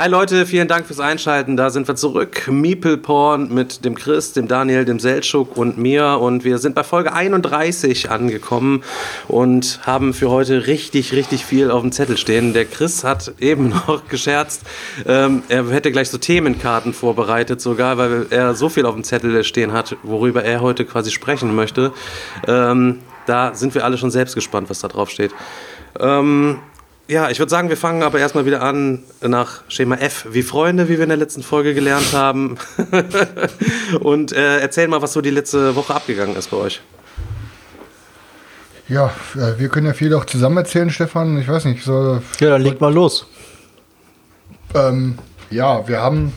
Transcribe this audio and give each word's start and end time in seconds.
Hi 0.00 0.08
Leute, 0.08 0.46
vielen 0.46 0.68
Dank 0.68 0.86
fürs 0.86 1.00
Einschalten. 1.00 1.56
Da 1.56 1.70
sind 1.70 1.88
wir 1.88 1.96
zurück. 1.96 2.46
Meeple 2.48 2.98
Porn 2.98 3.52
mit 3.52 3.84
dem 3.84 3.96
Chris, 3.96 4.32
dem 4.32 4.46
Daniel, 4.46 4.84
dem 4.84 5.00
Seltschuk 5.00 5.56
und 5.56 5.76
mir. 5.76 6.20
Und 6.20 6.44
wir 6.44 6.58
sind 6.58 6.76
bei 6.76 6.84
Folge 6.84 7.12
31 7.12 8.08
angekommen 8.08 8.84
und 9.26 9.80
haben 9.82 10.14
für 10.14 10.30
heute 10.30 10.68
richtig, 10.68 11.14
richtig 11.14 11.44
viel 11.44 11.72
auf 11.72 11.82
dem 11.82 11.90
Zettel 11.90 12.16
stehen. 12.16 12.52
Der 12.52 12.64
Chris 12.64 13.02
hat 13.02 13.32
eben 13.40 13.68
noch 13.88 14.06
gescherzt, 14.06 14.62
ähm, 15.04 15.42
er 15.48 15.68
hätte 15.68 15.90
gleich 15.90 16.10
so 16.10 16.18
Themenkarten 16.18 16.92
vorbereitet, 16.92 17.60
sogar, 17.60 17.98
weil 17.98 18.26
er 18.30 18.54
so 18.54 18.68
viel 18.68 18.86
auf 18.86 18.94
dem 18.94 19.02
Zettel 19.02 19.42
stehen 19.42 19.72
hat, 19.72 19.96
worüber 20.04 20.44
er 20.44 20.60
heute 20.60 20.84
quasi 20.84 21.10
sprechen 21.10 21.56
möchte. 21.56 21.92
Ähm, 22.46 23.00
da 23.26 23.52
sind 23.52 23.74
wir 23.74 23.84
alle 23.84 23.98
schon 23.98 24.12
selbst 24.12 24.36
gespannt, 24.36 24.70
was 24.70 24.78
da 24.78 24.86
drauf 24.86 25.10
steht. 25.10 25.32
Ähm, 25.98 26.60
ja, 27.08 27.30
ich 27.30 27.38
würde 27.38 27.50
sagen, 27.50 27.70
wir 27.70 27.76
fangen 27.78 28.02
aber 28.02 28.18
erstmal 28.18 28.44
wieder 28.44 28.62
an 28.62 29.02
nach 29.22 29.62
Schema 29.68 29.96
F, 29.96 30.26
wie 30.30 30.42
Freunde, 30.42 30.88
wie 30.88 30.98
wir 30.98 31.04
in 31.04 31.08
der 31.08 31.16
letzten 31.16 31.42
Folge 31.42 31.74
gelernt 31.74 32.12
haben. 32.12 32.58
Und 34.00 34.32
äh, 34.32 34.60
erzähl 34.60 34.88
mal, 34.88 35.00
was 35.00 35.14
so 35.14 35.22
die 35.22 35.30
letzte 35.30 35.74
Woche 35.74 35.94
abgegangen 35.94 36.36
ist 36.36 36.50
bei 36.50 36.58
euch. 36.58 36.82
Ja, 38.88 39.12
äh, 39.34 39.58
wir 39.58 39.70
können 39.70 39.86
ja 39.86 39.94
viel 39.94 40.12
auch 40.14 40.26
zusammen 40.26 40.58
erzählen, 40.58 40.90
Stefan. 40.90 41.38
Ich 41.38 41.48
weiß 41.48 41.64
nicht, 41.64 41.82
so. 41.82 42.20
Ja, 42.40 42.50
dann 42.50 42.62
leg 42.62 42.80
mal 42.80 42.92
los. 42.92 43.26
Ähm, 44.74 45.18
ja, 45.50 45.88
wir 45.88 46.02
haben. 46.02 46.32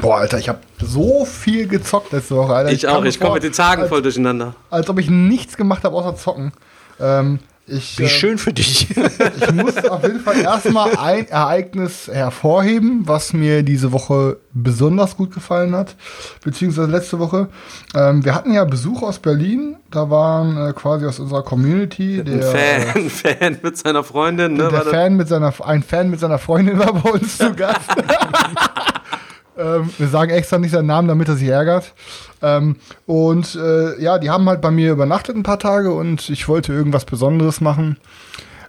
Boah, 0.00 0.18
Alter, 0.18 0.38
ich 0.38 0.48
habe 0.48 0.60
so 0.80 1.26
viel 1.26 1.68
gezockt 1.68 2.12
letzte 2.12 2.34
Woche, 2.36 2.54
Alter. 2.54 2.72
Ich 2.72 2.82
kam 2.82 2.96
auch, 2.96 3.04
ich 3.04 3.20
komme 3.20 3.34
mit 3.34 3.42
den 3.42 3.52
Tagen 3.52 3.82
als, 3.82 3.90
voll 3.90 4.00
durcheinander. 4.00 4.54
Als 4.70 4.88
ob 4.88 4.98
ich 4.98 5.10
nichts 5.10 5.58
gemacht 5.58 5.84
habe 5.84 5.94
außer 5.94 6.16
zocken. 6.16 6.52
Ähm, 6.98 7.40
ich, 7.72 7.98
Wie 7.98 8.04
äh, 8.04 8.08
schön 8.08 8.38
für 8.38 8.52
dich. 8.52 8.88
Ich 9.40 9.52
muss 9.52 9.76
auf 9.84 10.02
jeden 10.02 10.20
Fall 10.20 10.40
erstmal 10.40 10.96
ein 10.96 11.28
Ereignis 11.28 12.08
hervorheben, 12.08 13.02
was 13.06 13.32
mir 13.32 13.62
diese 13.62 13.92
Woche 13.92 14.38
besonders 14.52 15.16
gut 15.16 15.32
gefallen 15.32 15.74
hat, 15.74 15.96
beziehungsweise 16.44 16.90
letzte 16.90 17.18
Woche. 17.18 17.48
Ähm, 17.94 18.24
wir 18.24 18.34
hatten 18.34 18.52
ja 18.52 18.64
Besuch 18.64 19.02
aus 19.02 19.18
Berlin, 19.18 19.76
da 19.90 20.10
waren 20.10 20.56
äh, 20.56 20.72
quasi 20.72 21.06
aus 21.06 21.18
unserer 21.18 21.42
Community 21.42 22.20
Ein 22.20 22.24
der, 22.24 22.54
äh, 22.54 22.80
Fan, 22.80 23.02
ein 23.04 23.10
Fan 23.10 23.58
mit 23.62 23.76
seiner 23.76 24.04
Freundin, 24.04 24.54
ne? 24.54 24.68
der 24.68 24.82
Fan 24.82 25.16
mit 25.16 25.28
seiner, 25.28 25.52
ein 25.64 25.82
Fan 25.82 26.10
mit 26.10 26.20
seiner 26.20 26.38
Freundin 26.38 26.78
war 26.78 26.92
bei 26.92 27.10
uns 27.10 27.38
zu 27.38 27.52
Gast. 27.56 27.90
Ähm, 29.58 29.90
wir 29.98 30.08
sagen 30.08 30.30
extra 30.30 30.58
nicht 30.58 30.72
seinen 30.72 30.86
Namen, 30.86 31.08
damit 31.08 31.28
er 31.28 31.36
sich 31.36 31.48
ärgert. 31.48 31.92
Ähm, 32.42 32.76
und 33.06 33.54
äh, 33.54 34.00
ja, 34.02 34.18
die 34.18 34.30
haben 34.30 34.48
halt 34.48 34.60
bei 34.60 34.70
mir 34.70 34.92
übernachtet 34.92 35.36
ein 35.36 35.42
paar 35.42 35.58
Tage 35.58 35.92
und 35.92 36.28
ich 36.30 36.48
wollte 36.48 36.72
irgendwas 36.72 37.04
Besonderes 37.04 37.60
machen. 37.60 37.98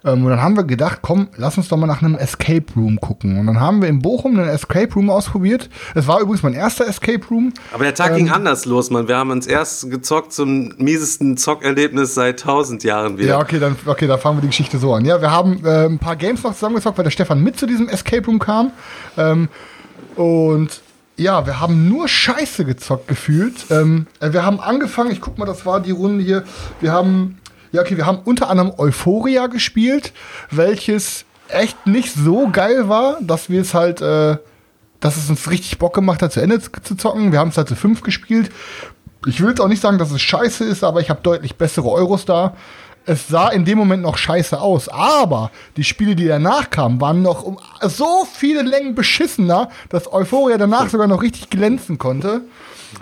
Ähm, 0.05 0.25
und 0.25 0.31
dann 0.31 0.41
haben 0.41 0.57
wir 0.57 0.65
gedacht, 0.65 0.99
komm, 1.01 1.29
lass 1.37 1.57
uns 1.57 1.69
doch 1.69 1.77
mal 1.77 1.87
nach 1.87 2.01
einem 2.01 2.15
Escape 2.15 2.65
Room 2.75 2.99
gucken. 2.99 3.39
Und 3.39 3.47
dann 3.47 3.59
haben 3.61 3.81
wir 3.81 3.87
in 3.87 4.01
Bochum 4.01 4.37
einen 4.37 4.49
Escape 4.49 4.93
Room 4.93 5.09
ausprobiert. 5.09 5.69
Es 5.95 6.07
war 6.07 6.19
übrigens 6.19 6.43
mein 6.43 6.53
erster 6.53 6.85
Escape 6.87 7.25
Room. 7.31 7.53
Aber 7.71 7.85
der 7.85 7.95
Tag 7.95 8.11
Ähm, 8.11 8.17
ging 8.17 8.29
anders 8.29 8.65
los, 8.65 8.89
Mann. 8.89 9.07
Wir 9.07 9.15
haben 9.15 9.31
uns 9.31 9.47
erst 9.47 9.89
gezockt 9.89 10.33
zum 10.33 10.73
miesesten 10.77 11.37
Zockerlebnis 11.37 12.15
seit 12.15 12.41
tausend 12.41 12.83
Jahren 12.83 13.17
wieder. 13.17 13.29
Ja, 13.29 13.39
okay, 13.39 13.59
dann, 13.59 13.77
okay, 13.85 14.07
dann 14.07 14.19
fangen 14.19 14.37
wir 14.37 14.41
die 14.41 14.47
Geschichte 14.47 14.77
so 14.77 14.93
an. 14.93 15.05
Ja, 15.05 15.21
wir 15.21 15.31
haben 15.31 15.65
äh, 15.65 15.85
ein 15.85 15.99
paar 15.99 16.17
Games 16.17 16.43
noch 16.43 16.53
zusammengezockt, 16.53 16.97
weil 16.97 17.05
der 17.05 17.11
Stefan 17.11 17.41
mit 17.41 17.57
zu 17.57 17.65
diesem 17.65 17.87
Escape 17.87 18.25
Room 18.25 18.39
kam. 18.39 18.71
Ähm, 19.17 19.47
und 20.15 20.81
ja, 21.15 21.45
wir 21.45 21.59
haben 21.59 21.87
nur 21.87 22.07
Scheiße 22.07 22.65
gezockt 22.65 23.07
gefühlt. 23.07 23.65
Ähm, 23.69 24.07
äh, 24.19 24.33
wir 24.33 24.45
haben 24.45 24.59
angefangen, 24.59 25.11
ich 25.11 25.21
guck 25.21 25.37
mal, 25.37 25.45
das 25.45 25.65
war 25.65 25.79
die 25.79 25.91
Runde 25.91 26.23
hier. 26.23 26.43
Wir 26.81 26.91
haben, 26.91 27.39
ja, 27.71 27.81
okay, 27.81 27.97
wir 27.97 28.05
haben 28.05 28.19
unter 28.25 28.49
anderem 28.49 28.73
Euphoria 28.77 29.47
gespielt, 29.47 30.11
welches 30.49 31.25
echt 31.49 31.85
nicht 31.85 32.13
so 32.13 32.49
geil 32.51 32.89
war, 32.89 33.17
dass 33.21 33.49
wir 33.49 33.61
es 33.61 33.73
halt, 33.73 34.01
äh, 34.01 34.37
dass 34.99 35.17
es 35.17 35.29
uns 35.29 35.49
richtig 35.51 35.77
Bock 35.77 35.93
gemacht 35.93 36.21
hat, 36.21 36.33
zu 36.33 36.41
Ende 36.41 36.59
zu, 36.59 36.95
zocken. 36.95 37.31
Wir 37.31 37.39
haben 37.39 37.49
es 37.49 37.57
halt 37.57 37.67
zu 37.67 37.75
fünf 37.75 38.01
gespielt. 38.01 38.49
Ich 39.27 39.39
will 39.39 39.49
jetzt 39.49 39.61
auch 39.61 39.67
nicht 39.67 39.81
sagen, 39.81 39.99
dass 39.99 40.11
es 40.11 40.21
scheiße 40.21 40.63
ist, 40.63 40.83
aber 40.83 40.99
ich 40.99 41.09
habe 41.09 41.21
deutlich 41.21 41.55
bessere 41.55 41.89
Euros 41.89 42.25
da. 42.25 42.55
Es 43.05 43.27
sah 43.27 43.49
in 43.49 43.65
dem 43.65 43.77
Moment 43.77 44.01
noch 44.01 44.17
scheiße 44.17 44.59
aus, 44.59 44.87
aber 44.87 45.51
die 45.75 45.83
Spiele, 45.83 46.15
die 46.15 46.27
danach 46.27 46.69
kamen, 46.69 47.01
waren 47.01 47.21
noch 47.21 47.43
um 47.43 47.59
so 47.81 48.25
viele 48.33 48.61
Längen 48.61 48.95
beschissener, 48.95 49.69
dass 49.89 50.11
Euphoria 50.11 50.57
danach 50.57 50.89
sogar 50.89 51.07
noch 51.07 51.21
richtig 51.21 51.49
glänzen 51.49 51.97
konnte. 51.97 52.41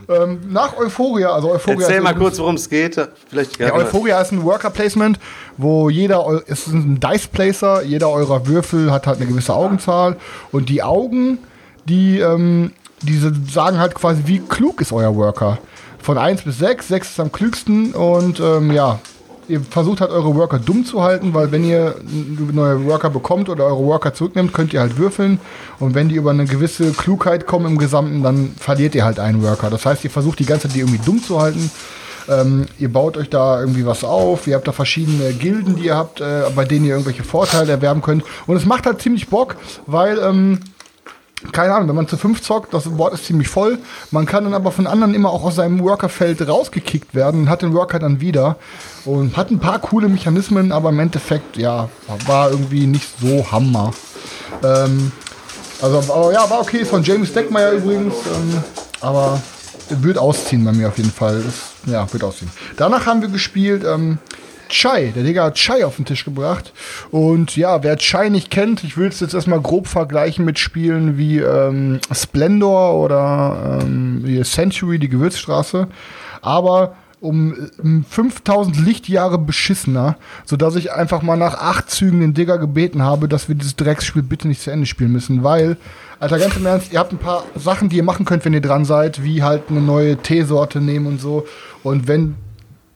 Ähm, 0.10 0.40
nach 0.50 0.78
Euphoria, 0.78 1.32
also 1.32 1.52
Euphoria 1.52 1.82
Erzähl 1.82 2.02
mal 2.02 2.16
kurz, 2.16 2.40
worum 2.40 2.56
es 2.56 2.70
geht. 2.70 3.00
Vielleicht 3.30 3.60
ja, 3.60 3.74
Euphoria 3.74 4.22
ist 4.22 4.32
ein 4.32 4.44
Worker 4.44 4.70
Placement, 4.70 5.20
wo 5.58 5.90
jeder, 5.90 6.42
es 6.48 6.68
ist 6.68 6.74
ein 6.74 7.00
Dice 7.00 7.28
Placer, 7.28 7.84
jeder 7.84 8.10
eurer 8.10 8.48
Würfel 8.48 8.92
hat 8.92 9.08
halt 9.08 9.18
eine 9.18 9.28
gewisse 9.28 9.54
Augenzahl 9.54 10.18
und 10.52 10.70
die 10.70 10.82
Augen, 10.84 11.40
die, 11.86 12.20
ähm, 12.20 12.72
diese 13.02 13.34
sagen 13.52 13.80
halt 13.80 13.96
quasi, 13.96 14.24
wie 14.26 14.40
klug 14.40 14.82
ist 14.82 14.92
euer 14.92 15.16
Worker. 15.16 15.60
Von 16.00 16.18
1 16.18 16.44
bis 16.44 16.60
6, 16.60 16.88
6 16.88 17.10
ist 17.12 17.20
am 17.20 17.32
klügsten 17.32 17.94
und 17.94 18.40
ähm, 18.40 18.72
ja, 18.72 19.00
ihr 19.48 19.62
versucht 19.62 20.02
halt 20.02 20.12
eure 20.12 20.36
Worker 20.36 20.60
dumm 20.60 20.86
zu 20.86 21.02
halten, 21.02 21.34
weil 21.34 21.52
wenn 21.52 21.64
ihr 21.64 21.96
neue 22.52 22.86
Worker 22.86 23.10
bekommt 23.10 23.50
oder 23.50 23.66
eure 23.66 23.84
Worker 23.84 24.14
zurücknimmt, 24.14 24.54
könnt 24.54 24.74
ihr 24.74 24.80
halt 24.80 24.98
würfeln 24.98 25.40
und 25.80 25.96
wenn 25.96 26.10
die 26.10 26.16
über 26.16 26.32
eine 26.32 26.46
gewisse 26.46 26.92
Klugheit 26.92 27.46
kommen 27.46 27.66
im 27.66 27.78
Gesamten, 27.78 28.24
dann 28.24 28.54
verliert 28.58 28.96
ihr 28.96 29.06
halt 29.06 29.20
einen 29.20 29.44
Worker. 29.44 29.70
Das 29.70 29.86
heißt, 29.86 30.04
ihr 30.04 30.10
versucht 30.10 30.40
die 30.40 30.46
ganze 30.46 30.68
Zeit 30.68 30.76
die 30.76 30.80
irgendwie 30.80 31.04
dumm 31.04 31.22
zu 31.22 31.42
halten. 31.42 31.72
Ähm, 32.30 32.68
ihr 32.78 32.92
baut 32.92 33.18
euch 33.18 33.30
da 33.30 33.60
irgendwie 33.60 33.86
was 33.86 34.04
auf, 34.04 34.48
ihr 34.48 34.56
habt 34.56 34.68
da 34.68 34.72
verschiedene 34.72 35.34
Gilden, 35.34 35.76
die 35.76 35.86
ihr 35.86 35.96
habt, 35.96 36.22
äh, 36.22 36.44
bei 36.56 36.66
denen 36.66 36.86
ihr 36.86 36.92
irgendwelche 36.92 37.24
Vorteile 37.24 37.72
erwerben 37.72 38.02
könnt. 38.02 38.24
Und 38.48 38.56
es 38.56 38.66
macht 38.66 38.86
halt 38.86 39.02
ziemlich 39.02 39.28
Bock, 39.28 39.56
weil, 39.88 40.20
ähm, 40.20 40.60
keine 41.52 41.74
Ahnung, 41.74 41.90
wenn 41.90 41.96
man 41.96 42.08
zu 42.08 42.18
fünf 42.18 42.42
zockt, 42.42 42.74
das 42.74 42.84
Board 42.84 43.14
ist 43.14 43.26
ziemlich 43.26 43.48
voll. 43.48 43.80
Man 44.12 44.26
kann 44.26 44.44
dann 44.44 44.54
aber 44.54 44.72
von 44.72 44.88
anderen 44.88 45.14
immer 45.14 45.32
auch 45.32 45.44
aus 45.44 45.56
seinem 45.56 45.80
Workerfeld 45.80 46.48
rausgekickt 46.48 47.16
werden 47.16 47.42
und 47.42 47.50
hat 47.50 47.62
den 47.62 47.74
Worker 47.74 48.00
dann 48.00 48.22
wieder. 48.22 48.58
Und 49.06 49.38
hat 49.38 49.50
ein 49.50 49.60
paar 49.60 49.80
coole 49.80 50.08
Mechanismen, 50.08 50.72
aber 50.72 50.90
im 50.90 51.00
Endeffekt, 51.00 51.58
ja, 51.58 51.90
war 52.28 52.52
irgendwie 52.52 52.86
nicht 52.86 53.08
so 53.20 53.52
Hammer. 53.52 53.92
Ähm, 54.64 55.12
also, 55.82 56.14
aber 56.14 56.32
ja, 56.32 56.48
war 56.50 56.62
okay, 56.62 56.78
ist 56.78 56.90
von 56.90 57.04
James 57.04 57.34
Deckmeyer 57.34 57.72
übrigens. 57.72 58.14
Ähm, 58.14 58.64
aber 59.02 59.42
wird 59.90 60.18
ausziehen 60.18 60.64
bei 60.64 60.72
mir 60.72 60.90
auf 60.90 60.98
jeden 60.98 61.12
Fall. 61.12 61.40
Ist, 61.40 61.90
ja, 61.92 62.12
wird 62.14 62.24
ausziehen. 62.24 62.52
Danach 62.78 63.06
haben 63.08 63.22
wir 63.22 63.30
gespielt 63.30 63.84
ähm, 63.84 64.20
Chai. 64.72 65.12
Der 65.16 65.24
Digga 65.24 65.46
hat 65.46 65.56
Chai 65.56 65.86
auf 65.86 65.98
den 65.98 66.06
Tisch 66.06 66.26
gebracht. 66.26 66.74
Und 67.12 67.56
ja, 67.56 67.84
wer 67.84 67.98
Chai 67.98 68.30
nicht 68.30 68.50
kennt, 68.50 68.84
ich 68.84 68.98
will 68.98 69.08
es 69.08 69.20
jetzt 69.20 69.34
erstmal 69.34 69.62
grob 69.62 69.88
vergleichen 69.88 70.46
mit 70.46 70.60
Spielen 70.60 71.18
wie 71.18 71.40
ähm, 71.40 72.00
Splendor 72.12 72.96
oder 72.96 73.80
ähm, 73.82 74.42
Century, 74.44 74.98
die 74.98 75.10
Gewürzstraße. 75.10 75.88
Aber 76.42 76.96
um 77.22 77.70
ähm, 77.84 78.04
5000 78.10 78.80
Lichtjahre 78.80 79.38
beschissener, 79.38 80.18
sodass 80.46 80.76
ich 80.76 80.92
einfach 80.92 81.22
mal 81.22 81.38
nach 81.38 81.54
acht 81.54 81.90
Zügen 81.90 82.20
den 82.20 82.34
Digger 82.34 82.58
gebeten 82.58 83.04
habe, 83.04 83.28
dass 83.28 83.48
wir 83.48 83.56
dieses 83.56 83.76
Drecksspiel 83.76 84.24
bitte 84.24 84.48
nicht 84.48 84.62
zu 84.62 84.72
Ende 84.72 84.88
spielen 84.88 85.12
müssen, 85.12 85.44
weil, 85.44 85.78
Alter, 86.20 86.40
ganz 86.40 86.58
im 86.58 86.66
Ernst, 86.66 86.92
ihr 86.92 87.00
habt 87.00 87.14
ein 87.14 87.20
paar 87.20 87.44
Sachen, 87.56 87.90
die 87.90 87.98
ihr 87.98 88.04
machen 88.04 88.26
könnt, 88.26 88.44
wenn 88.44 88.54
ihr 88.54 88.62
dran 88.62 88.86
seid, 88.86 89.24
wie 89.24 89.44
halt 89.44 89.64
eine 89.70 89.82
neue 89.82 90.18
Teesorte 90.18 90.82
nehmen 90.82 91.06
und 91.06 91.22
so. 91.22 91.46
Und 91.84 92.08
wenn 92.08 92.36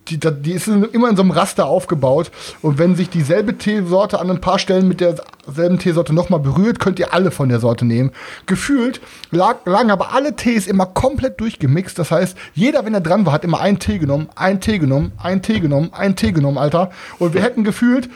die, 0.07 0.19
die 0.19 0.51
ist 0.51 0.67
immer 0.67 1.09
in 1.09 1.15
so 1.15 1.21
einem 1.21 1.31
Raster 1.31 1.65
aufgebaut. 1.65 2.31
Und 2.61 2.77
wenn 2.77 2.95
sich 2.95 3.09
dieselbe 3.09 3.57
Teesorte 3.57 4.19
an 4.19 4.29
ein 4.29 4.41
paar 4.41 4.59
Stellen 4.59 4.87
mit 4.87 5.01
derselben 5.01 5.79
Teesorte 5.79 6.13
nochmal 6.13 6.39
berührt, 6.39 6.79
könnt 6.79 6.99
ihr 6.99 7.13
alle 7.13 7.31
von 7.31 7.49
der 7.49 7.59
Sorte 7.59 7.85
nehmen. 7.85 8.11
Gefühlt 8.45 9.01
lag, 9.31 9.57
lagen 9.65 9.91
aber 9.91 10.13
alle 10.13 10.35
Tees 10.35 10.67
immer 10.67 10.85
komplett 10.85 11.39
durchgemixt. 11.39 11.97
Das 11.97 12.11
heißt, 12.11 12.37
jeder, 12.53 12.85
wenn 12.85 12.93
er 12.93 13.01
dran 13.01 13.25
war, 13.25 13.33
hat 13.33 13.43
immer 13.43 13.59
einen 13.59 13.79
Tee 13.79 13.97
genommen, 13.97 14.29
einen 14.35 14.61
Tee 14.61 14.79
genommen, 14.79 15.11
einen 15.21 15.41
Tee 15.41 15.59
genommen, 15.59 15.93
einen 15.93 16.15
Tee 16.15 16.31
genommen, 16.31 16.57
Alter. 16.57 16.91
Und 17.19 17.33
wir 17.33 17.41
hätten 17.41 17.63
gefühlt 17.63 18.09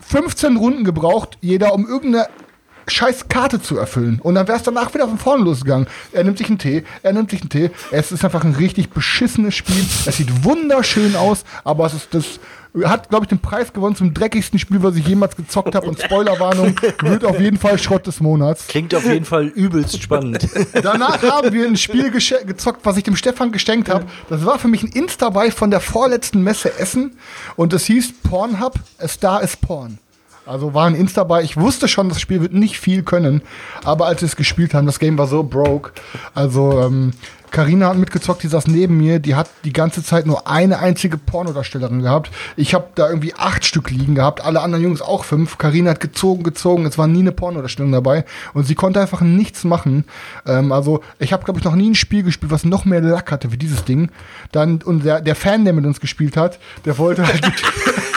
15 0.00 0.56
Runden 0.56 0.84
gebraucht, 0.84 1.38
jeder, 1.40 1.72
um 1.74 1.86
irgendeine 1.86 2.28
scheiß 2.86 3.28
Karte 3.28 3.60
zu 3.60 3.78
erfüllen. 3.78 4.20
Und 4.22 4.34
dann 4.34 4.46
wäre 4.48 4.58
es 4.58 4.64
danach 4.64 4.92
wieder 4.94 5.08
von 5.08 5.18
vorne 5.18 5.44
losgegangen. 5.44 5.86
Er 6.12 6.24
nimmt 6.24 6.38
sich 6.38 6.48
einen 6.48 6.58
Tee, 6.58 6.84
er 7.02 7.12
nimmt 7.12 7.30
sich 7.30 7.40
einen 7.40 7.50
Tee. 7.50 7.70
Es 7.90 8.12
ist 8.12 8.24
einfach 8.24 8.44
ein 8.44 8.54
richtig 8.54 8.90
beschissenes 8.90 9.54
Spiel. 9.54 9.84
Es 10.06 10.16
sieht 10.16 10.44
wunderschön 10.44 11.16
aus, 11.16 11.44
aber 11.64 11.86
es 11.86 11.94
ist 11.94 12.08
das 12.12 12.24
Hat, 12.84 13.08
glaube 13.08 13.24
ich, 13.24 13.28
den 13.28 13.38
Preis 13.38 13.72
gewonnen 13.72 13.94
zum 13.94 14.12
dreckigsten 14.12 14.58
Spiel, 14.58 14.82
was 14.82 14.96
ich 14.96 15.06
jemals 15.06 15.36
gezockt 15.36 15.76
habe. 15.76 15.86
Und 15.86 16.00
Spoilerwarnung, 16.00 16.74
wird 17.02 17.24
auf 17.24 17.38
jeden 17.38 17.56
Fall 17.56 17.78
Schrott 17.78 18.04
des 18.08 18.20
Monats. 18.20 18.66
Klingt 18.66 18.92
auf 18.96 19.04
jeden 19.04 19.24
Fall 19.24 19.46
übelst 19.46 20.02
spannend. 20.02 20.48
Danach 20.72 21.22
haben 21.22 21.52
wir 21.52 21.66
ein 21.66 21.76
Spiel 21.76 22.10
gezockt, 22.10 22.80
was 22.84 22.96
ich 22.96 23.04
dem 23.04 23.14
Stefan 23.14 23.52
geschenkt 23.52 23.88
habe. 23.88 24.06
Das 24.28 24.44
war 24.44 24.58
für 24.58 24.66
mich 24.66 24.82
ein 24.82 24.88
Insta-Buy 24.88 25.52
von 25.52 25.70
der 25.70 25.80
vorletzten 25.80 26.42
Messe 26.42 26.76
Essen. 26.76 27.16
Und 27.54 27.72
das 27.72 27.84
hieß 27.84 28.12
Pornhub, 28.24 28.74
A 28.98 29.06
Star 29.06 29.40
is 29.42 29.56
Porn. 29.56 29.98
Also 30.46 30.74
war 30.74 30.86
ein 30.86 30.94
Insta 30.94 31.24
bei. 31.24 31.42
Ich 31.42 31.56
wusste 31.56 31.88
schon, 31.88 32.08
das 32.08 32.20
Spiel 32.20 32.42
wird 32.42 32.52
nicht 32.52 32.78
viel 32.78 33.02
können. 33.02 33.42
Aber 33.82 34.06
als 34.06 34.20
wir 34.20 34.26
es 34.26 34.36
gespielt 34.36 34.74
haben, 34.74 34.86
das 34.86 34.98
Game 34.98 35.16
war 35.16 35.26
so 35.26 35.42
broke. 35.42 35.92
Also, 36.34 36.82
ähm, 36.82 37.12
Carina 37.50 37.88
hat 37.88 37.96
mitgezockt, 37.96 38.42
die 38.42 38.48
saß 38.48 38.66
neben 38.66 38.96
mir. 38.96 39.20
Die 39.20 39.36
hat 39.36 39.48
die 39.64 39.72
ganze 39.72 40.02
Zeit 40.02 40.26
nur 40.26 40.48
eine 40.48 40.80
einzige 40.80 41.16
Pornodarstellerin 41.16 42.02
gehabt. 42.02 42.30
Ich 42.56 42.74
habe 42.74 42.88
da 42.96 43.08
irgendwie 43.08 43.32
acht 43.34 43.64
Stück 43.64 43.90
liegen 43.90 44.16
gehabt. 44.16 44.44
Alle 44.44 44.60
anderen 44.60 44.82
Jungs 44.82 45.00
auch 45.00 45.24
fünf. 45.24 45.56
Carina 45.56 45.92
hat 45.92 46.00
gezogen, 46.00 46.42
gezogen. 46.42 46.84
Es 46.84 46.98
war 46.98 47.06
nie 47.06 47.20
eine 47.20 47.32
Pornodarstellung 47.32 47.92
dabei. 47.92 48.24
Und 48.54 48.66
sie 48.66 48.74
konnte 48.74 49.00
einfach 49.00 49.20
nichts 49.20 49.64
machen. 49.64 50.04
Ähm, 50.46 50.72
also, 50.72 51.00
ich 51.20 51.32
habe, 51.32 51.44
glaube 51.44 51.60
ich, 51.60 51.64
noch 51.64 51.76
nie 51.76 51.90
ein 51.90 51.94
Spiel 51.94 52.22
gespielt, 52.22 52.52
was 52.52 52.64
noch 52.64 52.84
mehr 52.84 53.00
Lack 53.00 53.30
hatte 53.30 53.50
wie 53.52 53.56
dieses 53.56 53.84
Ding. 53.84 54.10
Dann, 54.52 54.82
und 54.82 55.04
der, 55.04 55.22
der 55.22 55.36
Fan, 55.36 55.64
der 55.64 55.72
mit 55.72 55.86
uns 55.86 56.00
gespielt 56.00 56.36
hat, 56.36 56.58
der 56.84 56.98
wollte 56.98 57.26
halt. 57.26 57.40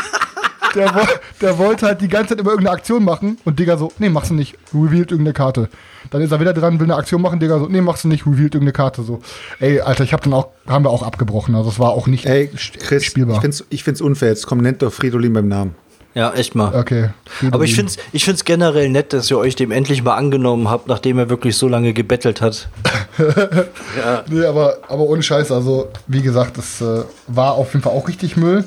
der, 0.77 1.07
der 1.41 1.57
wollte 1.57 1.87
halt 1.87 2.01
die 2.01 2.07
ganze 2.07 2.29
Zeit 2.29 2.39
immer 2.39 2.51
irgendeine 2.51 2.75
Aktion 2.75 3.03
machen 3.03 3.37
und 3.45 3.59
Digga 3.59 3.77
so, 3.77 3.91
nee, 3.99 4.09
machst 4.09 4.29
du 4.29 4.35
nicht, 4.35 4.55
revealed 4.73 5.11
irgendeine 5.11 5.33
Karte. 5.33 5.69
Dann 6.11 6.21
ist 6.21 6.31
er 6.31 6.39
wieder 6.39 6.53
dran, 6.53 6.79
will 6.79 6.85
eine 6.85 6.95
Aktion 6.95 7.21
machen, 7.21 7.39
Digga 7.39 7.59
so, 7.59 7.67
nee, 7.67 7.81
machst 7.81 8.03
du 8.03 8.07
nicht, 8.07 8.25
revealed 8.25 8.55
irgendeine 8.55 8.73
Karte. 8.73 9.03
So, 9.03 9.21
ey, 9.59 9.81
Alter, 9.81 10.03
ich 10.03 10.13
hab 10.13 10.21
dann 10.21 10.33
auch, 10.33 10.49
haben 10.67 10.85
wir 10.85 10.89
auch 10.89 11.03
abgebrochen. 11.03 11.55
Also 11.55 11.69
es 11.69 11.79
war 11.79 11.91
auch 11.91 12.07
nicht 12.07 12.25
ey, 12.25 12.49
Chris, 12.79 13.03
spielbar. 13.03 13.35
Ich 13.35 13.41
find's, 13.41 13.65
ich 13.69 13.83
find's 13.83 14.01
unfair, 14.01 14.29
jetzt 14.29 14.47
kommt 14.47 14.61
nennt 14.61 14.81
doch 14.81 14.93
Fridolin 14.93 15.33
beim 15.33 15.47
Namen. 15.47 15.75
Ja, 16.13 16.33
echt 16.33 16.55
mal. 16.55 16.73
Okay. 16.73 17.11
Fridolin. 17.25 17.53
Aber 17.53 17.63
ich 17.63 17.75
finde 17.75 17.91
es 17.91 17.97
ich 18.11 18.25
find's 18.25 18.43
generell 18.43 18.89
nett, 18.89 19.13
dass 19.13 19.29
ihr 19.29 19.37
euch 19.37 19.55
dem 19.55 19.69
endlich 19.69 20.01
mal 20.03 20.15
angenommen 20.15 20.67
habt, 20.67 20.87
nachdem 20.87 21.19
er 21.19 21.29
wirklich 21.29 21.55
so 21.57 21.67
lange 21.67 21.93
gebettelt 21.93 22.41
hat. 22.41 22.69
ja. 23.19 24.23
Nee, 24.27 24.45
aber, 24.45 24.79
aber 24.87 25.03
ohne 25.03 25.21
Scheiß, 25.21 25.51
also 25.51 25.89
wie 26.07 26.23
gesagt, 26.23 26.57
das 26.57 26.81
äh, 26.81 27.03
war 27.27 27.53
auf 27.53 27.73
jeden 27.73 27.83
Fall 27.83 27.93
auch 27.93 28.07
richtig 28.07 28.35
Müll. 28.35 28.63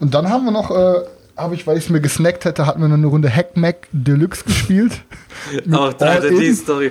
Und 0.00 0.14
dann 0.14 0.30
haben 0.30 0.44
wir 0.44 0.50
noch 0.50 0.70
äh, 0.70 1.00
habe 1.38 1.54
ich, 1.54 1.66
weil 1.66 1.78
ich 1.78 1.84
es 1.84 1.90
mir 1.90 2.00
gesnackt 2.00 2.44
hätte, 2.44 2.66
hatten 2.66 2.80
wir 2.80 2.88
noch 2.88 2.96
eine 2.96 3.06
Runde 3.06 3.34
Hackmack 3.34 3.88
Deluxe 3.92 4.44
gespielt. 4.44 4.92
Auch 5.72 5.92
da, 5.92 6.20
die 6.20 6.52
Story. 6.52 6.90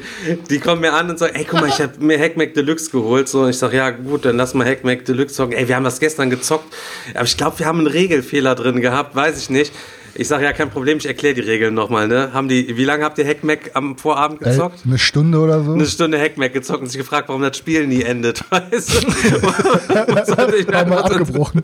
Die 0.50 0.60
kommen 0.60 0.82
mir 0.82 0.94
an 0.94 1.10
und 1.10 1.20
sagen, 1.20 1.36
ey, 1.36 1.46
guck 1.48 1.62
mal, 1.62 1.68
ich 1.68 1.82
habe 1.82 1.94
mir 2.00 2.18
Hackmack 2.18 2.54
Deluxe 2.54 2.90
geholt. 2.90 3.28
So, 3.28 3.42
und 3.42 3.50
ich 3.50 3.58
sage, 3.58 3.78
ja 3.78 3.90
gut, 3.92 4.26
dann 4.26 4.38
lass 4.38 4.54
mal 4.54 4.66
Hackmack 4.66 5.06
Deluxe 5.06 5.36
zocken. 5.36 5.54
Ey, 5.54 5.68
wir 5.68 5.76
haben 5.76 5.84
das 5.84 6.00
gestern 6.00 6.30
gezockt. 6.30 6.74
Aber 7.14 7.26
ich 7.26 7.38
glaube, 7.38 7.60
wir 7.60 7.66
haben 7.66 7.80
einen 7.80 7.88
Regelfehler 7.88 8.56
drin 8.56 8.82
gehabt, 8.82 9.16
weiß 9.16 9.38
ich 9.38 9.50
nicht. 9.50 9.74
Ich 10.20 10.28
sage 10.28 10.46
ja, 10.46 10.54
kein 10.54 10.72
Problem, 10.72 10.98
ich 10.98 11.06
erkläre 11.06 11.36
die 11.36 11.42
Regeln 11.42 11.76
nochmal. 11.76 12.08
Ne? 12.08 12.34
Haben 12.34 12.48
die, 12.48 12.76
wie 12.76 12.86
lange 12.86 13.04
habt 13.04 13.20
ihr 13.20 13.26
Hackmack 13.26 13.72
am 13.76 13.98
Vorabend 13.98 14.40
gezockt? 14.40 14.80
Äh, 14.84 14.88
eine 14.88 14.98
Stunde 14.98 15.38
oder 15.40 15.64
so? 15.64 15.74
Eine 15.74 15.86
Stunde 15.86 16.20
Hackmack 16.20 16.54
gezockt 16.54 16.82
und 16.82 16.88
sich 16.88 16.98
gefragt, 16.98 17.30
warum 17.30 17.44
das 17.44 17.56
Spiel 17.56 17.86
nie 17.86 18.02
endet. 18.02 18.44
Weißt 18.50 19.04
du? 19.04 19.08
Haben 20.74 20.90
wir 20.90 21.06
abgebrochen. 21.06 21.64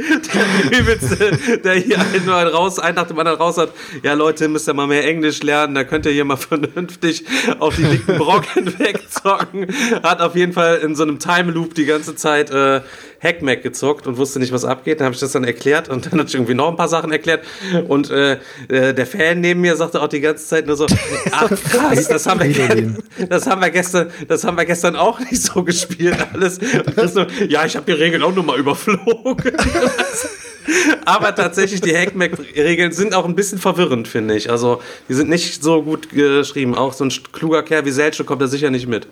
der 0.00 0.80
Übelste, 0.80 1.58
der 1.62 1.74
hier 1.74 1.98
einen, 2.00 2.24
nur 2.26 2.34
raus, 2.34 2.78
einen 2.78 2.96
nach 2.96 3.06
dem 3.06 3.18
anderen 3.18 3.38
raus 3.38 3.58
hat. 3.58 3.72
Ja, 4.02 4.14
Leute, 4.14 4.48
müsst 4.48 4.68
ihr 4.68 4.74
mal 4.74 4.86
mehr 4.86 5.06
Englisch 5.06 5.42
lernen, 5.42 5.74
da 5.74 5.84
könnt 5.84 6.06
ihr 6.06 6.12
hier 6.12 6.24
mal 6.24 6.36
vernünftig 6.36 7.24
auf 7.58 7.76
die 7.76 7.84
dicken 7.84 8.18
Brocken 8.18 8.66
wegzocken. 8.78 9.66
Hat 10.02 10.20
auf 10.20 10.36
jeden 10.36 10.52
Fall 10.52 10.78
in 10.78 10.94
so 10.94 11.02
einem 11.02 11.18
Time 11.18 11.52
Loop 11.52 11.74
die 11.74 11.84
ganze 11.84 12.14
Zeit 12.16 12.50
äh, 12.50 12.80
Hackmack 13.22 13.62
gezockt 13.62 14.06
und 14.06 14.16
wusste 14.16 14.38
nicht, 14.38 14.52
was 14.52 14.64
abgeht. 14.64 15.00
Dann 15.00 15.06
habe 15.06 15.14
ich 15.14 15.20
das 15.20 15.32
dann 15.32 15.44
erklärt 15.44 15.88
und 15.88 16.06
dann 16.06 16.20
hat 16.20 16.28
ich 16.28 16.34
irgendwie 16.34 16.54
noch 16.54 16.68
ein 16.68 16.76
paar 16.76 16.88
Sachen 16.88 17.12
erklärt. 17.12 17.44
Und 17.86 18.10
äh, 18.10 18.38
äh, 18.68 18.94
der 18.94 19.06
Fan 19.06 19.40
neben 19.40 19.60
mir 19.60 19.76
sagte 19.76 20.00
auch 20.00 20.08
die 20.08 20.20
ganze 20.20 20.46
Zeit 20.46 20.66
nur 20.66 20.76
so, 20.76 20.86
ach 21.30 21.48
krass, 21.48 22.08
das 22.08 22.26
haben 22.26 22.40
wir, 22.40 22.94
das 23.28 23.46
haben 23.46 23.60
wir 23.60 23.70
gestern, 23.70 24.10
das 24.26 24.44
haben 24.44 24.56
wir 24.56 24.64
gestern 24.64 24.96
auch 24.96 25.20
nicht 25.20 25.42
so 25.42 25.62
gespielt 25.62 26.16
alles. 26.32 26.58
So, 27.10 27.26
ja, 27.48 27.64
ich 27.64 27.76
habe 27.76 27.86
die 27.86 27.92
Regeln 27.92 28.22
auch 28.22 28.32
nur 28.32 28.44
mal 28.44 28.58
überflogen. 28.58 29.52
Aber 31.04 31.34
tatsächlich, 31.34 31.80
die 31.80 31.96
Hackmack-Regeln 31.96 32.92
sind 32.92 33.14
auch 33.14 33.24
ein 33.24 33.34
bisschen 33.34 33.58
verwirrend, 33.58 34.06
finde 34.08 34.36
ich. 34.36 34.50
Also, 34.50 34.80
die 35.08 35.14
sind 35.14 35.28
nicht 35.28 35.62
so 35.62 35.82
gut 35.82 36.10
geschrieben. 36.10 36.74
Auch 36.74 36.92
so 36.92 37.04
ein 37.04 37.12
kluger 37.32 37.62
Kerl 37.62 37.84
wie 37.84 37.90
Selche 37.90 38.24
kommt 38.24 38.42
da 38.42 38.46
sicher 38.46 38.70
nicht 38.70 38.86
mit. 38.86 39.06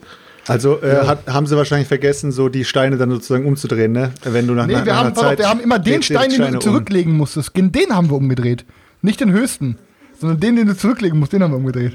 Also 0.47 0.81
äh, 0.81 0.95
ja. 0.95 1.07
hat, 1.07 1.27
haben 1.27 1.47
sie 1.47 1.57
wahrscheinlich 1.57 1.89
vergessen, 1.89 2.33
so 2.33 2.49
die 2.49 2.65
Steine 2.65 2.97
dann 2.97 3.11
sozusagen 3.11 3.45
umzudrehen, 3.45 3.93
ne? 3.93 4.13
Wenn 4.25 4.47
du 4.47 4.55
nach, 4.55 4.67
nee, 4.67 4.73
nach 4.73 4.87
wir 4.87 4.97
haben, 4.97 5.15
Zeit 5.15 5.39
wir 5.39 5.49
haben 5.49 5.61
immer 5.61 5.79
den 5.79 6.03
Stein, 6.03 6.31
den 6.31 6.53
du 6.53 6.59
zurücklegen 6.59 7.13
um. 7.13 7.19
musstest. 7.19 7.53
Den 7.55 7.95
haben 7.95 8.09
wir 8.09 8.17
umgedreht. 8.17 8.65
Nicht 9.03 9.21
den 9.21 9.31
höchsten, 9.31 9.77
sondern 10.19 10.41
den, 10.41 10.57
den 10.57 10.67
du 10.67 10.77
zurücklegen 10.77 11.19
musst, 11.19 11.35
den 11.35 11.43
haben 11.43 11.53
wir 11.53 11.59
umgedreht. 11.59 11.93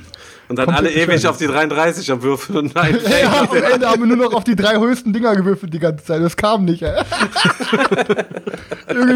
Und 0.54 0.68
dann 0.68 0.70
alle 0.70 0.92
ewig 0.92 1.26
auf 1.26 1.38
die 1.38 1.48
33 1.48 2.12
am 2.12 2.22
Würfeln. 2.22 2.72
Nein, 2.76 3.00
ja, 3.24 3.42
am 3.42 3.56
Ende 3.56 3.90
haben 3.90 4.02
wir 4.02 4.16
nur 4.16 4.18
noch 4.18 4.36
auf 4.36 4.44
die 4.44 4.56
drei 4.56 4.78
höchsten 4.78 5.12
Dinger 5.12 5.36
gewürfelt 5.36 5.74
die 5.74 5.80
ganze 5.80 6.06
Zeit. 6.06 6.22
Das 6.22 6.38
kam 6.38 6.66
nicht, 6.66 6.84
ey. 6.84 6.94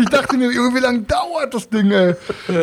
ich 0.02 0.10
dachte 0.10 0.36
mir, 0.36 0.50
wie 0.50 0.80
lange 0.80 1.02
dauert 1.02 1.54
das 1.54 1.70
Ding, 1.70 1.92
ey? 1.92 2.16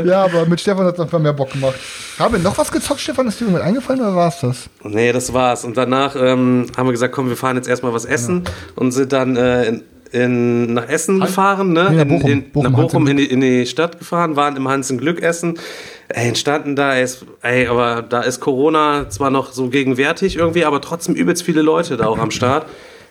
Ja, 0.05 0.25
aber 0.25 0.47
mit 0.47 0.61
Stefan 0.61 0.87
hat 0.87 0.95
es 0.95 1.01
einfach 1.01 1.21
mehr 1.21 1.33
Bock 1.33 1.53
gemacht. 1.53 1.77
Haben 2.19 2.35
wir 2.35 2.41
noch 2.41 2.59
was 2.59 2.73
gezockt, 2.73 3.01
Stefan? 3.01 3.29
Ist 3.29 3.39
dir 3.39 3.45
irgendwann 3.45 3.69
eingefallen 3.69 4.01
oder 4.01 4.17
war 4.17 4.29
es 4.29 4.41
das? 4.41 4.69
Nee, 4.83 5.13
das 5.13 5.33
war's. 5.33 5.65
Und 5.65 5.77
danach 5.77 6.17
ähm, 6.17 6.67
haben 6.77 6.89
wir 6.89 6.93
gesagt, 6.93 7.15
komm, 7.15 7.29
wir 7.29 7.37
fahren 7.37 7.55
jetzt 7.55 7.69
erstmal 7.69 7.93
was 7.93 8.05
essen 8.05 8.43
ja. 8.45 8.51
und 8.75 8.91
sind 8.91 9.13
dann 9.13 9.37
äh, 9.37 9.67
in, 9.67 9.85
in, 10.11 10.75
nach 10.75 10.89
Essen 10.89 11.21
gefahren, 11.21 11.73
ne? 11.73 11.91
Nee, 11.91 11.97
nach 11.99 12.05
Bochum, 12.07 12.31
in, 12.31 12.39
in, 12.39 12.51
Bochum, 12.51 12.73
nach 12.73 12.81
Bochum 12.81 13.07
in 13.07 13.19
die, 13.19 13.27
in 13.27 13.41
die 13.41 13.67
Stadt 13.67 14.01
gefahren, 14.01 14.35
waren 14.35 14.57
im 14.57 14.67
Hans 14.67 14.89
Glück 14.89 15.23
essen. 15.23 15.61
Ey, 16.09 16.29
entstanden 16.29 16.77
da 16.77 16.95
ist, 16.95 17.25
ey, 17.43 17.67
aber 17.67 18.03
da 18.03 18.21
ist 18.21 18.41
Corona 18.41 19.09
zwar 19.09 19.31
noch 19.31 19.53
so 19.53 19.69
gegenwärtig 19.69 20.37
irgendwie, 20.37 20.65
aber 20.65 20.81
trotzdem 20.81 21.15
übelst 21.15 21.43
viele 21.43 21.63
Leute 21.63 21.97
da 21.97 22.07
auch 22.07 22.19
am 22.19 22.31
Start. 22.31 22.67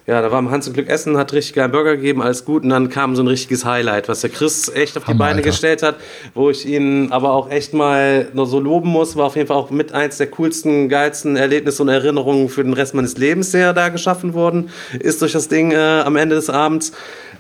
Ja, 0.05 0.21
da 0.21 0.31
war 0.31 0.39
am 0.39 0.51
Hans 0.51 0.67
und 0.67 0.73
Glück 0.73 0.89
Essen, 0.89 1.15
hat 1.17 1.31
richtig 1.31 1.53
geilen 1.53 1.71
Burger 1.71 1.95
gegeben, 1.95 2.21
alles 2.21 2.43
gut. 2.43 2.63
Und 2.63 2.69
dann 2.69 2.89
kam 2.89 3.15
so 3.15 3.23
ein 3.23 3.27
richtiges 3.27 3.63
Highlight, 3.63 4.09
was 4.09 4.19
der 4.19 4.29
Chris 4.29 4.67
echt 4.67 4.97
auf 4.97 5.05
die 5.05 5.11
Hammer, 5.11 5.19
Beine 5.19 5.37
Alter. 5.37 5.49
gestellt 5.49 5.81
hat, 5.81 5.95
wo 6.33 6.49
ich 6.49 6.65
ihn 6.65 7.09
aber 7.11 7.31
auch 7.31 7.49
echt 7.49 7.73
mal 7.73 8.27
nur 8.33 8.45
so 8.45 8.59
loben 8.59 8.89
muss. 8.89 9.15
War 9.15 9.27
auf 9.27 9.37
jeden 9.37 9.47
Fall 9.47 9.55
auch 9.55 9.69
mit 9.69 9.93
eins 9.93 10.17
der 10.17 10.27
coolsten, 10.27 10.89
geilsten 10.89 11.37
Erlebnisse 11.37 11.81
und 11.81 11.87
Erinnerungen 11.87 12.49
für 12.49 12.65
den 12.65 12.73
Rest 12.73 12.93
meines 12.95 13.17
Lebens, 13.17 13.51
der 13.51 13.71
da 13.71 13.87
geschaffen 13.87 14.33
worden 14.33 14.71
ist 14.99 15.21
durch 15.21 15.31
das 15.31 15.47
Ding 15.47 15.71
äh, 15.71 15.77
am 15.77 16.17
Ende 16.17 16.35
des 16.35 16.49
Abends. 16.49 16.91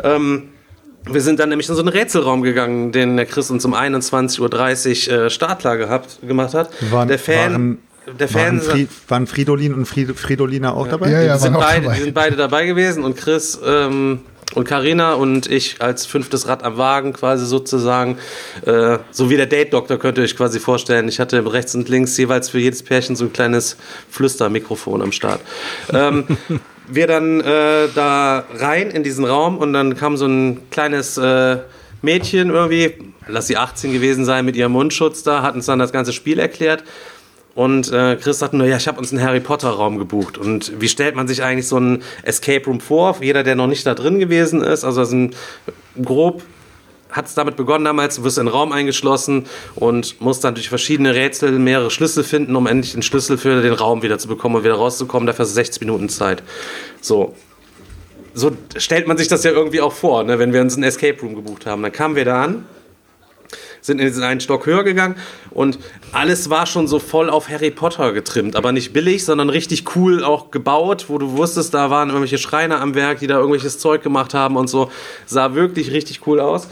Ähm, 0.01 0.52
wir 1.05 1.21
sind 1.21 1.39
dann 1.39 1.49
nämlich 1.49 1.67
in 1.69 1.75
so 1.75 1.81
einen 1.81 1.89
Rätselraum 1.89 2.41
gegangen, 2.41 2.91
den 2.91 3.17
der 3.17 3.25
Chris 3.25 3.49
uns 3.51 3.65
um 3.65 3.73
21.30 3.73 5.11
Uhr 5.11 5.25
äh, 5.25 5.29
Startler 5.29 5.77
gehabt, 5.77 6.19
gemacht 6.25 6.53
hat. 6.53 6.69
Waren, 6.91 7.07
der 7.07 7.19
Fan. 7.19 7.51
Waren 7.51 7.77
der 8.19 8.27
Fan 8.27 8.43
waren, 8.43 8.61
Fried, 8.61 8.89
waren 9.07 9.27
Fridolin 9.27 9.73
und 9.73 9.85
Fried, 9.85 10.17
Fridolina 10.17 10.73
auch 10.73 10.87
dabei? 10.87 11.09
Ja, 11.09 11.21
ja, 11.21 11.35
die, 11.35 11.41
sind 11.41 11.53
beide, 11.53 11.83
dabei. 11.83 11.95
die 11.95 12.03
sind 12.03 12.13
beide 12.13 12.35
dabei 12.35 12.65
gewesen 12.65 13.03
und 13.03 13.15
Chris 13.15 13.57
ähm, 13.65 14.19
und 14.55 14.67
Karina 14.67 15.13
und 15.13 15.49
ich 15.49 15.81
als 15.81 16.05
fünftes 16.05 16.47
Rad 16.47 16.63
am 16.63 16.77
Wagen 16.77 17.13
quasi 17.13 17.45
sozusagen. 17.45 18.17
Äh, 18.65 18.97
so 19.11 19.29
wie 19.29 19.37
der 19.37 19.45
Date-Doktor 19.45 19.97
könnt 19.97 20.17
ihr 20.17 20.25
euch 20.25 20.35
quasi 20.35 20.59
vorstellen. 20.59 21.07
Ich 21.07 21.19
hatte 21.19 21.51
rechts 21.51 21.75
und 21.75 21.87
links 21.87 22.17
jeweils 22.17 22.49
für 22.49 22.59
jedes 22.59 22.83
Pärchen 22.83 23.15
so 23.15 23.25
ein 23.25 23.33
kleines 23.33 23.77
Flüstermikrofon 24.09 25.01
am 25.01 25.11
Start. 25.11 25.39
Ähm, 25.91 26.25
wir 26.87 27.07
dann 27.07 27.41
äh, 27.41 27.87
da 27.93 28.43
rein 28.55 28.89
in 28.91 29.03
diesen 29.03 29.25
Raum 29.25 29.57
und 29.57 29.73
dann 29.73 29.95
kam 29.95 30.17
so 30.17 30.25
ein 30.25 30.69
kleines 30.69 31.17
äh, 31.17 31.57
Mädchen 32.01 32.49
irgendwie, 32.49 32.93
lass 33.27 33.47
sie 33.47 33.57
18 33.57 33.93
gewesen 33.93 34.25
sein, 34.25 34.45
mit 34.45 34.55
ihrem 34.55 34.73
Mundschutz 34.73 35.23
da, 35.23 35.41
hat 35.41 35.55
uns 35.55 35.65
dann 35.65 35.79
das 35.79 35.91
ganze 35.91 36.13
Spiel 36.13 36.39
erklärt. 36.39 36.83
Und 37.55 37.91
äh, 37.91 38.15
Chris 38.15 38.39
sagt 38.39 38.53
nur, 38.53 38.65
ja, 38.65 38.77
ich 38.77 38.87
habe 38.87 38.97
uns 38.97 39.11
einen 39.11 39.21
Harry 39.21 39.39
Potter 39.39 39.69
Raum 39.69 39.99
gebucht. 39.99 40.39
Und 40.39 40.81
wie 40.81 40.89
stellt 40.89 41.15
man 41.15 41.27
sich 41.27 41.43
eigentlich 41.43 41.67
so 41.67 41.77
einen 41.77 42.01
Escape 42.23 42.65
Room 42.65 42.79
vor? 42.79 43.17
Jeder, 43.21 43.43
der 43.43 43.55
noch 43.55 43.67
nicht 43.67 43.85
da 43.85 43.93
drin 43.93 44.19
gewesen 44.19 44.61
ist, 44.61 44.83
also 44.83 45.01
das 45.01 45.09
sind 45.11 45.35
grob 46.01 46.41
hat 47.13 47.27
es 47.27 47.35
damit 47.35 47.55
begonnen 47.55 47.85
damals, 47.85 48.17
du 48.17 48.23
wirst 48.23 48.37
in 48.37 48.45
den 48.45 48.53
Raum 48.53 48.71
eingeschlossen 48.71 49.45
und 49.75 50.19
musst 50.19 50.43
dann 50.43 50.55
durch 50.55 50.67
verschiedene 50.67 51.15
Rätsel 51.15 51.51
mehrere 51.59 51.91
Schlüssel 51.91 52.23
finden, 52.23 52.55
um 52.55 52.67
endlich 52.67 52.93
den 52.93 53.03
Schlüssel 53.03 53.37
für 53.37 53.61
den 53.61 53.73
Raum 53.73 54.01
wieder 54.01 54.17
zu 54.17 54.27
bekommen 54.27 54.55
und 54.55 54.63
wieder 54.63 54.75
rauszukommen. 54.75 55.27
Dafür 55.27 55.43
hast 55.43 55.51
du 55.51 55.55
60 55.55 55.81
Minuten 55.81 56.09
Zeit. 56.09 56.43
So. 57.01 57.35
So 58.35 58.51
stellt 58.77 59.07
man 59.07 59.17
sich 59.17 59.27
das 59.27 59.43
ja 59.43 59.51
irgendwie 59.51 59.79
auch 59.79 59.93
vor, 59.93 60.23
ne, 60.23 60.39
wenn 60.39 60.53
wir 60.53 60.61
uns 60.61 60.73
einen 60.73 60.83
Escape 60.83 61.21
Room 61.21 61.35
gebucht 61.35 61.67
haben. 61.67 61.83
Dann 61.83 61.91
kamen 61.91 62.15
wir 62.15 62.25
da 62.25 62.43
an 62.43 62.65
sind 63.85 63.99
in 63.99 64.23
einen 64.23 64.39
Stock 64.39 64.65
höher 64.65 64.83
gegangen 64.83 65.15
und 65.51 65.77
alles 66.11 66.49
war 66.49 66.65
schon 66.65 66.87
so 66.87 66.99
voll 66.99 67.29
auf 67.29 67.49
Harry 67.49 67.71
Potter 67.71 68.13
getrimmt, 68.13 68.55
aber 68.55 68.71
nicht 68.71 68.93
billig, 68.93 69.25
sondern 69.25 69.49
richtig 69.49 69.95
cool 69.95 70.23
auch 70.23 70.51
gebaut, 70.51 71.05
wo 71.09 71.17
du 71.17 71.37
wusstest, 71.37 71.73
da 71.73 71.89
waren 71.89 72.09
irgendwelche 72.09 72.37
Schreiner 72.37 72.81
am 72.81 72.95
Werk, 72.95 73.19
die 73.19 73.27
da 73.27 73.35
irgendwelches 73.35 73.79
Zeug 73.79 74.01
gemacht 74.01 74.33
haben 74.33 74.55
und 74.55 74.67
so. 74.67 74.89
Sah 75.25 75.53
wirklich 75.53 75.91
richtig 75.91 76.25
cool 76.25 76.39
aus. 76.39 76.67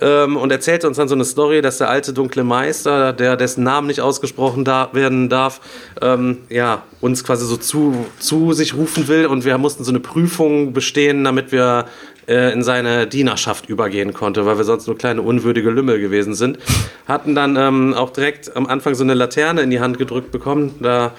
Ähm, 0.00 0.36
und 0.36 0.50
erzählte 0.50 0.88
uns 0.88 0.96
dann 0.96 1.08
so 1.08 1.14
eine 1.14 1.24
Story, 1.24 1.62
dass 1.62 1.78
der 1.78 1.90
alte 1.90 2.12
dunkle 2.12 2.44
Meister, 2.44 3.12
der 3.12 3.36
dessen 3.36 3.64
Namen 3.64 3.86
nicht 3.86 4.00
ausgesprochen 4.00 4.64
da 4.64 4.90
werden 4.92 5.28
darf, 5.28 5.60
ähm, 6.00 6.38
ja, 6.48 6.82
uns 7.00 7.24
quasi 7.24 7.46
so 7.46 7.56
zu, 7.56 8.06
zu 8.18 8.52
sich 8.52 8.74
rufen 8.74 9.08
will 9.08 9.26
und 9.26 9.44
wir 9.44 9.58
mussten 9.58 9.84
so 9.84 9.90
eine 9.90 10.00
Prüfung 10.00 10.72
bestehen, 10.72 11.24
damit 11.24 11.52
wir 11.52 11.86
äh, 12.28 12.52
in 12.52 12.62
seine 12.62 13.06
Dienerschaft 13.06 13.68
übergehen 13.68 14.12
konnte, 14.12 14.46
weil 14.46 14.56
wir 14.56 14.64
sonst 14.64 14.86
nur 14.86 14.96
kleine 14.96 15.22
unwürdige 15.22 15.70
Lümmel 15.70 16.00
gewesen 16.00 16.34
sind. 16.34 16.58
Hatten 17.06 17.34
dann 17.34 17.56
ähm, 17.56 17.94
auch 17.94 18.10
direkt 18.10 18.56
am 18.56 18.66
Anfang 18.66 18.94
so 18.94 19.04
eine 19.04 19.14
Laterne 19.14 19.62
in 19.62 19.70
die 19.70 19.80
Hand 19.80 19.98
gedrückt 19.98 20.30
bekommen. 20.30 20.76
Da 20.80 21.12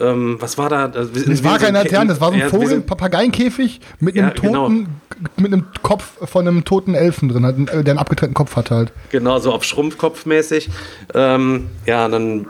ähm, 0.00 0.36
was 0.40 0.58
war 0.58 0.68
da? 0.68 0.88
Das 0.88 1.12
Das 1.12 1.44
war 1.44 1.58
keine 1.58 1.78
Laterne, 1.78 2.08
das 2.08 2.20
war 2.20 2.30
so 2.32 2.38
ein 2.38 2.48
Vogel, 2.48 2.74
ein 2.74 2.86
Papageienkäfig 2.86 3.80
mit 4.00 4.16
einem 4.16 4.28
Ja, 4.28 4.34
genau. 4.40 4.68
toten, 4.68 4.88
mit 5.36 5.52
einem 5.52 5.66
Kopf 5.82 6.04
von 6.28 6.46
einem 6.46 6.64
toten 6.64 6.94
Elfen 6.94 7.28
drin, 7.28 7.44
äh, 7.44 7.82
der 7.84 7.92
einen 7.92 7.98
abgetrennten 7.98 8.34
Kopf 8.34 8.56
hat 8.56 8.70
halt. 8.70 8.92
Genau, 9.10 9.38
so 9.38 9.52
auf 9.52 9.64
Schrumpfkopf 9.64 10.26
mäßig. 10.26 10.70
Ähm, 11.14 11.68
ja, 11.86 12.08
dann 12.08 12.46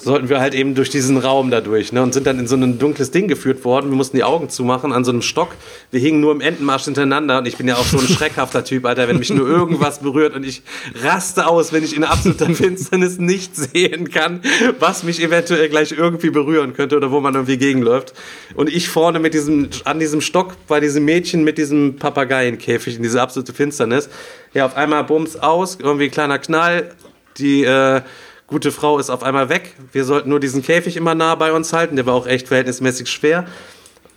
sollten 0.00 0.28
wir 0.28 0.40
halt 0.40 0.54
eben 0.54 0.74
durch 0.74 0.90
diesen 0.90 1.16
Raum 1.16 1.50
da 1.50 1.60
durch 1.60 1.92
ne, 1.92 2.02
und 2.02 2.14
sind 2.14 2.26
dann 2.26 2.38
in 2.38 2.46
so 2.46 2.56
ein 2.56 2.78
dunkles 2.78 3.10
Ding 3.10 3.28
geführt 3.28 3.64
worden. 3.64 3.90
Wir 3.90 3.96
mussten 3.96 4.16
die 4.16 4.24
Augen 4.24 4.48
zumachen 4.48 4.92
an 4.92 5.04
so 5.04 5.10
einem 5.10 5.22
Stock. 5.22 5.50
Wir 5.90 6.00
hingen 6.00 6.20
nur 6.20 6.32
im 6.32 6.40
Entenmarsch 6.40 6.84
hintereinander 6.84 7.38
und 7.38 7.46
ich 7.46 7.56
bin 7.56 7.68
ja 7.68 7.76
auch 7.76 7.84
so 7.84 7.98
ein 7.98 8.08
schreckhafter 8.08 8.64
Typ, 8.64 8.84
Alter, 8.86 9.08
wenn 9.08 9.18
mich 9.18 9.30
nur 9.30 9.48
irgendwas 9.48 10.00
berührt 10.00 10.34
und 10.34 10.44
ich 10.44 10.62
raste 11.02 11.46
aus, 11.46 11.72
wenn 11.72 11.84
ich 11.84 11.96
in 11.96 12.04
absoluter 12.04 12.46
Finsternis 12.54 13.18
nicht 13.18 13.56
sehen 13.56 14.10
kann, 14.10 14.40
was 14.78 15.02
mich 15.02 15.22
eventuell 15.22 15.68
gleich 15.68 15.92
irgendwie 15.92 16.30
berühren 16.30 16.74
könnte 16.74 16.96
oder 16.96 17.10
wo 17.10 17.20
man 17.20 17.34
irgendwie 17.34 17.58
gegenläuft. 17.58 18.14
Und 18.54 18.68
ich 18.68 18.88
vorne 18.88 19.18
mit 19.18 19.34
diesem, 19.34 19.68
an 19.84 19.98
diesem 19.98 20.20
Stock 20.20 20.56
bei 20.66 20.80
diesem 20.80 21.04
Mädchen 21.04 21.44
mit 21.44 21.58
diesem 21.58 21.96
Papageienkäfig 21.96 22.96
in 22.96 23.02
diese 23.02 23.20
absolute 23.20 23.52
Finsternis. 23.52 24.08
Ja, 24.54 24.66
auf 24.66 24.76
einmal 24.76 25.04
bums 25.04 25.36
aus, 25.36 25.78
irgendwie 25.80 26.04
ein 26.06 26.10
kleiner 26.10 26.38
Knall. 26.38 26.94
Die, 27.38 27.62
äh, 27.62 28.00
gute 28.48 28.72
Frau 28.72 28.98
ist 28.98 29.10
auf 29.10 29.22
einmal 29.22 29.50
weg. 29.50 29.74
Wir 29.92 30.04
sollten 30.04 30.30
nur 30.30 30.40
diesen 30.40 30.62
Käfig 30.62 30.96
immer 30.96 31.14
nah 31.14 31.34
bei 31.34 31.52
uns 31.52 31.72
halten. 31.72 31.96
Der 31.96 32.06
war 32.06 32.14
auch 32.14 32.26
echt 32.26 32.48
verhältnismäßig 32.48 33.08
schwer. 33.08 33.46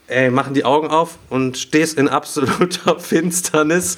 Ey, 0.07 0.29
machen 0.29 0.53
die 0.53 0.65
Augen 0.65 0.88
auf 0.88 1.17
und 1.29 1.57
stehst 1.57 1.97
in 1.97 2.09
absoluter 2.09 3.00
Finsternis, 3.00 3.97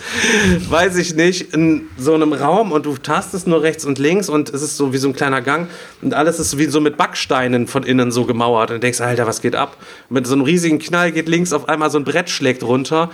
weiß 0.70 0.98
ich 0.98 1.16
nicht, 1.16 1.56
in 1.56 1.88
so 1.98 2.14
einem 2.14 2.34
Raum 2.34 2.72
und 2.72 2.86
du 2.86 2.98
tastest 2.98 3.48
nur 3.48 3.64
rechts 3.64 3.84
und 3.84 3.98
links 3.98 4.30
und 4.30 4.54
es 4.54 4.62
ist 4.62 4.78
so 4.78 4.94
wie 4.94 4.98
so 4.98 5.08
ein 5.08 5.16
kleiner 5.16 5.42
Gang 5.42 5.70
und 6.04 6.14
alles 6.14 6.38
ist 6.38 6.56
wie 6.60 6.68
so 6.68 6.80
mit 6.82 6.98
Backsteinen 6.98 7.66
von 7.66 7.82
innen 7.82 8.12
so 8.12 8.26
gemauert 8.26 8.70
und 8.70 8.84
denkst, 8.84 9.02
Alter, 9.02 9.26
was 9.26 9.42
geht 9.42 9.56
ab? 9.56 9.76
Und 10.10 10.14
mit 10.14 10.28
so 10.28 10.34
einem 10.34 10.44
riesigen 10.44 10.78
Knall 10.78 11.12
geht 11.12 11.28
links 11.28 11.52
auf 11.52 11.68
einmal 11.68 11.90
so 11.90 11.98
ein 11.98 12.04
Brett 12.04 12.30
schlägt 12.30 12.62
runter. 12.62 13.10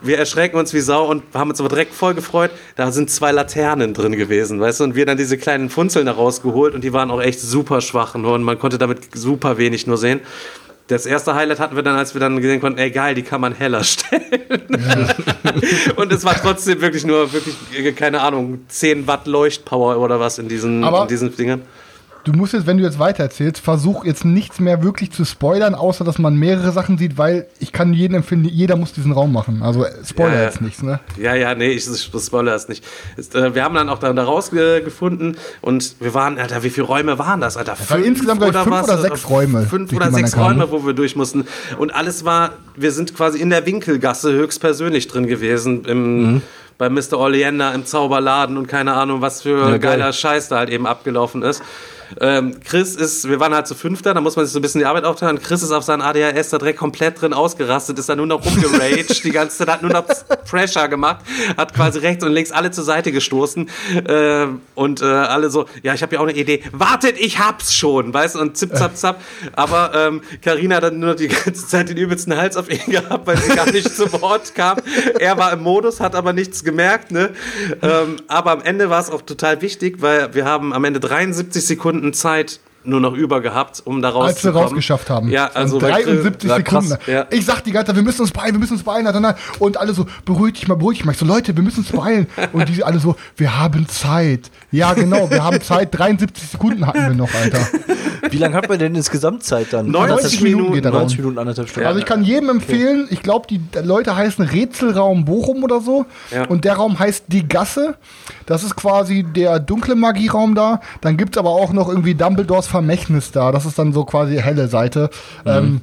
Wir 0.00 0.18
erschrecken 0.18 0.56
uns 0.56 0.72
wie 0.74 0.80
Sau 0.80 1.06
und 1.08 1.22
haben 1.34 1.50
uns 1.50 1.60
aber 1.60 1.68
direkt 1.68 1.94
voll 1.94 2.14
gefreut. 2.14 2.50
Da 2.76 2.90
sind 2.90 3.10
zwei 3.10 3.30
Laternen 3.32 3.94
drin 3.94 4.12
gewesen, 4.16 4.58
weißt 4.60 4.80
du? 4.80 4.84
Und 4.84 4.94
wir 4.96 5.06
dann 5.06 5.16
diese 5.16 5.38
kleinen 5.38 5.70
Funzeln 5.70 6.06
da 6.06 6.12
rausgeholt 6.12 6.74
und 6.74 6.82
die 6.82 6.92
waren 6.92 7.10
auch 7.10 7.20
echt 7.22 7.40
super 7.40 7.80
schwach 7.80 8.14
nur 8.16 8.32
und 8.34 8.42
man 8.42 8.58
konnte 8.58 8.78
damit 8.78 9.16
super 9.16 9.58
wenig 9.58 9.86
nur 9.86 9.96
sehen. 9.98 10.20
Das 10.88 11.06
erste 11.06 11.34
Highlight 11.36 11.60
hatten 11.60 11.76
wir 11.76 11.82
dann, 11.84 11.96
als 11.96 12.14
wir 12.14 12.20
dann 12.20 12.40
gesehen 12.40 12.60
konnten, 12.60 12.78
ey 12.80 12.90
geil, 12.90 13.14
die 13.14 13.22
kann 13.22 13.40
man 13.40 13.54
heller 13.54 13.84
stellen. 13.84 14.22
und 15.96 16.12
es 16.12 16.24
war 16.24 16.34
trotzdem 16.34 16.80
wirklich 16.80 17.04
nur, 17.04 17.32
wirklich, 17.32 17.54
keine 17.96 18.20
Ahnung, 18.20 18.64
10 18.68 19.06
Watt 19.06 19.26
Leuchtpower 19.26 19.98
oder 19.98 20.18
was 20.20 20.38
in 20.38 20.48
diesen, 20.48 20.82
Aber- 20.84 21.02
in 21.02 21.08
diesen 21.08 21.34
Dingern. 21.36 21.62
Du 22.24 22.32
musst 22.32 22.52
jetzt, 22.52 22.68
wenn 22.68 22.78
du 22.78 22.84
jetzt 22.84 23.00
weitererzählst, 23.00 23.60
versuch 23.60 24.04
jetzt 24.04 24.24
nichts 24.24 24.60
mehr 24.60 24.84
wirklich 24.84 25.10
zu 25.10 25.24
spoilern, 25.24 25.74
außer 25.74 26.04
dass 26.04 26.20
man 26.20 26.36
mehrere 26.36 26.70
Sachen 26.70 26.96
sieht, 26.96 27.18
weil 27.18 27.46
ich 27.58 27.72
kann 27.72 27.92
jedem 27.92 28.18
empfehlen, 28.18 28.44
jeder 28.44 28.76
muss 28.76 28.92
diesen 28.92 29.10
Raum 29.10 29.32
machen. 29.32 29.60
Also 29.62 29.84
äh, 29.84 29.90
Spoiler 30.08 30.34
Ja, 30.34 30.38
ja. 30.38 30.44
jetzt 30.44 30.60
nichts, 30.60 30.82
ne? 30.84 31.00
Ja, 31.20 31.34
ja, 31.34 31.54
nee, 31.56 31.70
ich, 31.70 31.84
ich 31.88 32.10
spoilere 32.24 32.54
es 32.54 32.68
nicht. 32.68 32.84
Ist, 33.16 33.34
äh, 33.34 33.56
wir 33.56 33.64
haben 33.64 33.74
dann 33.74 33.88
auch 33.88 33.98
da, 33.98 34.12
da 34.12 34.22
rausgefunden 34.22 35.36
und 35.62 35.96
wir 35.98 36.14
waren, 36.14 36.38
Alter, 36.38 36.62
wie 36.62 36.70
viele 36.70 36.86
Räume 36.86 37.18
waren 37.18 37.40
das, 37.40 37.56
Alter? 37.56 37.76
waren 37.88 38.04
insgesamt, 38.04 38.40
glaub 38.40 38.52
ich, 38.54 38.60
fünf 38.62 38.70
was? 38.76 38.84
oder 38.84 38.98
sechs 38.98 39.28
Räume, 39.28 39.62
Fünf 39.62 39.92
oder 39.92 40.12
sechs 40.12 40.30
dann. 40.30 40.44
Räume, 40.44 40.70
wo 40.70 40.86
wir 40.86 40.94
durch 40.94 41.16
mussten. 41.16 41.44
Und 41.78 41.92
alles 41.92 42.24
war, 42.24 42.50
wir 42.76 42.92
sind 42.92 43.16
quasi 43.16 43.40
in 43.40 43.50
der 43.50 43.66
Winkelgasse 43.66 44.32
höchstpersönlich 44.32 45.08
drin 45.08 45.26
gewesen, 45.26 45.84
im, 45.86 46.22
Mhm. 46.34 46.42
bei 46.78 46.88
Mr. 46.88 47.14
Oleander 47.18 47.74
im 47.74 47.84
Zauberladen 47.84 48.56
und 48.56 48.68
keine 48.68 48.92
Ahnung, 48.94 49.20
was 49.22 49.42
für 49.42 49.70
geil. 49.70 49.78
geiler 49.80 50.12
Scheiß 50.12 50.48
da 50.48 50.58
halt 50.58 50.70
eben 50.70 50.86
abgelaufen 50.86 51.42
ist. 51.42 51.62
Ähm, 52.20 52.60
Chris 52.64 52.94
ist, 52.94 53.28
wir 53.28 53.40
waren 53.40 53.54
halt 53.54 53.66
zu 53.66 53.74
fünfter, 53.74 54.14
da 54.14 54.20
muss 54.20 54.36
man 54.36 54.44
sich 54.44 54.52
so 54.52 54.58
ein 54.58 54.62
bisschen 54.62 54.80
die 54.80 54.86
Arbeit 54.86 55.04
aufteilen. 55.04 55.40
Chris 55.40 55.62
ist 55.62 55.72
auf 55.72 55.84
seinen 55.84 56.02
ADHS 56.02 56.50
da 56.50 56.58
direkt 56.58 56.78
komplett 56.78 57.20
drin 57.20 57.32
ausgerastet, 57.32 57.98
ist 57.98 58.08
da 58.08 58.16
nur 58.16 58.26
noch 58.26 58.44
rumgeraged, 58.44 59.24
die 59.24 59.30
ganze 59.30 59.58
Zeit 59.58 59.68
hat 59.68 59.82
nur 59.82 59.92
noch 59.92 60.04
Pressure 60.48 60.88
gemacht, 60.88 61.24
hat 61.56 61.74
quasi 61.74 61.98
rechts 62.00 62.24
und 62.24 62.32
links 62.32 62.52
alle 62.52 62.70
zur 62.70 62.84
Seite 62.84 63.12
gestoßen 63.12 63.68
ähm, 64.08 64.60
und 64.74 65.02
äh, 65.02 65.04
alle 65.04 65.50
so, 65.50 65.66
ja, 65.82 65.94
ich 65.94 66.02
habe 66.02 66.14
ja 66.14 66.20
auch 66.20 66.26
eine 66.26 66.36
Idee, 66.36 66.62
wartet, 66.72 67.18
ich 67.18 67.38
hab's 67.38 67.74
schon, 67.74 68.12
weißt 68.12 68.36
du, 68.36 68.40
und 68.40 68.56
zip, 68.56 68.76
zap, 68.76 68.96
zap. 68.96 69.20
Aber 69.54 69.92
ähm, 69.94 70.22
Carina 70.42 70.76
hat 70.76 70.84
dann 70.84 70.98
nur 70.98 71.10
noch 71.10 71.16
die 71.16 71.28
ganze 71.28 71.66
Zeit 71.66 71.88
den 71.88 71.96
übelsten 71.96 72.36
Hals 72.36 72.56
auf 72.56 72.70
ihn 72.70 72.92
gehabt, 72.92 73.26
weil 73.26 73.36
sie 73.36 73.54
gar 73.54 73.70
nicht 73.70 73.94
zu 73.94 74.12
Wort 74.20 74.54
kam. 74.54 74.78
Er 75.18 75.38
war 75.38 75.52
im 75.52 75.62
Modus, 75.62 76.00
hat 76.00 76.14
aber 76.14 76.32
nichts 76.32 76.64
gemerkt, 76.64 77.10
ne? 77.10 77.30
Ähm, 77.82 78.16
aber 78.28 78.52
am 78.52 78.62
Ende 78.62 78.90
war 78.90 79.00
es 79.00 79.10
auch 79.10 79.22
total 79.22 79.62
wichtig, 79.62 80.00
weil 80.00 80.34
wir 80.34 80.44
haben 80.44 80.72
am 80.72 80.84
Ende 80.84 81.00
73 81.00 81.64
Sekunden 81.64 82.01
Zeit 82.10 82.60
nur 82.84 83.00
noch 83.00 83.14
über 83.14 83.40
gehabt, 83.40 83.82
um 83.84 84.02
da 84.02 84.08
Als 84.08 84.14
wir 84.16 84.22
rauszukommen. 84.22 84.62
rausgeschafft 84.64 85.10
haben. 85.10 85.28
Ja, 85.30 85.50
also 85.54 85.80
weil- 85.80 86.02
73 86.04 86.50
Ja, 86.50 86.60
krass. 86.60 86.88
Sekunden. 86.88 87.10
Ja. 87.10 87.26
Ich 87.30 87.44
sag 87.44 87.62
die 87.64 87.72
ganze 87.72 87.86
Zeit, 87.88 87.96
wir 87.96 88.02
müssen 88.02 88.22
uns 88.22 88.30
beeilen, 88.30 88.54
wir 88.54 88.58
müssen 88.60 88.74
uns 88.74 88.82
beeilen. 88.82 89.06
Und 89.58 89.76
alle 89.76 89.94
so, 89.94 90.06
beruhig 90.24 90.54
dich 90.54 90.68
mal, 90.68 90.74
beruhig 90.76 90.98
dich 90.98 91.04
mal. 91.04 91.12
Ich 91.12 91.18
so, 91.18 91.26
Leute, 91.26 91.54
wir 91.56 91.62
müssen 91.62 91.80
uns 91.80 91.90
beeilen. 91.92 92.26
Und 92.52 92.68
die 92.68 92.82
alle 92.84 92.98
so, 92.98 93.16
wir 93.36 93.58
haben 93.58 93.86
Zeit. 93.88 94.50
Ja, 94.70 94.94
genau, 94.94 95.30
wir 95.30 95.42
haben 95.44 95.60
Zeit. 95.60 95.88
73 95.96 96.48
Sekunden 96.50 96.86
hatten 96.86 97.00
wir 97.00 97.14
noch, 97.14 97.32
Alter. 97.34 97.60
Wie 98.30 98.38
lange 98.38 98.54
hat 98.56 98.68
man 98.68 98.78
denn 98.78 98.94
insgesamt 98.94 99.42
Zeit 99.42 99.72
dann? 99.72 99.90
90 99.90 100.10
Anderthalb 100.12 100.42
Minuten 100.42 100.72
geht 100.74 100.84
der 100.84 100.92
Raum. 100.92 101.00
90 101.02 101.18
Minuten, 101.18 101.38
anderthalb 101.38 101.68
Stunden. 101.68 101.86
Also 101.86 101.98
ich 101.98 102.06
kann 102.06 102.24
jedem 102.24 102.48
empfehlen, 102.50 103.06
ich 103.10 103.22
glaube, 103.22 103.46
die 103.48 103.60
Leute 103.82 104.16
heißen 104.16 104.44
Rätselraum 104.44 105.24
Bochum 105.24 105.62
oder 105.64 105.80
so. 105.80 106.06
Ja. 106.30 106.46
Und 106.46 106.64
der 106.64 106.74
Raum 106.74 106.98
heißt 106.98 107.24
Die 107.28 107.46
Gasse. 107.46 107.96
Das 108.46 108.62
ist 108.64 108.76
quasi 108.76 109.22
der 109.24 109.58
dunkle 109.60 109.94
Magieraum 109.94 110.54
da. 110.54 110.80
Dann 111.00 111.16
gibt 111.16 111.36
es 111.36 111.38
aber 111.38 111.50
auch 111.50 111.72
noch 111.72 111.88
irgendwie 111.88 112.14
Dumbledores 112.14 112.66
Vermächtnis 112.72 113.30
da. 113.32 113.52
Das 113.52 113.66
ist 113.66 113.78
dann 113.78 113.92
so 113.92 114.04
quasi 114.04 114.36
helle 114.36 114.66
Seite. 114.66 115.10
Ähm, 115.44 115.82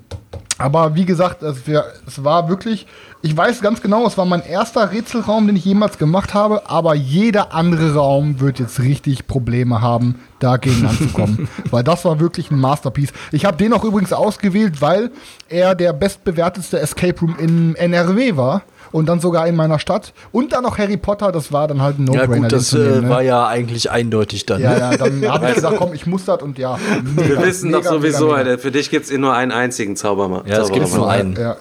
aber 0.57 0.95
wie 0.95 1.05
gesagt, 1.05 1.41
es, 1.41 1.67
wär, 1.67 1.85
es 2.05 2.23
war 2.23 2.49
wirklich, 2.49 2.85
ich 3.21 3.35
weiß 3.35 3.61
ganz 3.61 3.81
genau, 3.81 4.05
es 4.05 4.17
war 4.17 4.25
mein 4.25 4.43
erster 4.45 4.91
Rätselraum, 4.91 5.47
den 5.47 5.55
ich 5.55 5.63
jemals 5.63 5.97
gemacht 5.97 6.33
habe, 6.33 6.69
aber 6.69 6.95
jeder 6.95 7.53
andere 7.53 7.93
Raum 7.93 8.41
wird 8.41 8.59
jetzt 8.59 8.81
richtig 8.81 9.27
Probleme 9.27 9.81
haben, 9.81 10.15
dagegen 10.39 10.85
anzukommen. 10.85 11.47
weil 11.71 11.83
das 11.83 12.03
war 12.03 12.19
wirklich 12.19 12.51
ein 12.51 12.59
Masterpiece. 12.59 13.13
Ich 13.31 13.45
habe 13.45 13.55
den 13.55 13.71
auch 13.71 13.85
übrigens 13.85 14.11
ausgewählt, 14.11 14.81
weil 14.81 15.11
er 15.47 15.75
der 15.75 15.93
bestbewertetste 15.93 16.79
Escape 16.79 17.21
Room 17.21 17.37
in 17.37 17.75
NRW 17.75 18.35
war 18.35 18.63
und 18.91 19.07
dann 19.07 19.19
sogar 19.19 19.47
in 19.47 19.55
meiner 19.55 19.79
Stadt. 19.79 20.13
Und 20.31 20.53
dann 20.53 20.63
noch 20.63 20.77
Harry 20.77 20.97
Potter, 20.97 21.31
das 21.31 21.51
war 21.51 21.67
dann 21.67 21.81
halt 21.81 21.99
ein 21.99 22.07
Ja, 22.07 22.21
No-Brainer. 22.21 22.41
gut, 22.43 22.51
den 22.51 22.57
das 22.57 22.73
nehmen, 22.73 22.85
äh, 22.85 23.01
ne? 23.01 23.09
war 23.09 23.21
ja 23.21 23.47
eigentlich 23.47 23.91
eindeutig 23.91 24.45
dann. 24.45 24.61
ja, 24.61 24.73
ne? 24.73 24.79
ja, 24.79 24.97
dann 24.97 25.25
habe 25.29 25.49
ich 25.49 25.55
gesagt, 25.55 25.77
komm, 25.77 25.93
ich 25.93 26.05
muss 26.05 26.25
das 26.25 26.41
und 26.41 26.57
ja. 26.57 26.77
Wir 27.03 27.23
mega, 27.25 27.41
wissen 27.43 27.71
doch 27.71 27.79
mega, 27.79 27.89
sowieso, 27.91 28.25
mega, 28.25 28.37
mega. 28.37 28.49
Alter, 28.51 28.61
für 28.61 28.71
dich 28.71 28.89
gibt's 28.89 29.11
eh 29.11 29.17
nur 29.17 29.33
einen 29.33 29.51
einzigen 29.51 29.95
Zaubermann. 29.95 30.43
Ja, 30.45 30.61
es 30.61 30.71
gibt 30.71 30.93
nur 30.93 31.09
einen. 31.09 31.35
Ja, 31.35 31.53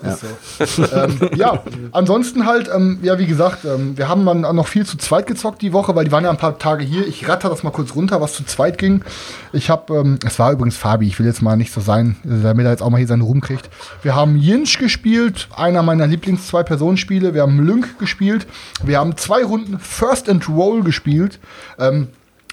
ist 0.58 0.76
so. 0.76 0.84
ähm, 0.94 1.18
ja, 1.36 1.62
ansonsten 1.92 2.46
halt, 2.46 2.70
ähm, 2.74 2.98
ja, 3.02 3.18
wie 3.18 3.26
gesagt, 3.26 3.64
ähm, 3.64 3.96
wir 3.96 4.08
haben 4.08 4.24
dann 4.26 4.44
auch 4.44 4.52
noch 4.52 4.68
viel 4.68 4.84
zu 4.86 4.96
zweit 4.98 5.26
gezockt 5.26 5.62
die 5.62 5.72
Woche, 5.72 5.94
weil 5.94 6.04
die 6.04 6.12
waren 6.12 6.24
ja 6.24 6.30
ein 6.30 6.36
paar 6.36 6.58
Tage 6.58 6.84
hier. 6.84 7.06
Ich 7.06 7.28
ratter 7.28 7.48
das 7.48 7.62
mal 7.62 7.70
kurz 7.70 7.94
runter, 7.94 8.20
was 8.20 8.34
zu 8.34 8.44
zweit 8.44 8.78
ging. 8.78 9.02
Ich 9.52 9.70
habe, 9.70 9.94
ähm, 9.94 10.18
es 10.24 10.38
war 10.38 10.52
übrigens 10.52 10.76
Fabi, 10.76 11.06
ich 11.06 11.18
will 11.18 11.26
jetzt 11.26 11.42
mal 11.42 11.56
nicht 11.56 11.72
so 11.72 11.80
sein, 11.80 12.16
damit 12.24 12.64
er 12.66 12.72
jetzt 12.72 12.82
auch 12.82 12.90
mal 12.90 12.98
hier 12.98 13.06
seinen 13.06 13.22
Ruhm 13.22 13.40
kriegt. 13.40 13.68
Wir 14.02 14.14
haben 14.14 14.36
Jinsch 14.36 14.78
gespielt, 14.78 15.48
einer 15.54 15.82
meiner 15.82 16.06
Lieblings-Zwei-Personen-Spiele. 16.06 17.17
Wir 17.22 17.42
haben 17.42 17.64
Lynk 17.64 17.98
gespielt. 17.98 18.46
Wir 18.84 18.98
haben 18.98 19.16
zwei 19.16 19.44
Runden 19.44 19.78
First 19.78 20.28
and 20.28 20.48
Roll 20.48 20.82
gespielt. 20.82 21.38
Ähm, 21.78 22.08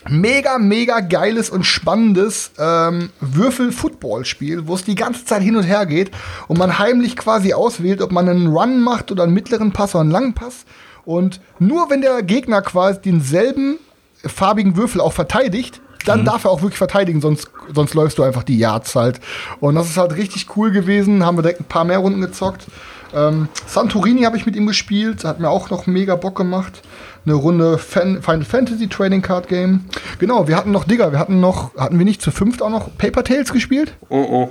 mega, 0.10 0.57
mega 0.57 1.00
geiles 1.00 1.50
und 1.50 1.63
spannendes 1.65 2.51
ähm, 2.60 3.10
Würfel-Football-Spiel, 3.22 4.67
wo 4.67 4.75
es 4.75 4.84
die 4.84 4.95
ganze 4.95 5.25
Zeit 5.25 5.41
hin 5.41 5.55
und 5.55 5.63
her 5.63 5.86
geht 5.86 6.12
und 6.48 6.57
man 6.57 6.79
heimlich 6.79 7.15
quasi 7.15 7.53
auswählt, 7.53 8.01
ob 8.01 8.12
man 8.12 8.29
einen 8.29 8.48
Run 8.48 8.81
macht 8.81 9.12
oder 9.12 9.24
einen 9.24 9.34
mittleren 9.34 9.72
Pass 9.72 9.95
oder 9.95 10.01
einen 10.01 10.12
langen 10.12 10.34
Pass. 10.34 10.65
Und 11.05 11.39
nur 11.60 11.89
wenn 11.89 12.01
der 12.01 12.24
Gegner 12.24 12.62
quasi 12.62 13.01
denselben 13.01 13.77
farbigen 14.24 14.75
Würfel 14.75 15.01
auch 15.01 15.13
verteidigt, 15.13 15.81
dann 16.05 16.24
darf 16.24 16.43
er 16.43 16.51
auch 16.51 16.62
wirklich 16.62 16.77
verteidigen, 16.77 17.19
sonst, 17.19 17.50
sonst 17.74 17.95
läufst 17.95 18.17
du 18.19 18.24
einfach 18.24 18.43
die 18.43 18.57
Yards 18.57 18.95
halt. 18.95 19.19
Und 19.60 19.75
das 19.75 19.89
ist 19.89 19.98
halt 19.98 20.15
richtig 20.15 20.55
cool 20.55 20.72
gewesen, 20.72 21.25
haben 21.25 21.38
wir 21.38 21.41
direkt 21.41 21.62
ein 21.62 21.65
paar 21.65 21.84
mehr 21.84 21.98
Runden 21.98 22.22
gezockt. 22.22 22.67
Ähm, 23.15 23.48
Santorini 23.65 24.24
habe 24.24 24.38
ich 24.38 24.45
mit 24.45 24.55
ihm 24.55 24.67
gespielt, 24.67 25.24
hat 25.24 25.39
mir 25.39 25.50
auch 25.50 25.69
noch 25.69 25.88
mega 25.88 26.15
Bock 26.15 26.36
gemacht. 26.36 26.81
Eine 27.25 27.36
Runde 27.36 27.77
Fan 27.77 28.22
Final 28.22 28.43
Fantasy 28.43 28.88
Trading 28.88 29.22
Card 29.22 29.48
Game. 29.48 29.86
Genau, 30.19 30.48
wir 30.48 30.55
hatten 30.55 30.72
noch, 30.72 30.84
Digga, 30.84 31.12
wir 31.12 31.17
hatten 31.17 31.39
noch, 31.39 31.75
hatten 31.75 31.98
wir 31.98 32.05
nicht 32.05 32.22
zu 32.22 32.29
fünft 32.31 32.62
auch 32.62 32.69
noch 32.69 32.95
Paper 32.98 33.24
Tales 33.24 33.51
gespielt? 33.51 33.95
Oh, 34.10 34.25
oh. 34.29 34.50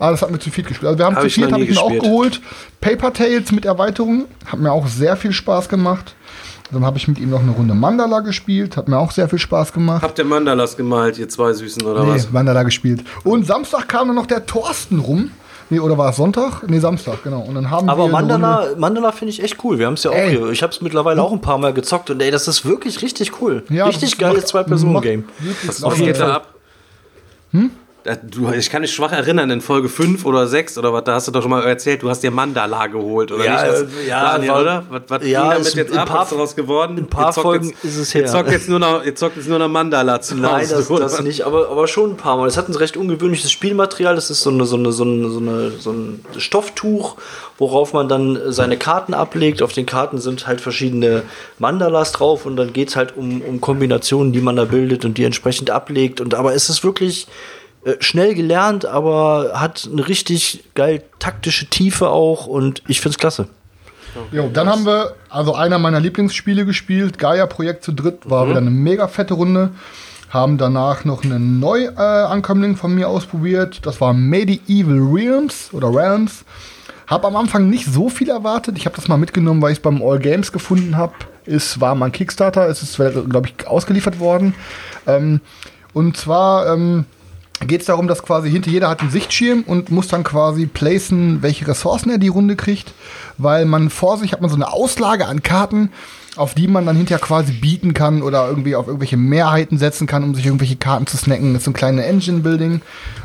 Ah, 0.00 0.10
das 0.10 0.22
hatten 0.22 0.32
wir 0.32 0.40
zu 0.40 0.50
viert 0.50 0.66
gespielt. 0.66 0.88
Also 0.88 0.98
wir 0.98 1.04
haben 1.04 1.14
Hab 1.14 1.22
zu 1.24 1.28
viert, 1.28 1.52
habe 1.52 1.62
ich 1.62 1.70
mir 1.70 1.82
auch 1.82 1.90
geholt. 1.90 2.40
Paper 2.80 3.12
Tales 3.12 3.52
mit 3.52 3.66
Erweiterung, 3.66 4.24
hat 4.46 4.58
mir 4.58 4.72
auch 4.72 4.86
sehr 4.86 5.14
viel 5.16 5.32
Spaß 5.32 5.68
gemacht. 5.68 6.16
Dann 6.72 6.84
habe 6.84 6.96
ich 6.96 7.06
mit 7.06 7.18
ihm 7.18 7.30
noch 7.30 7.40
eine 7.42 7.50
Runde 7.50 7.74
Mandala 7.74 8.20
gespielt, 8.20 8.76
hat 8.76 8.88
mir 8.88 8.96
auch 8.96 9.10
sehr 9.10 9.28
viel 9.28 9.38
Spaß 9.38 9.72
gemacht. 9.72 10.02
Habt 10.02 10.18
ihr 10.18 10.24
Mandalas 10.24 10.76
gemalt, 10.76 11.18
ihr 11.18 11.28
zwei 11.28 11.52
Süßen, 11.52 11.82
oder 11.82 12.04
Nee, 12.04 12.12
was? 12.12 12.30
Mandala 12.30 12.62
gespielt. 12.62 13.04
Und 13.24 13.46
Samstag 13.46 13.88
kam 13.88 14.06
dann 14.08 14.16
noch 14.16 14.26
der 14.26 14.46
Thorsten 14.46 15.00
rum. 15.00 15.32
Nee, 15.70 15.78
oder 15.80 15.96
war 15.96 16.10
es 16.10 16.16
Sonntag? 16.16 16.64
Nee, 16.68 16.80
Samstag, 16.80 17.22
genau. 17.22 17.40
Und 17.42 17.54
dann 17.54 17.70
haben 17.70 17.88
Aber 17.88 18.08
wir 18.10 18.16
eine 18.18 18.32
Runde- 18.32 18.38
Mandala, 18.38 18.76
Mandala 18.76 19.12
finde 19.12 19.30
ich 19.30 19.42
echt 19.42 19.62
cool. 19.64 19.78
Wir 19.78 19.86
haben 19.86 19.94
es 19.94 20.02
ja 20.02 20.10
auch 20.10 20.14
Ey. 20.16 20.30
hier. 20.30 20.50
Ich 20.50 20.62
habe 20.62 20.72
es 20.72 20.80
mittlerweile 20.80 21.22
auch 21.22 21.30
ein 21.32 21.40
paar 21.40 21.58
Mal 21.58 21.72
gezockt 21.72 22.10
und 22.10 22.20
ey, 22.20 22.30
das 22.32 22.48
ist 22.48 22.64
wirklich 22.66 23.00
richtig 23.02 23.40
cool. 23.40 23.62
Ja, 23.70 23.86
richtig 23.86 24.18
geiles 24.18 24.46
Zwei-Personen-Game. 24.46 25.24
Laune. 25.80 25.96
geht 25.96 26.18
da 26.20 26.34
ab? 26.34 26.54
Da, 27.52 27.58
du, 28.30 28.50
ich 28.52 28.70
kann 28.70 28.82
mich 28.82 28.92
schwach 28.92 29.12
erinnern, 29.12 29.50
in 29.50 29.60
Folge 29.60 29.88
5 29.88 30.24
oder 30.24 30.46
6 30.46 30.78
oder 30.78 30.92
was, 30.92 31.04
da 31.04 31.14
hast 31.14 31.28
du 31.28 31.32
doch 31.32 31.42
schon 31.42 31.50
mal 31.50 31.62
erzählt, 31.62 32.02
du 32.02 32.08
hast 32.10 32.20
dir 32.22 32.30
Mandala 32.30 32.86
geholt, 32.86 33.30
oder 33.32 33.44
Ja, 33.44 33.62
nicht? 33.62 33.72
Das, 33.72 33.80
äh, 33.82 34.08
ja, 34.08 34.32
Daniel, 34.32 34.50
war- 34.52 34.60
oder? 34.60 34.84
Was, 34.90 35.02
was 35.08 35.26
ja, 35.26 35.42
ging 35.42 35.50
damit 35.52 35.74
jetzt 35.74 35.96
ab? 35.96 36.08
paar- 36.08 36.26
daraus 36.30 36.56
geworden? 36.56 36.98
in 36.98 37.06
paar 37.06 37.28
Ihr 37.28 37.32
zockt 37.32 37.42
Folgen 37.44 37.68
jetzt, 37.70 37.84
ist 37.84 37.96
es 37.96 38.14
Ihr 38.14 38.22
her. 38.22 38.30
zockt 38.30 38.50
jetzt 38.50 38.68
nur 38.68 38.78
noch, 38.78 39.04
ihr 39.04 39.14
zockt 39.14 39.36
jetzt 39.36 39.48
nur 39.48 39.58
noch 39.58 39.68
Mandala 39.68 40.20
zu 40.20 40.36
Nein, 40.36 40.66
das, 40.68 40.88
das 40.88 41.22
nicht, 41.22 41.42
aber, 41.42 41.68
aber 41.70 41.86
schon 41.88 42.10
ein 42.12 42.16
paar 42.16 42.36
Mal. 42.36 42.46
Es 42.48 42.56
hat 42.56 42.68
ein 42.68 42.74
recht 42.74 42.96
ungewöhnliches 42.96 43.50
Spielmaterial. 43.50 44.14
Das 44.14 44.30
ist 44.30 44.42
so, 44.42 44.50
eine, 44.50 44.64
so, 44.64 44.76
eine, 44.76 44.92
so, 44.92 45.04
eine, 45.04 45.28
so, 45.30 45.38
eine, 45.38 45.70
so 45.72 45.90
ein 45.92 46.24
Stofftuch, 46.38 47.16
worauf 47.58 47.92
man 47.92 48.08
dann 48.08 48.38
seine 48.52 48.76
Karten 48.76 49.14
ablegt. 49.14 49.62
Auf 49.62 49.72
den 49.72 49.86
Karten 49.86 50.18
sind 50.18 50.46
halt 50.46 50.60
verschiedene 50.60 51.22
Mandalas 51.58 52.12
drauf 52.12 52.46
und 52.46 52.56
dann 52.56 52.72
geht 52.72 52.88
es 52.88 52.96
halt 52.96 53.16
um, 53.16 53.42
um 53.42 53.60
Kombinationen, 53.60 54.32
die 54.32 54.40
man 54.40 54.56
da 54.56 54.64
bildet 54.64 55.04
und 55.04 55.18
die 55.18 55.24
entsprechend 55.24 55.70
ablegt. 55.70 56.20
Und 56.20 56.34
aber 56.34 56.54
es 56.54 56.68
ist 56.70 56.82
wirklich 56.84 57.26
äh, 57.26 57.30
schnell 58.00 58.34
gelernt, 58.34 58.84
aber 58.84 59.52
hat 59.54 59.88
eine 59.90 60.06
richtig 60.06 60.64
geil 60.74 61.02
taktische 61.18 61.66
Tiefe 61.66 62.10
auch 62.10 62.46
und 62.46 62.82
ich 62.86 63.00
finde 63.00 63.14
es 63.14 63.18
klasse. 63.18 63.48
Jo, 64.32 64.50
dann 64.52 64.68
haben 64.68 64.84
wir 64.86 65.14
also 65.28 65.54
einer 65.54 65.78
meiner 65.78 66.00
Lieblingsspiele 66.00 66.64
gespielt. 66.66 67.18
Gaia-Projekt 67.18 67.84
zu 67.84 67.92
dritt 67.92 68.28
war 68.28 68.48
wieder 68.48 68.58
eine 68.58 68.70
mega 68.70 69.08
fette 69.08 69.34
Runde. 69.34 69.70
Haben 70.30 70.58
danach 70.58 71.04
noch 71.04 71.24
einen 71.24 71.60
Neuankömmling 71.60 72.76
von 72.76 72.94
mir 72.94 73.08
ausprobiert. 73.08 73.86
Das 73.86 74.00
war 74.00 74.12
Medieval 74.12 74.98
Realms 74.98 75.70
oder 75.72 75.94
Realms. 75.94 76.44
Hab 77.06 77.24
am 77.24 77.36
Anfang 77.36 77.68
nicht 77.68 77.86
so 77.86 78.08
viel 78.08 78.30
erwartet. 78.30 78.78
Ich 78.78 78.86
habe 78.86 78.96
das 78.96 79.08
mal 79.08 79.16
mitgenommen, 79.16 79.60
weil 79.62 79.72
ich 79.72 79.78
es 79.78 79.82
beim 79.82 80.02
All 80.02 80.18
Games 80.18 80.52
gefunden 80.52 80.96
habe. 80.96 81.14
Es 81.46 81.80
war 81.80 81.94
mein 81.94 82.12
Kickstarter. 82.12 82.68
Es 82.68 82.82
ist, 82.82 82.96
glaube 82.96 83.48
ich, 83.48 83.66
ausgeliefert 83.66 84.20
worden. 84.20 84.54
Ähm, 85.06 85.40
und 85.92 86.16
zwar 86.16 86.72
ähm, 86.72 87.06
geht 87.66 87.80
es 87.80 87.86
darum, 87.86 88.08
dass 88.08 88.22
quasi 88.22 88.50
hinter 88.50 88.70
jeder 88.70 88.88
hat 88.88 89.00
einen 89.00 89.10
Sichtschirm 89.10 89.64
und 89.66 89.90
muss 89.90 90.08
dann 90.08 90.24
quasi 90.24 90.66
placen, 90.66 91.42
welche 91.42 91.66
Ressourcen 91.66 92.10
er 92.10 92.18
die 92.18 92.28
Runde 92.28 92.56
kriegt, 92.56 92.92
weil 93.38 93.66
man 93.66 93.90
vor 93.90 94.16
sich 94.16 94.32
hat 94.32 94.40
man 94.40 94.50
so 94.50 94.56
eine 94.56 94.72
Auslage 94.72 95.26
an 95.26 95.42
Karten, 95.42 95.90
auf 96.36 96.54
die 96.54 96.68
man 96.68 96.86
dann 96.86 96.96
hinterher 96.96 97.20
quasi 97.20 97.52
bieten 97.52 97.92
kann 97.92 98.22
oder 98.22 98.48
irgendwie 98.48 98.76
auf 98.76 98.86
irgendwelche 98.86 99.16
Mehrheiten 99.16 99.78
setzen 99.78 100.06
kann, 100.06 100.24
um 100.24 100.34
sich 100.34 100.46
irgendwelche 100.46 100.76
Karten 100.76 101.06
zu 101.06 101.16
snacken. 101.16 101.52
Das 101.52 101.60
ist 101.60 101.64
so 101.64 101.70
ein 101.72 101.74
kleines 101.74 102.04
Engine-Building. 102.04 102.80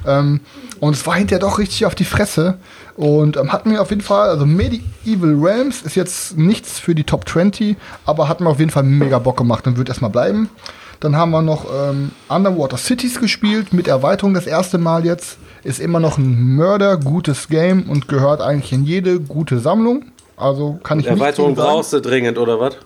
Ähm, 0.05 0.41
und 0.79 0.95
es 0.95 1.05
war 1.07 1.15
hinterher 1.15 1.39
doch 1.39 1.59
richtig 1.59 1.85
auf 1.85 1.95
die 1.95 2.03
Fresse. 2.03 2.57
Und 2.97 3.37
ähm, 3.37 3.53
hat 3.53 3.65
mir 3.67 3.81
auf 3.81 3.91
jeden 3.91 4.01
Fall, 4.01 4.29
also 4.29 4.45
Medieval 4.45 5.35
Realms 5.35 5.81
ist 5.83 5.95
jetzt 5.95 6.37
nichts 6.37 6.79
für 6.79 6.95
die 6.95 7.03
Top 7.03 7.29
20, 7.29 7.77
aber 8.05 8.27
hat 8.27 8.41
mir 8.41 8.49
auf 8.49 8.59
jeden 8.59 8.71
Fall 8.71 8.83
mega 8.83 9.19
Bock 9.19 9.37
gemacht 9.37 9.67
und 9.67 9.77
wird 9.77 9.89
erstmal 9.89 10.11
bleiben. 10.11 10.49
Dann 10.99 11.15
haben 11.15 11.31
wir 11.31 11.41
noch 11.41 11.65
ähm, 11.65 12.11
Underwater 12.29 12.77
Cities 12.77 13.19
gespielt, 13.19 13.73
mit 13.73 13.87
Erweiterung 13.87 14.33
das 14.33 14.47
erste 14.47 14.77
Mal 14.77 15.05
jetzt. 15.05 15.37
Ist 15.63 15.79
immer 15.79 15.99
noch 15.99 16.17
ein 16.17 16.55
Mörder, 16.55 16.97
gutes 16.97 17.47
Game 17.47 17.89
und 17.89 18.07
gehört 18.07 18.41
eigentlich 18.41 18.71
in 18.71 18.83
jede 18.85 19.19
gute 19.19 19.59
Sammlung. 19.59 20.05
Also 20.37 20.79
kann 20.83 20.99
ich 20.99 21.05
nicht 21.05 21.13
Erweiterung 21.13 21.55
brauchst 21.55 21.93
du 21.93 22.01
dringend, 22.01 22.37
oder 22.37 22.59
was? 22.59 22.77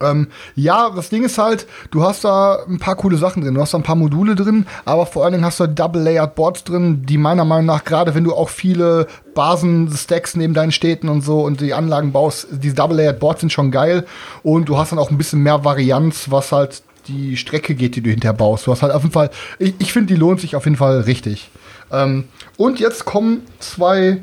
Ähm, 0.00 0.28
ja, 0.54 0.90
das 0.90 1.08
Ding 1.08 1.24
ist 1.24 1.38
halt, 1.38 1.66
du 1.90 2.02
hast 2.02 2.24
da 2.24 2.58
ein 2.68 2.78
paar 2.78 2.96
coole 2.96 3.16
Sachen 3.16 3.42
drin. 3.42 3.54
Du 3.54 3.60
hast 3.60 3.74
da 3.74 3.78
ein 3.78 3.84
paar 3.84 3.96
Module 3.96 4.34
drin, 4.34 4.66
aber 4.84 5.06
vor 5.06 5.24
allen 5.24 5.32
Dingen 5.32 5.44
hast 5.44 5.60
du 5.60 5.66
Double-Layered 5.66 6.34
Boards 6.34 6.64
drin, 6.64 7.04
die 7.04 7.18
meiner 7.18 7.44
Meinung 7.44 7.66
nach, 7.66 7.84
gerade 7.84 8.14
wenn 8.14 8.24
du 8.24 8.34
auch 8.34 8.48
viele 8.48 9.06
Basen-Stacks 9.34 10.36
neben 10.36 10.54
deinen 10.54 10.72
Städten 10.72 11.08
und 11.08 11.22
so 11.22 11.40
und 11.40 11.60
die 11.60 11.74
Anlagen 11.74 12.12
baust, 12.12 12.46
diese 12.50 12.74
Double-Layered 12.74 13.18
Boards 13.18 13.40
sind 13.40 13.52
schon 13.52 13.70
geil. 13.70 14.06
Und 14.42 14.68
du 14.68 14.78
hast 14.78 14.92
dann 14.92 14.98
auch 14.98 15.10
ein 15.10 15.18
bisschen 15.18 15.42
mehr 15.42 15.64
Varianz, 15.64 16.30
was 16.30 16.52
halt 16.52 16.82
die 17.08 17.36
Strecke 17.36 17.74
geht, 17.74 17.96
die 17.96 18.00
du 18.02 18.10
hinterher 18.10 18.34
baust. 18.34 18.66
Du 18.66 18.72
hast 18.72 18.82
halt 18.82 18.92
auf 18.92 19.02
jeden 19.02 19.12
Fall, 19.12 19.30
ich, 19.58 19.74
ich 19.78 19.92
finde, 19.92 20.14
die 20.14 20.20
lohnt 20.20 20.40
sich 20.40 20.54
auf 20.54 20.64
jeden 20.64 20.76
Fall 20.76 21.00
richtig. 21.00 21.50
Ähm, 21.90 22.24
und 22.56 22.78
jetzt 22.78 23.04
kommen 23.04 23.42
zwei 23.58 24.22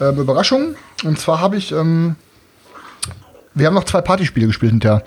ähm, 0.00 0.18
Überraschungen. 0.18 0.76
Und 1.04 1.18
zwar 1.18 1.40
habe 1.40 1.56
ich 1.56 1.72
ähm, 1.72 2.16
wir 3.54 3.66
haben 3.66 3.74
noch 3.74 3.84
zwei 3.84 4.00
Partyspiele 4.00 4.46
gespielt 4.46 4.72
hinterher. 4.72 5.04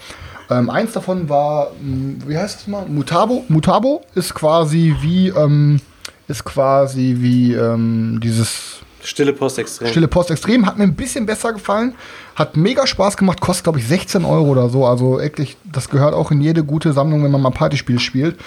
Ähm, 0.49 0.69
eins 0.69 0.91
davon 0.91 1.29
war, 1.29 1.71
mh, 1.81 2.25
wie 2.27 2.37
heißt 2.37 2.61
es 2.61 2.67
mal? 2.67 2.85
Mutabo. 2.85 3.45
Mutabo 3.47 4.03
ist 4.15 4.33
quasi 4.33 4.95
wie, 5.01 5.29
ähm, 5.29 5.79
ist 6.27 6.43
quasi 6.43 7.17
wie 7.19 7.53
ähm, 7.53 8.19
dieses 8.21 8.79
Stille 9.03 9.33
Post 9.33 9.59
extrem. 9.59 9.87
Stille 9.89 10.07
Post 10.07 10.31
Extrem. 10.31 10.65
Hat 10.65 10.77
mir 10.77 10.85
ein 10.85 10.95
bisschen 10.95 11.25
besser 11.25 11.53
gefallen. 11.53 11.95
Hat 12.35 12.55
mega 12.57 12.87
Spaß 12.87 13.17
gemacht. 13.17 13.41
Kostet, 13.41 13.65
glaube 13.65 13.79
ich, 13.79 13.87
16 13.87 14.25
Euro 14.25 14.49
oder 14.49 14.69
so. 14.69 14.85
Also 14.85 15.19
wirklich, 15.19 15.57
das 15.63 15.89
gehört 15.89 16.13
auch 16.13 16.31
in 16.31 16.41
jede 16.41 16.63
gute 16.63 16.93
Sammlung, 16.93 17.23
wenn 17.23 17.31
man 17.31 17.41
mal 17.41 17.51
Partyspiele 17.51 17.99
spielt. 17.99 18.39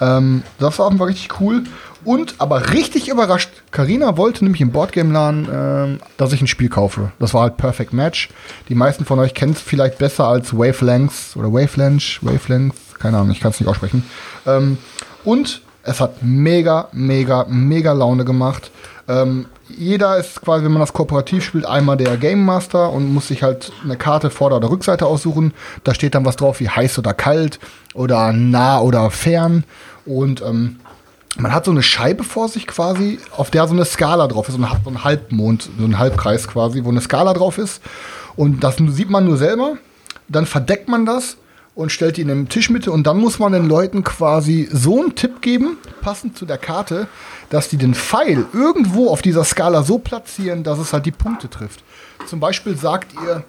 Ähm, 0.00 0.42
das 0.58 0.78
war 0.78 0.86
auf 0.86 1.00
richtig 1.00 1.40
cool. 1.40 1.64
Und 2.04 2.36
aber 2.38 2.72
richtig 2.72 3.08
überrascht, 3.08 3.50
Karina 3.72 4.16
wollte 4.16 4.44
nämlich 4.44 4.62
im 4.62 4.70
Boardgame-Laden, 4.72 5.48
ähm, 5.52 5.98
dass 6.16 6.32
ich 6.32 6.40
ein 6.40 6.46
Spiel 6.46 6.70
kaufe. 6.70 7.12
Das 7.18 7.34
war 7.34 7.42
halt 7.42 7.58
Perfect 7.58 7.92
Match. 7.92 8.30
Die 8.70 8.74
meisten 8.74 9.04
von 9.04 9.18
euch 9.18 9.34
kennen 9.34 9.52
es 9.52 9.60
vielleicht 9.60 9.98
besser 9.98 10.26
als 10.26 10.56
Wavelengths 10.56 11.36
oder 11.36 11.52
Wavelength, 11.52 12.20
Wavelength, 12.22 12.74
keine 12.98 13.18
Ahnung, 13.18 13.32
ich 13.32 13.40
kann 13.40 13.50
es 13.50 13.60
nicht 13.60 13.68
aussprechen. 13.68 14.04
Ähm, 14.46 14.78
und 15.24 15.60
es 15.82 16.00
hat 16.00 16.22
mega, 16.22 16.88
mega, 16.92 17.44
mega 17.48 17.92
Laune 17.92 18.24
gemacht. 18.24 18.70
Ähm, 19.08 19.46
jeder 19.76 20.16
ist 20.18 20.40
quasi, 20.42 20.64
wenn 20.64 20.72
man 20.72 20.80
das 20.80 20.92
kooperativ 20.92 21.44
spielt, 21.44 21.66
einmal 21.66 21.96
der 21.96 22.16
Game 22.16 22.44
Master 22.44 22.90
und 22.90 23.12
muss 23.12 23.28
sich 23.28 23.42
halt 23.42 23.72
eine 23.82 23.96
Karte 23.96 24.30
Vorder- 24.30 24.56
oder 24.56 24.70
Rückseite 24.70 25.06
aussuchen. 25.06 25.52
Da 25.84 25.94
steht 25.94 26.14
dann 26.14 26.24
was 26.24 26.36
drauf 26.36 26.60
wie 26.60 26.68
heiß 26.68 26.98
oder 26.98 27.14
kalt 27.14 27.58
oder 27.94 28.32
nah 28.32 28.80
oder 28.80 29.10
fern. 29.10 29.64
Und 30.06 30.42
ähm, 30.42 30.76
man 31.38 31.54
hat 31.54 31.64
so 31.64 31.70
eine 31.70 31.82
Scheibe 31.82 32.24
vor 32.24 32.48
sich 32.48 32.66
quasi, 32.66 33.18
auf 33.36 33.50
der 33.50 33.66
so 33.68 33.74
eine 33.74 33.84
Skala 33.84 34.26
drauf 34.26 34.48
ist, 34.48 34.56
so 34.56 34.62
ein, 34.62 34.68
so 34.84 34.90
ein 34.90 35.04
Halbmond, 35.04 35.68
so 35.78 35.84
ein 35.84 35.98
Halbkreis 35.98 36.48
quasi, 36.48 36.84
wo 36.84 36.90
eine 36.90 37.00
Skala 37.00 37.32
drauf 37.32 37.58
ist. 37.58 37.80
Und 38.36 38.64
das 38.64 38.76
sieht 38.76 39.10
man 39.10 39.24
nur 39.24 39.36
selber. 39.36 39.76
Dann 40.28 40.46
verdeckt 40.46 40.88
man 40.88 41.06
das 41.06 41.36
und 41.74 41.90
stellt 41.90 42.16
die 42.16 42.22
in 42.22 42.28
den 42.28 42.48
Tischmitte 42.48 42.92
und 42.92 43.06
dann 43.06 43.18
muss 43.18 43.38
man 43.38 43.52
den 43.52 43.66
Leuten 43.66 44.04
quasi 44.04 44.68
so 44.72 45.00
einen 45.00 45.14
Tipp 45.14 45.40
geben, 45.40 45.78
passend 46.00 46.36
zu 46.36 46.44
der 46.46 46.58
Karte, 46.58 47.06
dass 47.48 47.68
die 47.68 47.76
den 47.76 47.94
Pfeil 47.94 48.46
irgendwo 48.52 49.08
auf 49.08 49.22
dieser 49.22 49.44
Skala 49.44 49.82
so 49.82 49.98
platzieren, 49.98 50.62
dass 50.62 50.78
es 50.78 50.92
halt 50.92 51.06
die 51.06 51.12
Punkte 51.12 51.48
trifft. 51.48 51.82
Zum 52.26 52.40
Beispiel 52.40 52.76
sagt 52.76 53.14
ihr 53.24 53.44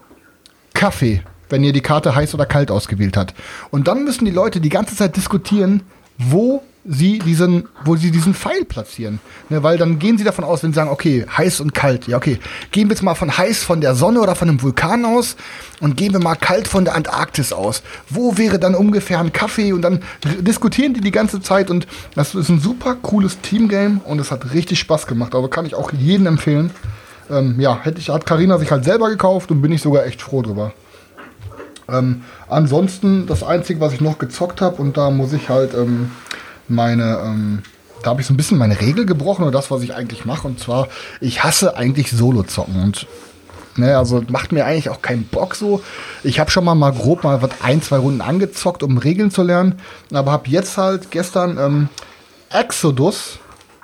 Kaffee, 0.74 1.24
wenn 1.50 1.64
ihr 1.64 1.74
die 1.74 1.82
Karte 1.82 2.16
heiß 2.16 2.34
oder 2.34 2.46
kalt 2.46 2.72
ausgewählt 2.72 3.18
habt. 3.18 3.34
Und 3.70 3.88
dann 3.88 4.04
müssen 4.04 4.26
die 4.26 4.32
Leute 4.32 4.62
die 4.62 4.70
ganze 4.70 4.96
Zeit 4.96 5.16
diskutieren, 5.16 5.84
wo 6.18 6.64
sie 6.84 7.20
diesen, 7.20 7.68
wo 7.86 7.96
sie 7.96 8.12
diesen 8.12 8.34
Pfeil 8.34 8.66
platzieren. 8.66 9.20
Ne, 9.50 9.62
weil 9.64 9.78
dann 9.78 10.00
gehen 10.00 10.18
sie 10.18 10.24
davon 10.24 10.44
aus, 10.44 10.64
wenn 10.64 10.72
sie 10.72 10.76
sagen, 10.76 10.90
okay, 10.90 11.26
heiß 11.38 11.62
und 11.62 11.74
kalt, 11.74 12.08
ja 12.08 12.18
okay, 12.18 12.40
gehen 12.72 12.90
wir 12.90 12.96
jetzt 12.96 13.04
mal 13.04 13.16
von 13.16 13.38
heiß 13.38 13.64
von 13.64 13.82
der 13.82 13.96
Sonne 13.96 14.20
oder 14.22 14.36
von 14.36 14.50
einem 14.50 14.62
Vulkan 14.62 15.06
aus 15.06 15.36
und 15.80 15.96
gehen 15.98 16.14
wir 16.14 16.20
mal 16.20 16.36
kalt 16.36 16.68
von 16.68 16.86
der 16.86 16.96
Antarktis 16.96 17.54
aus. 17.54 17.84
Wo 18.10 18.38
wäre 18.38 18.60
dann 18.60 18.76
ungefähr 18.76 19.20
ein 19.20 19.34
Kaffee? 19.34 19.74
Und 19.74 19.84
dann 19.84 20.02
diskutieren 20.40 20.94
die 20.94 21.02
die 21.02 21.12
ganze 21.12 21.42
Zeit 21.42 21.70
und 21.70 21.88
das 22.16 22.36
ist 22.36 22.50
ein 22.50 22.60
super 22.60 22.96
cooles 22.96 23.40
Teamgame 23.42 24.02
und 24.06 24.20
es 24.20 24.32
hat 24.32 24.54
richtig 24.54 24.80
Spaß 24.80 25.08
gemacht. 25.08 25.36
Also 25.36 25.48
kann 25.48 25.66
ich 25.66 25.76
auch 25.76 25.92
jedem 25.92 26.26
empfehlen. 26.26 26.72
Ähm, 27.30 27.60
ja, 27.60 27.80
hätte 27.82 28.00
ich, 28.00 28.10
hat 28.10 28.26
Karina 28.26 28.58
sich 28.58 28.72
halt 28.72 28.84
selber 28.84 29.10
gekauft 29.10 29.52
und 29.52 29.62
bin 29.62 29.72
ich 29.72 29.82
sogar 29.82 30.06
echt 30.06 30.22
froh 30.22 30.42
drüber. 30.42 30.74
Ähm, 31.88 32.24
ansonsten, 32.50 33.28
das 33.28 33.44
Einzige, 33.44 33.80
was 33.80 33.94
ich 33.94 34.02
noch 34.02 34.18
gezockt 34.18 34.62
habe, 34.62 34.82
und 34.82 34.98
da 34.98 35.10
muss 35.12 35.34
ich 35.34 35.50
halt 35.50 35.74
ähm, 35.74 36.12
meine, 36.72 37.20
ähm, 37.24 37.64
da 38.04 38.12
habe 38.12 38.22
ich 38.22 38.28
so 38.28 38.34
ein 38.34 38.38
bisschen 38.38 38.58
meine 38.58 38.80
Regel 38.82 39.06
gebrochen 39.06 39.44
oder 39.44 39.52
das, 39.52 39.72
was 39.72 39.82
ich 39.82 39.94
eigentlich 39.94 40.26
mache. 40.26 40.48
Und 40.48 40.60
zwar, 40.60 40.88
ich 41.20 41.44
hasse 41.44 41.76
eigentlich 41.78 42.12
Solo-Zocken. 42.12 42.82
Und 42.82 43.08
ne, 43.76 43.98
also 43.98 44.24
macht 44.30 44.52
mir 44.52 44.66
eigentlich 44.66 44.90
auch 44.90 45.02
keinen 45.02 45.26
Bock 45.26 45.56
so. 45.56 45.84
Ich 46.24 46.40
habe 46.40 46.52
schon 46.52 46.66
mal 46.66 46.76
mal 46.76 46.92
grob 46.92 47.24
mal 47.24 47.42
was 47.42 47.52
ein, 47.62 47.82
zwei 47.82 47.98
Runden 47.98 48.22
angezockt, 48.22 48.84
um 48.84 48.98
Regeln 48.98 49.32
zu 49.32 49.44
lernen. 49.44 49.80
Aber 50.12 50.32
habe 50.32 50.50
jetzt 50.50 50.78
halt 50.78 51.12
gestern 51.12 51.58
ähm, 51.58 51.90
Exodus, 52.50 53.40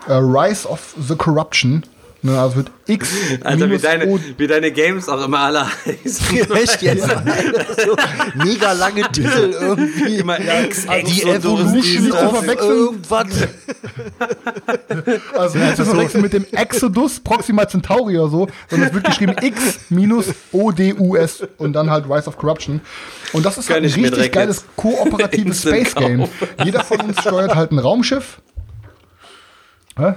äh, 0.07 0.13
Rise 0.13 0.67
of 0.67 0.95
the 1.07 1.15
Corruption, 1.15 1.83
Ne, 2.27 2.37
also 2.37 2.57
wird 2.57 2.71
X 2.87 3.09
Also 3.41 3.69
wie 3.69 3.77
deine, 3.77 4.07
O. 4.07 4.19
wie 4.37 4.47
deine 4.47 4.71
Games 4.73 5.07
auch 5.07 5.23
immer 5.23 5.39
alle 5.39 5.65
heißen. 5.65 6.51
Echt 6.55 6.81
jetzt? 6.81 7.07
so 7.07 7.95
mega 8.35 8.73
lange 8.73 9.03
Titel 9.13 9.55
irgendwie. 9.57 10.17
Immer 10.17 10.37
X, 10.37 10.85
X 10.85 11.09
Die 11.09 11.23
und 11.23 11.41
so. 11.41 11.57
Evolution 11.57 12.11
of 12.11 12.37
verwechseln. 12.39 12.69
irgendwas. 12.69 13.27
Also 15.37 15.57
nicht 15.57 15.77
zu 15.77 15.85
verwechseln 15.85 16.21
mit 16.21 16.33
dem 16.33 16.45
Exodus 16.51 17.21
Proxima 17.21 17.65
Centauri 17.65 18.17
oder 18.17 18.29
so, 18.29 18.47
sondern 18.69 18.89
es 18.89 18.93
wird 18.93 19.05
geschrieben 19.05 19.35
X 19.41 19.79
minus 19.89 20.25
ODUS 20.51 21.47
und 21.57 21.71
dann 21.73 21.89
halt 21.89 22.09
Rise 22.09 22.27
of 22.27 22.37
Corruption. 22.37 22.81
Und 23.31 23.45
das 23.45 23.57
ist 23.57 23.69
halt 23.69 23.85
ein 23.85 23.89
richtig 23.89 24.33
geiles 24.33 24.65
kooperatives 24.75 25.61
Space 25.61 25.95
Game. 25.95 26.27
Jeder 26.61 26.83
von 26.83 26.99
uns 26.99 27.21
steuert 27.21 27.55
halt 27.55 27.71
ein 27.71 27.79
Raumschiff. 27.79 28.41
Hä? 29.97 30.13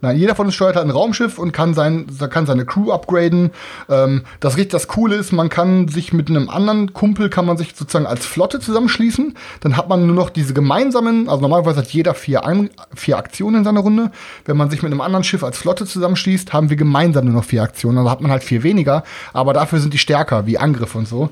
Nein, 0.00 0.16
jeder 0.16 0.36
von 0.36 0.46
uns 0.46 0.54
steuert 0.54 0.76
halt 0.76 0.86
ein 0.86 0.92
Raumschiff 0.92 1.38
und 1.38 1.50
kann, 1.50 1.74
sein, 1.74 2.06
kann 2.30 2.46
seine 2.46 2.64
Crew 2.64 2.92
upgraden. 2.92 3.50
Ähm, 3.88 4.22
das 4.38 4.56
richtig 4.56 4.70
das 4.70 4.86
Coole 4.86 5.16
ist, 5.16 5.32
man 5.32 5.48
kann 5.48 5.88
sich 5.88 6.12
mit 6.12 6.28
einem 6.28 6.48
anderen 6.48 6.92
Kumpel 6.92 7.28
kann 7.28 7.44
man 7.44 7.56
sich 7.56 7.74
sozusagen 7.74 8.06
als 8.06 8.24
Flotte 8.24 8.60
zusammenschließen. 8.60 9.34
Dann 9.60 9.76
hat 9.76 9.88
man 9.88 10.06
nur 10.06 10.14
noch 10.14 10.30
diese 10.30 10.54
gemeinsamen, 10.54 11.28
also 11.28 11.40
normalerweise 11.42 11.80
hat 11.80 11.88
jeder 11.88 12.14
vier, 12.14 12.44
ein, 12.44 12.70
vier 12.94 13.18
Aktionen 13.18 13.56
in 13.56 13.64
seiner 13.64 13.80
Runde. 13.80 14.12
Wenn 14.44 14.56
man 14.56 14.70
sich 14.70 14.82
mit 14.82 14.92
einem 14.92 15.00
anderen 15.00 15.24
Schiff 15.24 15.42
als 15.42 15.58
Flotte 15.58 15.84
zusammenschließt, 15.84 16.52
haben 16.52 16.70
wir 16.70 16.76
gemeinsam 16.76 17.24
nur 17.24 17.34
noch 17.34 17.44
vier 17.44 17.64
Aktionen. 17.64 17.98
Also 17.98 18.10
hat 18.10 18.20
man 18.20 18.30
halt 18.30 18.44
vier 18.44 18.62
weniger, 18.62 19.02
aber 19.32 19.52
dafür 19.52 19.80
sind 19.80 19.94
die 19.94 19.98
stärker, 19.98 20.46
wie 20.46 20.58
Angriff 20.58 20.94
und 20.94 21.08
so. 21.08 21.30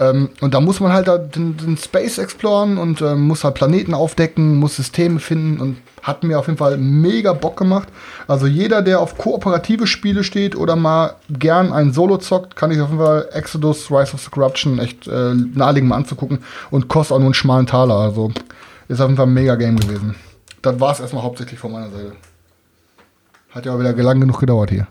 Ähm, 0.00 0.30
und 0.40 0.54
da 0.54 0.60
muss 0.60 0.80
man 0.80 0.92
halt 0.92 1.08
den, 1.36 1.56
den 1.56 1.76
Space 1.76 2.18
exploren 2.18 2.78
und 2.78 3.00
ähm, 3.00 3.26
muss 3.26 3.44
halt 3.44 3.54
Planeten 3.54 3.94
aufdecken, 3.94 4.56
muss 4.56 4.76
Systeme 4.76 5.20
finden 5.20 5.60
und 5.60 5.76
hat 6.02 6.22
mir 6.22 6.38
auf 6.38 6.46
jeden 6.46 6.58
Fall 6.58 6.76
mega 6.76 7.32
Bock 7.32 7.56
gemacht. 7.56 7.88
Also 8.28 8.46
jeder, 8.46 8.82
der 8.82 9.00
auf 9.00 9.16
kooperative 9.16 9.86
Spiele 9.86 10.22
steht 10.22 10.54
oder 10.56 10.76
mal 10.76 11.14
gern 11.30 11.72
ein 11.72 11.92
Solo 11.92 12.18
zockt, 12.18 12.56
kann 12.56 12.70
ich 12.70 12.80
auf 12.80 12.90
jeden 12.90 13.00
Fall 13.00 13.28
Exodus, 13.32 13.90
Rise 13.90 14.14
of 14.14 14.20
the 14.20 14.30
Corruption 14.30 14.78
echt 14.78 15.06
äh, 15.06 15.34
nahelegen 15.34 15.88
mal 15.88 15.96
anzugucken 15.96 16.40
und 16.70 16.88
kostet 16.88 17.14
auch 17.14 17.20
nur 17.20 17.28
einen 17.28 17.34
schmalen 17.34 17.66
Taler. 17.66 17.96
Also 17.96 18.32
ist 18.88 19.00
auf 19.00 19.06
jeden 19.06 19.16
Fall 19.16 19.26
ein 19.26 19.34
mega 19.34 19.54
Game 19.54 19.78
gewesen. 19.78 20.14
Das 20.60 20.78
war 20.78 20.92
es 20.92 21.00
erstmal 21.00 21.22
hauptsächlich 21.22 21.58
von 21.58 21.72
meiner 21.72 21.90
Seite. 21.90 22.12
Hat 23.50 23.64
ja 23.64 23.74
auch 23.74 23.78
wieder 23.78 23.92
lang 23.92 24.20
genug 24.20 24.40
gedauert 24.40 24.70
hier. 24.70 24.86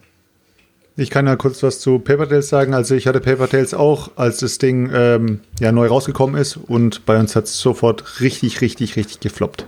Ich 0.95 1.09
kann 1.09 1.25
ja 1.25 1.35
kurz 1.35 1.63
was 1.63 1.79
zu 1.79 1.97
Paper 1.97 2.29
Tales 2.29 2.49
sagen. 2.49 2.73
Also 2.75 2.93
ich 2.93 3.07
hatte 3.07 3.19
Paper 3.19 3.49
Tales 3.49 3.73
auch, 3.73 4.11
als 4.15 4.37
das 4.37 4.59
Ding 4.59 4.91
ähm, 4.93 5.39
ja 5.59 5.71
neu 5.71 5.87
rausgekommen 5.87 6.39
ist 6.39 6.57
und 6.57 7.05
bei 7.05 7.19
uns 7.19 7.35
hat 7.35 7.45
es 7.45 7.59
sofort 7.59 8.21
richtig, 8.21 8.61
richtig, 8.61 8.95
richtig 8.95 9.19
gefloppt. 9.19 9.65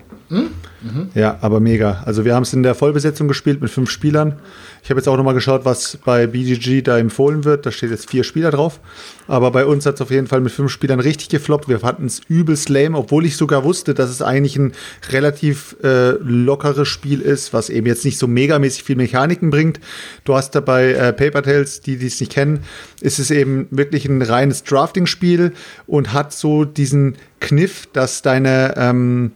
Ja, 1.14 1.38
aber 1.42 1.60
mega. 1.60 2.04
Also 2.06 2.26
wir 2.26 2.36
haben 2.36 2.44
es 2.44 2.54
in 2.54 2.64
der 2.64 2.76
Vollbesetzung 2.76 3.28
gespielt 3.28 3.62
mit 3.62 3.70
fünf 3.70 3.90
Spielern. 3.90 4.40
Ich 4.84 4.90
habe 4.90 5.00
jetzt 5.00 5.08
auch 5.08 5.18
nochmal 5.18 5.34
geschaut, 5.34 5.66
was 5.66 5.98
bei 6.04 6.28
BGG 6.28 6.84
da 6.84 6.98
empfohlen 6.98 7.44
wird. 7.44 7.66
Da 7.66 7.72
steht 7.72 7.92
jetzt 7.92 8.10
vier 8.10 8.24
Spieler 8.24 8.52
drauf. 8.52 8.80
Aber 9.28 9.52
bei 9.52 9.66
uns 9.66 9.86
hat 9.86 9.96
es 9.96 10.02
auf 10.02 10.12
jeden 10.12 10.28
Fall 10.28 10.42
mit 10.42 10.52
fünf 10.52 10.72
Spielern 10.72 11.00
richtig 11.00 11.30
gefloppt. 11.30 11.68
Wir 11.68 11.80
fanden 11.80 12.06
es 12.06 12.22
übelst 12.28 12.70
lame, 12.70 12.98
obwohl 12.98 13.26
ich 13.26 13.38
sogar 13.38 13.64
wusste, 13.64 13.94
dass 13.94 14.10
es 14.10 14.22
eigentlich 14.22 14.58
ein 14.58 14.74
relativ 15.10 15.76
äh, 15.84 16.12
lockeres 16.22 16.88
Spiel 16.88 17.22
ist, 17.22 17.54
was 17.54 17.70
eben 17.70 17.88
jetzt 17.88 18.06
nicht 18.06 18.18
so 18.18 18.28
megamäßig 18.28 18.84
viel 18.84 18.96
Mechaniken 18.96 19.50
bringt. 19.50 19.80
Du 20.24 20.36
hast 20.36 20.54
dabei 20.56 20.94
äh, 20.94 21.14
Paper 21.14 21.42
Tales, 21.44 21.82
die 21.82 21.98
die 21.98 22.08
es 22.08 22.20
nicht 22.20 22.32
kennen, 22.32 22.60
ist 23.02 23.20
es 23.20 23.32
eben 23.32 23.68
wirklich 23.72 24.06
ein 24.06 24.22
reines 24.22 24.64
Drafting-Spiel 24.64 25.54
und 25.88 26.14
hat 26.14 26.34
so 26.34 26.66
diesen 26.66 27.16
Kniff, 27.40 27.88
dass 27.94 28.22
deine 28.22 28.76
ähm, 28.78 29.32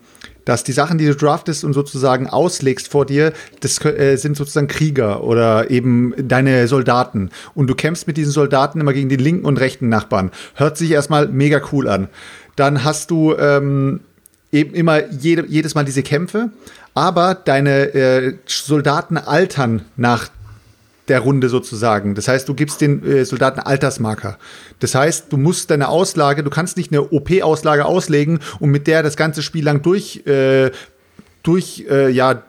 dass 0.49 0.63
die 0.63 0.71
Sachen, 0.71 0.97
die 0.97 1.05
du 1.05 1.15
draftest 1.15 1.63
und 1.63 1.73
sozusagen 1.73 2.25
auslegst 2.25 2.87
vor 2.87 3.05
dir, 3.05 3.33
das 3.59 3.85
äh, 3.85 4.15
sind 4.15 4.35
sozusagen 4.35 4.67
Krieger 4.67 5.23
oder 5.23 5.69
eben 5.69 6.15
deine 6.17 6.67
Soldaten. 6.67 7.29
Und 7.53 7.67
du 7.67 7.75
kämpfst 7.75 8.07
mit 8.07 8.17
diesen 8.17 8.31
Soldaten 8.31 8.81
immer 8.81 8.93
gegen 8.93 9.09
die 9.09 9.15
linken 9.15 9.45
und 9.45 9.59
rechten 9.59 9.89
Nachbarn. 9.89 10.31
Hört 10.55 10.75
sich 10.75 10.89
erstmal 10.89 11.27
mega 11.27 11.61
cool 11.71 11.87
an. 11.87 12.07
Dann 12.55 12.83
hast 12.83 13.11
du 13.11 13.35
ähm, 13.37 13.99
eben 14.51 14.73
immer 14.73 15.11
jede, 15.11 15.45
jedes 15.45 15.75
Mal 15.75 15.85
diese 15.85 16.01
Kämpfe, 16.01 16.49
aber 16.95 17.35
deine 17.35 17.93
äh, 17.93 18.33
Soldaten 18.47 19.17
altern 19.17 19.83
nach 19.97 20.29
der 21.09 21.19
Runde 21.19 21.49
sozusagen. 21.49 22.15
Das 22.15 22.27
heißt, 22.27 22.47
du 22.47 22.53
gibst 22.53 22.81
den 22.81 23.03
äh, 23.03 23.25
Soldaten 23.25 23.59
Altersmarker. 23.59 24.37
Das 24.79 24.95
heißt, 24.95 25.31
du 25.31 25.37
musst 25.37 25.71
deine 25.71 25.89
Auslage, 25.89 26.43
du 26.43 26.49
kannst 26.49 26.77
nicht 26.77 26.91
eine 26.91 27.01
OP-Auslage 27.01 27.85
auslegen 27.85 28.39
und 28.59 28.69
mit 28.69 28.87
der 28.87 29.03
das 29.03 29.17
ganze 29.17 29.41
Spiel 29.41 29.65
lang 29.65 29.81
durch, 29.81 30.25
äh, 30.27 30.71
durch 31.43 31.85
äh, 31.89 32.09
ja, 32.09 32.43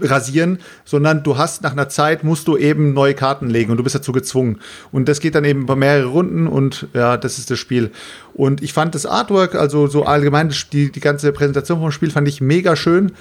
rasieren, 0.00 0.58
sondern 0.84 1.22
du 1.22 1.38
hast 1.38 1.62
nach 1.62 1.72
einer 1.72 1.88
Zeit 1.88 2.24
musst 2.24 2.48
du 2.48 2.56
eben 2.56 2.94
neue 2.94 3.14
Karten 3.14 3.48
legen 3.48 3.70
und 3.70 3.76
du 3.76 3.84
bist 3.84 3.94
dazu 3.94 4.12
gezwungen. 4.12 4.58
Und 4.92 5.08
das 5.08 5.20
geht 5.20 5.34
dann 5.34 5.44
eben 5.44 5.62
über 5.62 5.76
mehrere 5.76 6.06
Runden 6.06 6.46
und 6.46 6.88
ja, 6.94 7.16
das 7.16 7.38
ist 7.38 7.50
das 7.50 7.58
Spiel. 7.58 7.90
Und 8.34 8.62
ich 8.62 8.72
fand 8.72 8.94
das 8.94 9.06
Artwork, 9.06 9.54
also 9.54 9.86
so 9.86 10.04
allgemein 10.04 10.52
die, 10.72 10.90
die 10.90 11.00
ganze 11.00 11.32
Präsentation 11.32 11.80
vom 11.80 11.92
Spiel 11.92 12.10
fand 12.10 12.28
ich 12.28 12.40
mega 12.40 12.76
schön. 12.76 13.12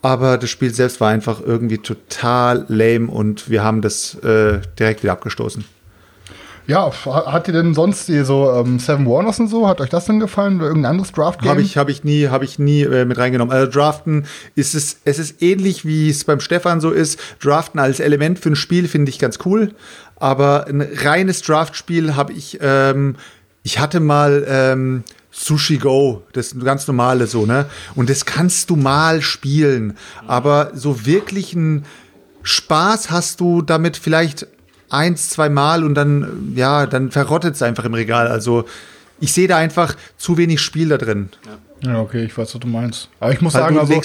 Aber 0.00 0.38
das 0.38 0.50
Spiel 0.50 0.72
selbst 0.72 1.00
war 1.00 1.10
einfach 1.10 1.40
irgendwie 1.40 1.78
total 1.78 2.64
lame 2.68 3.08
und 3.08 3.50
wir 3.50 3.64
haben 3.64 3.82
das 3.82 4.14
äh, 4.16 4.60
direkt 4.78 5.02
wieder 5.02 5.12
abgestoßen. 5.12 5.64
Ja, 6.68 6.92
hat 7.06 7.48
ihr 7.48 7.54
denn 7.54 7.72
sonst 7.72 8.08
die 8.08 8.22
so 8.24 8.52
ähm, 8.52 8.78
Seven 8.78 9.06
Warners 9.06 9.40
und 9.40 9.48
so? 9.48 9.66
Hat 9.66 9.80
euch 9.80 9.88
das 9.88 10.04
denn 10.04 10.20
gefallen 10.20 10.58
oder 10.58 10.66
irgendein 10.66 10.90
anderes 10.90 11.12
Draft-Game? 11.12 11.48
Habe 11.48 11.62
ich, 11.62 11.78
hab 11.78 11.88
ich 11.88 12.04
nie, 12.04 12.28
hab 12.28 12.42
ich 12.42 12.58
nie 12.58 12.82
äh, 12.82 13.06
mit 13.06 13.16
reingenommen. 13.16 13.54
Also 13.56 13.72
Draften 13.72 14.26
ist 14.54 14.74
es, 14.74 14.98
es 15.06 15.18
ist 15.18 15.40
ähnlich 15.42 15.86
wie 15.86 16.10
es 16.10 16.24
beim 16.24 16.40
Stefan 16.40 16.82
so 16.82 16.90
ist. 16.90 17.18
Draften 17.42 17.80
als 17.80 18.00
Element 18.00 18.38
für 18.38 18.50
ein 18.50 18.56
Spiel 18.56 18.86
finde 18.86 19.08
ich 19.08 19.18
ganz 19.18 19.38
cool. 19.46 19.74
Aber 20.16 20.66
ein 20.66 20.82
reines 20.82 21.40
Draftspiel 21.40 22.16
habe 22.16 22.34
ich, 22.34 22.58
ähm, 22.60 23.16
ich 23.62 23.78
hatte 23.78 24.00
mal 24.00 24.44
ähm, 24.46 25.04
Sushi 25.38 25.78
Go, 25.78 26.22
das 26.32 26.48
ist 26.48 26.64
ganz 26.64 26.86
normale 26.88 27.28
so, 27.28 27.46
ne? 27.46 27.66
Und 27.94 28.10
das 28.10 28.24
kannst 28.24 28.70
du 28.70 28.76
mal 28.76 29.22
spielen. 29.22 29.96
Aber 30.26 30.72
so 30.74 31.06
wirklich 31.06 31.54
ein 31.54 31.84
Spaß 32.42 33.10
hast 33.10 33.40
du 33.40 33.62
damit 33.62 33.96
vielleicht 33.96 34.48
eins, 34.90 35.30
zwei 35.30 35.48
Mal 35.48 35.84
und 35.84 35.94
dann, 35.94 36.52
ja, 36.56 36.86
dann 36.86 37.12
verrottet 37.12 37.54
es 37.54 37.62
einfach 37.62 37.84
im 37.84 37.94
Regal. 37.94 38.26
Also 38.26 38.64
ich 39.20 39.32
sehe 39.32 39.46
da 39.46 39.56
einfach 39.58 39.94
zu 40.16 40.36
wenig 40.36 40.60
Spiel 40.60 40.88
da 40.88 40.98
drin. 40.98 41.28
Ja, 41.82 42.00
okay, 42.00 42.24
ich 42.24 42.36
weiß, 42.36 42.54
was 42.54 42.60
du 42.60 42.66
meinst. 42.66 43.08
Aber 43.20 43.32
ich 43.32 43.40
muss 43.40 43.54
Weil 43.54 43.62
sagen, 43.62 43.78
also 43.78 44.00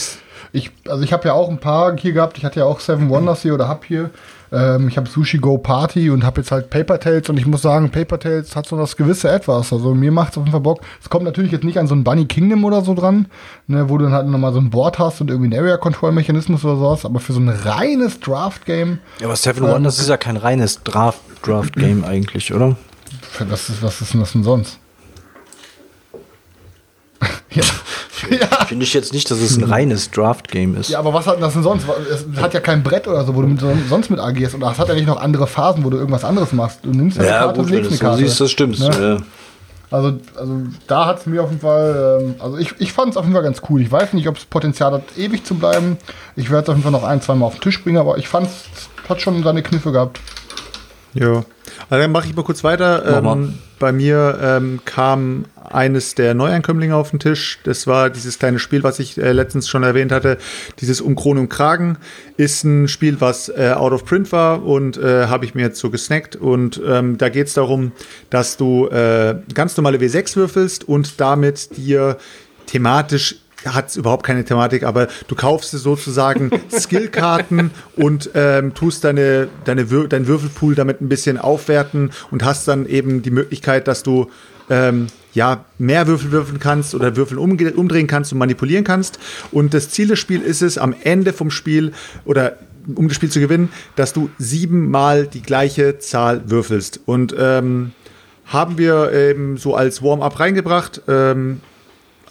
ich, 0.52 0.72
also 0.88 1.04
ich 1.04 1.14
habe 1.14 1.28
ja 1.28 1.34
auch 1.34 1.50
ein 1.50 1.60
paar 1.60 1.98
hier 1.98 2.14
gehabt. 2.14 2.38
Ich 2.38 2.46
hatte 2.46 2.60
ja 2.60 2.66
auch 2.66 2.80
Seven 2.80 3.10
Wonders 3.10 3.42
hier 3.42 3.56
oder 3.56 3.68
hab 3.68 3.86
hier. 3.86 4.12
Ähm, 4.54 4.88
ich 4.88 4.98
habe 4.98 5.10
Sushi 5.10 5.40
Go 5.40 5.58
Party 5.58 6.10
und 6.12 6.24
habe 6.24 6.42
jetzt 6.42 6.52
halt 6.52 6.70
Paper 6.70 7.00
Tales 7.00 7.28
und 7.30 7.38
ich 7.38 7.46
muss 7.48 7.64
sagen, 7.64 7.90
Paper 7.90 8.20
Tales 8.20 8.56
hat 8.56 8.68
so 8.68 8.78
das 8.78 8.96
gewisse 8.96 9.30
Etwas. 9.32 9.74
Also 9.74 9.96
mir 9.96 10.12
macht 10.12 10.34
es 10.34 10.38
auf 10.38 10.44
jeden 10.44 10.52
Fall 10.52 10.62
Bock. 10.62 10.82
Es 11.02 11.10
kommt 11.10 11.26
natürlich 11.26 11.52
jetzt 11.52 11.64
nicht 11.64 11.80
an 11.80 11.88
so 11.88 11.96
ein 11.96 12.04
Bunny 12.04 12.26
Kingdom 12.26 12.64
oder 12.64 12.82
so 12.84 12.94
dran, 12.94 13.26
ne, 13.68 13.90
wo 13.90 13.98
du 13.98 14.06
dann 14.06 14.14
halt 14.14 14.28
nochmal 14.28 14.54
so 14.54 14.60
ein 14.60 14.70
Board 14.70 15.00
hast 15.00 15.20
und 15.22 15.30
irgendwie 15.32 15.54
einen 15.54 15.60
Area 15.64 15.78
Control 15.78 16.12
Mechanismus 16.12 16.64
oder 16.64 16.76
sowas. 16.78 17.06
Aber 17.06 17.20
für 17.20 17.34
so 17.34 17.40
ein 17.40 17.50
reines 17.50 18.20
Draft 18.20 18.66
Game, 18.66 19.00
Ja, 19.20 19.26
aber 19.28 19.36
Seven 19.36 19.64
Wonders 19.68 20.00
ist 20.00 20.10
ja 20.10 20.18
kein 20.18 20.38
reines 20.38 20.84
Draft- 20.84 21.20
Draft-Game 21.44 22.04
eigentlich, 22.06 22.54
oder? 22.54 22.78
was 23.50 23.70
ist, 23.70 23.82
was 23.84 24.00
ist 24.02 24.14
denn 24.14 24.20
das 24.22 24.32
denn 24.34 24.44
sonst? 24.44 24.80
ja. 27.52 27.64
ja. 28.30 28.66
Finde 28.66 28.86
ich 28.86 28.94
jetzt 28.94 29.14
nicht, 29.14 29.30
dass 29.32 29.40
es 29.40 29.58
ein 29.58 29.64
reines 29.64 30.12
Draft-Game 30.12 30.76
ist. 30.78 30.90
Ja, 30.90 31.00
aber 31.00 31.14
was 31.14 31.26
hat 31.28 31.36
denn 31.36 31.42
das 31.42 31.54
denn 31.54 31.64
sonst? 31.64 31.86
Es 32.12 32.26
hat 32.42 32.54
ja 32.54 32.60
kein 32.60 32.84
Brett 32.84 33.08
oder 33.08 33.24
so, 33.26 33.36
wo 33.36 33.42
du 33.42 33.48
mit 33.48 33.60
son- 33.60 33.84
sonst 33.90 34.10
mit 34.10 34.20
agierst. 34.20 34.56
Oder 34.56 34.72
es 34.72 34.80
hat 34.80 34.88
ja 34.90 34.94
nicht 34.96 35.08
noch 35.08 35.20
andere 35.22 35.48
Phasen, 35.48 35.84
wo 35.84 35.90
du 35.90 35.98
irgendwas 35.98 36.24
anderes 36.24 36.52
machst. 36.54 36.80
Du 36.84 36.90
nimmst 36.92 37.18
ja, 37.18 37.24
eine 37.24 37.32
Ja, 37.32 37.40
Karte 37.40 37.60
gut, 37.60 37.66
und 37.66 37.72
legst 37.72 37.86
du 37.92 37.94
eine 37.94 38.00
Karte. 38.00 38.18
siehst, 38.24 38.42
das 38.42 38.52
stimmt. 38.52 38.80
Ne? 38.80 39.18
Ja. 39.20 39.26
Also, 39.98 40.18
also 40.36 40.58
da 40.88 41.06
hat 41.06 41.20
es 41.20 41.26
mir 41.28 41.44
auf 41.44 41.50
jeden 41.50 41.62
Fall, 41.62 42.20
ähm, 42.24 42.36
also 42.40 42.58
ich, 42.58 42.74
ich 42.80 42.92
fand 42.94 43.12
es 43.12 43.18
auf 43.18 43.26
jeden 43.26 43.36
Fall 43.36 43.44
ganz 43.44 43.62
cool. 43.70 43.80
Ich 43.82 43.92
weiß 43.92 44.14
nicht, 44.14 44.28
ob 44.28 44.38
es 44.38 44.46
Potenzial 44.46 44.92
hat, 44.92 45.04
ewig 45.18 45.44
zu 45.46 45.54
bleiben. 45.54 45.98
Ich 46.36 46.50
werde 46.50 46.64
es 46.64 46.70
auf 46.70 46.76
jeden 46.76 46.84
Fall 46.84 46.92
noch 46.92 47.04
ein, 47.08 47.22
zwei 47.22 47.36
Mal 47.36 47.46
auf 47.46 47.56
den 47.56 47.62
Tisch 47.62 47.84
bringen, 47.84 47.98
aber 47.98 48.18
ich 48.18 48.28
fand 48.28 48.48
es 48.48 48.90
hat 49.10 49.22
schon 49.22 49.44
seine 49.44 49.62
Kniffe 49.62 49.92
gehabt. 49.92 50.20
Ja. 51.14 51.46
Also 51.90 52.02
dann 52.02 52.12
mache 52.12 52.28
ich 52.28 52.36
mal 52.36 52.44
kurz 52.44 52.64
weiter. 52.64 53.24
Ähm, 53.24 53.60
bei 53.80 53.92
mir 53.92 54.40
ähm, 54.42 54.80
kam 54.86 55.46
eines 55.72 56.16
der 56.16 56.34
Neueinkömmlinge 56.34 56.96
auf 56.96 57.10
den 57.10 57.20
Tisch. 57.20 57.60
Das 57.64 57.88
war 57.88 58.10
dieses 58.10 58.40
kleine 58.40 58.60
Spiel, 58.60 58.84
was 58.84 59.00
ich 59.00 59.18
äh, 59.18 59.32
letztens 59.32 59.68
schon 59.68 59.84
erwähnt 59.84 60.12
hatte. 60.12 60.38
Dieses 60.80 61.02
Um 61.02 61.16
Krone 61.16 61.42
und 61.42 61.50
Kragen 61.50 61.98
ist 62.38 62.64
ein 62.64 62.88
Spiel, 62.88 63.22
was 63.22 63.50
äh, 63.50 63.74
out 63.76 63.94
of 63.94 64.06
print 64.06 64.32
war 64.32 64.64
und 64.64 64.98
äh, 64.98 65.28
habe 65.28 65.46
ich 65.46 65.56
mir 65.56 65.62
jetzt 65.64 65.80
so 65.80 65.90
gesnackt. 65.90 66.36
Und 66.36 66.82
ähm, 66.86 67.18
da 67.18 67.30
geht 67.30 67.48
es 67.48 67.54
darum, 67.54 67.92
dass 68.30 68.58
du 68.58 68.88
äh, 68.88 69.36
ganz 69.54 69.76
normale 69.78 69.98
W6 69.98 70.36
würfelst 70.36 70.88
und 70.88 71.20
damit 71.20 71.76
dir 71.78 72.18
thematisch 72.68 73.36
hat 73.66 73.90
es 73.90 73.96
überhaupt 73.96 74.26
keine 74.26 74.44
Thematik, 74.44 74.84
aber 74.84 75.08
du 75.28 75.36
kaufst 75.36 75.72
sozusagen 75.72 76.52
Skillkarten 76.72 77.72
und 77.96 78.30
ähm, 78.34 78.74
tust 78.74 79.04
deine, 79.04 79.48
deine 79.66 79.90
Wür 79.90 80.08
deinen 80.08 80.28
Würfelpool 80.28 80.76
damit 80.76 81.02
ein 81.02 81.10
bisschen 81.10 81.38
aufwerten 81.38 82.12
und 82.32 82.44
hast 82.44 82.68
dann 82.68 82.86
eben 82.86 83.22
die 83.22 83.32
Möglichkeit, 83.32 83.88
dass 83.88 84.04
du 84.04 84.30
ähm, 84.70 85.08
ja, 85.34 85.66
mehr 85.78 86.08
Würfel 86.08 86.32
würfeln 86.32 86.60
kannst 86.60 86.94
oder 86.94 87.16
Würfel 87.16 87.38
umdrehen 87.38 88.08
kannst 88.08 88.32
und 88.32 88.40
manipulieren 88.40 88.84
kannst. 88.84 89.20
Und 89.52 89.74
das 89.74 89.90
Ziel 89.90 90.08
des 90.08 90.20
Spiels 90.20 90.44
ist 90.44 90.62
es, 90.62 90.78
am 90.78 90.96
Ende 91.04 91.34
vom 91.34 91.50
Spiel 91.50 91.92
oder 92.26 92.58
um 92.96 93.08
das 93.08 93.16
Spiel 93.16 93.30
zu 93.30 93.40
gewinnen, 93.40 93.70
dass 93.96 94.14
du 94.14 94.30
siebenmal 94.38 95.28
die 95.28 95.42
gleiche 95.42 96.00
Zahl 96.00 96.50
würfelst. 96.50 97.00
Und 97.06 97.36
ähm, 97.38 97.94
haben 98.46 98.78
wir 98.78 99.12
eben 99.12 99.58
so 99.58 99.76
als 99.76 100.04
Warm-up 100.04 100.40
reingebracht. 100.40 101.02
Ähm, 101.08 101.62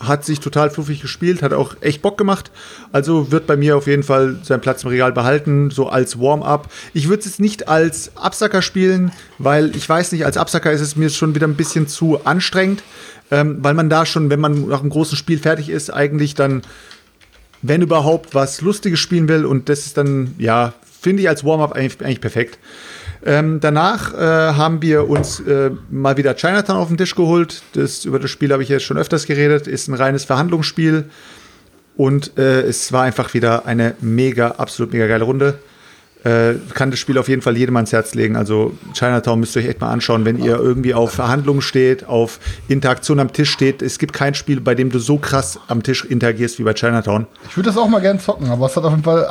hat 0.03 0.25
sich 0.25 0.41
total 0.41 0.71
fluffig 0.71 1.01
gespielt, 1.01 1.43
hat 1.43 1.53
auch 1.53 1.77
echt 1.81 2.03
Bock 2.03 2.19
gemacht. 2.19 2.51
Also 2.91 3.31
wird 3.31 3.47
bei 3.47 3.57
mir 3.57 3.77
auf 3.77 3.87
jeden 3.87 4.03
Fall 4.03 4.37
seinen 4.43 4.61
Platz 4.61 4.83
im 4.83 4.91
Regal 4.91 5.13
behalten, 5.13 5.71
so 5.71 5.89
als 5.89 6.19
Warm-up. 6.19 6.71
Ich 6.93 7.09
würde 7.09 7.21
es 7.21 7.27
jetzt 7.27 7.41
nicht 7.41 7.69
als 7.69 8.17
Absacker 8.17 8.63
spielen, 8.63 9.13
weil 9.39 9.75
ich 9.77 9.89
weiß 9.89 10.13
nicht, 10.13 10.25
als 10.27 10.37
Absacker 10.37 10.73
ist 10.73 10.81
es 10.81 10.97
mir 10.97 11.11
schon 11.11 11.35
wieder 11.35 11.47
ein 11.47 11.55
bisschen 11.55 11.89
zu 11.89 12.25
anstrengend, 12.25 12.83
ähm, 13.31 13.59
weil 13.61 13.75
man 13.75 13.89
da 13.89 14.05
schon, 14.05 14.31
wenn 14.31 14.41
man 14.41 14.69
nach 14.69 14.81
einem 14.81 14.91
großen 14.91 15.17
Spiel 15.17 15.39
fertig 15.39 15.69
ist, 15.69 15.91
eigentlich 15.91 16.35
dann, 16.35 16.63
wenn 17.63 17.81
überhaupt, 17.81 18.35
was 18.35 18.61
Lustiges 18.61 18.99
spielen 18.99 19.29
will 19.29 19.47
und 19.47 19.69
das 19.69 19.87
ist 19.87 19.97
dann, 19.97 20.35
ja, 20.39 20.75
finde 21.01 21.23
ich 21.23 21.29
als 21.29 21.45
Warm-up 21.45 21.73
eigentlich, 21.73 22.01
eigentlich 22.05 22.21
perfekt. 22.21 22.59
Ähm, 23.25 23.61
danach 23.61 24.15
äh, 24.15 24.17
haben 24.19 24.83
wir 24.83 25.09
uns 25.09 25.41
äh, 25.41 25.71
mal 25.91 26.17
wieder 26.17 26.35
Chinatown 26.35 26.77
auf 26.77 26.89
den 26.89 26.97
Tisch 26.97 27.15
geholt. 27.15 27.63
Das, 27.75 28.05
über 28.05 28.19
das 28.19 28.31
Spiel 28.31 28.53
habe 28.53 28.63
ich 28.63 28.69
jetzt 28.69 28.83
schon 28.85 28.99
öfters 28.99 29.27
geredet. 29.27 29.67
Ist 29.67 29.89
ein 29.89 29.95
reines 29.95 30.25
Verhandlungsspiel. 30.25 31.05
Und 31.97 32.37
äh, 32.39 32.63
es 32.63 32.93
war 32.93 33.03
einfach 33.05 33.33
wieder 33.35 33.67
eine 33.67 33.95
mega, 34.01 34.53
absolut 34.53 34.93
mega 34.93 35.07
geile 35.07 35.25
Runde. 35.25 35.59
Äh, 36.25 36.55
kann 36.75 36.91
das 36.91 37.01
Spiel 37.01 37.19
auf 37.19 37.29
jeden 37.29 37.43
Fall 37.43 37.57
jedem 37.57 37.77
ans 37.77 37.93
Herz 37.93 38.15
legen. 38.15 38.37
Also 38.37 38.77
Chinatown 38.95 39.41
müsst 39.41 39.57
ihr 39.57 39.63
euch 39.63 39.69
echt 39.69 39.81
mal 39.81 39.91
anschauen, 39.91 40.25
wenn 40.25 40.39
ihr 40.39 40.57
irgendwie 40.57 40.95
auf 40.95 41.13
Verhandlungen 41.13 41.63
steht, 41.63 42.07
auf 42.07 42.39
Interaktion 42.69 43.19
am 43.19 43.33
Tisch 43.33 43.51
steht. 43.51 43.83
Es 43.83 43.99
gibt 43.99 44.13
kein 44.13 44.35
Spiel, 44.35 44.61
bei 44.61 44.77
dem 44.77 44.91
du 44.91 45.01
so 45.01 45.19
krass 45.19 45.59
am 45.67 45.83
Tisch 45.83 46.05
interagierst 46.05 46.61
wie 46.61 46.63
bei 46.63 46.75
Chinatown. 46.75 47.27
Ich 47.49 47.57
würde 47.57 47.71
das 47.71 47.77
auch 47.77 47.89
mal 47.89 48.01
gern 48.01 48.21
zocken, 48.21 48.51
aber 48.51 48.67
es 48.67 48.77
hat 48.77 48.85
auf 48.85 48.93
jeden 48.93 49.03
Fall. 49.03 49.27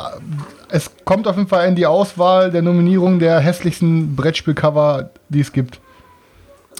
Es 0.74 0.90
kommt 1.04 1.28
auf 1.28 1.36
jeden 1.36 1.48
Fall 1.48 1.68
in 1.68 1.74
die 1.76 1.84
Auswahl 1.86 2.50
der 2.50 2.62
Nominierung 2.62 3.18
der 3.18 3.38
hässlichsten 3.40 4.16
Brettspielcover, 4.16 5.10
die 5.28 5.40
es 5.40 5.52
gibt. 5.52 5.80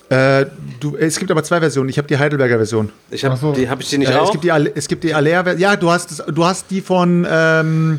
Äh, 0.09 0.46
du, 0.81 0.96
es 0.96 1.18
gibt 1.18 1.31
aber 1.31 1.42
zwei 1.44 1.61
Versionen. 1.61 1.88
Ich 1.90 1.98
habe 1.98 2.09
die 2.09 2.18
Heidelberger 2.18 2.57
Version. 2.57 2.90
Ich 3.11 3.24
hab, 3.24 3.37
so. 3.38 3.52
die 3.52 3.68
habe 3.68 3.83
ich 3.83 3.90
die 3.90 3.98
nicht 3.98 4.11
Äh, 4.11 4.14
auch. 4.16 4.24
es 4.24 4.31
gibt 4.33 4.44
die, 4.44 4.50
es 4.74 4.88
gibt 4.88 5.05
die 5.05 5.14
Alea, 5.14 5.52
ja, 5.55 5.76
du 5.76 5.90
hast, 5.90 6.11
das- 6.11 6.26
du 6.26 6.44
hast 6.44 6.70
die 6.70 6.81
von 6.81 7.26
ähm, 7.31 7.98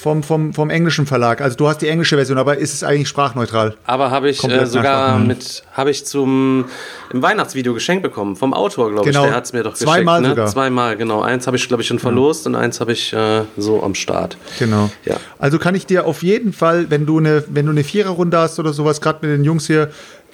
vom, 0.00 0.22
vom, 0.22 0.54
vom 0.54 0.70
englischen 0.70 1.06
Verlag. 1.06 1.40
Also 1.40 1.56
du 1.56 1.68
hast 1.68 1.78
die 1.82 1.88
englische 1.88 2.16
Version, 2.16 2.38
aber 2.38 2.56
ist 2.56 2.72
es 2.72 2.82
eigentlich 2.82 3.08
sprachneutral? 3.08 3.74
Aber 3.84 4.10
habe 4.10 4.30
ich 4.30 4.42
äh, 4.42 4.66
sogar 4.66 5.08
nachmachen. 5.08 5.26
mit, 5.26 5.62
habe 5.74 5.90
ich 5.90 6.06
zum 6.06 6.64
im 7.12 7.22
Weihnachtsvideo 7.22 7.74
geschenkt 7.74 8.02
bekommen 8.02 8.36
vom 8.36 8.54
Autor, 8.54 8.90
glaube 8.90 9.06
Genau. 9.06 9.20
ich. 9.22 9.26
Der 9.28 9.36
hat 9.36 9.44
es 9.44 9.52
mir 9.52 9.62
doch 9.62 9.74
Zweimal 9.74 10.20
geschickt. 10.20 10.30
sogar. 10.36 10.46
Ne? 10.46 10.52
Zweimal, 10.52 10.96
genau. 10.96 11.20
Eins 11.22 11.46
habe 11.46 11.56
ich, 11.56 11.68
glaube 11.68 11.82
ich, 11.82 11.88
schon 11.88 11.98
verlost 11.98 12.46
und 12.46 12.54
eins 12.54 12.80
habe 12.80 12.92
ich 12.92 13.12
äh, 13.12 13.42
so 13.56 13.82
am 13.82 13.94
Start. 13.94 14.36
Genau. 14.58 14.90
Ja. 15.04 15.16
Also 15.38 15.58
kann 15.58 15.74
ich 15.74 15.86
dir 15.86 16.06
auf 16.06 16.22
jeden 16.22 16.52
Fall, 16.52 16.90
wenn 16.90 17.04
du 17.06 17.18
eine, 17.18 17.44
wenn 17.48 17.66
du 17.66 17.72
eine 17.72 17.84
Viererrunde 17.84 18.38
hast 18.38 18.58
oder 18.58 18.72
sowas, 18.72 19.00
gerade 19.00 19.18
mit 19.26 19.36
den 19.36 19.44
Jungs 19.44 19.66
hier 19.66 19.90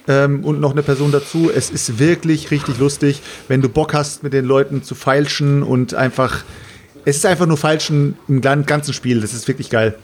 ähm, 0.07 0.45
und 0.45 0.61
noch 0.61 0.71
eine 0.71 0.83
Person 0.83 1.11
dazu, 1.11 1.51
es 1.53 1.69
ist 1.69 1.99
wirklich 1.99 2.51
richtig 2.51 2.77
lustig, 2.79 3.21
wenn 3.49 3.61
du 3.61 3.67
Bock 3.67 3.93
hast, 3.93 4.23
mit 4.23 4.31
den 4.31 4.45
Leuten 4.45 4.81
zu 4.81 4.95
feilschen 4.95 5.63
und 5.63 5.93
einfach, 5.93 6.43
es 7.07 7.15
ist 7.17 7.25
einfach 7.25 7.45
nur 7.45 7.55
Feilschen 7.55 8.17
im 8.27 8.41
gan- 8.41 8.65
ganzen 8.65 8.93
Spiel. 8.93 9.21
Das 9.21 9.33
ist 9.33 9.47
wirklich 9.47 9.69
geil. 9.69 9.95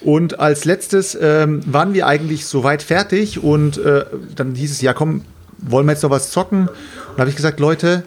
Und 0.00 0.40
als 0.40 0.64
letztes 0.64 1.16
ähm, 1.20 1.60
waren 1.64 1.94
wir 1.94 2.08
eigentlich 2.08 2.44
soweit 2.46 2.82
fertig 2.82 3.40
und 3.42 3.78
äh, 3.78 4.04
dann 4.34 4.56
hieß 4.56 4.72
es, 4.72 4.80
ja 4.80 4.92
komm, 4.92 5.22
wollen 5.58 5.86
wir 5.86 5.92
jetzt 5.92 6.02
noch 6.02 6.10
was 6.10 6.30
zocken? 6.32 6.62
Und 6.66 6.70
da 7.16 7.20
habe 7.20 7.30
ich 7.30 7.36
gesagt, 7.36 7.60
Leute, 7.60 8.02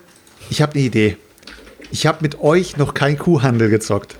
ich 0.50 0.62
habe 0.62 0.74
eine 0.74 0.82
Idee. 0.84 1.16
Ich 1.90 2.06
habe 2.06 2.18
mit 2.22 2.42
euch 2.42 2.76
noch 2.76 2.94
kein 2.96 3.18
Kuhhandel 3.18 3.70
gezockt. 3.70 4.16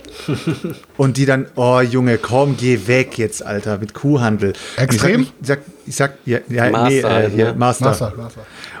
Und 0.96 1.16
die 1.16 1.26
dann, 1.26 1.46
oh 1.56 1.80
Junge, 1.80 2.16
komm, 2.18 2.56
geh 2.56 2.86
weg 2.86 3.18
jetzt, 3.18 3.44
Alter, 3.44 3.78
mit 3.78 3.92
Kuhhandel. 3.94 4.52
Extrem? 4.76 5.22
Und 5.22 5.32
Ich 5.40 5.46
sag, 5.48 5.58
ich 5.84 5.96
sag, 5.96 6.12
ich 6.24 6.32
sag 6.32 6.48
ja, 6.48 6.64
ja, 6.66 6.70
Master 6.70 6.88
nee, 6.88 6.98
äh, 7.00 7.02
halt, 7.02 7.32
hier, 7.34 7.44
ne? 7.46 7.54
Master. 7.58 8.12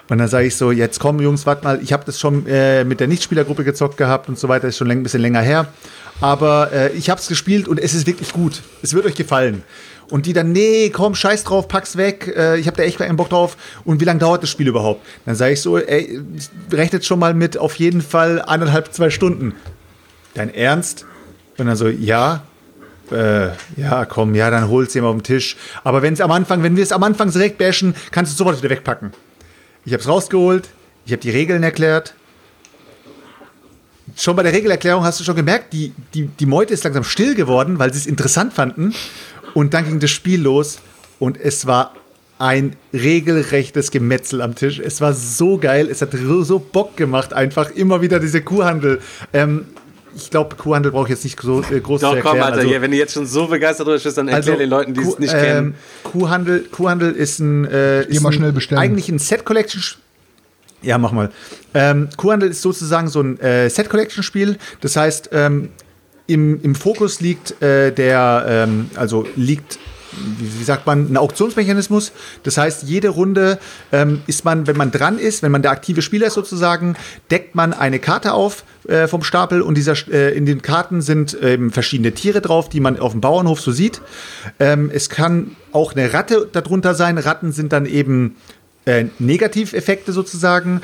Und 0.08 0.18
dann 0.18 0.28
sage 0.28 0.46
ich 0.46 0.56
so, 0.56 0.70
jetzt 0.70 1.00
komm 1.00 1.20
Jungs, 1.20 1.46
warte 1.46 1.64
mal, 1.64 1.80
ich 1.82 1.92
habe 1.92 2.04
das 2.04 2.20
schon 2.20 2.46
äh, 2.46 2.84
mit 2.84 3.00
der 3.00 3.08
Nichtspielergruppe 3.08 3.64
gezockt 3.64 3.96
gehabt 3.96 4.28
und 4.28 4.38
so 4.38 4.48
weiter, 4.48 4.68
ist 4.68 4.76
schon 4.76 4.90
ein 4.90 5.02
bisschen 5.02 5.22
länger 5.22 5.40
her. 5.40 5.66
Aber 6.20 6.72
äh, 6.72 6.92
ich 6.92 7.08
habe 7.10 7.20
es 7.20 7.26
gespielt 7.26 7.68
und 7.68 7.80
es 7.80 7.94
ist 7.94 8.06
wirklich 8.06 8.32
gut. 8.32 8.60
Es 8.82 8.92
wird 8.92 9.06
euch 9.06 9.14
gefallen. 9.14 9.62
Und 10.10 10.26
die 10.26 10.34
dann, 10.34 10.52
nee, 10.52 10.90
komm, 10.90 11.14
scheiß 11.14 11.44
drauf, 11.44 11.68
pack's 11.68 11.96
weg, 11.96 12.32
äh, 12.36 12.58
ich 12.58 12.66
habe 12.66 12.76
da 12.76 12.82
echt 12.82 12.98
keinen 12.98 13.16
Bock 13.16 13.30
drauf. 13.30 13.56
Und 13.84 14.00
wie 14.00 14.04
lange 14.04 14.20
dauert 14.20 14.42
das 14.42 14.50
Spiel 14.50 14.68
überhaupt? 14.68 15.04
Dann 15.24 15.34
sage 15.34 15.54
ich 15.54 15.62
so, 15.62 15.78
ey, 15.78 16.20
rechnet 16.70 17.06
schon 17.06 17.18
mal 17.18 17.32
mit 17.32 17.56
auf 17.56 17.76
jeden 17.76 18.02
Fall 18.02 18.42
eineinhalb, 18.42 18.92
zwei 18.92 19.08
Stunden. 19.08 19.54
Dein 20.34 20.52
Ernst? 20.52 21.06
Und 21.56 21.66
dann 21.66 21.76
so, 21.76 21.88
ja, 21.88 22.42
äh, 23.10 23.48
ja, 23.76 24.04
komm, 24.04 24.34
ja, 24.34 24.50
dann 24.50 24.68
hol's 24.68 24.94
ihm 24.94 25.04
auf 25.04 25.14
den 25.14 25.22
Tisch. 25.22 25.56
Aber 25.82 26.02
wenn 26.02 26.12
es 26.12 26.20
am 26.20 26.30
Anfang, 26.30 26.62
wenn 26.62 26.76
wir 26.76 26.82
es 26.82 26.92
am 26.92 27.02
Anfang 27.02 27.30
direkt 27.30 27.58
bashen, 27.58 27.94
kannst 28.10 28.32
du 28.32 28.36
sofort 28.36 28.58
wieder 28.58 28.70
wegpacken. 28.70 29.12
Ich 29.84 29.92
habe 29.92 30.00
es 30.00 30.08
rausgeholt, 30.08 30.68
ich 31.04 31.12
habe 31.12 31.20
die 31.20 31.30
Regeln 31.30 31.62
erklärt. 31.62 32.14
Schon 34.16 34.36
bei 34.36 34.42
der 34.42 34.52
Regelerklärung 34.52 35.04
hast 35.04 35.20
du 35.20 35.24
schon 35.24 35.36
gemerkt, 35.36 35.72
die, 35.72 35.92
die, 36.14 36.26
die 36.26 36.46
Meute 36.46 36.72
ist 36.72 36.84
langsam 36.84 37.04
still 37.04 37.34
geworden, 37.34 37.78
weil 37.78 37.92
sie 37.92 37.98
es 37.98 38.06
interessant 38.06 38.52
fanden. 38.52 38.94
Und 39.52 39.74
dann 39.74 39.84
ging 39.84 40.00
das 40.00 40.10
Spiel 40.10 40.40
los 40.40 40.78
und 41.18 41.38
es 41.38 41.66
war 41.66 41.94
ein 42.38 42.76
regelrechtes 42.92 43.90
Gemetzel 43.90 44.40
am 44.40 44.54
Tisch. 44.54 44.78
Es 44.78 45.00
war 45.00 45.12
so 45.12 45.58
geil, 45.58 45.88
es 45.90 46.02
hat 46.02 46.10
so 46.12 46.58
Bock 46.58 46.96
gemacht, 46.96 47.32
einfach 47.32 47.70
immer 47.70 48.00
wieder 48.00 48.20
diese 48.20 48.42
Kuhhandel. 48.42 49.00
Ähm, 49.32 49.66
ich 50.16 50.30
glaube, 50.30 50.56
Kuhhandel 50.56 50.92
brauche 50.92 51.04
ich 51.04 51.10
jetzt 51.10 51.24
nicht 51.24 51.40
so 51.40 51.62
äh, 51.62 51.80
groß 51.80 52.00
Doch, 52.00 52.10
zu 52.10 52.16
erklären. 52.16 52.36
komm, 52.36 52.42
Alter, 52.42 52.56
Also- 52.58 52.68
hier, 52.68 52.82
wenn 52.82 52.90
du 52.90 52.96
jetzt 52.96 53.14
schon 53.14 53.26
so 53.26 53.46
begeistert 53.46 53.86
drüber 53.86 53.98
bist, 53.98 54.16
dann 54.18 54.28
erklär 54.28 54.56
den 54.56 54.70
Leuten, 54.70 54.94
die 54.94 55.00
es 55.00 55.06
Kuh- 55.08 55.20
nicht 55.20 55.34
ähm, 55.34 55.40
kennen. 55.40 55.74
Kuhhandel, 56.04 56.60
Kuhhandel 56.70 57.12
ist 57.12 57.38
ein, 57.40 57.64
äh, 57.66 58.02
ist 58.04 58.20
mal 58.22 58.30
ein, 58.30 58.32
schnell 58.32 58.52
bestellen. 58.52 58.80
eigentlich 58.80 59.08
ein 59.08 59.18
Set 59.18 59.44
Collection. 59.44 59.82
Ja, 60.82 60.98
mach 60.98 61.12
mal. 61.12 61.30
Ähm, 61.72 62.08
Kuhhandel 62.16 62.50
ist 62.50 62.60
sozusagen 62.62 63.08
so 63.08 63.20
ein 63.22 63.40
äh, 63.40 63.70
Set 63.70 63.88
Collection 63.88 64.22
Spiel. 64.22 64.58
Das 64.82 64.96
heißt, 64.96 65.30
ähm, 65.32 65.70
im, 66.26 66.60
im 66.62 66.74
Fokus 66.74 67.20
liegt 67.20 67.60
äh, 67.62 67.90
der, 67.92 68.44
ähm, 68.48 68.90
also 68.94 69.26
liegt 69.36 69.78
wie, 70.38 70.64
sagt 70.64 70.86
man, 70.86 71.12
ein 71.12 71.16
Auktionsmechanismus. 71.16 72.12
Das 72.42 72.58
heißt, 72.58 72.84
jede 72.84 73.08
Runde 73.08 73.58
ähm, 73.92 74.22
ist 74.26 74.44
man, 74.44 74.66
wenn 74.66 74.76
man 74.76 74.90
dran 74.90 75.18
ist, 75.18 75.42
wenn 75.42 75.52
man 75.52 75.62
der 75.62 75.70
aktive 75.70 76.02
Spieler 76.02 76.26
ist 76.26 76.34
sozusagen, 76.34 76.96
deckt 77.30 77.54
man 77.54 77.72
eine 77.72 77.98
Karte 77.98 78.32
auf 78.32 78.64
äh, 78.88 79.06
vom 79.06 79.22
Stapel 79.22 79.62
und 79.62 79.76
dieser, 79.76 79.94
äh, 80.12 80.36
in 80.36 80.46
den 80.46 80.62
Karten 80.62 81.00
sind 81.00 81.36
ähm, 81.40 81.70
verschiedene 81.70 82.12
Tiere 82.12 82.40
drauf, 82.40 82.68
die 82.68 82.80
man 82.80 82.98
auf 82.98 83.12
dem 83.12 83.20
Bauernhof 83.20 83.60
so 83.60 83.72
sieht. 83.72 84.00
Ähm, 84.60 84.90
es 84.92 85.08
kann 85.08 85.56
auch 85.72 85.94
eine 85.94 86.12
Ratte 86.12 86.48
darunter 86.52 86.94
sein. 86.94 87.18
Ratten 87.18 87.52
sind 87.52 87.72
dann 87.72 87.86
eben 87.86 88.36
äh, 88.84 89.06
Negativeffekte 89.18 90.12
sozusagen. 90.12 90.82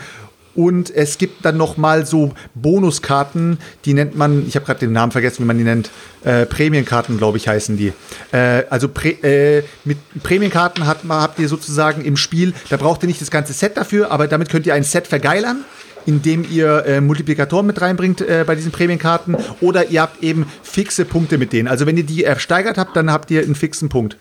Und 0.60 0.94
es 0.94 1.16
gibt 1.16 1.42
dann 1.46 1.56
noch 1.56 1.78
mal 1.78 2.04
so 2.04 2.34
Bonuskarten, 2.54 3.56
die 3.86 3.94
nennt 3.94 4.14
man, 4.14 4.46
ich 4.46 4.56
habe 4.56 4.66
gerade 4.66 4.80
den 4.80 4.92
Namen 4.92 5.10
vergessen, 5.10 5.42
wie 5.42 5.46
man 5.46 5.56
die 5.56 5.64
nennt, 5.64 5.90
äh, 6.22 6.44
Prämienkarten, 6.44 7.16
glaube 7.16 7.38
ich, 7.38 7.48
heißen 7.48 7.78
die. 7.78 7.94
Äh, 8.30 8.64
also 8.68 8.88
Prä 8.88 9.12
äh, 9.22 9.62
mit 9.86 9.96
Prämienkarten 10.22 10.86
hat, 10.86 10.98
habt 11.08 11.38
ihr 11.38 11.48
sozusagen 11.48 12.04
im 12.04 12.18
Spiel, 12.18 12.52
da 12.68 12.76
braucht 12.76 13.02
ihr 13.02 13.06
nicht 13.06 13.22
das 13.22 13.30
ganze 13.30 13.54
Set 13.54 13.78
dafür, 13.78 14.10
aber 14.10 14.28
damit 14.28 14.50
könnt 14.50 14.66
ihr 14.66 14.74
ein 14.74 14.84
Set 14.84 15.06
vergeilern 15.06 15.64
indem 16.06 16.46
ihr 16.50 16.86
äh, 16.86 17.00
Multiplikatoren 17.02 17.66
mit 17.66 17.78
reinbringt 17.82 18.22
äh, 18.22 18.44
bei 18.46 18.54
diesen 18.54 18.72
Prämienkarten 18.72 19.36
oder 19.60 19.90
ihr 19.90 20.00
habt 20.00 20.22
eben 20.22 20.46
fixe 20.62 21.04
Punkte 21.04 21.36
mit 21.36 21.52
denen. 21.52 21.68
Also 21.68 21.84
wenn 21.84 21.96
ihr 21.98 22.04
die 22.04 22.24
ersteigert 22.24 22.78
habt, 22.78 22.96
dann 22.96 23.12
habt 23.12 23.30
ihr 23.30 23.42
einen 23.42 23.54
fixen 23.54 23.90
Punkt 23.90 24.16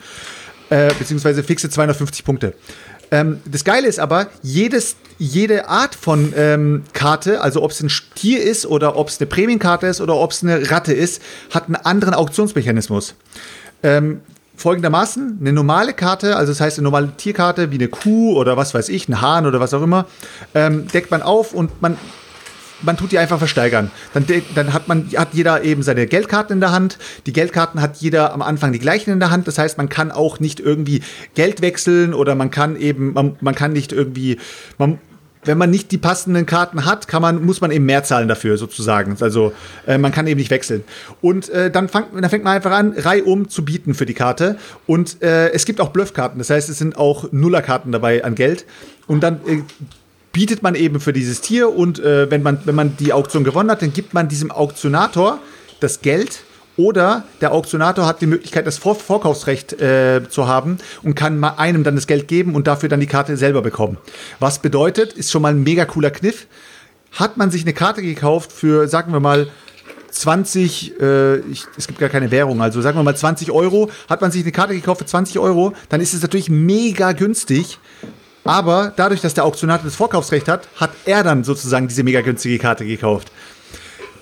äh, 0.69 0.93
beziehungsweise 0.97 1.43
fixe 1.43 1.69
250 1.69 2.23
Punkte. 2.23 2.53
Ähm, 3.11 3.41
das 3.45 3.63
Geile 3.63 3.87
ist 3.87 3.99
aber, 3.99 4.27
jedes, 4.41 4.95
jede 5.17 5.67
Art 5.67 5.95
von 5.95 6.33
ähm, 6.35 6.83
Karte, 6.93 7.41
also 7.41 7.63
ob 7.63 7.71
es 7.71 7.81
ein 7.81 7.91
Tier 8.15 8.41
ist 8.41 8.65
oder 8.65 8.95
ob 8.95 9.09
es 9.09 9.19
eine 9.19 9.27
Prämienkarte 9.27 9.87
ist 9.87 10.01
oder 10.01 10.15
ob 10.15 10.31
es 10.31 10.43
eine 10.43 10.69
Ratte 10.69 10.93
ist, 10.93 11.21
hat 11.49 11.65
einen 11.65 11.75
anderen 11.75 12.13
Auktionsmechanismus. 12.13 13.15
Ähm, 13.81 14.21
folgendermaßen, 14.55 15.37
eine 15.39 15.53
normale 15.53 15.93
Karte, 15.93 16.35
also 16.35 16.51
das 16.51 16.61
heißt 16.61 16.77
eine 16.77 16.83
normale 16.83 17.11
Tierkarte 17.15 17.71
wie 17.71 17.75
eine 17.75 17.87
Kuh 17.87 18.35
oder 18.35 18.57
was 18.57 18.73
weiß 18.73 18.89
ich, 18.89 19.07
ein 19.07 19.21
Hahn 19.21 19.45
oder 19.45 19.59
was 19.59 19.73
auch 19.73 19.81
immer, 19.81 20.05
ähm, 20.53 20.87
deckt 20.87 21.11
man 21.11 21.21
auf 21.21 21.53
und 21.53 21.81
man 21.81 21.97
man 22.81 22.97
tut 22.97 23.11
die 23.11 23.17
einfach 23.17 23.37
versteigern. 23.37 23.91
Dann, 24.13 24.25
dann 24.55 24.73
hat 24.73 24.87
man 24.87 25.09
hat 25.15 25.29
jeder 25.33 25.63
eben 25.63 25.83
seine 25.83 26.07
Geldkarten 26.07 26.53
in 26.53 26.59
der 26.59 26.71
Hand. 26.71 26.97
Die 27.25 27.33
Geldkarten 27.33 27.81
hat 27.81 27.97
jeder 27.97 28.33
am 28.33 28.41
Anfang 28.41 28.71
die 28.71 28.79
gleichen 28.79 29.11
in 29.11 29.19
der 29.19 29.31
Hand. 29.31 29.47
Das 29.47 29.57
heißt, 29.57 29.77
man 29.77 29.89
kann 29.89 30.11
auch 30.11 30.39
nicht 30.39 30.59
irgendwie 30.59 31.01
Geld 31.35 31.61
wechseln 31.61 32.13
oder 32.13 32.35
man 32.35 32.51
kann 32.51 32.75
eben 32.75 33.13
man, 33.13 33.35
man 33.41 33.55
kann 33.55 33.73
nicht 33.73 33.91
irgendwie 33.91 34.37
man, 34.77 34.99
wenn 35.45 35.57
man 35.57 35.69
nicht 35.69 35.91
die 35.91 35.97
passenden 35.97 36.45
Karten 36.45 36.85
hat, 36.85 37.07
kann 37.07 37.21
man, 37.21 37.43
muss 37.45 37.61
man 37.61 37.71
eben 37.71 37.85
mehr 37.85 38.03
zahlen 38.03 38.27
dafür, 38.27 38.57
sozusagen. 38.57 39.15
Also 39.21 39.53
äh, 39.87 39.97
man 39.97 40.11
kann 40.11 40.27
eben 40.27 40.37
nicht 40.37 40.51
wechseln. 40.51 40.83
Und 41.21 41.49
äh, 41.49 41.71
dann, 41.71 41.87
fang, 41.87 42.05
dann 42.13 42.29
fängt 42.29 42.43
man 42.43 42.55
einfach 42.55 42.71
an, 42.71 42.93
reihum 42.97 43.49
zu 43.49 43.63
bieten 43.63 43.93
für 43.93 44.05
die 44.05 44.13
Karte. 44.13 44.57
Und 44.85 45.21
äh, 45.21 45.49
es 45.51 45.65
gibt 45.65 45.79
auch 45.79 45.89
Bluffkarten. 45.89 46.39
Das 46.39 46.49
heißt, 46.49 46.69
es 46.69 46.77
sind 46.77 46.97
auch 46.97 47.31
Nullerkarten 47.31 47.91
dabei 47.91 48.23
an 48.23 48.35
Geld. 48.35 48.65
Und 49.07 49.21
dann 49.21 49.35
äh, 49.47 49.61
bietet 50.31 50.63
man 50.63 50.75
eben 50.75 50.99
für 50.99 51.13
dieses 51.13 51.41
Tier 51.41 51.75
und 51.75 51.99
äh, 51.99 52.29
wenn, 52.29 52.43
man, 52.43 52.59
wenn 52.65 52.75
man 52.75 52.97
die 52.97 53.13
Auktion 53.13 53.43
gewonnen 53.43 53.71
hat, 53.71 53.81
dann 53.81 53.93
gibt 53.93 54.13
man 54.13 54.27
diesem 54.27 54.51
Auktionator 54.51 55.39
das 55.79 56.01
Geld 56.01 56.43
Oder 56.79 57.25
der 57.41 57.51
Auktionator 57.51 58.07
hat 58.07 58.21
die 58.21 58.25
Möglichkeit, 58.25 58.65
das 58.65 58.77
Vor 58.77 58.95
Vorkaufsrecht 58.95 59.81
äh, 59.81 60.21
zu 60.29 60.47
haben 60.47 60.77
und 61.03 61.13
kann 61.13 61.43
einem 61.43 61.83
dann 61.83 61.95
das 61.95 62.07
Geld 62.07 62.29
geben 62.29 62.55
und 62.55 62.67
dafür 62.67 62.87
dann 62.87 63.01
die 63.01 63.05
Karte 63.05 63.35
selber 63.35 63.61
bekommen. 63.61 63.97
Was 64.39 64.59
bedeutet, 64.59 65.11
ist 65.11 65.29
schon 65.29 65.41
mal 65.41 65.51
ein 65.51 65.61
mega 65.63 65.83
cooler 65.83 66.09
Kniff. 66.09 66.47
Hat 67.11 67.35
man 67.35 67.51
sich 67.51 67.63
eine 67.63 67.73
Karte 67.73 68.01
gekauft 68.01 68.53
für, 68.53 68.87
sagen 68.87 69.11
wir 69.11 69.19
mal, 69.19 69.49
20, 70.09 71.01
äh, 71.01 71.39
ich, 71.39 71.65
es 71.77 71.87
gibt 71.87 71.99
gar 71.99 72.07
keine 72.07 72.31
Währung, 72.31 72.61
also 72.61 72.81
sagen 72.81 72.97
wir 72.97 73.03
mal 73.03 73.15
20 73.15 73.51
Euro, 73.51 73.91
hat 74.09 74.21
man 74.21 74.31
sich 74.31 74.43
eine 74.43 74.53
Karte 74.53 74.73
gekauft 74.73 74.99
für 75.01 75.05
20 75.05 75.37
Euro, 75.37 75.73
dann 75.89 75.99
ist 75.99 76.13
es 76.13 76.21
natürlich 76.21 76.49
mega 76.49 77.11
günstig. 77.11 77.77
Aber 78.49 78.91
dadurch, 78.95 79.21
dass 79.21 79.35
der 79.35 79.45
Auktionator 79.45 79.85
das 79.85 79.95
Vorkaufsrecht 79.95 80.47
hat, 80.47 80.67
hat 80.75 80.89
er 81.05 81.21
dann 81.23 81.43
sozusagen 81.43 81.87
diese 81.87 82.01
mega 82.01 82.21
günstige 82.21 82.57
Karte 82.57 82.83
gekauft. 82.83 83.31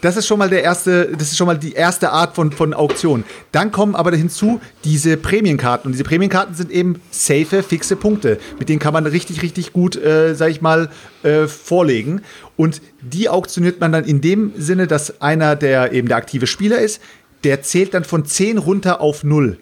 Das 0.02 0.18
ist 0.18 0.28
schon 0.28 0.38
mal 0.38 0.50
der 0.50 0.64
erste, 0.64 1.14
das 1.18 1.30
ist 1.30 1.38
schon 1.38 1.48
mal 1.48 1.58
die 1.58 1.72
erste 1.72 2.12
Art 2.12 2.36
von, 2.36 2.52
von 2.52 2.74
Auktion. 2.74 3.24
Dann 3.54 3.72
kommen 3.72 3.96
aber 3.96 4.14
hinzu 4.14 4.60
diese 4.84 5.16
Prämienkarten. 5.16 5.88
Und 5.88 5.94
diese 5.94 6.04
Prämienkarten 6.04 6.56
sind 6.56 6.72
eben 6.72 7.02
safe, 7.10 7.64
fixe 7.64 7.96
Punkte. 7.96 8.38
Mit 8.60 8.68
denen 8.68 8.80
kann 8.80 8.92
man 8.92 9.06
richtig, 9.06 9.42
richtig 9.44 9.72
gut, 9.72 9.96
äh, 9.96 10.36
sag 10.36 10.52
ich 10.52 10.62
mal, 10.62 10.90
äh, 11.24 11.48
vorlegen. 11.48 12.22
Und 12.58 12.82
die 13.00 13.30
auktioniert 13.30 13.80
man 13.80 13.94
dann 13.94 14.04
in 14.04 14.20
dem 14.20 14.52
Sinne, 14.58 14.88
dass 14.88 15.22
einer, 15.22 15.56
der 15.56 15.94
eben 15.94 16.10
der 16.10 16.18
aktive 16.18 16.48
Spieler 16.48 16.80
ist, 16.80 17.02
der 17.46 17.62
zählt 17.62 17.94
dann 17.94 18.04
von 18.04 18.26
10 18.26 18.58
runter 18.58 19.00
auf 19.00 19.24
0. 19.24 19.58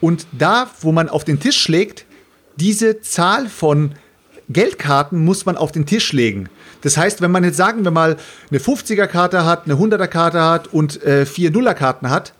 Und 0.00 0.26
da, 0.32 0.70
wo 0.80 0.92
man 0.92 1.10
auf 1.10 1.24
den 1.24 1.40
Tisch 1.40 1.58
schlägt, 1.58 2.06
diese 2.56 3.00
Zahl 3.00 3.48
von 3.48 3.92
Geldkarten 4.48 5.24
muss 5.24 5.46
man 5.46 5.56
auf 5.56 5.72
den 5.72 5.86
Tisch 5.86 6.12
legen. 6.12 6.48
Das 6.82 6.96
heißt, 6.96 7.22
wenn 7.22 7.30
man 7.30 7.44
jetzt 7.44 7.56
sagen 7.56 7.84
wir 7.84 7.90
mal 7.90 8.16
eine 8.50 8.58
50er-Karte 8.58 9.44
hat, 9.44 9.64
eine 9.64 9.74
100er-Karte 9.74 10.42
hat 10.42 10.68
und 10.68 11.02
äh, 11.02 11.26
vier 11.26 11.50
Nuller-Karten 11.50 12.10
hat, 12.10 12.32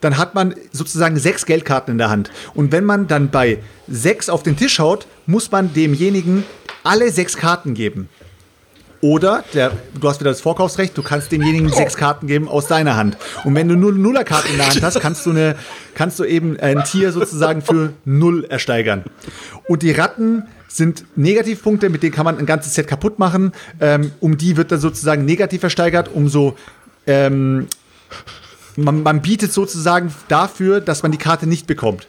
dann 0.00 0.16
hat 0.16 0.34
man 0.34 0.54
sozusagen 0.72 1.18
sechs 1.18 1.44
Geldkarten 1.44 1.92
in 1.92 1.98
der 1.98 2.10
Hand. 2.10 2.30
Und 2.54 2.70
wenn 2.70 2.84
man 2.84 3.08
dann 3.08 3.30
bei 3.30 3.58
sechs 3.88 4.28
auf 4.28 4.42
den 4.42 4.56
Tisch 4.56 4.78
haut, 4.78 5.06
muss 5.26 5.50
man 5.50 5.74
demjenigen 5.74 6.44
alle 6.84 7.10
sechs 7.10 7.36
Karten 7.36 7.74
geben. 7.74 8.08
Oder 9.00 9.44
der, 9.54 9.72
du 10.00 10.08
hast 10.08 10.20
wieder 10.20 10.30
das 10.30 10.40
Vorkaufsrecht, 10.40 10.98
du 10.98 11.02
kannst 11.02 11.30
demjenigen 11.30 11.68
sechs 11.68 11.96
Karten 11.96 12.26
geben 12.26 12.48
aus 12.48 12.66
deiner 12.66 12.96
Hand. 12.96 13.16
Und 13.44 13.54
wenn 13.54 13.68
du 13.68 13.76
nur 13.76 13.92
Nullerkarten 13.92 14.50
in 14.50 14.56
der 14.56 14.68
Hand 14.68 14.82
hast, 14.82 14.98
kannst 15.00 15.24
du, 15.24 15.30
eine, 15.30 15.54
kannst 15.94 16.18
du 16.18 16.24
eben 16.24 16.58
ein 16.58 16.82
Tier 16.84 17.12
sozusagen 17.12 17.62
für 17.62 17.92
null 18.04 18.44
ersteigern. 18.44 19.04
Und 19.68 19.82
die 19.82 19.92
Ratten 19.92 20.44
sind 20.66 21.04
Negativpunkte, 21.16 21.90
mit 21.90 22.02
denen 22.02 22.12
kann 22.12 22.24
man 22.24 22.38
ein 22.38 22.46
ganzes 22.46 22.74
Set 22.74 22.88
kaputt 22.88 23.18
machen. 23.18 23.52
Ähm, 23.80 24.10
um 24.20 24.36
die 24.36 24.56
wird 24.56 24.72
dann 24.72 24.80
sozusagen 24.80 25.24
negativ 25.24 25.60
versteigert, 25.60 26.10
umso 26.12 26.56
ähm, 27.06 27.68
man, 28.76 29.02
man 29.02 29.22
bietet 29.22 29.52
sozusagen 29.52 30.12
dafür, 30.28 30.80
dass 30.80 31.02
man 31.02 31.12
die 31.12 31.18
Karte 31.18 31.46
nicht 31.46 31.66
bekommt. 31.66 32.08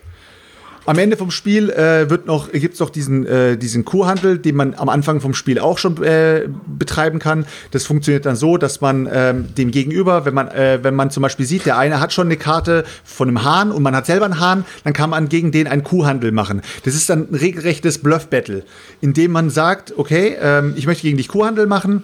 Am 0.89 0.97
Ende 0.97 1.17
vom 1.17 1.29
Spiel 1.29 1.69
äh, 1.69 2.09
wird 2.09 2.25
noch, 2.25 2.51
gibt 2.51 2.73
es 2.73 2.79
noch 2.79 2.89
diesen, 2.89 3.23
äh, 3.27 3.57
diesen 3.57 3.85
Kuhhandel, 3.85 4.39
den 4.39 4.55
man 4.55 4.73
am 4.73 4.89
Anfang 4.89 5.21
vom 5.21 5.35
Spiel 5.35 5.59
auch 5.59 5.77
schon 5.77 6.01
äh, 6.01 6.47
betreiben 6.65 7.19
kann. 7.19 7.45
Das 7.69 7.85
funktioniert 7.85 8.25
dann 8.25 8.35
so, 8.35 8.57
dass 8.57 8.81
man 8.81 9.07
ähm, 9.13 9.53
dem 9.53 9.69
Gegenüber, 9.69 10.25
wenn 10.25 10.33
man, 10.33 10.47
äh, 10.47 10.79
wenn 10.81 10.95
man 10.95 11.11
zum 11.11 11.21
Beispiel 11.21 11.45
sieht, 11.45 11.67
der 11.67 11.77
eine 11.77 11.99
hat 11.99 12.11
schon 12.11 12.25
eine 12.25 12.37
Karte 12.37 12.85
von 13.03 13.27
einem 13.27 13.43
Hahn 13.43 13.71
und 13.71 13.83
man 13.83 13.95
hat 13.95 14.07
selber 14.07 14.25
einen 14.25 14.39
Hahn, 14.39 14.65
dann 14.83 14.93
kann 14.93 15.11
man 15.11 15.29
gegen 15.29 15.51
den 15.51 15.67
einen 15.67 15.83
Kuhhandel 15.83 16.31
machen. 16.31 16.63
Das 16.85 16.95
ist 16.95 17.07
dann 17.07 17.27
ein 17.31 17.35
regelrechtes 17.35 17.99
Bluff-Battle, 17.99 18.63
in 18.99 19.13
dem 19.13 19.29
man 19.29 19.51
sagt, 19.51 19.93
okay, 19.95 20.37
ähm, 20.41 20.73
ich 20.75 20.87
möchte 20.87 21.03
gegen 21.03 21.17
dich 21.17 21.27
Kuhhandel 21.27 21.67
machen 21.67 22.03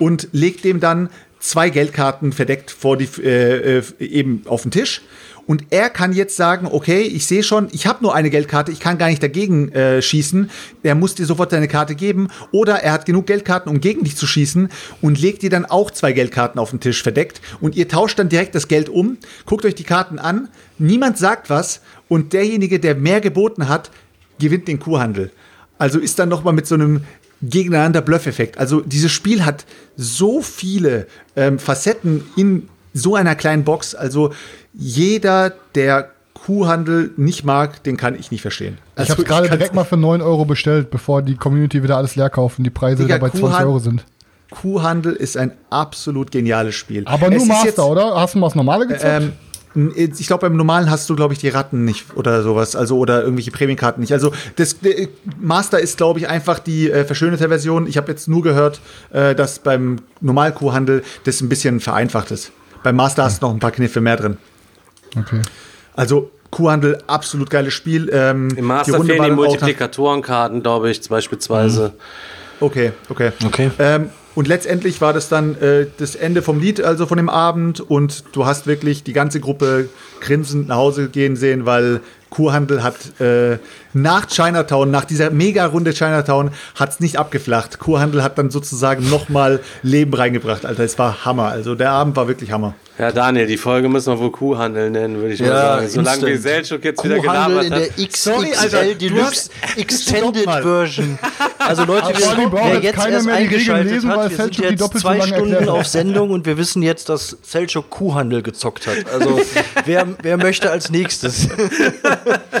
und 0.00 0.26
legt 0.32 0.64
dem 0.64 0.80
dann 0.80 1.08
zwei 1.38 1.70
Geldkarten 1.70 2.32
verdeckt 2.32 2.72
vor 2.72 2.96
die, 2.96 3.08
äh, 3.22 3.78
äh, 3.78 3.82
eben 4.00 4.42
auf 4.46 4.62
den 4.62 4.72
Tisch. 4.72 5.02
Und 5.46 5.66
er 5.70 5.90
kann 5.90 6.12
jetzt 6.12 6.36
sagen, 6.36 6.68
okay, 6.70 7.02
ich 7.02 7.26
sehe 7.26 7.42
schon, 7.42 7.68
ich 7.72 7.86
habe 7.86 8.02
nur 8.02 8.14
eine 8.14 8.30
Geldkarte, 8.30 8.72
ich 8.72 8.80
kann 8.80 8.98
gar 8.98 9.08
nicht 9.08 9.22
dagegen 9.22 9.70
äh, 9.72 10.00
schießen. 10.00 10.50
Er 10.82 10.94
muss 10.94 11.14
dir 11.14 11.26
sofort 11.26 11.50
seine 11.50 11.68
Karte 11.68 11.94
geben. 11.94 12.28
Oder 12.50 12.82
er 12.82 12.92
hat 12.92 13.06
genug 13.06 13.26
Geldkarten, 13.26 13.70
um 13.70 13.80
gegen 13.80 14.04
dich 14.04 14.16
zu 14.16 14.26
schießen 14.26 14.68
und 15.02 15.20
legt 15.20 15.42
dir 15.42 15.50
dann 15.50 15.66
auch 15.66 15.90
zwei 15.90 16.12
Geldkarten 16.12 16.58
auf 16.58 16.70
den 16.70 16.80
Tisch 16.80 17.02
verdeckt. 17.02 17.40
Und 17.60 17.76
ihr 17.76 17.88
tauscht 17.88 18.18
dann 18.18 18.28
direkt 18.28 18.54
das 18.54 18.68
Geld 18.68 18.88
um, 18.88 19.18
guckt 19.44 19.64
euch 19.64 19.74
die 19.74 19.84
Karten 19.84 20.18
an, 20.18 20.48
niemand 20.78 21.18
sagt 21.18 21.50
was 21.50 21.80
und 22.08 22.32
derjenige, 22.32 22.80
der 22.80 22.94
mehr 22.94 23.20
geboten 23.20 23.68
hat, 23.68 23.90
gewinnt 24.38 24.68
den 24.68 24.80
Kuhhandel. 24.80 25.30
Also 25.78 25.98
ist 25.98 26.18
dann 26.18 26.28
nochmal 26.28 26.54
mit 26.54 26.66
so 26.66 26.74
einem 26.74 27.02
gegeneinander 27.42 28.00
Bluff-Effekt. 28.00 28.58
Also 28.58 28.80
dieses 28.80 29.12
Spiel 29.12 29.44
hat 29.44 29.66
so 29.96 30.40
viele 30.40 31.06
ähm, 31.36 31.58
Facetten 31.58 32.24
in 32.36 32.68
so 32.94 33.14
einer 33.16 33.34
kleinen 33.34 33.64
Box. 33.64 33.94
Also 33.94 34.32
jeder, 34.72 35.52
der 35.74 36.08
Kuhhandel 36.32 37.10
nicht 37.16 37.44
mag, 37.44 37.82
den 37.82 37.96
kann 37.96 38.14
ich 38.18 38.30
nicht 38.30 38.40
verstehen. 38.42 38.78
Ich 38.94 39.00
Also 39.00 39.12
habe 39.14 39.24
gerade 39.24 39.48
kann's 39.48 39.58
direkt 39.58 39.74
mal 39.74 39.84
für 39.84 39.96
9 39.96 40.22
Euro 40.22 40.44
bestellt, 40.46 40.90
bevor 40.90 41.20
die 41.22 41.36
Community 41.36 41.82
wieder 41.82 41.96
alles 41.96 42.16
leer 42.16 42.30
kauft 42.30 42.58
und 42.58 42.64
die 42.64 42.70
Preise 42.70 43.02
Digga, 43.02 43.16
wieder 43.16 43.18
bei 43.18 43.30
20 43.30 43.40
Kuhhand- 43.50 43.66
Euro 43.66 43.78
sind. 43.80 44.04
Kuhhandel 44.50 45.14
ist 45.14 45.36
ein 45.36 45.52
absolut 45.70 46.30
geniales 46.30 46.74
Spiel. 46.74 47.02
Aber 47.06 47.26
Es 47.26 47.32
nur 47.32 47.42
ist 47.42 47.48
Master, 47.48 47.66
jetzt- 47.66 47.78
oder? 47.80 48.14
Hast 48.14 48.34
du 48.34 48.38
mal 48.38 48.46
das 48.48 48.54
normale 48.54 48.86
gezockt? 48.86 49.04
Ähm, 49.04 49.32
ich 49.96 50.26
glaube, 50.28 50.42
beim 50.42 50.56
normalen 50.56 50.88
hast 50.88 51.10
du, 51.10 51.16
glaube 51.16 51.32
ich, 51.34 51.40
die 51.40 51.48
Ratten 51.48 51.84
nicht 51.84 52.14
oder 52.16 52.44
sowas, 52.44 52.76
also 52.76 52.96
oder 52.96 53.22
irgendwelche 53.22 53.50
Prämienkarten 53.50 54.00
nicht. 54.02 54.12
Also 54.12 54.32
das 54.54 54.74
äh, 54.84 55.08
Master 55.40 55.80
ist, 55.80 55.96
glaube 55.96 56.20
ich, 56.20 56.28
einfach 56.28 56.60
die 56.60 56.90
äh, 56.90 57.04
verschönerte 57.04 57.48
Version. 57.48 57.88
Ich 57.88 57.96
habe 57.96 58.12
jetzt 58.12 58.28
nur 58.28 58.42
gehört, 58.42 58.80
äh, 59.12 59.34
dass 59.34 59.58
beim 59.58 59.96
Normalkuhhandel 60.20 61.02
das 61.24 61.40
ein 61.40 61.48
bisschen 61.48 61.80
vereinfacht 61.80 62.30
ist. 62.30 62.52
Beim 62.84 62.96
Master 62.96 63.24
hast 63.24 63.42
du 63.42 63.46
noch 63.46 63.54
ein 63.54 63.58
paar 63.58 63.72
Kniffe 63.72 64.00
mehr 64.00 64.16
drin. 64.16 64.36
okay. 65.18 65.40
Also 65.96 66.30
Kuhhandel, 66.50 66.98
absolut 67.06 67.50
geiles 67.50 67.72
Spiel. 67.72 68.10
Ähm, 68.12 68.48
Im 68.56 68.66
Master 68.66 68.98
Runde 68.98 69.14
fehlen 69.14 69.24
die 69.24 69.30
Multiplikatorenkarten, 69.32 70.62
glaube 70.62 70.90
ich, 70.90 71.00
beispielsweise. 71.08 71.94
Okay, 72.60 72.92
okay. 73.08 73.32
Okay. 73.44 73.70
Ähm, 73.78 74.10
und 74.34 74.48
letztendlich 74.48 75.00
war 75.00 75.12
das 75.12 75.28
dann 75.28 75.60
äh, 75.60 75.86
das 75.96 76.14
Ende 76.14 76.42
vom 76.42 76.60
Lied, 76.60 76.80
also 76.80 77.06
von 77.06 77.16
dem 77.16 77.28
Abend. 77.28 77.80
Und 77.80 78.24
du 78.32 78.46
hast 78.46 78.66
wirklich 78.66 79.02
die 79.02 79.12
ganze 79.12 79.40
Gruppe 79.40 79.88
grinsend 80.20 80.68
nach 80.68 80.76
Hause 80.76 81.08
gehen 81.08 81.36
sehen, 81.36 81.66
weil 81.66 82.00
Kurhandel 82.30 82.82
hat 82.82 83.20
äh, 83.20 83.58
nach 83.94 84.26
Chinatown, 84.26 84.90
nach 84.90 85.04
dieser 85.04 85.30
Mega-Runde 85.30 85.92
Chinatown, 85.92 86.50
hat 86.74 86.90
es 86.90 87.00
nicht 87.00 87.18
abgeflacht. 87.18 87.78
Kurhandel 87.78 88.22
hat 88.22 88.36
dann 88.38 88.50
sozusagen 88.50 89.08
nochmal 89.08 89.60
Leben 89.82 90.12
reingebracht, 90.14 90.66
Alter. 90.66 90.84
Es 90.84 90.98
war 90.98 91.24
Hammer. 91.24 91.48
Also 91.48 91.74
der 91.74 91.90
Abend 91.90 92.16
war 92.16 92.28
wirklich 92.28 92.50
Hammer. 92.52 92.74
Ja, 92.96 93.10
Daniel, 93.10 93.46
die 93.48 93.56
Folge 93.56 93.88
müssen 93.88 94.12
wir 94.12 94.20
wohl 94.20 94.30
Kuhhandel 94.30 94.88
nennen, 94.88 95.16
würde 95.20 95.34
ich 95.34 95.40
mal 95.40 95.48
Ja, 95.48 95.54
sagen. 95.76 95.88
Solange 95.88 96.10
instant. 96.14 96.32
wie 96.32 96.36
Selchuk 96.36 96.84
jetzt 96.84 97.02
wieder 97.04 97.16
Kuhhandel 97.18 97.48
gelabert 97.48 97.64
in 97.64 97.96
der 97.96 98.04
hat. 98.06 98.16
Sorry, 98.16 98.50
XXL 98.50 98.76
Alter, 98.76 98.84
du 98.84 98.94
Deluxe 98.94 99.50
Extended 99.76 100.46
mal. 100.46 100.62
Version. 100.62 101.18
Also 101.58 101.84
Leute, 101.86 102.06
wir, 102.16 102.52
wer 102.52 102.80
jetzt 102.80 102.94
keiner 102.96 103.16
erst 103.16 103.28
eingeschaltet 103.28 103.92
lesen, 103.92 104.10
hat, 104.10 104.30
wir 104.30 104.36
sind 104.36 104.54
Selchuk 104.54 104.80
jetzt 104.80 105.00
zwei 105.00 105.16
lange 105.18 105.26
Stunden 105.34 105.52
erklärt 105.54 105.70
auf 105.70 105.86
Sendung 105.88 106.30
und 106.30 106.46
wir 106.46 106.56
wissen 106.56 106.82
jetzt, 106.82 107.08
dass 107.08 107.36
Selchuk 107.42 107.90
Kuhhandel 107.90 108.42
gezockt 108.42 108.86
hat. 108.86 109.12
Also 109.12 109.40
wer, 109.86 110.06
wer 110.22 110.36
möchte 110.36 110.70
als 110.70 110.88
nächstes? 110.90 111.48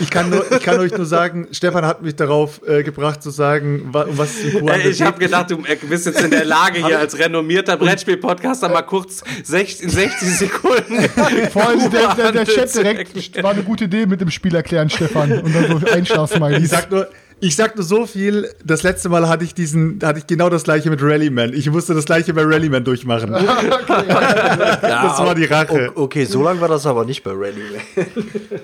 Ich 0.00 0.10
kann, 0.10 0.30
nur, 0.30 0.44
ich 0.50 0.62
kann 0.64 0.80
euch 0.80 0.90
nur 0.96 1.06
sagen, 1.06 1.23
Stefan 1.52 1.84
hat 1.84 2.02
mich 2.02 2.16
darauf 2.16 2.60
äh, 2.66 2.82
gebracht 2.82 3.22
zu 3.22 3.30
sagen, 3.30 3.88
wa- 3.92 4.02
um 4.02 4.16
was 4.18 4.30
es 4.36 4.54
im 4.54 4.68
Ey, 4.68 4.88
ich 4.88 5.02
habe 5.02 5.18
gedacht, 5.18 5.50
du 5.50 5.56
äh, 5.64 5.76
bist 5.88 6.06
jetzt 6.06 6.22
in 6.22 6.30
der 6.30 6.44
Lage, 6.44 6.84
hier 6.84 6.98
als 6.98 7.18
renommierter 7.18 7.76
Brettspiel-Podcaster 7.76 8.68
mal 8.68 8.82
kurz 8.82 9.22
60, 9.44 9.90
60 9.90 10.28
Sekunden. 10.38 11.08
Vor 11.52 11.66
allem 11.68 11.90
der, 11.90 12.14
der, 12.14 12.32
der 12.32 12.44
Chat 12.46 12.74
direkt 12.74 13.42
war 13.42 13.52
eine 13.52 13.62
gute 13.62 13.84
Idee 13.84 14.06
mit 14.06 14.20
dem 14.20 14.30
Spiel 14.30 14.54
erklären, 14.54 14.90
Stefan. 14.90 15.32
Und 15.32 15.54
dann 15.54 15.80
so 15.80 15.86
Einschlaf-Smileys. 15.86 16.62
Ich 16.64 16.68
sag 16.70 16.90
nur, 16.90 17.08
ich 17.40 17.56
sag 17.56 17.76
nur 17.76 17.84
so 17.84 18.06
viel. 18.06 18.48
Das 18.64 18.82
letzte 18.84 19.08
Mal 19.08 19.28
hatte 19.28 19.44
ich 19.44 19.54
diesen, 19.54 19.98
hatte 20.02 20.18
ich 20.20 20.26
genau 20.26 20.48
das 20.48 20.62
gleiche 20.64 20.88
mit 20.88 21.00
Rallyman. 21.02 21.52
Ich 21.52 21.68
musste 21.70 21.92
das 21.94 22.04
gleiche 22.06 22.32
bei 22.32 22.42
Rallyman 22.42 22.84
durchmachen. 22.84 23.32
das 23.32 25.18
war 25.18 25.34
die 25.34 25.44
Rache. 25.44 25.92
Okay, 25.94 26.24
so 26.24 26.42
lange 26.42 26.60
war 26.60 26.68
das 26.68 26.86
aber 26.86 27.04
nicht 27.04 27.22
bei 27.22 27.32
Rally. 27.32 27.62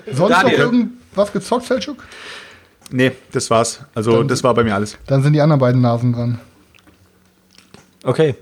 Sonst 0.07 0.19
noch 0.19 0.29
Daniel. 0.29 0.59
irgendwas 0.59 1.31
gezockt, 1.31 1.65
Selchuk? 1.67 2.03
Nee, 2.91 3.11
das 3.31 3.49
war's. 3.49 3.81
Also 3.95 4.17
Dann- 4.17 4.27
das 4.27 4.43
war 4.43 4.53
bei 4.53 4.63
mir 4.63 4.75
alles. 4.75 4.97
Dann 5.07 5.23
sind 5.23 5.33
die 5.33 5.41
anderen 5.41 5.59
beiden 5.59 5.81
Nasen 5.81 6.13
dran. 6.13 6.39
Okay. 8.03 8.35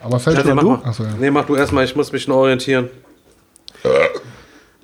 Aber 0.00 0.18
Selchuk, 0.18 0.44
Daniel, 0.44 0.54
mach 0.54 0.62
du? 0.62 0.70
mal. 0.70 0.88
Achso, 0.88 1.02
ja. 1.04 1.10
Nee, 1.18 1.30
mach 1.30 1.44
du 1.46 1.56
erstmal, 1.56 1.84
ich 1.84 1.94
muss 1.96 2.12
mich 2.12 2.26
noch 2.28 2.36
orientieren. 2.36 2.88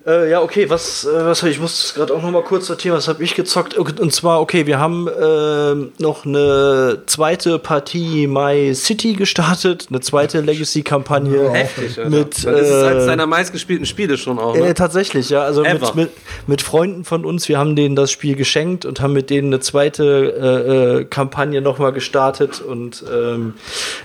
Äh, 0.07 0.31
ja, 0.31 0.41
okay, 0.41 0.71
was, 0.71 1.05
äh, 1.05 1.27
was 1.27 1.43
ich 1.43 1.61
muss 1.61 1.93
gerade 1.95 2.15
auch 2.15 2.23
noch 2.23 2.31
mal 2.31 2.43
kurz 2.43 2.67
sortieren, 2.69 2.97
was 2.97 3.07
habe 3.07 3.23
ich 3.23 3.35
gezockt? 3.35 3.77
Und 3.77 4.15
zwar, 4.15 4.41
okay, 4.41 4.67
wir 4.67 4.79
haben 4.79 5.07
äh, 5.09 6.03
noch 6.03 6.25
eine 6.25 7.03
zweite 7.05 7.59
Partie 7.59 8.27
My 8.27 8.75
City 8.75 9.13
gestartet, 9.13 9.89
eine 9.91 10.01
zweite 10.01 10.41
Legacy-Kampagne. 10.41 11.51
Heftig, 11.51 11.99
Alter. 11.99 12.11
Mit, 12.11 12.29
das 12.33 12.45
ist 12.45 12.83
eines 12.83 13.05
äh, 13.05 13.07
deiner 13.09 13.27
meistgespielten 13.27 13.85
Spiele 13.85 14.17
schon 14.17 14.39
auch. 14.39 14.55
Ne? 14.55 14.69
Äh, 14.69 14.75
tatsächlich, 14.75 15.29
ja. 15.29 15.43
Also 15.43 15.63
mit, 15.63 15.95
mit, 15.95 16.11
mit 16.47 16.63
Freunden 16.63 17.05
von 17.05 17.27
uns, 17.27 17.51
wir 17.51 17.59
haben 17.59 17.77
denen 17.77 17.95
das 17.95 18.11
Spiel 18.11 18.37
geschenkt 18.37 18.87
und 18.87 19.03
haben 19.03 19.13
mit 19.13 19.29
denen 19.29 19.49
eine 19.49 19.61
zweite 19.61 20.05
äh, 20.05 21.01
äh, 21.01 21.05
Kampagne 21.05 21.61
nochmal 21.61 21.93
gestartet. 21.93 22.63
Und 22.63 23.05
ähm, 23.13 23.53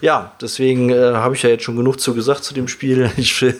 ja, 0.01 0.33
deswegen 0.41 0.89
äh, 0.89 1.13
habe 1.13 1.35
ich 1.35 1.43
ja 1.43 1.49
jetzt 1.49 1.63
schon 1.63 1.77
genug 1.77 2.01
zu 2.01 2.13
gesagt 2.13 2.43
zu 2.43 2.53
dem 2.53 2.67
Spiel. 2.67 3.09
Ich 3.17 3.41
will 3.41 3.55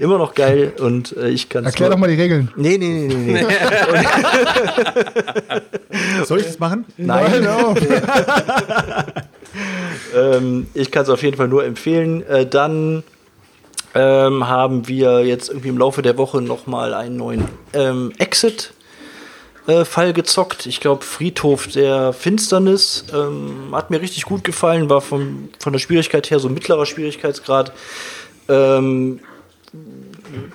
immer 0.00 0.18
noch 0.18 0.34
geil 0.34 0.72
und 0.78 1.16
äh, 1.16 1.28
ich 1.28 1.48
kann 1.48 1.63
Erklär 1.64 1.90
doch 1.90 1.98
mal 1.98 2.08
die 2.08 2.20
Regeln. 2.20 2.50
Nee, 2.56 2.78
nee, 2.78 3.06
nee, 3.06 3.14
nee. 3.14 3.42
nee. 3.42 3.44
Soll 6.24 6.40
ich 6.40 6.46
das 6.46 6.58
machen? 6.58 6.84
Nein. 6.96 7.46
auf. 7.46 7.76
ähm, 10.16 10.66
ich 10.74 10.90
kann 10.90 11.04
es 11.04 11.08
auf 11.08 11.22
jeden 11.22 11.36
Fall 11.36 11.46
nur 11.48 11.64
empfehlen. 11.64 12.26
Äh, 12.26 12.46
dann 12.46 13.04
ähm, 13.94 14.48
haben 14.48 14.88
wir 14.88 15.24
jetzt 15.24 15.48
irgendwie 15.48 15.68
im 15.68 15.78
Laufe 15.78 16.02
der 16.02 16.18
Woche 16.18 16.42
nochmal 16.42 16.94
einen 16.94 17.16
neuen 17.16 17.44
ähm, 17.72 18.12
Exit. 18.18 18.72
äh, 19.66 19.84
Fall 19.84 20.12
gezockt. 20.12 20.66
Ich 20.66 20.80
glaube, 20.80 21.04
Friedhof 21.04 21.68
der 21.68 22.12
Finsternis 22.12 23.04
ähm, 23.14 23.68
hat 23.72 23.90
mir 23.90 24.00
richtig 24.00 24.24
gut 24.24 24.44
gefallen, 24.44 24.90
war 24.90 25.00
vom, 25.00 25.48
von 25.58 25.72
der 25.72 25.80
Schwierigkeit 25.80 26.30
her 26.30 26.38
so 26.38 26.48
mittlerer 26.48 26.86
Schwierigkeitsgrad. 26.86 27.72
Ähm, 28.48 29.20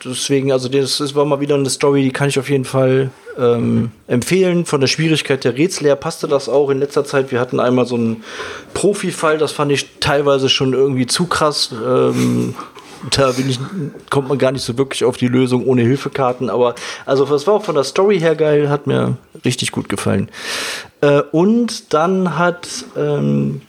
deswegen, 0.04 0.52
also 0.52 0.70
das, 0.70 0.98
das 0.98 1.16
war 1.16 1.26
mal 1.26 1.40
wieder 1.40 1.56
eine 1.56 1.70
Story, 1.70 2.04
die 2.04 2.12
kann 2.12 2.30
ich 2.30 2.40
auf 2.40 2.50
jeden 2.50 2.66
Fall 2.66 3.12
ähm, 3.38 3.92
empfehlen. 4.08 4.66
Von 4.66 4.82
der 4.82 4.88
Schwierigkeit 4.88 5.44
der 5.44 5.58
Rätsel 5.58 5.88
her 5.88 5.96
passte 5.96 6.28
das 6.28 6.50
auch 6.50 6.70
in 6.70 6.80
letzter 6.80 7.06
Zeit. 7.06 7.32
Wir 7.32 7.40
hatten 7.40 7.60
einmal 7.60 7.86
so 7.86 7.96
einen 7.96 8.24
Profi-Fall, 8.74 9.38
das 9.38 9.52
fand 9.52 9.72
ich 9.72 10.00
teilweise 10.00 10.50
schon 10.50 10.74
irgendwie 10.74 11.08
zu 11.08 11.26
krass. 11.26 11.72
Ähm, 11.74 12.56
da 13.12 13.32
ich, 13.32 13.60
kommt 14.10 14.28
man 14.28 14.38
gar 14.38 14.52
nicht 14.52 14.64
so 14.64 14.78
wirklich 14.78 15.06
auf 15.06 15.18
die 15.18 15.28
Lösung 15.28 15.66
ohne 15.66 15.82
Hilfekarten. 15.84 16.50
Aber 16.50 16.76
also 17.06 17.26
das 17.26 17.48
war 17.48 17.56
auch 17.56 17.64
von 17.64 17.76
der 17.76 17.84
Story 17.84 18.20
her 18.20 18.36
geil, 18.36 18.70
hat 18.70 18.88
mir 18.88 19.18
richtig 19.46 19.72
gut 19.72 19.90
gefallen. 19.90 20.30
Äh, 21.02 21.22
und 21.32 21.94
dann 21.94 22.38
hat 22.38 22.68
ähm, 22.98 23.62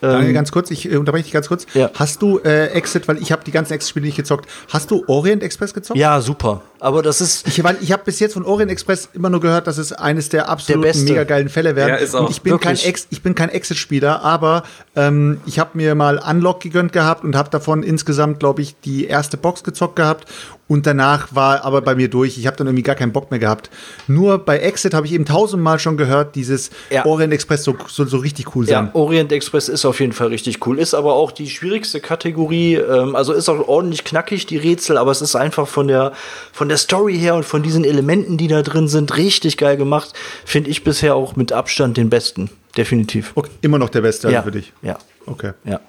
Daniel, 0.00 0.32
ganz 0.32 0.52
kurz, 0.52 0.70
ich 0.70 0.90
äh, 0.90 0.96
unterbreche 0.96 1.24
dich 1.24 1.32
ganz 1.32 1.48
kurz. 1.48 1.66
Ja. 1.74 1.90
Hast 1.94 2.22
du 2.22 2.38
äh, 2.38 2.66
Exit, 2.68 3.08
weil 3.08 3.18
ich 3.18 3.32
habe 3.32 3.44
die 3.44 3.50
ganzen 3.50 3.72
Exit-Spiele 3.72 4.06
nicht 4.06 4.16
gezockt, 4.16 4.48
hast 4.72 4.90
du 4.90 5.04
Orient 5.06 5.42
Express 5.42 5.74
gezockt? 5.74 5.98
ja 5.98 6.20
super. 6.20 6.62
Aber 6.80 7.02
das 7.02 7.20
ist 7.20 7.46
Ich, 7.48 7.58
ich 7.58 7.92
habe 7.92 8.02
bis 8.04 8.20
jetzt 8.20 8.34
von 8.34 8.44
Orient 8.44 8.70
Express 8.70 9.08
immer 9.12 9.30
nur 9.30 9.40
gehört, 9.40 9.66
dass 9.66 9.78
es 9.78 9.92
eines 9.92 10.28
der 10.28 10.48
absoluten 10.48 10.82
beste. 10.82 11.04
mega 11.04 11.24
geilen 11.24 11.48
Fälle 11.48 11.76
wäre. 11.76 11.88
Ja, 11.90 11.94
ist 11.96 12.14
auch. 12.14 12.22
Und 12.22 12.30
ich 12.30 12.42
bin 12.42 12.58
kein 12.58 12.76
Wirklich. 12.76 12.86
Ex, 12.86 13.06
ich 13.10 13.22
bin 13.22 13.34
kein 13.34 13.48
Exit-Spieler, 13.48 14.22
aber 14.22 14.62
ähm, 14.96 15.40
ich 15.46 15.58
habe 15.58 15.70
mir 15.74 15.94
mal 15.94 16.18
Unlock 16.18 16.60
gegönnt 16.60 16.92
gehabt 16.92 17.24
und 17.24 17.36
habe 17.36 17.50
davon 17.50 17.82
insgesamt, 17.82 18.40
glaube 18.40 18.62
ich, 18.62 18.76
die 18.80 19.06
erste 19.06 19.36
Box 19.36 19.64
gezockt 19.64 19.96
gehabt. 19.96 20.26
Und 20.68 20.86
danach 20.86 21.34
war 21.34 21.64
aber 21.64 21.80
bei 21.80 21.94
mir 21.94 22.08
durch. 22.10 22.36
Ich 22.36 22.46
habe 22.46 22.58
dann 22.58 22.66
irgendwie 22.66 22.82
gar 22.82 22.94
keinen 22.94 23.12
Bock 23.12 23.30
mehr 23.30 23.40
gehabt. 23.40 23.70
Nur 24.06 24.36
bei 24.38 24.58
Exit 24.58 24.92
habe 24.92 25.06
ich 25.06 25.14
eben 25.14 25.24
tausendmal 25.24 25.78
schon 25.78 25.96
gehört, 25.96 26.34
dieses 26.34 26.68
Ja. 26.90 27.06
Orient 27.06 27.32
Express 27.32 27.64
soll 27.64 27.78
so, 27.88 28.04
so 28.04 28.18
richtig 28.18 28.54
cool 28.54 28.66
Ja, 28.68 28.80
sein. 28.80 28.90
Orient 28.92 29.32
Express 29.32 29.70
ist 29.70 29.86
auf 29.86 29.98
jeden 29.98 30.12
Fall 30.12 30.26
richtig 30.26 30.66
cool. 30.66 30.78
Ist 30.78 30.92
aber 30.92 31.14
auch 31.14 31.32
die 31.32 31.48
schwierigste 31.48 32.00
Kategorie. 32.00 32.74
Ähm, 32.74 33.16
also 33.16 33.32
ist 33.32 33.48
auch 33.48 33.66
ordentlich 33.66 34.04
knackig, 34.04 34.44
die 34.44 34.58
Rätsel, 34.58 34.98
aber 34.98 35.10
es 35.10 35.22
ist 35.22 35.36
einfach 35.36 35.66
von 35.66 35.88
der, 35.88 36.12
von 36.52 36.67
der 36.68 36.78
Story 36.78 37.18
her 37.18 37.34
und 37.34 37.44
von 37.44 37.62
diesen 37.62 37.84
Elementen, 37.84 38.36
die 38.36 38.48
da 38.48 38.62
drin 38.62 38.88
sind, 38.88 39.16
richtig 39.16 39.56
geil 39.56 39.76
gemacht. 39.76 40.12
Finde 40.44 40.70
ich 40.70 40.84
bisher 40.84 41.14
auch 41.14 41.36
mit 41.36 41.52
Abstand 41.52 41.96
den 41.96 42.10
besten. 42.10 42.50
Definitiv. 42.76 43.32
Okay, 43.34 43.50
immer 43.62 43.78
noch 43.78 43.88
der 43.88 44.02
Beste 44.02 44.30
ja, 44.30 44.42
für 44.42 44.50
dich. 44.50 44.72
Ja. 44.82 44.98
Okay. 45.26 45.52
Ja. 45.64 45.80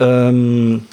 Ähm, 0.00 0.86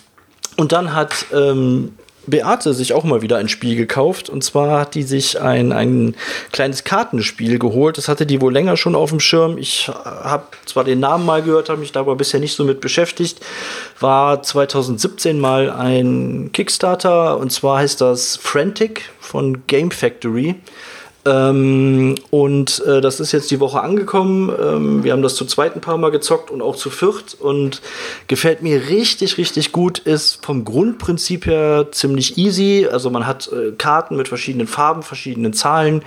und 0.58 0.72
dann 0.72 0.94
hat 0.94 1.26
ähm, 1.34 1.94
Beate 2.28 2.74
sich 2.74 2.94
auch 2.94 3.04
mal 3.04 3.22
wieder 3.22 3.38
ein 3.38 3.50
Spiel 3.50 3.76
gekauft. 3.76 4.30
Und 4.30 4.44
zwar 4.44 4.80
hat 4.80 4.96
die 4.96 5.04
sich 5.04 5.42
ein, 5.42 5.72
ein 5.72 6.16
kleines 6.52 6.84
Kartenspiel 6.84 7.60
geholt. 7.60 7.98
Das 7.98 8.08
hatte 8.08 8.26
die 8.26 8.42
wohl 8.42 8.54
länger 8.54 8.78
schon 8.78 8.96
auf 8.96 9.10
dem 9.10 9.20
Schirm. 9.20 9.58
Ich 9.58 9.88
habe 9.88 10.44
zwar 10.66 10.84
den 10.84 11.00
Namen 11.00 11.26
mal 11.26 11.42
gehört, 11.42 11.70
habe 11.70 11.80
mich 11.80 11.92
da 11.92 12.02
aber 12.02 12.16
bisher 12.16 12.40
nicht 12.40 12.56
so 12.56 12.64
mit 12.64 12.82
beschäftigt. 12.82 13.40
War 14.00 14.44
2017 14.44 15.40
mal 15.40 15.70
ein 15.72 16.52
Kickstarter. 16.54 17.38
Und 17.38 17.52
zwar 17.52 17.80
heißt 17.80 18.02
das 18.02 18.38
Frantic 18.38 19.10
von 19.20 19.66
Game 19.68 19.92
Factory. 19.92 20.56
Ähm, 21.26 22.16
und 22.32 22.84
äh, 22.86 23.02
das 23.02 23.20
ist 23.20 23.32
jetzt 23.32 23.52
die 23.52 23.60
Woche 23.60 23.82
angekommen. 23.82 24.52
Ähm, 24.60 25.04
wir 25.04 25.12
haben 25.12 25.22
das 25.22 25.36
zu 25.36 25.46
zweit 25.46 25.76
ein 25.76 25.82
paar 25.82 25.98
Mal 25.98 26.12
gezockt 26.12 26.50
und 26.50 26.62
auch 26.62 26.76
zu 26.76 26.90
viert. 26.90 27.36
Und 27.40 27.82
gefällt 28.28 28.62
mir 28.62 28.90
richtig, 28.90 29.38
richtig 29.38 29.72
gut. 29.72 30.00
Ist 30.00 30.44
vom 30.44 30.66
Grundprinzip 30.66 31.46
her 31.46 31.88
ziemlich 31.92 32.38
easy. 32.38 32.88
Also 32.92 33.10
man 33.10 33.28
hat 33.28 33.50
äh, 33.52 33.72
Karten 33.78 34.16
mit 34.16 34.28
verschiedenen 34.28 34.68
Farben, 34.68 35.04
verschiedenen 35.04 35.54
Zahlen 35.54 36.04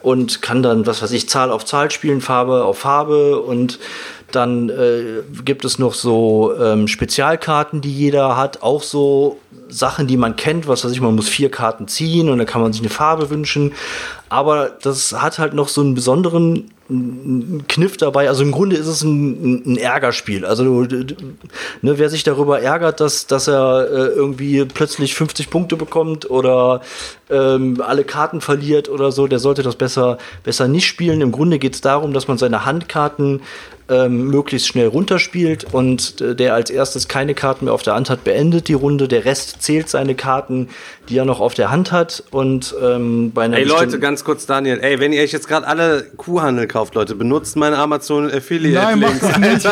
und 0.00 0.42
kann 0.42 0.62
dann, 0.62 0.86
was 0.86 1.02
weiß 1.02 1.12
ich, 1.12 1.28
Zahl 1.28 1.50
auf 1.50 1.64
Zahl 1.64 1.90
spielen, 1.90 2.20
Farbe 2.20 2.64
auf 2.64 2.78
Farbe 2.78 3.40
und 3.40 3.78
dann 4.32 4.68
äh, 4.68 5.22
gibt 5.44 5.64
es 5.64 5.78
noch 5.78 5.94
so 5.94 6.54
ähm, 6.58 6.88
Spezialkarten, 6.88 7.80
die 7.80 7.92
jeder 7.92 8.36
hat, 8.36 8.62
auch 8.62 8.82
so 8.82 9.38
Sachen, 9.68 10.06
die 10.06 10.16
man 10.16 10.36
kennt, 10.36 10.68
was 10.68 10.84
weiß 10.84 10.92
ich, 10.92 11.00
man 11.00 11.14
muss 11.14 11.28
vier 11.28 11.50
Karten 11.50 11.88
ziehen 11.88 12.28
und 12.28 12.38
dann 12.38 12.46
kann 12.46 12.60
man 12.60 12.72
sich 12.72 12.82
eine 12.82 12.90
Farbe 12.90 13.30
wünschen. 13.30 13.72
Aber 14.28 14.70
das 14.82 15.12
hat 15.12 15.38
halt 15.38 15.54
noch 15.54 15.68
so 15.68 15.80
einen 15.80 15.94
besonderen 15.94 16.70
Kniff 17.68 17.96
dabei. 17.96 18.28
Also 18.28 18.42
im 18.42 18.50
Grunde 18.50 18.76
ist 18.76 18.88
es 18.88 19.02
ein, 19.02 19.62
ein 19.64 19.76
Ärgerspiel. 19.76 20.44
Also 20.44 20.64
ne, 20.82 21.14
wer 21.82 22.10
sich 22.10 22.24
darüber 22.24 22.60
ärgert, 22.60 22.98
dass, 22.98 23.28
dass 23.28 23.46
er 23.46 23.86
äh, 23.88 24.06
irgendwie 24.08 24.64
plötzlich 24.64 25.14
50 25.14 25.50
Punkte 25.50 25.76
bekommt 25.76 26.28
oder 26.28 26.80
ähm, 27.30 27.80
alle 27.80 28.02
Karten 28.02 28.40
verliert 28.40 28.88
oder 28.88 29.12
so, 29.12 29.28
der 29.28 29.38
sollte 29.38 29.62
das 29.62 29.76
besser, 29.76 30.18
besser 30.42 30.66
nicht 30.66 30.86
spielen. 30.86 31.20
Im 31.20 31.30
Grunde 31.30 31.60
geht 31.60 31.74
es 31.74 31.80
darum, 31.80 32.12
dass 32.12 32.26
man 32.26 32.38
seine 32.38 32.64
Handkarten 32.64 33.40
ähm, 33.90 34.28
möglichst 34.28 34.68
schnell 34.68 34.86
runterspielt 34.86 35.66
und 35.72 36.20
äh, 36.20 36.34
der 36.36 36.54
als 36.54 36.70
erstes 36.70 37.08
keine 37.08 37.34
Karten 37.34 37.64
mehr 37.66 37.74
auf 37.74 37.82
der 37.82 37.94
Hand 37.94 38.08
hat, 38.08 38.24
beendet 38.24 38.68
die 38.68 38.74
Runde. 38.74 39.08
Der 39.08 39.24
Rest 39.24 39.62
zählt 39.62 39.88
seine 39.88 40.14
Karten, 40.14 40.68
die 41.08 41.18
er 41.18 41.24
noch 41.24 41.40
auf 41.40 41.54
der 41.54 41.70
Hand 41.70 41.90
hat. 41.90 42.22
Und 42.30 42.74
ähm, 42.82 43.32
bei 43.32 43.42
einer 43.42 43.58
Ey 43.58 43.64
Leute, 43.64 43.98
ganz 43.98 44.22
kurz, 44.24 44.46
Daniel. 44.46 44.78
Ey, 44.80 45.00
wenn 45.00 45.12
ihr 45.12 45.22
euch 45.22 45.32
jetzt 45.32 45.48
gerade 45.48 45.66
alle 45.66 46.04
Kuhhandel 46.16 46.68
kauft, 46.68 46.94
Leute, 46.94 47.16
benutzt 47.16 47.56
meine 47.56 47.78
Amazon 47.78 48.30
Affiliate 48.30 48.96
Nein, 48.96 49.00
Links. 49.00 49.20
das 49.20 49.38
nicht. 49.38 49.68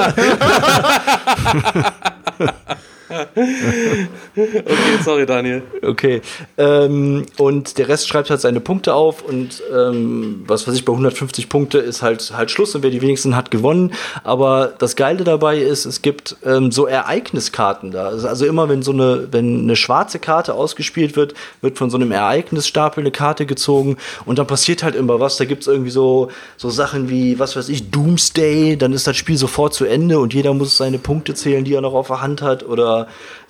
Okay, 4.37 4.99
sorry, 5.05 5.27
Daniel. 5.27 5.63
Okay. 5.83 6.21
Ähm, 6.57 7.27
und 7.39 7.79
der 7.79 7.89
Rest 7.89 8.09
schreibt 8.09 8.31
halt 8.31 8.41
seine 8.41 8.61
Punkte 8.61 8.95
auf 8.95 9.23
und 9.23 9.63
ähm, 9.75 10.45
was 10.47 10.67
weiß 10.69 10.75
ich, 10.75 10.85
bei 10.85 10.93
150 10.93 11.49
Punkte 11.49 11.79
ist 11.79 12.03
halt, 12.03 12.33
halt 12.37 12.51
Schluss 12.51 12.75
und 12.75 12.83
wer 12.83 12.91
die 12.91 13.01
wenigsten 13.03 13.35
hat 13.37 13.51
gewonnen. 13.51 13.93
Aber 14.25 14.73
das 14.79 14.97
Geile 14.97 15.25
dabei 15.25 15.59
ist, 15.59 15.87
es 15.87 16.03
gibt 16.03 16.37
ähm, 16.45 16.71
so 16.71 16.87
Ereigniskarten 16.87 17.91
da. 17.91 18.07
Also- 18.09 18.29
Also 18.29 18.47
immer 18.47 18.69
wenn 18.69 18.83
so 18.83 18.93
eine, 18.93 19.29
wenn 19.33 19.63
eine 19.63 19.75
schwarze 19.77 20.19
Karte 20.19 20.55
ausgespielt 20.55 21.17
wird, 21.17 21.35
wird 21.63 21.79
von 21.79 21.91
so 21.91 21.97
einem 21.97 22.13
Ereignisstapel 22.13 23.03
eine 23.03 23.11
Karte 23.11 23.47
gezogen 23.47 23.97
und 24.27 24.39
dann 24.39 24.47
passiert 24.47 24.83
halt 24.83 24.95
immer 24.95 25.19
was. 25.19 25.37
Da 25.39 25.45
gibt 25.47 25.63
es 25.63 25.67
irgendwie 25.69 25.91
so, 25.91 26.29
so 26.57 26.71
Sachen 26.71 27.09
wie, 27.09 27.39
was 27.39 27.57
weiß 27.57 27.69
ich, 27.71 27.91
Doomsday, 27.91 28.77
dann 28.77 28.93
ist 28.93 29.07
das 29.07 29.17
Spiel 29.17 29.37
sofort 29.37 29.75
zu 29.75 29.85
Ende 29.87 30.19
und 30.19 30.35
jeder 30.35 30.53
muss 30.55 30.77
seine 30.77 30.99
Punkte 30.99 31.35
zählen, 31.35 31.65
die 31.65 31.75
er 31.75 31.81
noch 31.81 31.95
auf 31.95 32.09
der 32.09 32.21
Hand 32.21 32.43
hat. 32.43 32.67
Oder 32.69 32.98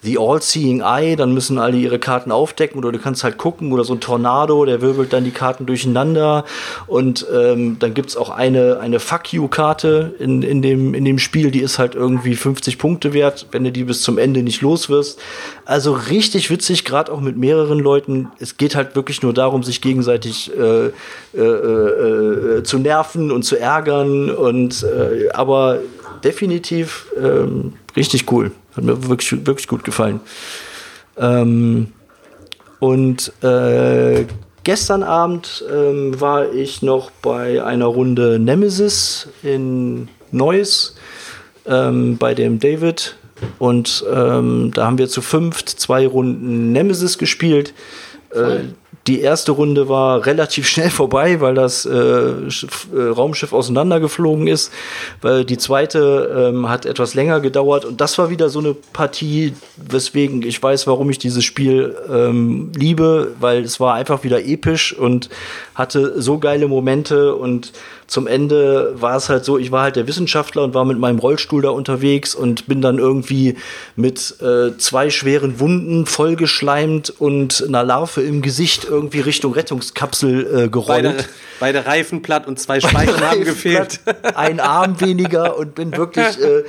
The 0.03 0.17
All-Seeing 0.19 0.81
Eye, 0.81 1.17
dann 1.17 1.35
müssen 1.35 1.59
alle 1.59 1.77
ihre 1.77 1.99
Karten 1.99 2.31
aufdecken 2.31 2.79
oder 2.79 2.93
du 2.93 2.99
kannst 2.99 3.25
halt 3.25 3.37
gucken 3.37 3.73
oder 3.73 3.83
so 3.83 3.95
ein 3.95 4.01
Tornado, 4.01 4.65
der 4.65 4.81
wirbelt 4.81 5.13
dann 5.13 5.25
die 5.25 5.33
Karten 5.33 5.67
durcheinander 5.67 6.45
und 6.87 7.27
ähm, 7.35 7.79
dann 7.81 7.95
gibt's 7.95 8.17
auch 8.17 8.31
eine, 8.31 8.79
eine 8.81 9.01
Fuck 9.01 9.33
You-Karte 9.33 10.15
in, 10.21 10.43
in, 10.43 10.63
dem, 10.63 10.95
in 10.95 11.05
dem 11.05 11.19
Spiel, 11.19 11.51
die 11.51 11.61
ist 11.61 11.81
halt 11.81 11.97
irgendwie 11.97 12.37
50 12.37 12.79
Punkte 12.79 13.13
wert, 13.13 13.47
wenn 13.51 13.65
du 13.65 13.73
die 13.73 13.85
bis 13.85 14.03
zum 14.03 14.19
Ende 14.19 14.43
nicht 14.43 14.61
los 14.61 14.89
wirst. 14.89 15.19
Also 15.65 15.93
richtig 15.93 16.49
witzig, 16.51 16.85
gerade 16.85 17.13
auch 17.13 17.21
mit 17.21 17.37
mehreren 17.37 17.81
Leuten. 17.81 18.29
Es 18.39 18.57
geht 18.57 18.77
halt 18.77 18.95
wirklich 18.95 19.23
nur 19.23 19.35
darum, 19.35 19.65
sich 19.65 19.81
gegenseitig 19.81 20.53
äh, 20.57 20.87
äh, 20.87 21.41
äh, 21.41 22.59
äh, 22.59 22.63
zu 22.63 22.79
nerven 22.79 23.33
und 23.33 23.43
zu 23.43 23.59
ärgern 23.59 24.31
und 24.31 24.85
äh, 24.85 25.31
aber 25.31 25.81
definitiv 26.25 27.07
ähm, 27.17 27.75
richtig 27.99 28.31
cool. 28.33 28.53
Hat 28.77 28.85
mir 28.85 29.09
wirklich, 29.09 29.47
wirklich 29.47 29.69
gut 29.69 29.85
gefallen. 29.85 30.21
Ähm, 31.19 31.93
und 32.79 33.33
äh, 33.43 34.25
gestern 34.65 35.03
Abend 35.03 35.65
ähm, 35.71 36.21
war 36.21 36.53
ich 36.53 36.81
noch 36.83 37.11
bei 37.11 37.63
einer 37.63 37.87
Runde 37.87 38.39
Nemesis 38.39 39.29
in 39.43 40.09
Neuss 40.31 40.97
ähm, 41.67 42.17
bei 42.19 42.35
dem 42.35 42.61
David. 42.61 43.17
Und 43.59 44.05
ähm, 44.13 44.73
da 44.75 44.87
haben 44.87 44.99
wir 44.99 45.09
zu 45.09 45.23
fünft 45.23 45.69
zwei 45.69 46.07
Runden 46.07 46.73
Nemesis 46.73 47.19
gespielt. 47.19 47.75
Äh, 48.31 48.61
die 49.07 49.21
erste 49.21 49.53
Runde 49.53 49.89
war 49.89 50.27
relativ 50.27 50.67
schnell 50.69 50.91
vorbei, 50.99 51.41
weil 51.41 51.55
das 51.55 51.87
äh, 51.87 51.91
äh, 51.91 53.09
Raumschiff 53.17 53.53
auseinandergeflogen 53.53 54.47
ist. 54.47 54.73
Weil 55.23 55.45
die 55.45 55.59
zweite 55.59 56.51
ähm, 56.53 56.69
hat 56.69 56.87
etwas 56.87 57.15
länger 57.15 57.41
gedauert 57.41 57.85
und 57.85 58.01
das 58.01 58.19
war 58.19 58.31
wieder 58.31 58.49
so 58.49 58.59
eine 58.59 58.75
Partie, 58.75 59.55
weswegen 59.77 60.43
ich 60.43 60.63
weiß, 60.63 60.87
warum 60.87 61.11
ich 61.11 61.19
dieses 61.19 61.45
Spiel 61.45 61.97
ähm, 62.11 62.73
liebe, 62.75 63.35
weil 63.41 63.63
es 63.63 63.81
war 63.81 63.95
einfach 63.95 64.25
wieder 64.25 64.45
episch 64.45 64.93
und 64.93 65.29
hatte 65.75 66.21
so 66.21 66.39
geile 66.39 66.69
Momente 66.69 67.35
und 67.35 67.73
zum 68.09 68.27
Ende 68.27 68.95
war 68.99 69.17
es 69.17 69.29
halt 69.29 69.45
so, 69.45 69.59
ich 69.59 69.71
war 69.71 69.83
halt 69.83 69.97
der 69.97 70.09
Wissenschaftler 70.09 70.65
und 70.65 70.73
war 70.73 70.87
mit 70.87 70.99
meinem 70.99 71.19
Rollstuhl 71.19 71.61
da 71.61 71.69
unterwegs 71.69 72.35
und 72.35 72.67
bin 72.67 72.81
dann 72.81 72.99
irgendwie 72.99 73.57
mit 73.97 74.35
äh, 74.41 74.77
zwei 74.79 75.11
schweren 75.11 75.61
Wunden 75.61 76.07
vollgeschleimt 76.07 77.11
und 77.11 77.63
einer 77.69 77.85
Larve 77.85 78.23
im 78.23 78.41
Gesicht 78.41 78.88
irgendwie 78.89 79.21
Richtung 79.21 79.53
Rettungskapsel 79.53 80.65
äh, 80.65 80.69
gerollt. 80.69 81.05
Beide, 81.05 81.25
beide 81.61 81.87
Reifen 81.87 82.23
platt 82.23 82.47
und 82.47 82.59
zwei 82.59 82.81
Speichen 82.81 83.21
haben 83.21 83.45
gefehlt. 83.45 84.01
Ein 84.35 84.61
Arm 84.61 85.01
weniger 85.01 85.57
und 85.57 85.75
bin 85.75 85.97
wirklich, 85.97 86.41
äh, 86.41 86.65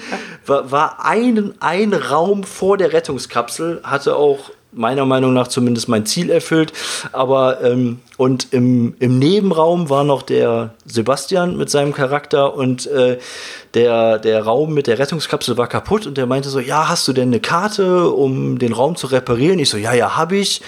war, 0.45 0.71
war 0.71 1.05
ein, 1.05 1.53
ein 1.59 1.93
Raum 1.93 2.43
vor 2.43 2.77
der 2.77 2.93
Rettungskapsel, 2.93 3.81
hatte 3.83 4.15
auch 4.15 4.51
meiner 4.71 5.05
Meinung 5.05 5.33
nach 5.33 5.47
zumindest 5.47 5.89
mein 5.89 6.05
Ziel 6.05 6.29
erfüllt. 6.29 6.73
Aber 7.11 7.63
ähm, 7.63 7.99
und 8.17 8.51
im, 8.51 8.95
im 8.99 9.17
Nebenraum 9.17 9.89
war 9.89 10.03
noch 10.03 10.21
der 10.21 10.73
Sebastian 10.85 11.57
mit 11.57 11.69
seinem 11.69 11.93
Charakter 11.93 12.53
und 12.53 12.85
äh, 12.87 13.17
der, 13.73 14.19
der 14.19 14.43
Raum 14.43 14.73
mit 14.73 14.87
der 14.87 14.99
Rettungskapsel 14.99 15.57
war 15.57 15.67
kaputt 15.67 16.05
und 16.05 16.17
der 16.17 16.25
meinte 16.25 16.49
so, 16.49 16.59
ja, 16.59 16.89
hast 16.89 17.07
du 17.07 17.13
denn 17.13 17.29
eine 17.29 17.39
Karte, 17.39 18.09
um 18.09 18.59
den 18.59 18.73
Raum 18.73 18.95
zu 18.95 19.07
reparieren? 19.07 19.59
Ich 19.59 19.69
so, 19.69 19.77
ja, 19.77 19.93
ja, 19.93 20.17
hab 20.17 20.31
ich. 20.31 20.61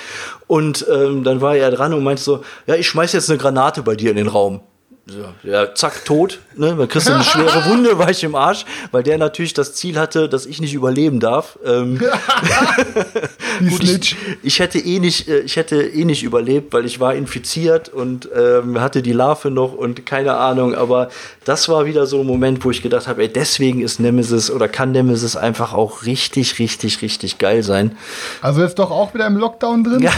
Und 0.48 0.86
ähm, 0.92 1.24
dann 1.24 1.42
war 1.42 1.56
er 1.56 1.72
dran 1.72 1.94
und 1.94 2.04
meinte 2.04 2.22
so, 2.22 2.44
ja, 2.68 2.76
ich 2.76 2.88
schmeiß 2.88 3.14
jetzt 3.14 3.30
eine 3.30 3.40
Granate 3.40 3.84
bei 3.84 3.96
dir 3.96 4.12
in 4.12 4.18
den 4.18 4.28
Raum. 4.28 4.62
So, 5.08 5.26
ja, 5.44 5.74
zack, 5.74 6.06
tot. 6.06 6.40
Ne? 6.56 6.76
Dann 6.78 6.88
kriegst 6.88 7.10
du 7.10 7.14
eine 7.14 7.24
schwere 7.24 7.66
Wunde, 7.70 7.98
war 7.98 8.12
ich 8.12 8.24
im 8.24 8.36
Arsch, 8.36 8.66
weil 8.92 9.02
der 9.02 9.18
natürlich 9.18 9.54
das 9.54 9.74
Ziel 9.74 9.98
hatte, 9.98 10.30
dass 10.30 10.46
ich 10.46 10.62
nicht 10.62 10.76
überleben 10.76 11.20
darf. 11.20 11.58
Ähm, 11.66 12.00
gut, 13.70 13.84
ich, 13.84 14.16
ich, 14.44 14.60
hätte 14.60 14.78
eh 14.78 15.00
nicht, 15.00 15.28
äh, 15.28 15.40
ich 15.40 15.56
hätte 15.56 15.82
eh 15.82 16.06
nicht 16.06 16.22
überlebt, 16.22 16.72
weil 16.72 16.86
ich 16.86 17.00
war 17.00 17.16
infiziert 17.16 17.90
und 17.90 18.30
ähm, 18.36 18.80
hatte 18.80 19.02
die 19.02 19.12
Larve 19.12 19.50
noch 19.50 19.74
und 19.74 20.06
keine 20.06 20.36
Ahnung. 20.36 20.76
Aber 20.76 21.10
das 21.46 21.68
war 21.68 21.86
wieder 21.86 22.06
so 22.06 22.22
ein 22.22 22.28
Moment, 22.28 22.64
wo 22.64 22.70
ich 22.70 22.84
gedacht 22.84 23.08
habe, 23.08 23.24
ey, 23.24 23.28
deswegen 23.28 23.82
ist 23.82 24.00
Nemesis 24.00 24.52
oder 24.52 24.68
kann 24.68 24.92
Nemesis 24.92 25.36
einfach 25.36 25.74
auch 25.74 26.06
richtig, 26.06 26.60
richtig, 26.60 27.02
richtig 27.02 27.40
geil 27.40 27.64
sein. 27.64 27.98
Also 28.42 28.62
jetzt 28.62 28.78
doch 28.78 28.92
auch 28.92 29.16
wieder 29.16 29.26
im 29.26 29.38
Lockdown 29.38 29.84
drin? 29.84 30.02
Ja, 30.04 30.14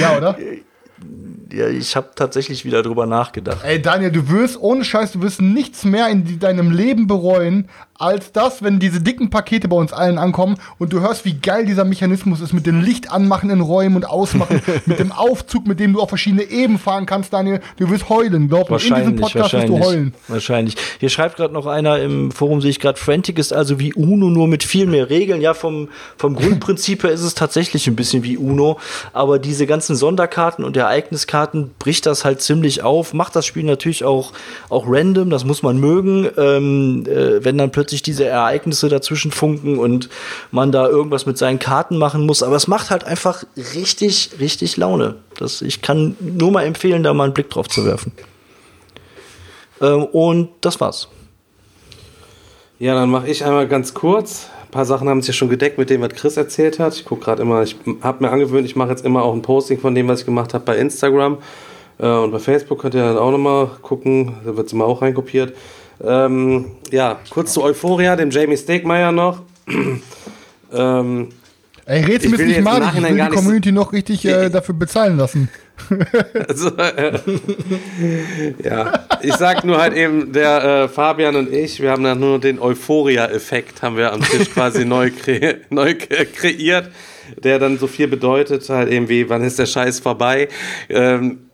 ja 0.00 0.16
oder? 0.16 0.38
ja, 1.52 1.68
ich 1.68 1.96
habe 1.96 2.10
tatsächlich 2.14 2.64
wieder 2.64 2.82
drüber 2.82 3.06
nachgedacht. 3.06 3.64
Ey, 3.64 3.80
Daniel, 3.80 4.10
du 4.10 4.28
wirst 4.28 4.60
ohne 4.60 4.84
Scheiß, 4.84 5.12
du 5.12 5.22
wirst 5.22 5.40
nichts 5.40 5.84
mehr 5.84 6.08
in 6.08 6.38
deinem 6.38 6.70
Leben 6.70 7.06
bereuen, 7.06 7.68
als 8.00 8.32
das, 8.32 8.62
wenn 8.62 8.78
diese 8.78 9.02
dicken 9.02 9.28
Pakete 9.28 9.68
bei 9.68 9.76
uns 9.76 9.92
allen 9.92 10.16
ankommen 10.16 10.56
und 10.78 10.92
du 10.92 11.00
hörst, 11.00 11.26
wie 11.26 11.34
geil 11.34 11.66
dieser 11.66 11.84
Mechanismus 11.84 12.40
ist 12.40 12.54
mit 12.54 12.66
dem 12.66 12.80
Licht 12.80 13.12
anmachen 13.12 13.50
in 13.50 13.60
Räumen 13.60 13.96
und 13.96 14.04
ausmachen, 14.08 14.62
mit 14.86 14.98
dem 14.98 15.12
Aufzug, 15.12 15.66
mit 15.66 15.80
dem 15.80 15.92
du 15.92 16.00
auf 16.00 16.08
verschiedene 16.08 16.44
Ebenen 16.44 16.78
fahren 16.78 17.04
kannst, 17.04 17.32
Daniel. 17.32 17.60
Du 17.76 17.90
wirst 17.90 18.08
heulen, 18.08 18.48
glaub 18.48 18.70
mir. 18.70 18.76
In 18.76 18.94
diesem 18.94 19.16
Podcast 19.16 19.52
wirst 19.52 19.68
du 19.68 19.78
heulen. 19.78 20.14
Wahrscheinlich. 20.28 20.76
Hier 20.98 21.10
schreibt 21.10 21.36
gerade 21.36 21.52
noch 21.52 21.66
einer 21.66 21.98
im 21.98 22.30
Forum, 22.30 22.62
sehe 22.62 22.70
ich 22.70 22.80
gerade, 22.80 22.98
Frantic 22.98 23.38
ist 23.38 23.52
also 23.52 23.78
wie 23.78 23.92
Uno, 23.92 24.30
nur 24.30 24.48
mit 24.48 24.64
viel 24.64 24.86
mehr 24.86 25.10
Regeln. 25.10 25.42
Ja, 25.42 25.52
vom, 25.52 25.88
vom 26.16 26.34
Grundprinzip 26.34 27.04
her 27.04 27.10
ist 27.10 27.22
es 27.22 27.34
tatsächlich 27.34 27.86
ein 27.86 27.96
bisschen 27.96 28.22
wie 28.22 28.38
Uno, 28.38 28.78
aber 29.12 29.38
diese 29.38 29.66
ganzen 29.66 29.94
Sonderkarten 29.94 30.64
und 30.64 30.74
Ereigniskarten 30.76 31.39
bricht 31.78 32.06
das 32.06 32.24
halt 32.24 32.40
ziemlich 32.40 32.82
auf, 32.82 33.12
macht 33.12 33.36
das 33.36 33.46
Spiel 33.46 33.64
natürlich 33.64 34.04
auch, 34.04 34.32
auch 34.68 34.84
random, 34.86 35.30
das 35.30 35.44
muss 35.44 35.62
man 35.62 35.78
mögen. 35.78 36.28
Ähm, 36.36 37.04
äh, 37.06 37.44
wenn 37.44 37.58
dann 37.58 37.70
plötzlich 37.70 37.90
plötzlich 37.90 38.02
diese 38.02 38.26
Ereignisse 38.26 38.88
dazwischen 38.88 39.30
funken 39.32 39.78
und 39.78 40.08
man 40.50 40.70
da 40.70 40.88
irgendwas 40.88 41.26
mit 41.26 41.38
seinen 41.38 41.58
Karten 41.58 41.96
machen 41.96 42.26
muss. 42.26 42.42
Aber 42.42 42.56
es 42.56 42.68
macht 42.68 42.90
halt 42.90 43.04
einfach 43.04 43.44
richtig, 43.74 44.30
richtig 44.38 44.76
Laune. 44.76 45.16
Das, 45.36 45.62
ich 45.62 45.82
kann 45.82 46.16
nur 46.20 46.52
mal 46.52 46.64
empfehlen, 46.64 47.02
da 47.02 47.12
mal 47.14 47.24
einen 47.24 47.34
Blick 47.34 47.50
drauf 47.50 47.68
zu 47.68 47.84
werfen. 47.84 48.12
Ähm, 49.80 50.04
und 50.04 50.50
das 50.60 50.80
war's. 50.80 51.08
Ja, 52.78 52.94
dann 52.94 53.10
mache 53.10 53.28
ich 53.28 53.44
einmal 53.44 53.66
ganz 53.66 53.92
kurz. 53.92 54.48
Ein 54.70 54.72
paar 54.72 54.84
Sachen 54.84 55.08
haben 55.08 55.20
sich 55.20 55.26
ja 55.26 55.34
schon 55.34 55.48
gedeckt 55.48 55.78
mit 55.78 55.90
dem, 55.90 56.00
was 56.00 56.10
Chris 56.10 56.36
erzählt 56.36 56.78
hat. 56.78 56.94
Ich 56.94 57.04
gucke 57.04 57.24
gerade 57.24 57.42
immer, 57.42 57.64
ich 57.64 57.74
habe 58.02 58.22
mir 58.22 58.30
angewöhnt, 58.30 58.64
ich 58.66 58.76
mache 58.76 58.90
jetzt 58.90 59.04
immer 59.04 59.24
auch 59.24 59.34
ein 59.34 59.42
Posting 59.42 59.80
von 59.80 59.96
dem, 59.96 60.06
was 60.06 60.20
ich 60.20 60.26
gemacht 60.26 60.54
habe 60.54 60.64
bei 60.64 60.76
Instagram. 60.76 61.38
Äh, 61.98 62.06
und 62.06 62.30
bei 62.30 62.38
Facebook 62.38 62.80
könnt 62.80 62.94
ihr 62.94 63.02
dann 63.02 63.18
auch 63.18 63.32
nochmal 63.32 63.66
gucken, 63.82 64.36
da 64.44 64.56
wird 64.56 64.68
es 64.68 64.72
immer 64.72 64.84
auch 64.84 65.02
reinkopiert. 65.02 65.56
Ähm, 66.04 66.66
ja, 66.92 67.18
kurz 67.30 67.52
zu 67.52 67.64
Euphoria, 67.64 68.14
dem 68.14 68.30
Jamie 68.30 68.56
Stegmeier 68.56 69.10
noch. 69.10 69.42
ähm, 70.72 71.30
Ey, 71.86 72.04
rätst 72.04 72.30
mir 72.30 72.38
nicht 72.38 72.62
mal, 72.62 72.80
ich 72.94 73.02
will 73.02 73.16
die 73.16 73.34
Community 73.34 73.72
noch 73.72 73.92
richtig 73.92 74.24
äh, 74.24 74.50
dafür 74.50 74.76
bezahlen 74.76 75.16
lassen. 75.16 75.48
also, 76.48 76.76
äh, 76.76 77.18
ja, 78.62 79.06
ich 79.22 79.34
sag 79.34 79.64
nur 79.64 79.78
halt 79.78 79.94
eben, 79.94 80.32
der 80.32 80.64
äh, 80.64 80.88
Fabian 80.88 81.36
und 81.36 81.52
ich, 81.52 81.80
wir 81.80 81.90
haben 81.90 82.04
dann 82.04 82.20
nur 82.20 82.38
den 82.38 82.58
Euphoria-Effekt, 82.58 83.82
haben 83.82 83.96
wir 83.96 84.12
am 84.12 84.22
Tisch 84.22 84.50
quasi 84.50 84.84
neu, 84.84 85.10
kre 85.10 85.58
neu 85.70 85.94
kreiert, 85.94 86.90
der 87.42 87.58
dann 87.58 87.78
so 87.78 87.86
viel 87.86 88.08
bedeutet, 88.08 88.68
halt 88.68 88.88
eben 88.90 89.08
wie, 89.08 89.28
wann 89.28 89.42
ist 89.42 89.58
der 89.58 89.66
Scheiß 89.66 90.00
vorbei. 90.00 90.48
Ähm, 90.88 91.50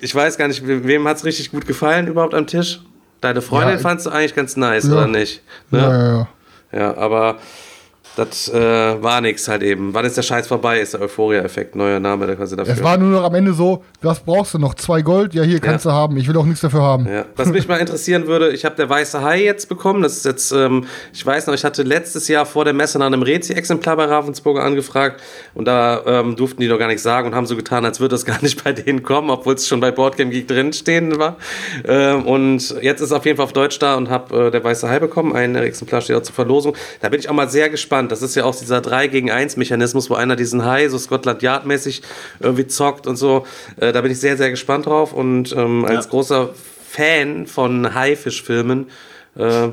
ich 0.00 0.14
weiß 0.14 0.36
gar 0.36 0.48
nicht, 0.48 0.62
wem 0.64 1.06
hat 1.06 1.18
es 1.18 1.24
richtig 1.24 1.50
gut 1.50 1.66
gefallen 1.66 2.08
überhaupt 2.08 2.34
am 2.34 2.46
Tisch? 2.46 2.80
Deine 3.20 3.40
Freundin 3.40 3.76
ja, 3.76 3.78
fandst 3.78 4.06
du 4.06 4.10
eigentlich 4.10 4.34
ganz 4.34 4.56
nice, 4.56 4.86
ja. 4.86 4.92
oder 4.92 5.06
nicht? 5.06 5.42
Ne? 5.70 5.78
Ja, 5.78 5.90
ja, 5.90 6.16
ja. 6.16 6.28
Ja, 6.72 6.96
aber 6.96 7.38
das 8.16 8.48
äh, 8.52 9.02
war 9.02 9.20
nichts 9.22 9.48
halt 9.48 9.62
eben. 9.62 9.94
Wann 9.94 10.04
ist 10.04 10.16
der 10.18 10.22
Scheiß 10.22 10.46
vorbei? 10.46 10.80
Ist 10.80 10.92
der 10.92 11.00
Euphoria-Effekt, 11.00 11.74
neuer 11.74 11.98
Name 11.98 12.26
der 12.26 12.36
quasi 12.36 12.56
dafür. 12.56 12.74
Es 12.74 12.82
war 12.82 12.98
nur 12.98 13.08
noch 13.08 13.24
am 13.24 13.34
Ende 13.34 13.54
so, 13.54 13.82
was 14.02 14.20
brauchst 14.20 14.52
du 14.52 14.58
noch? 14.58 14.74
Zwei 14.74 15.00
Gold? 15.00 15.32
Ja, 15.32 15.42
hier 15.42 15.60
kannst 15.60 15.86
ja. 15.86 15.92
du 15.92 15.96
haben. 15.96 16.16
Ich 16.18 16.28
will 16.28 16.36
auch 16.36 16.44
nichts 16.44 16.60
dafür 16.60 16.82
haben. 16.82 17.06
Ja. 17.06 17.24
Was 17.36 17.48
mich 17.48 17.66
mal 17.68 17.78
interessieren 17.78 18.26
würde, 18.26 18.50
ich 18.50 18.66
habe 18.66 18.76
der 18.76 18.90
Weiße 18.90 19.22
Hai 19.22 19.42
jetzt 19.42 19.68
bekommen. 19.68 20.02
Das 20.02 20.16
ist 20.16 20.26
jetzt, 20.26 20.52
ähm, 20.52 20.86
ich 21.12 21.24
weiß 21.24 21.46
noch, 21.46 21.54
ich 21.54 21.64
hatte 21.64 21.82
letztes 21.82 22.28
Jahr 22.28 22.44
vor 22.44 22.64
der 22.66 22.74
Messe 22.74 22.98
nach 22.98 23.06
einem 23.06 23.22
Rezi-Exemplar 23.22 23.96
bei 23.96 24.04
Ravensburger 24.04 24.62
angefragt 24.62 25.22
und 25.54 25.66
da 25.66 26.02
ähm, 26.04 26.36
durften 26.36 26.60
die 26.60 26.68
noch 26.68 26.78
gar 26.78 26.88
nichts 26.88 27.02
sagen 27.02 27.28
und 27.28 27.34
haben 27.34 27.46
so 27.46 27.56
getan, 27.56 27.84
als 27.86 27.98
würde 27.98 28.14
das 28.14 28.26
gar 28.26 28.42
nicht 28.42 28.62
bei 28.64 28.72
denen 28.72 29.02
kommen, 29.02 29.30
obwohl 29.30 29.54
es 29.54 29.66
schon 29.66 29.80
bei 29.80 29.90
Boardgame 29.90 30.30
Geek 30.30 30.48
drinstehen 30.48 31.18
war. 31.18 31.36
Ähm, 31.86 32.26
und 32.26 32.76
jetzt 32.82 33.00
ist 33.00 33.06
es 33.06 33.12
auf 33.12 33.24
jeden 33.24 33.38
Fall 33.38 33.44
auf 33.44 33.54
Deutsch 33.54 33.78
da 33.78 33.94
und 33.94 34.10
habe 34.10 34.48
äh, 34.48 34.50
der 34.50 34.62
Weiße 34.62 34.88
Hai 34.88 34.98
bekommen. 34.98 35.34
Ein 35.34 35.56
Exemplar 35.56 36.02
steht 36.02 36.16
auch 36.16 36.22
zur 36.22 36.34
Verlosung. 36.34 36.76
Da 37.00 37.08
bin 37.08 37.18
ich 37.18 37.30
auch 37.30 37.34
mal 37.34 37.48
sehr 37.48 37.70
gespannt 37.70 38.01
gespannt. 38.02 38.12
Das 38.12 38.22
ist 38.22 38.34
ja 38.34 38.44
auch 38.44 38.54
dieser 38.54 38.80
3 38.80 39.08
gegen 39.08 39.30
1 39.30 39.56
Mechanismus, 39.56 40.10
wo 40.10 40.14
einer 40.14 40.36
diesen 40.36 40.64
High, 40.64 40.90
so 40.90 40.98
Scotland 40.98 41.42
Yard 41.42 41.66
mäßig 41.66 42.02
irgendwie 42.40 42.66
zockt 42.66 43.06
und 43.06 43.16
so. 43.16 43.46
Äh, 43.76 43.92
da 43.92 44.00
bin 44.00 44.10
ich 44.10 44.20
sehr, 44.20 44.36
sehr 44.36 44.50
gespannt 44.50 44.86
drauf 44.86 45.12
und 45.12 45.54
ähm, 45.56 45.84
als 45.84 46.06
ja. 46.06 46.10
großer 46.10 46.50
Fan 46.88 47.46
von 47.46 47.94
Haifischfilmen 47.94 48.88
äh, 49.36 49.68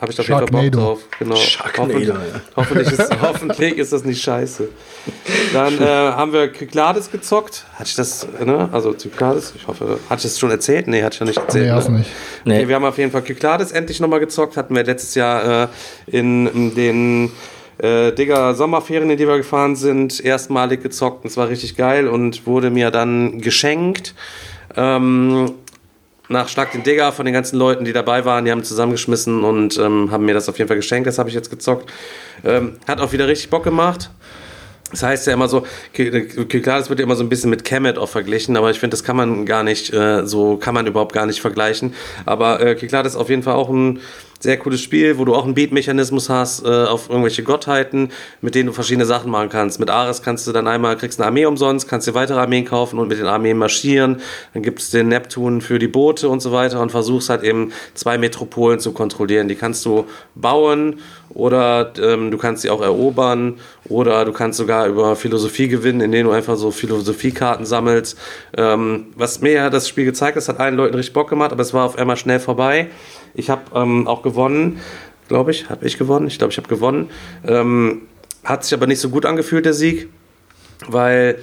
habe 0.00 0.12
ich 0.12 0.16
da 0.16 0.22
jeden 0.22 0.38
Fall 0.38 0.46
Bock 0.46 0.72
drauf. 0.72 1.00
Genau. 1.18 1.34
Hoffentlich, 1.34 2.12
hoffentlich, 2.54 2.92
ist, 2.92 3.10
hoffentlich 3.20 3.78
ist 3.78 3.92
das 3.92 4.04
nicht 4.04 4.22
scheiße. 4.22 4.68
Dann 5.52 5.80
äh, 5.80 5.86
haben 5.86 6.32
wir 6.32 6.48
Kyklades 6.48 7.10
gezockt. 7.10 7.66
Hatte 7.74 7.88
ich 7.88 7.96
das, 7.96 8.28
ne? 8.44 8.68
Also 8.70 8.92
Kyklades, 8.92 9.54
ich 9.56 9.66
hoffe, 9.66 9.98
hatte 10.08 10.18
ich 10.18 10.22
das 10.22 10.38
schon 10.38 10.52
erzählt? 10.52 10.86
Nee, 10.86 11.02
hatte 11.02 11.14
ich 11.14 11.20
noch 11.20 11.26
nicht 11.26 11.38
erzählt. 11.38 11.66
Nee, 11.66 11.72
hast 11.72 11.88
ne? 11.88 11.98
nicht. 11.98 12.10
Nee. 12.44 12.58
Okay, 12.58 12.68
wir 12.68 12.76
haben 12.76 12.84
auf 12.84 12.96
jeden 12.96 13.10
Fall 13.10 13.22
Kyklades 13.22 13.72
endlich 13.72 13.98
nochmal 13.98 14.20
gezockt. 14.20 14.56
Hatten 14.56 14.76
wir 14.76 14.84
letztes 14.84 15.16
Jahr 15.16 15.64
äh, 15.64 15.68
in, 16.06 16.46
in 16.46 16.74
den 16.76 17.32
äh, 17.78 18.12
Digga, 18.12 18.54
Sommerferien, 18.54 19.10
in 19.10 19.16
die 19.16 19.26
wir 19.26 19.36
gefahren 19.36 19.74
sind, 19.74 20.24
erstmalig 20.24 20.80
gezockt. 20.80 21.24
Und 21.24 21.30
es 21.30 21.36
war 21.36 21.48
richtig 21.48 21.76
geil 21.76 22.06
und 22.06 22.46
wurde 22.46 22.70
mir 22.70 22.92
dann 22.92 23.40
geschenkt. 23.40 24.14
Ähm, 24.76 25.54
nach 26.28 26.48
Schlag 26.48 26.72
den 26.72 26.82
Digger 26.82 27.12
von 27.12 27.24
den 27.24 27.34
ganzen 27.34 27.56
Leuten, 27.58 27.84
die 27.84 27.92
dabei 27.92 28.24
waren. 28.24 28.44
Die 28.44 28.50
haben 28.50 28.62
zusammengeschmissen 28.62 29.44
und 29.44 29.78
ähm, 29.78 30.10
haben 30.10 30.24
mir 30.24 30.34
das 30.34 30.48
auf 30.48 30.58
jeden 30.58 30.68
Fall 30.68 30.76
geschenkt. 30.76 31.06
Das 31.06 31.18
habe 31.18 31.28
ich 31.28 31.34
jetzt 31.34 31.50
gezockt. 31.50 31.90
Ähm, 32.44 32.76
hat 32.86 33.00
auch 33.00 33.12
wieder 33.12 33.26
richtig 33.26 33.50
Bock 33.50 33.64
gemacht. 33.64 34.10
Das 34.90 35.02
heißt 35.02 35.26
ja 35.26 35.34
immer 35.34 35.48
so, 35.48 35.66
klar, 35.92 36.78
das 36.78 36.88
wird 36.88 36.98
ja 36.98 37.04
immer 37.04 37.16
so 37.16 37.22
ein 37.22 37.28
bisschen 37.28 37.50
mit 37.50 37.62
Kemet 37.62 37.98
auch 37.98 38.08
verglichen, 38.08 38.56
aber 38.56 38.70
ich 38.70 38.80
finde, 38.80 38.94
das 38.94 39.04
kann 39.04 39.16
man 39.16 39.44
gar 39.44 39.62
nicht, 39.62 39.92
äh, 39.92 40.26
so 40.26 40.56
kann 40.56 40.72
man 40.72 40.86
überhaupt 40.86 41.12
gar 41.12 41.26
nicht 41.26 41.42
vergleichen. 41.42 41.92
Aber 42.24 42.60
äh, 42.60 42.74
klar, 42.74 43.02
das 43.02 43.12
ist 43.12 43.18
auf 43.18 43.28
jeden 43.28 43.42
Fall 43.42 43.54
auch 43.54 43.68
ein 43.68 44.00
Sehr 44.40 44.56
cooles 44.56 44.80
Spiel, 44.80 45.18
wo 45.18 45.24
du 45.24 45.34
auch 45.34 45.44
einen 45.44 45.54
Beat-Mechanismus 45.54 46.28
hast 46.28 46.64
äh, 46.64 46.68
auf 46.68 47.08
irgendwelche 47.10 47.42
Gottheiten, 47.42 48.10
mit 48.40 48.54
denen 48.54 48.68
du 48.68 48.72
verschiedene 48.72 49.04
Sachen 49.04 49.32
machen 49.32 49.48
kannst. 49.48 49.80
Mit 49.80 49.90
Ares 49.90 50.22
kannst 50.22 50.46
du 50.46 50.52
dann 50.52 50.68
einmal, 50.68 50.96
kriegst 50.96 51.20
eine 51.20 51.26
Armee 51.26 51.44
umsonst, 51.44 51.88
kannst 51.88 52.06
dir 52.06 52.14
weitere 52.14 52.38
Armeen 52.38 52.64
kaufen 52.64 53.00
und 53.00 53.08
mit 53.08 53.18
den 53.18 53.26
Armeen 53.26 53.58
marschieren. 53.58 54.20
Dann 54.54 54.62
gibt 54.62 54.78
es 54.78 54.90
den 54.90 55.08
Neptun 55.08 55.60
für 55.60 55.80
die 55.80 55.88
Boote 55.88 56.28
und 56.28 56.40
so 56.40 56.52
weiter 56.52 56.80
und 56.80 56.90
versuchst 56.90 57.30
halt 57.30 57.42
eben 57.42 57.72
zwei 57.94 58.16
Metropolen 58.16 58.78
zu 58.78 58.92
kontrollieren. 58.92 59.48
Die 59.48 59.56
kannst 59.56 59.84
du 59.84 60.04
bauen 60.36 61.00
oder 61.30 61.92
ähm, 62.00 62.30
du 62.30 62.38
kannst 62.38 62.62
sie 62.62 62.70
auch 62.70 62.80
erobern 62.80 63.58
oder 63.88 64.24
du 64.24 64.32
kannst 64.32 64.58
sogar 64.58 64.86
über 64.86 65.16
Philosophie 65.16 65.68
gewinnen, 65.68 66.00
indem 66.00 66.26
du 66.26 66.32
einfach 66.32 66.56
so 66.56 66.70
Philosophiekarten 66.70 67.66
sammelst. 67.66 68.16
Ähm, 68.56 69.06
was 69.16 69.40
mir 69.40 69.52
ja 69.52 69.70
das 69.70 69.88
Spiel 69.88 70.04
gezeigt 70.04 70.36
hat, 70.36 70.48
hat 70.48 70.60
allen 70.60 70.76
Leuten 70.76 70.94
richtig 70.94 71.12
Bock 71.12 71.28
gemacht, 71.28 71.52
aber 71.52 71.62
es 71.62 71.74
war 71.74 71.84
auf 71.84 71.98
einmal 71.98 72.16
schnell 72.16 72.40
vorbei. 72.40 72.88
Ich 73.38 73.50
habe 73.50 73.62
ähm, 73.74 74.08
auch 74.08 74.22
gewonnen, 74.22 74.80
glaube 75.28 75.52
ich. 75.52 75.70
Habe 75.70 75.86
ich 75.86 75.96
gewonnen? 75.96 76.26
Ich 76.26 76.38
glaube, 76.38 76.50
ich 76.50 76.58
habe 76.58 76.68
gewonnen. 76.68 77.08
Ähm, 77.46 78.02
hat 78.44 78.64
sich 78.64 78.74
aber 78.74 78.88
nicht 78.88 78.98
so 78.98 79.10
gut 79.10 79.24
angefühlt, 79.26 79.64
der 79.64 79.74
Sieg, 79.74 80.08
weil 80.88 81.38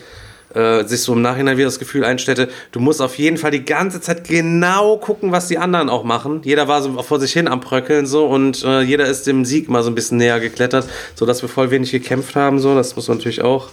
äh, 0.54 0.84
sich 0.84 1.02
so 1.02 1.14
im 1.14 1.22
Nachhinein 1.22 1.56
wieder 1.56 1.68
das 1.68 1.80
Gefühl 1.80 2.04
einstellte, 2.04 2.50
du 2.74 2.82
musst 2.82 3.02
auf 3.02 3.18
jeden 3.18 3.38
Fall 3.38 3.52
die 3.52 3.64
ganze 3.64 4.02
Zeit 4.02 4.28
genau 4.28 4.98
gucken, 4.98 5.32
was 5.32 5.48
die 5.48 5.58
anderen 5.58 5.88
auch 5.88 6.04
machen. 6.04 6.42
Jeder 6.44 6.68
war 6.68 6.82
so 6.82 7.02
vor 7.02 7.20
sich 7.22 7.32
hin 7.32 7.48
am 7.48 7.62
Bröckeln 7.62 8.06
so 8.06 8.26
und 8.28 8.64
äh, 8.66 8.82
jeder 8.82 9.06
ist 9.06 9.26
dem 9.26 9.46
Sieg 9.46 9.70
mal 9.70 9.82
so 9.82 9.90
ein 9.90 9.96
bisschen 9.96 10.18
näher 10.18 10.42
geklettert, 10.42 10.90
sodass 11.16 11.42
wir 11.42 11.50
voll 11.50 11.72
wenig 11.72 11.92
gekämpft 11.92 12.36
haben. 12.36 12.60
So, 12.60 12.76
das 12.76 12.98
muss 12.98 13.08
man 13.08 13.18
natürlich 13.18 13.42
auch 13.42 13.70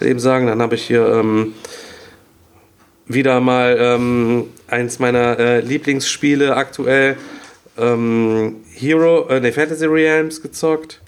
eben 0.00 0.18
sagen. 0.18 0.48
Dann 0.48 0.60
habe 0.60 0.74
ich 0.74 0.82
hier 0.82 1.06
ähm, 1.06 1.54
wieder 3.06 3.38
mal 3.38 3.76
ähm, 3.78 4.46
eins 4.66 4.98
meiner 4.98 5.38
äh, 5.38 5.60
Lieblingsspiele 5.60 6.56
aktuell 6.56 7.16
ähm, 7.78 8.56
Hero, 8.72 9.28
äh, 9.28 9.40
nee, 9.40 9.52
Fantasy 9.52 9.86
Realms 9.86 10.42
gezockt. 10.42 11.00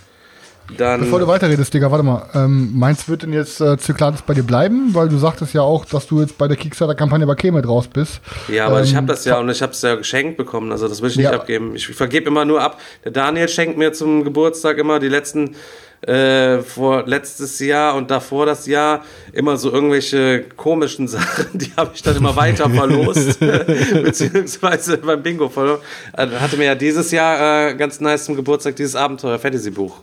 Dann, 0.77 0.99
Bevor 1.01 1.21
du 1.21 1.29
weiterredest, 1.29 1.73
Digga, 1.73 1.93
warte 1.93 2.03
mal. 2.03 2.29
Ähm, 2.35 2.73
meinst 2.75 3.09
wird 3.09 3.23
denn 3.23 3.33
jetzt 3.33 3.61
äh, 3.61 3.79
Zyklades 3.79 4.23
bei 4.23 4.35
dir 4.35 4.43
bleiben? 4.43 4.95
Weil 4.95 5.09
du 5.09 5.17
sagtest 5.17 5.55
ja 5.55 5.62
auch, 5.62 5.85
dass 5.85 6.09
du 6.09 6.21
jetzt 6.21 6.39
bei 6.39 6.49
der 6.49 6.57
Kickstarter-Kampagne 6.57 7.25
bei 7.25 7.37
Kemet 7.37 7.69
raus 7.69 7.87
bist. 7.87 8.21
Ja, 8.49 8.67
aber 8.67 8.79
ähm, 8.81 8.85
ich 8.85 8.97
habe 8.97 9.07
das 9.07 9.25
ja 9.25 9.39
und 9.39 9.49
ich 9.49 9.62
habe 9.62 9.71
es 9.73 9.83
ja 9.83 9.95
geschenkt 9.95 10.37
bekommen. 10.37 10.73
Also 10.73 10.89
das 10.89 11.03
will 11.03 11.11
ich 11.11 11.17
nicht 11.17 11.27
Ja. 11.27 11.35
abgeben. 11.35 11.77
Ich 11.77 11.87
vergebe 11.87 12.27
immer 12.27 12.45
nur 12.45 12.61
ab. 12.62 12.81
Der 13.05 13.12
Daniel 13.12 13.49
schenkt 13.49 13.79
mir 13.79 13.93
zum 13.93 14.25
Geburtstag 14.25 14.79
immer 14.79 14.99
die 14.99 15.09
letzten 15.09 15.55
äh, 16.03 16.59
vor 16.59 17.05
letztes 17.07 17.59
Jahr 17.59 17.94
und 17.97 18.11
davor 18.11 18.47
das 18.47 18.66
Jahr 18.66 19.03
immer 19.32 19.57
so 19.57 19.72
irgendwelche 19.72 20.44
komischen 20.57 21.09
Sachen, 21.09 21.47
die 21.59 21.72
habe 21.76 21.90
ich 21.94 22.03
dann 22.03 22.16
immer 22.16 22.36
weiter 22.36 22.68
verlost, 22.70 23.40
beziehungsweise 24.05 24.99
beim 24.99 25.22
Bingo 25.22 25.49
verloren. 25.49 25.80
Also 26.12 26.38
hatte 26.40 26.57
mir 26.57 26.64
ja 26.64 26.74
dieses 26.74 27.11
Jahr 27.11 27.68
äh, 27.70 27.74
ganz 27.74 28.01
nice 28.01 28.24
zum 28.24 28.36
Geburtstag 28.36 28.76
dieses 28.76 28.94
Abenteuer-Fantasy-Buch. 28.97 29.97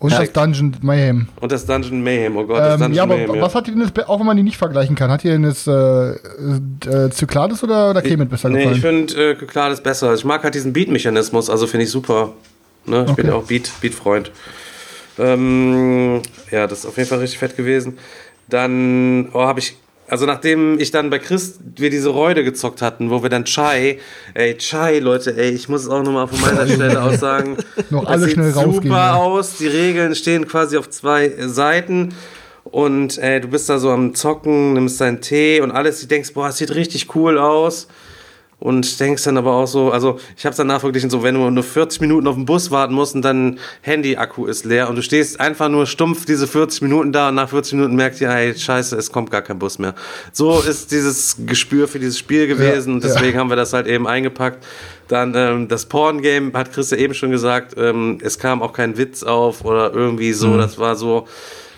Und 0.00 0.12
Ja. 0.12 0.20
das 0.20 0.32
Dungeon 0.32 0.76
Mayhem. 0.80 1.28
Und 1.40 1.50
das 1.50 1.66
Dungeon 1.66 2.00
Mayhem, 2.04 2.36
oh 2.36 2.44
Gott, 2.44 2.58
das 2.60 2.74
Ähm, 2.74 2.80
Dungeon 2.80 2.94
ja, 2.94 3.02
aber 3.02 3.16
Mayhem. 3.16 3.34
ja. 3.34 3.42
was 3.42 3.54
hat 3.56 3.66
dir 3.66 3.72
denn 3.72 3.80
jetzt, 3.82 4.08
auch 4.08 4.20
wenn 4.20 4.26
man 4.26 4.36
die 4.36 4.44
nicht 4.44 4.56
vergleichen 4.56 4.94
kann, 4.94 5.10
hat 5.10 5.24
dir 5.24 5.32
denn 5.32 5.42
jetzt 5.44 5.66
äh, 5.66 6.10
äh, 6.12 7.10
Zyklades 7.10 7.64
oder, 7.64 7.90
oder 7.90 8.00
Kemet 8.00 8.30
besser 8.30 8.48
Nee, 8.48 8.62
ich 8.70 8.74
gefallen? 8.80 9.08
finde 9.08 9.30
äh, 9.30 9.34
Kyklades 9.34 9.80
besser. 9.82 10.14
Ich 10.14 10.24
mag 10.24 10.44
halt 10.44 10.54
diesen 10.54 10.72
Beat-Mechanismus, 10.72 11.50
also 11.50 11.66
finde 11.66 11.84
ich 11.84 11.90
super. 11.90 12.30
Ne? 12.86 13.06
Ich 13.08 13.14
bin 13.16 13.24
Okay. 13.26 13.26
ja 13.26 13.34
auch 13.34 13.42
Beat- 13.44 13.72
Beat-Freund. 13.80 14.30
Ähm, 15.18 16.22
ja, 16.50 16.66
das 16.66 16.80
ist 16.80 16.86
auf 16.86 16.96
jeden 16.96 17.08
Fall 17.08 17.18
richtig 17.18 17.38
fett 17.38 17.56
gewesen. 17.56 17.98
Dann 18.48 19.28
oh, 19.32 19.40
habe 19.40 19.60
ich, 19.60 19.76
also 20.08 20.26
nachdem 20.26 20.78
ich 20.78 20.90
dann 20.90 21.10
bei 21.10 21.18
Chris 21.18 21.58
wir 21.76 21.90
diese 21.90 22.10
Reude 22.10 22.44
gezockt 22.44 22.82
hatten, 22.82 23.10
wo 23.10 23.22
wir 23.22 23.28
dann 23.28 23.44
Chai, 23.44 23.98
ey, 24.34 24.56
Chai, 24.56 24.98
Leute, 25.00 25.36
ey, 25.36 25.50
ich 25.50 25.68
muss 25.68 25.82
es 25.82 25.88
auch 25.88 26.02
nochmal 26.02 26.28
von 26.28 26.40
meiner 26.40 26.66
Stelle 26.66 27.02
aus 27.02 27.20
sagen. 27.20 27.56
Noch 27.90 28.04
das 28.04 28.12
alle 28.12 28.24
sieht 28.24 28.34
schnell 28.34 28.50
rausgehen, 28.52 28.74
Super 28.74 28.96
ja. 28.96 29.14
aus, 29.14 29.56
die 29.56 29.66
Regeln 29.66 30.14
stehen 30.14 30.46
quasi 30.46 30.76
auf 30.76 30.88
zwei 30.90 31.32
Seiten. 31.38 32.14
Und 32.64 33.18
ey, 33.18 33.40
du 33.40 33.48
bist 33.48 33.68
da 33.68 33.78
so 33.78 33.90
am 33.90 34.14
Zocken, 34.14 34.74
nimmst 34.74 35.00
deinen 35.00 35.20
Tee 35.20 35.60
und 35.60 35.70
alles, 35.70 36.00
du 36.00 36.06
denkst, 36.06 36.34
boah, 36.34 36.48
es 36.48 36.58
sieht 36.58 36.74
richtig 36.74 37.14
cool 37.14 37.38
aus. 37.38 37.88
Und 38.60 38.98
denkst 38.98 39.22
dann 39.22 39.36
aber 39.36 39.52
auch 39.52 39.66
so, 39.66 39.92
also 39.92 40.18
ich 40.36 40.44
habe 40.44 40.50
es 40.50 40.56
danach 40.56 40.80
verglichen, 40.80 41.10
so 41.10 41.22
wenn 41.22 41.36
du 41.36 41.48
nur 41.48 41.62
40 41.62 42.00
Minuten 42.00 42.26
auf 42.26 42.34
den 42.34 42.44
Bus 42.44 42.72
warten 42.72 42.92
musst 42.92 43.14
und 43.14 43.22
dein 43.22 43.60
Handy-Akku 43.82 44.46
ist 44.46 44.64
leer 44.64 44.88
und 44.88 44.96
du 44.96 45.02
stehst 45.02 45.38
einfach 45.38 45.68
nur 45.68 45.86
stumpf 45.86 46.24
diese 46.24 46.48
40 46.48 46.82
Minuten 46.82 47.12
da 47.12 47.28
und 47.28 47.36
nach 47.36 47.48
40 47.48 47.74
Minuten 47.74 47.94
merkst 47.94 48.20
du, 48.20 48.24
ja, 48.24 48.32
ey, 48.36 48.58
scheiße, 48.58 48.96
es 48.96 49.12
kommt 49.12 49.30
gar 49.30 49.42
kein 49.42 49.60
Bus 49.60 49.78
mehr. 49.78 49.94
So 50.32 50.58
ist 50.60 50.90
dieses 50.90 51.36
Gespür 51.46 51.86
für 51.86 52.00
dieses 52.00 52.18
Spiel 52.18 52.48
gewesen 52.48 52.94
und 52.94 53.04
ja. 53.04 53.12
deswegen 53.12 53.38
haben 53.38 53.48
wir 53.48 53.56
das 53.56 53.72
halt 53.72 53.86
eben 53.86 54.08
eingepackt. 54.08 54.64
Dann 55.06 55.34
ähm, 55.36 55.68
das 55.68 55.86
Porn-Game, 55.86 56.52
hat 56.52 56.72
Chris 56.72 56.90
ja 56.90 56.96
eben 56.96 57.14
schon 57.14 57.30
gesagt, 57.30 57.74
ähm, 57.78 58.18
es 58.22 58.40
kam 58.40 58.60
auch 58.60 58.72
kein 58.72 58.96
Witz 58.96 59.22
auf 59.22 59.64
oder 59.64 59.94
irgendwie 59.94 60.32
so, 60.32 60.56
das 60.56 60.78
war 60.78 60.96
so, 60.96 61.28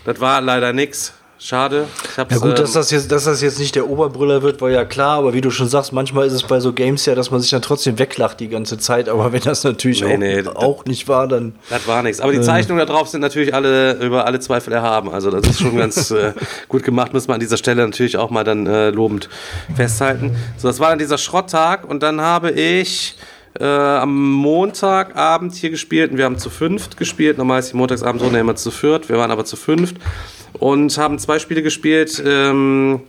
das 0.07 0.19
war 0.19 0.41
leider 0.41 0.73
nix. 0.73 1.13
Schade. 1.43 1.87
Ja 2.19 2.25
gut, 2.25 2.59
dass 2.59 2.71
ähm, 2.71 2.75
das, 2.75 2.91
jetzt, 2.91 3.11
dass 3.11 3.25
das 3.25 3.41
jetzt 3.41 3.59
nicht 3.59 3.75
der 3.75 3.89
Oberbrüller 3.89 4.43
wird, 4.43 4.61
war 4.61 4.69
ja 4.69 4.85
klar, 4.85 5.17
aber 5.17 5.33
wie 5.33 5.41
du 5.41 5.51
schon 5.51 5.69
sagst, 5.69 5.91
manchmal 5.91 6.27
ist 6.27 6.35
es 6.35 6.43
bei 6.43 6.61
so 6.61 6.75
Games 6.75 7.07
ja, 7.07 7.15
dass 7.15 7.31
man 7.31 7.41
sich 7.41 7.51
dann 7.51 7.63
trotzdem 7.63 7.99
weglacht 7.99 8.41
die 8.41 8.49
ganze 8.49 8.77
Zeit, 8.77 9.09
aber 9.09 9.33
wenn 9.33 9.41
das 9.41 9.65
natürlich 9.65 10.03
Nee, 10.03 10.15
auch, 10.15 10.19
nee, 10.19 10.43
auch 10.47 10.85
nicht 10.85 11.09
war, 11.09 11.29
dann... 11.29 11.55
Das 11.71 11.89
war 11.89 12.03
nichts. 12.03 12.21
Aber 12.21 12.33
die 12.33 12.43
Zeichnungen 12.43 12.87
da 12.87 12.93
drauf 12.93 13.09
sind 13.09 13.23
natürlich 13.23 13.55
alle 13.55 13.95
über 13.95 14.27
alle 14.27 14.39
Zweifel 14.41 14.75
erhaben. 14.75 15.09
Also 15.09 15.31
das 15.31 15.49
ist 15.49 15.61
schon 15.61 15.79
ganz 15.79 16.11
äh, 16.11 16.35
gut 16.69 16.83
gemacht, 16.83 17.15
muss 17.15 17.27
man 17.27 17.37
an 17.37 17.41
dieser 17.41 17.57
Stelle 17.57 17.87
natürlich 17.87 18.19
auch 18.19 18.29
mal 18.29 18.45
dann 18.45 18.67
äh, 18.67 18.91
lobend 18.91 19.31
festhalten. 19.75 20.37
So, 20.59 20.69
das 20.69 20.79
war 20.79 20.91
dann 20.91 20.99
dieser 20.99 21.17
Schrotttag 21.17 21.89
und 21.89 22.03
dann 22.03 22.21
habe 22.21 22.51
ich 22.51 23.17
äh, 23.59 23.65
am 23.65 24.33
Montagabend 24.33 25.55
hier 25.55 25.71
gespielt 25.71 26.13
und 26.13 26.19
wir 26.19 26.25
haben 26.25 26.39
zu 26.39 26.51
fünft 26.51 26.97
gespielt. 26.97 27.39
Normal 27.39 27.61
ist 27.61 27.73
die 27.73 27.77
Montagsabend 27.77 28.23
so 28.23 28.29
immer 28.29 28.57
zu 28.57 28.71
viert. 28.71 29.09
Wir 29.09 29.17
waren 29.17 29.31
aber 29.31 29.45
zu 29.45 29.57
fünft 29.57 29.97
und 30.55 30.97
haben 30.99 31.19
zwei 31.19 31.39
Spiele 31.39 31.63
gespielt. 31.63 32.23
Ähm, 32.25 33.03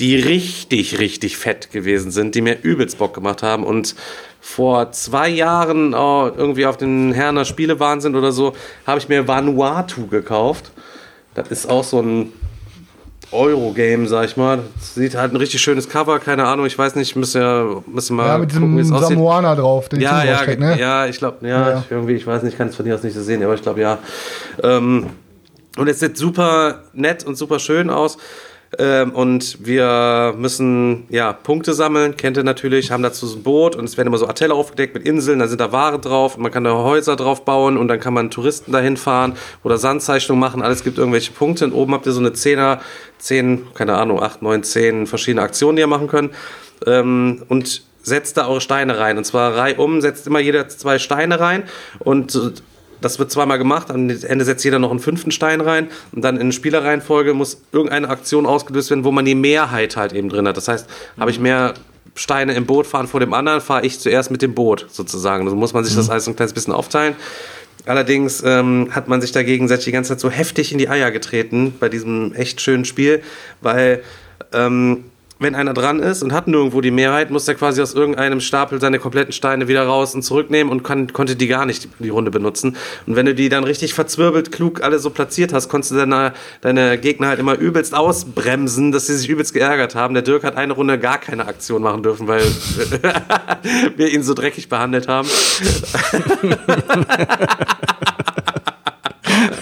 die 0.00 0.16
richtig, 0.16 0.98
richtig 0.98 1.36
fett 1.36 1.70
gewesen 1.70 2.10
sind, 2.10 2.34
die 2.34 2.40
mir 2.40 2.58
übelst 2.62 2.98
Bock 2.98 3.14
gemacht 3.14 3.42
haben 3.42 3.64
und 3.64 3.94
vor 4.40 4.90
zwei 4.92 5.28
Jahren 5.28 5.94
oh, 5.94 6.30
irgendwie 6.36 6.66
auf 6.66 6.76
den 6.76 7.12
Herner 7.12 7.44
Spielewahnsinn 7.44 8.16
oder 8.16 8.32
so, 8.32 8.54
habe 8.86 8.98
ich 8.98 9.08
mir 9.08 9.28
Vanuatu 9.28 10.06
gekauft. 10.08 10.72
Das 11.34 11.50
ist 11.50 11.70
auch 11.70 11.84
so 11.84 12.00
ein 12.00 12.32
Eurogame, 13.34 14.06
sag 14.06 14.26
ich 14.26 14.36
mal. 14.36 14.60
Das 14.76 14.94
sieht 14.94 15.14
halt 15.16 15.32
ein 15.32 15.36
richtig 15.36 15.60
schönes 15.60 15.88
Cover, 15.88 16.18
keine 16.20 16.44
Ahnung, 16.46 16.66
ich 16.66 16.78
weiß 16.78 16.94
nicht, 16.94 17.16
müssen 17.16 17.40
ja, 17.42 17.66
müssen 17.86 18.16
mal 18.16 18.26
Ja, 18.28 18.38
mit 18.38 18.52
gucken, 18.52 18.76
diesem 18.76 18.94
aussieht. 18.96 19.10
Samoana 19.16 19.54
drauf, 19.54 19.88
die 19.88 20.00
Ja, 20.00 20.24
ja, 20.24 20.34
rausstreckt, 20.36 20.60
ne? 20.60 20.78
ja, 20.78 21.06
ich 21.06 21.18
glaube, 21.18 21.46
ja, 21.46 21.70
Ja. 21.70 21.78
Ich, 21.84 21.90
irgendwie, 21.90 22.12
ich 22.14 22.26
weiß 22.26 22.42
nicht, 22.44 22.56
kann 22.56 22.68
es 22.68 22.76
von 22.76 22.86
hier 22.86 22.94
aus 22.94 23.02
nicht 23.02 23.14
so 23.14 23.22
sehen, 23.22 23.42
aber 23.42 23.54
ich 23.54 23.62
glaube, 23.62 23.80
ja. 23.80 23.98
Ähm, 24.62 25.06
und 25.76 25.88
es 25.88 25.98
sieht 26.00 26.16
super 26.16 26.84
nett 26.92 27.24
und 27.24 27.36
super 27.36 27.58
schön 27.58 27.90
aus. 27.90 28.16
Ähm, 28.78 29.12
und 29.12 29.64
wir 29.64 30.34
müssen 30.36 31.04
ja 31.08 31.32
Punkte 31.32 31.74
sammeln, 31.74 32.16
kennt 32.16 32.36
ihr 32.36 32.44
natürlich, 32.44 32.90
haben 32.90 33.02
dazu 33.02 33.26
so 33.26 33.36
ein 33.36 33.42
Boot 33.42 33.76
und 33.76 33.84
es 33.84 33.96
werden 33.96 34.08
immer 34.08 34.18
so 34.18 34.26
Artelle 34.26 34.54
aufgedeckt 34.54 34.94
mit 34.94 35.06
Inseln, 35.06 35.38
da 35.38 35.48
sind 35.48 35.60
da 35.60 35.72
Ware 35.72 35.98
drauf 35.98 36.36
und 36.36 36.42
man 36.42 36.52
kann 36.52 36.64
da 36.64 36.72
Häuser 36.72 37.16
drauf 37.16 37.44
bauen 37.44 37.76
und 37.76 37.88
dann 37.88 38.00
kann 38.00 38.14
man 38.14 38.30
Touristen 38.30 38.72
dahin 38.72 38.96
fahren 38.96 39.34
oder 39.62 39.78
Sandzeichnungen 39.78 40.40
machen, 40.40 40.62
alles 40.62 40.82
gibt 40.82 40.98
irgendwelche 40.98 41.32
Punkte 41.32 41.64
und 41.66 41.72
oben 41.72 41.92
habt 41.94 42.06
ihr 42.06 42.12
so 42.12 42.20
eine 42.20 42.32
Zehner, 42.32 42.80
zehn, 43.18 43.66
keine 43.74 43.94
Ahnung, 43.94 44.22
acht, 44.22 44.42
neun, 44.42 44.62
zehn 44.62 45.06
verschiedene 45.06 45.42
Aktionen, 45.42 45.76
die 45.76 45.82
ihr 45.82 45.86
machen 45.86 46.08
könnt. 46.08 46.32
Ähm, 46.86 47.42
und 47.48 47.82
setzt 48.02 48.36
da 48.36 48.46
eure 48.46 48.60
Steine 48.60 48.98
rein. 48.98 49.16
Und 49.18 49.24
zwar 49.24 49.56
reihum, 49.56 50.00
setzt 50.00 50.26
immer 50.26 50.38
jeder 50.38 50.68
zwei 50.68 50.98
Steine 50.98 51.40
rein 51.40 51.64
und 52.00 52.62
das 53.04 53.18
wird 53.18 53.30
zweimal 53.30 53.58
gemacht, 53.58 53.90
am 53.90 54.08
Ende 54.08 54.44
setzt 54.44 54.64
jeder 54.64 54.78
noch 54.78 54.90
einen 54.90 55.00
fünften 55.00 55.30
Stein 55.30 55.60
rein 55.60 55.88
und 56.12 56.22
dann 56.22 56.36
in 56.38 56.52
Spielerreihenfolge 56.52 57.34
muss 57.34 57.60
irgendeine 57.72 58.08
Aktion 58.08 58.46
ausgelöst 58.46 58.90
werden, 58.90 59.04
wo 59.04 59.10
man 59.10 59.24
die 59.24 59.34
Mehrheit 59.34 59.96
halt 59.96 60.12
eben 60.12 60.28
drin 60.28 60.48
hat. 60.48 60.56
Das 60.56 60.68
heißt, 60.68 60.88
habe 61.18 61.30
ich 61.30 61.38
mehr 61.38 61.74
Steine 62.14 62.54
im 62.54 62.66
Boot 62.66 62.86
fahren 62.86 63.08
vor 63.08 63.20
dem 63.20 63.34
anderen, 63.34 63.60
fahre 63.60 63.84
ich 63.84 63.98
zuerst 63.98 64.30
mit 64.30 64.40
dem 64.40 64.54
Boot 64.54 64.86
sozusagen. 64.90 65.48
So 65.48 65.56
muss 65.56 65.72
man 65.72 65.84
sich 65.84 65.94
das 65.94 66.08
alles 66.08 66.26
ein 66.28 66.36
kleines 66.36 66.52
bisschen 66.52 66.72
aufteilen. 66.72 67.14
Allerdings 67.86 68.42
ähm, 68.44 68.88
hat 68.92 69.08
man 69.08 69.20
sich 69.20 69.32
da 69.32 69.42
gegenseitig 69.42 69.84
die 69.84 69.92
ganze 69.92 70.10
Zeit 70.10 70.20
so 70.20 70.30
heftig 70.30 70.72
in 70.72 70.78
die 70.78 70.88
Eier 70.88 71.10
getreten 71.10 71.74
bei 71.78 71.88
diesem 71.88 72.32
echt 72.32 72.60
schönen 72.60 72.84
Spiel, 72.84 73.22
weil 73.60 74.02
ähm, 74.52 75.04
wenn 75.38 75.54
einer 75.54 75.74
dran 75.74 75.98
ist 76.00 76.22
und 76.22 76.32
hat 76.32 76.46
nirgendwo 76.46 76.80
die 76.80 76.92
Mehrheit, 76.92 77.30
muss 77.30 77.48
er 77.48 77.54
quasi 77.54 77.82
aus 77.82 77.94
irgendeinem 77.94 78.40
Stapel 78.40 78.80
seine 78.80 78.98
kompletten 78.98 79.32
Steine 79.32 79.66
wieder 79.66 79.84
raus 79.84 80.14
und 80.14 80.22
zurücknehmen 80.22 80.70
und 80.72 80.84
kann, 80.84 81.12
konnte 81.12 81.34
die 81.34 81.48
gar 81.48 81.66
nicht 81.66 81.88
die, 81.98 82.08
Runde 82.08 82.30
benutzen. 82.30 82.76
Und 83.06 83.16
wenn 83.16 83.26
du 83.26 83.34
die 83.34 83.48
dann 83.48 83.64
richtig 83.64 83.94
verzwirbelt, 83.94 84.52
klug 84.52 84.82
alle 84.82 85.00
so 85.00 85.10
platziert 85.10 85.52
hast, 85.52 85.68
konntest 85.68 85.92
du 85.92 85.96
deine, 85.96 86.32
deine 86.60 86.96
Gegner 86.98 87.28
halt 87.28 87.40
immer 87.40 87.58
übelst 87.58 87.94
ausbremsen, 87.94 88.92
dass 88.92 89.08
sie 89.08 89.16
sich 89.16 89.28
übelst 89.28 89.52
geärgert 89.52 89.96
haben. 89.96 90.14
Der 90.14 90.22
Dirk 90.22 90.44
hat 90.44 90.56
eine 90.56 90.72
Runde 90.72 90.98
gar 90.98 91.18
keine 91.18 91.46
Aktion 91.46 91.82
machen 91.82 92.04
dürfen, 92.04 92.28
weil 92.28 92.42
wir 93.96 94.12
ihn 94.12 94.22
so 94.22 94.34
dreckig 94.34 94.68
behandelt 94.68 95.08
haben. 95.08 95.28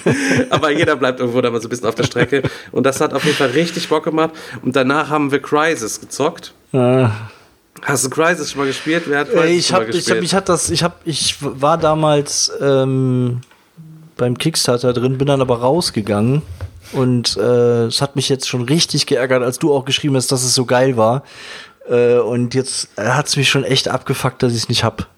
Aber 0.51 0.71
jeder 0.71 0.97
bleibt 0.97 1.21
irgendwo 1.21 1.41
da 1.41 1.51
mal 1.51 1.61
so 1.61 1.69
ein 1.69 1.71
bisschen 1.71 1.87
auf 1.87 1.95
der 1.95 2.05
Strecke. 2.05 2.43
Und 2.71 2.85
das 2.85 3.01
hat 3.01 3.13
auf 3.15 3.25
jeden 3.25 3.37
Fall 3.37 3.51
richtig 3.51 3.89
Bock 3.89 4.05
gemacht. 4.05 4.31
Und 4.63 4.77
danach 4.77 5.11
haben 5.11 5.31
wir 5.31 5.41
Crisis 5.41 6.01
gezockt. 6.01 6.55
Hast 7.83 8.05
du 8.05 8.11
Crisis 8.11 8.51
schon 8.51 8.61
mal 8.61 8.67
gespielt? 8.67 9.05
Wer 9.07 9.21
hat 9.21 9.31
Crisis 9.31 9.45
Äh, 9.45 9.55
ich 9.55 9.73
habe 9.73 9.91
ich 9.91 10.11
hab, 10.11 10.21
mich 10.21 10.35
hat 10.35 10.49
das 10.49 10.71
ich 10.71 10.83
habe 10.83 10.95
ich 11.05 11.37
war 11.41 11.79
damals 11.79 12.53
ähm, 12.61 13.41
beim 14.17 14.39
Kickstarter 14.39 14.93
drin, 14.93 15.19
bin 15.19 15.27
dann 15.27 15.41
aber 15.41 15.61
rausgegangen 15.61 16.43
und 16.93 17.37
äh, 17.37 17.87
es 17.87 18.01
hat 18.03 18.17
mich 18.17 18.29
jetzt 18.29 18.49
schon 18.49 18.63
richtig 18.63 19.07
geärgert, 19.07 19.43
als 19.43 19.59
du 19.59 19.73
auch 19.73 19.85
geschrieben 19.85 20.17
hast, 20.17 20.31
dass 20.31 20.45
es 20.45 20.55
so 20.55 20.65
geil 20.65 20.97
war. 20.97 21.23
Äh, 21.89 22.19
und 22.19 22.55
jetzt 22.55 22.89
hat 22.97 23.27
es 23.29 23.37
mich 23.37 23.49
schon 23.49 23.65
echt 23.65 23.89
abgefuckt, 23.89 24.43
dass 24.43 24.53
ich 24.53 24.59
es 24.59 24.69
nicht 24.69 24.85
hab. 24.85 25.09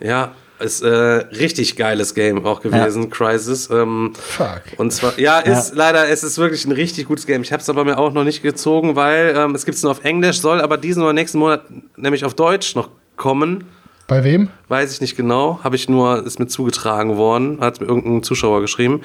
Ja, 0.00 0.32
ist 0.60 0.82
äh, 0.82 0.88
richtig 0.88 1.76
geiles 1.76 2.14
Game 2.14 2.44
auch 2.44 2.60
gewesen, 2.60 3.10
Crisis. 3.10 3.68
Ähm, 3.70 4.12
Fuck. 4.14 4.62
Und 4.76 4.92
zwar, 4.92 5.18
ja, 5.18 5.38
ist 5.38 5.74
leider, 5.74 6.08
es 6.08 6.24
ist 6.24 6.38
wirklich 6.38 6.64
ein 6.64 6.72
richtig 6.72 7.06
gutes 7.06 7.26
Game. 7.26 7.42
Ich 7.42 7.52
habe 7.52 7.62
es 7.62 7.68
aber 7.68 7.84
mir 7.84 7.98
auch 7.98 8.12
noch 8.12 8.24
nicht 8.24 8.42
gezogen, 8.42 8.96
weil 8.96 9.34
ähm, 9.36 9.54
es 9.54 9.64
gibt 9.64 9.76
es 9.76 9.82
nur 9.82 9.92
auf 9.92 10.04
Englisch, 10.04 10.40
soll 10.40 10.60
aber 10.60 10.76
diesen 10.76 11.02
oder 11.02 11.12
nächsten 11.12 11.38
Monat 11.38 11.62
nämlich 11.96 12.24
auf 12.24 12.34
Deutsch 12.34 12.74
noch 12.74 12.90
kommen. 13.16 13.64
Bei 14.08 14.24
wem? 14.24 14.48
Weiß 14.68 14.90
ich 14.94 15.02
nicht 15.02 15.16
genau, 15.16 15.60
habe 15.62 15.76
ich 15.76 15.86
nur, 15.88 16.24
ist 16.24 16.38
mir 16.38 16.46
zugetragen 16.46 17.18
worden, 17.18 17.58
hat 17.60 17.82
mir 17.82 17.86
irgendein 17.86 18.22
Zuschauer 18.22 18.62
geschrieben. 18.62 19.02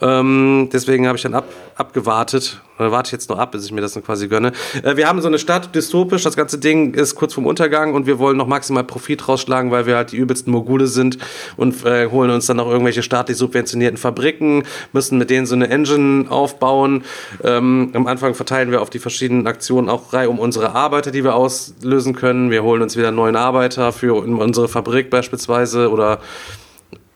Ähm, 0.00 0.68
deswegen 0.72 1.06
habe 1.06 1.16
ich 1.16 1.22
dann 1.22 1.34
ab, 1.34 1.44
abgewartet, 1.76 2.60
warte 2.80 3.08
ich 3.08 3.12
jetzt 3.12 3.28
noch 3.30 3.38
ab, 3.38 3.52
bis 3.52 3.64
ich 3.64 3.72
mir 3.72 3.80
das 3.80 3.92
dann 3.92 4.02
quasi 4.02 4.28
gönne. 4.28 4.52
Äh, 4.82 4.96
wir 4.96 5.08
haben 5.08 5.20
so 5.20 5.28
eine 5.28 5.38
Stadt, 5.38 5.74
dystopisch, 5.74 6.22
das 6.22 6.36
ganze 6.36 6.58
Ding 6.58 6.94
ist 6.94 7.14
kurz 7.14 7.34
vorm 7.34 7.46
Untergang 7.46 7.94
und 7.94 8.06
wir 8.06 8.18
wollen 8.18 8.36
noch 8.36 8.46
maximal 8.46 8.84
Profit 8.84 9.28
rausschlagen, 9.28 9.70
weil 9.70 9.86
wir 9.86 9.96
halt 9.96 10.12
die 10.12 10.16
übelsten 10.16 10.52
Mogule 10.52 10.86
sind 10.86 11.18
und 11.56 11.84
äh, 11.84 12.08
holen 12.08 12.30
uns 12.30 12.46
dann 12.46 12.56
noch 12.56 12.68
irgendwelche 12.68 13.02
staatlich 13.02 13.36
subventionierten 13.36 13.98
Fabriken, 13.98 14.64
müssen 14.92 15.18
mit 15.18 15.30
denen 15.30 15.46
so 15.46 15.54
eine 15.54 15.68
Engine 15.68 16.30
aufbauen. 16.30 17.04
Ähm, 17.44 17.90
am 17.94 18.06
Anfang 18.06 18.34
verteilen 18.34 18.70
wir 18.70 18.80
auf 18.80 18.90
die 18.90 18.98
verschiedenen 18.98 19.46
Aktionen 19.46 19.88
auch 19.88 20.12
Reihe 20.12 20.30
um 20.30 20.38
unsere 20.38 20.74
Arbeiter, 20.74 21.10
die 21.10 21.24
wir 21.24 21.34
auslösen 21.34 22.14
können. 22.14 22.50
Wir 22.50 22.62
holen 22.62 22.82
uns 22.82 22.96
wieder 22.96 23.10
neuen 23.10 23.36
Arbeiter 23.36 23.92
für 23.92 24.14
unsere 24.14 24.68
Fabrik 24.68 25.10
beispielsweise 25.10 25.90
oder 25.90 26.20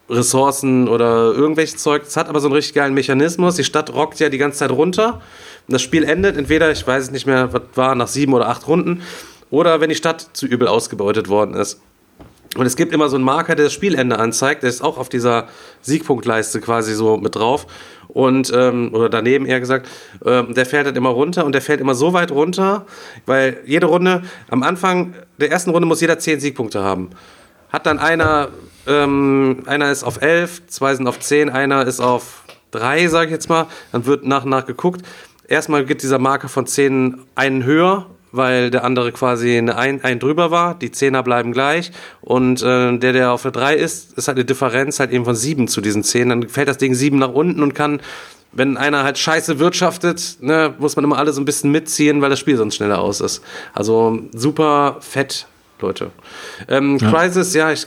Ressourcen 0.09 0.89
oder 0.89 1.33
irgendwelches 1.33 1.83
Zeug. 1.83 2.03
Es 2.07 2.17
hat 2.17 2.29
aber 2.29 2.41
so 2.41 2.49
einen 2.49 2.55
richtig 2.55 2.75
geilen 2.75 2.95
Mechanismus. 2.95 3.57
Die 3.57 3.65
Stadt 3.65 3.93
rockt 3.93 4.21
ja 4.21 4.29
die 4.29 4.39
ganze 4.39 4.59
Zeit 4.59 4.71
runter. 4.71 5.23
Das 5.69 5.83
Spiel 5.83 6.05
endet 6.05 6.37
entweder, 6.37 6.71
ich 6.71 6.87
weiß 6.87 7.05
es 7.05 7.11
nicht 7.11 7.27
mehr, 7.27 7.53
was 7.53 7.63
war, 7.75 7.95
nach 7.95 8.09
sieben 8.09 8.35
oder 8.35 8.49
acht 8.49 8.67
Runden, 8.69 9.03
oder 9.51 9.81
wenn 9.81 9.89
die 9.89 9.95
Stadt 9.95 10.31
zu 10.33 10.47
übel 10.47 10.69
ausgebeutet 10.69 11.29
worden 11.29 11.55
ist. 11.55 11.81
Und 12.57 12.67
es 12.67 12.77
gibt 12.77 12.93
immer 12.93 13.09
so 13.09 13.17
einen 13.17 13.25
Marker, 13.25 13.57
der 13.57 13.67
das 13.67 13.73
Spielende 13.73 14.19
anzeigt. 14.19 14.63
Der 14.63 14.71
ist 14.71 14.83
auch 14.83 14.97
auf 14.97 15.09
dieser 15.09 15.49
Siegpunktleiste 15.83 16.61
quasi 16.61 16.95
so 16.95 17.17
mit 17.17 17.35
drauf. 17.35 17.67
Und, 18.09 18.53
ähm, 18.55 18.91
oder 18.93 19.09
daneben 19.09 19.45
eher 19.45 19.59
gesagt, 19.59 19.89
ähm, 20.25 20.55
der 20.55 20.67
fällt 20.67 20.87
dann 20.87 20.95
immer 20.95 21.09
runter 21.09 21.45
und 21.45 21.53
der 21.53 21.63
fällt 21.63 21.81
immer 21.81 21.97
so 21.97 22.13
weit 22.13 22.31
runter, 22.31 22.87
weil 23.27 23.61
jede 23.67 23.87
Runde, 23.87 24.23
am 24.51 24.63
Anfang 24.63 25.15
der 25.39 25.51
ersten 25.51 25.71
Runde 25.71 25.89
muss 25.89 26.01
jeder 26.01 26.19
zehn 26.19 26.39
Siegpunkte 26.39 26.83
haben. 26.83 27.11
Hat 27.71 27.87
dann 27.87 27.99
einer, 27.99 28.49
ähm, 28.87 29.65
einer 29.67 29.91
ist 29.91 30.05
auf 30.05 30.23
11, 30.23 30.69
zwei 30.69 30.95
sind 30.95 31.09
auf 31.09 31.19
10, 31.19 31.51
einer 31.51 31.85
ist 31.87 31.99
auf 31.99 32.45
3, 32.71 33.09
sage 33.09 33.27
ich 33.27 33.33
jetzt 33.33 33.49
mal. 33.49 33.67
Dann 33.91 34.07
wird 34.07 34.25
nach 34.25 34.45
und 34.45 34.51
nach 34.51 34.67
geguckt. 34.67 35.03
Erstmal 35.49 35.85
geht 35.85 36.03
dieser 36.03 36.19
Marker 36.19 36.49
von 36.49 36.67
10 36.67 37.19
einen 37.35 37.65
höher, 37.65 38.07
weil 38.33 38.71
der 38.71 38.85
andere 38.85 39.13
quasi 39.13 39.57
eine 39.57 39.77
ein, 39.77 40.03
ein 40.03 40.19
drüber 40.19 40.51
war. 40.51 40.75
Die 40.75 40.91
Zehner 40.91 41.23
bleiben 41.23 41.53
gleich. 41.53 41.93
Und 42.21 42.63
äh, 42.63 42.99
der, 42.99 43.13
der 43.13 43.33
auf 43.33 43.43
der 43.43 43.53
3 43.53 43.75
ist, 43.77 44.17
ist 44.19 44.29
halt 44.29 44.39
eine 44.39 44.45
Differenz 44.45 45.01
halt 45.01 45.13
eben 45.13 45.25
von 45.25 45.37
7 45.37 45.69
zu 45.69 45.81
diesen 45.81 46.03
10. 46.03 46.29
Dann 46.29 46.49
fällt 46.49 46.69
das 46.69 46.79
Ding 46.79 46.95
7 46.95 47.19
nach 47.19 47.33
unten 47.33 47.63
und 47.63 47.75
kann 47.75 48.01
wenn 48.57 48.77
einer 48.77 49.03
halt 49.03 49.19
scheiße 49.19 49.59
wirtschaftet, 49.59 50.37
ne, 50.41 50.75
muss 50.79 50.97
man 50.97 51.05
immer 51.05 51.19
alle 51.19 51.33
so 51.33 51.41
ein 51.41 51.45
bisschen 51.45 51.73
mitziehen, 51.73 52.23
weil 52.23 52.31
das 52.31 52.39
Spiel 52.39 52.57
sonst 52.57 52.77
schneller 52.77 53.01
aus 53.01 53.21
ist. 53.21 53.43
Also 53.73 54.21
super 54.33 54.99
fett, 55.01 55.49
Leute. 55.85 56.11
Ähm, 56.69 56.99
Crisis, 56.99 57.55
ja, 57.55 57.71
ich, 57.71 57.87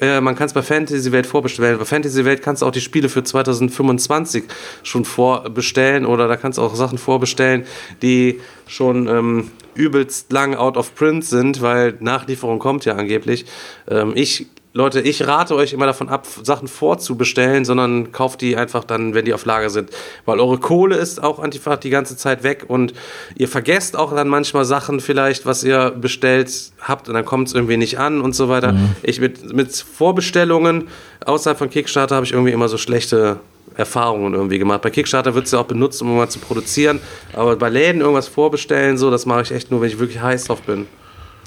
äh, 0.00 0.20
man 0.20 0.36
kann 0.36 0.46
es 0.46 0.52
bei 0.52 0.62
Fantasy 0.62 1.10
Welt 1.10 1.26
vorbestellen. 1.26 1.78
Bei 1.78 1.84
Fantasy 1.84 2.24
Welt 2.24 2.42
kannst 2.42 2.62
du 2.62 2.66
auch 2.66 2.70
die 2.70 2.80
Spiele 2.80 3.08
für 3.08 3.24
2025 3.24 4.44
schon 4.82 5.04
vorbestellen 5.04 6.06
oder 6.06 6.28
da 6.28 6.36
kannst 6.36 6.58
du 6.58 6.62
auch 6.62 6.74
Sachen 6.74 6.98
vorbestellen, 6.98 7.64
die 8.00 8.40
schon 8.66 9.08
ähm, 9.08 9.50
übelst 9.74 10.32
lang 10.32 10.54
out 10.54 10.76
of 10.76 10.94
print 10.94 11.24
sind, 11.24 11.62
weil 11.62 11.96
Nachlieferung 12.00 12.58
kommt 12.58 12.84
ja 12.84 12.94
angeblich. 12.94 13.46
Ähm, 13.88 14.12
ich 14.14 14.46
Leute, 14.74 15.02
ich 15.02 15.26
rate 15.26 15.54
euch 15.54 15.74
immer 15.74 15.84
davon 15.84 16.08
ab, 16.08 16.26
Sachen 16.42 16.66
vorzubestellen, 16.66 17.66
sondern 17.66 18.10
kauft 18.10 18.40
die 18.40 18.56
einfach 18.56 18.84
dann, 18.84 19.12
wenn 19.12 19.26
die 19.26 19.34
auf 19.34 19.44
Lager 19.44 19.68
sind. 19.68 19.90
Weil 20.24 20.40
eure 20.40 20.56
Kohle 20.56 20.96
ist 20.96 21.22
auch 21.22 21.38
einfach 21.38 21.76
die 21.76 21.90
ganze 21.90 22.16
Zeit 22.16 22.42
weg 22.42 22.64
und 22.68 22.94
ihr 23.36 23.48
vergesst 23.48 23.98
auch 23.98 24.14
dann 24.14 24.28
manchmal 24.28 24.64
Sachen 24.64 25.00
vielleicht, 25.00 25.44
was 25.44 25.62
ihr 25.62 25.90
bestellt 25.90 26.72
habt 26.80 27.08
und 27.08 27.14
dann 27.14 27.26
kommt 27.26 27.48
es 27.48 27.54
irgendwie 27.54 27.76
nicht 27.76 27.98
an 27.98 28.22
und 28.22 28.34
so 28.34 28.48
weiter. 28.48 28.74
Ich 29.02 29.20
mit, 29.20 29.52
mit 29.52 29.74
Vorbestellungen 29.74 30.88
außerhalb 31.26 31.58
von 31.58 31.68
Kickstarter 31.68 32.14
habe 32.14 32.24
ich 32.24 32.32
irgendwie 32.32 32.52
immer 32.52 32.68
so 32.68 32.78
schlechte 32.78 33.40
Erfahrungen 33.76 34.32
irgendwie 34.32 34.58
gemacht. 34.58 34.80
Bei 34.80 34.90
Kickstarter 34.90 35.34
wird 35.34 35.46
es 35.46 35.52
ja 35.52 35.58
auch 35.58 35.66
benutzt, 35.66 36.00
um 36.00 36.16
mal 36.16 36.30
zu 36.30 36.38
produzieren, 36.38 36.98
aber 37.34 37.56
bei 37.56 37.68
Läden 37.68 38.00
irgendwas 38.00 38.28
vorbestellen, 38.28 38.96
so, 38.96 39.10
das 39.10 39.26
mache 39.26 39.42
ich 39.42 39.52
echt 39.52 39.70
nur, 39.70 39.82
wenn 39.82 39.88
ich 39.88 39.98
wirklich 39.98 40.22
heiß 40.22 40.44
drauf 40.44 40.62
bin. 40.62 40.86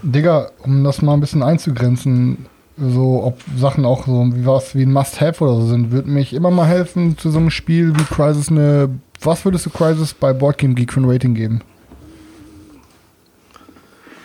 Digga, 0.04 0.52
um 0.60 0.84
das 0.84 1.02
mal 1.02 1.14
ein 1.14 1.22
bisschen 1.22 1.42
einzugrenzen, 1.42 2.46
so 2.78 3.24
ob 3.24 3.40
Sachen 3.58 3.86
auch 3.86 4.06
so 4.06 4.28
wie 4.34 4.46
was 4.46 4.76
wie 4.76 4.84
ein 4.84 4.92
Must-Have 4.92 5.44
oder 5.44 5.56
so 5.62 5.68
sind, 5.68 5.92
würde 5.92 6.10
mich 6.10 6.34
immer 6.34 6.52
mal 6.52 6.68
helfen 6.68 7.18
zu 7.18 7.32
so 7.32 7.40
einem 7.40 7.50
Spiel 7.50 7.94
wie 7.96 8.04
Crisis 8.04 8.50
eine. 8.50 8.90
Was 9.22 9.46
würdest 9.46 9.66
du 9.66 9.70
Crisis 9.70 10.14
bei 10.14 10.34
Boardgame 10.34 10.76
Geek 10.76 10.92
für 10.92 11.00
ein 11.00 11.10
Rating 11.10 11.36
geben? 11.36 11.62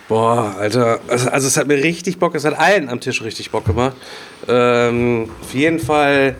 Boah, 0.08 0.56
Alter, 0.58 0.98
also, 1.06 1.30
also 1.30 1.46
es 1.46 1.56
hat 1.56 1.68
mir 1.68 1.76
richtig 1.76 2.18
Bock, 2.18 2.34
es 2.34 2.44
hat 2.44 2.58
allen 2.58 2.88
am 2.88 2.98
Tisch 2.98 3.22
richtig 3.22 3.52
Bock 3.52 3.64
gemacht. 3.64 3.94
Ähm, 4.48 5.30
auf 5.40 5.54
jeden 5.54 5.78
Fall 5.78 6.34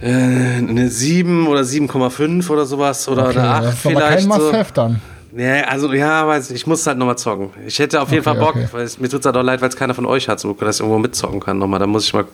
äh, 0.00 0.06
eine 0.06 0.88
7 0.88 1.46
oder 1.46 1.60
7,5 1.60 2.48
oder 2.48 2.64
sowas 2.64 3.06
oder 3.08 3.28
Okay, 3.28 3.38
eine 3.38 3.50
8 3.50 3.64
das 3.64 3.74
ist 3.74 3.86
aber 3.86 4.00
kein 4.00 4.18
vielleicht. 4.18 4.22
So. 4.22 4.28
Must-Have 4.28 4.72
dann. 4.72 5.02
Ja, 5.34 5.62
also 5.64 5.90
ja, 5.92 6.26
weiß 6.26 6.50
ich, 6.50 6.56
ich 6.56 6.66
muss 6.66 6.86
halt 6.86 6.98
nochmal 6.98 7.16
zocken. 7.16 7.50
Ich 7.66 7.78
hätte 7.78 8.00
auf 8.02 8.10
jeden 8.10 8.26
Okay, 8.26 8.36
Fall 8.38 8.44
Bock, 8.44 8.56
okay. 8.56 8.68
weil 8.72 8.82
es, 8.84 8.98
mir 8.98 9.08
tut 9.08 9.20
es 9.20 9.26
halt 9.26 9.36
auch 9.36 9.42
leid, 9.42 9.62
weil 9.62 9.68
es 9.70 9.76
keiner 9.76 9.94
von 9.94 10.04
euch 10.04 10.28
hat, 10.28 10.38
so 10.40 10.52
dass 10.52 10.76
ich 10.76 10.80
irgendwo 10.80 10.98
mitzocken 10.98 11.40
kann 11.40 11.58
nochmal. 11.58 11.80
Da 11.80 11.86
muss 11.86 12.04
ich 12.04 12.12
mal 12.12 12.24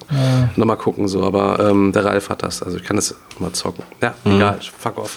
noch 0.57 0.67
mal 0.67 0.77
gucken, 0.77 1.07
so. 1.07 1.23
Aber 1.23 1.61
ähm, 1.61 1.93
der 1.93 2.05
Ralf 2.05 2.29
hat 2.29 2.43
das, 2.43 2.63
also 2.63 2.77
ich 2.77 2.83
kann 2.85 2.97
das 2.97 3.15
mal 3.39 3.53
zocken. 3.53 3.85
Ja, 4.03 4.15
egal, 4.25 4.59
fuck 4.77 4.99
off. 4.99 5.17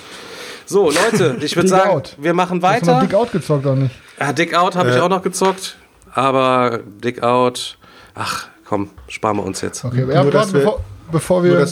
So, 0.66 0.92
Leute, 0.92 1.38
ich 1.42 1.56
würde 1.56 1.70
sagen, 1.70 1.90
Out. 1.90 2.16
wir 2.20 2.34
machen 2.34 2.62
Hast 2.62 2.82
du 2.84 2.86
noch 2.88 2.94
weiter. 2.98 3.08
Dick 3.08 3.16
Out 3.16 3.32
gezockt 3.32 3.66
oder 3.66 3.76
nicht? 3.76 3.96
Ja, 4.20 4.32
Dick 4.32 4.54
Out 4.54 4.76
habe 4.76 4.92
ich 4.92 4.98
auch 4.98 5.10
noch 5.10 5.24
gezockt, 5.24 5.76
aber 6.14 6.80
Dick 7.04 7.24
Out, 7.24 7.78
ach 8.14 8.48
komm, 8.66 8.90
sparen 9.08 9.38
wir 9.38 9.44
uns 9.44 9.62
jetzt. 9.62 9.84
Okay, 9.84 10.02
Nur, 10.06 10.14
ja, 10.14 10.24
wir- 10.24 10.32
bevor, 10.32 10.80
bevor 11.12 11.44
wir. 11.44 11.54
Nur 11.56 11.68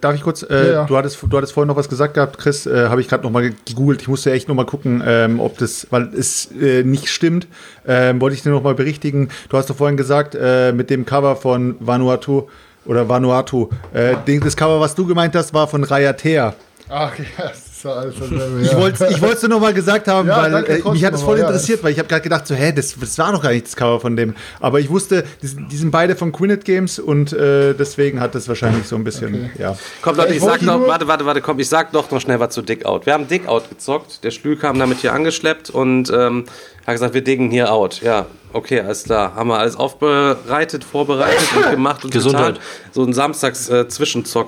darf 0.00 0.14
ich 0.14 0.22
kurz, 0.22 0.42
äh, 0.42 0.66
Ja, 0.66 0.72
ja. 0.72 0.84
Du, 0.84 0.96
hattest, 0.96 1.18
du 1.22 1.36
hattest 1.36 1.52
vorhin 1.52 1.68
noch 1.68 1.76
was 1.76 1.88
gesagt 1.88 2.14
gehabt, 2.14 2.38
Chris, 2.38 2.66
äh, 2.66 2.88
habe 2.88 3.00
ich 3.00 3.08
gerade 3.08 3.22
noch 3.22 3.30
mal 3.30 3.52
gegoogelt. 3.64 4.02
Ich 4.02 4.08
musste 4.08 4.32
echt 4.32 4.48
noch 4.48 4.54
mal 4.54 4.66
gucken, 4.66 5.02
ähm, 5.06 5.40
ob 5.40 5.58
das, 5.58 5.86
weil 5.90 6.10
es 6.14 6.50
äh, 6.52 6.82
nicht 6.82 7.08
stimmt, 7.08 7.46
ähm, 7.86 8.20
wollte 8.20 8.36
ich 8.36 8.42
dir 8.42 8.50
noch 8.50 8.62
mal 8.62 8.74
berichtigen. 8.74 9.30
Du 9.48 9.56
hast 9.56 9.70
doch 9.70 9.76
vorhin 9.76 9.96
gesagt, 9.96 10.34
äh, 10.34 10.72
mit 10.72 10.90
dem 10.90 11.04
Cover 11.06 11.36
von 11.36 11.76
Vanuatu 11.80 12.48
oder 12.86 13.08
Vanuatu, 13.08 13.70
äh, 13.92 14.16
das 14.40 14.56
Cover, 14.56 14.80
was 14.80 14.94
du 14.94 15.06
gemeint 15.06 15.34
hast, 15.34 15.54
war 15.54 15.68
von 15.68 15.84
Rayatea. 15.84 16.54
Ach 16.88 17.12
ja, 17.84 18.04
das 18.04 18.14
ist 18.14 18.30
ja. 18.30 18.38
Ich 18.62 18.72
ja. 18.72 18.78
wollte 18.80 19.06
ich 19.10 19.20
wollte 19.20 19.34
es 19.36 19.42
nur 19.42 19.50
noch 19.50 19.60
mal 19.60 19.74
gesagt 19.74 20.08
haben, 20.08 20.28
Ja, 20.34 20.42
weil 20.42 20.50
danke 20.50 20.72
äh, 20.78 20.90
mich 20.90 21.04
hat 21.04 21.14
es 21.14 21.22
voll 21.22 21.36
mal, 21.36 21.42
ja. 21.42 21.46
interessiert, 21.48 21.82
weil 21.82 21.92
ich 21.92 21.98
habe 21.98 22.08
gerade 22.08 22.22
gedacht, 22.22 22.46
so, 22.46 22.54
hä, 22.54 22.72
das, 22.72 22.94
das 22.98 23.18
war 23.18 23.30
noch 23.32 23.42
gar 23.42 23.52
nicht 23.52 23.66
das 23.66 23.76
Cover 23.76 24.00
von 24.00 24.16
dem. 24.16 24.34
Aber 24.60 24.80
ich 24.80 24.88
wusste, 24.90 25.24
die, 25.42 25.46
sind- 25.46 25.70
die 25.70 25.76
sind 25.76 25.90
beide 25.90 26.16
von 26.16 26.32
Quinnet 26.32 26.64
Games 26.64 26.98
und 26.98 27.32
äh, 27.32 27.74
deswegen 27.74 28.20
hat 28.20 28.34
das 28.34 28.48
wahrscheinlich 28.48 28.86
so 28.86 28.96
ein 28.96 29.04
bisschen, 29.04 29.50
ja. 29.58 29.76
Komm, 30.02 30.16
Leute, 30.16 30.30
Ich 30.30 30.38
ich 30.38 30.42
sag 30.42 30.62
noch, 30.62 30.78
nur- 30.78 30.88
warte, 30.88 31.06
warte, 31.08 31.26
warte, 31.26 31.40
komm, 31.40 31.58
ich 31.60 31.68
sag 31.68 31.92
doch 31.92 32.10
noch 32.10 32.20
schnell 32.20 32.40
was 32.40 32.54
zu 32.54 32.62
Dick 32.62 32.84
Out. 32.86 33.06
Wir 33.06 33.12
haben 33.12 33.28
Dick 33.28 33.46
Out 33.46 33.68
gezockt, 33.68 34.24
der 34.24 34.30
Schlü 34.30 34.56
kam 34.56 34.78
damit 34.78 34.98
hier 34.98 35.12
angeschleppt 35.12 35.70
und 35.70 36.10
ähm, 36.14 36.44
hat 36.86 36.94
gesagt, 36.94 37.14
wir 37.14 37.24
diggen 37.24 37.50
hier 37.50 37.72
out. 37.72 38.02
Ja, 38.02 38.26
okay, 38.52 38.80
alles 38.80 39.04
klar. 39.04 39.34
Haben 39.34 39.48
wir 39.48 39.58
alles 39.58 39.76
aufbereitet, 39.76 40.84
vorbereitet 40.84 41.48
und 41.56 41.70
gemacht 41.70 42.04
und 42.04 42.12
Gesundheit. 42.12 42.54
getan. 42.54 42.62
So 42.92 43.02
einen 43.02 43.12
Samstags 43.12 43.68
äh, 43.68 43.86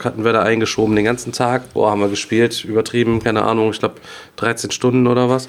hatten 0.04 0.24
wir 0.24 0.32
da 0.32 0.42
eingeschoben 0.42 0.96
den 0.96 1.04
ganzen 1.04 1.32
Tag. 1.32 1.72
Boah, 1.72 1.90
haben 1.90 2.00
wir 2.00 2.08
gespielt, 2.08 2.64
übertrieben, 2.64 3.22
keine 3.22 3.42
Ahnung, 3.42 3.70
ich 3.70 3.78
glaube 3.78 3.96
13 4.36 4.70
Stunden 4.70 5.06
oder 5.06 5.30
was. 5.30 5.48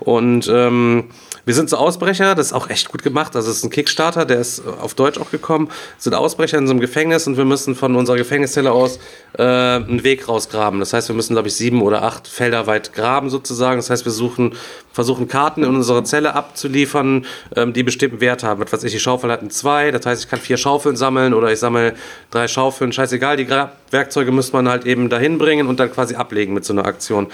Und 0.00 0.48
ähm, 0.48 1.10
wir 1.44 1.54
sind 1.54 1.68
so 1.68 1.76
Ausbrecher, 1.76 2.34
das 2.34 2.46
ist 2.48 2.52
auch 2.52 2.70
echt 2.70 2.88
gut 2.90 3.02
gemacht. 3.02 3.34
Also 3.34 3.50
es 3.50 3.58
ist 3.58 3.64
ein 3.64 3.70
Kickstarter, 3.70 4.24
der 4.24 4.38
ist 4.38 4.60
äh, 4.60 4.62
auf 4.80 4.94
Deutsch 4.94 5.18
auch 5.18 5.30
gekommen. 5.30 5.68
Sind 5.98 6.14
Ausbrecher 6.14 6.58
in 6.58 6.66
so 6.66 6.72
einem 6.72 6.80
Gefängnis 6.80 7.26
und 7.26 7.36
wir 7.36 7.44
müssen 7.44 7.74
von 7.74 7.96
unserer 7.96 8.16
Gefängniszelle 8.16 8.70
aus 8.70 8.98
äh, 9.36 9.42
einen 9.42 10.04
Weg 10.04 10.28
rausgraben. 10.28 10.78
Das 10.78 10.92
heißt, 10.92 11.08
wir 11.08 11.16
müssen, 11.16 11.34
glaube 11.34 11.48
ich, 11.48 11.54
sieben 11.54 11.82
oder 11.82 12.02
acht 12.02 12.28
Felder 12.28 12.66
weit 12.66 12.92
graben 12.92 13.28
sozusagen. 13.28 13.78
Das 13.78 13.90
heißt, 13.90 14.04
wir 14.04 14.12
suchen, 14.12 14.54
versuchen 14.92 15.26
Karten 15.26 15.64
in 15.64 15.74
unserer 15.74 16.04
Zelle 16.04 16.34
abzuliefern, 16.34 17.26
ähm, 17.56 17.72
die 17.72 17.82
bestimmten 17.82 18.20
Wert 18.20 18.44
haben. 18.44 18.62
Was 18.62 18.72
weiß 18.72 18.84
ich, 18.84 18.92
die 18.92 19.00
Schaufel 19.00 19.30
hat 19.30 19.40
einen 19.40 19.50
zwei, 19.50 19.90
das 19.90 20.06
heißt, 20.06 20.24
ich 20.24 20.30
kann 20.30 20.38
vier 20.38 20.56
Schaufeln 20.56 20.96
sammeln 20.96 21.34
oder 21.34 21.50
ich 21.52 21.58
sammle 21.58 21.94
drei 22.30 22.46
Schaufeln. 22.46 22.92
Scheißegal, 22.92 23.36
die 23.36 23.46
Grabwerkzeuge 23.46 24.30
müsste 24.30 24.54
man 24.54 24.68
halt 24.68 24.86
eben 24.86 25.08
dahin 25.08 25.38
bringen 25.38 25.66
und 25.66 25.80
dann 25.80 25.92
quasi 25.92 26.14
ablegen 26.14 26.54
mit 26.54 26.64
so 26.64 26.72
einer 26.72 26.84
Aktion. 26.84 27.28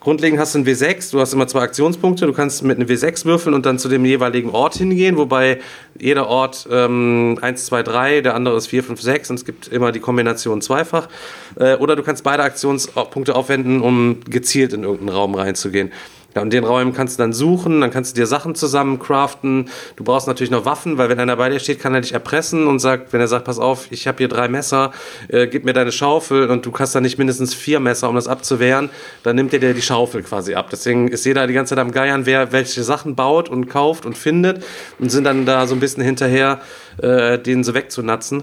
Grundlegend 0.00 0.40
hast 0.40 0.54
du 0.54 0.58
einen 0.58 0.66
W6, 0.66 1.12
du 1.12 1.20
hast 1.20 1.34
immer 1.34 1.46
zwei 1.46 1.60
Aktionspunkte, 1.60 2.26
du 2.26 2.32
kannst 2.32 2.62
mit 2.62 2.78
einem 2.78 2.88
W6 2.88 3.24
würfeln 3.26 3.54
und 3.54 3.66
dann 3.66 3.78
zu 3.78 3.88
dem 3.88 4.04
jeweiligen 4.04 4.50
Ort 4.50 4.74
hingehen, 4.74 5.16
wobei 5.16 5.60
jeder 5.98 6.28
Ort 6.28 6.66
ähm, 6.70 7.38
1, 7.40 7.66
2, 7.66 7.82
3, 7.82 8.20
der 8.22 8.34
andere 8.34 8.56
ist 8.56 8.68
4, 8.68 8.84
5, 8.84 9.00
6 9.00 9.30
und 9.30 9.36
es 9.36 9.44
gibt 9.44 9.68
immer 9.68 9.92
die 9.92 10.00
Kombination 10.00 10.62
zweifach. 10.62 11.08
Äh, 11.56 11.74
oder 11.74 11.94
du 11.94 12.02
kannst 12.02 12.24
beide 12.24 12.42
Aktionspunkte 12.42 13.34
aufwenden, 13.34 13.82
um 13.82 14.20
gezielt 14.24 14.72
in 14.72 14.84
irgendeinen 14.84 15.16
Raum 15.16 15.34
reinzugehen. 15.34 15.92
Ja, 16.34 16.42
und 16.42 16.52
den 16.52 16.64
Räumen 16.64 16.94
kannst 16.94 17.18
du 17.18 17.22
dann 17.22 17.32
suchen, 17.32 17.80
dann 17.80 17.90
kannst 17.90 18.16
du 18.16 18.20
dir 18.20 18.26
Sachen 18.26 18.54
zusammen 18.54 18.98
craften. 18.98 19.68
Du 19.96 20.04
brauchst 20.04 20.26
natürlich 20.26 20.50
noch 20.50 20.64
Waffen, 20.64 20.96
weil 20.96 21.08
wenn 21.08 21.20
einer 21.20 21.36
bei 21.36 21.50
dir 21.50 21.58
steht, 21.58 21.78
kann 21.78 21.94
er 21.94 22.00
dich 22.00 22.12
erpressen 22.12 22.66
und 22.66 22.78
sagt, 22.78 23.12
wenn 23.12 23.20
er 23.20 23.28
sagt, 23.28 23.44
pass 23.44 23.58
auf, 23.58 23.86
ich 23.90 24.06
habe 24.06 24.18
hier 24.18 24.28
drei 24.28 24.48
Messer, 24.48 24.92
äh, 25.28 25.46
gib 25.46 25.64
mir 25.64 25.74
deine 25.74 25.92
Schaufel 25.92 26.48
und 26.48 26.64
du 26.64 26.72
hast 26.78 26.94
dann 26.94 27.02
nicht 27.02 27.18
mindestens 27.18 27.52
vier 27.54 27.80
Messer, 27.80 28.08
um 28.08 28.14
das 28.14 28.28
abzuwehren, 28.28 28.88
dann 29.22 29.36
nimmt 29.36 29.52
er 29.52 29.58
dir 29.58 29.74
die 29.74 29.82
Schaufel 29.82 30.22
quasi 30.22 30.54
ab. 30.54 30.68
Deswegen 30.70 31.08
ist 31.08 31.26
jeder 31.26 31.46
die 31.46 31.54
ganze 31.54 31.74
Zeit 31.74 31.82
am 31.82 31.92
Geiern, 31.92 32.24
wer 32.24 32.52
welche 32.52 32.82
Sachen 32.82 33.14
baut 33.14 33.48
und 33.48 33.68
kauft 33.68 34.06
und 34.06 34.16
findet 34.16 34.64
und 34.98 35.10
sind 35.10 35.24
dann 35.24 35.44
da 35.44 35.66
so 35.66 35.74
ein 35.74 35.80
bisschen 35.80 36.02
hinterher, 36.02 36.60
äh, 36.98 37.38
den 37.38 37.62
so 37.62 37.74
wegzunatzen. 37.74 38.42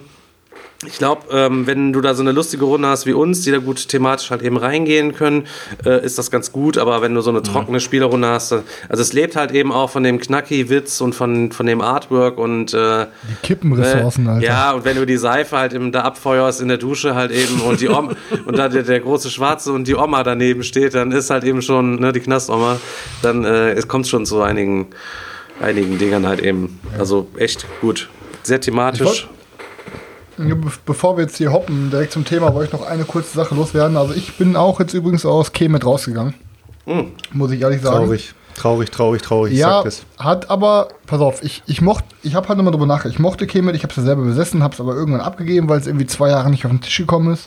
Ich 0.86 0.98
glaube, 0.98 1.24
ähm, 1.34 1.68
wenn 1.68 1.92
du 1.92 2.00
da 2.00 2.14
so 2.14 2.24
eine 2.24 2.32
lustige 2.32 2.64
Runde 2.64 2.88
hast 2.88 3.06
wie 3.06 3.12
uns, 3.12 3.42
die 3.42 3.52
da 3.52 3.58
gut 3.58 3.90
thematisch 3.90 4.32
halt 4.32 4.42
eben 4.42 4.56
reingehen 4.56 5.14
können, 5.14 5.46
äh, 5.86 6.06
ist 6.06 6.18
das 6.18 6.32
ganz 6.32 6.54
gut. 6.54 6.78
Aber 6.78 7.02
wenn 7.02 7.14
du 7.14 7.20
so 7.20 7.32
eine 7.32 7.44
trockene 7.44 7.82
Spielerrunde 7.82 8.30
hast, 8.30 8.54
also 8.54 8.64
es 9.02 9.12
lebt 9.12 9.36
halt 9.36 9.52
eben 9.52 9.74
auch 9.74 9.90
von 9.90 10.04
dem 10.04 10.22
Knacki-Witz 10.22 11.02
und 11.02 11.16
von, 11.16 11.52
von 11.52 11.66
dem 11.66 11.82
Artwork 11.82 12.38
und 12.38 12.74
äh, 12.74 13.08
Die 13.30 13.36
Kippenressourcen, 13.44 14.26
äh, 14.26 14.30
Alter. 14.30 14.46
Ja, 14.46 14.72
und 14.72 14.86
wenn 14.86 14.96
du 14.96 15.06
die 15.06 15.18
Seife 15.18 15.58
halt 15.58 15.74
eben 15.74 15.92
da 15.92 16.04
abfeuerst 16.04 16.62
in 16.62 16.70
der 16.70 16.78
Dusche 16.78 17.14
halt 17.14 17.32
eben 17.32 17.60
und 17.60 17.82
die 17.82 17.90
Oma 17.90 18.14
und 18.46 18.58
da 18.58 18.70
der, 18.70 18.84
der 18.84 19.02
große 19.02 19.30
Schwarze 19.30 19.74
und 19.74 19.86
die 19.86 19.96
Oma 19.96 20.24
daneben 20.24 20.64
steht, 20.64 20.94
dann 20.94 21.12
ist 21.12 21.30
halt 21.30 21.44
eben 21.44 21.62
schon 21.62 22.00
ne, 22.00 22.14
die 22.14 22.22
Knastoma, 22.22 22.78
dann 23.22 23.44
äh, 23.44 23.72
es 23.72 23.90
kommt 23.90 24.08
schon 24.08 24.26
zu 24.26 24.42
einigen, 24.42 24.88
einigen 25.60 25.98
Dingern 25.98 26.26
halt 26.26 26.40
eben. 26.40 26.80
Also 26.98 27.28
echt 27.36 27.66
gut. 27.82 28.08
Sehr 28.44 28.62
thematisch. 28.62 29.28
Bevor 30.86 31.18
wir 31.18 31.24
jetzt 31.24 31.38
hier 31.38 31.52
hoppen, 31.52 31.90
direkt 31.90 32.14
zum 32.14 32.26
Thema, 32.26 32.54
wollte 32.54 32.74
ich 32.74 32.80
noch 32.82 32.88
eine 32.88 33.04
kurze 33.04 33.36
Sache 33.36 33.56
loswerden. 33.56 33.98
Also 33.98 34.14
ich 34.14 34.38
bin 34.38 34.56
auch 34.56 34.80
jetzt 34.80 34.94
übrigens 34.94 35.26
aus 35.26 35.52
Kemet 35.52 35.86
rausgegangen. 35.86 36.34
Muss 37.34 37.52
ich 37.52 37.62
ehrlich 37.62 37.82
sagen. 37.82 37.98
Traurig, 37.98 38.34
traurig, 38.56 38.90
traurig, 38.92 39.22
traurig. 39.22 39.54
Ich 39.54 39.60
Ja, 39.60 39.70
sag 39.70 39.84
das. 39.86 40.04
hat 40.18 40.50
aber, 40.50 40.88
pass 41.06 41.20
auf, 41.22 41.44
ich, 41.44 41.62
ich 41.68 41.82
mochte, 41.82 42.08
ich 42.24 42.36
habe 42.36 42.48
halt 42.48 42.58
nochmal 42.58 42.72
drüber 42.72 42.86
nachgedacht. 42.88 43.14
Ich 43.16 43.20
mochte 43.20 43.46
Kemet, 43.48 43.76
ich 43.76 43.84
habe 43.84 43.92
es 43.92 43.98
ja 43.98 44.04
selber 44.04 44.24
besessen, 44.24 44.64
habe 44.64 44.74
es 44.74 44.80
aber 44.80 44.96
irgendwann 44.96 45.22
abgegeben, 45.22 45.70
weil 45.70 45.80
es 45.80 45.88
irgendwie 45.88 46.08
zwei 46.08 46.30
Jahre 46.30 46.50
nicht 46.50 46.66
auf 46.66 46.72
den 46.72 46.82
Tisch 46.82 46.98
gekommen 46.98 47.34
ist. 47.34 47.46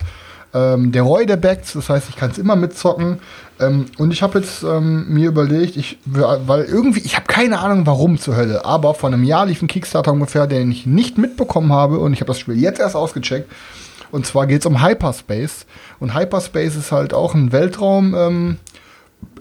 Ähm, 0.54 0.92
der 0.92 1.02
Roy, 1.02 1.24
der 1.24 1.36
backt, 1.36 1.74
das 1.74 1.88
heißt, 1.88 2.08
ich 2.10 2.16
kann 2.16 2.30
es 2.30 2.38
immer 2.38 2.56
mitzocken. 2.56 3.20
Ähm, 3.58 3.86
und 3.98 4.12
ich 4.12 4.22
habe 4.22 4.38
jetzt 4.38 4.62
ähm, 4.62 5.06
mir 5.08 5.28
überlegt, 5.28 5.76
ich, 5.76 5.98
weil 6.04 6.64
irgendwie, 6.64 7.00
ich 7.00 7.16
habe 7.16 7.26
keine 7.26 7.60
Ahnung, 7.60 7.86
warum 7.86 8.18
zur 8.18 8.36
Hölle, 8.36 8.64
aber 8.64 8.94
vor 8.94 9.08
einem 9.08 9.24
Jahr 9.24 9.46
lief 9.46 9.62
ein 9.62 9.68
Kickstarter 9.68 10.12
ungefähr, 10.12 10.46
den 10.46 10.70
ich 10.70 10.86
nicht 10.86 11.16
mitbekommen 11.16 11.72
habe 11.72 11.98
und 11.98 12.12
ich 12.12 12.20
habe 12.20 12.28
das 12.28 12.38
Spiel 12.38 12.58
jetzt 12.58 12.80
erst 12.80 12.96
ausgecheckt. 12.96 13.50
Und 14.10 14.26
zwar 14.26 14.46
geht 14.46 14.60
es 14.60 14.66
um 14.66 14.82
Hyperspace. 14.82 15.64
Und 15.98 16.14
Hyperspace 16.14 16.76
ist 16.76 16.92
halt 16.92 17.14
auch 17.14 17.34
ein 17.34 17.50
Weltraum. 17.50 18.14
Ähm, 18.14 18.58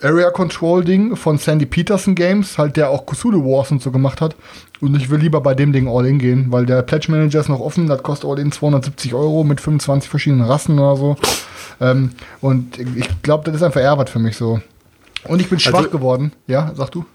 Area 0.01 0.29
Control 0.31 0.83
Ding 0.83 1.15
von 1.15 1.37
Sandy 1.37 1.65
Peterson 1.65 2.15
Games, 2.15 2.57
halt 2.57 2.75
der 2.77 2.89
auch 2.89 3.05
Cthulhu 3.05 3.43
Wars 3.45 3.71
und 3.71 3.81
so 3.81 3.91
gemacht 3.91 4.19
hat. 4.21 4.35
Und 4.79 4.95
ich 4.95 5.09
will 5.09 5.19
lieber 5.19 5.41
bei 5.41 5.53
dem 5.53 5.73
Ding 5.73 5.87
All-In 5.87 6.17
gehen, 6.17 6.47
weil 6.49 6.65
der 6.65 6.81
Pledge 6.81 7.11
Manager 7.11 7.39
ist 7.39 7.49
noch 7.49 7.59
offen, 7.59 7.87
das 7.87 8.01
kostet 8.01 8.29
All-In 8.29 8.51
270 8.51 9.13
Euro 9.13 9.43
mit 9.43 9.61
25 9.61 10.09
verschiedenen 10.09 10.43
Rassen 10.45 10.79
oder 10.79 10.95
so. 10.97 11.17
Ähm, 11.79 12.11
und 12.41 12.79
ich 12.79 13.21
glaube, 13.21 13.43
das 13.45 13.55
ist 13.55 13.63
einfach 13.63 13.97
was 13.97 14.09
für 14.09 14.19
mich 14.19 14.37
so. 14.37 14.59
Und 15.25 15.39
ich 15.39 15.49
bin 15.49 15.59
schwach 15.59 15.79
Also- 15.79 15.89
geworden. 15.91 16.31
Ja, 16.47 16.71
sag 16.75 16.89
du? 16.91 17.05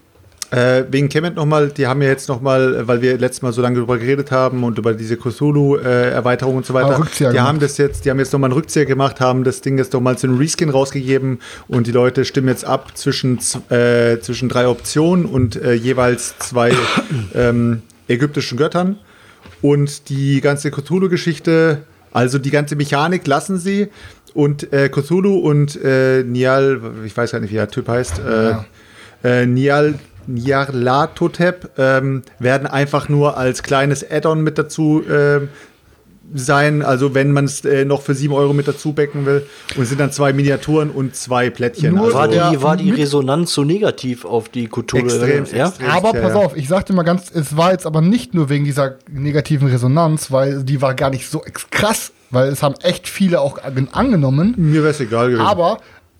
Äh, 0.49 0.85
wegen 0.89 1.09
Kemet 1.09 1.35
nochmal, 1.35 1.69
die 1.69 1.87
haben 1.87 2.01
ja 2.01 2.07
jetzt 2.07 2.29
nochmal, 2.29 2.87
weil 2.87 3.01
wir 3.01 3.17
letztes 3.17 3.41
Mal 3.41 3.51
so 3.51 3.61
lange 3.61 3.75
darüber 3.75 3.97
geredet 3.97 4.31
haben 4.31 4.63
und 4.63 4.77
über 4.77 4.93
diese 4.93 5.17
Cthulhu-Erweiterung 5.17 6.55
und 6.55 6.65
so 6.65 6.73
weiter, 6.73 7.01
Ah, 7.01 7.31
die 7.31 7.39
haben 7.39 7.59
das 7.59 7.77
jetzt, 7.77 8.05
die 8.05 8.09
haben 8.09 8.19
jetzt 8.19 8.31
nochmal 8.31 8.49
einen 8.49 8.57
Rückzieher 8.57 8.85
gemacht, 8.85 9.19
haben 9.19 9.43
das 9.43 9.59
Ding 9.59 9.77
jetzt 9.77 9.91
nochmal 9.91 10.17
zu 10.17 10.27
einem 10.27 10.37
Reskin 10.37 10.69
rausgegeben 10.69 11.39
und 11.67 11.85
die 11.85 11.91
Leute 11.91 12.23
stimmen 12.23 12.47
jetzt 12.47 12.63
ab 12.63 12.97
zwischen, 12.97 13.39
äh, 13.69 14.19
zwischen 14.19 14.47
drei 14.47 14.69
Optionen 14.69 15.25
und 15.25 15.57
äh, 15.57 15.73
jeweils 15.73 16.37
zwei 16.39 16.71
ähm, 17.35 17.81
ägyptischen 18.07 18.57
Göttern. 18.57 18.97
Und 19.61 20.07
die 20.07 20.39
ganze 20.39 20.71
Cthulhu-Geschichte, 20.71 21.79
also 22.13 22.39
die 22.39 22.51
ganze 22.51 22.77
Mechanik 22.77 23.27
lassen 23.27 23.57
sie. 23.57 23.89
Und 24.33 24.71
äh, 24.71 24.87
Cthulhu 24.87 25.39
und 25.39 25.75
äh, 25.83 26.23
Nial, 26.23 26.79
ich 27.05 27.17
weiß 27.17 27.31
gar 27.31 27.39
nicht, 27.39 27.51
wie 27.51 27.55
der 27.55 27.69
Typ 27.69 27.89
heißt, 27.89 28.19
äh, 28.19 28.53
äh, 29.23 29.45
Nial, 29.45 29.95
Nyarlathotep 30.27 31.71
ähm, 31.77 32.23
werden 32.39 32.67
einfach 32.67 33.09
nur 33.09 33.37
als 33.37 33.63
kleines 33.63 34.09
Add-on 34.09 34.41
mit 34.41 34.57
dazu 34.57 35.03
ähm, 35.09 35.49
sein. 36.33 36.81
Also 36.81 37.15
wenn 37.15 37.31
man 37.31 37.45
es 37.45 37.63
äh, 37.63 37.85
noch 37.85 38.01
für 38.01 38.13
7 38.13 38.33
Euro 38.33 38.53
mit 38.53 38.67
dazu 38.67 38.93
becken 38.93 39.25
will. 39.25 39.45
Und 39.75 39.83
es 39.83 39.89
sind 39.89 39.99
dann 39.99 40.11
zwei 40.11 40.33
Miniaturen 40.33 40.89
und 40.89 41.15
zwei 41.15 41.49
Plättchen. 41.49 41.95
Nur 41.95 42.05
also, 42.07 42.17
War 42.17 42.27
die, 42.27 42.61
war 42.61 42.77
die 42.77 42.91
Resonanz 42.91 43.53
so 43.53 43.63
negativ 43.63 44.25
auf 44.25 44.49
die 44.49 44.67
Kultur? 44.67 44.99
Extrem, 44.99 45.45
ja? 45.53 45.67
extrem. 45.69 45.89
Aber 45.89 46.13
ja, 46.13 46.21
pass 46.21 46.31
ja. 46.33 46.35
auf, 46.37 46.57
ich 46.57 46.67
sagte 46.67 46.93
mal 46.93 47.03
ganz, 47.03 47.31
es 47.33 47.55
war 47.55 47.71
jetzt 47.71 47.85
aber 47.85 48.01
nicht 48.01 48.33
nur 48.33 48.49
wegen 48.49 48.65
dieser 48.65 48.95
negativen 49.09 49.67
Resonanz, 49.69 50.31
weil 50.31 50.63
die 50.63 50.81
war 50.81 50.93
gar 50.95 51.09
nicht 51.09 51.29
so 51.29 51.43
ex- 51.45 51.67
krass, 51.71 52.11
weil 52.29 52.49
es 52.49 52.61
haben 52.61 52.75
echt 52.83 53.07
viele 53.07 53.39
auch 53.39 53.63
an- 53.63 53.87
angenommen. 53.93 54.53
Mir 54.57 54.81
wäre 54.81 54.91
es 54.91 54.99
egal 54.99 55.27
gewesen. 55.29 55.45
Aber, 55.45 55.77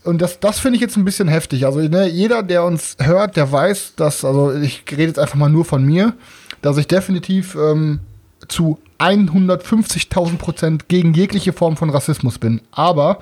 und 0.08 0.22
das, 0.22 0.40
das 0.40 0.60
finde 0.60 0.78
ich 0.78 0.82
jetzt 0.82 0.96
ein 0.96 1.06
bisschen 1.06 1.28
heftig. 1.28 1.66
Also, 1.66 1.80
ne, 1.80 2.08
jeder, 2.08 2.42
der 2.42 2.64
uns 2.64 2.96
hört, 3.00 3.36
der 3.36 3.52
weiß, 3.52 3.94
dass, 3.96 4.24
also 4.24 4.54
ich 4.54 4.84
rede 4.90 5.04
jetzt 5.04 5.20
einfach 5.20 5.36
mal 5.36 5.50
nur 5.50 5.66
von 5.66 5.84
mir, 5.84 6.14
dass 6.62 6.78
ich 6.78 6.88
definitiv 6.88 7.56
ähm, 7.56 8.00
zu 8.48 8.80
150.000 9.00 10.38
Prozent 10.38 10.88
gegen 10.88 11.14
jegliche 11.14 11.54
Form 11.54 11.78
von 11.78 11.90
Rassismus 11.90 12.40
bin. 12.40 12.62
Aber 12.72 13.20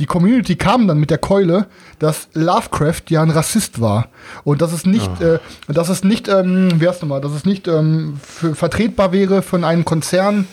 die 0.00 0.06
Community 0.06 0.54
kam 0.56 0.86
dann 0.86 1.00
mit 1.00 1.10
der 1.10 1.18
Keule, 1.18 1.66
dass 1.98 2.28
Lovecraft 2.34 3.02
ja 3.08 3.22
ein 3.22 3.30
Rassist 3.30 3.80
war. 3.80 4.08
Und 4.44 4.62
dass 4.62 4.72
es 4.72 4.86
nicht, 4.86 5.20
äh, 5.20 5.38
dass 5.66 5.88
es 5.88 6.04
nicht, 6.04 6.28
ähm, 6.28 6.80
wie 6.80 6.88
heißt 6.88 7.02
nochmal, 7.02 7.20
dass 7.20 7.32
es 7.32 7.44
nicht 7.46 7.66
ähm, 7.66 8.20
vertretbar 8.20 9.12
wäre 9.12 9.42
von 9.42 9.64
einem 9.64 9.84
Konzern, 9.84 10.46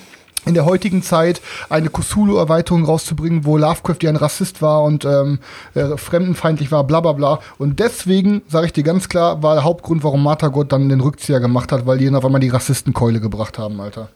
in 0.45 0.53
der 0.53 0.65
heutigen 0.65 1.03
Zeit 1.03 1.41
eine 1.69 1.89
Cthulhu-Erweiterung 1.89 2.85
rauszubringen, 2.85 3.45
wo 3.45 3.57
Lovecraft 3.57 3.97
ja 4.01 4.09
ein 4.09 4.15
Rassist 4.15 4.61
war 4.61 4.83
und 4.83 5.05
ähm, 5.05 5.39
äh, 5.73 5.97
fremdenfeindlich 5.97 6.71
war, 6.71 6.83
bla 6.83 7.01
bla 7.01 7.13
bla. 7.13 7.39
Und 7.57 7.79
deswegen, 7.79 8.41
sage 8.47 8.67
ich 8.67 8.73
dir 8.73 8.83
ganz 8.83 9.09
klar, 9.09 9.43
war 9.43 9.55
der 9.55 9.63
Hauptgrund, 9.63 10.03
warum 10.03 10.23
Matagot 10.23 10.71
dann 10.71 10.89
den 10.89 11.01
Rückzieher 11.01 11.39
gemacht 11.39 11.71
hat, 11.71 11.85
weil 11.85 11.97
die 11.97 12.05
dann 12.05 12.15
auf 12.15 12.25
einmal 12.25 12.41
die 12.41 12.49
Rassistenkeule 12.49 13.19
gebracht 13.19 13.57
haben, 13.57 13.79
Alter. 13.79 14.09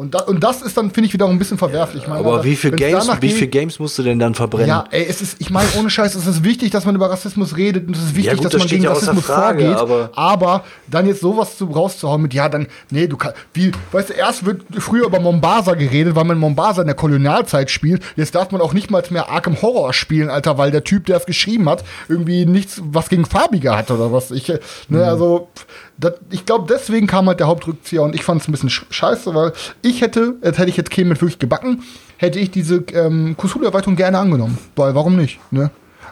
Und, 0.00 0.14
da, 0.14 0.20
und 0.20 0.42
das 0.42 0.62
ist 0.62 0.78
dann, 0.78 0.90
finde 0.90 1.08
ich, 1.08 1.12
wieder 1.12 1.26
ein 1.28 1.38
bisschen 1.38 1.58
verwerflich. 1.58 2.04
Ich 2.04 2.08
meine, 2.08 2.20
Aber 2.20 2.42
wie 2.42 2.56
viel 2.56 2.70
wenn's 2.72 2.80
Games, 3.06 3.20
wie 3.20 3.30
viel 3.32 3.48
Games 3.48 3.78
musst 3.78 3.98
du 3.98 4.02
denn 4.02 4.18
dann 4.18 4.34
verbrennen? 4.34 4.68
ja, 4.68 4.84
ey, 4.90 5.04
es 5.06 5.20
ist, 5.20 5.36
ich 5.40 5.50
meine, 5.50 5.68
ohne 5.78 5.90
Scheiß, 5.90 6.14
es 6.14 6.26
ist 6.26 6.42
wichtig, 6.42 6.70
dass 6.70 6.86
man 6.86 6.94
über 6.94 7.10
Rassismus 7.10 7.54
redet 7.58 7.86
und 7.86 7.94
es 7.94 8.02
ist 8.04 8.08
wichtig, 8.16 8.24
Ja, 8.24 8.34
gut, 8.34 8.46
dass 8.46 8.52
das 8.52 8.60
man 8.62 8.68
gegen 8.68 8.84
ja 8.84 8.92
Rassismus 8.92 9.26
Frage, 9.26 9.62
vorgeht. 9.62 9.78
aber- 9.78 10.10
Aber 10.14 10.64
dann 10.86 11.06
jetzt 11.06 11.20
sowas 11.20 11.58
zu, 11.58 11.66
rauszuhauen 11.66 12.22
mit, 12.22 12.32
ja, 12.32 12.48
dann, 12.48 12.66
nee, 12.90 13.06
du 13.08 13.18
kannst, 13.18 13.36
wie, 13.52 13.72
weißt 13.92 14.08
du, 14.08 14.12
erst 14.14 14.46
wird 14.46 14.62
früher 14.78 15.04
über 15.04 15.20
Mombasa 15.20 15.74
geredet, 15.74 16.14
weil 16.16 16.24
man 16.24 16.38
Mombasa 16.38 16.80
in 16.80 16.86
der 16.86 16.96
Kolonialzeit 16.96 17.70
spielt. 17.70 18.02
Jetzt 18.16 18.34
darf 18.34 18.50
man 18.52 18.62
auch 18.62 18.72
nicht 18.72 18.90
mal 18.90 19.02
mehr 19.10 19.28
Arkham 19.28 19.60
Horror 19.60 19.92
spielen, 19.92 20.30
Alter, 20.30 20.56
weil 20.56 20.70
der 20.70 20.82
Typ, 20.82 21.04
der 21.06 21.18
es 21.18 21.26
geschrieben 21.26 21.68
hat, 21.68 21.84
irgendwie 22.08 22.46
nichts, 22.46 22.80
was 22.82 23.10
gegen 23.10 23.26
Farbige 23.26 23.76
hat 23.76 23.90
oder 23.90 24.10
was. 24.12 24.30
Ich, 24.30 24.48
äh, 24.48 24.60
Mhm. 24.88 24.96
ne, 24.96 25.04
also, 25.04 25.48
das, 26.00 26.14
ich 26.30 26.46
glaube, 26.46 26.66
deswegen 26.68 27.06
kam 27.06 27.26
halt 27.28 27.40
der 27.40 27.46
Hauptrückzieher 27.46 28.02
und 28.02 28.14
ich 28.14 28.22
fand 28.24 28.40
es 28.40 28.48
ein 28.48 28.52
bisschen 28.52 28.68
sch- 28.70 28.84
scheiße, 28.90 29.34
weil 29.34 29.52
ich 29.82 30.00
hätte, 30.00 30.36
jetzt 30.42 30.58
hätte 30.58 30.70
ich 30.70 30.76
jetzt 30.76 30.90
Kemet 30.90 31.20
wirklich 31.20 31.38
gebacken, 31.38 31.82
hätte 32.16 32.38
ich 32.38 32.50
diese 32.50 32.76
ähm, 32.94 33.36
Cthulhu-Erweiterung 33.36 33.96
gerne 33.96 34.18
angenommen. 34.18 34.58
Weil, 34.76 34.94
warum 34.94 35.16
nicht, 35.16 35.38
ne? 35.50 35.70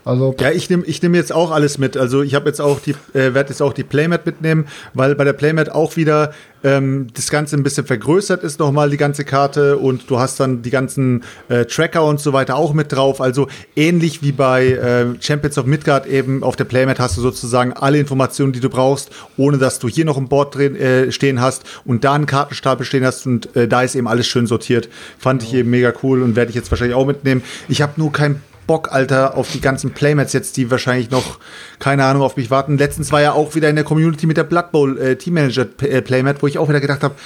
Also, 0.09 0.35
Ja, 0.41 0.51
ich 0.51 0.71
nehme 0.71 0.85
ich 0.87 1.03
nehm 1.03 1.15
jetzt 1.15 1.35
auch 1.35 1.51
alles 1.51 1.77
mit. 1.77 1.95
Also 1.99 2.23
ich 2.23 2.35
habe 2.35 2.49
jetzt 2.49 2.63
auch 2.63 2.81
die, 2.81 2.93
äh, 3.13 3.35
werde 3.35 3.51
jetzt 3.51 3.61
auch 3.61 3.75
die 3.75 3.85
Playmat 3.85 4.25
mitnehmen, 4.25 4.67
weil 4.95 5.15
bei 5.15 5.25
der 5.25 5.35
Playmat 5.35 5.69
auch 5.69 5.97
wieder 5.97 6.33
ähm, 6.65 7.09
das 7.13 7.29
Ganze 7.29 7.57
ein 7.57 7.63
bisschen 7.63 7.85
vergrößert 7.85 8.43
ist 8.43 8.59
nochmal 8.59 8.89
die 8.89 8.97
ganze 8.97 9.27
Karte 9.27 9.77
und 9.77 10.09
du 10.09 10.19
hast 10.19 10.41
dann 10.41 10.63
die 10.63 10.71
ganzen 10.71 11.25
äh, 11.51 11.67
Tracker 11.67 12.07
und 12.07 12.21
so 12.21 12.33
weiter 12.33 12.57
auch 12.57 12.73
mit 12.73 12.91
drauf. 12.91 13.21
Also 13.21 13.49
ähnlich 13.77 14.23
wie 14.23 14.33
bei 14.33 14.69
äh, 14.69 15.07
Champions 15.21 15.59
of 15.59 15.67
Midgard 15.67 16.07
eben 16.07 16.43
auf 16.43 16.57
der 16.57 16.65
Playmat 16.65 16.99
hast 16.99 17.19
du 17.19 17.21
sozusagen 17.21 17.75
alle 17.75 17.99
Informationen, 17.99 18.55
die 18.55 18.61
du 18.61 18.71
brauchst, 18.71 19.11
ohne 19.37 19.59
dass 19.59 19.79
du 19.79 19.89
hier 19.89 20.07
noch 20.07 20.17
ein 20.17 20.29
Board 20.29 20.55
drin 20.55 20.75
äh, 20.75 21.13
stehen 21.13 21.43
hast 21.43 21.65
und 21.85 22.05
da 22.05 22.15
einen 22.15 22.25
Kartenstapel 22.25 22.87
stehen 22.87 23.05
hast 23.05 23.27
und 23.27 23.55
äh, 23.55 23.69
da 23.69 23.83
ist 23.83 23.95
eben 23.95 24.09
alles 24.09 24.27
schön 24.27 24.47
sortiert. 24.47 24.89
Fand 25.19 25.43
ich 25.43 25.53
eben 25.53 25.69
mega 25.69 25.93
cool 26.03 26.23
und 26.23 26.35
werde 26.35 26.49
ich 26.49 26.57
jetzt 26.57 26.71
wahrscheinlich 26.71 26.97
auch 26.97 27.07
mitnehmen. 27.07 27.43
Ich 27.69 27.83
habe 27.83 27.93
nur 27.97 28.11
kein 28.11 28.41
Bock, 28.69 28.93
Alter, 28.93 29.37
auf 29.37 29.51
die 29.51 29.61
ganzen 29.61 29.91
Playmats 29.91 30.33
jetzt, 30.33 30.57
die 30.57 30.71
wahrscheinlich 30.71 31.11
noch, 31.11 31.41
keine 31.81 32.05
Ahnung, 32.05 32.23
auf 32.23 32.37
mich 32.37 32.53
warten. 32.53 32.79
Letztens 32.79 33.11
war 33.11 33.21
ja 33.21 33.33
auch 33.33 33.57
wieder 33.57 33.69
in 33.69 33.75
der 33.75 33.85
Community 33.85 34.29
mit 34.29 34.37
der 34.37 34.45
Blood 34.45 34.71
Bowl 34.71 34.97
äh, 34.99 35.17
Team 35.17 35.35
Manager 35.35 35.67
äh, 35.81 36.01
Playmat, 36.03 36.41
wo 36.41 36.47
ich 36.47 36.59
auch 36.59 36.69
wieder 36.69 36.81
gedacht 36.81 37.03
habe, 37.03 37.17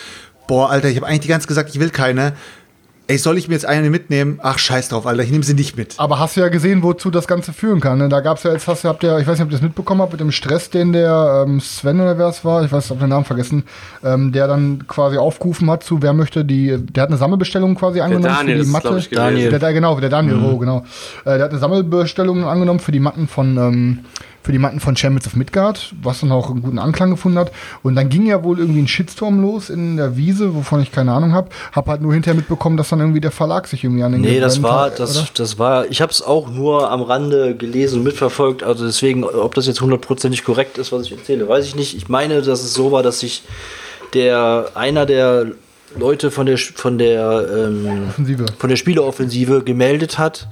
boah, 0.46 0.70
Alter, 0.70 0.88
ich 0.88 0.96
habe 0.96 1.06
eigentlich 1.06 1.20
die 1.20 1.28
ganze 1.28 1.46
Zeit 1.46 1.48
gesagt, 1.48 1.70
ich 1.74 1.80
will 1.80 1.90
keine. 1.90 2.32
Ey, 3.08 3.18
soll 3.18 3.38
ich 3.38 3.48
mir 3.48 3.54
jetzt 3.54 3.66
eine 3.66 3.90
mitnehmen? 3.90 4.38
Ach, 4.42 4.58
scheiß 4.58 4.88
drauf, 4.88 5.06
Alter, 5.06 5.22
ich 5.22 5.30
nehme 5.30 5.44
sie 5.44 5.54
nicht 5.54 5.76
mit. 5.76 5.94
Aber 5.98 6.18
hast 6.18 6.36
du 6.36 6.40
ja 6.40 6.48
gesehen, 6.48 6.82
wozu 6.82 7.10
das 7.10 7.26
Ganze 7.26 7.52
führen 7.52 7.80
kann. 7.80 7.98
Ne? 7.98 8.08
Da 8.08 8.20
gab 8.20 8.38
es 8.38 8.44
ja 8.44 8.52
jetzt, 8.52 8.66
hast 8.68 8.84
du, 8.84 8.88
habt 8.88 9.02
ihr, 9.02 9.18
ich 9.18 9.26
weiß 9.26 9.38
nicht, 9.38 9.44
ob 9.44 9.50
ihr 9.50 9.56
das 9.56 9.62
mitbekommen 9.62 10.00
habt, 10.00 10.12
mit 10.12 10.20
dem 10.20 10.32
Stress, 10.32 10.70
den 10.70 10.92
der 10.92 11.44
ähm, 11.46 11.60
Sven 11.60 12.00
oder 12.00 12.18
wer 12.18 12.28
es 12.28 12.44
war, 12.44 12.64
ich 12.64 12.72
weiß, 12.72 12.84
ich 12.84 12.90
habe 12.90 13.00
den 13.00 13.10
Namen 13.10 13.24
vergessen, 13.24 13.64
ähm, 14.04 14.32
der 14.32 14.46
dann 14.46 14.86
quasi 14.86 15.18
aufgerufen 15.18 15.70
hat 15.70 15.82
zu, 15.82 16.02
wer 16.02 16.12
möchte 16.12 16.44
die, 16.44 16.76
der 16.78 17.02
hat 17.02 17.10
eine 17.10 17.18
Sammelbestellung 17.18 17.74
quasi 17.74 18.00
angenommen 18.00 18.24
Daniel 18.24 18.64
für 18.64 18.64
die 18.64 18.80
glaub 18.80 18.96
ich. 18.96 19.10
Daniel. 19.10 19.50
Der, 19.50 19.58
der, 19.58 19.72
genau, 19.72 19.98
der 19.98 20.08
Daniel, 20.08 20.36
oh, 20.44 20.58
genau. 20.58 20.84
Äh, 21.24 21.36
der 21.36 21.42
hat 21.44 21.50
eine 21.50 21.60
Sammelbestellung 21.60 22.44
angenommen 22.44 22.80
für 22.80 22.92
die 22.92 23.00
Matten 23.00 23.28
von, 23.28 23.56
ähm, 23.56 23.98
für 24.42 24.52
die 24.52 24.58
Matten 24.58 24.80
von 24.80 24.96
Champions 24.96 25.26
of 25.26 25.36
Midgard, 25.36 25.94
was 26.02 26.20
dann 26.20 26.32
auch 26.32 26.50
einen 26.50 26.62
guten 26.62 26.78
Anklang 26.78 27.10
gefunden 27.10 27.38
hat. 27.38 27.52
Und 27.82 27.94
dann 27.94 28.08
ging 28.08 28.26
ja 28.26 28.42
wohl 28.42 28.58
irgendwie 28.58 28.80
ein 28.80 28.88
Shitstorm 28.88 29.40
los 29.40 29.70
in 29.70 29.96
der 29.96 30.16
Wiese, 30.16 30.54
wovon 30.54 30.82
ich 30.82 30.90
keine 30.90 31.12
Ahnung 31.12 31.32
habe. 31.32 31.50
Hab 31.72 31.86
halt 31.86 32.02
nur 32.02 32.12
hinterher 32.12 32.36
mitbekommen, 32.36 32.76
dass 32.76 32.88
dann 32.88 33.00
irgendwie 33.00 33.20
der 33.20 33.30
Verlag 33.30 33.68
sich 33.68 33.84
irgendwie 33.84 34.02
an 34.02 34.12
den 34.12 34.20
Nee, 34.20 34.40
das 34.40 34.62
war, 34.62 34.86
hat, 34.86 34.98
das, 34.98 35.16
oder? 35.16 35.28
das 35.34 35.58
war, 35.58 35.86
ich 35.90 36.00
habe 36.00 36.10
es 36.10 36.22
auch 36.22 36.50
nur 36.50 36.90
am 36.90 37.02
Rande 37.02 37.54
gelesen 37.54 37.98
und 37.98 38.04
mitverfolgt, 38.04 38.62
also 38.62 38.84
deswegen, 38.84 39.24
ob 39.24 39.54
das 39.54 39.66
jetzt 39.66 39.80
hundertprozentig 39.80 40.44
korrekt 40.44 40.78
ist, 40.78 40.90
was 40.90 41.06
ich 41.06 41.12
erzähle, 41.12 41.48
weiß 41.48 41.64
ich 41.64 41.76
nicht. 41.76 41.96
Ich 41.96 42.08
meine, 42.08 42.42
dass 42.42 42.62
es 42.62 42.74
so 42.74 42.90
war, 42.90 43.02
dass 43.02 43.20
sich 43.20 43.44
der, 44.14 44.70
einer 44.74 45.06
der 45.06 45.52
Leute 45.96 46.30
von 46.30 46.46
der, 46.46 46.58
von 46.58 46.98
der, 46.98 47.46
ähm, 47.54 48.10
von 48.58 48.68
der 48.68 48.76
Spieleoffensive 48.76 49.62
gemeldet 49.62 50.18
hat 50.18 50.48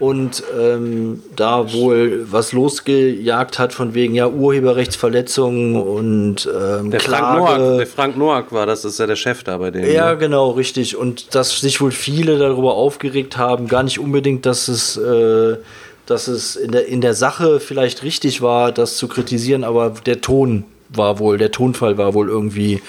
und 0.00 0.42
ähm, 0.58 1.22
da 1.36 1.72
wohl 1.72 2.26
was 2.30 2.52
losgejagt 2.52 3.58
hat 3.58 3.74
von 3.74 3.94
wegen 3.94 4.14
ja 4.14 4.28
Urheberrechtsverletzungen 4.28 5.76
und 5.76 6.46
ähm, 6.46 6.90
Der 6.90 7.00
Frank, 7.00 7.36
Klage. 7.36 7.62
Noack, 7.62 7.78
der 7.78 7.86
Frank 7.86 8.16
Noack 8.16 8.52
war 8.52 8.66
das, 8.66 8.84
ist 8.84 8.98
ja 8.98 9.06
der 9.06 9.16
Chef 9.16 9.44
da 9.44 9.58
bei 9.58 9.70
denen. 9.70 9.92
Ja, 9.92 10.12
ne? 10.12 10.18
genau, 10.18 10.50
richtig. 10.50 10.96
Und 10.96 11.34
dass 11.34 11.60
sich 11.60 11.80
wohl 11.80 11.92
viele 11.92 12.38
darüber 12.38 12.74
aufgeregt 12.74 13.36
haben, 13.36 13.68
gar 13.68 13.82
nicht 13.82 14.00
unbedingt, 14.00 14.46
dass 14.46 14.68
es, 14.68 14.96
äh, 14.96 15.58
dass 16.06 16.28
es 16.28 16.56
in 16.56 16.72
der, 16.72 16.86
in 16.86 17.02
der 17.02 17.14
Sache 17.14 17.60
vielleicht 17.60 18.02
richtig 18.02 18.40
war, 18.40 18.72
das 18.72 18.96
zu 18.96 19.06
kritisieren, 19.06 19.64
aber 19.64 19.90
der 20.06 20.22
Ton 20.22 20.64
war 20.92 21.18
wohl, 21.18 21.38
der 21.38 21.50
Tonfall 21.52 21.96
war 21.98 22.14
wohl 22.14 22.28
irgendwie 22.28 22.82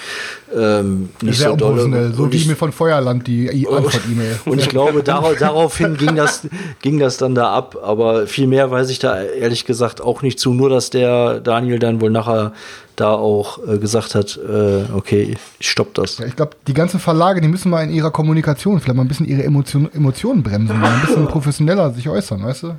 ähm, 0.56 1.08
nicht 1.22 1.38
Sehr 1.38 1.50
so 1.50 1.56
doll. 1.56 1.70
unprofessionell, 1.78 2.12
so 2.14 2.32
wie 2.32 2.36
ich- 2.36 2.46
mir 2.46 2.56
von 2.56 2.72
Feuerland 2.72 3.26
die 3.26 3.46
I- 3.46 3.66
Antwort-E-Mail. 3.68 4.38
und 4.44 4.58
ich 4.60 4.68
glaube, 4.68 5.02
darauf, 5.02 5.36
daraufhin 5.38 5.96
ging 5.98 6.14
das, 6.16 6.46
ging 6.82 6.98
das 6.98 7.16
dann 7.16 7.34
da 7.34 7.52
ab. 7.54 7.76
Aber 7.82 8.26
viel 8.26 8.46
mehr 8.46 8.70
weiß 8.70 8.90
ich 8.90 8.98
da 8.98 9.22
ehrlich 9.22 9.64
gesagt 9.64 10.00
auch 10.00 10.22
nicht 10.22 10.38
zu. 10.40 10.52
Nur, 10.52 10.68
dass 10.68 10.90
der 10.90 11.40
Daniel 11.40 11.78
dann 11.78 12.00
wohl 12.00 12.10
nachher 12.10 12.52
da 12.96 13.12
auch 13.14 13.58
äh, 13.66 13.78
gesagt 13.78 14.14
hat, 14.14 14.38
äh, 14.46 14.82
okay, 14.94 15.34
ich 15.58 15.70
stopp 15.70 15.94
das. 15.94 16.18
Ja, 16.18 16.26
ich 16.26 16.36
glaube, 16.36 16.52
die 16.66 16.74
ganzen 16.74 17.00
Verlage, 17.00 17.40
die 17.40 17.48
müssen 17.48 17.70
mal 17.70 17.82
in 17.84 17.90
ihrer 17.90 18.10
Kommunikation 18.10 18.78
vielleicht 18.80 18.96
mal 18.96 19.02
ein 19.04 19.08
bisschen 19.08 19.26
ihre 19.26 19.44
Emotion, 19.44 19.88
Emotionen 19.94 20.42
bremsen, 20.42 20.78
mal 20.78 20.90
ein 20.90 21.00
bisschen 21.00 21.26
professioneller 21.28 21.90
sich 21.92 22.08
äußern, 22.08 22.42
weißt 22.44 22.64
du? 22.64 22.76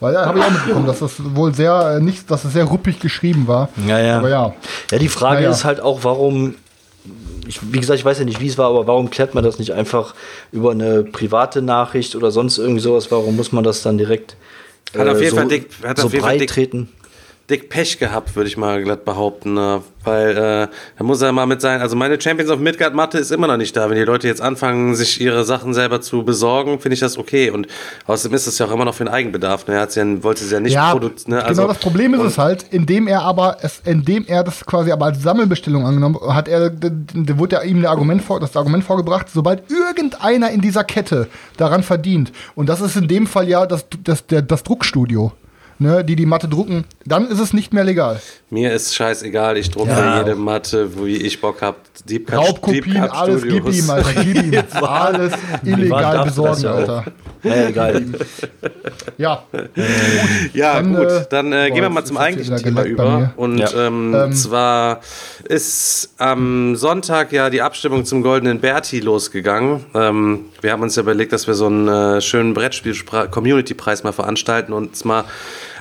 Weil 0.00 0.14
da 0.14 0.26
habe 0.26 0.38
ich 0.38 0.44
auch 0.44 0.50
mitbekommen, 0.50 0.86
dass 0.86 1.00
das 1.00 1.12
wohl 1.34 1.54
sehr 1.54 1.96
äh, 1.96 2.00
nicht, 2.00 2.30
dass 2.30 2.44
es 2.44 2.52
sehr 2.52 2.64
ruppig 2.64 3.00
geschrieben 3.00 3.46
war. 3.48 3.68
Ja, 3.86 3.98
ja. 3.98 4.18
Aber 4.18 4.28
ja. 4.28 4.54
Ja, 4.90 4.98
die 4.98 5.08
Frage 5.08 5.36
Naja. 5.42 5.50
ist 5.50 5.64
halt 5.64 5.80
auch, 5.80 6.04
warum, 6.04 6.54
ich, 7.46 7.60
wie 7.72 7.80
gesagt, 7.80 7.98
ich 7.98 8.04
weiß 8.04 8.18
ja 8.20 8.24
nicht, 8.24 8.40
wie 8.40 8.46
es 8.46 8.58
war, 8.58 8.68
aber 8.68 8.86
warum 8.86 9.10
klärt 9.10 9.34
man 9.34 9.42
das 9.44 9.58
nicht 9.58 9.72
einfach 9.72 10.14
über 10.52 10.70
eine 10.72 11.02
private 11.02 11.62
Nachricht 11.62 12.14
oder 12.14 12.30
sonst 12.30 12.58
irgendwie 12.58 12.80
sowas? 12.80 13.10
Warum 13.10 13.36
muss 13.36 13.50
man 13.52 13.64
das 13.64 13.82
dann 13.82 13.98
direkt 13.98 14.36
Hat 14.96 15.08
auf 15.08 15.18
jeden 15.18 15.30
so, 15.30 15.36
Fall 15.36 15.48
dick- 15.48 15.70
hat 15.84 15.98
so 15.98 16.06
auf 16.06 16.12
jeden 16.12 16.22
Fall 16.24 16.32
breit 16.34 16.40
dick- 16.42 16.50
treten? 16.50 16.88
Dick 17.50 17.70
Pech 17.70 17.98
gehabt, 17.98 18.36
würde 18.36 18.48
ich 18.48 18.56
mal 18.56 18.82
glatt 18.82 19.04
behaupten. 19.04 19.54
Ne? 19.54 19.80
Weil 20.04 20.30
äh, 20.30 20.68
da 20.98 21.04
muss 21.04 21.20
er 21.22 21.32
mal 21.32 21.46
mit 21.46 21.60
sein. 21.60 21.80
Also 21.80 21.96
meine 21.96 22.20
Champions 22.20 22.50
of 22.50 22.60
Midgard 22.60 22.94
Matte 22.94 23.18
ist 23.18 23.30
immer 23.32 23.46
noch 23.46 23.56
nicht 23.56 23.76
da. 23.76 23.88
Wenn 23.88 23.96
die 23.96 24.04
Leute 24.04 24.26
jetzt 24.28 24.40
anfangen, 24.40 24.94
sich 24.94 25.20
ihre 25.20 25.44
Sachen 25.44 25.72
selber 25.74 26.00
zu 26.00 26.24
besorgen, 26.24 26.78
finde 26.78 26.94
ich 26.94 27.00
das 27.00 27.16
okay. 27.18 27.50
Und 27.50 27.66
außerdem 28.06 28.34
ist 28.34 28.46
es 28.46 28.58
ja 28.58 28.66
auch 28.66 28.70
immer 28.72 28.84
noch 28.84 28.94
für 28.94 29.04
den 29.04 29.12
Eigenbedarf. 29.12 29.66
Ne? 29.66 29.74
Er 29.74 29.80
hat's 29.80 29.94
ja, 29.94 30.04
wollte 30.22 30.44
es 30.44 30.50
ja 30.50 30.60
nicht 30.60 30.72
Ja, 30.74 30.92
produzieren. 30.92 31.36
Ne? 31.38 31.44
genau 31.48 31.66
das 31.66 31.78
Problem 31.78 32.14
ist 32.14 32.22
es 32.22 32.38
halt, 32.38 32.64
indem 32.70 33.06
er 33.08 33.22
aber 33.22 33.56
es, 33.62 33.80
indem 33.84 34.24
er 34.26 34.44
das 34.44 34.64
quasi 34.66 34.92
aber 34.92 35.06
als 35.06 35.22
Sammelbestellung 35.22 35.86
angenommen 35.86 36.18
hat, 36.28 36.48
er, 36.48 36.70
d- 36.70 36.90
d- 36.92 37.38
wurde 37.38 37.56
ja 37.56 37.62
ihm 37.62 37.80
der 37.80 37.90
Argument 37.90 38.22
vor, 38.22 38.40
das 38.40 38.56
Argument 38.56 38.84
vorgebracht, 38.84 39.26
sobald 39.32 39.62
irgendeiner 39.70 40.50
in 40.50 40.60
dieser 40.60 40.84
Kette 40.84 41.28
daran 41.56 41.82
verdient, 41.82 42.32
und 42.54 42.68
das 42.68 42.80
ist 42.80 42.96
in 42.96 43.08
dem 43.08 43.26
Fall 43.26 43.48
ja 43.48 43.66
das, 43.66 43.86
das, 44.04 44.26
der, 44.26 44.42
das 44.42 44.62
Druckstudio, 44.62 45.32
ne, 45.78 46.04
die 46.04 46.16
die 46.16 46.26
Matte 46.26 46.48
drucken, 46.48 46.84
dann 47.04 47.28
ist 47.28 47.38
es 47.40 47.52
nicht 47.52 47.72
mehr 47.72 47.84
legal. 47.84 48.20
Mir 48.50 48.72
ist 48.72 48.94
scheißegal, 48.94 49.56
ich 49.58 49.70
drucke 49.70 49.90
Ja. 49.90 50.18
jede 50.20 50.34
Matte, 50.34 50.96
wo 50.96 51.04
ich 51.04 51.40
Bock 51.40 51.60
hab. 51.62 51.76
Deep 52.08 52.28
Cut- 52.28 52.38
Raubkopien, 52.38 52.84
Deep 53.02 53.12
alles 53.14 53.42
gib 53.42 53.68
ihm, 53.68 53.90
Alter, 53.90 54.24
gib 54.24 54.36
ihm. 54.42 54.62
alles 54.84 55.32
illegal 55.64 56.24
besorgen. 56.24 56.66
Alter. 56.66 57.04
Ja, 57.42 57.68
egal. 57.68 58.04
Ja, 59.18 59.42
Ja, 60.54 60.74
Dann, 60.74 60.94
gut, 60.94 61.06
äh, 61.08 61.24
dann 61.28 61.52
äh, 61.52 61.66
boah, 61.68 61.74
gehen 61.74 61.82
wir 61.82 61.90
mal 61.90 62.04
zum 62.04 62.16
eigentlichen 62.18 62.56
Thema 62.56 62.84
über. 62.84 63.32
Und 63.36 63.58
Ja. 63.58 63.86
ähm, 63.86 64.14
Ähm. 64.14 64.32
zwar 64.32 65.00
ist 65.48 66.14
am 66.18 66.76
Sonntag 66.76 67.32
ja 67.32 67.50
die 67.50 67.60
Abstimmung 67.62 68.04
zum 68.04 68.22
Goldenen 68.22 68.60
Berti 68.60 69.00
losgegangen. 69.00 69.84
Ähm, 69.94 70.44
wir 70.60 70.70
haben 70.72 70.82
uns 70.82 70.94
ja 70.96 71.02
überlegt, 71.02 71.32
dass 71.32 71.46
wir 71.48 71.54
so 71.54 71.66
einen 71.66 71.88
äh, 71.88 72.20
schönen 72.20 72.54
Brettspiel-Community-Preis 72.54 74.04
mal 74.04 74.12
veranstalten 74.12 74.72
und 74.72 74.88
uns 74.88 75.04
mal 75.04 75.24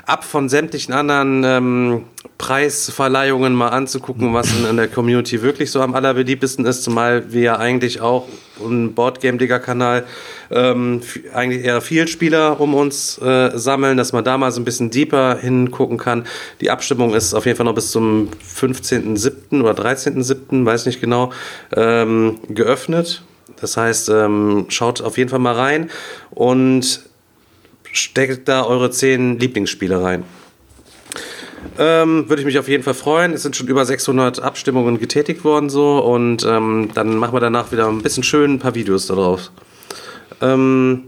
ab 0.07 0.23
von 0.23 0.47
sämtlichen 0.47 0.93
anderen 0.93 1.43
ähm, 1.43 2.03
Preisverleihungen 2.37 3.53
mal 3.53 3.69
anzugucken, 3.69 4.33
was 4.33 4.57
in, 4.57 4.65
in 4.65 4.77
der 4.77 4.87
Community 4.87 5.41
wirklich 5.41 5.69
so 5.69 5.81
am 5.81 5.93
allerbeliebtesten 5.93 6.65
ist, 6.65 6.83
zumal 6.83 7.33
wir 7.33 7.41
ja 7.41 7.57
eigentlich 7.57 7.99
auch 7.99 8.25
ein 8.61 8.93
Boardgame-Digger-Kanal 8.93 10.05
ähm, 10.49 11.01
eigentlich 11.33 11.65
eher 11.65 11.81
Vielspieler 11.81 12.59
um 12.61 12.73
uns 12.73 13.17
äh, 13.17 13.51
sammeln, 13.55 13.97
dass 13.97 14.13
man 14.13 14.23
da 14.23 14.37
mal 14.37 14.51
so 14.51 14.61
ein 14.61 14.65
bisschen 14.65 14.89
deeper 14.91 15.37
hingucken 15.37 15.97
kann. 15.97 16.25
Die 16.61 16.71
Abstimmung 16.71 17.13
ist 17.13 17.33
auf 17.33 17.45
jeden 17.45 17.57
Fall 17.57 17.65
noch 17.65 17.75
bis 17.75 17.91
zum 17.91 18.29
15.07. 18.55 19.61
oder 19.61 19.73
13.07., 19.73 20.65
weiß 20.65 20.85
nicht 20.85 21.01
genau, 21.01 21.33
ähm, 21.75 22.39
geöffnet. 22.47 23.23
Das 23.59 23.75
heißt, 23.75 24.07
ähm, 24.09 24.67
schaut 24.69 25.01
auf 25.01 25.17
jeden 25.17 25.29
Fall 25.29 25.39
mal 25.39 25.55
rein 25.55 25.89
und 26.29 27.06
steckt 27.97 28.47
da 28.47 28.65
eure 28.65 28.91
zehn 28.91 29.39
Lieblingsspiele 29.39 30.01
rein. 30.01 30.23
Ähm, 31.77 32.29
Würde 32.29 32.41
ich 32.41 32.45
mich 32.45 32.57
auf 32.57 32.67
jeden 32.67 32.83
Fall 32.83 32.93
freuen. 32.93 33.33
Es 33.33 33.43
sind 33.43 33.55
schon 33.55 33.67
über 33.67 33.85
600 33.85 34.41
Abstimmungen 34.41 34.99
getätigt 34.99 35.43
worden 35.43 35.69
so 35.69 35.99
und 35.99 36.45
ähm, 36.45 36.89
dann 36.93 37.17
machen 37.17 37.33
wir 37.33 37.39
danach 37.39 37.71
wieder 37.71 37.87
ein 37.87 38.01
bisschen 38.01 38.23
schön 38.23 38.53
ein 38.53 38.59
paar 38.59 38.75
Videos 38.75 39.07
darauf. 39.07 39.51
Ähm, 40.41 41.05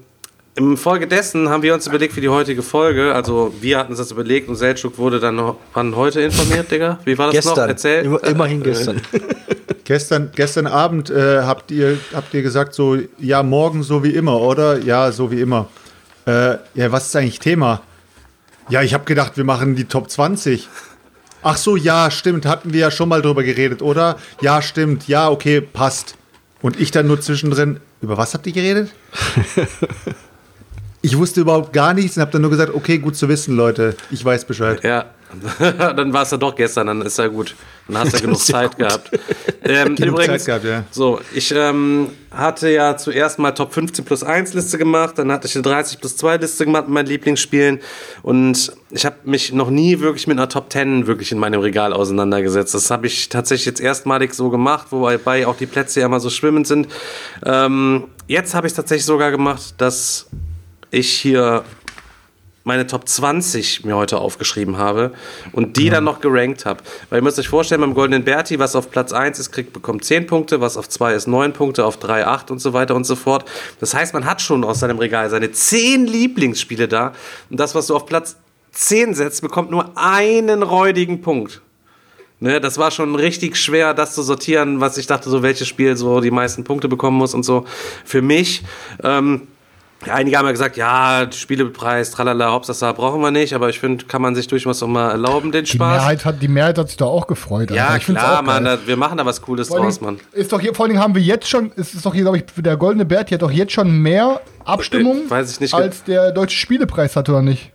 Im 0.55 0.77
Folge 0.77 1.07
dessen 1.07 1.49
haben 1.49 1.63
wir 1.63 1.73
uns 1.73 1.87
überlegt 1.87 2.13
für 2.13 2.21
die 2.21 2.29
heutige 2.29 2.61
Folge, 2.61 3.13
also 3.13 3.53
wir 3.61 3.77
hatten 3.77 3.91
uns 3.91 3.99
das 3.99 4.11
überlegt 4.11 4.49
und 4.49 4.55
Seltschuk 4.55 4.97
wurde 4.97 5.19
dann 5.19 5.35
noch, 5.35 5.57
wann 5.73 5.95
heute 5.95 6.21
informiert, 6.21 6.71
Digga? 6.71 6.99
Wie 7.05 7.17
war 7.17 7.31
das 7.31 7.45
noch? 7.45 7.53
Gestern. 7.53 7.69
Erzähl. 7.69 8.05
Immer, 8.05 8.23
immerhin 8.23 8.63
gestern. 8.63 9.01
Gestern, 9.85 10.29
gestern 10.35 10.67
Abend 10.67 11.09
äh, 11.09 11.41
habt, 11.41 11.71
ihr, 11.71 11.97
habt 12.13 12.31
ihr 12.35 12.43
gesagt, 12.43 12.75
so, 12.75 12.97
ja, 13.17 13.41
morgen 13.41 13.81
so 13.81 14.03
wie 14.03 14.11
immer, 14.11 14.39
oder? 14.39 14.77
Ja, 14.77 15.11
so 15.11 15.31
wie 15.31 15.41
immer. 15.41 15.67
Äh, 16.29 16.59
ja, 16.75 16.91
was 16.91 17.07
ist 17.07 17.15
eigentlich 17.15 17.39
Thema? 17.39 17.81
Ja, 18.69 18.83
ich 18.83 18.93
habe 18.93 19.05
gedacht, 19.05 19.35
wir 19.35 19.43
machen 19.43 19.75
die 19.75 19.85
Top 19.85 20.11
20. 20.11 20.69
Ach 21.41 21.57
so, 21.57 21.75
ja, 21.75 22.11
stimmt, 22.11 22.45
hatten 22.45 22.71
wir 22.71 22.81
ja 22.81 22.91
schon 22.91 23.09
mal 23.09 23.23
drüber 23.23 23.41
geredet, 23.43 23.81
oder? 23.81 24.17
Ja, 24.41 24.61
stimmt, 24.61 25.07
ja, 25.07 25.29
okay, 25.29 25.59
passt. 25.59 26.15
Und 26.61 26.79
ich 26.79 26.91
dann 26.91 27.07
nur 27.07 27.19
zwischendrin, 27.19 27.79
über 28.01 28.17
was 28.17 28.35
habt 28.35 28.45
ihr 28.45 28.53
geredet? 28.53 28.91
ich 31.01 31.17
wusste 31.17 31.41
überhaupt 31.41 31.73
gar 31.73 31.95
nichts 31.95 32.15
und 32.17 32.21
habe 32.21 32.31
dann 32.31 32.41
nur 32.41 32.51
gesagt, 32.51 32.75
okay, 32.75 32.99
gut 32.99 33.15
zu 33.15 33.27
wissen, 33.27 33.55
Leute, 33.55 33.95
ich 34.11 34.23
weiß 34.23 34.45
Bescheid. 34.45 34.83
Ja, 34.83 35.05
dann 35.59 36.11
war 36.11 36.23
es 36.23 36.31
ja 36.31 36.37
doch 36.37 36.55
gestern, 36.55 36.87
dann 36.87 37.01
ist 37.01 37.17
ja 37.17 37.27
gut. 37.27 37.55
Dann 37.87 37.99
hast 37.99 38.13
du 38.13 38.17
ja 38.17 38.21
genug 38.25 38.39
Zeit 38.39 38.77
gehabt. 38.77 39.11
Ähm, 39.63 39.95
Genug 39.95 40.15
übrigens, 40.15 40.43
Zeit 40.43 40.63
gehabt, 40.63 40.65
ja. 40.65 40.83
so, 40.91 41.19
ich 41.33 41.53
ähm, 41.55 42.09
hatte 42.31 42.69
ja 42.69 42.97
zuerst 42.97 43.39
mal 43.39 43.51
Top 43.51 43.73
15 43.73 44.05
plus 44.05 44.23
1 44.23 44.53
Liste 44.53 44.77
gemacht, 44.77 45.17
dann 45.17 45.31
hatte 45.31 45.47
ich 45.47 45.55
eine 45.55 45.63
30 45.63 45.99
plus 45.99 46.17
2 46.17 46.37
Liste 46.37 46.65
gemacht 46.65 46.85
mit 46.85 46.93
meinen 46.93 47.07
Lieblingsspielen 47.07 47.79
und 48.23 48.71
ich 48.91 49.05
habe 49.05 49.17
mich 49.23 49.53
noch 49.53 49.69
nie 49.69 49.99
wirklich 49.99 50.27
mit 50.27 50.37
einer 50.37 50.49
Top 50.49 50.71
10 50.71 51.07
wirklich 51.07 51.31
in 51.31 51.39
meinem 51.39 51.61
Regal 51.61 51.93
auseinandergesetzt. 51.93 52.73
Das 52.73 52.89
habe 52.89 53.07
ich 53.07 53.29
tatsächlich 53.29 53.65
jetzt 53.65 53.81
erstmalig 53.81 54.33
so 54.33 54.49
gemacht, 54.49 54.87
wobei 54.91 55.45
auch 55.45 55.57
die 55.57 55.67
Plätze 55.67 55.99
ja 55.99 56.07
immer 56.07 56.19
so 56.19 56.29
schwimmend 56.29 56.67
sind. 56.67 56.87
Ähm, 57.45 58.05
jetzt 58.27 58.55
habe 58.55 58.67
ich 58.67 58.71
es 58.71 58.75
tatsächlich 58.75 59.05
sogar 59.05 59.31
gemacht, 59.31 59.75
dass 59.77 60.27
ich 60.91 61.09
hier 61.11 61.63
meine 62.63 62.87
Top 62.87 63.07
20 63.07 63.85
mir 63.85 63.95
heute 63.95 64.19
aufgeschrieben 64.19 64.77
habe 64.77 65.11
und 65.51 65.77
die 65.77 65.89
dann 65.89 66.03
noch 66.03 66.19
gerankt 66.19 66.65
habe. 66.65 66.83
Weil 67.09 67.19
ihr 67.19 67.23
müsst 67.23 67.39
euch 67.39 67.47
vorstellen, 67.47 67.81
beim 67.81 67.93
Goldenen 67.93 68.23
Berti, 68.23 68.59
was 68.59 68.75
auf 68.75 68.91
Platz 68.91 69.13
1 69.13 69.39
ist, 69.39 69.51
kriegt, 69.51 69.73
bekommt 69.73 70.03
10 70.03 70.27
Punkte, 70.27 70.61
was 70.61 70.77
auf 70.77 70.89
2 70.89 71.13
ist 71.13 71.27
9 71.27 71.53
Punkte, 71.53 71.85
auf 71.85 71.97
3 71.97 72.25
8 72.25 72.51
und 72.51 72.59
so 72.59 72.73
weiter 72.73 72.95
und 72.95 73.05
so 73.05 73.15
fort. 73.15 73.45
Das 73.79 73.93
heißt, 73.93 74.13
man 74.13 74.25
hat 74.25 74.41
schon 74.41 74.63
aus 74.63 74.79
seinem 74.79 74.99
Regal 74.99 75.29
seine 75.29 75.51
10 75.51 76.05
Lieblingsspiele 76.05 76.87
da 76.87 77.13
und 77.49 77.59
das, 77.59 77.75
was 77.75 77.87
du 77.87 77.95
auf 77.95 78.05
Platz 78.05 78.35
10 78.71 79.13
setzt, 79.13 79.41
bekommt 79.41 79.71
nur 79.71 79.97
einen 79.97 80.63
räudigen 80.63 81.21
Punkt. 81.21 81.61
Ne, 82.41 82.61
das 82.61 82.77
war 82.77 82.89
schon 82.89 83.15
richtig 83.15 83.57
schwer, 83.57 83.93
das 83.93 84.15
zu 84.15 84.23
sortieren, 84.23 84.79
was 84.79 84.97
ich 84.97 85.07
dachte, 85.07 85.29
so 85.29 85.43
welches 85.43 85.67
Spiel 85.67 85.97
so 85.97 86.21
die 86.21 86.31
meisten 86.31 86.63
Punkte 86.63 86.87
bekommen 86.87 87.17
muss 87.17 87.33
und 87.33 87.43
so. 87.43 87.65
Für 88.05 88.21
mich, 88.21 88.63
ähm, 89.03 89.47
ja, 90.05 90.13
einige 90.13 90.37
haben 90.37 90.45
ja 90.45 90.51
gesagt, 90.51 90.77
ja, 90.77 91.27
Spielepreis, 91.31 92.11
tralala, 92.11 92.51
Hauptsache 92.51 92.93
brauchen 92.93 93.21
wir 93.21 93.31
nicht, 93.31 93.53
aber 93.53 93.69
ich 93.69 93.79
finde, 93.79 94.05
kann 94.05 94.21
man 94.21 94.33
sich 94.35 94.47
durchaus 94.47 94.81
auch 94.81 94.87
mal 94.87 95.11
erlauben, 95.11 95.51
den 95.51 95.65
Die 95.65 95.71
Spaß. 95.71 95.97
Mehrheit, 96.01 96.25
hat, 96.25 96.41
die 96.41 96.47
Mehrheit 96.47 96.77
hat 96.77 96.87
sich 96.87 96.97
da 96.97 97.05
auch 97.05 97.27
gefreut. 97.27 97.71
ja, 97.71 97.97
find's 97.99 98.21
klar, 98.21 98.41
Mann, 98.41 98.63
da, 98.65 98.77
wir 98.85 98.95
machen 98.97 99.17
da 99.17 99.25
was 99.25 99.41
Cooles 99.41 99.67
Vor 99.67 99.79
draus, 99.79 99.99
Mann. 100.01 100.19
Ist 100.31 100.51
doch 100.53 100.61
hier, 100.61 100.73
vor 100.73 100.85
allen 100.85 100.91
Dingen 100.91 101.03
haben 101.03 101.15
wir 101.15 101.21
jetzt 101.21 101.47
schon, 101.49 101.71
es 101.75 101.93
ist 101.93 102.05
doch 102.05 102.13
hier, 102.13 102.23
glaube 102.23 102.37
ich, 102.37 102.45
der 102.57 102.77
Goldene 102.77 103.05
Bär, 103.05 103.23
die 103.23 103.33
hat 103.33 103.41
doch 103.41 103.51
jetzt 103.51 103.73
schon 103.73 103.91
mehr 104.01 104.41
Abstimmung, 104.65 105.25
Äh, 105.27 105.29
weiß 105.31 105.51
ich 105.51 105.59
nicht. 105.59 105.73
als 105.73 106.03
der 106.03 106.31
Deutsche 106.31 106.57
Spielepreis 106.57 107.15
hat, 107.15 107.27
oder 107.29 107.41
nicht? 107.41 107.71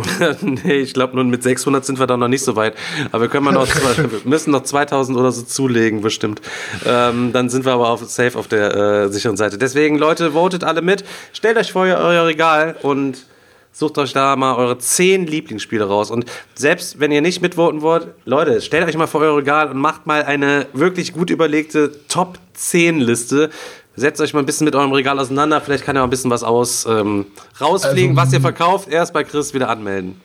nee, 0.40 0.80
ich 0.80 0.94
glaube, 0.94 1.14
nur 1.14 1.24
mit 1.24 1.42
600 1.42 1.84
sind 1.84 1.98
wir 1.98 2.06
da 2.06 2.16
noch 2.16 2.28
nicht 2.28 2.44
so 2.44 2.56
weit. 2.56 2.74
Aber 3.10 3.22
wir 3.22 3.28
können 3.28 3.44
mal 3.44 3.52
noch, 3.52 3.68
zwei, 3.68 3.96
wir 4.10 4.20
müssen 4.24 4.50
noch 4.50 4.62
2000 4.62 5.18
oder 5.18 5.32
so 5.32 5.42
zulegen, 5.42 6.00
bestimmt. 6.00 6.40
Ähm, 6.86 7.32
dann 7.32 7.50
sind 7.50 7.64
wir 7.64 7.72
aber 7.72 7.88
auf, 7.88 8.02
safe 8.04 8.38
auf 8.38 8.48
der 8.48 8.74
äh, 8.74 9.08
sicheren 9.08 9.36
Seite. 9.36 9.58
Deswegen, 9.58 9.98
Leute, 9.98 10.32
votet 10.32 10.64
alle 10.64 10.82
mit. 10.82 11.04
Stellt 11.32 11.56
euch 11.56 11.72
vor 11.72 11.82
euer 11.82 12.26
Regal 12.26 12.76
und 12.82 13.26
sucht 13.72 13.96
euch 13.98 14.12
da 14.12 14.36
mal 14.36 14.54
eure 14.56 14.78
10 14.78 15.26
Lieblingsspiele 15.26 15.84
raus. 15.84 16.10
Und 16.10 16.26
selbst 16.54 17.00
wenn 17.00 17.10
ihr 17.10 17.22
nicht 17.22 17.40
mitvoten 17.40 17.80
wollt, 17.80 18.08
Leute, 18.24 18.60
stellt 18.60 18.86
euch 18.86 18.96
mal 18.96 19.06
vor 19.06 19.22
euer 19.22 19.38
Regal 19.38 19.70
und 19.70 19.78
macht 19.78 20.06
mal 20.06 20.22
eine 20.22 20.66
wirklich 20.72 21.12
gut 21.12 21.30
überlegte 21.30 21.92
Top 22.08 22.38
10 22.54 23.00
Liste. 23.00 23.50
Setzt 23.94 24.20
euch 24.20 24.32
mal 24.32 24.40
ein 24.40 24.46
bisschen 24.46 24.64
mit 24.64 24.74
eurem 24.74 24.92
Regal 24.92 25.18
auseinander. 25.18 25.60
Vielleicht 25.60 25.84
kann 25.84 25.96
ja 25.96 26.02
auch 26.02 26.06
ein 26.06 26.10
bisschen 26.10 26.30
was 26.30 26.42
aus 26.42 26.86
ähm, 26.86 27.26
rausfliegen, 27.60 28.18
Also, 28.18 28.28
was 28.28 28.32
ihr 28.32 28.40
verkauft. 28.40 28.88
Erst 28.88 29.12
bei 29.12 29.22
Chris 29.24 29.52
wieder 29.52 29.68
anmelden. 29.68 30.20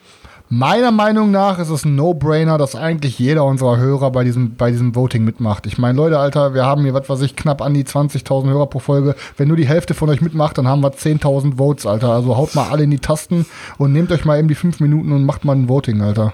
Meiner 0.49 0.91
Meinung 0.91 1.32
nach 1.32 1.59
ist 1.59 1.70
es 1.70 1.84
ein 1.84 1.95
No-Brainer, 1.95 2.57
dass 2.57 2.74
eigentlich 2.74 3.20
jeder 3.20 3.43
unserer 3.43 3.76
Hörer 3.76 4.11
bei 4.11 4.24
diesem, 4.24 4.55
bei 4.55 4.72
diesem 4.72 4.95
Voting 4.95 5.26
mitmacht. 5.26 5.65
Ich 5.65 5.78
meine, 5.78 5.97
Leute, 5.97 6.18
Alter, 6.20 6.53
wir 6.53 6.63
haben 6.65 6.84
hier, 6.84 6.93
was 6.93 7.09
weiß 7.09 7.22
ich, 7.24 7.36
knapp 7.36 7.61
an 7.61 7.74
die 7.74 7.84
20.000 7.84 8.47
Hörer 8.49 8.68
pro 8.68 8.80
Folge. 8.80 9.15
Wenn 9.36 9.49
nur 9.49 9.57
die 9.57 9.68
Hälfte 9.68 9.93
von 9.93 10.09
euch 10.09 10.22
mitmacht, 10.22 10.57
dann 10.57 10.65
haben 10.65 10.80
wir 10.80 10.93
10.000 10.93 11.57
Votes, 11.57 11.86
Alter. 11.86 12.11
Also 12.13 12.38
haut 12.38 12.55
mal 12.55 12.70
alle 12.70 12.84
in 12.84 12.91
die 12.91 12.99
Tasten 12.99 13.45
und 13.78 13.91
nehmt 13.91 14.09
euch 14.13 14.24
mal 14.24 14.39
eben 14.39 14.47
die 14.47 14.55
5 14.55 14.80
Minuten 14.80 15.11
und 15.11 15.26
macht 15.26 15.43
mal 15.43 15.53
ein 15.53 15.68
Voting, 15.68 15.99
Alter. 16.01 16.34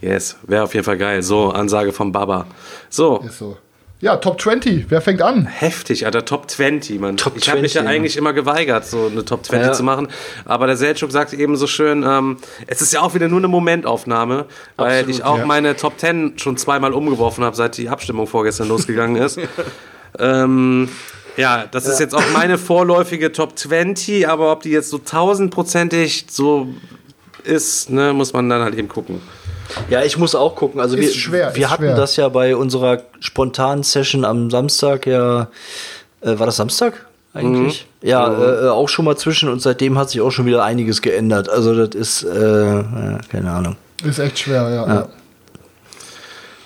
Yes, 0.00 0.36
wäre 0.44 0.64
auf 0.64 0.74
jeden 0.74 0.84
Fall 0.84 0.98
geil. 0.98 1.22
So, 1.22 1.50
Ansage 1.50 1.92
vom 1.92 2.10
Baba. 2.10 2.46
So, 2.90 3.18
Ist 3.18 3.38
so. 3.38 3.56
Ja, 4.00 4.16
Top 4.16 4.40
20. 4.40 4.86
Wer 4.90 5.00
fängt 5.00 5.22
an? 5.22 5.46
heftig, 5.46 6.04
Alter, 6.04 6.24
Top 6.24 6.50
20, 6.50 7.00
Mann. 7.00 7.16
Top 7.16 7.32
ich 7.36 7.48
habe 7.48 7.62
mich 7.62 7.72
ja 7.74 7.80
20, 7.80 7.96
eigentlich 7.96 8.16
immer 8.18 8.34
geweigert, 8.34 8.86
so 8.86 9.06
eine 9.06 9.24
Top 9.24 9.46
20 9.46 9.68
Ja. 9.68 9.72
zu 9.72 9.82
machen. 9.82 10.08
Aber 10.44 10.66
der 10.66 10.76
Seltschuk 10.76 11.10
sagt 11.10 11.32
eben 11.32 11.56
so 11.56 11.66
schön, 11.66 12.04
ähm, 12.06 12.36
es 12.66 12.82
ist 12.82 12.92
ja 12.92 13.00
auch 13.00 13.14
wieder 13.14 13.28
nur 13.28 13.38
eine 13.38 13.48
Momentaufnahme, 13.48 14.44
weil 14.76 15.00
Absolut, 15.00 15.14
ich 15.14 15.24
auch 15.24 15.38
ja. 15.38 15.46
meine 15.46 15.76
Top 15.76 15.98
10 15.98 16.34
schon 16.38 16.58
zweimal 16.58 16.92
umgeworfen 16.92 17.42
habe, 17.42 17.56
seit 17.56 17.78
die 17.78 17.88
Abstimmung 17.88 18.26
vorgestern 18.26 18.68
losgegangen 18.68 19.16
ist. 19.16 19.38
ähm, 20.18 20.90
ja, 21.38 21.66
das 21.70 21.86
ist 21.86 21.98
jetzt 21.98 22.14
auch 22.14 22.24
meine 22.34 22.58
vorläufige 22.58 23.32
Top 23.32 23.58
20, 23.58 24.28
aber 24.28 24.52
ob 24.52 24.62
die 24.62 24.70
jetzt 24.70 24.90
so 24.90 24.98
tausendprozentig 24.98 26.26
so 26.30 26.68
ist, 27.44 27.88
ne, 27.90 28.12
muss 28.12 28.32
man 28.34 28.48
dann 28.50 28.62
halt 28.62 28.74
eben 28.74 28.88
gucken. 28.88 29.22
Ja, 29.90 30.02
ich 30.02 30.16
muss 30.18 30.34
auch 30.34 30.54
gucken. 30.54 30.80
Also 30.80 30.96
Ist 30.96 31.14
wir, 31.14 31.20
schwer, 31.20 31.54
wir 31.54 31.64
ist 31.64 31.70
hatten 31.70 31.84
schwer. 31.84 31.96
das 31.96 32.16
ja 32.16 32.28
bei 32.28 32.56
unserer 32.56 33.02
spontanen 33.20 33.82
Session 33.82 34.24
am 34.24 34.50
Samstag 34.50 35.06
ja. 35.06 35.48
Äh, 36.20 36.38
war 36.38 36.46
das 36.46 36.56
Samstag 36.56 37.06
eigentlich? 37.34 37.86
Ja, 38.02 38.66
äh, 38.66 38.68
auch 38.68 38.88
schon 38.88 39.04
mal 39.04 39.16
zwischen 39.16 39.48
und 39.48 39.60
seitdem 39.60 39.98
hat 39.98 40.10
sich 40.10 40.20
auch 40.20 40.30
schon 40.30 40.46
wieder 40.46 40.64
einiges 40.64 41.02
geändert. 41.02 41.48
Also 41.48 41.86
das 41.86 41.94
ist, 41.94 42.22
äh, 42.24 42.82
keine 43.30 43.50
Ahnung. 43.50 43.76
Ist 44.04 44.18
echt 44.18 44.38
schwer, 44.38 44.68
ja. 44.70 44.86
Ja. 44.86 45.08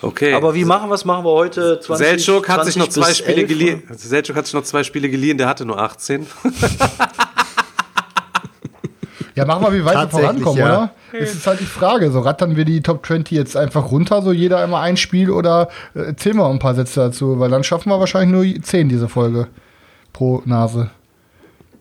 Okay. 0.01 0.33
Aber 0.33 0.55
wie 0.55 0.65
machen 0.65 0.89
wir 0.89 0.95
es? 0.95 1.05
Machen 1.05 1.25
wir 1.25 1.31
heute 1.31 1.79
20 1.79 2.07
Selchuk 2.07 2.49
hat 2.49 2.65
sich 2.65 2.73
20 2.73 2.77
noch 2.77 2.89
zwei 2.89 3.13
Spiele 3.13 3.41
11, 3.41 3.47
geliehen. 3.47 3.83
Selchuk 3.95 4.35
hat 4.35 4.45
sich 4.45 4.53
noch 4.55 4.63
zwei 4.63 4.83
Spiele 4.83 5.09
geliehen, 5.09 5.37
der 5.37 5.47
hatte 5.47 5.63
nur 5.63 5.79
18. 5.79 6.25
Ja, 9.35 9.45
machen 9.45 9.63
wir, 9.63 9.73
wie 9.73 9.85
weit 9.85 9.95
wir 9.95 10.09
vorankommen, 10.09 10.59
ja. 10.59 10.65
oder? 10.65 10.91
Es 11.13 11.33
ist 11.33 11.47
halt 11.47 11.59
die 11.59 11.65
Frage. 11.65 12.11
So, 12.11 12.19
rattern 12.19 12.55
wir 12.57 12.65
die 12.65 12.81
Top 12.81 13.05
20 13.05 13.37
jetzt 13.37 13.55
einfach 13.57 13.91
runter, 13.91 14.21
so 14.21 14.31
jeder 14.31 14.63
immer 14.63 14.79
ein 14.81 14.97
Spiel 14.97 15.29
oder 15.29 15.69
äh, 15.95 15.99
erzählen 16.07 16.37
wir 16.37 16.49
ein 16.49 16.59
paar 16.59 16.75
Sätze 16.75 16.99
dazu? 16.99 17.39
Weil 17.39 17.49
dann 17.49 17.63
schaffen 17.63 17.89
wir 17.89 17.99
wahrscheinlich 17.99 18.55
nur 18.55 18.63
10 18.63 18.89
diese 18.89 19.07
Folge 19.09 19.47
pro 20.13 20.41
Nase. 20.45 20.89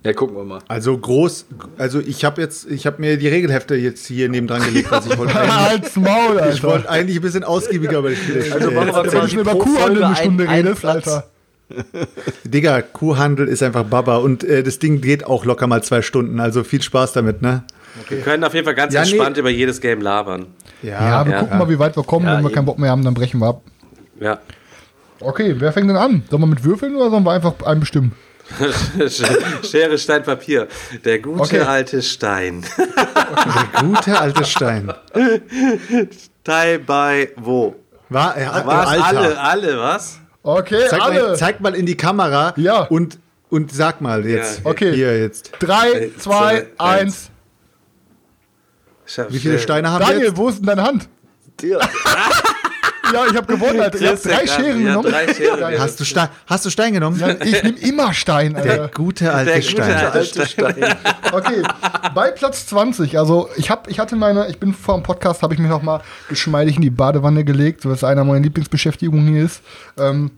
Ja, 0.03 0.15
gucken 0.15 0.35
wir 0.37 0.45
mal. 0.45 0.61
Also 0.67 0.97
groß, 0.97 1.45
also 1.77 2.01
ich 2.01 2.25
habe 2.25 2.41
jetzt, 2.41 2.71
ich 2.71 2.87
habe 2.87 3.01
mir 3.03 3.19
die 3.19 3.29
Regelhefte 3.29 3.75
jetzt 3.75 4.07
hier 4.07 4.31
nebendran 4.31 4.63
gelegt, 4.65 4.91
also 4.91 5.11
ich 5.11 5.19
wollte 5.19 5.35
Halt's 5.65 5.95
Maul, 5.97 6.37
ich 6.37 6.41
Alter. 6.43 6.63
wollte 6.69 6.89
eigentlich 6.91 7.17
ein 7.19 7.23
bisschen 7.23 7.45
ausgiebiger 7.45 7.99
über 7.99 8.09
die 8.11 8.17
Spiele 8.17 8.45
Also 8.51 8.71
machen 8.71 8.87
wir 8.89 8.95
erzählen. 8.95 9.23
Wenn 9.23 9.31
du 9.31 9.41
über 9.41 9.67
Folge 9.67 10.07
eine 10.07 10.17
Stunde 10.17 10.49
ein- 10.49 10.55
redest, 10.65 10.81
Platz. 10.81 11.07
Alter. 11.09 11.27
Digga, 12.45 12.83
Kuhhandel 12.83 13.49
ist 13.49 13.63
einfach 13.63 13.85
Baba 13.85 14.17
und 14.17 14.45
äh, 14.45 14.63
das 14.63 14.79
Ding 14.79 15.01
geht 15.01 15.25
auch 15.27 15.45
locker 15.45 15.67
mal 15.67 15.83
zwei 15.83 16.03
Stunden, 16.03 16.41
also 16.41 16.65
viel 16.65 16.83
Spaß 16.83 17.13
damit, 17.13 17.43
ne? 17.43 17.65
Wir 18.09 18.21
können 18.21 18.45
auf 18.45 18.55
jeden 18.55 18.65
Fall 18.65 18.75
ganz 18.75 18.95
Ja, 18.95 19.03
nee. 19.03 19.11
entspannt 19.11 19.37
über 19.37 19.51
jedes 19.51 19.81
Game 19.81 20.01
labern. 20.01 20.47
Ja, 20.83 21.25
wir 21.27 21.33
ja, 21.33 21.41
gucken 21.41 21.59
mal, 21.59 21.69
wie 21.69 21.79
weit 21.79 21.97
wir 21.97 22.05
kommen. 22.05 22.27
Ja, 22.27 22.35
Wenn 22.37 22.43
wir 22.43 22.49
eben. 22.49 22.55
keinen 22.55 22.65
Bock 22.67 22.79
mehr 22.79 22.91
haben, 22.91 23.05
dann 23.05 23.15
brechen 23.15 23.41
wir 23.41 23.49
ab. 23.49 23.63
Ja. 24.21 24.39
Okay, 25.21 25.55
wer 25.59 25.73
fängt 25.73 25.91
denn 25.91 25.97
an? 25.97 26.23
Sollen 26.31 26.43
wir 26.43 26.47
mit 26.47 26.65
Würfeln 26.65 26.95
oder 26.97 27.11
sollen 27.11 27.25
wir 27.25 27.33
einfach 27.33 27.55
einen 27.65 27.81
bestimmen? 27.81 28.13
Schere, 29.63 29.99
Stein, 29.99 30.23
Papier. 30.23 30.67
Der 31.05 31.19
gute 31.19 31.43
Okay. 31.43 31.61
alte 31.61 32.01
Stein. 32.03 32.65
Der 32.79 33.83
gute 33.83 34.19
alte 34.19 34.45
Stein. 34.45 34.93
Teil 36.45 36.79
bei 36.81 37.31
wo? 37.37 37.77
War, 38.09 38.41
ja, 38.41 38.63
Was? 38.67 38.89
Alter. 38.89 39.05
Alle, 39.07 39.41
alle, 39.41 39.79
was? 39.79 40.20
Okay, 40.43 40.87
Zeig 40.89 41.03
alle. 41.03 41.23
mal, 41.23 41.37
zeig 41.37 41.61
mal 41.61 41.75
in 41.75 41.85
die 41.87 41.97
Kamera 41.97 42.55
Ja. 42.57 42.83
und, 42.85 43.19
und 43.51 43.73
sag 43.73 44.01
mal 44.01 44.25
jetzt. 44.27 44.61
Ja, 44.65 44.71
okay. 44.71 44.93
Hier 44.95 45.19
jetzt. 45.19 45.53
Drei, 45.59 45.91
Äh, 45.93 46.17
zwei, 46.17 46.61
zwei, 46.61 46.67
eins. 46.79 47.31
Wie 49.29 49.39
viele 49.39 49.59
Steine 49.59 49.91
haben 49.91 50.01
wir 50.03 50.07
Daniel, 50.07 50.27
jetzt? 50.29 50.37
wo 50.37 50.49
ist 50.49 50.59
denn 50.61 50.67
deine 50.67 50.83
Hand? 50.85 51.09
Ja, 51.63 51.79
ich 53.31 53.37
habe 53.37 53.47
gewonnen, 53.47 53.81
Alter. 53.81 54.01
Ich 54.01 54.07
habe 54.07 54.17
drei 54.19 54.41
der 54.41 54.47
Scheren 54.47 54.81
ja, 54.83 54.89
genommen. 54.97 55.11
drei. 55.11 55.79
Hast 55.79 56.01
du, 56.01 56.05
Stein, 56.05 56.29
hast 56.47 56.65
du 56.65 56.71
Stein 56.71 56.93
genommen? 56.93 57.19
Ja, 57.19 57.31
ich 57.45 57.63
nehme 57.63 57.79
immer 57.79 58.13
Stein, 58.13 58.55
Der 58.55 58.63
Alter. 58.63 58.89
gute 58.95 59.33
alte 59.33 59.53
Der 59.53 59.61
gute 59.61 59.71
Stein. 59.71 60.07
alte 60.13 60.47
Stein. 60.47 60.97
Okay, 61.33 61.63
bei 62.15 62.31
Platz 62.31 62.67
20, 62.67 63.19
also 63.19 63.49
ich 63.57 63.71
habe, 63.71 63.91
ich 63.91 63.99
hatte 63.99 64.17
meine, 64.17 64.49
ich 64.49 64.59
bin 64.59 64.75
vor 64.75 64.95
dem 64.95 65.03
Podcast, 65.03 65.43
habe 65.43 65.55
ich 65.55 65.61
mich 65.61 65.69
noch 65.71 65.83
mal 65.83 66.01
geschmeidig 66.29 66.77
in 66.77 66.83
die 66.83 66.91
Badewanne 66.91 67.45
gelegt, 67.45 67.87
was 67.87 68.05
einer 68.05 68.25
meiner 68.25 68.41
Lieblingsbeschäftigungen 68.41 69.29
hier 69.35 69.45
ist. 69.45 69.63
Ähm, 69.99 70.31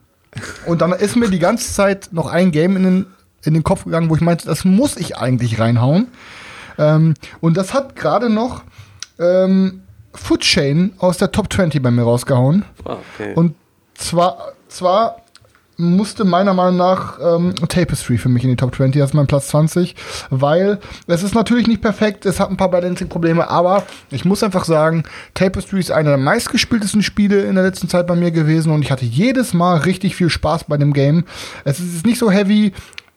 und 0.66 0.80
dann 0.80 0.92
ist 0.92 1.16
mir 1.16 1.28
die 1.28 1.38
ganze 1.38 1.72
Zeit 1.72 2.08
noch 2.12 2.26
ein 2.26 2.52
Game 2.52 2.76
in 2.76 2.82
den, 2.84 3.06
in 3.44 3.54
den 3.54 3.62
Kopf 3.64 3.84
gegangen, 3.84 4.08
wo 4.10 4.14
ich 4.16 4.20
meinte, 4.22 4.46
das 4.46 4.64
muss 4.64 4.96
ich 4.96 5.16
eigentlich 5.16 5.58
reinhauen. 5.58 6.08
Ähm, 6.78 7.14
und 7.40 7.56
das 7.56 7.74
hat 7.74 7.96
gerade 7.96 8.30
noch 8.30 8.62
ähm, 9.18 9.81
Food 10.14 10.40
Chain 10.40 10.92
aus 10.98 11.18
der 11.18 11.32
Top 11.32 11.52
20 11.52 11.82
bei 11.82 11.90
mir 11.90 12.02
rausgehauen. 12.02 12.64
Ah, 12.84 12.96
okay. 13.14 13.34
Und 13.34 13.54
zwar, 13.94 14.52
zwar 14.68 15.22
musste 15.78 16.24
meiner 16.24 16.54
Meinung 16.54 16.76
nach 16.76 17.18
ähm, 17.20 17.54
Tapestry 17.68 18.18
für 18.18 18.28
mich 18.28 18.44
in 18.44 18.50
die 18.50 18.56
Top 18.56 18.74
20, 18.74 19.00
das 19.00 19.10
ist 19.10 19.14
mein 19.14 19.26
Platz 19.26 19.48
20, 19.48 19.96
weil 20.30 20.78
es 21.06 21.22
ist 21.22 21.34
natürlich 21.34 21.66
nicht 21.66 21.82
perfekt, 21.82 22.26
es 22.26 22.40
hat 22.40 22.50
ein 22.50 22.56
paar 22.56 22.70
Balancing-Probleme, 22.70 23.48
aber 23.48 23.84
ich 24.10 24.24
muss 24.24 24.42
einfach 24.42 24.64
sagen, 24.64 25.04
Tapestry 25.34 25.80
ist 25.80 25.90
einer 25.90 26.10
der 26.10 26.18
meistgespieltesten 26.18 27.02
Spiele 27.02 27.42
in 27.42 27.54
der 27.54 27.64
letzten 27.64 27.88
Zeit 27.88 28.06
bei 28.06 28.14
mir 28.14 28.30
gewesen 28.30 28.70
und 28.70 28.82
ich 28.82 28.90
hatte 28.90 29.04
jedes 29.04 29.54
Mal 29.54 29.78
richtig 29.78 30.14
viel 30.14 30.30
Spaß 30.30 30.64
bei 30.64 30.76
dem 30.76 30.92
Game. 30.92 31.24
Es 31.64 31.80
ist 31.80 32.06
nicht 32.06 32.18
so 32.18 32.30
heavy, 32.30 32.72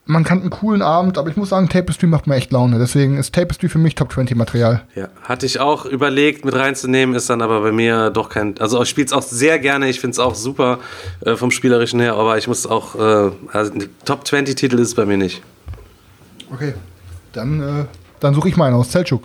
man 0.07 0.23
kann 0.23 0.41
einen 0.41 0.51
coolen 0.51 0.81
Abend, 0.81 1.17
aber 1.17 1.29
ich 1.29 1.35
muss 1.35 1.49
sagen, 1.49 1.67
Tapestry 1.67 2.05
macht 2.07 2.27
mir 2.27 2.35
echt 2.35 2.51
Laune, 2.51 2.77
deswegen 2.77 3.17
ist 3.17 3.33
Tapestry 3.33 3.69
für 3.69 3.79
mich 3.79 3.95
Top 3.95 4.11
20 4.13 4.37
Material. 4.37 4.83
Ja, 4.95 5.09
hatte 5.23 5.45
ich 5.45 5.59
auch 5.59 5.85
überlegt 5.85 6.45
mit 6.45 6.53
reinzunehmen, 6.53 7.15
ist 7.15 7.29
dann 7.29 7.41
aber 7.41 7.61
bei 7.61 7.71
mir 7.71 8.11
doch 8.11 8.29
kein. 8.29 8.57
Also 8.59 8.81
ich 8.83 8.89
spiele 8.89 9.05
es 9.05 9.13
auch 9.13 9.23
sehr 9.23 9.57
gerne, 9.57 9.89
ich 9.89 9.99
finde 9.99 10.11
es 10.11 10.19
auch 10.19 10.35
super 10.35 10.79
äh, 11.21 11.35
vom 11.35 11.49
Spielerischen 11.49 11.99
her, 11.99 12.15
aber 12.15 12.37
ich 12.37 12.47
muss 12.47 12.67
auch. 12.67 12.95
Äh, 12.95 13.31
also 13.51 13.71
Top 14.05 14.27
20 14.27 14.55
Titel 14.55 14.79
ist 14.79 14.89
es 14.89 14.95
bei 14.95 15.05
mir 15.05 15.17
nicht. 15.17 15.41
Okay, 16.53 16.73
dann, 17.33 17.61
äh, 17.61 17.85
dann 18.19 18.35
suche 18.35 18.49
ich 18.49 18.57
meinen 18.57 18.75
aus, 18.75 18.91
Selchuk. 18.91 19.23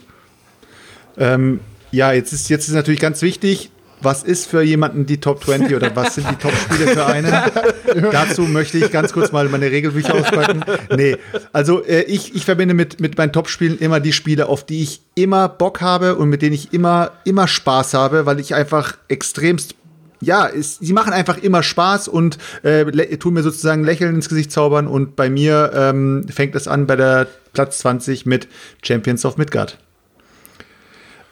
Ähm, 1.19 1.61
ja, 1.91 2.13
jetzt 2.13 2.33
ist, 2.33 2.49
jetzt 2.49 2.69
ist 2.69 2.75
natürlich 2.75 3.01
ganz 3.01 3.21
wichtig, 3.21 3.71
was 4.03 4.23
ist 4.23 4.47
für 4.47 4.63
jemanden 4.63 5.07
die 5.07 5.21
Top 5.21 5.45
20 5.45 5.75
oder 5.77 5.95
was 5.95 6.15
sind 6.15 6.31
die 6.31 6.37
Top-Spiele 6.37 6.89
für 6.89 7.07
einen? 7.07 7.33
Dazu 8.13 8.43
möchte 8.43 8.79
ich 8.79 8.91
ganz 8.91 9.13
kurz 9.13 9.33
mal 9.33 9.49
meine 9.49 9.71
Regelbücher 9.71 10.15
auspacken. 10.15 10.65
Nee, 10.97 11.17
also 11.53 11.85
äh, 11.85 12.03
ich, 12.03 12.35
ich 12.35 12.45
verbinde 12.45 12.75
mit, 12.75 13.01
mit 13.01 13.19
meinen 13.19 13.33
Top-Spielen 13.33 13.79
immer 13.79 14.01
die 14.01 14.13
Spiele, 14.13 14.47
auf 14.47 14.65
die 14.65 14.83
ich 14.83 15.03
immer 15.15 15.49
Bock 15.49 15.81
habe 15.81 16.17
und 16.17 16.29
mit 16.29 16.43
denen 16.43 16.55
ich 16.55 16.73
immer, 16.73 17.13
immer 17.25 17.49
Spaß 17.49 17.95
habe, 17.95 18.27
weil 18.27 18.41
ich 18.41 18.55
einfach 18.55 18.97
extremst 19.09 19.75
ja, 20.23 20.47
es, 20.47 20.77
sie 20.79 20.93
machen 20.93 21.13
einfach 21.13 21.39
immer 21.39 21.63
Spaß 21.63 22.09
und 22.09 22.37
äh, 22.63 22.85
tun 23.17 23.35
mir 23.35 23.43
sozusagen 23.43 23.85
Lächeln 23.85 24.15
ins 24.15 24.29
Gesicht 24.29 24.53
zaubern. 24.53 24.87
Und 24.87 25.17
bei 25.17 25.31
mir 25.31 25.73
ähm, 25.75 26.27
fängt 26.29 26.55
es 26.55 26.69
an 26.69 26.87
bei 26.87 26.97
der 26.97 27.27
Platz 27.55 27.79
20 27.79 28.27
mit 28.27 28.47
Champions 28.83 29.25
of 29.25 29.39
Midgard. 29.39 29.79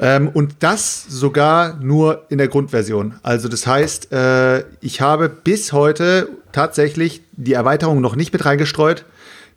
Ähm, 0.01 0.29
und 0.29 0.57
das 0.61 1.05
sogar 1.09 1.77
nur 1.81 2.25
in 2.29 2.39
der 2.39 2.49
Grundversion. 2.49 3.15
Also 3.23 3.49
das 3.49 3.67
heißt, 3.67 4.13
äh, 4.13 4.61
ich 4.81 5.01
habe 5.01 5.29
bis 5.29 5.73
heute 5.73 6.29
tatsächlich 6.53 7.23
die 7.33 7.55
Erweiterung 7.55 8.01
noch 8.01 8.15
nicht 8.15 8.33
mit 8.33 8.45
reingestreut. 8.45 9.05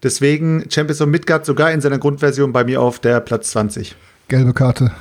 Deswegen 0.04 0.66
Champions 0.70 1.02
of 1.02 1.08
Midgard 1.08 1.46
sogar 1.46 1.72
in 1.72 1.82
seiner 1.82 2.00
Grundversion 2.00 2.54
bei 2.54 2.64
mir 2.64 2.82
auf 2.82 3.00
der 3.00 3.20
Platz 3.20 3.52
20. 3.52 3.96
Gelbe 4.30 4.54
Karte. 4.54 4.92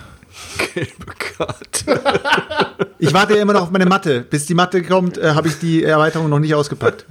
Gelbe 0.75 1.13
Karte. 1.37 2.01
Ich 3.03 3.15
warte 3.15 3.35
ja 3.35 3.41
immer 3.41 3.55
noch 3.55 3.63
auf 3.63 3.71
meine 3.71 3.87
Matte. 3.87 4.21
Bis 4.21 4.45
die 4.45 4.53
Matte 4.53 4.83
kommt, 4.83 5.17
äh, 5.17 5.31
habe 5.31 5.49
ich 5.49 5.59
die 5.59 5.83
Erweiterung 5.83 6.29
noch 6.29 6.39
nicht 6.39 6.55
ausgepackt. 6.55 7.07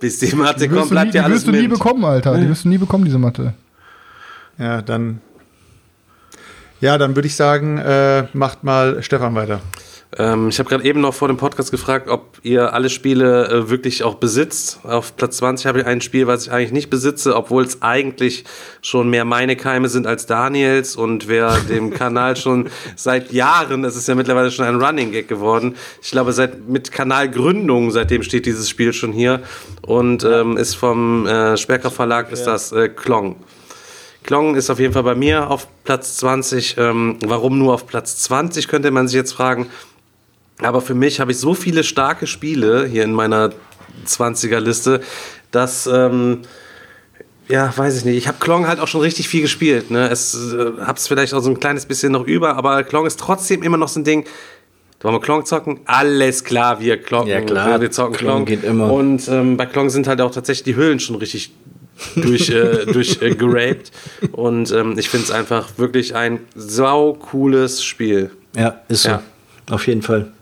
Bis 0.00 0.18
die 0.18 0.34
Mathe 0.34 0.60
Die 0.60 0.68
kommt, 0.68 0.90
bleibt 0.90 1.14
ja 1.14 1.22
die 1.22 1.24
alles 1.24 1.46
wirst 1.46 1.46
du 1.46 1.52
nie 1.52 1.68
bekommen, 1.68 2.04
Alter. 2.04 2.36
Die 2.36 2.48
wirst 2.48 2.64
du 2.64 2.68
nie 2.68 2.78
bekommen, 2.78 3.04
diese 3.04 3.18
Matte. 3.18 3.54
Ja, 4.58 4.82
dann. 4.82 5.20
Ja, 6.80 6.96
dann 6.96 7.14
würde 7.14 7.26
ich 7.28 7.36
sagen, 7.36 7.78
äh, 7.78 8.26
macht 8.32 8.64
mal 8.64 9.02
Stefan 9.02 9.34
weiter. 9.34 9.60
Ähm, 10.18 10.48
ich 10.48 10.58
habe 10.58 10.68
gerade 10.68 10.84
eben 10.84 11.00
noch 11.00 11.14
vor 11.14 11.28
dem 11.28 11.36
Podcast 11.36 11.70
gefragt, 11.70 12.08
ob 12.08 12.38
ihr 12.42 12.72
alle 12.72 12.90
Spiele 12.90 13.48
äh, 13.48 13.70
wirklich 13.70 14.02
auch 14.02 14.14
besitzt. 14.16 14.80
Auf 14.82 15.14
Platz 15.16 15.36
20 15.36 15.66
habe 15.66 15.80
ich 15.80 15.86
ein 15.86 16.00
Spiel, 16.00 16.26
was 16.26 16.46
ich 16.46 16.52
eigentlich 16.52 16.72
nicht 16.72 16.90
besitze, 16.90 17.36
obwohl 17.36 17.62
es 17.64 17.82
eigentlich 17.82 18.44
schon 18.82 19.08
mehr 19.08 19.24
meine 19.24 19.54
Keime 19.54 19.88
sind 19.88 20.06
als 20.06 20.26
Daniels. 20.26 20.96
Und 20.96 21.28
wer 21.28 21.56
dem 21.68 21.90
Kanal 21.94 22.34
schon 22.36 22.70
seit 22.96 23.30
Jahren, 23.30 23.84
es 23.84 23.94
ist 23.94 24.08
ja 24.08 24.16
mittlerweile 24.16 24.50
schon 24.50 24.64
ein 24.64 24.82
Running 24.82 25.12
Gag 25.12 25.28
geworden, 25.28 25.76
ich 26.02 26.10
glaube, 26.10 26.32
seit 26.32 26.68
mit 26.68 26.90
Kanalgründung, 26.90 27.90
seitdem 27.90 28.22
steht 28.22 28.46
dieses 28.46 28.68
Spiel 28.68 28.92
schon 28.92 29.12
hier 29.12 29.42
und 29.82 30.24
ähm, 30.24 30.56
ist 30.56 30.74
vom 30.74 31.26
äh, 31.26 31.56
Sperker 31.56 31.90
Verlag, 31.90 32.32
ist 32.32 32.44
das 32.44 32.72
äh, 32.72 32.88
Klong. 32.88 33.36
Klong 34.24 34.54
ist 34.54 34.70
auf 34.70 34.78
jeden 34.78 34.92
Fall 34.92 35.02
bei 35.02 35.14
mir 35.14 35.50
auf 35.50 35.66
Platz 35.84 36.16
20. 36.18 36.76
Ähm, 36.78 37.16
warum 37.24 37.58
nur 37.58 37.74
auf 37.74 37.86
Platz 37.86 38.18
20, 38.18 38.68
könnte 38.68 38.90
man 38.90 39.08
sich 39.08 39.16
jetzt 39.16 39.32
fragen. 39.32 39.66
Aber 40.58 40.80
für 40.80 40.94
mich 40.94 41.20
habe 41.20 41.32
ich 41.32 41.38
so 41.38 41.54
viele 41.54 41.84
starke 41.84 42.26
Spiele 42.26 42.86
hier 42.86 43.04
in 43.04 43.12
meiner 43.12 43.50
20er-Liste, 44.06 45.00
dass, 45.50 45.86
ähm, 45.86 46.40
ja, 47.48 47.72
weiß 47.74 47.96
ich 47.96 48.04
nicht. 48.04 48.16
Ich 48.16 48.28
habe 48.28 48.38
Klong 48.40 48.68
halt 48.68 48.78
auch 48.78 48.88
schon 48.88 49.00
richtig 49.00 49.28
viel 49.28 49.42
gespielt. 49.42 49.90
Ne? 49.90 50.08
Es 50.08 50.34
äh, 50.34 50.72
hab's 50.80 51.08
vielleicht 51.08 51.34
auch 51.34 51.40
so 51.40 51.50
ein 51.50 51.58
kleines 51.58 51.86
bisschen 51.86 52.12
noch 52.12 52.26
über, 52.26 52.56
aber 52.56 52.84
Klong 52.84 53.06
ist 53.06 53.18
trotzdem 53.18 53.62
immer 53.62 53.76
noch 53.76 53.88
so 53.88 54.00
ein 54.00 54.04
Ding. 54.04 54.26
Wollen 55.00 55.14
wir 55.14 55.20
Klong 55.20 55.46
zocken? 55.46 55.80
Alles 55.86 56.44
klar, 56.44 56.78
wir 56.80 56.98
klocken. 56.98 57.30
Ja, 57.30 57.40
klar. 57.40 57.80
Wir 57.80 57.90
zocken 57.90 58.16
Klong 58.16 58.44
Klong. 58.44 58.44
geht 58.44 58.64
immer. 58.64 58.92
Und 58.92 59.26
ähm, 59.28 59.56
bei 59.56 59.64
Klong 59.64 59.88
sind 59.88 60.06
halt 60.06 60.20
auch 60.20 60.30
tatsächlich 60.30 60.64
die 60.64 60.76
Hüllen 60.76 61.00
schon 61.00 61.16
richtig 61.16 61.52
durch, 62.16 62.50
äh, 62.50 62.86
durch 62.86 63.20
äh, 63.22 63.34
geraped. 63.34 63.92
Und 64.32 64.70
ähm, 64.72 64.98
ich 64.98 65.08
finde 65.08 65.24
es 65.24 65.30
einfach 65.30 65.78
wirklich 65.78 66.14
ein 66.14 66.40
sau 66.54 67.14
cooles 67.14 67.82
Spiel. 67.82 68.30
Ja, 68.56 68.80
ist 68.88 69.02
so. 69.02 69.10
Ja. 69.10 69.22
Auf 69.70 69.86
jeden 69.86 70.02
Fall. 70.02 70.32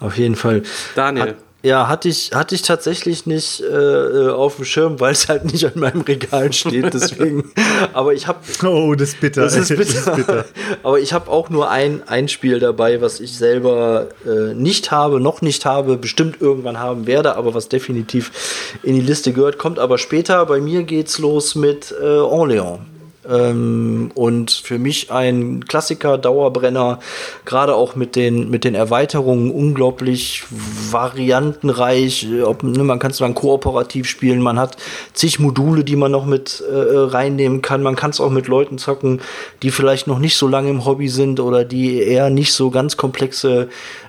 Auf 0.00 0.18
jeden 0.18 0.36
Fall. 0.36 0.62
Daniel. 0.94 1.28
Hat, 1.28 1.36
ja, 1.64 1.88
hatte 1.88 2.10
ich, 2.10 2.30
hatte 2.34 2.54
ich 2.54 2.60
tatsächlich 2.60 3.24
nicht 3.24 3.62
äh, 3.62 4.28
auf 4.28 4.56
dem 4.56 4.66
Schirm, 4.66 5.00
weil 5.00 5.12
es 5.12 5.28
halt 5.28 5.46
nicht 5.50 5.64
an 5.64 5.72
meinem 5.76 6.02
Regal 6.02 6.52
steht. 6.52 6.92
Deswegen. 6.92 7.52
Aber 7.94 8.12
ich 8.12 8.26
habe 8.26 8.40
Oh, 8.64 8.94
das 8.94 9.10
ist 9.10 9.20
bitter. 9.20 9.42
Das 9.44 9.56
ist 9.56 9.74
bitter. 10.14 10.44
Aber 10.82 11.00
ich 11.00 11.14
habe 11.14 11.30
auch 11.30 11.48
nur 11.48 11.70
ein, 11.70 12.02
ein 12.06 12.28
Spiel 12.28 12.58
dabei, 12.58 13.00
was 13.00 13.18
ich 13.18 13.38
selber 13.38 14.08
äh, 14.26 14.52
nicht 14.52 14.90
habe, 14.90 15.20
noch 15.20 15.40
nicht 15.40 15.64
habe, 15.64 15.96
bestimmt 15.96 16.36
irgendwann 16.38 16.78
haben 16.78 17.06
werde, 17.06 17.34
aber 17.34 17.54
was 17.54 17.70
definitiv 17.70 18.76
in 18.82 18.94
die 18.94 19.00
Liste 19.00 19.32
gehört, 19.32 19.56
kommt 19.56 19.78
aber 19.78 19.96
später. 19.96 20.44
Bei 20.44 20.60
mir 20.60 20.82
geht's 20.82 21.18
los 21.18 21.54
mit 21.54 21.94
äh, 21.98 22.04
Orléans. 22.04 22.80
Ähm, 23.28 24.10
und 24.14 24.50
für 24.50 24.78
mich 24.78 25.10
ein 25.10 25.64
Klassiker, 25.64 26.18
Dauerbrenner, 26.18 26.98
gerade 27.44 27.74
auch 27.74 27.96
mit 27.96 28.16
den, 28.16 28.50
mit 28.50 28.64
den 28.64 28.74
Erweiterungen 28.74 29.50
unglaublich 29.50 30.44
variantenreich. 30.90 32.26
Ob, 32.44 32.62
ne, 32.62 32.84
man 32.84 32.98
kann 32.98 33.10
es 33.10 33.18
dann 33.18 33.34
kooperativ 33.34 34.08
spielen, 34.08 34.40
man 34.40 34.58
hat 34.58 34.76
zig 35.12 35.38
Module, 35.38 35.84
die 35.84 35.96
man 35.96 36.12
noch 36.12 36.26
mit 36.26 36.62
äh, 36.68 36.74
reinnehmen 36.74 37.62
kann. 37.62 37.82
Man 37.82 37.96
kann 37.96 38.10
es 38.10 38.20
auch 38.20 38.30
mit 38.30 38.48
Leuten 38.48 38.78
zocken, 38.78 39.20
die 39.62 39.70
vielleicht 39.70 40.06
noch 40.06 40.18
nicht 40.18 40.36
so 40.36 40.48
lange 40.48 40.70
im 40.70 40.84
Hobby 40.84 41.08
sind 41.08 41.40
oder 41.40 41.64
die 41.64 42.02
eher 42.02 42.30
nicht 42.30 42.52
so 42.52 42.70
ganz 42.70 42.96
komplexe 42.96 43.68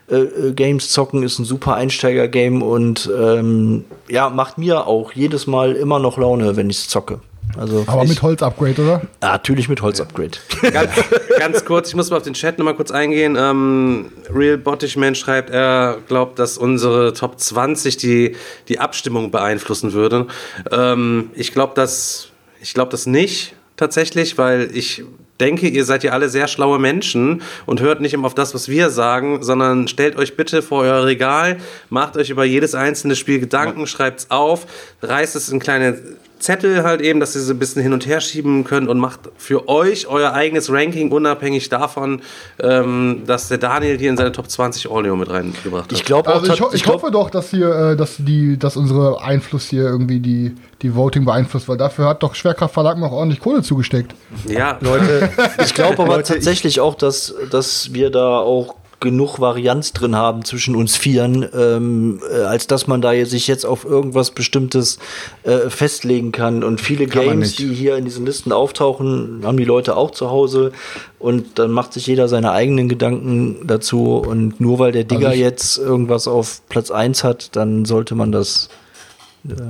äh, 0.09 0.17
äh, 0.17 0.53
Games 0.53 0.89
zocken. 0.89 1.23
Ist 1.23 1.39
ein 1.39 1.45
super 1.45 1.75
Einsteiger-Game 1.75 2.61
und 2.61 3.09
ähm, 3.17 3.85
ja, 4.07 4.29
macht 4.29 4.57
mir 4.57 4.87
auch 4.87 5.13
jedes 5.13 5.47
Mal 5.47 5.73
immer 5.73 5.99
noch 5.99 6.17
Laune, 6.17 6.55
wenn 6.55 6.69
ich 6.69 6.77
es 6.77 6.89
zocke. 6.89 7.19
Also 7.57 7.83
Aber 7.87 8.03
ich, 8.03 8.09
mit 8.09 8.21
Holz-Upgrade, 8.21 8.81
oder? 8.81 9.01
Ja, 9.21 9.31
natürlich 9.33 9.69
mit 9.69 9.81
Holz-Upgrade. 9.81 10.31
ganz, 10.71 10.91
ganz 11.37 11.65
kurz, 11.65 11.89
ich 11.89 11.95
muss 11.95 12.09
mal 12.09 12.17
auf 12.17 12.23
den 12.23 12.33
Chat 12.33 12.57
nochmal 12.57 12.75
kurz 12.75 12.91
eingehen. 12.91 13.37
Ähm, 13.39 14.11
Real 14.33 14.57
Bottishman 14.57 15.15
schreibt, 15.15 15.49
er 15.49 15.97
glaubt, 16.07 16.39
dass 16.39 16.57
unsere 16.57 17.13
Top 17.13 17.39
20 17.39 17.97
die, 17.97 18.35
die 18.67 18.79
Abstimmung 18.79 19.31
beeinflussen 19.31 19.93
würde. 19.93 20.27
Ähm, 20.71 21.29
ich 21.33 21.53
glaube 21.53 21.73
das, 21.75 22.29
ich 22.61 22.73
glaub 22.73 22.89
das 22.89 23.05
nicht 23.05 23.55
tatsächlich, 23.77 24.37
weil 24.37 24.69
ich 24.73 25.03
denke, 25.39 25.67
ihr 25.67 25.83
seid 25.83 26.03
ja 26.03 26.11
alle 26.11 26.29
sehr 26.29 26.47
schlaue 26.47 26.79
Menschen 26.79 27.41
und 27.65 27.81
hört 27.81 27.99
nicht 27.99 28.13
immer 28.13 28.27
auf 28.27 28.35
das, 28.35 28.53
was 28.53 28.69
wir 28.69 28.89
sagen, 28.89 29.43
sondern 29.43 29.87
stellt 29.87 30.15
euch 30.15 30.37
bitte 30.37 30.61
vor 30.61 30.83
euer 30.83 31.05
Regal, 31.05 31.57
macht 31.89 32.15
euch 32.15 32.29
über 32.29 32.45
jedes 32.45 32.73
einzelne 32.73 33.15
Spiel 33.15 33.39
Gedanken, 33.39 33.87
schreibt's 33.87 34.31
auf, 34.31 34.65
reißt 35.01 35.35
es 35.35 35.49
in 35.49 35.59
kleine 35.59 35.99
Zettel 36.39 36.83
halt 36.83 37.01
eben, 37.01 37.19
dass 37.19 37.35
ihr 37.35 37.41
so 37.41 37.53
ein 37.53 37.59
bisschen 37.59 37.81
hin 37.81 37.93
und 37.93 38.05
her 38.05 38.21
schieben 38.21 38.63
könnt 38.63 38.89
und 38.89 38.99
macht 38.99 39.21
für 39.37 39.67
euch 39.69 40.07
euer 40.07 40.33
eigenes 40.33 40.71
Ranking 40.71 41.11
unabhängig 41.11 41.69
davon, 41.69 42.21
ähm, 42.59 43.23
dass 43.25 43.47
der 43.47 43.57
Daniel 43.57 43.97
hier 43.97 44.09
in 44.09 44.17
seine 44.17 44.31
Top 44.31 44.49
20 44.49 44.87
Orleo 44.89 45.15
mit 45.15 45.29
reingebracht 45.29 45.85
hat. 45.85 45.91
Ich 45.91 46.03
glaube 46.05 46.29
auch, 46.29 46.41
Also 46.41 46.53
ich, 46.53 46.61
ho 46.61 46.69
ich, 46.73 46.83
glaub- 46.83 47.01
hoffe 47.01 47.11
doch, 47.11 47.29
dass 47.29 47.49
hier, 47.51 47.69
äh, 47.91 47.95
dass 47.95 48.15
die, 48.17 48.57
dass 48.57 48.77
unsere 48.77 49.21
Einfluss 49.21 49.65
hier 49.69 49.83
irgendwie 49.83 50.19
die, 50.19 50.55
die 50.81 50.95
Voting 50.95 51.25
beeinflusst, 51.25 51.67
weil 51.69 51.77
dafür 51.77 52.05
hat 52.07 52.21
doch 52.23 52.35
Schwerkraft 52.35 52.73
Verlag 52.73 52.97
noch 52.99 53.11
ordentlich 53.11 53.39
Kohle 53.39 53.61
zugesteckt. 53.61 54.13
ja, 54.47 54.77
Leute, 54.81 55.29
Ich 55.63 55.73
glaube 55.73 56.03
aber 56.03 56.17
Leute, 56.17 56.33
tatsächlich 56.33 56.79
auch, 56.79 56.95
dass, 56.95 57.33
dass 57.49 57.93
wir 57.93 58.09
da 58.09 58.39
auch 58.39 58.75
genug 58.99 59.39
Varianz 59.39 59.93
drin 59.93 60.15
haben 60.15 60.45
zwischen 60.45 60.75
uns 60.75 60.95
Vieren, 60.95 61.45
ähm, 61.53 62.21
äh, 62.31 62.41
als 62.41 62.67
dass 62.67 62.87
man 62.87 63.01
da 63.01 63.11
jetzt 63.11 63.31
sich 63.31 63.47
jetzt 63.47 63.65
auf 63.65 63.85
irgendwas 63.85 64.31
Bestimmtes 64.31 64.99
äh, 65.43 65.69
festlegen 65.69 66.31
kann. 66.31 66.63
Und 66.63 66.81
viele 66.81 67.07
Kann 67.07 67.23
Games, 67.23 67.55
die 67.55 67.73
hier 67.73 67.97
in 67.97 68.05
diesen 68.05 68.25
Listen 68.25 68.51
auftauchen, 68.51 69.41
haben 69.43 69.57
die 69.57 69.65
Leute 69.65 69.95
auch 69.97 70.11
zu 70.11 70.29
Hause. 70.29 70.71
Und 71.19 71.59
dann 71.59 71.71
macht 71.71 71.93
sich 71.93 72.07
jeder 72.07 72.27
seine 72.27 72.51
eigenen 72.51 72.89
Gedanken 72.89 73.67
dazu. 73.67 74.15
Und 74.15 74.59
nur 74.59 74.79
weil 74.79 74.91
der 74.91 75.03
Digger 75.03 75.29
Also 75.29 75.39
jetzt 75.39 75.77
irgendwas 75.77 76.27
auf 76.27 76.61
Platz 76.69 76.91
1 76.91 77.23
hat, 77.23 77.55
dann 77.55 77.85
sollte 77.85 78.15
man 78.15 78.31
das. 78.31 78.69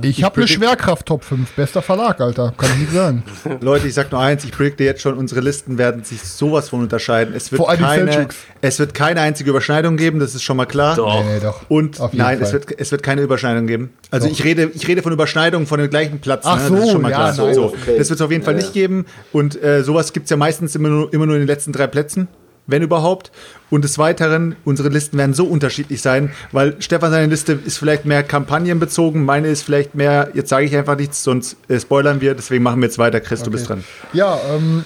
Ich 0.02 0.24
habe 0.24 0.36
eine 0.36 0.48
Schwerkraft 0.48 1.06
Top 1.06 1.22
5, 1.22 1.52
bester 1.52 1.82
Verlag, 1.82 2.20
Alter, 2.20 2.54
kann 2.56 2.70
ich 2.72 2.78
nicht 2.78 2.92
sagen. 2.92 3.22
Leute, 3.60 3.86
ich 3.86 3.94
sag 3.94 4.10
nur 4.10 4.20
eins, 4.20 4.44
ich 4.44 4.52
predikte 4.52 4.84
jetzt 4.84 5.02
schon, 5.02 5.18
unsere 5.18 5.40
Listen 5.40 5.76
werden 5.76 6.02
sich 6.02 6.22
sowas 6.22 6.70
von 6.70 6.80
unterscheiden. 6.80 7.34
Es 7.34 7.52
wird, 7.52 7.58
Vor 7.58 7.68
allem 7.68 7.80
keine, 7.80 8.28
es 8.62 8.78
wird 8.78 8.94
keine 8.94 9.20
einzige 9.20 9.50
Überschneidung 9.50 9.96
geben, 9.96 10.18
das 10.18 10.34
ist 10.34 10.42
schon 10.42 10.56
mal 10.56 10.64
klar. 10.64 10.96
Doch. 10.96 11.22
Nee, 11.24 11.40
doch. 11.40 11.68
Und 11.68 12.00
Auf 12.00 12.12
jeden 12.12 12.24
nein, 12.24 12.40
es 12.40 12.50
Fall. 12.50 12.60
wird, 12.60 12.80
es 12.80 12.90
wird 12.90 13.02
keine 13.02 13.20
Überschneidung 13.20 13.66
geben. 13.66 13.90
Also 14.10 14.26
Doch. 14.28 14.32
ich 14.32 14.44
rede, 14.44 14.70
ich 14.72 14.88
rede 14.88 15.02
von 15.02 15.12
Überschneidungen 15.12 15.66
von 15.66 15.78
dem 15.78 15.90
gleichen 15.90 16.20
Platz. 16.20 16.44
Ach 16.46 16.56
ne? 16.56 16.70
das 16.70 16.78
ist 16.80 16.86
so, 16.86 16.92
schon 16.92 17.02
mal 17.02 17.10
ja, 17.10 17.32
klar. 17.32 17.46
nein. 17.46 17.54
so, 17.54 17.64
Okay. 17.66 17.98
Das 17.98 18.08
wird 18.08 18.18
es 18.18 18.22
auf 18.22 18.30
jeden 18.30 18.44
Fall 18.44 18.54
nicht 18.54 18.72
geben. 18.72 19.04
Und 19.32 19.62
äh, 19.62 19.82
sowas 19.82 20.12
gibt 20.12 20.24
es 20.24 20.30
ja 20.30 20.36
meistens 20.36 20.74
immer 20.74 20.88
nur, 20.88 21.12
immer 21.12 21.26
nur 21.26 21.34
in 21.34 21.42
den 21.42 21.48
letzten 21.48 21.72
drei 21.72 21.86
Plätzen, 21.86 22.28
wenn 22.66 22.82
überhaupt. 22.82 23.30
Und 23.70 23.84
des 23.84 23.98
Weiteren, 23.98 24.56
unsere 24.64 24.88
Listen 24.88 25.18
werden 25.18 25.34
so 25.34 25.44
unterschiedlich 25.44 26.02
sein, 26.02 26.30
weil 26.52 26.80
Stefan 26.80 27.10
seine 27.10 27.26
Liste 27.26 27.58
ist 27.64 27.78
vielleicht 27.78 28.04
mehr 28.04 28.22
kampagnenbezogen, 28.22 29.24
meine 29.24 29.48
ist 29.48 29.62
vielleicht 29.62 29.94
mehr, 29.94 30.30
jetzt 30.34 30.50
sage 30.50 30.66
ich 30.66 30.76
einfach 30.76 30.96
nichts, 30.96 31.24
sonst 31.24 31.56
äh, 31.68 31.80
spoilern 31.80 32.20
wir, 32.20 32.34
deswegen 32.34 32.62
machen 32.62 32.80
wir 32.80 32.86
jetzt 32.86 32.98
weiter. 32.98 33.20
Chris, 33.20 33.42
du 33.42 33.50
bist 33.50 33.68
dran. 33.68 33.84
Ja, 34.12 34.38
ähm, 34.54 34.84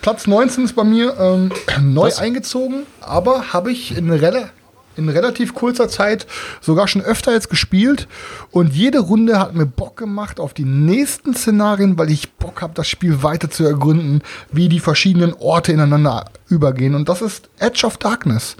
Platz 0.00 0.26
19 0.26 0.64
ist 0.64 0.74
bei 0.74 0.84
mir 0.84 1.16
ähm, 1.18 1.52
neu 1.82 2.10
eingezogen, 2.16 2.84
aber 3.00 3.52
habe 3.52 3.72
ich 3.72 3.96
in, 3.96 4.10
rela 4.10 4.50
in 4.96 5.08
relativ 5.08 5.54
kurzer 5.54 5.88
Zeit 5.88 6.26
sogar 6.60 6.88
schon 6.88 7.02
öfter 7.02 7.32
jetzt 7.32 7.48
gespielt. 7.48 8.08
Und 8.50 8.74
jede 8.74 8.98
Runde 8.98 9.38
hat 9.38 9.54
mir 9.54 9.64
Bock 9.64 9.96
gemacht 9.96 10.40
auf 10.40 10.54
die 10.54 10.64
nächsten 10.64 11.34
Szenarien, 11.34 11.96
weil 11.96 12.10
ich 12.10 12.32
Bock 12.32 12.60
habe, 12.62 12.74
das 12.74 12.88
Spiel 12.88 13.22
weiter 13.22 13.48
zu 13.48 13.64
ergründen, 13.64 14.22
wie 14.50 14.68
die 14.68 14.80
verschiedenen 14.80 15.34
Orte 15.34 15.72
ineinander 15.72 16.24
übergehen. 16.48 16.94
Und 16.94 17.08
das 17.08 17.22
ist 17.22 17.48
Edge 17.58 17.86
of 17.86 17.98
Darkness. 17.98 18.56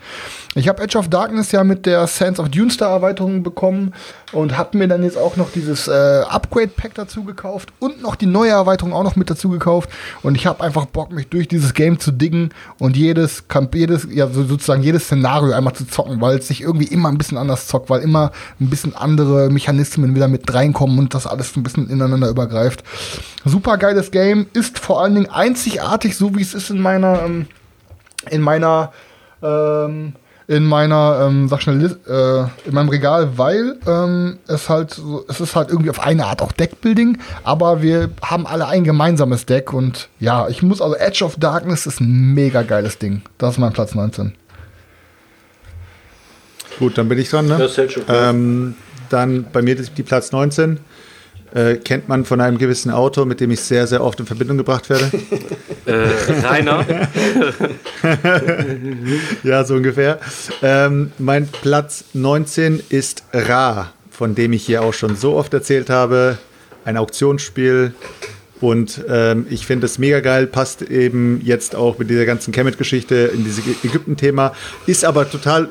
Ich 0.54 0.66
habe 0.66 0.82
Edge 0.82 0.98
of 0.98 1.08
Darkness 1.08 1.52
ja 1.52 1.62
mit 1.62 1.86
der 1.86 2.06
Sands 2.06 2.40
of 2.40 2.48
Dunestar 2.48 2.90
Erweiterung 2.90 3.42
bekommen 3.42 3.94
und 4.32 4.56
habe 4.56 4.76
mir 4.76 4.88
dann 4.88 5.04
jetzt 5.04 5.16
auch 5.16 5.36
noch 5.36 5.50
dieses 5.52 5.88
äh, 5.88 6.22
Upgrade 6.28 6.68
Pack 6.68 6.94
dazu 6.94 7.22
gekauft 7.22 7.68
und 7.78 8.02
noch 8.02 8.16
die 8.16 8.26
neue 8.26 8.50
Erweiterung 8.50 8.92
auch 8.92 9.04
noch 9.04 9.14
mit 9.14 9.30
dazu 9.30 9.50
gekauft. 9.50 9.90
Und 10.22 10.34
ich 10.34 10.46
habe 10.46 10.64
einfach 10.64 10.86
Bock, 10.86 11.12
mich 11.12 11.28
durch 11.28 11.48
dieses 11.48 11.74
Game 11.74 12.00
zu 12.00 12.10
diggen 12.10 12.50
und 12.78 12.96
jedes, 12.96 13.46
Kamp 13.48 13.74
jedes, 13.74 14.08
ja 14.10 14.26
so 14.28 14.44
sozusagen 14.44 14.82
jedes 14.82 15.04
Szenario 15.04 15.52
einmal 15.52 15.74
zu 15.74 15.86
zocken, 15.86 16.20
weil 16.20 16.38
es 16.38 16.48
sich 16.48 16.62
irgendwie 16.62 16.86
immer 16.86 17.08
ein 17.08 17.18
bisschen 17.18 17.38
anders 17.38 17.68
zockt, 17.68 17.88
weil 17.90 18.00
immer 18.00 18.32
ein 18.60 18.70
bisschen 18.70 18.96
andere 18.96 19.50
Mechanismen 19.50 20.14
wieder 20.14 20.28
mit 20.28 20.52
reinkommen 20.52 20.98
und 20.98 21.14
das 21.14 21.26
alles 21.26 21.56
ein 21.56 21.62
bisschen 21.62 21.88
ineinander 21.88 22.28
übergreift. 22.28 22.82
Super 23.44 23.76
geiles 23.78 24.10
Game, 24.10 24.46
ist 24.54 24.78
vor 24.78 25.02
allen 25.02 25.14
Dingen 25.14 25.30
einzigartig, 25.30 26.16
so 26.16 26.34
wie 26.34 26.42
es 26.42 26.54
ist 26.54 26.70
in 26.70 26.80
meiner 26.80 27.22
ähm, 27.22 27.46
in 28.30 28.40
meiner 28.40 28.92
ähm, 29.42 30.14
in 30.48 30.64
meiner, 30.64 31.26
ähm, 31.28 31.46
sag 31.46 31.60
schnell, 31.60 31.98
äh, 32.08 32.66
in 32.66 32.74
meinem 32.74 32.88
Regal, 32.88 33.36
weil 33.36 33.76
ähm, 33.86 34.38
es 34.48 34.70
halt, 34.70 34.92
so, 34.92 35.26
es 35.28 35.40
ist 35.40 35.54
halt 35.54 35.68
irgendwie 35.68 35.90
auf 35.90 36.00
eine 36.00 36.24
Art 36.24 36.40
auch 36.40 36.52
Deckbuilding, 36.52 37.18
aber 37.44 37.82
wir 37.82 38.08
haben 38.22 38.46
alle 38.46 38.66
ein 38.66 38.82
gemeinsames 38.82 39.44
Deck 39.44 39.74
und 39.74 40.08
ja, 40.18 40.48
ich 40.48 40.62
muss 40.62 40.80
also 40.80 40.96
Edge 40.96 41.22
of 41.22 41.36
Darkness 41.36 41.84
ist 41.84 42.00
ein 42.00 42.32
mega 42.32 42.62
geiles 42.62 42.96
Ding. 42.98 43.20
Das 43.36 43.52
ist 43.52 43.58
mein 43.58 43.74
Platz 43.74 43.94
19. 43.94 44.32
Gut, 46.78 46.96
dann 46.96 47.10
bin 47.10 47.18
ich 47.18 47.28
dran, 47.28 47.46
ne? 47.46 47.68
Selchuk, 47.68 48.08
ja. 48.08 48.30
ähm, 48.30 48.74
dann 49.10 49.44
bei 49.52 49.60
mir 49.60 49.76
die, 49.76 49.90
die 49.90 50.02
Platz 50.02 50.32
19. 50.32 50.80
Äh, 51.54 51.76
kennt 51.76 52.08
man 52.08 52.24
von 52.24 52.40
einem 52.40 52.58
gewissen 52.58 52.90
Auto, 52.90 53.24
mit 53.24 53.40
dem 53.40 53.50
ich 53.50 53.60
sehr, 53.60 53.86
sehr 53.86 54.02
oft 54.02 54.20
in 54.20 54.26
Verbindung 54.26 54.58
gebracht 54.58 54.88
werde. 54.90 55.10
Äh, 55.86 56.08
Rainer. 56.46 56.84
ja, 59.42 59.64
so 59.64 59.74
ungefähr. 59.76 60.18
Ähm, 60.60 61.12
mein 61.16 61.48
Platz 61.48 62.04
19 62.12 62.82
ist 62.90 63.24
Ra, 63.32 63.94
von 64.10 64.34
dem 64.34 64.52
ich 64.52 64.66
hier 64.66 64.82
auch 64.82 64.92
schon 64.92 65.16
so 65.16 65.36
oft 65.36 65.54
erzählt 65.54 65.88
habe. 65.88 66.36
Ein 66.84 66.98
Auktionsspiel. 66.98 67.94
Und 68.60 69.02
ähm, 69.08 69.46
ich 69.48 69.66
finde 69.66 69.86
es 69.86 69.98
mega 69.98 70.20
geil, 70.20 70.46
passt 70.46 70.82
eben 70.82 71.40
jetzt 71.42 71.74
auch 71.74 71.98
mit 71.98 72.10
dieser 72.10 72.26
ganzen 72.26 72.52
Kemet-Geschichte 72.52 73.30
in 73.32 73.44
dieses 73.44 73.64
Ägypten-Thema. 73.82 74.52
Ist 74.86 75.06
aber 75.06 75.30
total 75.30 75.70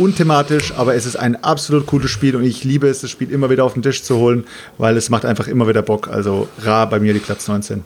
unthematisch, 0.00 0.72
aber 0.76 0.94
es 0.94 1.06
ist 1.06 1.16
ein 1.16 1.42
absolut 1.44 1.86
cooles 1.86 2.10
Spiel 2.10 2.34
und 2.34 2.44
ich 2.44 2.64
liebe 2.64 2.88
es, 2.88 3.02
das 3.02 3.10
Spiel 3.10 3.30
immer 3.30 3.50
wieder 3.50 3.64
auf 3.64 3.74
den 3.74 3.82
Tisch 3.82 4.02
zu 4.02 4.16
holen, 4.16 4.44
weil 4.78 4.96
es 4.96 5.10
macht 5.10 5.24
einfach 5.24 5.46
immer 5.46 5.68
wieder 5.68 5.82
Bock. 5.82 6.08
Also 6.08 6.48
Ra 6.62 6.86
bei 6.86 6.98
mir 6.98 7.12
die 7.12 7.20
Platz 7.20 7.46
19. 7.46 7.84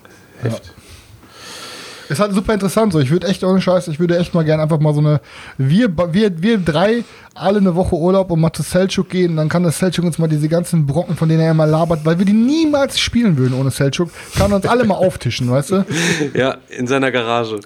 Ist 2.09 2.21
halt 2.21 2.35
super 2.35 2.53
interessant 2.53 2.93
so. 2.93 3.01
Ich 3.01 3.11
würde 3.11 3.27
echt 3.27 3.43
ohne 3.45 3.61
Scheiß, 3.61 3.89
ich 3.89 3.99
würde 3.99 4.19
echt 4.19 4.35
mal 4.35 4.45
gerne 4.45 4.63
einfach 4.63 4.79
mal 4.79 4.93
so 4.93 5.01
eine. 5.01 5.21
Wir, 5.57 5.89
wir, 6.13 6.43
wir 6.43 6.59
drei 6.59 7.03
alle 7.35 7.59
eine 7.59 7.75
Woche 7.75 7.97
Urlaub 7.97 8.31
und 8.31 8.41
mal 8.41 8.53
zu 8.53 8.63
Selchuk 8.63 9.09
gehen. 9.09 9.33
Und 9.33 9.37
dann 9.39 9.49
kann 9.49 9.63
das 9.63 9.79
Selchuk 9.79 10.05
uns 10.05 10.19
mal 10.19 10.29
diese 10.29 10.49
ganzen 10.49 10.87
Brocken, 10.87 11.17
von 11.17 11.29
denen 11.29 11.41
er 11.41 11.51
immer 11.51 11.67
labert, 11.67 12.05
weil 12.05 12.19
wir 12.19 12.27
die 12.27 12.33
niemals 12.33 13.01
spielen 13.01 13.37
würden 13.37 13.55
ohne 13.55 13.71
Selchuk, 13.71 14.11
kann 14.37 14.53
uns 14.53 14.67
alle 14.67 14.85
mal 14.85 14.95
auftischen, 14.95 15.51
weißt 15.51 15.71
du? 15.71 15.85
Ja, 16.35 16.59
in 16.69 16.87
seiner 16.87 17.11
Garage. 17.11 17.61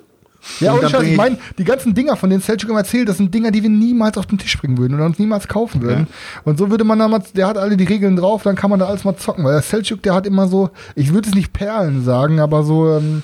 Ja, 0.61 0.73
Und 0.73 0.83
Scheiß, 0.83 0.93
bring 0.93 1.03
ich 1.07 1.11
ich- 1.13 1.17
meine, 1.17 1.39
die 1.59 1.65
ganzen 1.65 1.95
Dinger, 1.95 2.17
von 2.17 2.31
denen 2.31 2.43
Selchuk 2.43 2.71
immer 2.71 2.81
erzählt, 2.81 3.09
das 3.09 3.17
sind 3.19 3.33
Dinger, 3.35 3.51
die 3.51 3.63
wir 3.63 3.71
niemals 3.71 4.17
auf 4.19 4.27
den 4.27 4.39
Tisch 4.39 4.59
bringen 4.59 4.79
würden 4.79 4.95
oder 4.95 5.05
uns 5.07 5.19
niemals 5.19 5.47
kaufen 5.49 5.83
würden. 5.83 6.07
Und 6.45 6.59
so 6.59 6.71
würde 6.71 6.85
man 6.85 6.99
dann 6.99 7.11
mal, 7.11 7.23
der 7.35 7.47
hat 7.47 7.59
alle 7.59 7.77
die 7.77 7.85
Regeln 7.85 8.17
drauf, 8.17 8.43
dann 8.43 8.57
kann 8.57 8.71
man 8.71 8.79
da 8.79 8.87
alles 8.87 9.05
mal 9.05 9.17
zocken, 9.17 9.45
weil 9.45 9.53
der 9.53 9.63
Selchuk, 9.63 10.03
der 10.03 10.15
hat 10.15 10.27
immer 10.27 10.49
so, 10.49 10.71
ich 10.95 11.13
würde 11.13 11.29
es 11.29 11.35
nicht 11.35 11.53
Perlen 11.53 12.05
sagen, 12.05 12.41
aber 12.41 12.63
so, 12.65 12.97
ähm, 12.97 13.23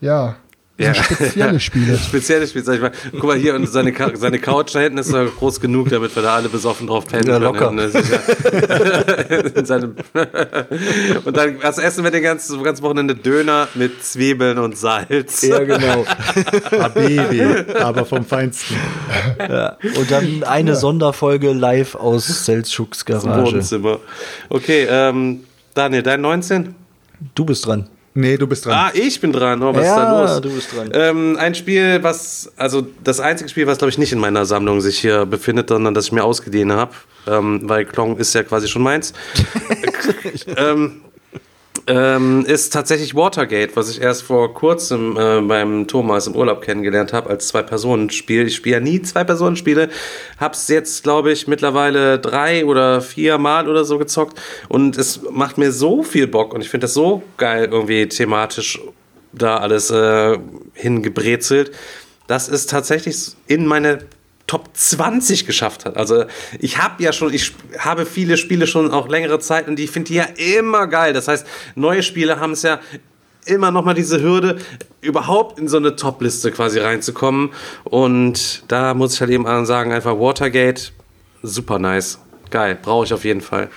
ja, 0.00 0.36
so 0.76 0.84
Ja. 0.84 0.94
spezielle 0.94 1.60
Spiele. 1.60 1.96
Spezielles 2.08 2.50
Spiel, 2.50 2.64
sag 2.64 2.74
ich 2.76 2.80
mal. 2.80 2.90
Guck 3.12 3.24
mal 3.24 3.36
hier, 3.36 3.54
und 3.54 3.66
seine, 3.68 3.92
Ka- 3.92 4.10
seine 4.14 4.40
Couch 4.40 4.74
da 4.74 4.80
hinten 4.80 4.98
ist 4.98 5.12
groß 5.12 5.60
genug, 5.60 5.88
damit 5.90 6.14
wir 6.16 6.22
da 6.22 6.34
alle 6.34 6.48
besoffen 6.48 6.86
drauf 6.88 7.06
pennen 7.06 7.28
Ja, 7.28 7.38
können. 7.52 7.76
locker. 7.78 7.84
Ist 7.84 8.10
ja 8.10 9.40
in 9.60 9.64
seinem 9.66 9.94
und 11.24 11.36
dann 11.36 11.60
das 11.60 11.78
essen 11.78 12.02
wir 12.02 12.10
den 12.10 12.22
ganzen, 12.24 12.56
das 12.56 12.64
ganze 12.64 12.82
Wochenende 12.82 13.14
Döner 13.14 13.68
mit 13.74 14.02
Zwiebeln 14.04 14.58
und 14.58 14.76
Salz. 14.76 15.42
Ja, 15.42 15.60
genau. 15.60 16.04
Baby, 16.94 17.42
aber 17.80 18.04
vom 18.04 18.24
Feinsten. 18.24 18.76
Und 19.96 20.10
dann 20.10 20.42
eine 20.44 20.74
Sonderfolge 20.76 21.52
live 21.52 21.94
aus 21.94 22.26
Selchuks 22.46 23.02
Im 23.02 23.20
Garage. 23.20 23.54
Wohnzimmer. 23.54 24.00
Okay, 24.48 24.86
ähm, 24.90 25.40
Daniel, 25.74 26.02
dein 26.02 26.20
19? 26.20 26.74
Du 27.34 27.44
bist 27.44 27.66
dran. 27.66 27.88
Nee, 28.16 28.36
du 28.36 28.46
bist 28.46 28.64
dran. 28.64 28.74
Ah, 28.74 28.90
ich 28.94 29.20
bin 29.20 29.32
dran. 29.32 29.60
Oh, 29.62 29.74
was 29.74 29.82
ist 29.82 29.86
Ja, 29.88 30.04
da 30.04 30.22
los? 30.34 30.40
du 30.40 30.50
bist 30.54 30.72
dran. 30.74 30.90
Ähm, 30.94 31.36
ein 31.38 31.54
Spiel, 31.54 32.00
was, 32.02 32.52
also 32.56 32.86
das 33.02 33.18
einzige 33.18 33.50
Spiel, 33.50 33.66
was 33.66 33.78
glaube 33.78 33.90
ich 33.90 33.98
nicht 33.98 34.12
in 34.12 34.20
meiner 34.20 34.44
Sammlung 34.46 34.80
sich 34.80 34.98
hier 35.00 35.26
befindet, 35.26 35.68
sondern 35.68 35.94
das 35.94 36.06
ich 36.06 36.12
mir 36.12 36.22
ausgeliehen 36.22 36.72
habe, 36.72 36.92
ähm, 37.26 37.62
weil 37.64 37.84
Klong 37.84 38.16
ist 38.16 38.32
ja 38.34 38.44
quasi 38.44 38.68
schon 38.68 38.82
meins, 38.82 39.12
ähm, 40.56 41.00
ähm, 41.86 42.44
ist 42.46 42.72
tatsächlich 42.72 43.14
Watergate, 43.14 43.76
was 43.76 43.90
ich 43.90 44.00
erst 44.00 44.22
vor 44.22 44.54
kurzem 44.54 45.16
äh, 45.16 45.40
beim 45.40 45.86
Thomas 45.86 46.26
im 46.26 46.34
Urlaub 46.34 46.62
kennengelernt 46.62 47.12
habe 47.12 47.30
als 47.30 47.48
Zwei-Personen-Spiel. 47.48 48.46
Ich 48.46 48.56
spiele 48.56 48.76
ja 48.76 48.80
nie 48.80 49.02
Zwei-Personen-Spiele, 49.02 49.90
hab's 50.38 50.68
jetzt, 50.68 51.02
glaube 51.02 51.32
ich, 51.32 51.46
mittlerweile 51.46 52.18
drei 52.18 52.64
oder 52.64 53.00
vier 53.00 53.38
Mal 53.38 53.68
oder 53.68 53.84
so 53.84 53.98
gezockt. 53.98 54.40
Und 54.68 54.96
es 54.96 55.20
macht 55.30 55.58
mir 55.58 55.72
so 55.72 56.02
viel 56.02 56.26
Bock 56.26 56.54
und 56.54 56.62
ich 56.62 56.70
finde 56.70 56.84
das 56.84 56.94
so 56.94 57.22
geil 57.36 57.68
irgendwie 57.70 58.08
thematisch 58.08 58.80
da 59.32 59.56
alles 59.56 59.90
äh, 59.90 60.38
hingebrezelt, 60.74 61.72
dass 62.26 62.48
es 62.48 62.66
tatsächlich 62.66 63.36
in 63.46 63.66
meine 63.66 63.98
Top 64.46 64.70
20 64.74 65.46
geschafft 65.46 65.84
hat. 65.86 65.96
Also 65.96 66.24
ich 66.58 66.78
habe 66.78 67.02
ja 67.02 67.12
schon, 67.12 67.32
ich 67.32 67.54
habe 67.78 68.04
viele 68.04 68.36
Spiele 68.36 68.66
schon 68.66 68.90
auch 68.90 69.08
längere 69.08 69.38
Zeit 69.38 69.68
und 69.68 69.76
die 69.76 69.86
finde 69.86 70.10
ich 70.10 70.16
ja 70.16 70.24
immer 70.58 70.86
geil. 70.86 71.12
Das 71.12 71.28
heißt, 71.28 71.46
neue 71.74 72.02
Spiele 72.02 72.40
haben 72.40 72.52
es 72.52 72.62
ja 72.62 72.80
immer 73.46 73.70
noch 73.70 73.84
mal 73.84 73.94
diese 73.94 74.22
Hürde, 74.22 74.58
überhaupt 75.00 75.58
in 75.58 75.68
so 75.68 75.76
eine 75.76 75.96
Top-Liste 75.96 76.50
quasi 76.50 76.78
reinzukommen. 76.78 77.50
Und 77.84 78.64
da 78.68 78.94
muss 78.94 79.14
ich 79.14 79.20
halt 79.20 79.30
eben 79.30 79.66
sagen, 79.66 79.92
einfach 79.92 80.18
Watergate, 80.18 80.92
super 81.42 81.78
nice. 81.78 82.18
Geil, 82.50 82.78
brauche 82.80 83.04
ich 83.04 83.12
auf 83.12 83.24
jeden 83.24 83.40
Fall. 83.40 83.68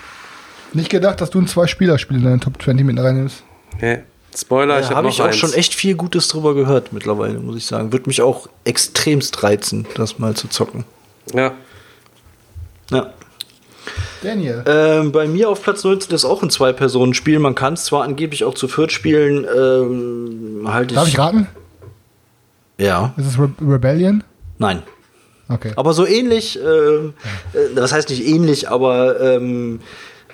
Nicht 0.73 0.89
gedacht, 0.89 1.22
dass 1.22 1.30
du 1.30 1.39
ein 1.39 1.48
Zwei-Spieler-Spiel 1.48 2.18
in 2.18 2.23
deine 2.23 2.39
Top 2.39 2.61
20 2.61 2.85
mit 2.85 2.99
reinnimmst. 2.99 3.44
Okay. 3.76 4.03
Spoiler, 4.40 4.80
ich 4.80 4.88
Da 4.90 4.96
habe 4.96 5.08
noch 5.08 5.14
ich 5.14 5.22
auch 5.22 5.26
eins. 5.26 5.38
schon 5.38 5.54
echt 5.54 5.74
viel 5.74 5.96
Gutes 5.96 6.28
drüber 6.28 6.54
gehört 6.54 6.94
mittlerweile, 6.94 7.40
muss 7.40 7.56
ich 7.58 7.66
sagen. 7.66 7.92
Würde 7.92 8.08
mich 8.08 8.22
auch 8.22 8.48
extremst 8.66 9.42
reizen, 9.44 9.88
das 9.96 10.20
mal 10.20 10.36
zu 10.36 10.48
zocken. 10.48 10.84
Ja. 11.34 11.54
Ja. 12.92 13.14
Daniel. 14.22 14.64
Ähm, 14.68 15.12
bei 15.12 15.28
mir 15.28 15.50
auf 15.50 15.64
Platz 15.64 15.84
19 15.84 16.14
ist 16.14 16.26
auch 16.26 16.44
ein 16.44 16.50
Zwei-Personen-Spiel. 16.50 17.40
Man 17.40 17.56
kann 17.56 17.74
es 17.74 17.86
zwar 17.86 18.04
angeblich 18.04 18.44
auch 18.44 18.54
zu 18.54 18.68
viert 18.68 18.92
spielen, 18.92 19.46
ähm, 19.56 20.68
halte 20.72 20.94
ich. 20.94 21.00
Darf 21.00 21.08
ich 21.08 21.18
raten? 21.18 21.48
Ja. 22.78 23.14
Ist 23.18 23.28
es 23.28 23.40
Re 23.40 23.50
Rebellion? 23.62 24.24
Nein. 24.60 24.84
Okay. 25.50 25.72
Aber 25.78 25.94
so 25.94 26.06
ähnlich, 26.06 26.60
ähm, 26.60 27.14
äh, 27.54 27.74
das 27.76 27.94
heißt 27.94 28.10
nicht 28.10 28.26
ähnlich, 28.28 28.70
aber 28.70 29.20
ähm, 29.20 29.80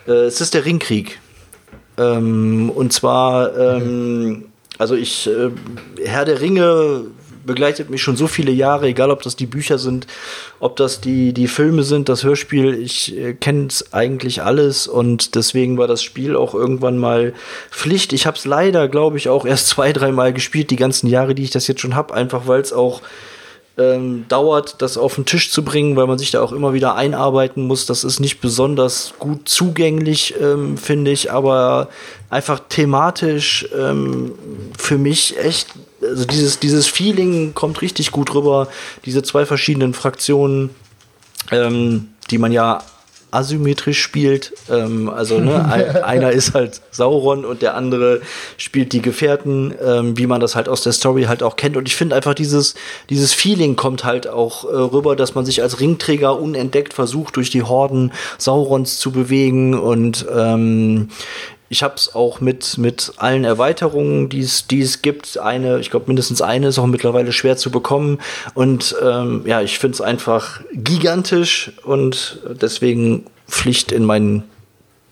äh, 0.07 0.11
es 0.11 0.41
ist 0.41 0.53
der 0.55 0.65
Ringkrieg. 0.65 1.19
Ähm, 1.97 2.69
und 2.69 2.93
zwar, 2.93 3.57
ähm, 3.57 4.45
also 4.77 4.95
ich, 4.95 5.27
äh, 5.27 5.51
Herr 6.03 6.25
der 6.25 6.41
Ringe 6.41 7.05
begleitet 7.45 7.89
mich 7.89 8.01
schon 8.01 8.15
so 8.15 8.27
viele 8.27 8.51
Jahre, 8.51 8.87
egal 8.87 9.11
ob 9.11 9.21
das 9.21 9.35
die 9.35 9.45
Bücher 9.45 9.77
sind, 9.77 10.07
ob 10.59 10.75
das 10.75 11.01
die, 11.01 11.33
die 11.33 11.47
Filme 11.47 11.83
sind, 11.83 12.09
das 12.09 12.23
Hörspiel, 12.23 12.73
ich 12.73 13.17
äh, 13.17 13.33
kenne 13.33 13.67
es 13.67 13.93
eigentlich 13.93 14.41
alles 14.43 14.87
und 14.87 15.35
deswegen 15.35 15.77
war 15.77 15.87
das 15.87 16.01
Spiel 16.01 16.35
auch 16.35 16.53
irgendwann 16.53 16.97
mal 16.97 17.33
Pflicht. 17.69 18.13
Ich 18.13 18.25
habe 18.25 18.37
es 18.37 18.45
leider, 18.45 18.87
glaube 18.87 19.17
ich, 19.17 19.29
auch 19.29 19.45
erst 19.45 19.67
zwei, 19.73 19.93
dreimal 19.93 20.33
gespielt, 20.33 20.71
die 20.71 20.75
ganzen 20.75 21.07
Jahre, 21.07 21.35
die 21.35 21.43
ich 21.43 21.51
das 21.51 21.67
jetzt 21.67 21.81
schon 21.81 21.95
habe, 21.95 22.13
einfach 22.13 22.47
weil 22.47 22.61
es 22.61 22.73
auch 22.73 23.01
ähm, 23.77 24.25
dauert, 24.27 24.81
das 24.81 24.97
auf 24.97 25.15
den 25.15 25.25
Tisch 25.25 25.51
zu 25.51 25.63
bringen, 25.63 25.95
weil 25.95 26.05
man 26.05 26.19
sich 26.19 26.31
da 26.31 26.41
auch 26.41 26.51
immer 26.51 26.73
wieder 26.73 26.95
einarbeiten 26.95 27.65
muss. 27.65 27.85
Das 27.85 28.03
ist 28.03 28.19
nicht 28.19 28.39
besonders 28.39 29.13
gut 29.17 29.49
zugänglich, 29.49 30.35
ähm, 30.39 30.77
finde 30.77 31.11
ich, 31.11 31.31
aber 31.31 31.89
einfach 32.29 32.59
thematisch 32.69 33.67
ähm, 33.75 34.33
für 34.77 34.97
mich 34.97 35.37
echt, 35.39 35.69
also 36.01 36.25
dieses, 36.25 36.59
dieses 36.59 36.87
Feeling 36.87 37.53
kommt 37.55 37.81
richtig 37.81 38.11
gut 38.11 38.33
rüber. 38.35 38.67
Diese 39.05 39.23
zwei 39.23 39.45
verschiedenen 39.45 39.93
Fraktionen, 39.93 40.69
ähm, 41.51 42.09
die 42.29 42.37
man 42.37 42.51
ja 42.51 42.83
asymmetrisch 43.33 44.01
spielt. 44.01 44.53
Ähm, 44.69 45.09
also 45.09 45.39
ne, 45.39 45.65
ein, 45.71 46.03
einer 46.03 46.31
ist 46.31 46.53
halt 46.53 46.81
Sauron 46.91 47.45
und 47.45 47.61
der 47.61 47.75
andere 47.75 48.21
spielt 48.57 48.93
die 48.93 49.01
Gefährten, 49.01 49.73
ähm, 49.83 50.17
wie 50.17 50.27
man 50.27 50.39
das 50.39 50.55
halt 50.55 50.69
aus 50.69 50.83
der 50.83 50.93
Story 50.93 51.23
halt 51.23 51.43
auch 51.43 51.55
kennt. 51.55 51.77
Und 51.77 51.87
ich 51.87 51.95
finde 51.95 52.15
einfach 52.15 52.33
dieses, 52.33 52.75
dieses 53.09 53.33
Feeling 53.33 53.75
kommt 53.75 54.03
halt 54.03 54.27
auch 54.27 54.65
äh, 54.65 54.75
rüber, 54.75 55.15
dass 55.15 55.35
man 55.35 55.45
sich 55.45 55.61
als 55.61 55.79
Ringträger 55.79 56.39
unentdeckt 56.39 56.93
versucht, 56.93 57.35
durch 57.35 57.49
die 57.49 57.63
Horden 57.63 58.11
Saurons 58.37 58.99
zu 58.99 59.11
bewegen 59.11 59.73
und 59.77 60.25
ähm, 60.33 61.09
ich 61.73 61.81
habe 61.81 61.95
es 61.95 62.13
auch 62.13 62.39
mit, 62.39 62.77
mit 62.77 63.13
allen 63.17 63.45
Erweiterungen, 63.45 64.29
die 64.29 64.41
es 64.41 65.01
gibt. 65.01 65.39
Eine, 65.39 65.79
ich 65.79 65.89
glaube 65.89 66.05
mindestens 66.05 66.39
eine 66.39 66.67
ist 66.67 66.77
auch 66.77 66.85
mittlerweile 66.85 67.31
schwer 67.31 67.57
zu 67.57 67.71
bekommen. 67.71 68.19
Und 68.53 68.95
ähm, 69.03 69.41
ja, 69.47 69.59
ich 69.59 69.79
finde 69.79 69.95
es 69.95 70.01
einfach 70.01 70.61
gigantisch 70.71 71.71
und 71.83 72.37
deswegen 72.61 73.25
Pflicht 73.47 73.91
in 73.91 74.05
meinen 74.05 74.43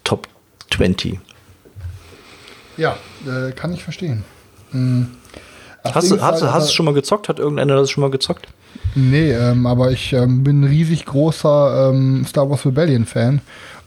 Top 0.04 0.28
20. 0.70 1.20
Ja, 2.78 2.96
äh, 3.26 3.54
kann 3.54 3.74
ich 3.74 3.84
verstehen. 3.84 4.24
Hm. 4.70 5.08
Das 5.84 5.96
Hast 5.96 6.12
du, 6.12 6.22
hast, 6.22 6.44
hast 6.44 6.70
du 6.70 6.74
schon 6.74 6.86
mal 6.86 6.94
gezockt? 6.94 7.28
Hat 7.28 7.40
irgendeiner 7.40 7.76
das 7.76 7.90
schon 7.90 8.02
mal 8.02 8.12
gezockt? 8.12 8.48
Nee, 8.94 9.32
ähm, 9.32 9.66
aber 9.66 9.90
ich 9.90 10.14
ähm, 10.14 10.44
bin 10.44 10.62
ein 10.62 10.66
riesig 10.66 11.06
großer 11.06 11.90
ähm, 11.90 12.24
Star 12.28 12.48
Wars 12.52 12.68
Rebellion 12.68 13.06
Fan 13.06 13.42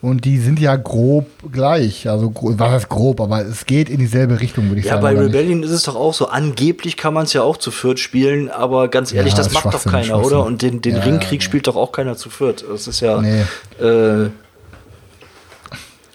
Und 0.04 0.26
die 0.26 0.38
sind 0.38 0.60
ja 0.60 0.76
grob 0.76 1.26
gleich. 1.50 2.10
Also, 2.10 2.30
was 2.34 2.70
heißt 2.70 2.88
grob, 2.90 3.22
aber 3.22 3.40
es 3.40 3.64
geht 3.64 3.88
in 3.88 4.00
dieselbe 4.00 4.38
Richtung, 4.38 4.68
würde 4.68 4.80
ich 4.80 4.84
ja, 4.84 4.92
sagen. 4.92 5.02
bei 5.02 5.12
oder 5.12 5.22
nicht? 5.22 5.34
Rebellion 5.34 5.62
ist 5.62 5.70
es 5.70 5.84
doch 5.84 5.96
auch 5.96 6.12
so. 6.12 6.28
Angeblich 6.28 6.98
kann 6.98 7.14
man 7.14 7.24
es 7.24 7.32
ja 7.32 7.40
auch 7.40 7.56
zu 7.56 7.70
viert 7.70 7.98
spielen, 7.98 8.50
aber 8.50 8.88
ganz 8.88 9.14
ehrlich, 9.14 9.32
Ja, 9.32 9.38
das 9.38 9.46
ist 9.46 9.54
macht 9.54 9.72
doch 9.72 9.82
keiner, 9.82 10.22
oder? 10.22 10.44
Und 10.44 10.60
den, 10.60 10.82
den 10.82 10.96
Ja, 10.96 11.02
Ringkrieg 11.04 11.40
ja. 11.40 11.44
spielt 11.46 11.68
doch 11.68 11.76
auch 11.76 11.90
keiner 11.90 12.18
zu 12.18 12.28
viert. 12.28 12.66
Das 12.70 12.86
ist 12.86 13.00
ja. 13.00 13.22
Nee. 13.22 13.44
Äh, 13.82 14.28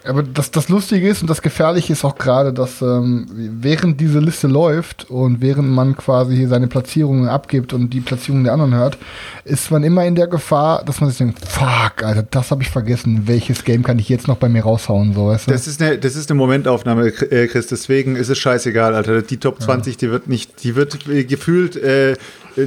Aber 0.10 0.24
das, 0.24 0.50
das 0.50 0.70
Lustige 0.70 1.08
ist 1.08 1.22
und 1.22 1.30
das 1.30 1.42
Gefährliche 1.42 1.94
ist 1.94 2.04
auch 2.04 2.16
gerade, 2.16 2.52
dass 2.52 2.82
ähm, 2.82 3.28
während 3.32 4.02
diese 4.02 4.20
Liste 4.20 4.48
läuft 4.48 5.10
und 5.10 5.40
während 5.40 5.70
man 5.70 5.96
quasi 5.96 6.36
hier 6.36 6.48
seine 6.48 6.68
Platzierungen 6.68 7.30
abgibt 7.30 7.74
und 7.74 7.92
die 7.92 8.02
Platzierungen 8.02 8.44
der 8.44 8.54
anderen 8.54 8.74
hört, 8.74 8.98
ist 9.46 9.70
man 9.70 9.84
immer 9.84 10.06
in 10.06 10.16
der 10.16 10.28
Gefahr, 10.28 10.84
dass 10.84 11.00
man 11.00 11.10
sich 11.10 11.20
denkt, 11.20 11.40
fuck, 11.46 12.04
Alter, 12.04 12.24
das 12.24 12.50
habe 12.50 12.64
ich 12.64 12.70
vergessen. 12.70 13.28
Welches 13.28 13.64
Game 13.64 13.84
kann 13.84 14.00
ich 14.00 14.10
jetzt 14.10 14.28
noch 14.28 14.38
bei 14.38 14.50
mir 14.50 14.64
raushauen? 14.64 15.14
So, 15.14 15.28
weißt 15.28 15.48
du? 15.48 15.52
Das 15.52 15.68
ist 15.68 15.82
eine, 15.82 15.98
das 16.00 16.16
ist 16.16 16.32
eine 16.32 16.38
Momentaufnahme, 16.40 17.08
äh, 17.08 17.48
Chris. 17.48 17.68
Deswegen 17.68 18.16
ist 18.16 18.30
es 18.30 18.40
scheißegal, 18.40 18.96
Alter. 18.96 19.22
Die 19.22 19.38
Top 19.38 19.62
20, 19.62 19.98
die 19.98 20.10
wird 20.10 20.28
nicht, 20.28 20.64
die 20.64 20.76
wird 20.76 21.08
äh, 21.08 21.24
gefühlt 21.24 21.76
äh, 21.76 22.16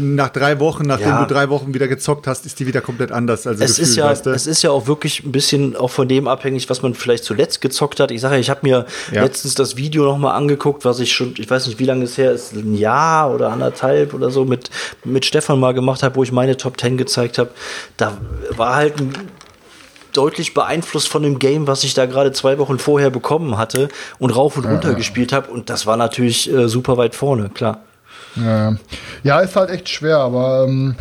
nach 0.00 0.28
drei 0.30 0.60
Wochen, 0.60 0.84
nachdem 0.84 1.08
Ja. 1.08 1.24
du 1.24 1.32
drei 1.34 1.48
Wochen 1.48 1.74
wieder 1.74 1.88
gezockt 1.88 2.26
hast, 2.26 2.46
ist 2.46 2.58
die 2.60 2.66
wieder 2.66 2.80
komplett 2.80 3.12
anders. 3.12 3.46
Also 3.46 3.62
es 3.62 3.70
gefühlt, 3.76 3.88
ist 3.88 3.96
ja, 3.96 4.06
weißt 4.06 4.26
du? 4.26 4.30
es 4.30 4.46
ist 4.46 4.62
ja 4.62 4.70
auch 4.70 4.86
wirklich 4.86 5.24
ein 5.24 5.32
bisschen 5.32 5.76
auch 5.76 5.90
von 5.90 6.08
dem 6.08 6.28
abhängig, 6.28 6.68
was 6.70 6.82
man 6.82 6.94
vielleicht 6.94 7.24
zuletzt 7.24 7.60
gezockt 7.60 8.00
hat. 8.00 8.10
Ich 8.10 8.20
sage 8.20 8.34
ja, 8.34 8.40
ich 8.40 8.50
habe 8.50 8.60
mir 8.62 8.86
Ja. 9.12 9.22
letztens 9.22 9.54
das 9.54 9.76
Video 9.76 10.04
noch 10.04 10.18
mal 10.18 10.32
angeguckt, 10.32 10.84
was 10.84 11.00
ich 11.00 11.12
schon, 11.12 11.34
ich 11.38 11.50
weiß 11.50 11.66
nicht, 11.66 11.78
wie 11.78 11.84
lange 11.84 12.04
es 12.04 12.16
her 12.18 12.32
ist, 12.32 12.52
ein 12.54 12.74
Jahr 12.74 13.34
oder 13.34 13.50
anderthalb 13.50 14.14
oder 14.14 14.30
so 14.30 14.44
mit 14.44 14.70
mit 15.04 15.24
Stefan 15.24 15.58
mal 15.60 15.72
gemacht 15.74 16.02
habe, 16.02 16.16
wo 16.16 16.22
ich 16.22 16.32
meine 16.32 16.56
Top 16.56 16.80
10 16.80 16.96
gezeigt 16.96 17.38
habe. 17.38 17.50
Da 17.96 18.16
war 18.56 18.74
halt 18.76 18.98
ein 19.00 19.12
deutlich 20.12 20.52
beeinflusst 20.52 21.08
von 21.08 21.22
dem 21.22 21.38
Game, 21.38 21.66
was 21.66 21.84
ich 21.84 21.94
da 21.94 22.04
gerade 22.06 22.32
zwei 22.32 22.58
Wochen 22.58 22.78
vorher 22.78 23.08
bekommen 23.10 23.56
hatte 23.56 23.88
und 24.18 24.30
rauf 24.30 24.56
und 24.58 24.66
runter 24.66 24.94
gespielt 24.94 25.32
habe. 25.32 25.50
Und 25.50 25.70
das 25.70 25.86
war 25.86 25.96
natürlich 25.96 26.52
äh, 26.52 26.68
super 26.68 26.96
weit 26.98 27.14
vorne, 27.14 27.48
klar. 27.48 27.80
Ja, 28.36 28.74
ja, 29.22 29.40
ist 29.40 29.56
halt 29.56 29.70
echt 29.70 29.88
schwer, 29.88 30.18
aber 30.18 30.66
ähm, 30.68 30.94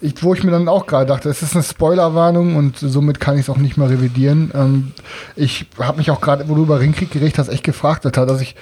ich, 0.00 0.22
wo 0.22 0.32
ich 0.34 0.44
mir 0.44 0.50
dann 0.52 0.68
auch 0.68 0.86
gerade 0.86 1.06
dachte, 1.06 1.28
es 1.28 1.42
ist 1.42 1.54
eine 1.54 1.64
Spoilerwarnung 1.64 2.56
und 2.56 2.78
somit 2.78 3.20
kann 3.20 3.34
ich 3.34 3.42
es 3.42 3.50
auch 3.50 3.56
nicht 3.56 3.76
mehr 3.76 3.90
revidieren. 3.90 4.50
Ähm, 4.54 4.92
ich 5.36 5.66
habe 5.78 5.98
mich 5.98 6.10
auch 6.10 6.20
gerade, 6.20 6.48
wo 6.48 6.54
du 6.54 6.62
über 6.62 6.80
Ringkrieg 6.80 7.10
geredet 7.10 7.38
hast, 7.38 7.48
echt 7.48 7.64
gefragt, 7.64 8.06
Alter, 8.06 8.24
dass 8.26 8.40
ich 8.40 8.54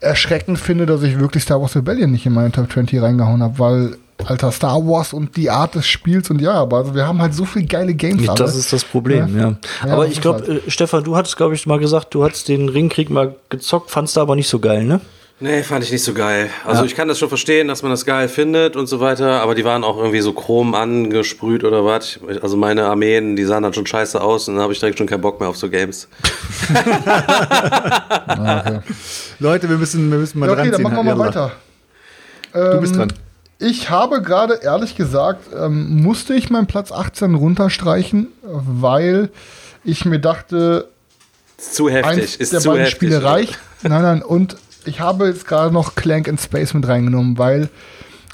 erschreckend 0.00 0.58
finde, 0.58 0.86
dass 0.86 1.02
ich 1.02 1.18
wirklich 1.20 1.42
Star 1.42 1.60
Wars 1.60 1.76
Rebellion 1.76 2.10
nicht 2.10 2.24
in 2.26 2.32
meine 2.32 2.50
Top 2.50 2.72
20 2.72 3.02
reingehauen 3.02 3.42
habe, 3.42 3.58
weil 3.58 3.96
Alter, 4.24 4.52
Star 4.52 4.76
Wars 4.86 5.12
und 5.12 5.36
die 5.36 5.50
Art 5.50 5.74
des 5.74 5.86
Spiels 5.86 6.30
und 6.30 6.40
ja, 6.40 6.52
aber 6.54 6.78
also 6.78 6.94
wir 6.94 7.06
haben 7.06 7.20
halt 7.22 7.34
so 7.34 7.44
viele 7.44 7.66
geile 7.66 7.94
Games. 7.94 8.26
Das 8.34 8.54
ist 8.54 8.72
das 8.72 8.84
Problem, 8.84 9.36
ja. 9.38 9.54
Ja, 9.86 9.92
aber 9.92 10.04
das 10.04 10.12
ich 10.14 10.20
glaube, 10.20 10.40
halt- 10.46 10.66
äh, 10.66 10.70
Stefan, 10.70 11.04
du 11.04 11.16
hattest, 11.16 11.36
glaube 11.36 11.54
ich, 11.54 11.66
mal 11.66 11.78
gesagt, 11.78 12.14
du 12.14 12.24
hattest 12.24 12.48
den 12.48 12.68
Ringkrieg 12.68 13.10
mal 13.10 13.34
gezockt, 13.48 13.90
fandst 13.90 14.16
du 14.16 14.20
aber 14.20 14.36
nicht 14.36 14.48
so 14.48 14.58
geil, 14.58 14.84
ne? 14.84 15.00
Nee, 15.42 15.62
fand 15.62 15.82
ich 15.82 15.90
nicht 15.90 16.04
so 16.04 16.12
geil. 16.12 16.50
Also 16.66 16.84
ich 16.84 16.94
kann 16.94 17.08
das 17.08 17.18
schon 17.18 17.30
verstehen, 17.30 17.66
dass 17.68 17.82
man 17.82 17.90
das 17.90 18.04
geil 18.04 18.28
findet 18.28 18.76
und 18.76 18.88
so 18.88 19.00
weiter, 19.00 19.40
aber 19.40 19.54
die 19.54 19.64
waren 19.64 19.84
auch 19.84 19.96
irgendwie 19.96 20.20
so 20.20 20.34
chrom 20.34 20.74
angesprüht 20.74 21.64
oder 21.64 21.82
was. 21.84 22.20
Also 22.42 22.58
meine 22.58 22.84
Armeen, 22.84 23.36
die 23.36 23.44
sahen 23.44 23.62
dann 23.62 23.72
schon 23.72 23.86
scheiße 23.86 24.20
aus 24.20 24.48
und 24.48 24.56
dann 24.56 24.62
habe 24.62 24.74
ich 24.74 24.80
direkt 24.80 24.98
schon 24.98 25.06
keinen 25.06 25.22
Bock 25.22 25.40
mehr 25.40 25.48
auf 25.48 25.56
so 25.56 25.70
Games. 25.70 26.08
Okay. 28.30 28.80
Leute, 29.38 29.68
wir 29.68 29.76
müssen, 29.76 30.10
wir 30.10 30.18
müssen 30.18 30.38
mal 30.38 30.46
Ja, 30.46 30.52
okay, 30.52 30.70
dann 30.70 30.82
dran 30.82 30.92
machen 30.94 31.06
wir 31.06 31.14
mal 31.14 31.26
weiter. 31.28 31.52
Du 32.52 32.80
bist 32.80 32.92
Ähm, 32.94 32.98
dran. 32.98 33.12
Ich 33.58 33.90
habe 33.90 34.22
gerade 34.22 34.60
ehrlich 34.62 34.96
gesagt, 34.96 35.44
ähm, 35.54 36.02
musste 36.02 36.34
ich 36.34 36.50
meinen 36.50 36.66
Platz 36.66 36.92
18 36.92 37.34
runterstreichen, 37.34 38.28
weil 38.42 39.30
ich 39.84 40.04
mir 40.04 40.18
dachte, 40.18 40.88
Ist 41.58 41.74
zu 41.74 41.90
heftig. 41.90 42.06
eins 42.22 42.36
ist 42.36 42.52
der 42.52 42.60
zu 42.60 42.68
beiden 42.70 42.80
heftig. 42.84 42.96
Spiele 42.96 43.22
reicht. 43.22 43.58
Nein, 43.82 44.02
nein, 44.02 44.22
und 44.22 44.56
ich 44.84 45.00
habe 45.00 45.26
jetzt 45.26 45.46
gerade 45.46 45.72
noch 45.72 45.94
Clank 45.94 46.26
in 46.28 46.38
Space 46.38 46.74
mit 46.74 46.86
reingenommen, 46.86 47.38
weil, 47.38 47.68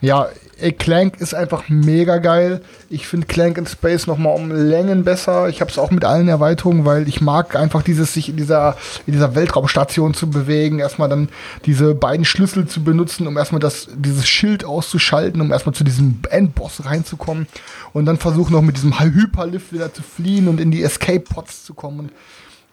ja, 0.01 0.28
ey, 0.59 0.73
Clank 0.73 1.20
ist 1.20 1.35
einfach 1.35 1.68
mega 1.68 2.18
geil. 2.18 2.62
Ich 2.89 3.06
finde 3.06 3.27
Clank 3.27 3.59
in 3.59 3.66
Space 3.66 4.06
noch 4.06 4.16
mal 4.16 4.31
um 4.31 4.51
Längen 4.51 5.05
besser. 5.05 5.48
Ich 5.48 5.60
habe 5.60 5.70
es 5.70 5.78
auch 5.78 5.90
mit 5.90 6.05
allen 6.05 6.28
Erweiterungen, 6.28 6.85
weil 6.85 7.09
ich 7.09 7.20
mag 7.20 7.56
einfach 7.56 7.82
dieses, 7.82 8.14
sich 8.14 8.28
in 8.28 8.36
dieser, 8.36 8.77
in 9.06 9.12
dieser 9.12 9.35
Weltraumstation 9.35 10.14
zu 10.14 10.31
bewegen, 10.31 10.78
erstmal 10.78 11.09
dann 11.09 11.28
diese 11.66 11.94
beiden 11.94 12.24
Schlüssel 12.24 12.66
zu 12.66 12.82
benutzen, 12.82 13.27
um 13.27 13.36
erstmal 13.36 13.60
das, 13.60 13.89
dieses 13.97 14.27
Schild 14.27 14.64
auszuschalten, 14.64 15.40
um 15.40 15.52
erstmal 15.52 15.74
zu 15.74 15.85
diesem 15.85 16.20
Endboss 16.31 16.85
reinzukommen 16.85 17.47
und 17.93 18.06
dann 18.06 18.16
versuchen 18.16 18.52
noch 18.52 18.62
mit 18.62 18.77
diesem 18.77 18.98
Hyperlift 18.98 19.73
wieder 19.73 19.93
zu 19.93 20.02
fliehen 20.02 20.48
und 20.48 20.60
in 20.60 20.70
die 20.70 20.82
Escape-Pods 20.82 21.64
zu 21.64 21.74
kommen. 21.74 22.01
Und 22.01 22.12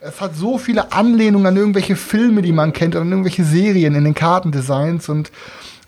es 0.06 0.20
hat 0.20 0.36
so 0.36 0.58
viele 0.58 0.92
Anlehnungen 0.92 1.46
an 1.46 1.58
irgendwelche 1.58 1.96
Filme, 1.96 2.42
die 2.42 2.52
man 2.52 2.74
kennt, 2.74 2.96
oder 2.96 3.04
an 3.04 3.12
irgendwelche 3.12 3.44
Serien 3.44 3.96
in 3.96 4.04
den 4.04 4.14
Kartendesigns. 4.14 5.08
Und 5.10 5.32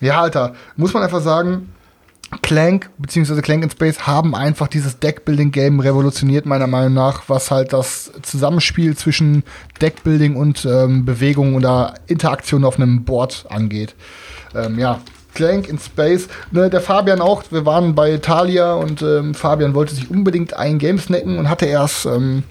ja, 0.00 0.20
Alter, 0.20 0.54
muss 0.76 0.94
man 0.94 1.02
einfach 1.02 1.20
sagen, 1.20 1.72
Clank 2.42 2.90
bzw. 2.98 3.40
Clank 3.40 3.62
in 3.62 3.70
Space 3.70 4.06
haben 4.06 4.34
einfach 4.34 4.68
dieses 4.68 4.98
Deckbuilding-Game 4.98 5.80
revolutioniert, 5.80 6.46
meiner 6.46 6.66
Meinung 6.66 6.94
nach, 6.94 7.24
was 7.28 7.50
halt 7.50 7.72
das 7.72 8.10
Zusammenspiel 8.22 8.96
zwischen 8.96 9.44
Deckbuilding 9.80 10.34
und 10.34 10.64
ähm, 10.64 11.04
Bewegung 11.04 11.54
oder 11.54 11.94
Interaktion 12.06 12.64
auf 12.64 12.76
einem 12.76 13.04
Board 13.04 13.44
angeht. 13.48 13.94
Ähm, 14.54 14.78
ja, 14.78 15.00
Clank 15.34 15.68
in 15.68 15.78
Space. 15.78 16.28
Ne, 16.50 16.70
der 16.70 16.80
Fabian 16.80 17.20
auch, 17.20 17.44
wir 17.50 17.66
waren 17.66 17.94
bei 17.94 18.16
Thalia 18.16 18.72
und 18.72 19.02
ähm, 19.02 19.34
Fabian 19.34 19.74
wollte 19.74 19.94
sich 19.94 20.10
unbedingt 20.10 20.54
ein 20.54 20.78
Game 20.78 20.98
snacken 20.98 21.38
und 21.38 21.48
hatte 21.48 21.66
erst, 21.66 22.06
ähm, 22.06 22.42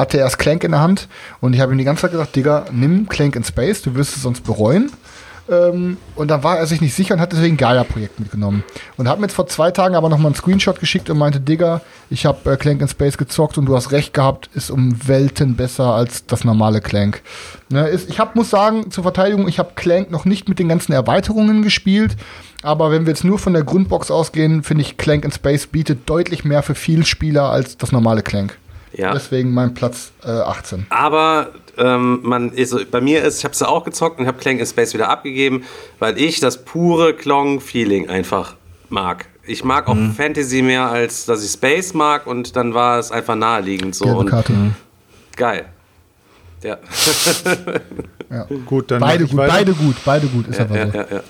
hatte 0.00 0.18
erst 0.18 0.38
Clank 0.38 0.64
in 0.64 0.72
der 0.72 0.80
Hand. 0.80 1.08
Und 1.40 1.54
ich 1.54 1.60
habe 1.60 1.72
ihm 1.72 1.78
die 1.78 1.84
ganze 1.84 2.02
Zeit 2.02 2.12
gesagt, 2.12 2.34
Digga, 2.34 2.66
nimm 2.72 3.08
Clank 3.08 3.36
in 3.36 3.44
Space, 3.44 3.82
du 3.82 3.94
wirst 3.94 4.16
es 4.16 4.22
sonst 4.22 4.42
bereuen. 4.42 4.90
Ähm, 5.50 5.96
und 6.14 6.28
dann 6.28 6.44
war 6.44 6.58
er 6.58 6.66
sich 6.66 6.80
nicht 6.80 6.94
sicher 6.94 7.14
und 7.14 7.20
hat 7.20 7.32
deswegen 7.32 7.56
Gaia-Projekt 7.56 8.20
mitgenommen. 8.20 8.62
Und 8.96 9.08
hat 9.08 9.18
mir 9.18 9.26
jetzt 9.26 9.34
vor 9.34 9.48
zwei 9.48 9.70
Tagen 9.70 9.96
aber 9.96 10.08
nochmal 10.08 10.26
einen 10.26 10.36
Screenshot 10.36 10.78
geschickt 10.78 11.10
und 11.10 11.18
meinte, 11.18 11.40
Digga, 11.40 11.80
ich 12.08 12.24
habe 12.24 12.52
äh, 12.52 12.56
Clank 12.56 12.80
in 12.80 12.88
Space 12.88 13.18
gezockt 13.18 13.58
und 13.58 13.66
du 13.66 13.74
hast 13.74 13.90
recht 13.90 14.14
gehabt, 14.14 14.48
ist 14.54 14.70
um 14.70 15.08
Welten 15.08 15.56
besser 15.56 15.94
als 15.94 16.26
das 16.26 16.44
normale 16.44 16.80
Clank. 16.80 17.22
Ne, 17.68 17.88
ist, 17.88 18.08
ich 18.08 18.20
hab, 18.20 18.36
muss 18.36 18.50
sagen, 18.50 18.90
zur 18.90 19.02
Verteidigung, 19.02 19.48
ich 19.48 19.58
habe 19.58 19.72
Clank 19.74 20.10
noch 20.10 20.24
nicht 20.24 20.48
mit 20.48 20.58
den 20.58 20.68
ganzen 20.68 20.92
Erweiterungen 20.92 21.62
gespielt. 21.62 22.16
Aber 22.62 22.92
wenn 22.92 23.06
wir 23.06 23.12
jetzt 23.12 23.24
nur 23.24 23.38
von 23.38 23.52
der 23.52 23.64
Grundbox 23.64 24.10
ausgehen, 24.10 24.62
finde 24.62 24.82
ich, 24.82 24.98
Clank 24.98 25.24
in 25.24 25.32
Space 25.32 25.66
bietet 25.66 26.08
deutlich 26.08 26.44
mehr 26.44 26.62
für 26.62 26.74
viel 26.74 27.04
Spieler 27.04 27.50
als 27.50 27.76
das 27.76 27.90
normale 27.90 28.22
Clank. 28.22 28.56
Ja. 28.92 29.12
Deswegen 29.12 29.52
mein 29.54 29.74
Platz 29.74 30.10
äh, 30.24 30.28
18. 30.30 30.86
Aber 30.90 31.50
ähm, 31.78 32.20
man 32.22 32.50
ist, 32.52 32.90
bei 32.90 33.00
mir 33.00 33.22
ist, 33.22 33.38
ich 33.38 33.44
habe 33.44 33.52
es 33.52 33.60
ja 33.60 33.68
auch 33.68 33.84
gezockt 33.84 34.18
und 34.18 34.26
habe 34.26 34.38
Clank 34.38 34.58
in 34.60 34.66
Space 34.66 34.94
wieder 34.94 35.08
abgegeben, 35.08 35.64
weil 36.00 36.18
ich 36.18 36.40
das 36.40 36.64
pure 36.64 37.14
Klong-Feeling 37.14 38.08
einfach 38.08 38.56
mag. 38.88 39.26
Ich 39.46 39.62
mag 39.64 39.88
auch 39.88 39.94
Mhm. 39.94 40.12
Fantasy 40.14 40.62
mehr, 40.62 40.90
als 40.90 41.24
dass 41.24 41.44
ich 41.44 41.50
Space 41.52 41.94
mag 41.94 42.26
und 42.26 42.56
dann 42.56 42.74
war 42.74 42.98
es 42.98 43.10
einfach 43.12 43.36
naheliegend 43.36 43.94
so. 43.94 44.04
Gelbe 44.04 44.18
Und 44.20 44.26
Karte. 44.30 44.52
geil. 45.36 45.66
Ja. 46.62 46.78
Ja. 48.30 48.46
Gut, 48.64 48.92
dann 48.92 49.00
Beide 49.00 49.26
gut, 49.26 49.36
weiter. 49.38 49.52
beide 49.52 49.72
gut, 49.72 49.96
beide 50.04 50.26
gut, 50.28 50.46
ist 50.46 50.60
aber 50.60 50.76
ja, 50.76 50.86
so. 50.92 50.98
ja, 50.98 51.06
ja. 51.10 51.20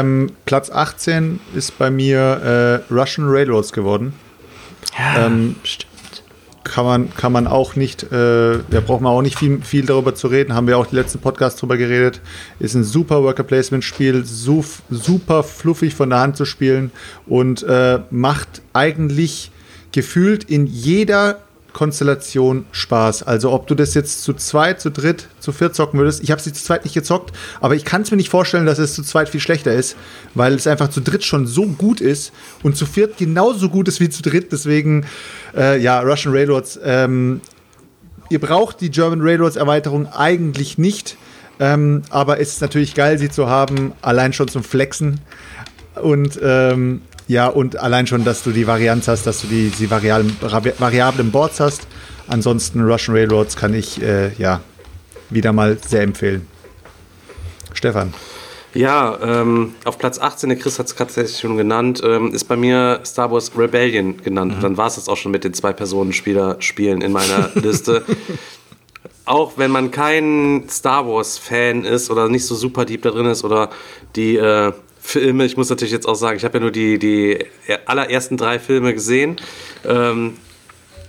Ähm, 0.00 0.32
Platz 0.44 0.68
18 0.70 1.40
ist 1.54 1.78
bei 1.78 1.90
mir 1.90 2.82
äh, 2.90 2.92
Russian 2.92 3.26
Railroads 3.26 3.72
geworden. 3.72 4.12
ähm, 5.16 5.56
kann 6.64 6.84
man, 6.84 7.14
kann 7.14 7.32
man 7.32 7.46
auch 7.46 7.76
nicht, 7.76 8.04
äh, 8.04 8.58
da 8.70 8.80
braucht 8.84 9.00
man 9.00 9.12
auch 9.12 9.22
nicht 9.22 9.38
viel, 9.38 9.60
viel 9.62 9.86
darüber 9.86 10.14
zu 10.14 10.28
reden, 10.28 10.54
haben 10.54 10.66
wir 10.66 10.78
auch 10.78 10.86
die 10.86 10.96
letzten 10.96 11.18
Podcasts 11.18 11.58
drüber 11.60 11.76
geredet. 11.76 12.20
Ist 12.58 12.74
ein 12.74 12.84
super 12.84 13.22
Worker 13.22 13.42
Placement 13.42 13.84
Spiel, 13.84 14.24
su 14.24 14.64
super 14.90 15.42
fluffig 15.42 15.94
von 15.94 16.10
der 16.10 16.20
Hand 16.20 16.36
zu 16.36 16.44
spielen 16.44 16.90
und 17.26 17.62
äh, 17.62 18.00
macht 18.10 18.62
eigentlich 18.72 19.50
gefühlt 19.92 20.44
in 20.44 20.66
jeder 20.66 21.40
Konstellation 21.72 22.66
Spaß. 22.72 23.22
Also 23.22 23.50
ob 23.52 23.66
du 23.66 23.74
das 23.74 23.94
jetzt 23.94 24.22
zu 24.22 24.34
zweit, 24.34 24.80
zu 24.80 24.90
dritt, 24.90 25.28
zu 25.40 25.52
viert 25.52 25.74
zocken 25.74 25.98
würdest. 25.98 26.22
Ich 26.22 26.30
habe 26.30 26.40
sie 26.40 26.52
zu 26.52 26.62
zweit 26.62 26.84
nicht 26.84 26.94
gezockt, 26.94 27.34
aber 27.60 27.74
ich 27.74 27.84
kann 27.84 28.02
es 28.02 28.10
mir 28.10 28.16
nicht 28.16 28.28
vorstellen, 28.28 28.66
dass 28.66 28.78
es 28.78 28.94
zu 28.94 29.02
zweit 29.02 29.28
viel 29.28 29.40
schlechter 29.40 29.72
ist, 29.72 29.96
weil 30.34 30.54
es 30.54 30.66
einfach 30.66 30.88
zu 30.88 31.00
dritt 31.00 31.24
schon 31.24 31.46
so 31.46 31.66
gut 31.66 32.00
ist 32.00 32.32
und 32.62 32.76
zu 32.76 32.86
viert 32.86 33.16
genauso 33.16 33.68
gut 33.68 33.88
ist 33.88 34.00
wie 34.00 34.10
zu 34.10 34.22
dritt. 34.22 34.52
Deswegen, 34.52 35.06
äh, 35.56 35.80
ja, 35.80 36.00
Russian 36.00 36.34
Railroads. 36.34 36.78
Ähm, 36.84 37.40
ihr 38.28 38.40
braucht 38.40 38.80
die 38.80 38.90
German 38.90 39.20
Railroads 39.20 39.56
Erweiterung 39.56 40.06
eigentlich 40.06 40.78
nicht, 40.78 41.16
ähm, 41.60 42.02
aber 42.10 42.40
es 42.40 42.54
ist 42.54 42.60
natürlich 42.60 42.94
geil, 42.94 43.18
sie 43.18 43.30
zu 43.30 43.48
haben, 43.48 43.92
allein 44.02 44.32
schon 44.32 44.48
zum 44.48 44.64
Flexen. 44.64 45.20
Und 45.94 46.38
ähm, 46.42 47.02
ja, 47.32 47.46
und 47.46 47.78
allein 47.78 48.06
schon, 48.06 48.24
dass 48.24 48.42
du 48.42 48.50
die 48.50 48.66
Varianz 48.66 49.08
hast, 49.08 49.26
dass 49.26 49.40
du 49.40 49.46
die, 49.46 49.70
die 49.70 49.90
variablen, 49.90 50.36
variablen 50.78 51.30
Boards 51.30 51.60
hast. 51.60 51.86
Ansonsten 52.28 52.82
Russian 52.82 53.16
Railroads 53.16 53.56
kann 53.56 53.72
ich 53.72 54.02
äh, 54.02 54.34
ja 54.34 54.60
wieder 55.30 55.54
mal 55.54 55.78
sehr 55.78 56.02
empfehlen. 56.02 56.46
Stefan. 57.72 58.12
Ja, 58.74 59.18
ähm, 59.22 59.74
auf 59.84 59.98
Platz 59.98 60.18
18, 60.18 60.50
der 60.50 60.58
Chris 60.58 60.78
hat 60.78 60.86
es 60.86 60.94
gerade 60.94 61.08
tatsächlich 61.08 61.40
schon 61.40 61.56
genannt, 61.56 62.02
ähm, 62.04 62.34
ist 62.34 62.44
bei 62.44 62.56
mir 62.56 63.00
Star 63.04 63.30
Wars 63.30 63.52
Rebellion 63.56 64.18
genannt. 64.18 64.56
Dann 64.60 64.76
war 64.76 64.88
es 64.88 64.96
jetzt 64.96 65.08
auch 65.08 65.16
schon 65.16 65.32
mit 65.32 65.44
den 65.44 65.54
zwei 65.54 65.72
Personen 65.72 66.12
Spieler 66.12 66.56
spielen 66.60 67.00
in 67.00 67.12
meiner 67.12 67.50
Liste. 67.54 68.02
auch 69.24 69.52
wenn 69.56 69.70
man 69.70 69.90
kein 69.90 70.64
Star 70.68 71.06
Wars-Fan 71.06 71.84
ist 71.84 72.10
oder 72.10 72.28
nicht 72.28 72.44
so 72.44 72.54
super 72.54 72.84
deep 72.84 73.02
da 73.02 73.10
drin 73.10 73.26
ist 73.26 73.42
oder 73.42 73.70
die 74.16 74.36
äh, 74.36 74.72
Filme, 75.02 75.44
ich 75.44 75.56
muss 75.56 75.68
natürlich 75.68 75.92
jetzt 75.92 76.06
auch 76.06 76.14
sagen, 76.14 76.36
ich 76.36 76.44
habe 76.44 76.58
ja 76.58 76.60
nur 76.60 76.70
die, 76.70 76.98
die 76.98 77.38
allerersten 77.86 78.36
drei 78.36 78.58
Filme 78.58 78.94
gesehen. 78.94 79.36
Ähm, 79.84 80.34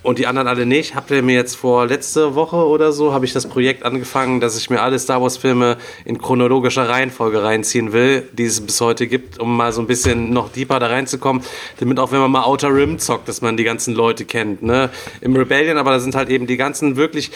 und 0.04 0.18
die 0.18 0.26
anderen 0.26 0.46
alle 0.46 0.66
nicht. 0.66 0.94
Habt 0.94 1.10
ihr 1.10 1.22
mir 1.22 1.34
jetzt 1.34 1.56
vor 1.56 1.86
letzte 1.86 2.34
Woche 2.34 2.56
oder 2.56 2.92
so, 2.92 3.14
habe 3.14 3.24
ich 3.24 3.32
das 3.32 3.48
Projekt 3.48 3.84
angefangen, 3.84 4.38
dass 4.38 4.56
ich 4.56 4.68
mir 4.68 4.82
alle 4.82 4.98
Star 4.98 5.22
Wars 5.22 5.38
Filme 5.38 5.78
in 6.04 6.18
chronologischer 6.18 6.88
Reihenfolge 6.88 7.42
reinziehen 7.42 7.92
will, 7.94 8.28
die 8.32 8.44
es 8.44 8.60
bis 8.60 8.80
heute 8.82 9.06
gibt, 9.06 9.40
um 9.40 9.56
mal 9.56 9.72
so 9.72 9.80
ein 9.80 9.86
bisschen 9.86 10.30
noch 10.30 10.52
deeper 10.52 10.78
da 10.78 10.88
reinzukommen, 10.88 11.42
damit 11.80 11.98
auch 11.98 12.12
wenn 12.12 12.20
man 12.20 12.30
mal 12.30 12.44
Outer 12.44 12.74
Rim 12.74 12.98
zockt, 12.98 13.28
dass 13.28 13.40
man 13.40 13.56
die 13.56 13.64
ganzen 13.64 13.94
Leute 13.94 14.26
kennt. 14.26 14.62
Ne? 14.62 14.90
Im 15.22 15.34
Rebellion, 15.34 15.78
aber 15.78 15.92
da 15.92 16.00
sind 16.00 16.14
halt 16.14 16.28
eben 16.28 16.46
die 16.46 16.58
ganzen 16.58 16.96
wirklich 16.96 17.30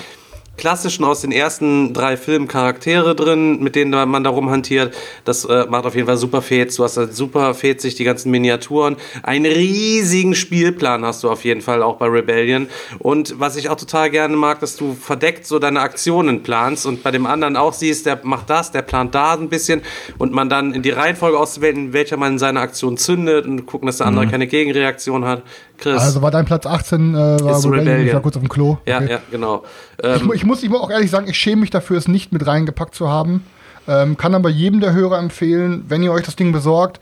klassischen 0.59 1.05
aus 1.05 1.23
den 1.23 1.33
ersten 1.33 1.95
drei 1.95 2.17
Filmen 2.17 2.49
Charaktere 2.49 3.15
drin, 3.15 3.61
mit 3.61 3.77
denen 3.77 3.91
man 4.11 4.25
da 4.25 4.31
rumhantiert. 4.31 4.95
Das 5.25 5.45
äh, 5.45 5.67
macht 5.69 5.87
auf 5.87 5.95
jeden 5.95 6.07
Fall 6.07 6.19
super 6.19 6.43
Fets. 6.43 6.77
Du 6.77 6.85
hast 6.85 6.97
halt 6.97 7.15
super 7.15 7.55
fetzig 7.55 7.95
die 7.95 8.05
ganzen 8.05 8.31
Miniaturen. 8.31 8.97
Einen 9.23 9.47
riesigen 9.47 10.35
Spielplan 10.35 11.05
hast 11.05 11.25
du 11.25 11.31
auf 11.31 11.45
jeden 11.45 11.63
Fall 11.63 11.83
auch 11.83 11.97
bei 11.97 12.07
Rebellion. 12.07 12.69
Und 12.99 13.39
was 13.39 13.57
ich 13.57 13.71
auch 13.71 13.77
total 13.77 14.11
gerne 14.11 14.37
mag, 14.37 14.61
dass 14.61 14.77
du 14.77 14.95
verdeckt 14.95 15.47
so 15.47 15.59
deine 15.59 15.81
Aktionen 15.81 16.43
planst 16.43 16.85
und 16.85 17.03
bei 17.03 17.11
dem 17.11 17.27
anderen 17.27 17.57
auch 17.57 17.73
siehst, 17.73 18.07
der 18.07 18.21
macht 18.23 18.51
das, 18.51 18.73
der 18.73 18.83
plant 18.83 19.15
da 19.15 19.35
ein 19.35 19.49
bisschen 19.49 19.83
und 20.19 20.33
man 20.33 20.49
dann 20.49 20.75
in 20.75 20.83
die 20.83 20.91
Reihenfolge 20.91 21.39
auszuwählen, 21.39 21.77
in 21.77 21.93
welcher 21.93 22.17
man 22.17 22.39
seine 22.39 22.61
Aktion 22.61 22.97
zündet 22.97 23.47
und 23.47 23.67
gucken, 23.67 23.87
dass 23.87 23.99
der 23.99 24.09
andere 24.09 24.27
mhm. 24.27 24.31
keine 24.31 24.47
Gegenreaktion 24.47 25.25
hat. 25.25 25.43
Chris. 25.79 26.01
Also 26.01 26.23
war 26.23 26.31
dein 26.31 26.45
Platz 26.45 26.67
18, 26.67 27.15
äh, 27.15 27.17
war 27.17 27.29
Rebellion, 27.37 27.73
Rebellion. 27.73 28.07
Ich 28.09 28.13
war 28.13 28.21
kurz 28.21 28.37
auf 28.37 28.43
dem 28.43 28.49
Klo. 28.49 28.79
Ja, 28.85 28.99
okay. 28.99 29.11
ja, 29.13 29.19
genau. 29.31 29.63
Ähm, 30.03 30.31
ich, 30.33 30.41
ich, 30.41 30.45
muss, 30.49 30.65
ich 30.65 30.71
muss 30.71 30.81
auch 30.81 30.91
ehrlich 30.91 31.11
sagen, 31.11 31.29
ich 31.29 31.37
schäme 31.37 31.61
mich 31.61 31.71
dafür, 31.71 31.97
es 31.97 32.09
nicht 32.09 32.33
mit 32.33 32.45
reingepackt 32.47 32.95
zu 32.95 33.09
haben. 33.09 33.45
Ähm, 33.87 34.17
kann 34.17 34.35
aber 34.35 34.51
jedem 34.51 34.81
der 34.81 34.93
Hörer 34.93 35.19
empfehlen, 35.19 35.85
wenn 35.89 36.03
ihr 36.03 36.13
euch 36.13 36.25
das 36.25 36.37
Ding 36.37 36.53
besorgt, 36.53 37.01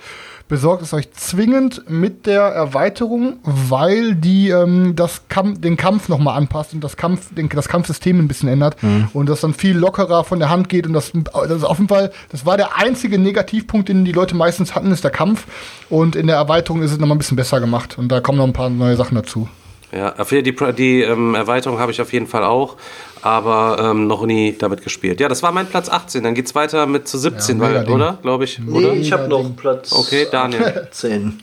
besorgt 0.48 0.82
es 0.82 0.93
euch 0.93 1.10
zwingend 1.12 1.90
mit 1.90 2.27
der 2.27 2.43
Erweiterung, 2.43 3.39
weil 3.43 4.14
die 4.14 4.51
ähm, 4.51 4.94
das 4.94 5.23
Kampf, 5.28 5.60
den 5.60 5.77
Kampf 5.77 6.09
nochmal 6.09 6.36
anpasst 6.36 6.74
und 6.74 6.85
das, 6.85 6.97
Kampf, 6.97 7.35
den, 7.35 7.48
das 7.48 7.68
Kampfsystem 7.68 8.20
ein 8.20 8.28
bisschen 8.28 8.48
ändert 8.48 8.81
mhm. 8.85 9.09
und 9.12 9.28
das 9.28 9.40
dann 9.40 9.55
viel 9.55 9.77
lockerer 9.77 10.23
von 10.23 10.39
der 10.39 10.48
Hand 10.48 10.68
geht 10.68 10.86
und 10.86 10.93
das, 10.93 11.10
das 11.12 11.51
ist 11.51 11.64
auf 11.64 11.78
jeden 11.78 11.89
Fall, 11.89 12.12
das 12.31 12.47
war 12.47 12.56
der 12.56 12.77
einzige 12.77 13.18
Negativpunkt, 13.18 13.89
den 13.89 14.05
die 14.05 14.12
Leute 14.12 14.36
meistens 14.36 14.77
hatten, 14.77 14.93
ist 14.93 15.02
der 15.02 15.10
Kampf 15.10 15.47
und 15.90 16.14
in 16.14 16.28
der 16.28 16.36
Erweiterung 16.36 16.82
ist 16.82 16.93
es 16.93 16.98
nochmal 16.98 17.16
ein 17.16 17.18
bisschen 17.18 17.36
besser 17.36 17.59
gemacht 17.59 17.98
und 17.98 18.09
da 18.09 18.20
kommen 18.20 18.39
noch 18.39 18.47
ein 18.47 18.52
paar 18.52 18.70
neue 18.70 18.97
Sachen 18.97 19.16
dazu. 19.16 19.48
Ja, 19.93 20.15
die, 20.31 20.55
die 20.77 21.03
ähm, 21.03 21.35
Erweiterung 21.35 21.79
habe 21.79 21.93
ich 21.93 22.01
auf 22.01 22.13
jeden 22.13 22.27
Fall 22.27 22.45
auch, 22.45 22.77
aber 23.23 23.79
ähm, 23.81 24.07
noch 24.07 24.27
nie 24.27 24.57
damit 24.59 24.83
gespielt. 24.83 25.21
Ja, 25.21 25.29
das 25.29 25.43
war 25.43 25.53
mein 25.53 25.67
Platz 25.67 25.89
18. 25.89 26.23
Dann 26.23 26.35
geht 26.35 26.47
es 26.47 26.55
weiter 26.55 26.87
mit 26.87 27.07
zu 27.07 27.19
17, 27.19 27.59
ja, 27.59 27.63
weil, 27.63 27.89
oder? 27.89 28.19
Glaube 28.21 28.45
ich. 28.45 28.59
Nee, 28.59 28.79
oder? 28.79 28.93
ich 28.95 29.13
habe 29.13 29.29
noch 29.29 29.55
Platz 29.57 29.93
okay, 29.93 30.27
Daniel. 30.31 30.89
10. 30.91 31.41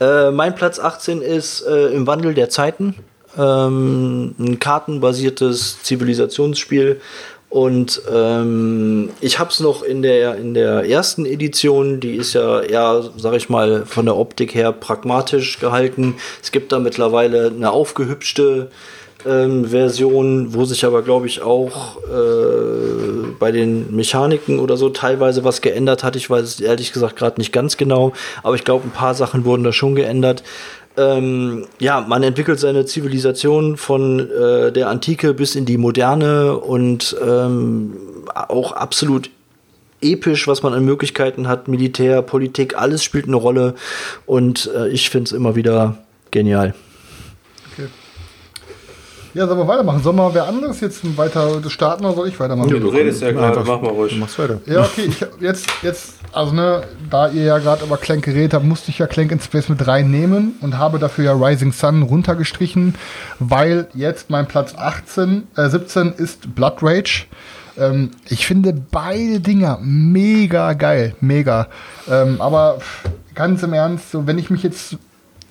Äh, 0.00 0.30
mein 0.30 0.54
Platz 0.54 0.78
18 0.78 1.20
ist 1.20 1.62
äh, 1.62 1.86
im 1.88 2.06
Wandel 2.06 2.34
der 2.34 2.48
Zeiten. 2.48 2.96
Ähm, 3.36 4.34
ein 4.38 4.60
kartenbasiertes 4.60 5.82
Zivilisationsspiel 5.82 7.00
und 7.54 8.02
ähm, 8.12 9.10
ich 9.20 9.38
habe 9.38 9.50
es 9.50 9.60
noch 9.60 9.84
in 9.84 10.02
der, 10.02 10.34
in 10.34 10.54
der 10.54 10.90
ersten 10.90 11.24
Edition, 11.24 12.00
die 12.00 12.16
ist 12.16 12.32
ja 12.32 12.58
eher, 12.58 13.04
sag 13.16 13.34
ich 13.34 13.48
mal, 13.48 13.86
von 13.86 14.06
der 14.06 14.16
Optik 14.16 14.56
her 14.56 14.72
pragmatisch 14.72 15.60
gehalten. 15.60 16.16
Es 16.42 16.50
gibt 16.50 16.72
da 16.72 16.80
mittlerweile 16.80 17.52
eine 17.54 17.70
aufgehübschte 17.70 18.72
ähm, 19.24 19.66
Version, 19.66 20.52
wo 20.52 20.64
sich 20.64 20.84
aber, 20.84 21.02
glaube 21.02 21.28
ich, 21.28 21.42
auch 21.42 21.98
äh, 21.98 23.28
bei 23.38 23.52
den 23.52 23.94
Mechaniken 23.94 24.58
oder 24.58 24.76
so 24.76 24.88
teilweise 24.88 25.44
was 25.44 25.60
geändert 25.60 26.02
hat. 26.02 26.16
Ich 26.16 26.28
weiß 26.28 26.42
es 26.42 26.60
ehrlich 26.60 26.92
gesagt 26.92 27.14
gerade 27.14 27.40
nicht 27.40 27.52
ganz 27.52 27.76
genau, 27.76 28.14
aber 28.42 28.56
ich 28.56 28.64
glaube, 28.64 28.88
ein 28.88 28.90
paar 28.90 29.14
Sachen 29.14 29.44
wurden 29.44 29.62
da 29.62 29.72
schon 29.72 29.94
geändert 29.94 30.42
ähm, 30.96 31.66
ja, 31.80 32.00
man 32.00 32.22
entwickelt 32.22 32.60
seine 32.60 32.86
Zivilisation 32.86 33.76
von 33.76 34.20
äh, 34.20 34.72
der 34.72 34.88
Antike 34.88 35.34
bis 35.34 35.56
in 35.56 35.66
die 35.66 35.78
Moderne 35.78 36.56
und 36.56 37.16
ähm, 37.26 37.96
auch 38.34 38.72
absolut 38.72 39.30
episch, 40.00 40.46
was 40.46 40.62
man 40.62 40.74
an 40.74 40.84
Möglichkeiten 40.84 41.48
hat, 41.48 41.66
Militär, 41.68 42.22
Politik, 42.22 42.76
alles 42.76 43.02
spielt 43.02 43.26
eine 43.26 43.36
Rolle 43.36 43.74
und 44.26 44.70
äh, 44.74 44.88
ich 44.88 45.10
finde 45.10 45.28
es 45.28 45.32
immer 45.32 45.56
wieder 45.56 45.98
genial. 46.30 46.74
Ja, 49.34 49.48
sollen 49.48 49.58
wir 49.58 49.66
weitermachen? 49.66 50.00
Sollen 50.00 50.14
wir 50.14 50.32
wer 50.32 50.46
anderes 50.46 50.80
jetzt 50.80 51.00
weiter 51.16 51.60
starten 51.68 52.04
oder 52.04 52.14
soll 52.14 52.28
ich 52.28 52.38
weitermachen? 52.38 52.70
Ja, 52.70 52.78
du 52.78 52.88
redest 52.88 53.20
ja 53.20 53.32
gerade, 53.32 53.64
mach 53.66 53.80
mal 53.80 53.90
ruhig. 53.90 54.12
Du 54.12 54.20
machst 54.20 54.38
weiter. 54.38 54.60
Ja, 54.64 54.82
okay, 54.82 55.08
ich, 55.08 55.26
jetzt, 55.40 55.66
jetzt, 55.82 56.14
also 56.34 56.52
ne, 56.52 56.82
da 57.10 57.28
ihr 57.28 57.44
ja 57.44 57.58
gerade 57.58 57.84
über 57.84 57.96
Clank 57.96 58.24
geredet 58.24 58.54
habt, 58.54 58.64
musste 58.64 58.90
ich 58.90 58.98
ja 58.98 59.06
Clank 59.06 59.30
in 59.30 59.40
Space 59.40 59.68
mit 59.68 59.86
reinnehmen 59.86 60.54
und 60.60 60.78
habe 60.78 60.98
dafür 60.98 61.24
ja 61.24 61.32
Rising 61.32 61.72
Sun 61.72 62.02
runtergestrichen, 62.02 62.94
weil 63.38 63.86
jetzt 63.94 64.30
mein 64.30 64.46
Platz 64.46 64.74
18, 64.76 65.44
äh, 65.56 65.68
17 65.68 66.12
ist 66.12 66.54
Blood 66.54 66.78
Rage. 66.82 67.26
Ähm, 67.78 68.10
ich 68.28 68.46
finde 68.46 68.72
beide 68.72 69.40
Dinger 69.40 69.78
mega 69.80 70.72
geil, 70.72 71.14
mega. 71.20 71.68
Ähm, 72.10 72.40
aber 72.40 72.78
ganz 73.34 73.62
im 73.62 73.72
Ernst, 73.72 74.10
so 74.10 74.26
wenn 74.26 74.38
ich 74.38 74.50
mich 74.50 74.62
jetzt 74.62 74.96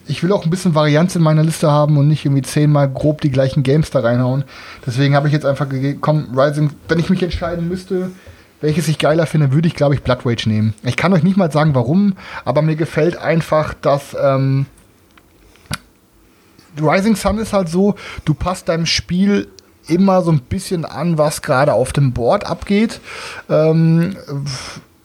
ich 0.06 0.22
will 0.22 0.34
auch 0.34 0.44
ein 0.44 0.50
bisschen 0.50 0.76
Varianz 0.76 1.16
in 1.16 1.22
meiner 1.22 1.44
Liste 1.44 1.72
haben 1.72 1.98
und 1.98 2.10
nicht 2.10 2.26
irgendwie 2.26 2.42
zehnmal 2.42 2.90
grob 2.90 3.22
die 3.22 3.32
gleichen 3.32 3.64
Games 3.64 3.90
da 3.90 4.02
reinhauen. 4.02 4.44
Deswegen 4.86 5.16
habe 5.16 5.28
ich 5.28 5.34
jetzt 5.34 5.46
einfach 5.46 5.70
gegeben, 5.70 6.00
komm, 6.02 6.38
Rising, 6.38 6.72
wenn 6.90 7.00
ich 7.00 7.10
mich 7.10 7.24
entscheiden 7.24 7.70
müsste, 7.70 8.12
welches 8.64 8.88
ich 8.88 8.98
geiler 8.98 9.26
finde, 9.26 9.52
würde 9.52 9.68
ich, 9.68 9.76
glaube 9.76 9.94
ich, 9.94 10.04
Blood 10.04 10.26
Rage 10.26 10.48
nehmen. 10.48 10.74
Ich 10.84 10.96
kann 10.96 11.12
euch 11.12 11.22
nicht 11.22 11.36
mal 11.36 11.52
sagen, 11.52 11.76
warum, 11.76 12.16
aber 12.46 12.62
mir 12.62 12.78
gefällt 12.78 13.18
einfach, 13.18 13.74
dass 13.74 14.16
ähm, 14.18 14.68
Rising 16.82 17.18
Sun 17.18 17.40
ist 17.40 17.52
halt 17.52 17.68
so, 17.68 17.96
du 18.24 18.34
passt 18.34 18.70
deinem 18.70 18.86
Spiel 18.86 19.50
immer 19.88 20.22
so 20.22 20.32
ein 20.32 20.40
bisschen 20.40 20.86
an, 20.86 21.18
was 21.18 21.42
gerade 21.42 21.74
auf 21.74 21.92
dem 21.92 22.14
Board 22.14 22.46
abgeht. 22.46 23.02
Ähm, 23.50 24.16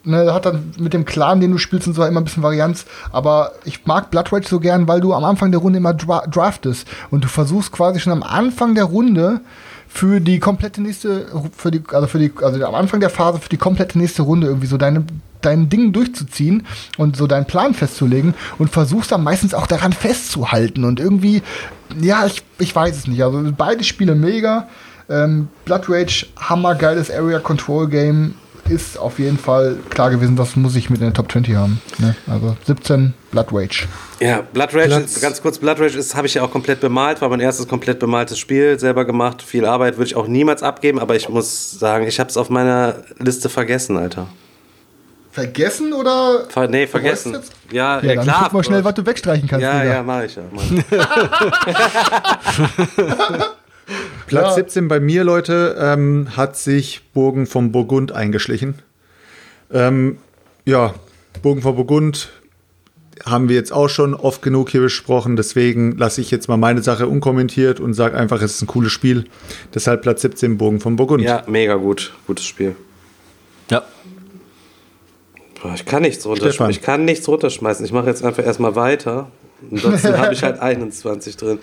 ne, 0.05 0.33
hat 0.33 0.47
dann 0.47 0.73
mit 0.79 0.93
dem 0.93 1.05
Clan, 1.05 1.41
den 1.41 1.51
du 1.51 1.59
spielst 1.59 1.89
und 1.89 1.95
so 1.95 2.05
immer 2.05 2.21
ein 2.21 2.25
bisschen 2.25 2.45
Varianz. 2.45 2.87
Aber 3.11 3.55
ich 3.65 3.87
mag 3.87 4.13
Blood 4.13 4.33
Rage 4.33 4.47
so 4.47 4.61
gern, 4.61 4.87
weil 4.87 5.01
du 5.01 5.15
am 5.15 5.25
Anfang 5.25 5.51
der 5.51 5.61
Runde 5.61 5.79
immer 5.79 5.95
dra 5.95 6.25
draftest 6.29 6.87
und 7.11 7.25
du 7.25 7.29
versuchst 7.29 7.73
quasi 7.73 7.99
schon 7.99 8.13
am 8.13 8.23
Anfang 8.23 8.77
der 8.77 8.85
Runde 8.85 9.41
für 9.89 10.21
die 10.21 10.39
komplette 10.39 10.83
nächste, 10.83 11.27
für 11.57 11.71
die, 11.71 11.83
also 11.93 12.07
für 12.07 12.19
die, 12.19 12.33
also 12.43 12.65
am 12.65 12.75
Anfang 12.75 13.01
der 13.01 13.11
Phase 13.11 13.41
für 13.41 13.49
die 13.49 13.57
komplette 13.57 13.99
nächste 13.99 14.23
Runde 14.23 14.47
irgendwie 14.47 14.67
so 14.67 14.77
deine 14.77 15.05
dein 15.41 15.69
Ding 15.69 15.93
durchzuziehen 15.93 16.67
und 16.97 17.17
so 17.17 17.27
deinen 17.27 17.47
Plan 17.47 17.75
festzulegen 17.75 18.35
und 18.59 18.71
versuchst 18.71 19.13
dann 19.13 19.23
meistens 19.23 19.55
auch 19.55 19.67
daran 19.67 19.93
festzuhalten 19.93 20.85
und 20.85 21.01
irgendwie, 21.01 21.43
ja, 22.01 22.27
ich, 22.27 22.43
ich 22.59 22.75
weiß 22.75 22.97
es 22.97 23.07
nicht. 23.07 23.23
Also 23.23 23.53
beide 23.57 23.85
Spiele 23.85 24.15
mega. 24.15 24.69
Ähm, 25.09 25.49
Blood 25.65 25.89
Rage, 25.89 26.27
hammergeiles 26.37 27.11
Area 27.11 27.39
Control 27.39 27.89
Game 27.89 28.35
ist 28.71 28.99
auf 28.99 29.19
jeden 29.19 29.39
Fall 29.39 29.77
klar 29.91 30.11
gewesen, 30.11 30.37
das 30.37 30.57
muss 30.57 30.77
ich 30.77 30.91
mit 30.91 31.01
in 31.01 31.07
der 31.07 31.15
Top 31.15 31.31
20 31.31 31.55
haben. 31.55 31.81
Ne? 31.99 32.15
Also 32.27 32.57
17 32.67 33.15
Blood 33.31 33.49
Rage. 33.53 33.87
Ja, 34.21 34.43
Blood 34.53 34.75
Rage, 34.75 34.89
Platz. 34.89 35.21
ganz 35.21 35.43
kurz, 35.43 35.59
Blood 35.59 35.81
Rage 35.81 35.99
ist, 35.99 36.15
habe 36.15 36.27
ich 36.27 36.35
ja 36.35 36.43
auch 36.43 36.51
komplett 36.51 36.81
bemalt, 36.81 37.21
war 37.21 37.29
mein 37.29 37.41
erstes 37.41 37.69
komplett 37.69 37.99
bemaltes 37.99 38.39
Spiel, 38.39 38.79
selber 38.79 39.05
gemacht, 39.05 39.43
viel 39.43 39.65
Arbeit 39.65 39.97
würde 39.97 40.07
ich 40.07 40.17
auch 40.17 40.27
niemals 40.27 40.63
abgeben, 40.63 40.99
aber 40.99 41.17
ich 41.17 41.29
muss 41.29 41.79
sagen, 41.79 42.07
ich 42.07 42.21
habe 42.21 42.31
es 42.31 42.37
auf 42.37 42.51
meiner 42.51 42.97
Liste 43.19 43.49
vergessen, 43.49 43.97
Alter. 43.97 44.29
Vergessen 45.31 45.93
oder? 45.93 46.47
Ver 46.49 46.69
nee, 46.69 46.87
vergessen. 46.87 47.39
Ja, 47.71 48.01
ja, 48.01 48.15
ja 48.15 48.23
klar. 48.23 48.41
Guck 48.45 48.55
mal 48.55 48.65
schnell, 48.65 48.83
was 48.83 48.95
du 48.95 49.07
wegstreichen 49.07 49.49
kannst. 49.49 49.63
Ja, 49.63 49.83
wieder. 49.83 49.95
ja, 49.95 50.03
mach 50.03 50.23
ich 50.23 50.37
ja. 50.37 50.43
Platz 54.27 54.49
ja. 54.49 54.55
17 54.55 54.89
bei 54.89 55.01
mir, 55.01 55.25
Leute, 55.25 55.77
ähm, 55.81 56.37
hat 56.37 56.57
sich 56.57 57.03
Burgen 57.15 57.47
vom 57.47 57.73
Burgund 57.73 58.13
eingeschlichen. 58.13 58.75
Ähm, 59.73 60.19
ja, 60.65 60.95
Burgen 61.43 61.63
vom 61.63 61.77
Burgund 61.77 62.31
haben 63.25 63.49
wir 63.49 63.57
jetzt 63.57 63.73
auch 63.73 63.89
schon 63.89 64.15
oft 64.15 64.43
genug 64.43 64.71
hier 64.71 64.81
besprochen. 64.81 65.37
Deswegen 65.37 65.97
lasse 65.97 66.21
ich 66.21 66.31
jetzt 66.31 66.49
mal 66.49 66.57
meine 66.57 66.83
Sache 66.83 67.09
unkommentiert 67.09 67.81
und 67.81 67.95
sage 67.95 68.17
einfach, 68.17 68.43
es 68.43 68.55
ist 68.55 68.63
ein 68.63 68.67
cooles 68.67 68.93
Spiel. 68.93 69.25
Deshalb 69.75 70.03
Platz 70.03 70.23
17 70.23 70.59
Burgen 70.59 70.81
vom 70.81 70.97
Burgund. 70.97 71.23
Ja, 71.23 71.45
mega 71.47 71.75
gut. 71.75 72.13
Gutes 72.27 72.45
Spiel. 72.45 72.77
Ja. 73.71 73.83
Boah, 75.61 75.75
ich 75.75 75.85
kann 75.85 76.03
nichts 76.03 76.25
runterschmeißen. 76.27 76.71
Ich 76.71 76.83
kann 76.83 77.05
nichts 77.05 77.27
runterschmeißen. 77.27 77.85
Ich 77.85 77.93
mache 77.93 78.07
jetzt 78.07 78.25
einfach 78.25 78.45
erstmal 78.45 78.77
weiter. 78.77 79.31
Ansonsten 79.71 80.17
habe 80.17 80.33
ich 80.33 80.43
halt 80.43 80.61
21 80.61 81.37
drin. 81.37 81.59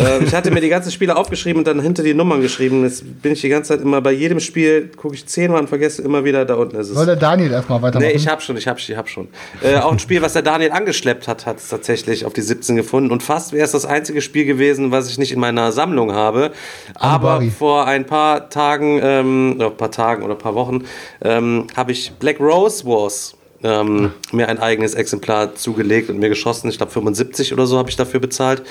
Ähm, 0.00 0.24
ich 0.24 0.34
hatte 0.34 0.50
mir 0.52 0.60
die 0.60 0.68
ganzen 0.68 0.92
Spiele 0.92 1.16
aufgeschrieben 1.16 1.58
und 1.58 1.66
dann 1.66 1.80
hinter 1.80 2.02
die 2.04 2.14
Nummern 2.14 2.40
geschrieben. 2.40 2.84
Jetzt 2.84 3.20
bin 3.20 3.32
ich 3.32 3.40
die 3.40 3.48
ganze 3.48 3.70
Zeit 3.70 3.80
immer 3.80 4.00
bei 4.00 4.12
jedem 4.12 4.38
Spiel, 4.38 4.88
gucke 4.96 5.14
ich 5.14 5.26
zehnmal 5.26 5.60
und 5.60 5.68
vergesse 5.68 6.02
immer 6.02 6.24
wieder, 6.24 6.44
da 6.44 6.54
unten 6.54 6.76
ist 6.76 6.88
es. 6.88 6.94
Soll 6.94 7.06
der 7.06 7.16
Daniel 7.16 7.50
erstmal 7.52 7.82
weitermachen? 7.82 8.08
Nee, 8.08 8.16
ich 8.16 8.28
habe 8.28 8.40
schon, 8.40 8.56
ich 8.56 8.68
habe 8.68 8.78
ich 8.78 8.96
hab 8.96 9.08
schon. 9.08 9.28
Äh, 9.60 9.78
auch 9.78 9.90
ein 9.90 9.98
Spiel, 9.98 10.22
was 10.22 10.34
der 10.34 10.42
Daniel 10.42 10.70
angeschleppt 10.70 11.26
hat, 11.26 11.46
hat 11.46 11.58
es 11.58 11.68
tatsächlich 11.68 12.24
auf 12.24 12.32
die 12.32 12.42
17 12.42 12.76
gefunden. 12.76 13.10
Und 13.10 13.24
fast 13.24 13.52
wäre 13.52 13.64
es 13.64 13.72
das 13.72 13.86
einzige 13.86 14.22
Spiel 14.22 14.44
gewesen, 14.44 14.92
was 14.92 15.08
ich 15.08 15.18
nicht 15.18 15.32
in 15.32 15.40
meiner 15.40 15.72
Sammlung 15.72 16.12
habe. 16.12 16.52
Aber 16.94 17.32
Anubari. 17.32 17.50
vor 17.50 17.86
ein 17.86 18.06
paar 18.06 18.50
Tagen, 18.50 19.00
ähm, 19.02 19.54
oder 19.56 19.66
ein 19.66 19.76
paar 19.76 19.90
Tagen 19.90 20.22
oder 20.22 20.34
ein 20.34 20.38
paar 20.38 20.54
Wochen, 20.54 20.84
ähm, 21.22 21.66
habe 21.76 21.90
ich 21.90 22.12
Black 22.20 22.38
Rose 22.38 22.84
Wars 22.84 23.34
ähm, 23.62 24.12
mir 24.32 24.48
ein 24.48 24.58
eigenes 24.58 24.94
Exemplar 24.94 25.54
zugelegt 25.54 26.10
und 26.10 26.18
mir 26.18 26.28
geschossen. 26.28 26.68
Ich 26.68 26.78
glaube 26.78 26.92
75 26.92 27.52
oder 27.52 27.66
so 27.66 27.78
habe 27.78 27.90
ich 27.90 27.96
dafür 27.96 28.20
bezahlt, 28.20 28.62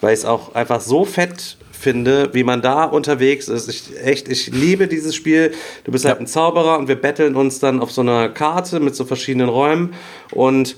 weil 0.00 0.12
ich 0.12 0.20
es 0.20 0.24
auch 0.24 0.54
einfach 0.54 0.80
so 0.80 1.04
fett 1.04 1.56
finde, 1.72 2.30
wie 2.32 2.42
man 2.42 2.62
da 2.62 2.84
unterwegs 2.84 3.48
ist. 3.48 3.68
Ich, 3.68 4.00
echt, 4.02 4.28
ich 4.28 4.48
liebe 4.48 4.88
dieses 4.88 5.14
Spiel. 5.14 5.52
Du 5.84 5.92
bist 5.92 6.04
halt 6.04 6.18
ein 6.20 6.26
Zauberer 6.26 6.78
und 6.78 6.88
wir 6.88 6.96
betteln 6.96 7.36
uns 7.36 7.58
dann 7.58 7.80
auf 7.80 7.92
so 7.92 8.00
einer 8.00 8.28
Karte 8.28 8.80
mit 8.80 8.96
so 8.96 9.04
verschiedenen 9.04 9.48
Räumen 9.48 9.94
und 10.32 10.76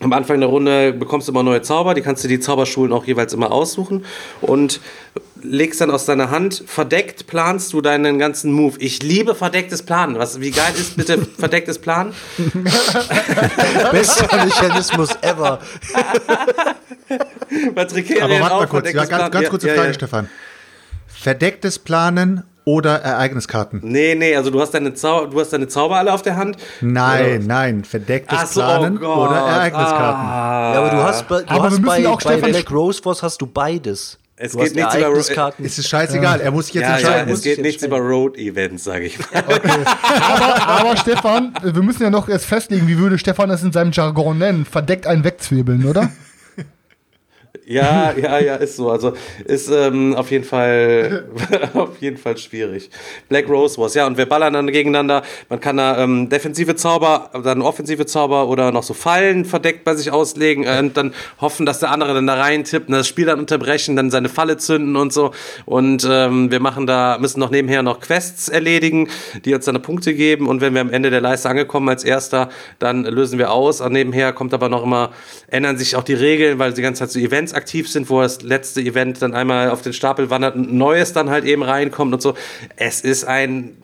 am 0.00 0.12
Anfang 0.12 0.38
der 0.40 0.48
Runde 0.48 0.92
bekommst 0.92 1.26
du 1.28 1.32
immer 1.32 1.42
neue 1.42 1.62
Zauber, 1.62 1.94
die 1.94 2.02
kannst 2.02 2.22
du 2.22 2.28
die 2.28 2.38
Zauberschulen 2.38 2.92
auch 2.92 3.04
jeweils 3.04 3.32
immer 3.32 3.50
aussuchen 3.50 4.04
und 4.40 4.80
legst 5.42 5.80
dann 5.80 5.90
aus 5.90 6.04
deiner 6.04 6.30
Hand, 6.30 6.64
verdeckt 6.66 7.26
planst 7.26 7.72
du 7.72 7.80
deinen 7.80 8.18
ganzen 8.18 8.52
Move. 8.52 8.76
Ich 8.78 9.02
liebe 9.02 9.34
verdecktes 9.34 9.82
Planen. 9.82 10.18
Was, 10.18 10.40
wie 10.40 10.50
geil 10.50 10.72
ist 10.76 10.96
bitte 10.96 11.24
verdecktes 11.38 11.78
Planen? 11.78 12.12
Bester 13.92 14.44
Mechanismus 14.44 15.10
ever. 15.22 15.60
Patrick 17.74 18.22
Aber 18.22 18.40
warte 18.40 18.56
mal 18.56 18.66
kurz, 18.66 18.86
ja, 18.92 18.92
verdecktes 18.92 19.08
ganz, 19.08 19.32
ganz 19.32 19.44
Ja, 19.44 19.50
kurze 19.50 19.68
ja, 19.68 19.74
Frage, 19.74 19.88
ja. 19.88 19.94
Stefan. 19.94 20.28
Verdecktes 21.06 21.78
Planen 21.78 22.44
oder 22.68 22.96
Ereigniskarten? 23.00 23.80
Nee, 23.82 24.14
nee, 24.14 24.36
also 24.36 24.50
du 24.50 24.60
hast 24.60 24.72
deine, 24.74 24.92
Zau 24.94 25.26
du 25.26 25.40
hast 25.40 25.52
deine 25.52 25.68
Zauber 25.68 25.96
alle 25.96 26.12
auf 26.12 26.20
der 26.22 26.36
Hand. 26.36 26.56
Nein, 26.82 27.44
nein, 27.46 27.84
verdecktes 27.84 28.52
so, 28.52 28.60
Planen 28.60 28.98
oh 29.02 29.26
oder 29.26 29.36
Ereigniskarten. 29.36 30.26
Ah. 30.28 30.72
Ja, 30.74 30.80
aber 30.80 30.90
du 30.90 31.02
hast, 31.02 31.26
bei- 31.28 31.40
du 31.42 31.48
Aber 31.48 31.54
wir 31.58 31.62
hast 31.64 31.70
müssen 31.80 31.84
bei, 31.86 32.08
auch 32.08 32.20
bei 32.22 32.32
Stefan- 32.34 32.50
Black 32.50 32.70
Rose 32.70 33.04
Wars 33.04 33.22
hast 33.22 33.40
du 33.40 33.46
beides. 33.46 34.18
Es 34.40 34.52
du 34.52 34.58
geht 34.58 34.76
nichts 34.76 34.94
über- 34.94 35.04
Ereigniskarten. 35.04 35.64
Es 35.64 35.78
ist 35.78 35.88
scheißegal, 35.88 36.40
er 36.40 36.50
muss 36.52 36.66
sich 36.66 36.74
jetzt 36.76 36.82
Ja, 36.84 36.90
ja, 36.90 36.96
entscheiden. 36.98 37.32
es 37.34 37.42
geht 37.42 37.60
nichts 37.62 37.82
über 37.82 37.98
Road-Events, 37.98 38.84
sage 38.84 39.06
ich 39.06 39.18
mal. 39.18 39.26
aber, 39.42 40.68
aber 40.68 40.96
Stefan, 40.96 41.54
wir 41.62 41.82
müssen 41.82 42.02
ja 42.04 42.10
noch 42.10 42.28
erst 42.28 42.44
festlegen, 42.46 42.86
wie 42.86 42.98
würde 42.98 43.18
Stefan 43.18 43.48
das 43.48 43.62
in 43.64 43.72
seinem 43.72 43.90
Jargon 43.92 44.38
nennen? 44.38 44.64
Verdeckt 44.64 45.06
ein 45.08 45.24
Wegzwirbeln, 45.24 45.84
oder? 45.86 46.10
Ja, 47.68 48.14
ja, 48.16 48.38
ja, 48.38 48.54
ist 48.54 48.76
so. 48.76 48.90
Also 48.90 49.12
ist 49.44 49.68
ähm, 49.68 50.14
auf 50.14 50.30
jeden 50.30 50.44
Fall 50.44 51.28
auf 51.74 51.98
jeden 52.00 52.16
Fall 52.16 52.38
schwierig. 52.38 52.88
Black 53.28 53.46
Rose 53.46 53.76
Wars, 53.76 53.92
ja, 53.92 54.06
und 54.06 54.16
wir 54.16 54.24
ballern 54.24 54.54
dann 54.54 54.68
gegeneinander. 54.68 55.22
Man 55.50 55.60
kann 55.60 55.76
da 55.76 56.02
ähm, 56.02 56.30
defensive 56.30 56.76
Zauber, 56.76 57.30
dann 57.44 57.60
offensive 57.60 58.06
Zauber 58.06 58.48
oder 58.48 58.72
noch 58.72 58.84
so 58.84 58.94
Fallen 58.94 59.44
verdeckt 59.44 59.84
bei 59.84 59.94
sich 59.94 60.10
auslegen 60.10 60.64
äh, 60.64 60.78
und 60.78 60.96
dann 60.96 61.12
hoffen, 61.42 61.66
dass 61.66 61.78
der 61.78 61.90
andere 61.90 62.14
dann 62.14 62.26
da 62.26 62.36
reintippt 62.36 62.88
und 62.88 62.94
das 62.94 63.06
Spiel 63.06 63.26
dann 63.26 63.38
unterbrechen, 63.38 63.96
dann 63.96 64.10
seine 64.10 64.30
Falle 64.30 64.56
zünden 64.56 64.96
und 64.96 65.12
so. 65.12 65.32
Und 65.66 66.08
ähm, 66.10 66.50
wir 66.50 66.60
machen 66.60 66.86
da, 66.86 67.18
müssen 67.20 67.38
noch 67.38 67.50
nebenher 67.50 67.82
noch 67.82 68.00
Quests 68.00 68.48
erledigen, 68.48 69.10
die 69.44 69.52
uns 69.52 69.66
dann 69.66 69.80
Punkte 69.82 70.14
geben. 70.14 70.48
Und 70.48 70.62
wenn 70.62 70.72
wir 70.72 70.80
am 70.80 70.90
Ende 70.90 71.10
der 71.10 71.20
Leiste 71.20 71.50
angekommen 71.50 71.90
als 71.90 72.02
erster, 72.02 72.48
dann 72.78 73.04
lösen 73.04 73.38
wir 73.38 73.52
aus. 73.52 73.82
Und 73.82 73.92
nebenher 73.92 74.32
kommt 74.32 74.54
aber 74.54 74.70
noch 74.70 74.84
immer, 74.84 75.10
ändern 75.48 75.76
sich 75.76 75.96
auch 75.96 76.02
die 76.02 76.14
Regeln, 76.14 76.58
weil 76.58 76.72
die 76.72 76.80
ganze 76.80 77.00
Zeit 77.00 77.10
so 77.10 77.18
Events 77.20 77.57
aktiv 77.58 77.90
sind, 77.90 78.08
wo 78.08 78.22
das 78.22 78.40
letzte 78.42 78.80
Event 78.80 79.20
dann 79.20 79.34
einmal 79.34 79.70
auf 79.70 79.82
den 79.82 79.92
Stapel 79.92 80.30
wandert 80.30 80.56
und 80.56 80.70
ein 80.72 80.78
neues 80.78 81.12
dann 81.12 81.28
halt 81.28 81.44
eben 81.44 81.62
reinkommt 81.62 82.14
und 82.14 82.22
so. 82.22 82.34
Es 82.76 83.02
ist 83.02 83.24
ein 83.24 83.76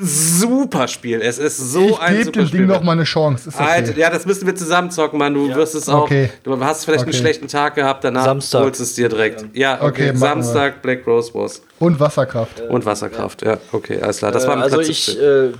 super 0.00 0.88
Spiel. 0.88 1.20
Es 1.20 1.38
ist 1.38 1.56
so 1.56 1.90
ich 1.90 1.98
ein 2.00 2.12
gebe 2.14 2.24
super 2.24 2.38
dem 2.40 2.46
Spiel. 2.48 2.58
Ding 2.60 2.68
noch 2.68 2.82
mal 2.82 2.92
eine 2.92 3.04
Chance. 3.04 3.48
Ist 3.48 3.54
okay. 3.60 3.64
Alter, 3.68 3.96
ja, 3.96 4.10
das 4.10 4.26
müssen 4.26 4.46
wir 4.46 4.54
zusammen 4.56 4.90
zocken, 4.90 5.18
Mann. 5.18 5.34
Du 5.34 5.54
wirst 5.54 5.74
es 5.74 5.88
auch. 5.88 6.02
Okay. 6.04 6.30
Du 6.42 6.58
hast 6.64 6.84
vielleicht 6.84 7.02
einen 7.04 7.10
Okay. 7.10 7.18
schlechten 7.18 7.48
Tag 7.48 7.76
gehabt, 7.76 8.02
danach 8.04 8.24
Samstag. 8.24 8.62
holst 8.62 8.80
es 8.80 8.94
dir 8.94 9.08
direkt. 9.08 9.44
Ja, 9.52 9.76
okay. 9.76 9.86
Okay, 9.86 10.06
machen 10.12 10.12
wir. 10.12 10.18
Samstag 10.18 10.82
Black 10.82 11.06
Rose 11.06 11.32
Wars. 11.34 11.62
Und 11.78 12.00
Wasserkraft. 12.00 12.60
Und 12.62 12.84
Wasserkraft, 12.84 13.42
ja. 13.44 13.58
Okay, 13.72 14.00
alles 14.00 14.18
klar. 14.18 14.32
Das 14.32 14.46
war 14.46 14.56
mit 14.56 14.64
also 14.64 14.76
Platz 14.78 14.88
ich 14.88 15.04
17. 15.06 15.22
äh, 15.22 15.52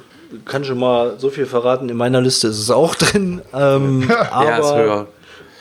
kann 0.44 0.64
schon 0.64 0.78
mal 0.80 1.14
so 1.18 1.30
viel 1.30 1.46
verraten. 1.46 1.88
In 1.88 1.96
meiner 1.96 2.20
Liste 2.20 2.48
ist 2.48 2.58
es 2.58 2.70
auch 2.70 2.96
drin. 2.96 3.40
Ähm, 3.52 4.10
aber, 4.32 4.44
ja, 4.48 4.56
ist 4.58 4.74
höher. 4.74 5.06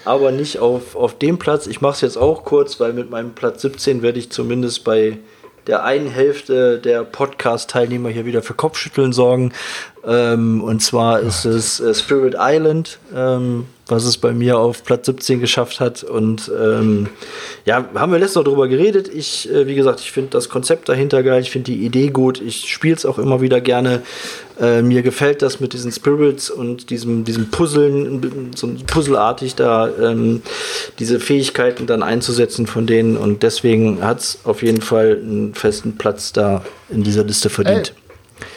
Aber 0.06 0.32
nicht 0.32 0.60
auf, 0.60 0.96
auf 0.96 1.18
dem 1.18 1.40
Platz. 1.40 1.68
Ich 1.68 1.82
mache 1.82 1.94
es 1.94 2.02
jetzt 2.02 2.18
auch 2.18 2.44
kurz, 2.44 2.80
weil 2.80 2.94
mit 2.94 3.10
meinem 3.10 3.34
Platz 3.34 3.62
17 3.62 4.02
werde 4.02 4.20
ich 4.20 4.32
zumindest 4.32 4.84
bei 4.84 5.18
der 5.68 5.84
einen 5.84 6.08
Hälfte 6.08 6.80
der 6.80 7.04
Podcast-Teilnehmer 7.04 8.10
hier 8.10 8.26
wieder 8.26 8.42
für 8.42 8.54
Kopfschütteln 8.54 9.14
sorgen. 9.14 9.54
Ähm, 10.06 10.62
und 10.62 10.82
zwar 10.82 11.22
ist 11.22 11.46
es 11.46 11.80
äh, 11.80 11.94
Spirit 11.94 12.36
Island, 12.38 13.00
ähm, 13.16 13.68
was 13.88 14.06
es 14.06 14.18
bei 14.18 14.32
mir 14.32 14.58
auf 14.58 14.84
Platz 14.84 15.08
17 15.08 15.42
geschafft 15.42 15.80
hat. 15.80 16.04
Und 16.04 16.52
ähm, 16.58 17.10
ja, 17.66 17.86
haben 17.96 18.12
wir 18.12 18.20
letztes 18.20 18.36
Mal 18.36 18.44
drüber 18.44 18.68
geredet. 18.68 19.10
Ich, 19.14 19.52
äh, 19.52 19.68
wie 19.68 19.76
gesagt, 19.76 20.00
ich 20.00 20.12
finde 20.12 20.32
das 20.32 20.50
Konzept 20.50 20.88
dahinter 20.88 21.22
geil. 21.22 21.42
Ich 21.42 21.52
finde 21.52 21.72
die 21.72 21.86
Idee 21.86 22.10
gut. 22.10 22.42
Ich 22.42 22.70
spiele 22.72 22.96
es 22.96 23.06
auch 23.06 23.20
immer 23.20 23.42
wieder 23.42 23.60
gerne. 23.60 24.02
Äh, 24.60 24.82
mir 24.82 25.02
gefällt 25.02 25.42
das 25.42 25.60
mit 25.60 25.74
diesen 25.74 25.92
Spirits 25.92 26.50
und 26.50 26.92
diesem, 26.92 27.26
diesem 27.26 27.50
Puzzeln, 27.50 28.52
so 28.56 28.70
puzzleartig 28.88 29.56
da 29.56 29.90
ähm, 29.90 30.44
diese 31.00 31.20
Fähigkeiten 31.20 31.86
dann 31.86 32.04
einzusetzen 32.04 32.68
von 32.68 32.88
denen. 32.88 33.18
Und 33.18 33.44
deswegen 33.44 34.02
hat 34.02 34.20
es 34.20 34.40
auf 34.46 34.64
jeden 34.64 34.82
Fall 34.82 35.20
einen 35.22 35.54
festen 35.56 35.98
Platz 35.98 36.32
da 36.32 36.64
in 36.90 37.04
dieser 37.04 37.26
Liste 37.26 37.50
verdient. 37.50 37.94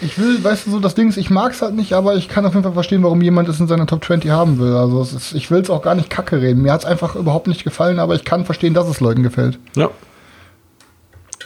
Ich 0.01 0.19
will, 0.19 0.43
weißt 0.43 0.67
du, 0.67 0.71
so 0.71 0.81
das 0.81 0.95
Ding 0.95 1.09
ist, 1.09 1.17
ich 1.17 1.31
mag 1.31 1.53
es 1.53 1.63
halt 1.63 1.75
nicht, 1.75 1.93
aber 1.93 2.15
ich 2.17 2.29
kann 2.29 2.45
auf 2.47 2.53
jeden 2.53 2.65
Fall 2.65 2.73
verstehen, 2.73 3.03
warum 3.03 3.21
jemand 3.23 3.49
es 3.49 3.61
in 3.61 3.69
seiner 3.69 3.87
Top 3.87 4.05
20 4.05 4.31
haben 4.31 4.59
will. 4.59 4.75
Also 4.75 5.01
es 5.01 5.13
ist, 5.13 5.35
ich 5.35 5.51
will 5.51 5.61
es 5.61 5.71
auch 5.71 5.83
gar 5.83 5.95
nicht 5.95 6.11
kacke 6.11 6.41
reden. 6.41 6.63
Mir 6.63 6.73
hat 6.73 6.81
es 6.81 6.87
einfach 6.87 7.15
überhaupt 7.17 7.47
nicht 7.47 7.65
gefallen, 7.65 7.99
aber 7.99 8.15
ich 8.15 8.25
kann 8.25 8.45
verstehen, 8.45 8.75
dass 8.75 8.89
es 8.89 9.01
Leuten 9.01 9.23
gefällt. 9.23 9.59
Ja. 9.75 9.91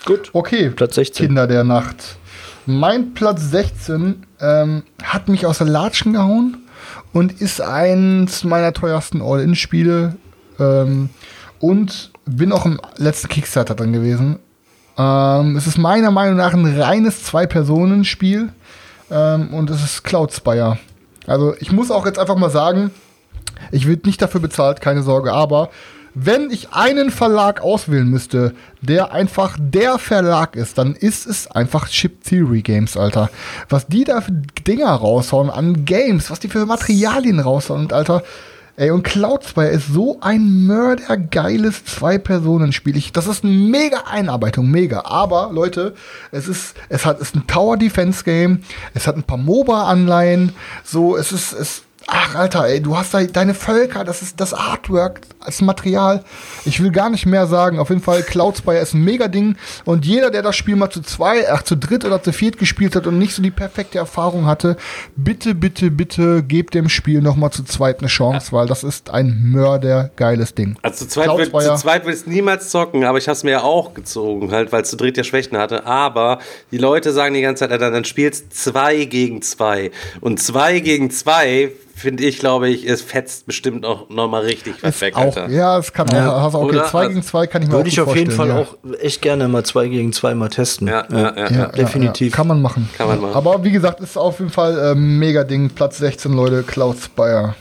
Gut. 0.04 0.30
Okay, 0.32 0.70
Platz 0.70 0.94
16. 0.94 1.26
Kinder 1.26 1.46
der 1.46 1.64
Nacht. 1.64 2.16
Mein 2.66 3.14
Platz 3.14 3.50
16 3.50 4.26
ähm, 4.40 4.82
hat 5.02 5.28
mich 5.28 5.46
aus 5.46 5.58
der 5.58 5.66
Latschen 5.66 6.12
gehauen 6.12 6.58
und 7.12 7.40
ist 7.40 7.60
eins 7.60 8.44
meiner 8.44 8.72
teuersten 8.72 9.22
All-In-Spiele. 9.22 10.16
Ähm, 10.58 11.10
und 11.60 12.10
bin 12.24 12.52
auch 12.52 12.66
im 12.66 12.80
letzten 12.96 13.28
Kickstarter 13.28 13.74
drin 13.74 13.92
gewesen. 13.92 14.38
Ähm, 14.98 15.56
es 15.56 15.66
ist 15.66 15.78
meiner 15.78 16.10
Meinung 16.10 16.36
nach 16.36 16.52
ein 16.52 16.80
reines 16.80 17.24
Zwei-Personen-Spiel. 17.24 18.50
Ähm, 19.10 19.52
und 19.54 19.70
es 19.70 19.82
ist 19.82 20.04
Cloud 20.04 20.32
Spire. 20.32 20.78
Also 21.26 21.54
ich 21.58 21.72
muss 21.72 21.90
auch 21.90 22.06
jetzt 22.06 22.18
einfach 22.18 22.36
mal 22.36 22.50
sagen, 22.50 22.90
ich 23.70 23.86
wird 23.86 24.06
nicht 24.06 24.22
dafür 24.22 24.40
bezahlt, 24.40 24.80
keine 24.80 25.02
Sorge, 25.02 25.32
aber 25.32 25.70
wenn 26.14 26.50
ich 26.50 26.72
einen 26.72 27.10
Verlag 27.10 27.60
auswählen 27.60 28.08
müsste, 28.08 28.54
der 28.80 29.12
einfach 29.12 29.56
der 29.60 29.98
Verlag 29.98 30.56
ist, 30.56 30.76
dann 30.76 30.94
ist 30.94 31.26
es 31.26 31.48
einfach 31.48 31.88
Chip 31.88 32.24
Theory 32.24 32.62
Games, 32.62 32.96
Alter. 32.96 33.30
Was 33.68 33.86
die 33.86 34.04
da 34.04 34.20
für 34.20 34.32
Dinger 34.32 34.90
raushauen 34.90 35.50
an 35.50 35.84
Games, 35.84 36.30
was 36.30 36.40
die 36.40 36.48
für 36.48 36.66
Materialien 36.66 37.38
raushauen, 37.38 37.92
Alter. 37.92 38.24
Ey, 38.80 38.90
und 38.92 39.02
Cloud 39.02 39.44
Spire 39.44 39.68
ist 39.68 39.88
so 39.88 40.16
ein 40.22 40.64
mördergeiles 40.66 41.84
Zwei-Personen-Spiel. 41.84 42.98
Das 43.12 43.26
ist 43.26 43.44
eine 43.44 43.52
mega 43.52 44.04
Einarbeitung, 44.10 44.70
mega. 44.70 45.02
Aber, 45.04 45.50
Leute, 45.52 45.92
es 46.32 46.48
ist, 46.48 46.74
es 46.88 47.04
hat, 47.04 47.20
es 47.20 47.28
ist 47.28 47.36
ein 47.36 47.46
Tower-Defense-Game. 47.46 48.62
Es 48.94 49.06
hat 49.06 49.16
ein 49.16 49.22
paar 49.22 49.36
MOBA-Anleihen. 49.36 50.54
So, 50.82 51.14
es 51.14 51.30
ist, 51.30 51.52
es, 51.52 51.82
ach, 52.10 52.34
Alter, 52.34 52.66
ey, 52.66 52.80
du 52.80 52.96
hast 52.96 53.14
da 53.14 53.22
deine 53.22 53.54
Völker, 53.54 54.04
das 54.04 54.22
ist 54.22 54.40
das 54.40 54.52
Artwork 54.52 55.20
als 55.40 55.60
Material. 55.62 56.24
Ich 56.64 56.82
will 56.82 56.90
gar 56.90 57.08
nicht 57.08 57.26
mehr 57.26 57.46
sagen. 57.46 57.78
Auf 57.78 57.88
jeden 57.88 58.02
Fall, 58.02 58.22
Cloud 58.22 58.58
Spire 58.58 58.78
ist 58.78 58.94
ein 58.94 59.02
mega 59.02 59.28
Ding. 59.28 59.56
Und 59.84 60.04
jeder, 60.04 60.30
der 60.30 60.42
das 60.42 60.56
Spiel 60.56 60.76
mal 60.76 60.90
zu 60.90 61.00
zwei, 61.00 61.50
ach, 61.50 61.62
zu 61.62 61.76
dritt 61.76 62.04
oder 62.04 62.22
zu 62.22 62.32
viert 62.32 62.58
gespielt 62.58 62.96
hat 62.96 63.06
und 63.06 63.18
nicht 63.18 63.34
so 63.34 63.42
die 63.42 63.50
perfekte 63.50 63.98
Erfahrung 63.98 64.46
hatte, 64.46 64.76
bitte, 65.16 65.54
bitte, 65.54 65.90
bitte 65.90 66.42
gebt 66.42 66.74
dem 66.74 66.88
Spiel 66.88 67.22
noch 67.22 67.36
mal 67.36 67.50
zu 67.50 67.64
zweit 67.64 68.00
eine 68.00 68.08
Chance, 68.08 68.52
weil 68.52 68.66
das 68.66 68.84
ist 68.84 69.10
ein 69.10 69.38
mördergeiles 69.42 70.54
Ding. 70.54 70.76
Also 70.82 71.04
zu 71.04 71.08
zweit, 71.08 71.46
Spire. 71.46 71.64
zu 71.64 71.74
zweit 71.76 72.04
will 72.04 72.12
ich 72.12 72.20
es 72.20 72.26
niemals 72.26 72.70
zocken, 72.70 73.04
aber 73.04 73.18
ich 73.18 73.28
habe 73.28 73.36
es 73.36 73.44
mir 73.44 73.52
ja 73.52 73.62
auch 73.62 73.94
gezogen, 73.94 74.50
halt, 74.50 74.72
weil 74.72 74.82
es 74.82 74.90
zu 74.90 74.96
dritt 74.96 75.16
ja 75.16 75.24
Schwächen 75.24 75.56
hatte. 75.56 75.86
Aber 75.86 76.38
die 76.70 76.78
Leute 76.78 77.12
sagen 77.12 77.34
die 77.34 77.40
ganze 77.40 77.60
Zeit, 77.60 77.72
Alter, 77.72 77.90
dann 77.90 78.04
spielst 78.04 78.54
zwei 78.54 79.04
gegen 79.04 79.42
zwei. 79.42 79.90
Und 80.20 80.40
zwei 80.40 80.80
gegen 80.80 81.10
zwei, 81.10 81.70
finde 82.00 82.24
ich, 82.24 82.38
glaube 82.38 82.68
ich, 82.68 82.88
es 82.88 83.02
fetzt 83.02 83.46
bestimmt 83.46 83.84
auch 83.84 84.08
nochmal 84.08 84.42
richtig 84.42 84.74
was 84.82 85.00
weg, 85.00 85.14
auch, 85.16 85.36
Alter. 85.36 85.48
ja, 85.48 85.78
es 85.78 85.92
kann 85.92 86.08
Ja, 86.08 86.40
hast 86.42 86.54
auch 86.54 86.62
okay, 86.62 86.76
oder? 86.76 86.86
zwei 86.86 87.00
Also, 87.00 87.10
gegen 87.10 87.22
zwei 87.22 87.46
kann 87.46 87.62
ich 87.62 87.68
mir 87.68 87.74
Würde 87.74 87.84
auch 87.84 87.92
ich 87.92 87.98
gut 87.98 88.08
auf 88.08 88.16
jeden 88.16 88.30
Fall 88.30 88.50
vorstellen, 88.50 88.78
ja. 88.84 88.96
auch 88.96 89.00
echt 89.00 89.22
gerne 89.22 89.48
mal 89.48 89.64
zwei 89.64 89.88
gegen 89.88 90.12
zwei 90.12 90.34
mal 90.34 90.48
testen. 90.48 90.88
Ja, 90.88 91.06
ja, 91.10 91.36
ja, 91.36 91.50
ja. 91.50 91.66
definitiv. 91.68 92.32
kann 92.32 92.48
man 92.48 92.62
machen. 92.62 92.88
Kann 92.96 93.08
man 93.08 93.20
machen. 93.20 93.34
Aber 93.34 93.62
wie 93.64 93.70
gesagt, 93.70 94.00
ist 94.00 94.16
auf 94.16 94.38
jeden 94.40 94.50
Fall 94.50 94.78
äh, 94.78 94.94
mega 94.94 95.44
Ding. 95.44 95.70
Platz 95.70 95.98
16, 95.98 96.32
Leute, 96.32 96.62
Cloud 96.62 96.96
Spire. 96.98 97.54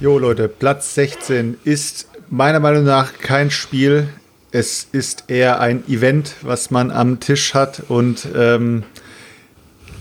Jo 0.00 0.18
Leute, 0.18 0.48
Platz 0.48 0.94
16 0.94 1.58
ist 1.64 2.08
meiner 2.28 2.58
Meinung 2.60 2.84
nach 2.84 3.12
kein 3.20 3.50
Spiel. 3.50 4.08
Es 4.50 4.86
ist 4.90 5.24
eher 5.28 5.60
ein 5.60 5.84
Event, 5.88 6.34
was 6.42 6.70
man 6.70 6.90
am 6.90 7.20
Tisch 7.20 7.54
hat 7.54 7.82
und 7.88 8.26
ähm, 8.36 8.82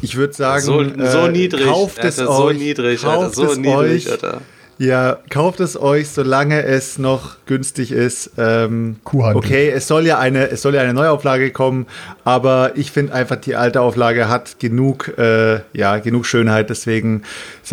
ich 0.02 0.16
würde 0.16 0.34
sagen, 0.34 0.64
So, 0.64 0.84
so 0.84 1.18
äh, 1.28 1.32
niedrig. 1.32 1.66
kauft 1.66 2.00
es 2.04 2.20
Alter, 2.20 2.34
so 2.34 2.44
euch, 2.46 2.58
niedrig, 2.58 3.02
kauft 3.02 3.18
Alter, 3.18 3.34
so 3.34 3.46
es 3.52 3.58
niedrig, 3.58 4.08
euch. 4.08 4.12
Alter. 4.12 4.42
Ja, 4.78 5.20
kauft 5.30 5.60
es 5.60 5.80
euch, 5.80 6.10
solange 6.10 6.64
es 6.64 6.98
noch 6.98 7.36
günstig 7.46 7.92
ist. 7.92 8.32
Ähm, 8.40 8.96
Kuhhandel. 9.04 9.38
Okay, 9.38 9.70
es 9.70 9.88
soll 9.88 10.08
ja 10.08 10.18
eine, 10.18 10.50
es 10.50 10.64
soll 10.64 10.74
ja 10.74 10.82
eine 10.82 10.96
Neuauflage 10.96 11.52
kommen, 11.52 11.86
aber 12.24 12.72
ich 12.76 12.92
finde 12.92 13.14
einfach 13.14 13.36
die 13.36 13.56
alte 13.56 13.82
Auflage 13.82 14.28
hat 14.28 14.58
genug, 14.60 15.16
äh, 15.20 15.60
ja, 15.74 16.00
genug 16.00 16.26
Schönheit. 16.26 16.72
Deswegen 16.72 17.22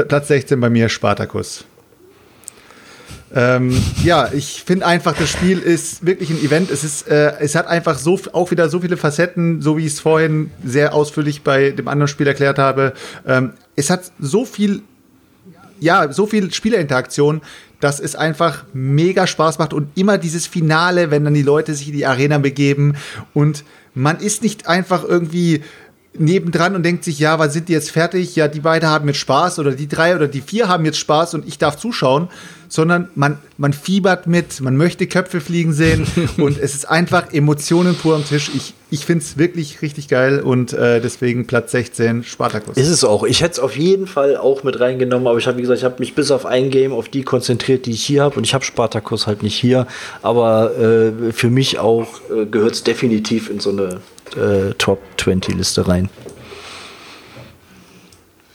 Platz 0.09 0.29
16 0.29 0.61
bei 0.61 0.69
mir 0.69 0.91
Spartacus. 0.91 1.65
Ähm, 3.35 3.77
ja, 4.03 4.31
ich 4.33 4.63
finde 4.65 4.87
einfach, 4.87 5.15
das 5.15 5.29
Spiel 5.29 5.59
ist 5.59 6.07
wirklich 6.07 6.31
ein 6.31 6.43
Event. 6.43 6.71
Es, 6.71 6.83
ist, 6.85 7.09
äh, 7.09 7.35
es 7.41 7.55
hat 7.55 7.67
einfach 7.67 7.99
so, 7.99 8.19
auch 8.33 8.51
wieder 8.51 8.69
so 8.69 8.81
viele 8.81 8.97
Facetten, 8.97 9.61
so 9.61 9.77
wie 9.77 9.87
ich 9.87 9.93
es 9.93 10.01
vorhin 10.01 10.51
sehr 10.65 10.95
ausführlich 10.95 11.43
bei 11.43 11.71
dem 11.71 11.89
anderen 11.89 12.09
Spiel 12.09 12.27
erklärt 12.27 12.59
habe. 12.59 12.95
Ähm, 13.27 13.53
es 13.77 13.91
hat 13.91 14.13
so 14.19 14.45
viel 14.45 14.83
ja, 15.81 16.13
so 16.13 16.27
viel 16.27 16.53
Spielerinteraktion, 16.53 17.41
dass 17.81 18.01
es 18.01 18.17
einfach 18.17 18.65
mega 18.73 19.27
Spaß 19.27 19.59
macht 19.59 19.73
und 19.73 19.97
immer 19.97 20.19
dieses 20.19 20.47
Finale, 20.47 21.11
wenn 21.11 21.25
dann 21.25 21.35
die 21.35 21.43
Leute 21.43 21.75
sich 21.75 21.89
in 21.89 21.95
die 21.95 22.07
Arena 22.07 22.39
begeben 22.39 22.97
und 23.35 23.65
man 23.95 24.19
ist 24.19 24.43
nicht 24.43 24.67
einfach 24.67 25.05
irgendwie 25.05 25.63
nebendran 26.14 26.74
und 26.74 26.82
denkt 26.82 27.05
sich, 27.05 27.18
ja, 27.18 27.39
wann 27.39 27.51
sind 27.51 27.68
die 27.68 27.72
jetzt 27.72 27.90
fertig? 27.90 28.35
Ja, 28.36 28.48
die 28.48 28.60
beiden 28.60 28.89
haben 28.89 29.06
jetzt 29.09 29.18
Spaß 29.18 29.59
oder 29.59 29.72
die 29.72 29.89
drei 29.89 30.14
oder 30.14 30.26
die 30.26 30.40
vier 30.40 30.68
haben 30.68 30.85
jetzt 30.85 30.98
Spaß 30.98 31.35
und 31.35 31.47
ich 31.47 31.59
darf 31.59 31.76
zuschauen, 31.76 32.28
sondern 32.68 33.09
man, 33.14 33.39
man 33.56 33.72
fiebert 33.72 34.26
mit, 34.26 34.60
man 34.60 34.76
möchte 34.76 35.06
Köpfe 35.06 35.40
fliegen 35.40 35.72
sehen 35.72 36.06
und 36.36 36.59
es 36.59 36.74
ist 36.74 36.89
einfach 36.89 37.32
Emotionen 37.32 37.94
pur 37.94 38.16
am 38.16 38.24
Tisch. 38.24 38.51
Ich, 38.55 38.74
ich 38.90 39.05
finde 39.05 39.24
es 39.24 39.39
wirklich 39.39 39.82
richtig 39.82 40.09
geil 40.09 40.40
und 40.40 40.72
äh, 40.72 41.01
deswegen 41.01 41.47
Platz 41.47 41.72
16 41.72 42.24
Spartacus. 42.24 42.76
Ist 42.76 42.89
es 42.89 43.05
auch. 43.05 43.24
Ich 43.24 43.43
hätte 43.43 43.52
es 43.52 43.59
auf 43.59 43.76
jeden 43.76 44.06
Fall 44.06 44.36
auch 44.36 44.64
mit 44.64 44.80
reingenommen, 44.80 45.26
aber 45.28 45.39
ich 45.39 45.47
habe, 45.47 45.59
wie 45.59 45.62
gesagt, 45.62 45.78
ich 45.78 45.85
habe 45.85 45.97
mich 45.98 46.14
bis 46.14 46.30
auf 46.30 46.47
ein 46.47 46.70
Game 46.70 46.93
auf 46.93 47.09
die 47.09 47.22
konzentriert, 47.22 47.86
die 47.86 47.93
ich 47.93 48.05
hier 48.05 48.22
habe 48.22 48.36
und 48.36 48.44
ich 48.44 48.55
habe 48.55 48.64
Spartacus 48.64 49.26
halt 49.26 49.43
nicht 49.43 49.56
hier. 49.56 49.86
Aber 50.22 50.76
äh, 50.78 51.32
für 51.32 51.51
mich 51.51 51.78
auch 51.78 52.09
äh, 52.30 52.47
gehört 52.47 52.74
es 52.74 52.82
definitiv 52.82 53.51
in 53.51 53.60
so 53.60 53.70
eine 53.70 54.01
äh, 54.37 54.75
Top 54.75 55.01
20 55.19 55.55
Liste 55.55 55.87
rein. 55.87 56.09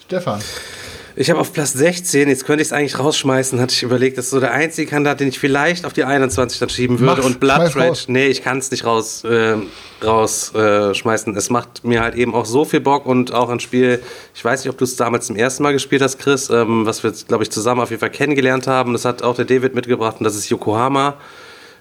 Stefan. 0.05 0.41
Ich 1.15 1.29
habe 1.29 1.39
auf 1.39 1.53
Platz 1.53 1.73
16, 1.73 2.27
jetzt 2.27 2.43
könnte 2.45 2.63
ich 2.63 2.69
es 2.69 2.73
eigentlich 2.73 2.97
rausschmeißen, 2.97 3.59
hatte 3.61 3.71
ich 3.71 3.83
überlegt, 3.83 4.17
das 4.17 4.25
ist 4.25 4.31
so 4.31 4.39
der 4.39 4.51
einzige 4.51 4.89
Kandidat, 4.89 5.19
den 5.19 5.27
ich 5.27 5.37
vielleicht 5.37 5.85
auf 5.85 5.93
die 5.93 6.03
21 6.03 6.57
dann 6.57 6.69
schieben 6.69 6.99
würde. 6.99 7.17
Mach's, 7.17 7.25
und 7.25 7.39
Blood 7.39 7.75
Rage, 7.75 8.05
nee, 8.07 8.27
ich 8.27 8.41
kann 8.41 8.57
es 8.57 8.71
nicht 8.71 8.83
raus, 8.83 9.23
äh, 9.23 9.57
rausschmeißen. 10.03 11.35
es 11.37 11.51
macht 11.51 11.83
mir 11.83 12.01
halt 12.01 12.15
eben 12.15 12.33
auch 12.33 12.45
so 12.45 12.65
viel 12.65 12.79
Bock 12.79 13.05
und 13.05 13.31
auch 13.31 13.49
ein 13.49 13.59
Spiel, 13.59 14.01
ich 14.33 14.43
weiß 14.43 14.63
nicht, 14.63 14.71
ob 14.71 14.77
du 14.79 14.85
es 14.85 14.95
damals 14.95 15.27
zum 15.27 15.35
ersten 15.35 15.61
Mal 15.61 15.73
gespielt 15.73 16.01
hast, 16.01 16.17
Chris, 16.17 16.49
ähm, 16.49 16.87
was 16.87 17.03
wir, 17.03 17.13
glaube 17.27 17.43
ich, 17.43 17.51
zusammen 17.51 17.81
auf 17.81 17.91
jeden 17.91 17.99
Fall 17.99 18.09
kennengelernt 18.09 18.65
haben. 18.65 18.93
Das 18.93 19.05
hat 19.05 19.21
auch 19.21 19.35
der 19.35 19.45
David 19.45 19.75
mitgebracht 19.75 20.15
und 20.17 20.23
das 20.23 20.35
ist 20.35 20.49
Yokohama. 20.49 21.17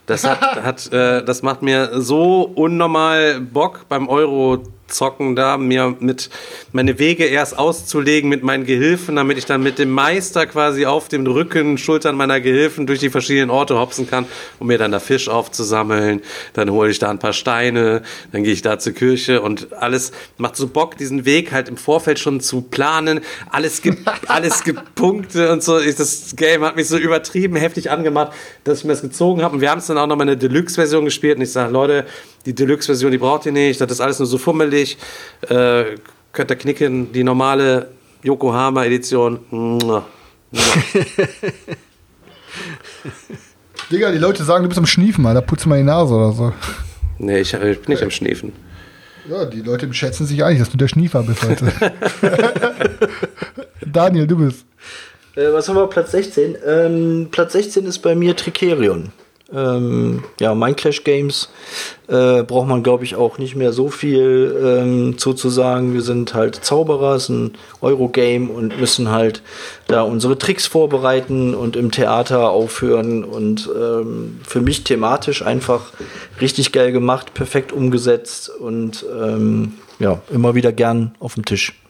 Das, 0.07 0.25
hat, 0.25 0.41
hat, 0.65 0.93
äh, 0.93 1.25
das 1.25 1.43
macht 1.43 1.63
mir 1.63 2.01
so 2.01 2.43
unnormal 2.43 3.41
Bock 3.41 3.87
beim 3.89 4.09
Euro 4.09 4.65
zocken 4.93 5.37
da, 5.37 5.59
mir 5.59 5.97
mit 5.99 6.31
meine 6.73 6.99
Wege 6.99 7.25
erst 7.25 7.59
auszulegen 7.59 8.29
mit 8.29 8.43
meinen 8.43 8.65
Gehilfen, 8.65 9.17
damit 9.17 9.39
ich 9.39 9.47
dann 9.47 9.63
mit 9.63 9.79
dem 9.79 9.91
Meister 9.91 10.47
quasi 10.47 10.87
auf 10.87 11.09
den 11.09 11.27
Rücken, 11.27 11.79
Schultern 11.79 12.17
meiner 12.17 12.41
Gehilfen 12.41 12.87
durch 12.87 13.01
die 13.01 13.11
verschiedenen 13.11 13.51
Orte 13.51 13.79
hopsen 13.79 14.09
kann, 14.09 14.27
um 14.59 14.67
mir 14.67 14.79
dann 14.79 14.93
da 14.93 15.01
Fisch 15.01 15.29
aufzusammeln. 15.29 16.21
Dann 16.53 16.71
hole 16.71 16.91
ich 16.91 16.99
da 16.99 17.11
ein 17.11 17.19
paar 17.19 17.33
Steine, 17.33 18.03
dann 18.33 18.45
gehe 18.45 18.53
ich 18.53 18.63
da 18.63 18.79
zur 18.79 18.93
Kirche 18.93 19.43
und 19.43 19.73
alles 19.73 20.13
macht 20.39 20.57
so 20.57 20.69
Bock, 20.69 20.97
diesen 20.97 21.25
Weg 21.25 21.53
halt 21.53 21.69
im 21.69 21.77
Vorfeld 21.77 22.19
schon 22.19 22.41
zu 22.41 22.63
planen. 22.63 23.21
Alles 23.51 23.83
gibt, 23.83 24.01
alles 24.29 24.65
gibt 24.65 24.95
Punkte 24.95 25.53
und 25.53 25.63
so. 25.63 25.79
Ich, 25.79 25.97
das 25.97 26.35
Game 26.37 26.63
hat 26.65 26.77
mich 26.77 26.89
so 26.89 26.97
übertrieben 26.97 27.57
heftig 27.57 27.91
angemacht, 27.91 28.33
dass 28.65 28.79
ich 28.79 28.85
mir 28.85 28.93
das 28.93 29.03
gezogen 29.03 29.43
habe. 29.43 29.55
Und 29.55 29.61
wir 29.61 29.71
haben 29.71 29.79
es 29.79 29.87
dann 29.87 29.99
auch 29.99 30.07
noch 30.07 30.17
mal 30.17 30.23
eine 30.23 30.37
Deluxe-Version 30.37 31.05
gespielt 31.05 31.37
und 31.37 31.43
ich 31.43 31.53
sage, 31.53 31.73
Leute, 31.73 32.07
die 32.47 32.55
Deluxe-Version, 32.55 33.13
die 33.13 33.19
braucht 33.19 33.47
ihr 33.47 33.53
nicht, 33.53 33.81
das 33.81 33.91
ist 33.91 34.01
alles 34.01 34.19
nur 34.19 34.27
so 34.27 34.39
fummelig. 34.39 34.99
Äh, 35.49 35.97
könnt 36.33 36.51
ihr 36.51 36.57
knicken, 36.57 37.13
die 37.13 37.25
normale 37.25 37.89
Yokohama-Edition. 38.23 39.39
Digga, 43.91 44.11
die 44.11 44.19
Leute 44.19 44.45
sagen, 44.45 44.63
du 44.63 44.69
bist 44.69 44.79
am 44.79 44.87
Schniefen, 44.87 45.27
Alter. 45.27 45.43
Putz 45.43 45.67
mal 45.67 45.79
die 45.79 45.85
Nase 45.85 46.15
oder 46.15 46.33
so. 46.33 46.53
Nee, 47.19 47.41
ich, 47.41 47.53
ich 47.53 47.81
bin 47.81 47.95
nicht 47.95 48.03
am 48.03 48.11
Schneefen. 48.11 48.53
Ja, 49.29 49.45
die 49.45 49.61
Leute 49.61 49.93
schätzen 49.95 50.27
sich 50.27 50.43
eigentlich, 50.43 50.59
dass 50.59 50.71
du 50.71 50.77
der 50.77 50.89
Schniefer 50.89 51.23
bist 51.23 51.43
heute. 51.45 51.73
Daniel, 53.87 54.27
du 54.27 54.37
bist. 54.39 54.65
Äh, 55.37 55.53
was 55.53 55.69
haben 55.69 55.77
wir 55.77 55.87
Platz 55.87 56.11
16? 56.11 56.57
Ähm, 56.67 57.29
Platz 57.31 57.53
16 57.53 57.87
ist 57.87 58.01
bei 58.01 58.15
mir 58.15 58.35
Tricerion. 58.35 59.13
Ähm, 59.55 60.25
ja, 60.41 60.55
Mindclash 60.55 61.05
Games 61.05 61.51
äh, 62.09 62.43
braucht 62.43 62.69
man, 62.69 62.83
glaube 62.83 63.05
ich, 63.05 63.17
auch 63.17 63.39
nicht 63.39 63.55
mehr 63.55 63.73
so 63.73 63.89
viel 63.89 64.57
ähm, 64.65 65.19
zu, 65.19 65.35
zu 65.35 65.51
sagen. 65.51 65.95
Wir 65.95 66.03
sind 66.03 66.35
halt 66.35 66.57
Zauberer, 66.57 67.17
es 67.17 67.25
ist 67.25 67.29
ein 67.31 67.53
Eurogame 67.81 68.51
und 68.51 68.79
müssen 68.81 69.11
halt 69.11 69.43
da 69.87 70.03
unsere 70.03 70.39
Tricks 70.39 70.67
vorbereiten 70.67 71.55
und 71.55 71.77
im 71.77 71.91
Theater 71.91 72.51
aufführen. 72.51 73.25
Und 73.25 73.69
ähm, 73.77 74.41
für 74.47 74.61
mich 74.61 74.85
thematisch 74.85 75.43
einfach 75.43 75.93
richtig 76.41 76.73
geil 76.73 76.93
gemacht, 76.93 77.35
perfekt 77.35 77.73
umgesetzt 77.73 78.49
und 78.49 79.05
ähm, 79.15 79.75
ja, 79.99 80.21
immer 80.33 80.55
wieder 80.55 80.73
gern 80.73 81.15
auf 81.21 81.35
dem 81.35 81.45
Tisch. 81.45 81.82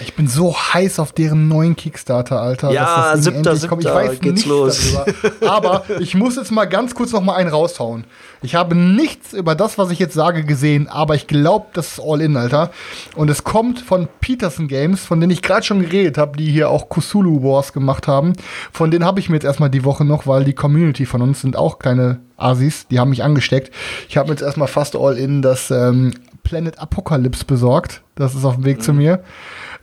Ich 0.00 0.14
bin 0.14 0.28
so 0.28 0.56
heiß 0.56 0.98
auf 0.98 1.12
deren 1.12 1.48
neuen 1.48 1.76
Kickstarter, 1.76 2.40
Alter. 2.40 2.70
Ja, 2.70 2.84
dass 2.84 3.12
das 3.12 3.24
siebter, 3.24 3.50
endlich 3.50 3.68
kommt. 3.68 3.82
Ich 3.82 3.88
siebter 3.88 4.04
weiß 4.04 4.20
geht's 4.20 4.46
nichts 4.46 4.46
los. 4.46 4.92
darüber. 4.92 5.52
Aber 5.52 5.84
ich 6.00 6.14
muss 6.14 6.36
jetzt 6.36 6.50
mal 6.50 6.66
ganz 6.66 6.94
kurz 6.94 7.12
noch 7.12 7.22
mal 7.22 7.34
einen 7.34 7.50
raushauen. 7.50 8.04
Ich 8.42 8.54
habe 8.54 8.74
nichts 8.74 9.32
über 9.32 9.54
das, 9.54 9.78
was 9.78 9.90
ich 9.90 9.98
jetzt 9.98 10.14
sage, 10.14 10.44
gesehen, 10.44 10.88
aber 10.88 11.14
ich 11.14 11.26
glaube, 11.26 11.66
das 11.72 11.92
ist 11.92 12.00
All-In, 12.00 12.36
Alter. 12.36 12.70
Und 13.14 13.30
es 13.30 13.44
kommt 13.44 13.80
von 13.80 14.08
Peterson 14.20 14.68
Games, 14.68 15.04
von 15.04 15.20
denen 15.20 15.32
ich 15.32 15.42
gerade 15.42 15.64
schon 15.64 15.80
geredet 15.80 16.18
habe, 16.18 16.36
die 16.36 16.50
hier 16.50 16.70
auch 16.70 16.88
Cthulhu 16.88 17.42
Wars 17.42 17.72
gemacht 17.72 18.06
haben. 18.06 18.34
Von 18.72 18.90
denen 18.90 19.04
habe 19.04 19.20
ich 19.20 19.28
mir 19.28 19.36
jetzt 19.36 19.44
erstmal 19.44 19.70
die 19.70 19.84
Woche 19.84 20.04
noch, 20.04 20.26
weil 20.26 20.44
die 20.44 20.54
Community 20.54 21.06
von 21.06 21.22
uns 21.22 21.40
sind 21.40 21.56
auch 21.56 21.78
keine 21.78 22.20
Asis, 22.36 22.86
die 22.88 23.00
haben 23.00 23.10
mich 23.10 23.24
angesteckt. 23.24 23.72
Ich 24.08 24.16
habe 24.16 24.28
mir 24.28 24.34
jetzt 24.34 24.42
erstmal 24.42 24.68
fast 24.68 24.94
All-In 24.94 25.42
das 25.42 25.70
ähm, 25.70 26.12
Planet 26.44 26.78
Apocalypse 26.78 27.44
besorgt. 27.44 28.02
Das 28.14 28.34
ist 28.34 28.44
auf 28.44 28.56
dem 28.56 28.64
Weg 28.64 28.82
zu 28.82 28.92
mir. 28.92 29.22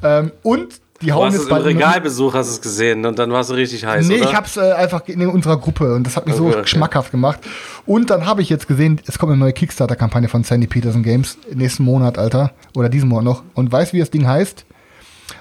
Ähm, 0.03 0.31
und 0.43 0.81
die 1.01 1.07
Du 1.07 1.15
hauen 1.15 1.25
hast 1.27 1.33
es 1.33 1.39
jetzt 1.41 1.49
im 1.49 1.55
bald 1.55 1.65
Regalbesuch, 1.65 2.33
hast 2.33 2.47
es 2.49 2.61
gesehen 2.61 3.05
und 3.05 3.19
dann 3.19 3.29
warst 3.31 3.49
du 3.49 3.55
richtig 3.55 3.85
heiß, 3.85 4.07
Nee, 4.07 4.21
oder? 4.21 4.29
ich 4.29 4.35
hab's 4.35 4.55
äh, 4.55 4.71
einfach 4.71 5.05
in 5.07 5.25
unserer 5.27 5.57
Gruppe 5.57 5.93
und 5.95 6.05
das 6.05 6.15
hat 6.15 6.25
mich 6.27 6.35
so 6.35 6.47
Okay, 6.47 6.59
okay. 6.59 6.67
schmackhaft 6.67 7.11
gemacht. 7.11 7.39
Und 7.85 8.09
dann 8.09 8.25
habe 8.25 8.41
ich 8.41 8.49
jetzt 8.49 8.67
gesehen, 8.69 9.01
es 9.05 9.19
kommt 9.19 9.31
eine 9.31 9.39
neue 9.39 9.51
Kickstarter-Kampagne 9.53 10.29
von 10.29 10.43
Sandy 10.45 10.67
Peterson 10.67 11.03
Games 11.03 11.37
nächsten 11.53 11.83
Monat, 11.83 12.17
Alter. 12.17 12.53
Oder 12.75 12.87
diesen 12.87 13.09
Monat 13.09 13.25
noch. 13.25 13.43
Und 13.53 13.71
weißt 13.71 13.91
du, 13.91 13.97
wie 13.97 13.99
das 13.99 14.11
Ding 14.11 14.25
heißt? 14.27 14.65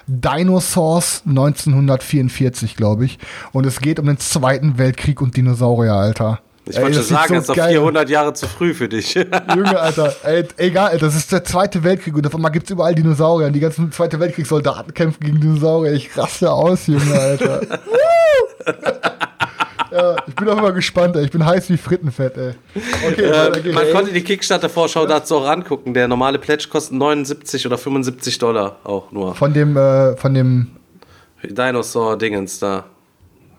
Dinosaurs 0.07 1.23
1944, 1.25 2.75
glaube 2.75 3.05
ich. 3.05 3.19
Und 3.53 3.65
es 3.65 3.79
geht 3.79 3.99
um 3.99 4.05
den 4.05 4.17
Zweiten 4.17 4.77
Weltkrieg 4.77 5.21
und 5.21 5.37
Dinosaurier, 5.37 5.93
Alter. 5.93 6.39
Ich 6.65 6.77
Ey, 6.77 6.83
wollte 6.83 6.97
das 6.97 7.07
schon 7.07 7.17
sagen, 7.17 7.27
so 7.27 7.33
das 7.33 7.43
ist 7.43 7.49
doch 7.49 7.55
geil 7.55 7.71
400 7.71 8.09
Jahre 8.09 8.33
zu 8.33 8.47
früh 8.47 8.73
für 8.73 8.87
dich. 8.87 9.13
Junge, 9.55 9.79
Alter, 9.79 10.15
ey, 10.23 10.45
egal, 10.57 10.97
das 10.97 11.15
ist 11.15 11.31
der 11.31 11.43
Zweite 11.43 11.83
Weltkrieg 11.83 12.15
und 12.15 12.25
auf 12.25 12.33
einmal 12.33 12.51
gibt's 12.51 12.69
überall 12.69 12.95
Dinosaurier 12.95 13.47
und 13.47 13.53
die 13.53 13.59
ganzen 13.59 13.91
Zweite 13.91 14.19
Weltkriegssoldaten 14.19 14.93
kämpfen 14.93 15.25
gegen 15.25 15.41
Dinosaurier. 15.41 15.93
Ich 15.93 16.17
raste 16.17 16.51
aus, 16.51 16.87
Junge, 16.87 17.13
Alter. 17.13 17.61
Ja, 19.91 20.15
ich 20.25 20.33
bin 20.33 20.49
auch 20.49 20.57
immer 20.57 20.71
gespannt, 20.71 21.15
ey. 21.15 21.25
Ich 21.25 21.29
bin 21.29 21.45
heiß 21.45 21.69
wie 21.69 21.77
Frittenfett, 21.77 22.35
ey. 22.35 22.53
Okay, 23.07 23.25
Äh, 23.25 23.73
man 23.73 23.91
konnte 23.91 24.11
die 24.11 24.23
Kickstarter-Vorschau 24.23 25.05
dazu 25.05 25.35
auch 25.37 25.47
angucken. 25.47 25.93
Der 25.93 26.07
normale 26.07 26.39
Pledge 26.39 26.67
kostet 26.67 26.97
79 26.97 27.67
oder 27.67 27.77
75 27.77 28.39
Dollar 28.39 28.77
auch 28.83 29.11
nur. 29.11 29.35
Von 29.35 29.53
dem, 29.53 29.77
äh, 29.77 30.17
von 30.17 30.33
dem, 30.33 30.71
Dinosaur-Dingens 31.43 32.57
da. 32.57 32.85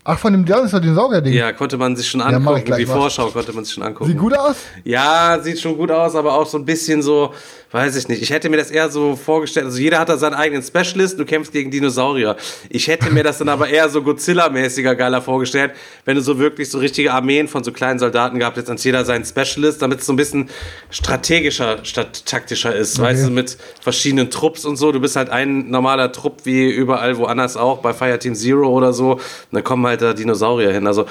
Ach, 0.05 0.17
von 0.17 0.31
dem 0.31 0.45
Dinosaurier-Ding. 0.45 1.33
Ja, 1.33 1.51
konnte 1.51 1.77
man 1.77 1.95
sich 1.95 2.07
schon 2.07 2.21
angucken. 2.21 2.63
gleich 2.63 2.79
die. 2.79 2.85
Vorschau 2.85 3.27
konnte 3.29 3.51
man 3.51 3.65
sich 3.65 3.73
schon 3.73 3.83
angucken. 3.83 4.09
Sieht 4.09 4.19
gut 4.19 4.37
aus? 4.37 4.55
Ja, 4.85 5.37
sieht 5.41 5.59
schon 5.59 5.75
gut 5.75 5.91
aus, 5.91 6.15
aber 6.15 6.33
auch 6.33 6.45
so 6.47 6.57
ein 6.57 6.63
bisschen 6.63 7.01
so, 7.01 7.33
weiß 7.71 7.95
ich 7.95 8.07
nicht. 8.07 8.21
Ich 8.21 8.29
hätte 8.29 8.49
mir 8.49 8.57
das 8.57 8.69
eher 8.69 8.89
so 8.89 9.15
vorgestellt. 9.15 9.65
Also 9.65 9.79
jeder 9.79 9.99
hat 9.99 10.09
da 10.09 10.17
seinen 10.17 10.35
eigenen 10.35 10.61
Specialist, 10.61 11.19
du 11.19 11.25
kämpfst 11.25 11.51
gegen 11.51 11.71
Dinosaurier. 11.71 12.35
Ich 12.69 12.87
hätte 12.87 13.09
mir 13.09 13.23
das 13.23 13.39
dann 13.39 13.49
aber 13.49 13.67
eher 13.67 13.89
so 13.89 14.01
Godzilla-mäßiger 14.01 14.95
geiler 14.95 15.21
vorgestellt, 15.21 15.71
wenn 16.05 16.15
du 16.15 16.21
so 16.21 16.37
wirklich 16.37 16.69
so 16.69 16.77
richtige 16.77 17.11
Armeen 17.11 17.47
von 17.47 17.63
so 17.63 17.71
kleinen 17.71 17.97
Soldaten 17.97 18.37
gehabt 18.37 18.57
hättest, 18.57 18.71
als 18.71 18.83
jeder 18.83 19.03
seinen 19.05 19.25
Specialist, 19.25 19.81
damit 19.81 20.01
es 20.01 20.05
so 20.05 20.13
ein 20.13 20.17
bisschen 20.17 20.49
strategischer 20.91 21.83
statt 21.83 22.25
taktischer 22.25 22.75
ist. 22.75 22.99
Weißt 22.99 23.25
du, 23.25 23.31
mit 23.31 23.57
verschiedenen 23.81 24.29
Trupps 24.29 24.65
und 24.65 24.77
so. 24.77 24.91
Du 24.91 24.99
bist 24.99 25.15
halt 25.15 25.29
ein 25.29 25.69
normaler 25.71 26.11
Trupp 26.11 26.41
wie 26.43 26.69
überall 26.69 27.17
woanders 27.17 27.57
auch, 27.57 27.79
bei 27.79 27.93
Fireteam 27.93 28.35
Zero 28.35 28.69
oder 28.69 28.93
so. 28.93 29.13
Und 29.13 29.21
dann 29.51 29.63
kommen 29.63 29.85
halt 29.85 29.95
halt 29.95 30.01
da 30.01 30.13
Dinosaurier 30.13 30.71
hin. 30.71 30.87
Also 30.87 31.05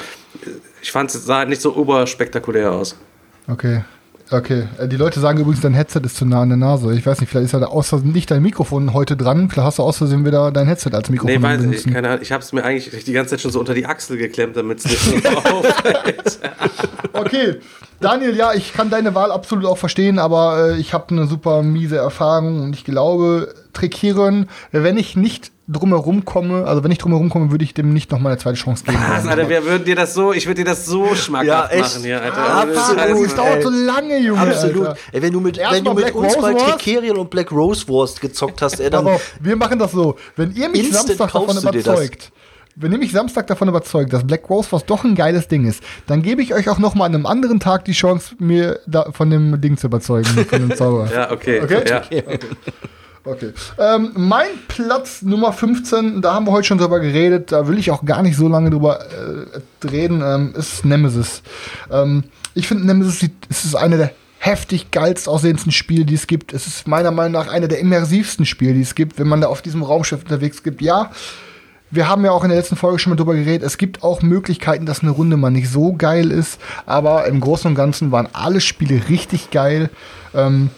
ich 0.82 0.92
fand 0.92 1.14
es 1.14 1.24
sah 1.24 1.44
nicht 1.44 1.60
so 1.60 1.74
oberspektakulär 1.74 2.72
aus. 2.72 2.96
Okay. 3.48 3.82
Okay, 4.34 4.66
äh, 4.78 4.88
die 4.88 4.96
Leute 4.96 5.20
sagen 5.20 5.38
übrigens, 5.38 5.60
dein 5.60 5.74
Headset 5.74 6.00
ist 6.04 6.16
zu 6.16 6.26
nah 6.26 6.42
an 6.42 6.48
der 6.48 6.58
Nase. 6.58 6.92
Ich 6.94 7.06
weiß 7.06 7.20
nicht, 7.20 7.30
vielleicht 7.30 7.46
ist 7.46 7.52
ja 7.52 7.60
da 7.60 7.66
aus 7.66 7.88
Versehen 7.88 8.10
nicht 8.10 8.30
dein 8.32 8.42
Mikrofon 8.42 8.92
heute 8.92 9.16
dran. 9.16 9.48
Vielleicht 9.48 9.66
hast 9.66 9.78
du 9.78 9.84
aus 9.84 9.98
Versehen 9.98 10.24
wieder 10.24 10.50
dein 10.50 10.66
Headset 10.66 10.90
als 10.92 11.08
Mikrofon 11.08 11.40
Nee, 11.40 11.42
weiß 11.42 11.62
ich, 11.62 11.92
keine 11.92 12.08
Ahnung. 12.08 12.22
Ich 12.22 12.32
habe 12.32 12.42
es 12.42 12.52
mir 12.52 12.64
eigentlich 12.64 13.04
die 13.04 13.12
ganze 13.12 13.30
Zeit 13.30 13.42
schon 13.42 13.52
so 13.52 13.60
unter 13.60 13.74
die 13.74 13.86
Achsel 13.86 14.16
geklemmt, 14.16 14.56
damit 14.56 14.84
es 14.84 14.86
nicht 14.86 15.22
so 15.24 15.38
auffällt. 15.38 16.40
Okay, 17.12 17.60
Daniel, 18.00 18.36
ja, 18.36 18.52
ich 18.54 18.72
kann 18.72 18.90
deine 18.90 19.14
Wahl 19.14 19.30
absolut 19.30 19.66
auch 19.66 19.78
verstehen, 19.78 20.18
aber 20.18 20.70
äh, 20.72 20.78
ich 20.78 20.92
habe 20.92 21.10
eine 21.10 21.28
super 21.28 21.62
miese 21.62 21.96
Erfahrung 21.96 22.60
und 22.60 22.74
ich 22.74 22.84
glaube, 22.84 23.54
Trekieren, 23.72 24.48
wenn 24.72 24.96
ich 24.96 25.16
nicht 25.16 25.52
drumherum 25.66 26.24
komme, 26.24 26.64
also 26.66 26.84
wenn 26.84 26.90
ich 26.90 26.98
drumherum 26.98 27.30
komme, 27.30 27.50
würde 27.50 27.64
ich 27.64 27.72
dem 27.74 27.92
nicht 27.92 28.10
nochmal 28.10 28.32
eine 28.32 28.38
zweite 28.40 28.56
Chance 28.56 28.84
geben. 28.84 28.98
Was, 29.08 29.26
Alter, 29.26 29.48
wir 29.48 29.64
würden 29.64 29.84
dir 29.84 29.96
das 29.96 30.12
so, 30.14 30.32
ich 30.32 30.46
würde 30.46 30.62
dir 30.62 30.70
das 30.70 30.84
so 30.86 31.14
schmackhaft 31.14 31.46
Ja, 31.46 31.66
echt. 31.68 31.80
machen 31.82 32.02
hier, 32.02 32.20
Alter. 32.22 32.54
Absolut. 32.54 33.00
Also, 33.00 33.24
Es 33.24 33.34
dauert 33.34 33.62
so 33.62 33.70
lange, 33.70 34.18
Junge. 34.18 34.40
Absolut. 34.40 34.86
Alter. 34.88 34.98
Ey, 35.12 35.22
wenn 35.22 35.32
du 35.32 35.40
mit, 35.40 35.56
Erst 35.58 35.72
wenn 35.74 35.84
du 35.84 35.90
mal 35.90 35.94
mit 35.96 36.04
Black 36.04 36.14
uns 36.16 36.36
Rose 36.36 36.52
Wurst. 36.52 36.78
Tricerion 36.80 37.16
und 37.16 37.30
Black 37.30 37.50
Rose 37.52 37.88
Wurst 37.88 38.20
gezockt 38.20 38.60
hast, 38.62 38.80
ey, 38.80 38.90
dann 38.90 39.06
Aber 39.06 39.20
wir 39.40 39.56
machen 39.56 39.78
das 39.78 39.92
so, 39.92 40.16
wenn 40.36 40.52
ihr 40.54 40.68
mich 40.68 40.92
Samstag 40.92 41.32
davon 41.32 41.46
das. 41.46 41.62
überzeugt, 41.62 42.32
wenn 42.76 42.90
ihr 42.92 42.98
mich 42.98 43.12
Samstag 43.12 43.46
davon 43.46 43.68
überzeugt, 43.68 44.12
dass 44.12 44.26
Black 44.26 44.50
Rose 44.50 44.68
was 44.72 44.84
doch 44.84 45.04
ein 45.04 45.14
geiles 45.14 45.46
Ding 45.48 45.64
ist, 45.64 45.82
dann 46.08 46.22
gebe 46.22 46.42
ich 46.42 46.52
euch 46.54 46.68
auch 46.68 46.78
noch 46.78 46.94
mal 46.96 47.06
an 47.06 47.14
einem 47.14 47.26
anderen 47.26 47.60
Tag 47.60 47.84
die 47.84 47.92
Chance, 47.92 48.34
mir 48.38 48.80
da 48.86 49.12
von 49.12 49.30
dem 49.30 49.60
Ding 49.60 49.76
zu 49.76 49.86
überzeugen, 49.86 50.26
von 50.26 50.68
dem 50.68 50.76
Zauber. 50.76 51.08
Ja, 51.14 51.30
okay. 51.30 51.60
Okay? 51.62 51.84
Ja. 51.88 52.02
Okay. 52.04 52.24
Ähm, 53.78 54.12
mein 54.14 54.48
Platz 54.68 55.22
Nummer 55.22 55.52
15, 55.52 56.20
da 56.20 56.34
haben 56.34 56.46
wir 56.46 56.52
heute 56.52 56.66
schon 56.66 56.78
drüber 56.78 57.00
geredet, 57.00 57.52
da 57.52 57.66
will 57.66 57.78
ich 57.78 57.90
auch 57.90 58.04
gar 58.04 58.22
nicht 58.22 58.36
so 58.36 58.48
lange 58.48 58.70
drüber 58.70 59.00
äh, 59.00 59.86
reden, 59.86 60.22
ähm, 60.22 60.54
ist 60.56 60.84
Nemesis. 60.84 61.42
Ähm, 61.90 62.24
ich 62.54 62.68
finde 62.68 62.86
Nemesis 62.86 63.30
es 63.48 63.64
ist 63.64 63.74
eine 63.74 63.96
der 63.96 64.10
heftig 64.38 64.90
geilst 64.90 65.26
aussehendsten 65.26 65.72
Spiele, 65.72 66.04
die 66.04 66.14
es 66.14 66.26
gibt. 66.26 66.52
Es 66.52 66.66
ist 66.66 66.86
meiner 66.86 67.10
Meinung 67.10 67.32
nach 67.32 67.48
eine 67.50 67.66
der 67.66 67.78
immersivsten 67.78 68.44
Spiele, 68.44 68.74
die 68.74 68.82
es 68.82 68.94
gibt, 68.94 69.18
wenn 69.18 69.26
man 69.26 69.40
da 69.40 69.46
auf 69.46 69.62
diesem 69.62 69.82
Raumschiff 69.82 70.22
unterwegs 70.22 70.62
gibt. 70.62 70.82
Ja, 70.82 71.10
wir 71.90 72.08
haben 72.08 72.24
ja 72.26 72.30
auch 72.30 72.42
in 72.44 72.50
der 72.50 72.58
letzten 72.58 72.76
Folge 72.76 72.98
schon 72.98 73.10
mal 73.10 73.16
drüber 73.16 73.34
geredet, 73.34 73.62
es 73.62 73.78
gibt 73.78 74.02
auch 74.02 74.20
Möglichkeiten, 74.20 74.84
dass 74.84 75.00
eine 75.00 75.12
Runde 75.12 75.38
mal 75.38 75.50
nicht 75.50 75.70
so 75.70 75.94
geil 75.94 76.30
ist, 76.30 76.60
aber 76.84 77.24
im 77.26 77.40
Großen 77.40 77.70
und 77.70 77.74
Ganzen 77.74 78.12
waren 78.12 78.28
alle 78.34 78.60
Spiele 78.60 79.08
richtig 79.08 79.50
geil. 79.50 79.88
Ähm, 80.34 80.70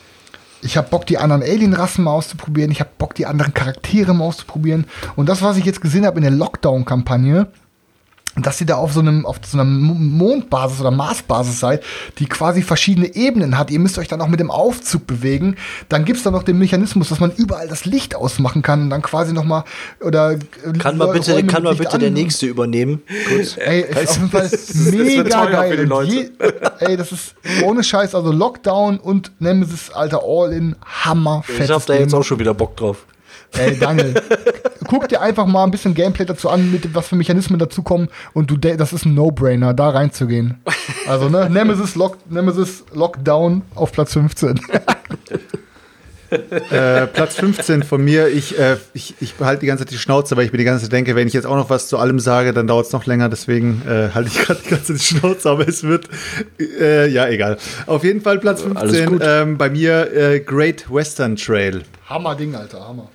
ich 0.63 0.77
habe 0.77 0.89
Bock, 0.89 1.07
die 1.07 1.19
anderen 1.19 1.43
Alien-Rassen 1.43 2.05
mal 2.05 2.13
auszuprobieren. 2.13 2.71
Ich 2.71 2.81
habe 2.81 2.91
Bock, 2.99 3.15
die 3.15 3.27
anderen 3.27 3.55
Charaktere 3.55 4.15
mal 4.15 4.25
auszuprobieren. 4.25 4.87
Und 5.15 5.29
das, 5.29 5.43
was 5.43 5.57
ich 5.57 5.65
jetzt 5.65 5.81
gesehen 5.81 6.07
habe 6.07 6.17
in 6.17 6.23
der 6.23 6.33
Lockdown-Kampagne, 6.33 7.49
dass 8.39 8.61
ihr 8.61 8.67
da 8.67 8.77
auf 8.77 8.93
so 8.93 9.01
einem 9.01 9.25
auf 9.25 9.39
so 9.47 9.57
einer 9.57 9.65
Mondbasis 9.65 10.81
oder 10.81 10.91
Marsbasis 10.91 11.59
seid, 11.61 11.83
die 12.19 12.27
quasi 12.27 12.63
verschiedene 12.63 13.15
Ebenen 13.15 13.57
hat. 13.59 13.71
Ihr 13.71 13.79
müsst 13.79 13.99
euch 13.99 14.09
dann 14.09 14.21
auch 14.21 14.29
mit 14.29 14.41
dem 14.41 14.51
Aufzug 14.51 15.07
bewegen. 15.07 15.57
Dann 15.89 16.05
gibt's 16.05 16.23
da 16.23 16.31
noch 16.31 16.43
den 16.43 16.59
Mechanismus, 16.59 17.09
dass 17.09 17.21
man 17.21 17.33
überall 17.33 17.69
das 17.69 17.85
Licht 17.87 18.15
ausmachen 18.15 18.63
kann 18.63 18.83
und 18.83 18.91
dann 18.91 19.03
quasi 19.03 19.33
noch 19.33 19.45
mal 19.45 19.65
oder 20.01 20.33
äh, 20.33 20.39
kann 20.79 20.99
mal 20.99 21.07
bitte, 21.13 21.43
kann 21.45 21.65
Licht 21.65 21.79
bitte 21.79 21.99
der 21.99 22.09
an- 22.09 22.15
nächste 22.15 22.47
übernehmen. 22.47 23.03
Kurz. 23.29 23.57
Ey, 23.57 23.83
ist 23.83 23.97
auf 24.11 24.17
jeden 24.17 24.31
Fall 24.31 24.51
mega 24.93 25.45
geil. 25.47 25.89
Je, 26.05 26.31
ey, 26.81 26.97
das 26.97 27.13
ist 27.13 27.35
ohne 27.65 27.83
Scheiß, 27.83 28.15
also 28.15 28.33
Lockdown 28.33 28.99
und 28.99 29.33
Nemesis, 29.39 29.91
alter 29.91 30.21
All-in, 30.25 30.77
Hammer, 30.85 31.43
Ich 31.59 31.71
hab 31.71 31.87
da 31.87 31.95
jetzt 31.95 32.15
auch 32.15 32.23
schon 32.23 32.39
wieder 32.39 32.55
Bock 32.55 32.77
drauf. 32.77 33.07
Ey, 33.53 33.79
Daniel, 33.79 34.15
guck 34.87 35.09
dir 35.09 35.21
einfach 35.21 35.47
mal 35.47 35.65
ein 35.65 35.71
bisschen 35.71 35.95
Gameplay 35.95 36.25
dazu 36.25 36.49
an, 36.51 36.71
mit 36.73 36.95
was 36.95 37.09
für 37.09 37.17
Mechanismen 37.17 37.59
dazukommen 37.59 38.09
und 38.35 38.51
du, 38.51 38.57
das 38.57 38.93
ist 38.93 39.05
ein 39.05 39.15
No-Brainer, 39.15 39.75
da 39.75 39.91
reinzugehen. 39.91 40.61
Also, 41.09 41.29
ne, 41.29 41.49
Nemesis, 41.49 41.95
Lock, 41.95 42.19
Nemesis 42.31 42.85
Lockdown 42.93 43.63
auf 43.75 43.93
Platz 43.93 44.13
15. 44.13 44.61
Äh, 46.31 47.07
Platz 47.07 47.37
15 47.37 47.83
von 47.83 48.05
mir. 48.05 48.29
Ich, 48.29 48.59
äh, 48.59 48.79
ich, 48.95 49.15
ich 49.21 49.35
behalte 49.35 49.61
die 49.61 49.67
ganze 49.67 49.85
Zeit 49.85 49.93
die 49.93 49.99
Schnauze, 49.99 50.37
weil 50.37 50.45
ich 50.45 50.53
mir 50.53 50.59
die 50.59 50.65
ganze 50.65 50.85
Zeit 50.85 50.93
denke, 50.93 51.15
wenn 51.15 51.29
ich 51.29 51.35
jetzt 51.35 51.47
auch 51.47 51.55
noch 51.55 51.71
was 51.71 51.89
zu 51.89 51.99
allem 51.99 52.19
sage, 52.19 52.53
dann 52.53 52.67
dauert 52.67 52.87
es 52.87 52.93
noch 52.93 53.07
länger. 53.07 53.29
Deswegen 53.29 53.83
äh, 53.87 54.11
halte 54.13 54.31
ich 54.31 54.39
gerade 54.41 54.61
die 54.65 54.71
ganze 54.71 54.95
Zeit 54.95 55.01
die 55.01 55.19
Schnauze, 55.19 55.49
aber 55.51 55.69
es 55.69 55.85
wird, 55.85 56.09
äh, 56.59 57.09
ja, 57.09 57.29
egal. 57.29 57.59
Auf 57.87 58.03
jeden 58.03 58.21
Fall 58.21 58.39
Platz 58.39 58.63
Alles 58.63 58.97
15 58.97 59.07
gut. 59.07 59.23
ähm, 59.25 59.57
bei 59.57 59.71
mir 59.71 60.13
äh, 60.13 60.41
Great 60.41 60.93
Western 60.93 61.37
Trail. 61.37 61.83
Hammer 62.09 62.35
Ding, 62.35 62.55
Alter, 62.55 62.87
Hammer. 62.89 63.09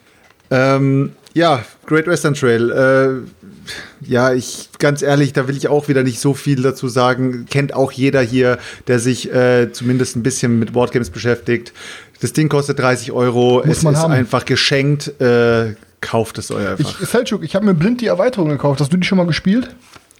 Ähm, 0.52 1.14
ja, 1.34 1.64
Great 1.86 2.08
Western 2.08 2.34
Trail. 2.34 2.72
Äh, 2.72 4.08
ja, 4.08 4.34
ich 4.34 4.70
ganz 4.80 5.02
ehrlich, 5.02 5.34
da 5.34 5.48
will 5.48 5.56
ich 5.56 5.68
auch 5.68 5.88
wieder 5.88 6.04
nicht 6.04 6.20
so 6.20 6.34
viel 6.34 6.62
dazu 6.62 6.88
sagen. 6.88 7.46
Kennt 7.50 7.74
auch 7.74 7.92
jeder 7.92 8.22
hier, 8.22 8.58
der 8.88 9.00
sich 9.00 9.34
äh, 9.34 9.72
zumindest 9.72 10.16
ein 10.16 10.24
bisschen 10.24 10.60
mit 10.60 10.74
Boardgames 10.74 11.10
beschäftigt. 11.10 11.74
Das 12.20 12.34
Ding 12.34 12.50
kostet 12.50 12.80
30 12.80 13.12
Euro. 13.12 13.64
Muss 13.66 13.78
es 13.78 13.84
man 13.84 13.94
ist 13.94 14.02
haben. 14.02 14.12
einfach 14.12 14.46
geschenkt. 14.46 15.20
Äh, 15.22 15.76
kauft 16.02 16.38
es 16.38 16.52
euch 16.52 16.64
Ich, 16.64 16.70
einfach. 16.88 17.08
Selchuk, 17.08 17.44
ich 17.44 17.56
habe 17.56 17.66
mir 17.66 17.74
blind 17.74 18.02
die 18.02 18.08
Erweiterung 18.08 18.50
gekauft. 18.50 18.82
Hast 18.82 18.92
du 18.92 18.98
die 18.98 19.08
schon 19.08 19.18
mal 19.18 19.28
gespielt? 19.28 19.70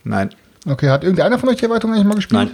Nein. 0.04 0.30
Okay, 0.68 0.90
hat 0.90 1.04
irgendeiner 1.04 1.40
von 1.40 1.50
euch 1.50 1.58
die 1.58 1.66
Erweiterung 1.66 1.94
eigentlich 1.94 2.08
mal 2.08 2.16
gespielt? 2.16 2.40
Nein. 2.40 2.52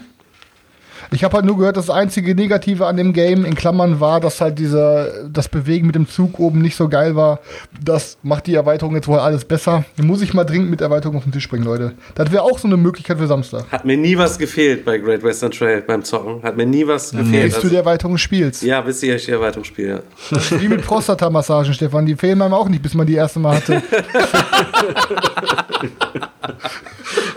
Ich 1.11 1.23
habe 1.23 1.35
halt 1.35 1.45
nur 1.45 1.57
gehört, 1.57 1.77
das 1.77 1.89
einzige 1.89 2.35
Negative 2.35 2.85
an 2.85 2.97
dem 2.97 3.13
Game 3.13 3.45
in 3.45 3.55
Klammern 3.55 3.99
war, 3.99 4.19
dass 4.19 4.41
halt 4.41 4.59
dieser 4.59 5.27
das 5.29 5.47
Bewegen 5.47 5.87
mit 5.87 5.95
dem 5.95 6.07
Zug 6.07 6.39
oben 6.39 6.61
nicht 6.61 6.75
so 6.75 6.89
geil 6.89 7.15
war. 7.15 7.39
Das 7.83 8.17
macht 8.23 8.47
die 8.47 8.55
Erweiterung 8.55 8.95
jetzt 8.95 9.07
wohl 9.07 9.19
alles 9.19 9.45
besser. 9.45 9.85
Muss 10.01 10.21
ich 10.21 10.33
mal 10.33 10.43
dringend 10.43 10.69
mit 10.69 10.81
Erweiterung 10.81 11.17
auf 11.17 11.23
den 11.23 11.31
Tisch 11.31 11.47
bringen, 11.47 11.63
Leute. 11.63 11.93
Das 12.15 12.31
wäre 12.31 12.43
auch 12.43 12.59
so 12.59 12.67
eine 12.67 12.77
Möglichkeit 12.77 13.17
für 13.17 13.27
Samstag. 13.27 13.65
Hat 13.71 13.85
mir 13.85 13.97
nie 13.97 14.17
was 14.17 14.37
gefehlt 14.37 14.85
bei 14.85 14.97
Great 14.97 15.23
Western 15.23 15.51
Trail 15.51 15.81
beim 15.81 16.03
Zocken. 16.03 16.43
Hat 16.43 16.57
mir 16.57 16.65
nie 16.65 16.85
was 16.85 17.11
gefehlt. 17.11 17.53
Bis 17.53 17.61
du 17.61 17.69
die 17.69 17.75
Erweiterung 17.75 18.17
spielst. 18.17 18.63
ja, 18.63 18.81
bis 18.81 19.01
ich 19.01 19.25
die 19.25 19.31
Erweiterung 19.31 19.63
spiele. 19.63 20.03
Ja. 20.31 20.39
Wie 20.59 20.67
mit 20.67 20.85
Prostata-Massagen, 20.85 21.73
Stefan. 21.73 22.05
Die 22.05 22.15
fehlen 22.15 22.41
einem 22.41 22.53
auch 22.53 22.67
nicht, 22.69 22.81
bis 22.81 22.93
man 22.93 23.07
die 23.07 23.15
erste 23.15 23.39
Mal 23.39 23.55
hatte. 23.57 23.81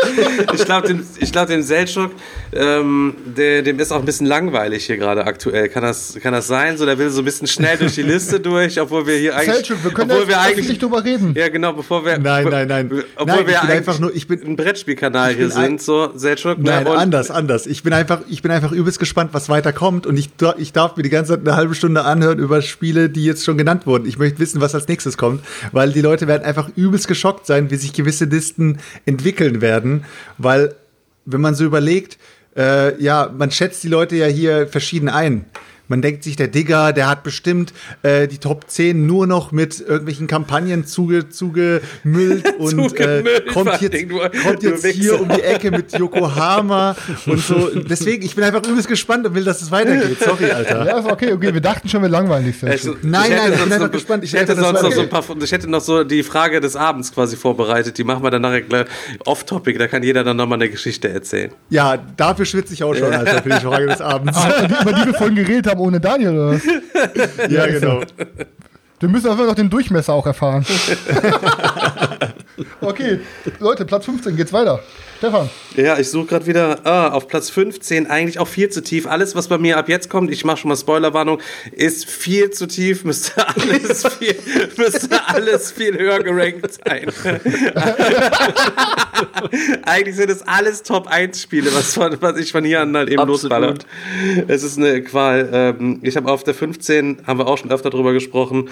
Ich 0.54 0.64
glaube, 0.64 0.88
dem, 0.88 1.04
ich 1.18 1.32
glaub, 1.32 1.46
dem 1.48 1.62
Seltschuk, 1.62 2.12
ähm, 2.52 3.14
der, 3.36 3.62
dem 3.62 3.78
ist 3.78 3.92
auch 3.92 3.98
ein 3.98 4.04
bisschen 4.04 4.26
langweilig 4.26 4.86
hier 4.86 4.96
gerade 4.96 5.24
aktuell. 5.26 5.68
Kann 5.68 5.82
das, 5.82 6.16
kann 6.22 6.32
das 6.32 6.46
sein? 6.46 6.76
So, 6.76 6.84
der 6.86 6.98
will 6.98 7.10
so 7.10 7.20
ein 7.22 7.24
bisschen 7.24 7.46
schnell 7.46 7.76
durch 7.78 7.94
die 7.94 8.02
Liste 8.02 8.40
durch, 8.40 8.80
obwohl 8.80 9.06
wir 9.06 9.16
hier 9.16 9.36
eigentlich. 9.36 9.54
Selchuk, 9.66 9.84
wir 9.84 9.90
können 9.92 10.10
obwohl 10.10 10.28
wir 10.28 10.40
eigentlich 10.40 10.78
drüber 10.78 11.04
reden. 11.04 11.34
Ja, 11.36 11.48
genau, 11.48 11.72
bevor 11.72 12.04
wir. 12.04 12.18
Nein, 12.18 12.46
nein, 12.50 12.68
nein. 12.68 12.90
Obwohl 13.16 13.36
Nein, 13.36 13.46
wir 13.46 13.60
eigentlich 13.62 13.76
einfach 13.76 13.98
nur- 13.98 14.14
ich 14.14 14.26
bin- 14.26 14.42
ein 14.42 14.56
Brettspielkanal 14.56 15.34
hier 15.34 15.46
ein- 15.46 15.50
sind, 15.50 15.82
so, 15.82 16.10
Selchuk. 16.16 16.58
ne? 16.58 16.64
Nein, 16.70 16.86
Und- 16.86 16.96
anders, 16.96 17.30
anders. 17.30 17.66
Ich 17.66 17.82
bin 17.82 17.92
einfach, 17.92 18.20
ich 18.28 18.42
bin 18.42 18.50
einfach 18.50 18.72
übelst 18.72 18.98
gespannt, 18.98 19.30
was 19.32 19.48
weiter 19.48 19.72
kommt 19.72 20.06
und 20.06 20.16
ich, 20.16 20.30
ich 20.58 20.72
darf 20.72 20.96
mir 20.96 21.02
die 21.02 21.10
ganze 21.10 21.32
Zeit 21.32 21.46
eine 21.46 21.56
halbe 21.56 21.74
Stunde 21.74 22.04
anhören 22.04 22.38
über 22.38 22.62
Spiele, 22.62 23.10
die 23.10 23.24
jetzt 23.24 23.44
schon 23.44 23.58
genannt 23.58 23.86
wurden. 23.86 24.06
Ich 24.06 24.18
möchte 24.18 24.38
wissen, 24.38 24.60
was 24.60 24.74
als 24.74 24.88
nächstes 24.88 25.16
kommt, 25.16 25.44
weil 25.72 25.92
die 25.92 26.00
Leute 26.00 26.26
werden 26.26 26.44
einfach 26.44 26.68
übelst 26.76 27.08
geschockt 27.08 27.46
sein, 27.46 27.70
wie 27.70 27.76
sich 27.76 27.92
gewisse 27.92 28.24
Listen 28.24 28.78
entwickeln 29.06 29.60
werden, 29.60 29.89
weil 30.38 30.74
wenn 31.24 31.40
man 31.40 31.54
so 31.54 31.64
überlegt, 31.64 32.18
äh, 32.56 33.00
ja, 33.02 33.32
man 33.36 33.50
schätzt 33.50 33.82
die 33.84 33.88
Leute 33.88 34.16
ja 34.16 34.26
hier 34.26 34.66
verschieden 34.66 35.08
ein. 35.08 35.44
Man 35.90 36.00
denkt 36.00 36.24
sich, 36.24 36.36
der 36.36 36.48
Digger, 36.48 36.94
der 36.94 37.08
hat 37.08 37.22
bestimmt 37.22 37.74
äh, 38.02 38.26
die 38.28 38.38
Top 38.38 38.64
10 38.70 39.04
nur 39.06 39.26
noch 39.26 39.52
mit 39.52 39.80
irgendwelchen 39.80 40.26
Kampagnen 40.26 40.86
zuge, 40.86 41.28
zugemüllt 41.28 42.54
und 42.58 42.78
äh, 42.78 42.88
Zugemüllt, 42.88 43.46
kommt 43.52 43.68
vor 43.70 43.78
jetzt, 43.80 44.10
du- 44.10 44.40
kommt 44.42 44.62
jetzt 44.62 44.86
hier 44.86 45.20
um 45.20 45.28
die 45.28 45.42
Ecke 45.42 45.70
mit 45.70 45.92
Yokohama 45.98 46.96
und 47.26 47.38
so. 47.40 47.68
Deswegen, 47.74 48.24
ich 48.24 48.34
bin 48.34 48.44
einfach 48.44 48.62
übelst 48.66 48.88
gespannt 48.88 49.26
und 49.26 49.34
will, 49.34 49.44
dass 49.44 49.60
es 49.62 49.70
weitergeht. 49.70 50.18
Sorry, 50.20 50.50
Alter. 50.50 50.86
Ja, 50.86 50.98
ist 50.98 51.06
okay, 51.10 51.32
okay. 51.32 51.52
Wir 51.52 51.60
dachten 51.60 51.88
schon, 51.88 52.02
wir 52.02 52.08
langweilen 52.08 52.44
dich. 52.46 52.54
Ich, 52.54 52.60
Selchuk. 52.60 52.98
Nein, 53.02 53.30
nein, 53.36 53.52
ich 53.52 53.62
bin 53.62 53.72
einfach 53.72 53.90
gespannt. 53.90 54.24
Ich 54.24 54.32
hätte 54.32 54.54
sonst 54.54 54.82
noch 54.82 54.92
so 54.92 55.00
ein 55.02 55.08
paar, 55.08 55.24
ich 55.42 55.52
hätte 55.52 55.68
noch 55.68 55.80
so 55.80 56.04
die 56.04 56.22
Frage 56.22 56.60
des 56.60 56.76
Abends 56.76 57.12
quasi 57.12 57.36
vorbereitet. 57.36 57.98
Die 57.98 58.04
machen 58.04 58.22
wir 58.22 58.30
dann 58.30 58.42
nachher 58.42 58.62
gleich 58.62 58.86
off-topic. 59.26 59.78
Da 59.78 59.88
kann 59.88 60.02
jeder 60.02 60.22
dann 60.24 60.36
nochmal 60.36 60.58
eine 60.58 60.70
Geschichte 60.70 61.08
erzählen. 61.08 61.50
Ja, 61.68 61.96
dafür 62.16 62.44
schwitze 62.44 62.74
ich 62.74 62.84
auch 62.84 62.94
schon, 62.94 63.12
Alter, 63.12 63.42
für 63.42 63.48
die 63.50 63.56
Frage 63.66 63.86
des 63.86 64.00
Abends. 64.00 64.36
Ah, 64.38 64.66
die, 64.66 64.82
über 64.82 64.92
die 64.92 65.06
wir 65.06 65.14
vorhin 65.14 65.34
geredet 65.36 65.66
haben 65.66 65.79
ohne 65.80 66.00
Daniel, 66.00 66.30
oder 66.30 66.52
was? 66.52 66.62
Ja, 67.50 67.66
genau. 67.66 68.02
Wir 69.00 69.08
müssen 69.08 69.30
einfach 69.30 69.46
noch 69.46 69.54
den 69.54 69.70
Durchmesser 69.70 70.12
auch 70.12 70.26
erfahren. 70.26 70.64
okay, 72.80 73.20
Leute, 73.58 73.84
Platz 73.84 74.04
15, 74.04 74.36
geht's 74.36 74.52
weiter. 74.52 74.80
Stefan, 75.18 75.50
Ja, 75.76 75.98
ich 75.98 76.08
suche 76.08 76.28
gerade 76.28 76.46
wieder 76.46 76.78
ah, 76.84 77.08
auf 77.08 77.28
Platz 77.28 77.50
15, 77.50 78.06
eigentlich 78.06 78.38
auch 78.38 78.48
viel 78.48 78.70
zu 78.70 78.82
tief. 78.82 79.06
Alles, 79.06 79.34
was 79.34 79.48
bei 79.48 79.58
mir 79.58 79.76
ab 79.76 79.90
jetzt 79.90 80.08
kommt, 80.08 80.30
ich 80.30 80.46
mache 80.46 80.56
schon 80.56 80.70
mal 80.70 80.76
Spoilerwarnung, 80.76 81.42
ist 81.72 82.08
viel 82.08 82.50
zu 82.50 82.66
tief, 82.66 83.04
müsste 83.04 83.46
alles 83.46 84.06
viel, 84.14 84.34
müsste 84.78 85.20
alles 85.28 85.72
viel 85.72 85.98
höher 85.98 86.22
gerankt 86.22 86.70
sein. 86.72 87.12
eigentlich 89.82 90.16
sind 90.16 90.30
es 90.30 90.40
alles 90.40 90.82
Top 90.82 91.06
1 91.06 91.42
Spiele, 91.42 91.70
was, 91.74 91.92
von, 91.92 92.16
was 92.20 92.38
ich 92.38 92.50
von 92.50 92.64
hier 92.64 92.80
an 92.80 92.96
halt 92.96 93.10
eben 93.10 93.20
Absolut. 93.20 93.42
losballer. 93.42 93.74
Es 94.48 94.62
ist 94.62 94.78
eine 94.78 95.02
Qual. 95.02 95.50
Ähm, 95.52 96.00
ich 96.02 96.16
habe 96.16 96.30
auf 96.32 96.44
der 96.44 96.54
15, 96.54 97.26
haben 97.26 97.38
wir 97.38 97.46
auch 97.46 97.58
schon 97.58 97.70
öfter 97.70 97.90
drüber 97.90 98.14
gesprochen, 98.14 98.70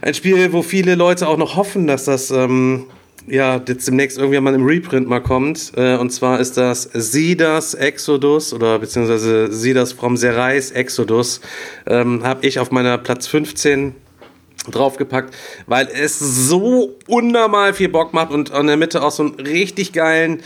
ein 0.00 0.14
Spiel, 0.14 0.52
wo 0.52 0.62
viele 0.62 0.94
Leute 0.94 1.28
auch 1.28 1.36
noch 1.36 1.56
hoffen, 1.56 1.86
dass 1.86 2.04
das, 2.04 2.30
ähm, 2.30 2.86
ja, 3.26 3.60
jetzt 3.68 3.86
demnächst 3.86 4.18
irgendwann 4.18 4.44
mal 4.44 4.54
im 4.54 4.64
Reprint 4.64 5.08
mal 5.08 5.20
kommt. 5.20 5.72
Äh, 5.76 5.96
und 5.96 6.10
zwar 6.10 6.40
ist 6.40 6.56
das 6.56 6.88
Sidas 6.92 7.74
Exodus 7.74 8.52
oder 8.52 8.78
beziehungsweise 8.78 9.52
Sidas 9.52 9.92
from 9.92 10.16
Serais 10.16 10.70
Exodus. 10.70 11.40
Ähm, 11.86 12.22
Habe 12.24 12.46
ich 12.46 12.58
auf 12.58 12.70
meiner 12.70 12.98
Platz 12.98 13.26
15 13.26 13.94
draufgepackt, 14.70 15.34
weil 15.66 15.88
es 15.88 16.18
so 16.18 16.96
unnormal 17.06 17.74
viel 17.74 17.88
Bock 17.88 18.14
macht 18.14 18.30
und 18.30 18.50
in 18.50 18.66
der 18.66 18.76
Mitte 18.76 19.02
auch 19.02 19.10
so 19.10 19.24
einen 19.24 19.34
richtig 19.34 19.92
geilen 19.92 20.42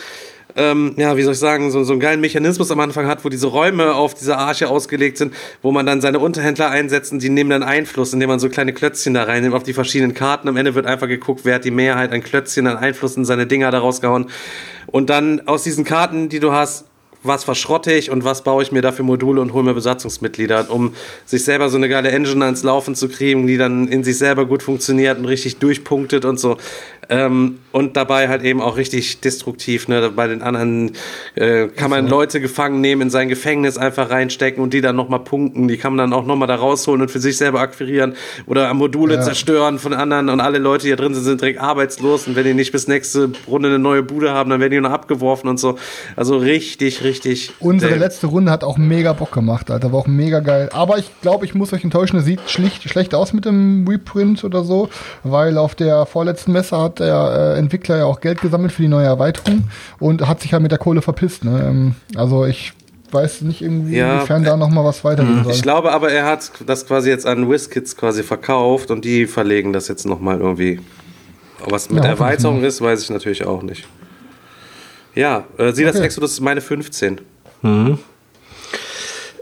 ähm, 0.56 0.94
ja, 0.96 1.16
wie 1.16 1.22
soll 1.22 1.34
ich 1.34 1.38
sagen, 1.38 1.70
so, 1.70 1.84
so 1.84 1.92
einen 1.92 2.00
geilen 2.00 2.20
Mechanismus 2.20 2.70
am 2.70 2.80
Anfang 2.80 3.06
hat, 3.06 3.24
wo 3.24 3.28
diese 3.28 3.46
Räume 3.46 3.94
auf 3.94 4.14
dieser 4.14 4.38
Arche 4.38 4.68
ausgelegt 4.68 5.18
sind, 5.18 5.34
wo 5.62 5.70
man 5.70 5.84
dann 5.84 6.00
seine 6.00 6.18
Unterhändler 6.18 6.70
einsetzt 6.70 7.12
und 7.12 7.22
die 7.22 7.28
nehmen 7.28 7.50
dann 7.50 7.62
Einfluss, 7.62 8.12
indem 8.12 8.30
man 8.30 8.40
so 8.40 8.48
kleine 8.48 8.72
Klötzchen 8.72 9.14
da 9.14 9.24
reinnimmt 9.24 9.54
auf 9.54 9.62
die 9.62 9.74
verschiedenen 9.74 10.14
Karten. 10.14 10.48
Am 10.48 10.56
Ende 10.56 10.74
wird 10.74 10.86
einfach 10.86 11.08
geguckt, 11.08 11.42
wer 11.44 11.56
hat 11.56 11.64
die 11.64 11.70
Mehrheit 11.70 12.12
an 12.12 12.22
Klötzchen, 12.22 12.66
an 12.66 12.78
Einfluss 12.78 13.16
in 13.16 13.24
seine 13.24 13.46
Dinger 13.46 13.70
daraus 13.70 14.00
gehauen. 14.00 14.30
Und 14.86 15.10
dann 15.10 15.46
aus 15.46 15.62
diesen 15.62 15.84
Karten, 15.84 16.28
die 16.30 16.40
du 16.40 16.52
hast, 16.52 16.86
was 17.26 17.44
verschrotte 17.44 17.92
ich 17.92 18.10
und 18.10 18.24
was 18.24 18.42
baue 18.42 18.62
ich 18.62 18.72
mir 18.72 18.82
dafür 18.82 19.04
Module 19.04 19.40
und 19.40 19.52
hole 19.52 19.64
mir 19.64 19.74
Besatzungsmitglieder, 19.74 20.70
um 20.70 20.94
sich 21.24 21.44
selber 21.44 21.68
so 21.68 21.76
eine 21.76 21.88
geile 21.88 22.10
Engine 22.10 22.44
ans 22.44 22.62
Laufen 22.62 22.94
zu 22.94 23.08
kriegen, 23.08 23.46
die 23.46 23.56
dann 23.56 23.88
in 23.88 24.04
sich 24.04 24.18
selber 24.18 24.46
gut 24.46 24.62
funktioniert 24.62 25.18
und 25.18 25.26
richtig 25.26 25.58
durchpunktet 25.58 26.24
und 26.24 26.38
so. 26.38 26.56
Ähm, 27.08 27.58
und 27.72 27.96
dabei 27.96 28.28
halt 28.28 28.42
eben 28.42 28.60
auch 28.60 28.76
richtig 28.76 29.20
destruktiv. 29.20 29.86
Ne? 29.88 30.10
Bei 30.10 30.26
den 30.26 30.42
anderen 30.42 30.92
äh, 31.34 31.68
kann 31.68 31.90
man 31.90 32.08
Leute 32.08 32.40
gefangen 32.40 32.80
nehmen, 32.80 33.02
in 33.02 33.10
sein 33.10 33.28
Gefängnis 33.28 33.76
einfach 33.76 34.10
reinstecken 34.10 34.62
und 34.62 34.72
die 34.72 34.80
dann 34.80 34.96
nochmal 34.96 35.20
punkten. 35.20 35.68
Die 35.68 35.76
kann 35.76 35.94
man 35.94 36.10
dann 36.10 36.18
auch 36.18 36.26
nochmal 36.26 36.48
da 36.48 36.54
rausholen 36.54 37.02
und 37.02 37.10
für 37.10 37.20
sich 37.20 37.36
selber 37.36 37.60
akquirieren 37.60 38.14
oder 38.46 38.72
Module 38.72 39.16
ja. 39.16 39.20
zerstören 39.22 39.78
von 39.78 39.92
anderen 39.92 40.28
und 40.30 40.40
alle 40.40 40.58
Leute, 40.58 40.84
die 40.84 40.90
da 40.90 40.96
drin 40.96 41.14
sind, 41.14 41.24
sind 41.24 41.40
direkt 41.40 41.60
arbeitslos 41.60 42.26
und 42.26 42.36
wenn 42.36 42.44
die 42.44 42.54
nicht 42.54 42.72
bis 42.72 42.88
nächste 42.88 43.30
Runde 43.46 43.68
eine 43.68 43.78
neue 43.78 44.02
Bude 44.02 44.32
haben, 44.32 44.50
dann 44.50 44.60
werden 44.60 44.72
die 44.72 44.80
noch 44.80 44.90
abgeworfen 44.90 45.48
und 45.48 45.60
so. 45.60 45.78
Also 46.16 46.38
richtig, 46.38 47.04
richtig. 47.04 47.52
Unsere 47.60 47.90
selten. 47.90 48.04
letzte 48.04 48.26
Runde 48.28 48.50
hat 48.50 48.64
auch 48.64 48.78
mega 48.78 49.12
Bock 49.12 49.32
gemacht, 49.32 49.70
Alter. 49.70 49.92
War 49.92 50.00
auch 50.00 50.06
mega 50.06 50.40
geil. 50.40 50.70
Aber 50.72 50.98
ich 50.98 51.10
glaube, 51.20 51.44
ich 51.44 51.54
muss 51.54 51.72
euch 51.72 51.84
enttäuschen, 51.84 52.18
es 52.18 52.24
sieht 52.24 52.40
schlicht, 52.46 52.88
schlecht 52.88 53.14
aus 53.14 53.32
mit 53.32 53.44
dem 53.44 53.86
Reprint 53.86 54.44
oder 54.44 54.64
so, 54.64 54.88
weil 55.24 55.58
auf 55.58 55.74
der 55.74 56.06
vorletzten 56.06 56.52
Messe 56.52 56.78
hat 56.78 56.95
der 56.98 57.54
äh, 57.54 57.58
Entwickler 57.58 57.98
ja 57.98 58.04
auch 58.04 58.20
Geld 58.20 58.40
gesammelt 58.40 58.72
für 58.72 58.82
die 58.82 58.88
neue 58.88 59.06
Erweiterung 59.06 59.64
und 59.98 60.26
hat 60.26 60.40
sich 60.40 60.52
halt 60.52 60.62
mit 60.62 60.72
der 60.72 60.78
Kohle 60.78 61.02
verpisst. 61.02 61.44
Ne? 61.44 61.64
Ähm, 61.66 61.94
also 62.16 62.44
ich 62.44 62.72
weiß 63.10 63.42
nicht 63.42 63.62
irgendwie, 63.62 63.96
ja, 63.96 64.16
inwiefern 64.16 64.44
da 64.44 64.56
noch 64.56 64.68
mal 64.68 64.84
was 64.84 65.04
weitergehen 65.04 65.44
soll. 65.44 65.52
Ich 65.52 65.62
glaube 65.62 65.92
aber, 65.92 66.10
er 66.10 66.26
hat 66.26 66.50
das 66.66 66.86
quasi 66.86 67.10
jetzt 67.10 67.26
an 67.26 67.48
WizKids 67.50 67.96
quasi 67.96 68.22
verkauft 68.22 68.90
und 68.90 69.04
die 69.04 69.26
verlegen 69.26 69.72
das 69.72 69.88
jetzt 69.88 70.06
noch 70.06 70.20
mal 70.20 70.38
irgendwie. 70.40 70.80
Was 71.68 71.88
mit 71.88 72.04
ja, 72.04 72.10
Erweiterung 72.10 72.62
ist, 72.62 72.80
weiß 72.80 73.02
ich 73.02 73.10
natürlich 73.10 73.46
auch 73.46 73.62
nicht. 73.62 73.86
Ja, 75.14 75.44
äh, 75.56 75.72
sieh 75.72 75.84
okay. 75.84 75.92
das 75.92 76.00
Exodus 76.00 76.32
ist 76.32 76.40
meine 76.40 76.60
15. 76.60 77.20
Mhm. 77.62 77.98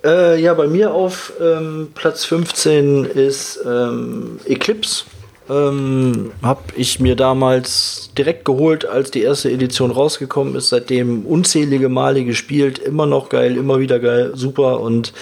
Äh, 0.04 0.40
ja, 0.40 0.54
bei 0.54 0.68
mir 0.68 0.92
auf 0.92 1.32
ähm, 1.40 1.88
Platz 1.94 2.24
15 2.24 3.04
ist 3.06 3.58
ähm, 3.66 4.38
Eclipse 4.46 5.04
ähm, 5.48 6.32
habe 6.42 6.62
ich 6.76 7.00
mir 7.00 7.16
damals 7.16 8.10
direkt 8.16 8.44
geholt, 8.44 8.86
als 8.86 9.10
die 9.10 9.22
erste 9.22 9.50
Edition 9.50 9.90
rausgekommen 9.90 10.54
ist. 10.54 10.70
Seitdem 10.70 11.26
unzählige 11.26 11.88
Male 11.88 12.24
gespielt, 12.24 12.78
immer 12.78 13.06
noch 13.06 13.28
geil, 13.28 13.56
immer 13.56 13.78
wieder 13.78 13.98
geil, 13.98 14.32
super 14.34 14.80
und 14.80 15.12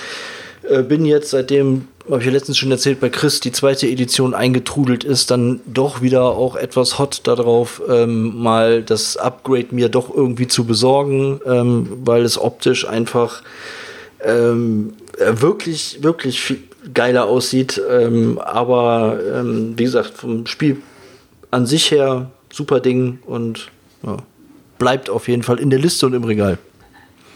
äh, 0.69 0.83
bin 0.83 1.05
jetzt 1.05 1.31
seitdem, 1.31 1.89
habe 2.09 2.21
ich 2.21 2.27
ja 2.27 2.33
letztens 2.33 2.59
schon 2.59 2.71
erzählt, 2.71 3.01
bei 3.01 3.09
Chris 3.09 3.41
die 3.41 3.53
zweite 3.53 3.89
Edition 3.89 4.35
eingetrudelt 4.35 5.03
ist, 5.03 5.31
dann 5.31 5.61
doch 5.67 6.03
wieder 6.03 6.25
auch 6.25 6.55
etwas 6.57 6.99
hot 6.99 7.23
darauf, 7.25 7.83
ähm, 7.89 8.41
mal 8.41 8.83
das 8.83 9.17
Upgrade 9.17 9.69
mir 9.73 9.89
doch 9.89 10.15
irgendwie 10.15 10.47
zu 10.47 10.65
besorgen, 10.65 11.41
ähm, 11.47 11.89
weil 12.05 12.23
es 12.23 12.39
optisch 12.39 12.87
einfach 12.87 13.43
ähm, 14.25 14.95
wirklich, 15.19 15.99
wirklich 16.03 16.41
viel, 16.41 16.63
geiler 16.95 17.27
aussieht. 17.27 17.81
Ähm, 17.91 18.39
aber 18.39 19.19
ähm, 19.35 19.75
wie 19.77 19.85
gesagt, 19.85 20.15
vom 20.15 20.47
Spiel 20.47 20.79
an 21.51 21.67
sich 21.67 21.91
her 21.91 22.31
super 22.51 22.81
Ding 22.81 23.19
und 23.27 23.71
ja, 24.05 24.17
bleibt 24.79 25.11
auf 25.11 25.29
jeden 25.29 25.43
Fall 25.43 25.59
in 25.59 25.71
der 25.71 25.79
Liste 25.79 26.07
und 26.07 26.15
im 26.15 26.25
Regal. 26.25 26.59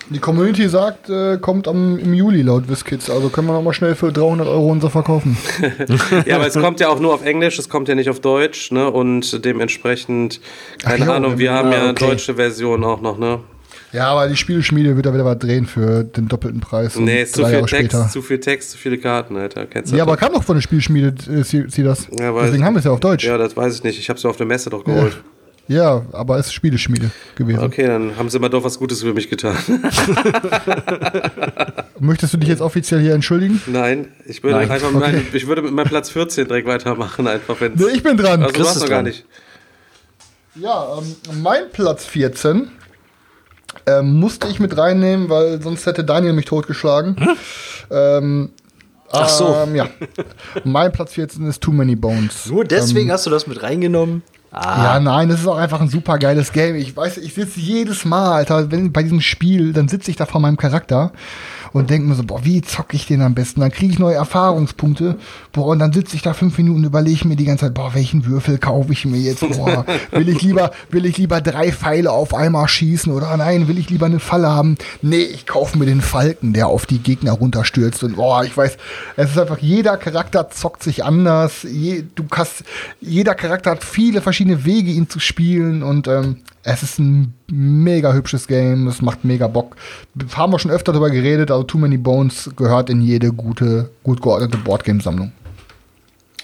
Die 0.09 0.21
Community 0.21 0.69
sagt, 0.69 1.11
äh, 1.11 1.37
kommt 1.39 1.67
am, 1.67 1.99
im 1.99 2.15
Juli 2.15 2.43
laut 2.43 2.69
WizKids, 2.69 3.11
also 3.11 3.29
können 3.29 3.49
wir 3.49 3.55
noch 3.55 3.63
mal 3.63 3.73
schnell 3.73 3.97
für 3.97 4.13
300 4.13 4.47
Euro 4.47 4.71
unser 4.71 4.89
verkaufen. 4.89 5.37
ja, 6.27 6.37
aber 6.37 6.47
es 6.47 6.55
kommt 6.55 6.79
ja 6.79 6.89
auch 6.89 7.01
nur 7.01 7.13
auf 7.13 7.25
Englisch, 7.25 7.59
es 7.59 7.69
kommt 7.69 7.89
ja 7.89 7.97
nicht 7.97 8.09
auf 8.09 8.21
Deutsch, 8.21 8.71
ne? 8.71 8.89
Und 8.89 9.45
dementsprechend, 9.45 10.41
keine 10.81 11.11
Ach, 11.11 11.17
Ahnung, 11.17 11.39
wir 11.39 11.53
haben 11.53 11.73
ja, 11.73 11.91
okay. 11.91 12.07
deutsche 12.07 12.35
Version 12.37 12.85
auch 12.85 13.01
noch, 13.01 13.19
ne? 13.19 13.41
Ja, 13.93 14.09
aber 14.09 14.29
die 14.29 14.37
Spielschmiede 14.37 14.97
wird 14.97 15.07
da 15.07 15.15
wieder 15.15 15.25
was 15.25 15.39
drehen 15.39 15.67
für 15.67 16.05
den 16.05 16.29
doppelten 16.29 16.61
Preis. 16.61 16.97
Nee, 16.97 17.23
ist 17.23 17.35
zu 17.35 17.45
viel 17.45 17.55
Jahre 17.55 17.67
Text, 17.67 17.93
später. 17.93 18.09
zu 18.09 18.23
viel 18.23 18.41
Text, 18.41 18.71
zu 18.73 18.79
viele 18.79 18.99
Karten, 18.99 19.37
Alter. 19.37 19.67
Kennst 19.67 19.93
du 19.93 19.97
ja, 19.97 20.03
aber 20.03 20.17
kam 20.17 20.33
doch 20.33 20.43
von 20.43 20.57
der 20.57 20.63
Spielschmiede, 20.63 21.15
äh, 21.33 21.43
sie, 21.45 21.65
sie 21.69 21.83
das. 21.83 22.09
Ja, 22.19 22.33
Deswegen 22.33 22.65
haben 22.65 22.75
wir 22.75 22.81
es 22.81 22.85
ja 22.85 22.91
auf 22.91 23.01
Deutsch. 23.01 23.25
Ja, 23.25 23.39
das 23.39 23.57
weiß 23.57 23.77
ich 23.77 23.85
nicht. 23.85 23.99
Ich 23.99 24.09
habe 24.09 24.17
es 24.17 24.23
ja 24.23 24.31
auf 24.31 24.37
der 24.37 24.47
Messe 24.47 24.71
doch 24.71 24.85
geholt. 24.85 25.17
Ja. 25.69 25.77
ja. 25.77 26.07
aber 26.13 26.39
es 26.39 26.47
ist 26.47 26.53
Spieleschmiede 26.53 27.11
gewesen. 27.37 27.61
Okay, 27.61 27.87
dann 27.87 28.17
haben 28.17 28.29
sie 28.29 28.39
mal 28.39 28.49
doch 28.49 28.65
was 28.65 28.79
Gutes 28.79 29.03
für 29.03 29.15
mich 29.15 29.31
getan. 29.31 29.57
Möchtest 31.99 32.35
du 32.35 32.39
dich 32.39 32.49
jetzt 32.49 32.61
offiziell 32.61 33.01
hier 33.01 33.15
entschuldigen? 33.15 33.63
Nein, 33.67 34.09
ich 34.27 34.43
würde 34.43 34.59
Nein. 34.59 34.71
einfach 34.71 34.89
okay. 34.89 34.99
mein, 34.99 35.27
ich 35.33 35.47
würde 35.47 35.63
mit 35.63 35.73
meinem 35.73 35.89
Platz 35.89 36.11
14 36.11 36.49
direkt 36.49 36.67
weitermachen, 36.69 37.27
einfach 37.27 37.61
wenn. 37.61 37.75
Nee, 37.75 37.85
ich 37.95 38.03
bin 38.03 38.17
dran. 38.17 38.43
Also 38.43 38.55
du 38.55 38.65
warst 38.65 38.81
noch 38.81 38.89
gar 38.89 39.03
nicht. 39.03 39.25
Ja, 40.57 40.99
ähm, 40.99 41.41
mein 41.43 41.71
Platz 41.73 42.05
14 42.07 42.71
ähm, 43.87 44.15
musste 44.15 44.49
ich 44.49 44.61
mit 44.61 44.77
reinnehmen, 44.77 45.29
weil 45.29 45.61
sonst 45.63 45.87
hätte 45.87 46.05
Daniel 46.05 46.33
mich 46.33 46.47
totgeschlagen. 46.47 47.17
Hm? 47.19 47.37
Ähm, 47.91 48.51
Ach 49.13 49.29
so. 49.29 49.55
Ähm, 49.55 49.75
ja. 49.75 49.89
mein 50.65 50.93
Platz 50.93 51.13
14 51.15 51.47
ist 51.47 51.61
Too 51.63 51.73
Many 51.73 51.97
Bones. 51.97 52.47
Nur 52.47 52.65
deswegen 52.65 53.09
ähm, 53.09 53.13
hast 53.13 53.27
du 53.27 53.31
das 53.31 53.47
mit 53.47 53.63
reingenommen? 53.63 54.23
Ah. 54.51 54.95
Ja, 54.95 55.01
nein, 55.01 55.29
das 55.29 55.41
ist 55.41 55.47
auch 55.47 55.59
einfach 55.59 55.81
ein 55.81 55.89
super 55.89 56.19
geiles 56.19 56.53
Game. 56.53 56.77
Ich 56.77 56.97
weiß, 56.97 57.19
ich 57.19 57.35
sitze 57.35 57.61
jedes 57.61 58.05
Mal, 58.05 58.33
Alter, 58.33 58.71
wenn 58.71 58.93
bei 58.93 59.03
diesem 59.03 59.21
Spiel, 59.21 59.73
dann 59.73 59.89
sitze 59.89 60.11
ich 60.11 60.17
da 60.17 60.25
vor 60.25 60.41
meinem 60.41 60.57
Charakter 60.57 61.13
und 61.77 61.91
denke 61.91 62.09
mir 62.09 62.15
so, 62.15 62.25
boah, 62.25 62.45
wie 62.45 62.63
zocke 62.63 62.97
ich 62.97 63.07
den 63.07 63.21
am 63.21 63.35
besten? 63.35 63.61
Dann 63.61 63.71
kriege 63.71 63.93
ich 63.93 63.99
neue 63.99 64.15
Erfahrungspunkte, 64.15 65.17
boah, 65.53 65.67
und 65.67 65.79
dann 65.79 65.93
sitze 65.93 66.17
ich 66.17 66.23
da 66.23 66.33
fünf 66.33 66.57
Minuten 66.57 66.79
und 66.79 66.85
überlege 66.85 67.29
mir 67.29 67.37
die 67.37 67.45
ganze 67.45 67.67
Zeit, 67.67 67.75
boah, 67.75 67.95
welchen 67.95 68.25
Würfel 68.25 68.59
kaufe 68.59 68.93
ich 68.93 69.05
mir 69.05 69.19
jetzt? 69.19 69.41
Boah, 69.41 69.85
will 70.11 70.29
ich 70.29 70.41
lieber, 70.43 70.71
will 70.91 71.05
ich 71.05 71.19
lieber 71.19 71.41
drei 71.41 71.73
Pfeile 71.73 72.11
auf 72.13 72.35
einmal 72.35 72.67
schießen 72.67 73.13
oder 73.13 73.37
nein, 73.37 73.69
will 73.69 73.79
ich 73.79 73.91
lieber 73.91 74.07
eine 74.07 74.21
Falle 74.21 74.49
haben? 74.49 74.77
Nee, 75.03 75.23
ich 75.23 75.47
kaufe 75.47 75.77
mir 75.79 75.87
den 75.87 76.01
Falken, 76.01 76.53
der 76.53 76.69
auf 76.69 76.87
die 76.87 76.99
Gegner 76.99 77.33
runterstürzt 77.33 78.03
und 78.05 78.17
boah, 78.17 78.43
ich 78.43 78.57
weiß, 78.57 78.77
es 79.17 79.31
ist 79.31 79.39
einfach, 79.39 79.59
jeder 79.59 79.99
Charakter 79.99 80.49
zockt 80.51 80.83
sich 80.83 81.05
anders, 81.05 81.67
Je, 81.71 82.05
du 82.15 82.25
kannst, 82.25 82.65
jeder 83.01 83.35
Charakter 83.35 83.73
hat 83.73 83.85
viele 83.85 84.23
verschiedene 84.23 84.65
Wege, 84.65 84.91
ihn 84.91 85.11
zu 85.11 85.21
spielen 85.21 85.83
und 85.83 86.09
ähm, 86.09 86.39
es 86.67 86.83
ist 86.83 86.99
ein 86.99 87.33
mega 87.49 88.13
hübsches 88.13 88.49
Game, 88.49 88.89
es 88.89 89.01
macht 89.01 89.25
mega 89.25 89.47
Bock. 89.47 89.77
Haben 90.35 90.53
wir 90.53 90.59
schon 90.59 90.73
öfter 90.73 90.93
darüber 90.93 91.11
geredet, 91.11 91.51
also 91.51 91.63
Too 91.63 91.79
Many 91.79 91.97
Bones 91.97 92.51
gehört 92.57 92.91
in 92.91 93.01
jede 93.01 93.33
gute, 93.33 93.91
gut 94.03 94.21
geordnete 94.21 94.57
Boardgame-Sammlung. 94.59 95.31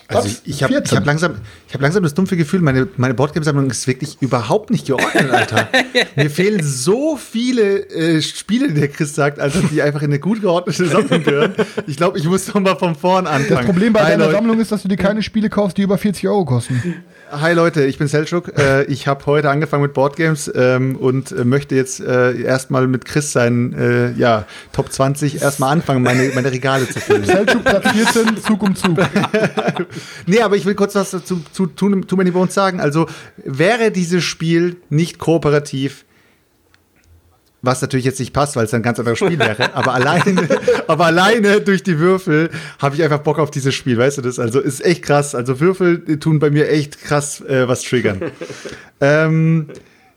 Also 0.07 0.29
ich, 0.29 0.41
ich 0.45 0.63
habe 0.63 0.75
hab 0.75 1.07
langsam, 1.07 1.37
hab 1.73 1.81
langsam 1.81 2.03
das 2.03 2.15
dumpfe 2.15 2.37
Gefühl, 2.37 2.61
meine, 2.61 2.87
meine 2.99 3.15
Boardgame-Sammlung 3.15 3.69
ist 3.71 3.87
wirklich 3.89 4.19
überhaupt 4.21 4.71
nicht 4.71 4.87
geordnet, 4.87 5.31
Alter. 5.31 5.69
Mir 6.17 6.31
fehlen 6.31 6.63
so 6.63 7.17
viele 7.17 7.89
äh, 7.89 8.23
Spiele, 8.23 8.69
die 8.69 8.79
der 8.79 8.89
Chris 8.89 9.15
sagt, 9.17 9.41
also 9.41 9.61
die 9.61 9.83
einfach 9.83 10.03
in 10.03 10.11
eine 10.11 10.21
gut 10.21 10.41
geordnete 10.41 10.87
Sammlung 10.87 11.25
gehören. 11.25 11.55
Ich 11.89 11.97
glaube, 11.97 12.19
ich 12.19 12.27
muss 12.27 12.47
doch 12.47 12.61
mal 12.61 12.77
von 12.77 12.95
vorn 12.95 13.27
anfangen. 13.27 13.57
Das 13.57 13.65
Problem 13.65 13.93
bei 13.93 14.03
Hi, 14.03 14.13
deiner 14.13 14.27
Leute. 14.27 14.37
Sammlung 14.37 14.61
ist, 14.61 14.71
dass 14.71 14.83
du 14.83 14.89
dir 14.89 14.99
keine 14.99 15.23
Spiele 15.23 15.49
kaufst, 15.49 15.79
die 15.79 15.83
über 15.83 15.99
40 15.99 16.29
Euro 16.29 16.45
kosten. 16.45 17.03
Hi 17.35 17.55
Leute, 17.55 17.87
ich 17.87 17.97
bin 17.97 18.09
Selchuk. 18.09 18.59
Äh, 18.59 18.85
ich 18.85 19.07
habe 19.07 19.25
heute 19.25 19.49
angefangen 19.49 19.83
mit 19.83 19.95
Boardgames 19.95 20.53
ähm, 20.55 20.97
und 20.97 21.33
äh, 21.33 21.47
möchte 21.47 21.75
jetzt 21.75 21.99
äh, 21.99 22.39
erstmal 22.39 22.87
mit 22.87 23.07
Chris 23.07 23.33
seinen 23.33 23.73
äh, 23.73 24.13
ja, 24.19 24.45
Top 24.73 24.93
20 24.93 25.41
erstmal 25.41 25.73
anfangen, 25.73 26.03
meine, 26.03 26.31
meine 26.35 26.53
Regale 26.53 26.87
zu 26.87 27.01
füllen. 27.01 27.25
Selchuk 27.25 27.65
Platz 27.65 27.91
14, 27.91 28.37
Zug 28.37 28.63
um 28.63 28.77
Zug. 28.77 28.99
nee, 30.27 30.43
aber 30.43 30.57
ich 30.57 30.67
will 30.67 30.75
kurz 30.75 30.95
was 30.95 31.11
zu, 31.25 31.41
zu 31.55 31.67
Too 31.69 32.17
Many 32.17 32.33
Bones 32.33 32.53
sagen. 32.53 32.81
Also 32.81 33.07
wäre 33.43 33.91
dieses 33.91 34.23
Spiel 34.23 34.77
nicht 34.91 35.19
kooperativ, 35.19 36.05
was 37.63 37.81
natürlich 37.81 38.05
jetzt 38.05 38.19
nicht 38.19 38.33
passt, 38.33 38.57
weil 38.57 38.65
es 38.65 38.75
ein 38.75 38.83
ganz 38.83 38.99
anderes 38.99 39.19
Spiel 39.19 39.39
wäre. 39.39 39.75
aber 39.75 39.95
alleine, 39.95 40.49
aber 40.89 41.07
alleine 41.07 41.61
durch 41.61 41.83
die 41.83 41.99
Würfel 41.99 42.51
habe 42.81 42.97
ich 42.97 43.03
einfach 43.03 43.21
Bock 43.21 43.39
auf 43.39 43.51
dieses 43.51 43.75
Spiel, 43.75 43.97
weißt 43.97 44.19
du 44.19 44.23
das? 44.23 44.39
Also 44.39 44.61
ist 44.61 44.85
echt 44.85 45.03
krass. 45.03 45.35
Also 45.35 45.61
Würfel 45.61 46.19
tun 46.19 46.41
bei 46.41 46.51
mir 46.51 46.69
echt 46.69 47.01
krass 47.03 47.41
äh, 47.41 47.69
was 47.69 47.83
triggern. 47.83 48.21
ähm, 49.01 49.69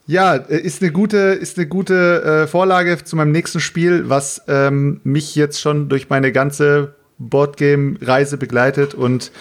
ja, 0.07 0.35
äh, 0.35 0.57
ist 0.59 0.81
eine 0.81 0.91
gute, 0.91 1.17
ist 1.17 1.57
eine 1.57 1.67
gute 1.67 2.43
äh, 2.43 2.47
Vorlage 2.47 3.03
zu 3.03 3.15
meinem 3.15 3.31
nächsten 3.31 3.59
Spiel, 3.59 4.09
was 4.09 4.41
ähm, 4.47 4.99
mich 5.03 5.35
jetzt 5.35 5.61
schon 5.61 5.87
durch 5.87 6.09
meine 6.09 6.31
ganze 6.31 6.95
Boardgame-Reise 7.19 8.37
begleitet 8.37 8.93
und 8.93 9.31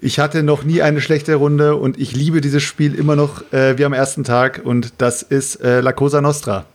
Ich 0.00 0.18
hatte 0.18 0.42
noch 0.42 0.64
nie 0.64 0.82
eine 0.82 1.00
schlechte 1.00 1.36
Runde 1.36 1.76
und 1.76 1.98
ich 1.98 2.14
liebe 2.14 2.42
dieses 2.42 2.62
Spiel 2.62 2.94
immer 2.94 3.16
noch 3.16 3.50
äh, 3.54 3.78
wie 3.78 3.86
am 3.86 3.94
ersten 3.94 4.22
Tag 4.22 4.60
und 4.62 4.92
das 4.98 5.22
ist 5.22 5.56
äh, 5.62 5.80
La 5.80 5.92
Cosa 5.92 6.20
Nostra. 6.20 6.66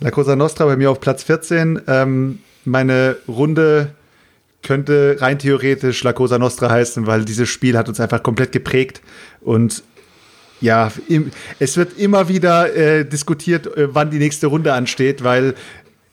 La 0.00 0.10
Cosa 0.10 0.36
Nostra 0.36 0.64
bei 0.66 0.76
mir 0.76 0.90
auf 0.90 1.00
Platz 1.00 1.24
14. 1.24 1.82
Ähm, 1.86 2.38
meine 2.64 3.16
Runde 3.26 3.90
könnte 4.62 5.16
rein 5.20 5.38
theoretisch 5.38 6.02
La 6.04 6.12
Cosa 6.12 6.38
Nostra 6.38 6.70
heißen, 6.70 7.06
weil 7.06 7.24
dieses 7.24 7.48
Spiel 7.48 7.76
hat 7.76 7.88
uns 7.88 8.00
einfach 8.00 8.22
komplett 8.22 8.52
geprägt 8.52 9.00
und 9.40 9.82
ja, 10.60 10.90
im, 11.08 11.30
es 11.60 11.76
wird 11.76 11.98
immer 11.98 12.28
wieder 12.28 12.74
äh, 12.74 13.04
diskutiert, 13.04 13.66
äh, 13.76 13.94
wann 13.94 14.10
die 14.10 14.18
nächste 14.18 14.48
Runde 14.48 14.72
ansteht, 14.72 15.22
weil 15.22 15.54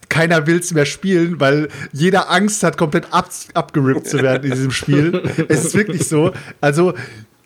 keiner 0.07 0.45
will 0.45 0.59
es 0.59 0.71
mehr 0.71 0.85
spielen, 0.85 1.39
weil 1.39 1.67
jeder 1.91 2.29
Angst 2.29 2.61
hat, 2.61 2.77
komplett 2.77 3.11
ab, 3.11 3.29
abgerippt 3.55 4.07
zu 4.07 4.21
werden 4.21 4.43
in 4.43 4.51
diesem 4.51 4.71
Spiel. 4.71 5.21
es 5.47 5.65
ist 5.65 5.75
wirklich 5.75 6.07
so. 6.07 6.31
Also 6.61 6.93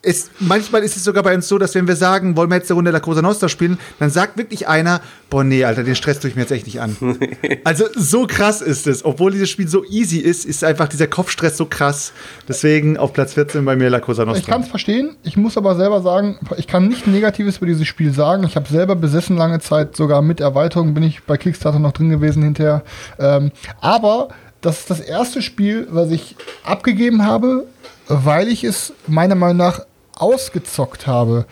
es, 0.02 0.32
manchmal 0.40 0.84
ist 0.84 0.96
es 0.96 1.04
sogar 1.04 1.24
bei 1.24 1.36
uns 1.36 1.48
so, 1.48 1.58
dass 1.58 1.76
wenn 1.76 1.88
wir 1.88 1.96
sagen, 1.96 2.38
wollen 2.38 2.50
wir 2.50 2.56
jetzt 2.58 2.72
eine 2.72 2.76
Runde 2.76 2.92
La 2.92 3.00
Cosa 3.00 3.22
Nostra 3.22 3.50
spielen, 3.50 3.78
dann 4.00 4.10
sagt 4.10 4.38
wirklich 4.38 4.68
einer, 4.68 5.02
boah, 5.30 5.44
nee, 5.44 5.66
Alter, 5.66 5.84
den 5.84 5.96
Stress 5.96 6.20
tue 6.20 6.30
ich 6.30 6.36
mir 6.36 6.44
jetzt 6.44 6.52
echt 6.52 6.66
nicht 6.66 6.80
an. 6.80 6.96
also 7.66 7.86
so 7.96 8.26
krass 8.26 8.62
ist 8.62 8.88
es. 8.88 9.04
Obwohl 9.04 9.32
dieses 9.32 9.50
Spiel 9.50 9.68
so 9.68 9.84
easy 9.86 10.20
ist, 10.20 10.46
ist 10.46 10.64
einfach 10.64 10.88
dieser 10.88 11.08
Kopfstress 11.08 11.58
so 11.58 11.66
krass. 11.66 12.14
Deswegen 12.48 12.98
auf 12.98 13.12
Platz 13.12 13.34
14 13.34 13.66
bei 13.66 13.76
mir 13.76 13.90
La 13.90 14.00
Cosa 14.00 14.24
Nostra. 14.26 14.42
Ich 14.42 14.48
kann 14.48 14.62
es 14.62 14.70
verstehen. 14.70 15.18
Ich 15.24 15.36
muss 15.36 15.58
aber 15.58 15.76
selber 15.76 16.02
sagen, 16.02 16.40
ich 16.58 16.68
kann 16.68 16.88
nicht 16.88 17.06
Negatives 17.06 17.58
über 17.58 17.66
dieses 17.66 17.88
Spiel 17.88 18.14
sagen. 18.14 18.44
Ich 18.46 18.56
habe 18.56 18.70
selber 18.70 18.96
besessen 18.96 19.38
lange 19.38 19.60
Zeit, 19.60 19.98
sogar 19.98 20.22
mit 20.22 20.40
Erweiterung 20.40 20.94
bin 20.94 21.04
ich 21.04 21.24
bei 21.24 21.38
Kickstarter 21.38 21.80
noch 21.80 21.92
drin 21.92 22.10
gewesen 22.10 22.44
hinterher. 22.44 22.84
Ähm, 23.20 23.52
aber 23.82 24.30
das 24.62 24.80
ist 24.80 24.90
das 24.90 25.00
erste 25.00 25.42
Spiel, 25.42 25.88
was 25.90 26.12
ich 26.12 26.36
abgegeben 26.64 27.26
habe, 27.26 27.66
weil 28.08 28.48
ich 28.48 28.64
es 28.64 28.94
meiner 29.08 29.36
Meinung 29.36 29.58
nach 29.58 29.82
ausgezockt 30.20 31.08
habe. 31.08 31.46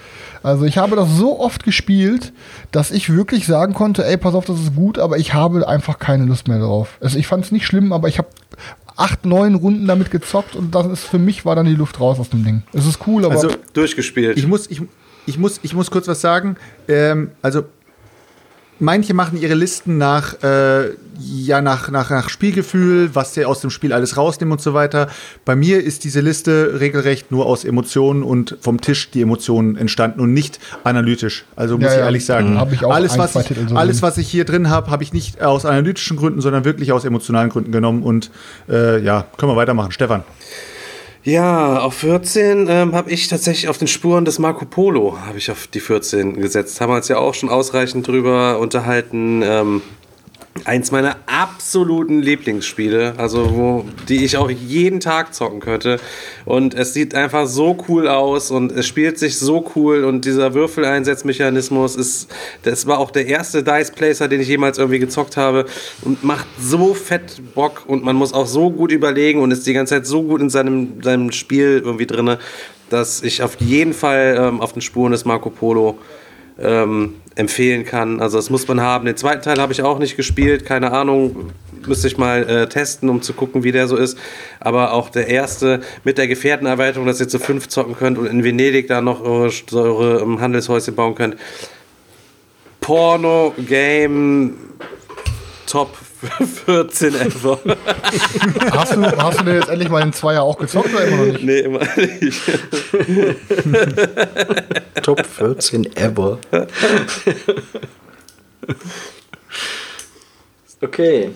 Also 0.43 0.65
ich 0.65 0.77
habe 0.77 0.95
das 0.95 1.09
so 1.15 1.39
oft 1.39 1.63
gespielt, 1.63 2.33
dass 2.71 2.91
ich 2.91 3.11
wirklich 3.13 3.47
sagen 3.47 3.73
konnte, 3.73 4.05
ey, 4.05 4.17
pass 4.17 4.35
auf, 4.35 4.45
das 4.45 4.59
ist 4.59 4.75
gut, 4.75 4.99
aber 4.99 5.17
ich 5.17 5.33
habe 5.33 5.67
einfach 5.67 5.99
keine 5.99 6.25
Lust 6.25 6.47
mehr 6.47 6.59
drauf. 6.59 6.97
Also 7.01 7.17
ich 7.17 7.27
fand 7.27 7.45
es 7.45 7.51
nicht 7.51 7.65
schlimm, 7.65 7.93
aber 7.93 8.07
ich 8.07 8.17
habe 8.17 8.29
acht, 8.95 9.25
neun 9.25 9.55
Runden 9.55 9.87
damit 9.87 10.11
gezockt 10.11 10.55
und 10.55 10.73
das 10.73 10.87
ist 10.87 11.03
für 11.03 11.19
mich 11.19 11.45
war 11.45 11.55
dann 11.55 11.65
die 11.65 11.75
Luft 11.75 11.99
raus 11.99 12.19
aus 12.19 12.29
dem 12.29 12.43
Ding. 12.43 12.63
Es 12.73 12.85
ist 12.85 12.99
cool, 13.07 13.25
aber 13.25 13.35
also 13.35 13.49
durchgespielt. 13.73 14.37
Ich 14.37 14.47
muss, 14.47 14.67
ich, 14.69 14.81
ich 15.25 15.37
muss, 15.37 15.59
ich 15.63 15.73
muss 15.73 15.91
kurz 15.91 16.07
was 16.07 16.21
sagen. 16.21 16.57
Ähm, 16.87 17.31
also 17.41 17.63
manche 18.79 19.13
machen 19.13 19.39
ihre 19.41 19.53
Listen 19.55 19.97
nach, 19.97 20.41
äh, 20.43 20.89
ja, 21.19 21.61
nach, 21.61 21.89
nach, 21.89 22.09
nach 22.09 22.29
Spielgefühl, 22.29 23.09
was 23.13 23.33
sie 23.33 23.45
aus 23.45 23.61
dem 23.61 23.69
Spiel 23.69 23.91
alles 23.93 24.17
rausnehmen 24.17 24.51
und 24.51 24.61
so 24.61 24.73
weiter. 24.73 25.07
Bei 25.45 25.55
mir 25.55 25.83
ist 25.83 26.03
diese 26.03 26.21
Liste 26.21 26.79
regelrecht 26.79 27.31
nur 27.31 27.45
aus 27.45 27.65
Emotionen 27.65 28.23
und 28.23 28.57
vom 28.61 28.79
Tisch 28.81 29.09
die 29.11 29.21
Emotionen 29.21 29.77
entstanden 29.77 30.19
und 30.19 30.33
nicht 30.33 30.59
analytisch. 30.83 31.45
Also 31.55 31.75
muss 31.75 31.85
Ja, 31.85 31.91
ich 31.91 31.97
ja. 31.99 32.05
ehrlich 32.05 32.25
sagen, 32.25 32.53
Mhm. 32.53 32.67
Ich 32.71 32.85
alles, 32.85 33.17
was 33.17 33.35
ich, 33.35 33.47
so 33.67 33.75
alles, 33.75 34.01
was 34.01 34.17
ich 34.17 34.27
hier 34.29 34.45
drin 34.45 34.69
habe, 34.69 34.91
habe 34.91 35.03
ich 35.03 35.11
nicht 35.13 35.41
aus 35.41 35.65
analytischen 35.65 36.17
Gründen, 36.17 36.41
sondern 36.41 36.65
wirklich 36.65 36.91
aus 36.91 37.03
emotionalen 37.05 37.49
Gründen 37.49 37.71
genommen. 37.71 38.03
Und 38.03 38.31
äh, 38.69 39.01
ja, 39.03 39.25
können 39.37 39.51
wir 39.51 39.55
weitermachen. 39.55 39.91
Stefan. 39.91 40.23
Ja, 41.27 41.79
auf 41.79 41.95
14 41.95 42.67
ähm, 42.69 42.95
habe 42.95 43.11
ich 43.11 43.27
tatsächlich 43.27 43.67
auf 43.67 43.77
den 43.77 43.89
Spuren 43.89 44.23
des 44.23 44.39
Marco 44.39 44.63
Polo 44.63 45.19
habe 45.25 45.37
ich 45.37 45.51
auf 45.51 45.67
die 45.67 45.81
14 45.81 46.39
gesetzt. 46.39 46.79
Haben 46.79 46.93
wir 46.93 46.95
uns 46.95 47.09
ja 47.09 47.17
auch 47.17 47.33
schon 47.33 47.49
ausreichend 47.49 48.07
drüber 48.07 48.59
unterhalten. 48.59 49.41
Ähm, 49.43 49.81
eins 50.65 50.91
meiner 50.91 51.17
absoluten 51.25 52.21
Lieblingsspiele, 52.21 53.13
also 53.17 53.55
wo 53.55 53.85
die 54.07 54.23
ich 54.25 54.37
auch 54.37 54.49
jeden 54.49 54.99
Tag 54.99 55.33
zocken 55.33 55.59
könnte. 55.59 55.99
Und 56.45 56.73
es 56.73 56.93
sieht 56.93 57.15
einfach 57.15 57.47
so 57.47 57.77
cool 57.87 58.07
aus 58.07 58.51
und 58.51 58.71
es 58.71 58.87
spielt 58.87 59.19
sich 59.19 59.37
so 59.37 59.69
cool 59.75 60.03
und 60.03 60.25
dieser 60.25 60.53
Würfeleinsetzmechanismus 60.53 61.95
ist, 61.95 62.33
das 62.63 62.87
war 62.87 62.99
auch 62.99 63.11
der 63.11 63.27
erste 63.27 63.63
Dice 63.63 63.91
Placer, 63.91 64.27
den 64.27 64.41
ich 64.41 64.47
jemals 64.47 64.77
irgendwie 64.77 64.99
gezockt 64.99 65.37
habe 65.37 65.65
und 66.01 66.23
macht 66.23 66.47
so 66.59 66.93
fett 66.93 67.41
Bock 67.53 67.83
und 67.87 68.03
man 68.03 68.15
muss 68.15 68.33
auch 68.33 68.47
so 68.47 68.69
gut 68.69 68.91
überlegen 68.91 69.41
und 69.41 69.51
ist 69.51 69.67
die 69.67 69.73
ganze 69.73 69.95
Zeit 69.95 70.05
so 70.05 70.23
gut 70.23 70.41
in 70.41 70.49
seinem, 70.49 71.01
seinem 71.01 71.31
Spiel 71.31 71.81
irgendwie 71.83 72.07
drinne, 72.07 72.39
dass 72.89 73.21
ich 73.21 73.43
auf 73.43 73.57
jeden 73.59 73.93
Fall 73.93 74.37
ähm, 74.39 74.61
auf 74.61 74.73
den 74.73 74.81
Spuren 74.81 75.11
des 75.11 75.25
Marco 75.25 75.49
Polo 75.49 75.97
ähm, 76.61 77.15
empfehlen 77.35 77.85
kann. 77.85 78.19
Also 78.19 78.37
das 78.37 78.49
muss 78.49 78.67
man 78.67 78.81
haben. 78.81 79.05
Den 79.05 79.15
zweiten 79.15 79.43
Teil 79.43 79.61
habe 79.61 79.71
ich 79.71 79.81
auch 79.81 79.99
nicht 79.99 80.17
gespielt, 80.17 80.65
keine 80.65 80.91
Ahnung. 80.91 81.51
Müsste 81.85 82.07
ich 82.07 82.17
mal 82.17 82.43
äh, 82.49 82.67
testen, 82.67 83.09
um 83.09 83.21
zu 83.21 83.33
gucken, 83.33 83.63
wie 83.63 83.71
der 83.71 83.87
so 83.87 83.95
ist. 83.95 84.17
Aber 84.59 84.93
auch 84.93 85.09
der 85.09 85.27
erste 85.27 85.81
mit 86.03 86.17
der 86.17 86.27
Gefährtenerweiterung, 86.27 87.05
dass 87.05 87.19
ihr 87.19 87.27
zu 87.27 87.39
fünf 87.39 87.67
zocken 87.67 87.95
könnt 87.95 88.17
und 88.17 88.25
in 88.25 88.43
Venedig 88.43 88.87
da 88.87 89.01
noch 89.01 89.21
eure, 89.21 89.51
eure 89.73 90.21
ähm, 90.21 90.41
Handelshäuschen 90.41 90.95
bauen 90.95 91.15
könnt. 91.15 91.37
Porno-Game 92.81 94.55
Top 95.67 95.89
14 96.65 97.15
ever. 97.15 97.59
hast 98.71 98.95
du, 98.95 99.01
hast 99.03 99.39
du 99.39 99.43
denn 99.43 99.55
jetzt 99.55 99.69
endlich 99.69 99.89
mal 99.89 100.01
den 100.01 100.13
Zweier 100.13 100.43
auch 100.43 100.57
gezockt 100.57 100.93
oder 100.93 101.05
immer 101.05 101.17
noch 101.17 101.33
nicht? 101.33 101.43
nee, 101.43 101.59
immer 101.59 101.81
nicht. 101.95 102.41
Top 105.03 105.25
14 105.25 105.95
ever. 105.95 106.39
okay. 110.81 111.31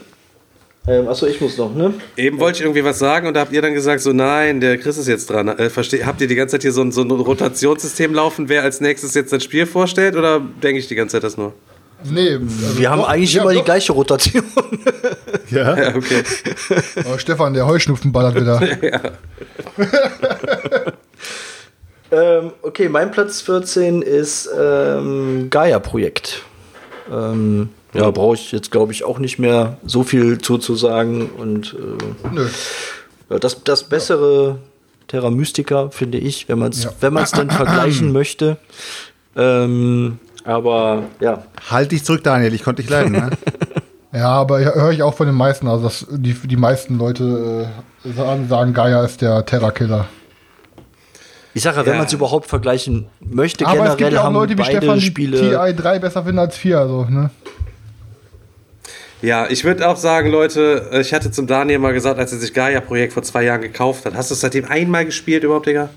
Ähm, 0.88 1.08
achso, 1.08 1.28
ich 1.28 1.40
muss 1.40 1.58
noch, 1.58 1.76
ne? 1.76 1.94
Eben 2.18 2.40
wollte 2.40 2.58
ich 2.58 2.64
irgendwie 2.64 2.84
was 2.84 2.98
sagen 2.98 3.28
und 3.28 3.36
da 3.36 3.42
habt 3.42 3.54
ihr 3.54 3.62
dann 3.62 3.76
gesagt, 3.76 4.02
so 4.02 4.14
nein, 4.14 4.60
der 4.60 4.80
Chris 4.80 4.98
ist 4.98 5.08
jetzt 5.08 5.30
dran. 5.30 5.48
Äh, 5.48 5.70
versteh, 5.70 6.06
habt 6.06 6.22
ihr 6.22 6.28
die 6.28 6.34
ganze 6.34 6.54
Zeit 6.54 6.64
hier 6.64 6.72
so 6.72 6.82
ein, 6.82 6.92
so 6.92 7.04
ein 7.04 7.12
Rotationssystem 7.12 8.16
laufen, 8.16 8.50
wer 8.50 8.64
als 8.64 8.82
nächstes 8.82 9.14
jetzt 9.14 9.32
das 9.32 9.44
Spiel 9.44 9.68
vorstellt 9.68 10.16
oder 10.16 10.42
denke 10.64 10.80
ich 10.80 10.88
die 10.88 10.96
ganze 10.96 11.18
Zeit 11.18 11.24
das 11.24 11.38
nur? 11.38 11.54
Nee, 12.10 12.34
also 12.36 12.78
Wir 12.78 12.90
haben 12.90 13.00
doch, 13.02 13.10
eigentlich 13.10 13.34
ja, 13.34 13.42
immer 13.42 13.52
die 13.52 13.58
doch. 13.58 13.66
gleiche 13.66 13.94
Rotation. 13.94 14.44
Ja. 15.50 15.78
Ja, 15.78 15.96
okay. 15.96 16.24
Oh, 17.04 17.18
Stefan, 17.18 17.54
der 17.54 17.68
Heuschnupfen 17.68 18.14
ballert 18.14 18.36
wieder. 18.36 18.62
ähm, 22.12 22.52
okay, 22.62 22.88
mein 22.88 23.12
Platz 23.12 23.42
14 23.42 24.02
ist 24.02 24.50
ähm, 24.58 25.48
Gaia-Projekt. 25.50 26.44
Ähm, 27.12 27.70
ja, 27.94 28.10
brauche 28.12 28.36
ich 28.36 28.52
jetzt, 28.54 28.72
glaube 28.72 28.94
ich, 28.94 29.04
auch 29.04 29.20
nicht 29.20 29.40
mehr 29.40 29.78
so 29.86 30.04
viel 30.04 30.38
zuzusagen. 30.40 31.30
Und 31.30 31.76
äh, 33.30 33.38
das, 33.40 33.64
das 33.66 33.84
bessere 33.84 34.60
Terra 35.08 35.30
Mystica, 35.30 35.90
finde 35.90 36.18
ich, 36.18 36.48
wenn 36.48 36.60
man 36.60 36.72
es 36.72 36.86
Ja. 36.86 36.92
wenn 37.02 37.14
dann 37.16 37.52
vergleichen 37.52 38.12
möchte. 38.14 38.58
Ähm, 39.36 40.20
aber 40.44 41.04
ja, 41.20 41.44
Halt 41.70 41.92
dich 41.92 42.04
zurück, 42.04 42.24
Daniel. 42.24 42.54
Ich 42.54 42.64
konnte 42.64 42.82
dich 42.82 42.90
leiden. 42.92 43.12
Ne? 43.14 43.30
Ja, 44.14 44.28
aber 44.28 44.60
höre 44.60 44.92
ich 44.92 45.04
auch 45.04 45.14
von 45.14 45.26
den 45.26 45.36
meisten. 45.38 45.70
Also 45.70 45.86
dass 45.86 46.06
die, 46.10 46.34
die 46.34 46.58
meisten 46.58 46.98
Leute 46.98 47.70
äh, 48.04 48.12
sagen, 48.12 48.50
sagen, 48.50 48.74
Gaia 48.74 49.06
ist 49.06 49.22
der 49.22 49.46
Terra-Killer. 49.46 50.06
ich 51.54 51.64
sage 51.64 51.78
ja, 51.78 51.86
wenn 51.86 51.94
Ja. 51.94 51.98
man 52.00 52.08
es 52.08 52.12
überhaupt 52.14 52.46
vergleichen 52.48 53.06
möchte, 53.22 53.66
Aber 53.66 53.76
es 53.76 53.80
generell 53.96 53.98
gibt 53.98 54.12
ja 54.12 54.20
auch 54.20 54.24
haben 54.26 54.34
Leute 54.34 54.52
wie 54.52 54.56
beide 54.64 54.78
Stefan, 54.80 55.00
die 55.00 55.06
Spiele. 55.06 55.38
TI 55.40 55.74
3 55.82 56.00
besser 56.00 56.24
finden 56.24 56.40
als 56.40 56.58
4. 56.58 56.78
Also, 56.80 57.06
ne? 57.06 57.30
Ja, 59.22 59.48
ich 59.50 59.64
würde 59.64 59.88
auch 59.88 59.96
sagen, 59.96 60.30
Leute, 60.30 60.90
ich 61.00 61.14
hatte 61.14 61.32
zum 61.32 61.48
Daniel 61.48 61.80
mal 61.80 61.94
gesagt, 61.94 62.20
als 62.20 62.34
er 62.34 62.40
sich 62.40 62.54
Gaia-Projekt 62.54 63.14
vor 63.14 63.24
zwei 63.24 63.44
Jahren 63.44 63.62
gekauft 63.62 64.06
hat, 64.06 64.14
hast 64.16 64.30
du 64.30 64.34
es 64.34 64.42
seitdem 64.42 64.66
einmal 64.66 65.06
gespielt 65.06 65.46
überhaupt, 65.46 65.68
Digga? 65.68 65.90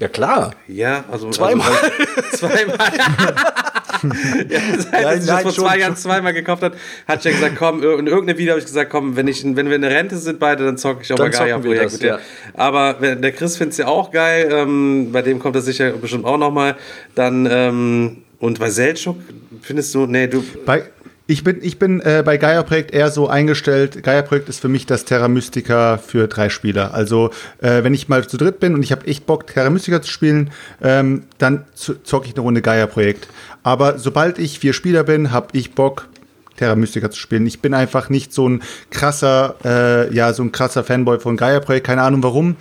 Ja, 0.00 0.08
klar. 0.08 0.54
Ja, 0.68 1.04
also. 1.10 1.30
Zweimal. 1.30 1.70
Also, 1.70 2.36
zweimal. 2.36 2.78
ja, 4.48 4.60
seit 4.78 4.92
Nein, 4.92 5.20
sich 5.20 5.26
das 5.26 5.26
nein, 5.26 5.42
vor 5.42 5.52
zwei 5.52 5.70
schon. 5.72 5.80
Jahren 5.80 5.96
zweimal 5.96 6.32
gekauft 6.32 6.62
hat, 6.62 6.74
hat 7.06 7.24
er 7.24 7.32
gesagt, 7.32 7.56
komm, 7.56 7.78
in 7.82 8.06
irgendeinem 8.06 8.38
Video 8.38 8.52
habe 8.52 8.60
ich 8.60 8.66
gesagt, 8.66 8.90
komm, 8.90 9.16
wenn, 9.16 9.28
ich, 9.28 9.44
wenn 9.44 9.68
wir 9.68 9.76
in 9.76 9.82
der 9.82 9.90
Rente 9.90 10.16
sind 10.16 10.38
beide, 10.38 10.64
dann 10.64 10.76
zocke 10.76 11.02
ich 11.02 11.12
auch 11.12 11.16
Dann 11.16 11.30
mal 11.30 11.38
Gaia 11.38 11.58
Projekt 11.58 11.84
das, 11.86 11.92
mit 11.94 12.02
dir. 12.02 12.08
ja. 12.08 12.18
Aber 12.54 12.96
wenn, 13.00 13.22
der 13.22 13.32
Chris 13.32 13.56
findet 13.56 13.72
es 13.72 13.78
ja 13.78 13.86
auch 13.86 14.10
geil, 14.10 14.48
ähm, 14.52 15.10
bei 15.12 15.22
dem 15.22 15.38
kommt 15.38 15.56
das 15.56 15.64
sicher 15.64 15.90
bestimmt 15.92 16.24
auch 16.24 16.38
nochmal. 16.38 16.76
Dann, 17.14 17.48
ähm, 17.50 18.18
und 18.40 18.58
bei 18.58 18.70
Seltschuk 18.70 19.16
findest 19.62 19.94
du, 19.94 20.06
nee, 20.06 20.26
du, 20.26 20.44
Bei, 20.66 20.84
ich 21.26 21.42
bin, 21.42 21.58
ich 21.62 21.78
bin 21.78 22.00
äh, 22.02 22.22
bei 22.24 22.36
Gaia-Projekt 22.36 22.92
eher 22.92 23.10
so 23.10 23.28
eingestellt. 23.28 24.02
Gaia-Projekt 24.02 24.48
ist 24.50 24.60
für 24.60 24.68
mich 24.68 24.84
das 24.84 25.06
Terra 25.06 25.28
Mystica 25.28 25.96
für 25.96 26.28
drei 26.28 26.50
Spieler. 26.50 26.92
Also, 26.92 27.30
äh, 27.62 27.82
wenn 27.82 27.94
ich 27.94 28.08
mal 28.08 28.26
zu 28.26 28.36
dritt 28.36 28.60
bin 28.60 28.74
und 28.74 28.82
ich 28.82 28.92
habe 28.92 29.06
echt 29.06 29.24
Bock, 29.24 29.46
Terra 29.46 29.70
Mystica 29.70 30.02
zu 30.02 30.10
spielen, 30.10 30.50
ähm, 30.82 31.24
dann 31.38 31.64
zo- 31.74 31.94
zocke 31.94 32.26
ich 32.26 32.34
eine 32.34 32.42
Runde 32.42 32.60
Gaia-Projekt. 32.60 33.28
Aber 33.62 33.98
sobald 33.98 34.38
ich 34.38 34.58
vier 34.58 34.74
Spieler 34.74 35.02
bin, 35.02 35.32
habe 35.32 35.48
ich 35.52 35.74
Bock, 35.74 36.08
Terra 36.56 36.76
Mystica 36.76 37.10
zu 37.10 37.18
spielen. 37.18 37.46
Ich 37.46 37.60
bin 37.60 37.72
einfach 37.72 38.10
nicht 38.10 38.34
so 38.34 38.48
ein 38.48 38.62
krasser, 38.90 39.56
äh, 39.64 40.14
ja, 40.14 40.32
so 40.34 40.42
ein 40.42 40.52
krasser 40.52 40.84
Fanboy 40.84 41.18
von 41.20 41.36
Gaia-Projekt. 41.38 41.86
Keine 41.86 42.02
Ahnung 42.02 42.22
warum. 42.22 42.56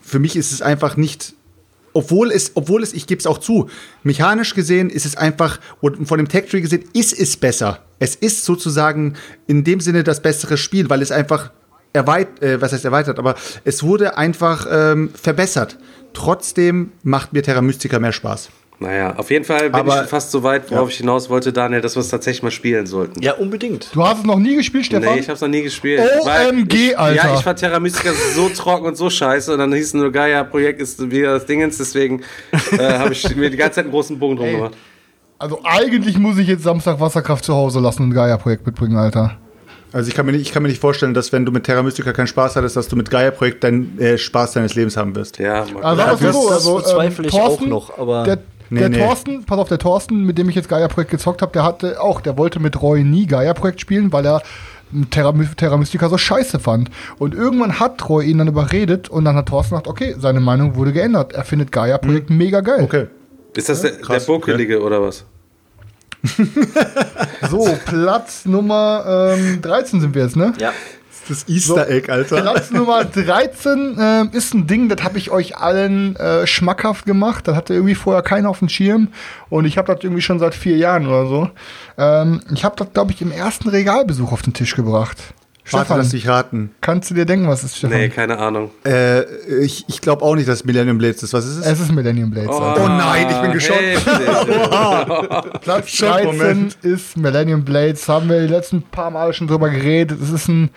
Für 0.00 0.18
mich 0.20 0.36
ist 0.36 0.52
es 0.52 0.62
einfach 0.62 0.96
nicht 0.96 1.34
obwohl 1.96 2.30
es, 2.30 2.52
obwohl 2.54 2.82
es, 2.82 2.92
ich 2.92 3.06
gebe 3.06 3.18
es 3.18 3.26
auch 3.26 3.38
zu, 3.38 3.70
mechanisch 4.02 4.54
gesehen 4.54 4.90
ist 4.90 5.06
es 5.06 5.16
einfach, 5.16 5.58
und 5.80 6.06
von 6.06 6.18
dem 6.18 6.28
Tech 6.28 6.46
Tree 6.50 6.60
gesehen, 6.60 6.84
ist 6.92 7.18
es 7.18 7.38
besser. 7.38 7.80
Es 7.98 8.14
ist 8.14 8.44
sozusagen 8.44 9.14
in 9.46 9.64
dem 9.64 9.80
Sinne 9.80 10.04
das 10.04 10.20
bessere 10.20 10.58
Spiel, 10.58 10.90
weil 10.90 11.00
es 11.00 11.10
einfach 11.10 11.52
erweitert, 11.94 12.42
äh, 12.42 12.60
was 12.60 12.72
heißt 12.72 12.84
erweitert, 12.84 13.18
aber 13.18 13.34
es 13.64 13.82
wurde 13.82 14.18
einfach 14.18 14.66
ähm, 14.70 15.10
verbessert. 15.14 15.78
Trotzdem 16.12 16.92
macht 17.02 17.32
mir 17.32 17.42
Terra 17.42 17.62
Mystica 17.62 17.98
mehr 17.98 18.12
Spaß. 18.12 18.50
Naja, 18.78 19.14
auf 19.16 19.30
jeden 19.30 19.44
Fall 19.46 19.70
bin 19.70 19.74
Aber- 19.74 20.02
ich 20.04 20.08
fast 20.10 20.30
so 20.30 20.42
weit, 20.42 20.70
worauf 20.70 20.88
Ja. 20.88 20.92
ich 20.92 20.96
hinaus 20.98 21.30
wollte, 21.30 21.50
Daniel, 21.50 21.80
dass 21.80 21.96
wir 21.96 22.00
es 22.00 22.08
tatsächlich 22.10 22.42
mal 22.42 22.50
spielen 22.50 22.86
sollten. 22.86 23.22
Ja, 23.22 23.32
unbedingt. 23.34 23.88
Du 23.94 24.04
hast 24.06 24.18
es 24.18 24.24
noch 24.24 24.38
nie 24.38 24.54
gespielt, 24.54 24.84
Stefan? 24.84 25.14
Nee, 25.14 25.20
ich 25.20 25.28
hab's 25.30 25.40
noch 25.40 25.48
nie 25.48 25.62
gespielt. 25.62 26.02
OMG, 26.20 26.74
ich, 26.90 26.98
Alter. 26.98 27.24
Ja, 27.28 27.34
ich 27.36 27.40
fand 27.42 27.58
Terra 27.58 27.80
Mystica 27.80 28.10
so 28.34 28.50
trocken 28.50 28.84
und 28.86 28.96
so 28.98 29.08
scheiße 29.08 29.50
und 29.54 29.60
dann 29.60 29.72
hieß 29.72 29.86
es 29.86 29.94
nur, 29.94 30.12
Gaia, 30.12 30.44
Projekt 30.44 30.82
ist 30.82 31.10
wieder 31.10 31.32
das 31.32 31.46
Dingens, 31.46 31.78
deswegen 31.78 32.22
äh, 32.78 32.98
habe 32.98 33.12
ich 33.14 33.34
mir 33.34 33.48
die 33.48 33.56
ganze 33.56 33.76
Zeit 33.76 33.84
einen 33.84 33.92
großen 33.92 34.18
Bogen 34.18 34.36
drum 34.36 34.46
Ey. 34.46 34.52
gemacht. 34.56 34.74
Also 35.38 35.60
eigentlich 35.64 36.18
muss 36.18 36.36
ich 36.36 36.48
jetzt 36.48 36.62
Samstag 36.62 37.00
Wasserkraft 37.00 37.44
zu 37.46 37.54
Hause 37.54 37.80
lassen 37.80 38.02
und 38.02 38.10
ein 38.10 38.14
Gaia-Projekt 38.14 38.66
mitbringen, 38.66 38.96
Alter. 38.98 39.38
Also 39.92 40.08
ich 40.08 40.14
kann, 40.14 40.26
mir 40.26 40.32
nicht, 40.32 40.42
ich 40.42 40.52
kann 40.52 40.62
mir 40.62 40.68
nicht 40.68 40.80
vorstellen, 40.80 41.14
dass 41.14 41.32
wenn 41.32 41.46
du 41.46 41.52
mit 41.52 41.64
Terra 41.64 41.82
Mystica 41.82 42.12
keinen 42.12 42.26
Spaß 42.26 42.56
hattest, 42.56 42.76
dass 42.76 42.88
du 42.88 42.96
mit 42.96 43.08
Gaia-Projekt 43.10 43.64
deinen 43.64 43.98
äh, 43.98 44.18
Spaß 44.18 44.52
deines 44.52 44.74
Lebens 44.74 44.98
haben 44.98 45.14
wirst. 45.16 45.38
Ja, 45.38 45.64
mal 45.72 45.82
Also 45.82 46.02
Ja, 46.02 46.10
das- 46.10 46.20
so, 46.20 46.26
das 46.48 46.52
also, 46.58 46.76
bezweifle 46.76 47.24
ich 47.26 47.30
Thorsten, 47.32 47.64
auch 47.64 47.68
noch, 47.68 47.98
aber- 47.98 48.24
der, 48.24 48.38
Nee, 48.70 48.80
der 48.80 48.88
nee. 48.88 48.98
Thorsten, 48.98 49.44
pass 49.44 49.58
auf, 49.58 49.68
der 49.68 49.78
Thorsten, 49.78 50.24
mit 50.24 50.38
dem 50.38 50.48
ich 50.48 50.54
jetzt 50.54 50.68
Gaia-Projekt 50.68 51.10
gezockt 51.10 51.42
habe, 51.42 51.52
der 51.52 51.64
hatte 51.64 52.00
auch, 52.00 52.20
der 52.20 52.36
wollte 52.36 52.60
mit 52.60 52.80
Roy 52.80 53.04
nie 53.04 53.26
Gaia-Projekt 53.26 53.80
spielen, 53.80 54.12
weil 54.12 54.26
er 54.26 54.42
Terra, 55.10 55.32
Terra 55.56 55.76
Mystica 55.76 56.08
so 56.08 56.18
scheiße 56.18 56.58
fand. 56.58 56.90
Und 57.18 57.34
irgendwann 57.34 57.78
hat 57.78 58.08
Roy 58.08 58.26
ihn 58.26 58.38
dann 58.38 58.48
überredet 58.48 59.08
und 59.08 59.24
dann 59.24 59.36
hat 59.36 59.46
Thorsten 59.46 59.74
gesagt, 59.74 59.88
okay, 59.88 60.14
seine 60.18 60.40
Meinung 60.40 60.76
wurde 60.76 60.92
geändert. 60.92 61.32
Er 61.32 61.44
findet 61.44 61.72
Gaia-Projekt 61.72 62.30
mega 62.30 62.60
geil. 62.60 62.82
Okay. 62.82 63.06
Ist 63.54 63.68
das 63.68 63.82
der, 63.82 63.92
Krass, 63.92 64.26
der 64.26 64.32
Buckelige 64.32 64.82
oder 64.82 65.02
was? 65.02 65.24
So, 67.50 67.78
Platz 67.84 68.44
Nummer 68.46 69.34
ähm, 69.36 69.60
13 69.62 70.00
sind 70.00 70.14
wir 70.14 70.22
jetzt, 70.24 70.36
ne? 70.36 70.52
Ja. 70.58 70.72
Das 71.28 71.48
Easter 71.48 71.88
Egg, 71.88 72.10
Alter. 72.10 72.40
Platz 72.42 72.70
Nummer 72.70 73.04
13 73.04 73.96
ähm, 73.98 74.30
ist 74.32 74.54
ein 74.54 74.66
Ding, 74.66 74.88
das 74.88 75.02
habe 75.02 75.18
ich 75.18 75.30
euch 75.30 75.56
allen 75.56 76.16
äh, 76.16 76.46
schmackhaft 76.46 77.06
gemacht. 77.06 77.48
Das 77.48 77.56
hatte 77.56 77.74
irgendwie 77.74 77.94
vorher 77.94 78.22
keiner 78.22 78.48
auf 78.48 78.60
dem 78.60 78.68
Schirm. 78.68 79.08
Und 79.48 79.64
ich 79.64 79.78
habe 79.78 79.92
das 79.92 80.02
irgendwie 80.04 80.22
schon 80.22 80.38
seit 80.38 80.54
vier 80.54 80.76
Jahren 80.76 81.06
oder 81.06 81.26
so. 81.26 81.50
Ähm, 81.98 82.40
ich 82.52 82.64
habe 82.64 82.76
das, 82.76 82.92
glaube 82.92 83.12
ich, 83.12 83.22
im 83.22 83.32
ersten 83.32 83.68
Regalbesuch 83.68 84.32
auf 84.32 84.42
den 84.42 84.52
Tisch 84.52 84.74
gebracht. 84.76 85.18
Warte, 85.68 85.86
Stefan, 85.86 85.98
lass 85.98 86.08
dich 86.10 86.28
raten. 86.28 86.70
kannst 86.80 87.10
du 87.10 87.14
dir 87.14 87.24
denken, 87.24 87.48
was 87.48 87.64
es 87.64 87.72
ist, 87.72 87.78
Stefan? 87.78 87.98
Nee, 87.98 88.08
keine 88.08 88.38
Ahnung. 88.38 88.70
Äh, 88.84 89.22
ich 89.60 89.84
ich 89.88 90.00
glaube 90.00 90.24
auch 90.24 90.36
nicht, 90.36 90.48
dass 90.48 90.60
es 90.60 90.64
Millennium 90.64 90.96
Blades 90.96 91.24
ist. 91.24 91.32
Was 91.32 91.44
ist 91.44 91.56
es? 91.56 91.66
Es 91.66 91.80
ist 91.80 91.90
Millennium 91.90 92.30
Blades. 92.30 92.50
Alter. 92.50 92.84
Oh 92.84 92.88
nein, 92.88 93.26
ich 93.28 93.40
bin 93.40 93.52
geschockt. 93.52 93.80
Heftig. 93.80 95.60
Platz 95.62 95.88
Schock, 95.90 96.08
13 96.08 96.26
Moment. 96.26 96.78
ist 96.82 97.16
Millennium 97.16 97.64
Blades. 97.64 98.08
Haben 98.08 98.28
wir 98.28 98.42
die 98.42 98.46
letzten 98.46 98.82
paar 98.82 99.10
Mal 99.10 99.32
schon 99.32 99.48
drüber 99.48 99.68
geredet. 99.68 100.20
Es 100.22 100.30
ist 100.30 100.46
ein, 100.48 100.70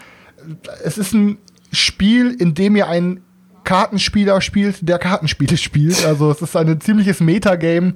es 0.83 0.97
ist 0.97 1.13
ein 1.13 1.37
Spiel, 1.71 2.35
in 2.39 2.53
dem 2.53 2.75
ihr 2.75 2.87
einen 2.87 3.21
Kartenspieler 3.63 4.41
spielt, 4.41 4.87
der 4.87 4.97
Kartenspiele 4.97 5.57
spielt. 5.57 6.05
Also 6.05 6.31
es 6.31 6.41
ist 6.41 6.55
ein 6.55 6.81
ziemliches 6.81 7.19
Metagame. 7.19 7.93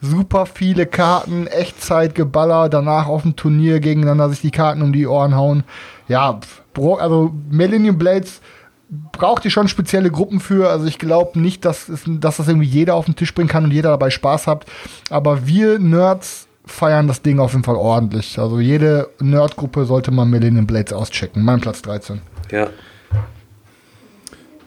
Super 0.00 0.46
viele 0.46 0.86
Karten, 0.86 1.46
Echtzeitgeballer, 1.46 2.68
danach 2.68 3.06
auf 3.06 3.22
dem 3.22 3.34
Turnier 3.34 3.80
gegeneinander 3.80 4.28
sich 4.28 4.40
die 4.40 4.50
Karten 4.50 4.82
um 4.82 4.92
die 4.92 5.06
Ohren 5.06 5.34
hauen. 5.34 5.64
Ja, 6.06 6.38
also 6.76 7.34
Millennium 7.50 7.98
Blades 7.98 8.40
braucht 8.88 9.44
ihr 9.44 9.50
schon 9.50 9.68
spezielle 9.68 10.10
Gruppen 10.10 10.38
für. 10.38 10.70
Also 10.70 10.86
ich 10.86 10.98
glaube 10.98 11.40
nicht, 11.40 11.64
dass, 11.64 11.88
es, 11.88 12.04
dass 12.06 12.36
das 12.36 12.48
irgendwie 12.48 12.68
jeder 12.68 12.94
auf 12.94 13.06
den 13.06 13.16
Tisch 13.16 13.34
bringen 13.34 13.48
kann 13.48 13.64
und 13.64 13.72
jeder 13.72 13.90
dabei 13.90 14.10
Spaß 14.10 14.46
hat. 14.46 14.66
Aber 15.10 15.46
wir 15.46 15.78
Nerds 15.78 16.45
feiern 16.66 17.08
das 17.08 17.22
Ding 17.22 17.38
auf 17.38 17.52
jeden 17.52 17.64
Fall 17.64 17.76
ordentlich. 17.76 18.38
Also 18.38 18.60
jede 18.60 19.08
Nerdgruppe 19.20 19.84
sollte 19.86 20.10
mal 20.10 20.26
Millennium 20.26 20.66
Blades 20.66 20.92
auschecken. 20.92 21.42
Mein 21.42 21.60
Platz 21.60 21.82
13. 21.82 22.20
Ja. 22.50 22.68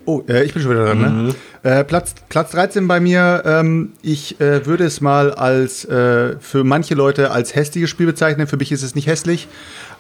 Oh, 0.06 0.24
äh, 0.28 0.44
ich 0.44 0.54
bin 0.54 0.64
schon 0.64 0.72
wieder 0.72 0.86
dran, 0.86 1.28
ne? 1.28 1.36
Äh, 1.62 1.84
Platz, 1.84 2.16
Platz 2.30 2.52
13 2.52 2.88
bei 2.88 3.00
mir. 3.00 3.44
Ähm, 3.46 3.92
ich 4.02 4.40
äh, 4.42 4.66
würde 4.66 4.86
es 4.86 5.02
mal 5.02 5.32
als 5.34 5.86
äh, 5.86 6.38
für 6.40 6.64
manche 6.64 6.96
Leute 6.96 7.30
als 7.30 7.54
hässliches 7.54 7.92
Spiel 7.92 8.08
bezeichnen. 8.08 8.48
Für 8.48 8.58
mich 8.58 8.72
ist 8.72 8.82
es 8.82 8.96
nicht 8.96 9.08
hässlich. 9.08 9.48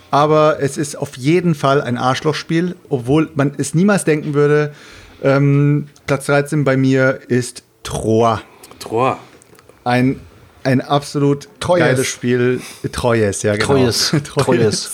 Aber 0.10 0.58
es 0.62 0.78
ist 0.78 0.98
auf 0.98 1.16
jeden 1.18 1.54
Fall 1.54 1.82
ein 1.82 1.98
Arschlochspiel, 1.98 2.76
obwohl 2.90 3.30
man 3.36 3.52
es 3.58 3.76
niemals 3.76 4.04
denken 4.04 4.34
würde. 4.34 4.74
Ähm, 5.22 5.90
Platz 6.08 6.26
13 6.26 6.64
bei 6.64 6.76
mir 6.76 7.20
ist 7.28 7.64
Troa. 7.84 8.42
Troa. 8.80 9.20
Ein, 9.84 10.20
ein 10.64 10.82
absolut 10.82 11.48
Treues. 11.60 11.80
geiles 11.80 12.08
Spiel. 12.08 12.62
Treues, 12.92 13.44
ja, 13.44 13.54
genau. 13.54 13.68
Treues. 13.68 14.14
Treues. 14.24 14.92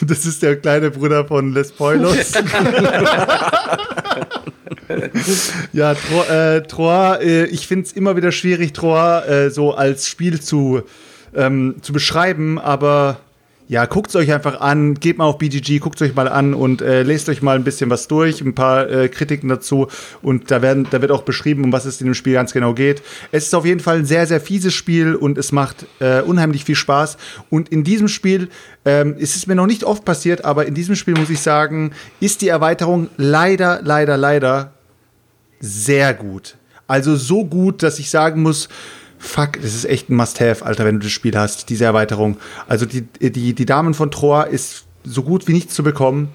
Das 0.00 0.26
ist 0.26 0.42
der 0.42 0.56
kleine 0.56 0.90
Bruder 0.90 1.24
von 1.26 1.52
Les 1.52 1.72
Poilos. 1.72 2.32
ja, 5.72 5.94
Tro 5.94 6.22
äh, 6.24 6.62
Troa, 6.62 7.16
äh, 7.16 7.44
ich 7.46 7.66
finde 7.66 7.86
es 7.86 7.92
immer 7.92 8.16
wieder 8.16 8.32
schwierig, 8.32 8.72
Troa 8.72 9.24
äh, 9.24 9.50
so 9.50 9.74
als 9.74 10.08
Spiel 10.08 10.40
zu, 10.40 10.82
ähm, 11.34 11.76
zu 11.82 11.92
beschreiben, 11.92 12.58
aber 12.58 13.20
ja, 13.68 13.86
guckt 13.86 14.10
es 14.10 14.16
euch 14.16 14.32
einfach 14.32 14.60
an, 14.60 14.94
geht 14.94 15.18
mal 15.18 15.24
auf 15.24 15.38
BGG, 15.38 15.78
guckt 15.78 16.00
es 16.00 16.08
euch 16.08 16.14
mal 16.14 16.28
an 16.28 16.52
und 16.52 16.82
äh, 16.82 17.02
lest 17.02 17.28
euch 17.28 17.42
mal 17.42 17.56
ein 17.56 17.64
bisschen 17.64 17.88
was 17.90 18.08
durch, 18.08 18.40
ein 18.40 18.54
paar 18.54 18.90
äh, 18.90 19.08
Kritiken 19.08 19.48
dazu 19.48 19.88
und 20.20 20.50
da, 20.50 20.62
werden, 20.62 20.86
da 20.90 21.00
wird 21.00 21.10
auch 21.10 21.22
beschrieben, 21.22 21.64
um 21.64 21.72
was 21.72 21.84
es 21.84 22.00
in 22.00 22.06
dem 22.06 22.14
Spiel 22.14 22.34
ganz 22.34 22.52
genau 22.52 22.74
geht. 22.74 23.02
Es 23.30 23.44
ist 23.44 23.54
auf 23.54 23.64
jeden 23.64 23.80
Fall 23.80 23.98
ein 23.98 24.04
sehr, 24.04 24.26
sehr 24.26 24.40
fieses 24.40 24.74
Spiel 24.74 25.14
und 25.14 25.38
es 25.38 25.52
macht 25.52 25.86
äh, 26.00 26.20
unheimlich 26.20 26.64
viel 26.64 26.74
Spaß 26.74 27.16
und 27.50 27.68
in 27.70 27.84
diesem 27.84 28.08
Spiel 28.08 28.48
ähm, 28.84 29.16
ist 29.16 29.36
es 29.36 29.46
mir 29.46 29.54
noch 29.54 29.66
nicht 29.66 29.84
oft 29.84 30.04
passiert, 30.04 30.44
aber 30.44 30.66
in 30.66 30.74
diesem 30.74 30.96
Spiel 30.96 31.14
muss 31.14 31.30
ich 31.30 31.40
sagen, 31.40 31.92
ist 32.20 32.42
die 32.42 32.48
Erweiterung 32.48 33.08
leider, 33.16 33.80
leider, 33.82 34.16
leider 34.16 34.72
sehr 35.60 36.12
gut. 36.12 36.56
Also 36.88 37.16
so 37.16 37.44
gut, 37.44 37.82
dass 37.82 37.98
ich 37.98 38.10
sagen 38.10 38.42
muss, 38.42 38.68
fuck, 39.22 39.54
das 39.60 39.74
ist 39.74 39.84
echt 39.84 40.10
ein 40.10 40.16
Must-Have, 40.16 40.64
Alter, 40.64 40.84
wenn 40.84 40.98
du 40.98 41.04
das 41.04 41.12
Spiel 41.12 41.36
hast, 41.36 41.68
diese 41.68 41.84
Erweiterung. 41.84 42.36
Also 42.68 42.86
die, 42.86 43.02
die, 43.02 43.54
die 43.54 43.66
Damen 43.66 43.94
von 43.94 44.10
Troa 44.10 44.42
ist 44.42 44.84
so 45.04 45.22
gut 45.22 45.48
wie 45.48 45.52
nichts 45.52 45.74
zu 45.74 45.82
bekommen. 45.82 46.28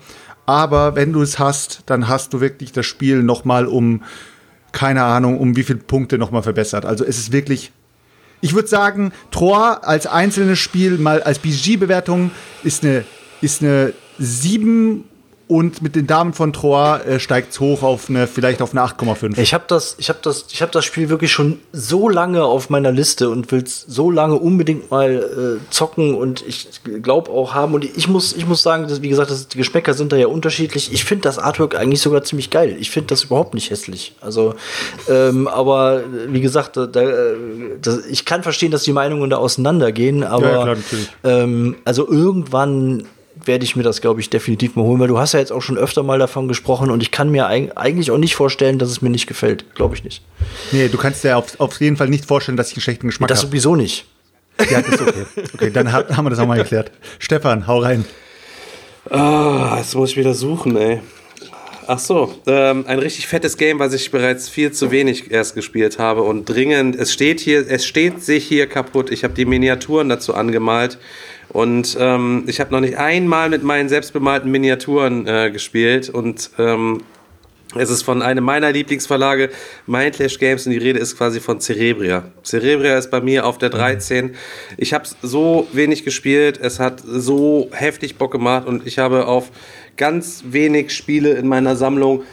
Aber 0.45 0.95
wenn 0.95 1.11
du 1.11 1.22
es 1.22 1.39
hast, 1.39 1.84
dann 1.88 2.07
hast 2.07 2.34
du 2.34 2.39
wirklich 2.39 2.72
das 2.72 2.85
Spiel 2.85 3.22
noch 3.22 3.43
mal 3.43 3.68
um, 3.68 4.03
keine 4.72 5.03
Ahnung, 5.03 5.38
um 5.39 5.55
wie 5.57 5.64
viele 5.64 5.80
Punkte 5.80 6.18
noch 6.18 6.31
mal 6.31 6.41
verbessert. 6.41 6.85
Also 6.85 7.03
es 7.03 7.18
ist 7.18 7.31
wirklich 7.31 7.72
ich 8.41 8.53
würde 8.53 8.68
sagen, 8.68 9.11
Troa 9.31 9.80
als 9.81 10.05
einzelnes 10.05 10.59
Spiel, 10.59 10.97
mal 10.97 11.23
als 11.23 11.39
BG-Bewertung, 11.39 12.31
ist 12.64 12.84
eine, 12.84 13.03
ist 13.41 13.61
eine 13.61 13.93
7 14.19 15.05
und 15.48 15.82
mit 15.82 15.95
den 15.95 16.07
Damen 16.07 16.34
von 16.34 16.52
Troa 16.52 16.98
äh, 16.99 17.19
steigt 17.19 17.53
es 17.53 17.60
hoch 17.61 17.82
auf 17.82 18.10
eine, 18.10 18.28
vielleicht 18.28 18.61
auf 18.61 18.76
eine 18.76 18.82
8,5. 18.82 19.40
Ich 19.40 19.53
habe 19.53 19.64
das, 19.68 19.95
ich 19.98 20.10
habe 20.10 20.19
das, 20.22 20.45
ich 20.52 20.61
habe 20.61 20.74
das 20.74 20.84
Spiel 20.84 21.07
wirklich 21.07 21.32
schon 21.32 21.60
so 21.72 22.10
lange 22.10 22.44
auf 22.44 22.69
meiner 22.69 22.91
Liste 22.91 23.30
und 23.30 23.49
will 23.52 23.64
es 23.64 23.86
so 23.88 24.11
lange 24.11 24.36
unbedingt 24.36 24.91
mal 24.91 25.60
äh, 25.61 25.72
zocken 25.72 26.15
und 26.15 26.44
ich 26.45 26.68
glaube 27.02 27.32
auch 27.32 27.53
haben 27.53 27.74
und 27.74 27.86
ich 27.86 28.10
muss, 28.10 28.34
ich 28.34 28.45
muss 28.45 28.61
sagen, 28.61 28.88
dass, 28.88 29.02
wie 29.02 29.07
gesagt, 29.07 29.32
das, 29.32 29.48
die 29.48 29.57
Geschmäcker 29.57 29.94
sind 29.94 30.11
da 30.11 30.18
ja 30.18 30.28
unterschiedlich. 30.28 30.91
Ich 30.91 31.06
finde 31.06 31.24
das 31.24 31.40
Artwork 31.40 31.76
eigentlich 31.76 32.02
sogar 32.02 32.24
ziemlich 32.24 32.49
geil. 32.49 32.76
Ich 32.80 32.91
finde 32.91 33.07
das 33.07 33.24
überhaupt 33.24 33.53
nicht 33.53 33.69
hässlich. 33.69 34.15
Also, 34.19 34.56
ähm, 35.10 35.48
aber 35.48 36.02
äh, 36.02 36.34
wie 36.34 36.41
gesagt, 36.41 36.76
da, 36.76 36.88
da, 36.88 37.02
das, 37.82 38.06
ich 38.06 38.26
kann 38.26 38.44
verstehen, 38.44 38.72
dass 38.72 38.84
die 38.84 38.94
Meinungen 38.94 39.30
da 39.30 39.38
auseinandergehen, 39.38 40.26
aber 40.26 40.52
Ja, 40.52 40.76
klar, 40.76 40.78
ähm, 41.24 41.76
also 41.86 42.06
irgendwann 42.06 43.06
werde 43.48 43.64
ich 43.65 43.76
mir 43.76 43.84
das, 43.84 44.02
glaube 44.02 44.19
ich, 44.22 44.30
definitiv 44.30 44.76
mal 44.76 44.84
holen, 44.84 44.99
weil 44.99 45.07
du 45.07 45.18
hast 45.18 45.34
ja 45.34 45.40
jetzt 45.40 45.52
auch 45.52 45.61
schon 45.61 45.78
öfter 45.78 46.03
mal 46.03 46.19
davon 46.19 46.48
gesprochen 46.48 46.91
und 46.91 47.02
ich 47.02 47.11
kann 47.11 47.30
mir 47.30 47.48
eig 47.48 47.72
eigentlich 47.76 48.11
auch 48.11 48.18
nicht 48.18 48.36
vorstellen, 48.36 48.78
dass 48.80 48.90
es 48.90 49.02
mir 49.02 49.10
nicht 49.10 49.28
gefällt. 49.28 49.74
Glaube 49.76 49.95
ich 49.95 50.03
nicht. 50.03 50.22
nee, 50.72 50.88
du 50.88 50.98
kannst 50.98 51.24
dir 51.24 51.38
auf, 51.38 51.60
auf 51.60 51.80
jeden 51.82 51.98
Fall 51.98 52.10
nicht 52.10 52.26
vorstellen, 52.26 52.57
dass 52.57 52.69
ich 52.72 52.78
einen 52.78 52.82
schlechten 52.84 53.07
Geschmack 53.07 53.30
Das 53.30 53.40
habe. 53.40 53.48
sowieso 53.49 53.76
nicht. 53.76 54.06
Ja, 54.69 54.82
das 54.82 54.95
ist 54.95 55.02
okay. 55.02 55.26
Okay, 55.53 55.72
dann 55.72 55.91
haben 55.91 56.26
wir 56.26 56.30
das 56.30 56.40
auch 56.40 56.48
mal 56.48 56.57
geklärt. 56.57 56.91
Stefan, 57.19 57.68
hau 57.68 57.80
rein. 57.80 58.06
Ah, 59.10 59.76
jetzt 59.78 59.95
muss 59.95 60.11
ich 60.11 60.18
wieder 60.18 60.34
suchen, 60.34 60.76
ey. 60.76 60.99
Ach 61.90 61.99
so, 61.99 62.34
ähm, 62.48 62.84
ein 62.86 62.99
richtig 62.99 63.28
fettes 63.28 63.56
Game, 63.56 63.80
was 63.80 63.94
ich 63.94 64.11
bereits 64.11 64.49
viel 64.49 64.74
zu 64.74 64.91
wenig 64.91 65.32
erst 65.32 65.56
gespielt 65.56 65.99
habe 65.99 66.24
und 66.24 66.44
dringend. 66.44 66.98
Es 66.98 67.14
steht 67.14 67.40
hier, 67.40 67.65
es 67.69 67.86
steht 67.86 68.22
sich 68.22 68.45
hier 68.45 68.68
kaputt. 68.68 69.10
Ich 69.10 69.24
habe 69.24 69.34
die 69.34 69.45
Miniaturen 69.45 70.10
dazu 70.10 70.34
angemalt 70.34 70.98
und 71.49 71.98
ähm, 71.99 72.44
ich 72.48 72.60
habe 72.60 72.72
noch 72.72 72.82
nicht 72.82 72.98
einmal 72.98 73.49
mit 73.49 73.64
meinen 73.64 73.90
selbstbemalten 73.90 74.49
Miniaturen 74.52 75.28
äh, 75.28 75.49
gespielt 75.52 76.10
und 76.10 76.52
ähm, 76.57 77.02
es 77.76 77.90
ist 77.90 78.03
von 78.03 78.22
einem 78.22 78.45
meiner 78.45 78.72
Lieblingsverlage, 78.72 79.49
Mindlash 79.86 80.40
Games, 80.40 80.65
und 80.65 80.72
die 80.72 80.78
Rede 80.78 80.99
ist 80.99 81.18
quasi 81.18 81.40
von 81.40 81.60
Cerebria. 81.60 82.24
Cerebria 82.44 82.98
ist 82.98 83.11
bei 83.11 83.19
mir 83.19 83.45
auf 83.45 83.57
der 83.57 83.69
13. 83.69 84.36
Ich 84.78 84.94
habe 84.94 85.06
so 85.22 85.68
wenig 85.74 86.06
gespielt, 86.06 86.60
es 86.61 86.80
hat 86.80 87.02
so 87.06 87.69
heftig 87.74 88.18
Bock 88.18 88.32
gemacht 88.32 88.68
und 88.68 88.88
ich 88.88 88.99
habe 88.99 89.28
auf 89.28 89.52
ganz 89.98 90.45
wenig 90.49 90.91
Spiele 90.95 91.34
in 91.34 91.48
meiner 91.48 91.76
Sammlung 91.76 92.24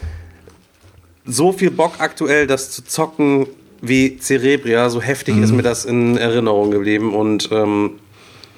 so 1.24 1.52
viel 1.52 1.70
Bock 1.70 1.94
aktuell, 1.98 2.46
das 2.46 2.70
zu 2.70 2.84
zocken 2.84 3.46
wie 3.80 4.18
Cerebria. 4.18 4.88
So 4.88 5.00
heftig 5.00 5.36
ist 5.38 5.52
mir 5.52 5.62
das 5.62 5.84
in 5.84 6.16
Erinnerung 6.16 6.70
geblieben 6.70 7.12
und 7.12 7.48
ähm, 7.50 7.98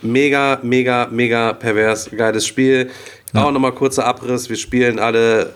mega, 0.03 0.59
mega, 0.63 1.09
mega 1.11 1.53
pervers, 1.53 2.11
geiles 2.11 2.47
Spiel. 2.47 2.91
Auch 3.35 3.51
nochmal 3.51 3.73
kurzer 3.73 4.07
Abriss. 4.07 4.49
Wir 4.49 4.57
spielen 4.57 4.99
alle 4.99 5.53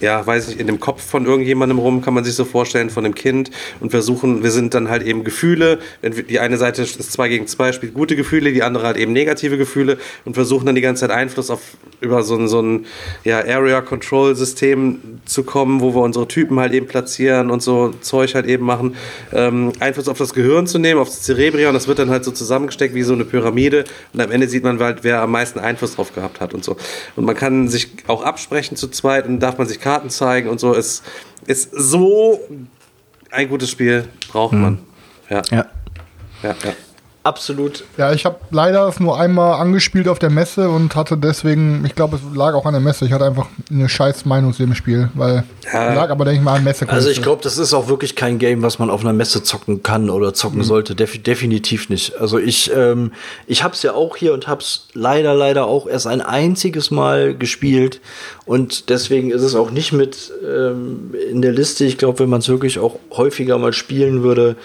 ja, 0.00 0.26
weiß 0.26 0.48
ich, 0.48 0.60
in 0.60 0.66
dem 0.66 0.80
Kopf 0.80 1.02
von 1.02 1.26
irgendjemandem 1.26 1.78
rum, 1.78 2.02
kann 2.02 2.14
man 2.14 2.24
sich 2.24 2.34
so 2.34 2.44
vorstellen, 2.44 2.90
von 2.90 3.04
dem 3.04 3.14
Kind. 3.14 3.50
Und 3.80 3.90
versuchen, 3.90 4.42
wir 4.42 4.50
sind 4.50 4.74
dann 4.74 4.88
halt 4.88 5.02
eben 5.02 5.24
Gefühle, 5.24 5.78
wenn 6.00 6.12
die 6.26 6.40
eine 6.40 6.56
Seite 6.56 6.82
ist 6.82 7.12
zwei 7.12 7.28
gegen 7.28 7.46
zwei, 7.46 7.72
spielt 7.72 7.94
gute 7.94 8.16
Gefühle, 8.16 8.52
die 8.52 8.62
andere 8.62 8.86
halt 8.86 8.96
eben 8.96 9.12
negative 9.12 9.58
Gefühle. 9.58 9.98
Und 10.24 10.34
versuchen 10.34 10.66
dann 10.66 10.74
die 10.74 10.80
ganze 10.80 11.00
Zeit 11.00 11.10
Einfluss 11.10 11.50
auf, 11.50 11.60
über 12.00 12.22
so 12.22 12.36
ein, 12.36 12.48
so 12.48 12.60
ein 12.60 12.86
ja, 13.24 13.38
Area 13.38 13.80
Control 13.80 14.34
System 14.34 15.20
zu 15.24 15.44
kommen, 15.44 15.80
wo 15.80 15.94
wir 15.94 16.00
unsere 16.00 16.26
Typen 16.26 16.58
halt 16.58 16.72
eben 16.72 16.86
platzieren 16.86 17.50
und 17.50 17.62
so 17.62 17.92
Zeug 18.00 18.34
halt 18.34 18.46
eben 18.46 18.64
machen, 18.64 18.96
ähm, 19.32 19.72
Einfluss 19.80 20.08
auf 20.08 20.18
das 20.18 20.32
Gehirn 20.32 20.66
zu 20.66 20.78
nehmen, 20.78 21.00
auf 21.00 21.08
das 21.08 21.22
Cerebrium, 21.22 21.74
das 21.74 21.88
wird 21.88 21.98
dann 21.98 22.10
halt 22.10 22.24
so 22.24 22.30
zusammengesteckt 22.30 22.94
wie 22.94 23.02
so 23.02 23.12
eine 23.12 23.24
Pyramide. 23.24 23.84
Und 24.12 24.20
am 24.20 24.30
Ende 24.30 24.48
sieht 24.48 24.64
man 24.64 24.78
halt, 24.80 25.04
wer 25.04 25.22
am 25.22 25.30
meisten 25.30 25.58
Einfluss 25.58 25.96
drauf 25.96 26.14
gehabt 26.14 26.40
hat 26.40 26.54
und 26.54 26.64
so. 26.64 26.76
Und 27.16 27.24
man 27.24 27.34
kann 27.34 27.68
sich 27.68 27.88
auch 28.06 28.22
absprechen 28.22 28.76
zu 28.76 28.88
zweit 28.88 29.26
und 29.26 29.40
darf 29.40 29.58
man 29.58 29.66
sich 29.66 29.80
Karten 29.90 30.10
zeigen 30.10 30.48
und 30.48 30.60
so. 30.60 30.72
Es 30.72 31.02
ist 31.46 31.70
so 31.72 32.38
ein 33.32 33.48
gutes 33.48 33.70
Spiel, 33.70 34.08
braucht 34.30 34.52
man. 34.52 34.78
Ja. 35.28 35.42
Ja. 35.50 35.66
Ja, 36.44 36.54
ja. 36.62 36.72
Absolut. 37.22 37.84
Ja, 37.98 38.12
ich 38.12 38.24
habe 38.24 38.36
leider 38.50 38.88
es 38.88 38.98
nur 38.98 39.20
einmal 39.20 39.60
angespielt 39.60 40.08
auf 40.08 40.18
der 40.18 40.30
Messe 40.30 40.70
und 40.70 40.96
hatte 40.96 41.18
deswegen, 41.18 41.84
ich 41.84 41.94
glaube, 41.94 42.16
es 42.16 42.22
lag 42.34 42.54
auch 42.54 42.64
an 42.64 42.72
der 42.72 42.80
Messe. 42.80 43.04
Ich 43.04 43.12
hatte 43.12 43.26
einfach 43.26 43.46
eine 43.70 43.90
scheiß 43.90 44.24
Meinung 44.24 44.54
zu 44.54 44.62
dem 44.62 44.74
Spiel, 44.74 45.10
weil 45.14 45.44
Ja. 45.70 45.92
lag 45.92 46.08
aber, 46.08 46.24
denke 46.24 46.38
ich 46.38 46.44
mal, 46.44 46.56
an 46.56 46.64
Messe. 46.64 46.88
Also 46.88 47.10
ich 47.10 47.20
glaube, 47.20 47.42
das 47.42 47.58
ist 47.58 47.74
auch 47.74 47.88
wirklich 47.88 48.16
kein 48.16 48.38
Game, 48.38 48.62
was 48.62 48.78
man 48.78 48.88
auf 48.88 49.02
einer 49.02 49.12
Messe 49.12 49.42
zocken 49.42 49.82
kann 49.82 50.08
oder 50.08 50.32
zocken 50.32 50.62
sollte. 50.62 50.94
Defi 50.94 51.18
definitiv 51.18 51.90
nicht. 51.90 52.16
Also 52.18 52.38
ich, 52.38 52.70
ähm, 52.74 53.12
ich 53.46 53.62
habe 53.64 53.74
es 53.74 53.82
ja 53.82 53.92
auch 53.92 54.16
hier 54.16 54.32
und 54.32 54.48
habe 54.48 54.62
es 54.62 54.88
leider, 54.94 55.34
leider 55.34 55.66
auch 55.66 55.86
erst 55.86 56.06
ein 56.06 56.22
einziges 56.22 56.90
Mal 56.90 57.34
gespielt 57.34 58.00
und 58.46 58.88
deswegen 58.88 59.30
ist 59.30 59.42
es 59.42 59.54
auch 59.54 59.70
nicht 59.70 59.92
mit 59.92 60.32
ähm, 60.42 61.14
in 61.30 61.42
der 61.42 61.52
Liste. 61.52 61.84
Ich 61.84 61.98
glaube, 61.98 62.20
wenn 62.20 62.30
man 62.30 62.40
es 62.40 62.48
wirklich 62.48 62.78
auch 62.78 62.96
häufiger 63.12 63.58
mal 63.58 63.74
spielen 63.74 64.22
würde, 64.22 64.56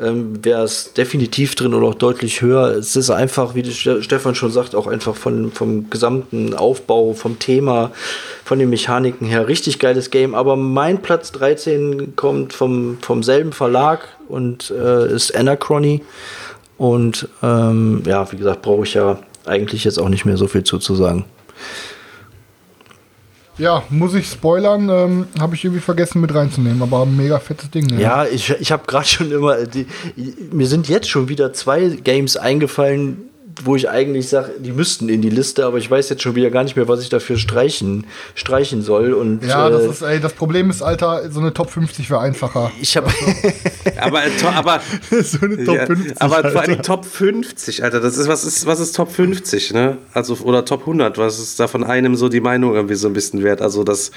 ähm, 0.00 0.44
wäre 0.44 0.64
es 0.64 0.92
definitiv 0.92 1.54
drin 1.54 1.72
oder 1.72 1.86
auch 1.86 1.94
deutlich 1.94 2.42
höher. 2.42 2.68
Es 2.76 2.96
ist 2.96 3.10
einfach, 3.10 3.54
wie 3.54 3.64
Stefan 3.72 4.34
schon 4.34 4.50
sagt, 4.50 4.74
auch 4.74 4.86
einfach 4.86 5.14
von, 5.14 5.52
vom 5.52 5.88
gesamten 5.88 6.54
Aufbau, 6.54 7.12
vom 7.12 7.38
Thema, 7.38 7.92
von 8.44 8.58
den 8.58 8.70
Mechaniken 8.70 9.26
her 9.26 9.46
richtig 9.46 9.78
geiles 9.78 10.10
Game. 10.10 10.34
Aber 10.34 10.56
mein 10.56 11.00
Platz 11.00 11.30
13 11.32 12.16
kommt 12.16 12.52
vom, 12.52 12.98
vom 13.00 13.22
selben 13.22 13.52
Verlag 13.52 14.08
und 14.28 14.70
äh, 14.70 15.14
ist 15.14 15.34
Anachrony. 15.34 16.02
Und 16.76 17.28
ähm, 17.42 18.02
ja, 18.04 18.30
wie 18.32 18.36
gesagt, 18.36 18.62
brauche 18.62 18.84
ich 18.84 18.94
ja 18.94 19.18
eigentlich 19.44 19.84
jetzt 19.84 19.98
auch 19.98 20.08
nicht 20.08 20.24
mehr 20.24 20.36
so 20.36 20.48
viel 20.48 20.64
zu, 20.64 20.78
zu 20.78 20.96
sagen. 20.96 21.24
Ja, 23.58 23.84
muss 23.90 24.14
ich 24.14 24.26
spoilern, 24.26 24.88
ähm, 24.88 25.26
habe 25.38 25.54
ich 25.54 25.64
irgendwie 25.64 25.80
vergessen 25.80 26.20
mit 26.20 26.34
reinzunehmen, 26.34 26.82
aber 26.82 27.06
mega 27.06 27.38
fettes 27.38 27.70
Ding. 27.70 27.86
Ne? 27.86 28.00
Ja, 28.00 28.24
ich, 28.24 28.50
ich 28.50 28.72
habe 28.72 28.84
gerade 28.86 29.06
schon 29.06 29.30
immer, 29.30 29.64
die, 29.64 29.86
mir 30.50 30.66
sind 30.66 30.88
jetzt 30.88 31.08
schon 31.08 31.28
wieder 31.28 31.52
zwei 31.52 31.88
Games 31.88 32.36
eingefallen, 32.36 33.30
wo 33.62 33.76
ich 33.76 33.88
eigentlich 33.88 34.28
sage, 34.28 34.52
die 34.58 34.72
müssten 34.72 35.08
in 35.08 35.22
die 35.22 35.30
Liste, 35.30 35.64
aber 35.66 35.78
ich 35.78 35.90
weiß 35.90 36.08
jetzt 36.08 36.22
schon 36.22 36.34
wieder 36.34 36.50
gar 36.50 36.64
nicht 36.64 36.76
mehr, 36.76 36.88
was 36.88 37.00
ich 37.02 37.08
dafür 37.08 37.36
streichen, 37.36 38.06
streichen 38.34 38.82
soll. 38.82 39.12
Und 39.12 39.44
Ja, 39.44 39.70
das 39.70 39.82
äh, 39.84 39.88
ist, 39.90 40.02
ey, 40.02 40.20
das 40.20 40.32
Problem 40.32 40.70
ist, 40.70 40.82
Alter, 40.82 41.30
so 41.30 41.40
eine 41.40 41.52
Top 41.54 41.70
50 41.70 42.10
wäre 42.10 42.20
einfacher. 42.20 42.72
ich 42.80 42.96
habe 42.96 43.10
Aber, 44.00 44.24
äh, 44.24 44.30
to- 44.40 44.48
aber, 44.48 44.80
so 45.22 45.38
eine 45.44 45.64
Top 45.64 45.74
ja, 45.76 45.86
50. 45.86 46.20
aber 46.22 46.36
Alter. 46.36 46.50
vor 46.50 46.60
allem 46.62 46.82
Top 46.82 47.04
50, 47.04 47.84
Alter. 47.84 48.00
Das 48.00 48.16
ist, 48.16 48.28
was 48.28 48.44
ist, 48.44 48.66
was 48.66 48.80
ist 48.80 48.96
Top 48.96 49.10
50, 49.12 49.72
ne? 49.72 49.98
Also, 50.12 50.34
oder 50.44 50.64
Top 50.64 50.80
100, 50.80 51.18
was 51.18 51.38
ist 51.38 51.60
da 51.60 51.68
von 51.68 51.84
einem 51.84 52.16
so 52.16 52.28
die 52.28 52.40
Meinung 52.40 52.74
irgendwie 52.74 52.94
so 52.96 53.08
ein 53.08 53.12
bisschen 53.14 53.42
wert? 53.42 53.60
Also, 53.62 53.84
das, 53.84 54.10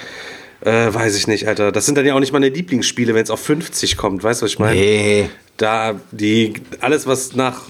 äh, 0.61 0.91
weiß 0.93 1.15
ich 1.15 1.27
nicht, 1.27 1.47
Alter. 1.47 1.71
Das 1.71 1.85
sind 1.85 1.97
dann 1.97 2.05
ja 2.05 2.15
auch 2.15 2.19
nicht 2.19 2.33
meine 2.33 2.49
Lieblingsspiele, 2.49 3.13
wenn 3.13 3.23
es 3.23 3.29
auf 3.29 3.39
50 3.41 3.97
kommt, 3.97 4.23
weißt 4.23 4.41
du, 4.41 4.45
was 4.45 4.51
ich 4.51 4.59
meine? 4.59 4.79
nee. 4.79 5.29
Da, 5.57 5.95
die, 6.11 6.53
alles, 6.81 7.07
was 7.07 7.33
nach, 7.35 7.61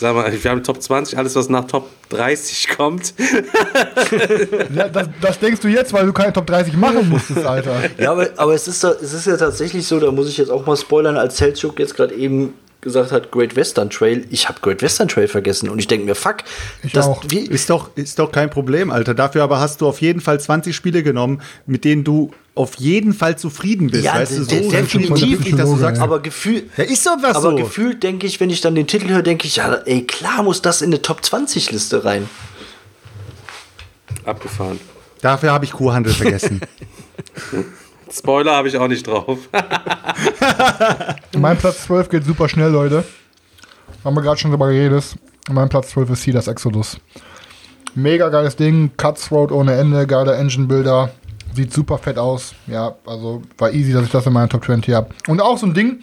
sagen 0.00 0.16
wir, 0.16 0.44
wir 0.44 0.50
haben 0.50 0.62
Top 0.64 0.82
20, 0.82 1.16
alles, 1.18 1.36
was 1.36 1.48
nach 1.48 1.66
Top 1.66 1.88
30 2.08 2.68
kommt. 2.76 3.14
Ja, 4.74 4.88
das, 4.88 5.08
das 5.20 5.38
denkst 5.38 5.60
du 5.60 5.68
jetzt, 5.68 5.92
weil 5.92 6.06
du 6.06 6.12
keine 6.12 6.32
Top 6.32 6.46
30 6.46 6.76
machen 6.76 7.08
musstest, 7.08 7.44
Alter. 7.44 7.74
Ja, 7.98 8.12
aber, 8.12 8.28
aber 8.36 8.54
es, 8.54 8.66
ist, 8.68 8.82
da- 8.82 8.92
es 9.00 9.12
ist 9.12 9.26
ja 9.26 9.36
tatsächlich 9.36 9.86
so, 9.86 9.98
da 10.00 10.10
muss 10.10 10.28
ich 10.28 10.36
jetzt 10.38 10.50
auch 10.50 10.64
mal 10.66 10.76
spoilern, 10.76 11.16
als 11.16 11.36
Selchuk 11.36 11.78
jetzt 11.78 11.94
gerade 11.96 12.14
eben 12.14 12.54
gesagt 12.80 13.12
hat, 13.12 13.30
Great 13.30 13.56
Western 13.56 13.90
Trail, 13.90 14.26
ich 14.30 14.48
habe 14.48 14.60
Great 14.60 14.82
Western 14.82 15.08
Trail 15.08 15.28
vergessen 15.28 15.68
und 15.68 15.78
ich 15.78 15.86
denke 15.86 16.06
mir, 16.06 16.14
fuck, 16.14 16.38
Ich 16.82 16.92
das, 16.92 17.06
auch. 17.06 17.22
Wie, 17.28 17.40
Ist 17.40 17.68
doch, 17.70 17.90
ist 17.96 18.18
doch 18.18 18.32
kein 18.32 18.50
Problem, 18.50 18.90
Alter. 18.90 19.14
Dafür 19.14 19.42
aber 19.42 19.60
hast 19.60 19.80
du 19.80 19.86
auf 19.88 20.00
jeden 20.00 20.20
Fall 20.20 20.40
20 20.40 20.74
Spiele 20.74 21.02
genommen, 21.02 21.42
mit 21.66 21.84
denen 21.84 22.04
du 22.04 22.30
auf 22.54 22.76
jeden 22.76 23.12
Fall 23.12 23.38
zufrieden 23.38 23.90
bist. 23.90 24.04
Ja, 24.04 24.14
weißt 24.14 24.38
du, 24.38 24.44
so 24.44 24.70
definitiv. 24.70 25.18
definitiv, 25.18 25.56
dass 25.56 25.70
du 25.70 25.76
sagst, 25.76 26.02
aber 26.02 26.20
Gefühl, 26.20 26.64
ja, 26.76 26.84
ist 26.84 27.06
doch 27.06 27.16
was 27.20 27.36
aber 27.36 27.50
so. 27.50 27.56
gefühlt 27.56 28.02
denke 28.02 28.26
ich, 28.26 28.40
wenn 28.40 28.50
ich 28.50 28.60
dann 28.60 28.74
den 28.74 28.86
Titel 28.86 29.08
höre, 29.08 29.22
denke 29.22 29.46
ich, 29.46 29.56
ja, 29.56 29.74
ey, 29.74 30.02
klar 30.04 30.42
muss 30.42 30.62
das 30.62 30.82
in 30.82 30.88
eine 30.88 31.02
Top 31.02 31.24
20 31.24 31.70
Liste 31.70 32.04
rein. 32.04 32.28
Abgefahren. 34.24 34.80
Dafür 35.20 35.52
habe 35.52 35.64
ich 35.64 35.72
Kuhhandel 35.72 36.12
vergessen. 36.12 36.60
Spoiler 38.12 38.56
habe 38.56 38.68
ich 38.68 38.76
auch 38.76 38.88
nicht 38.88 39.06
drauf. 39.06 39.38
Mein 41.38 41.56
Platz 41.56 41.84
12 41.84 42.08
geht 42.08 42.24
super 42.24 42.48
schnell, 42.48 42.70
Leute. 42.70 43.04
Haben 44.04 44.16
wir 44.16 44.22
gerade 44.22 44.38
schon 44.38 44.50
drüber 44.50 44.68
geredet. 44.68 45.14
Mein 45.50 45.68
Platz 45.68 45.90
12 45.90 46.10
ist 46.10 46.22
Cedars 46.22 46.48
Exodus. 46.48 46.98
Mega 47.94 48.28
geiles 48.28 48.56
Ding, 48.56 48.90
Cutthroat 48.96 49.52
ohne 49.52 49.74
Ende, 49.74 50.06
geiler 50.06 50.36
Engine 50.36 50.66
Builder. 50.66 51.10
Sieht 51.54 51.72
super 51.72 51.98
fett 51.98 52.18
aus. 52.18 52.54
Ja, 52.66 52.94
also 53.06 53.42
war 53.58 53.72
easy, 53.72 53.92
dass 53.92 54.04
ich 54.04 54.10
das 54.10 54.26
in 54.26 54.32
meiner 54.32 54.48
Top 54.48 54.64
20 54.64 54.94
habe. 54.94 55.10
Und 55.28 55.40
auch 55.40 55.58
so 55.58 55.66
ein 55.66 55.74
Ding, 55.74 56.00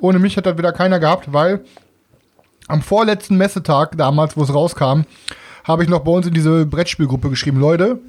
ohne 0.00 0.18
mich 0.18 0.36
hätte 0.36 0.50
das 0.50 0.58
wieder 0.58 0.72
keiner 0.72 0.98
gehabt, 0.98 1.32
weil 1.32 1.64
am 2.68 2.82
vorletzten 2.82 3.36
Messetag, 3.36 3.96
damals, 3.96 4.36
wo 4.36 4.42
es 4.42 4.52
rauskam, 4.52 5.02
habe 5.64 5.84
ich 5.84 5.88
noch 5.88 6.00
bei 6.00 6.10
uns 6.10 6.26
in 6.26 6.34
diese 6.34 6.66
Brettspielgruppe 6.66 7.30
geschrieben, 7.30 7.60
Leute, 7.60 8.00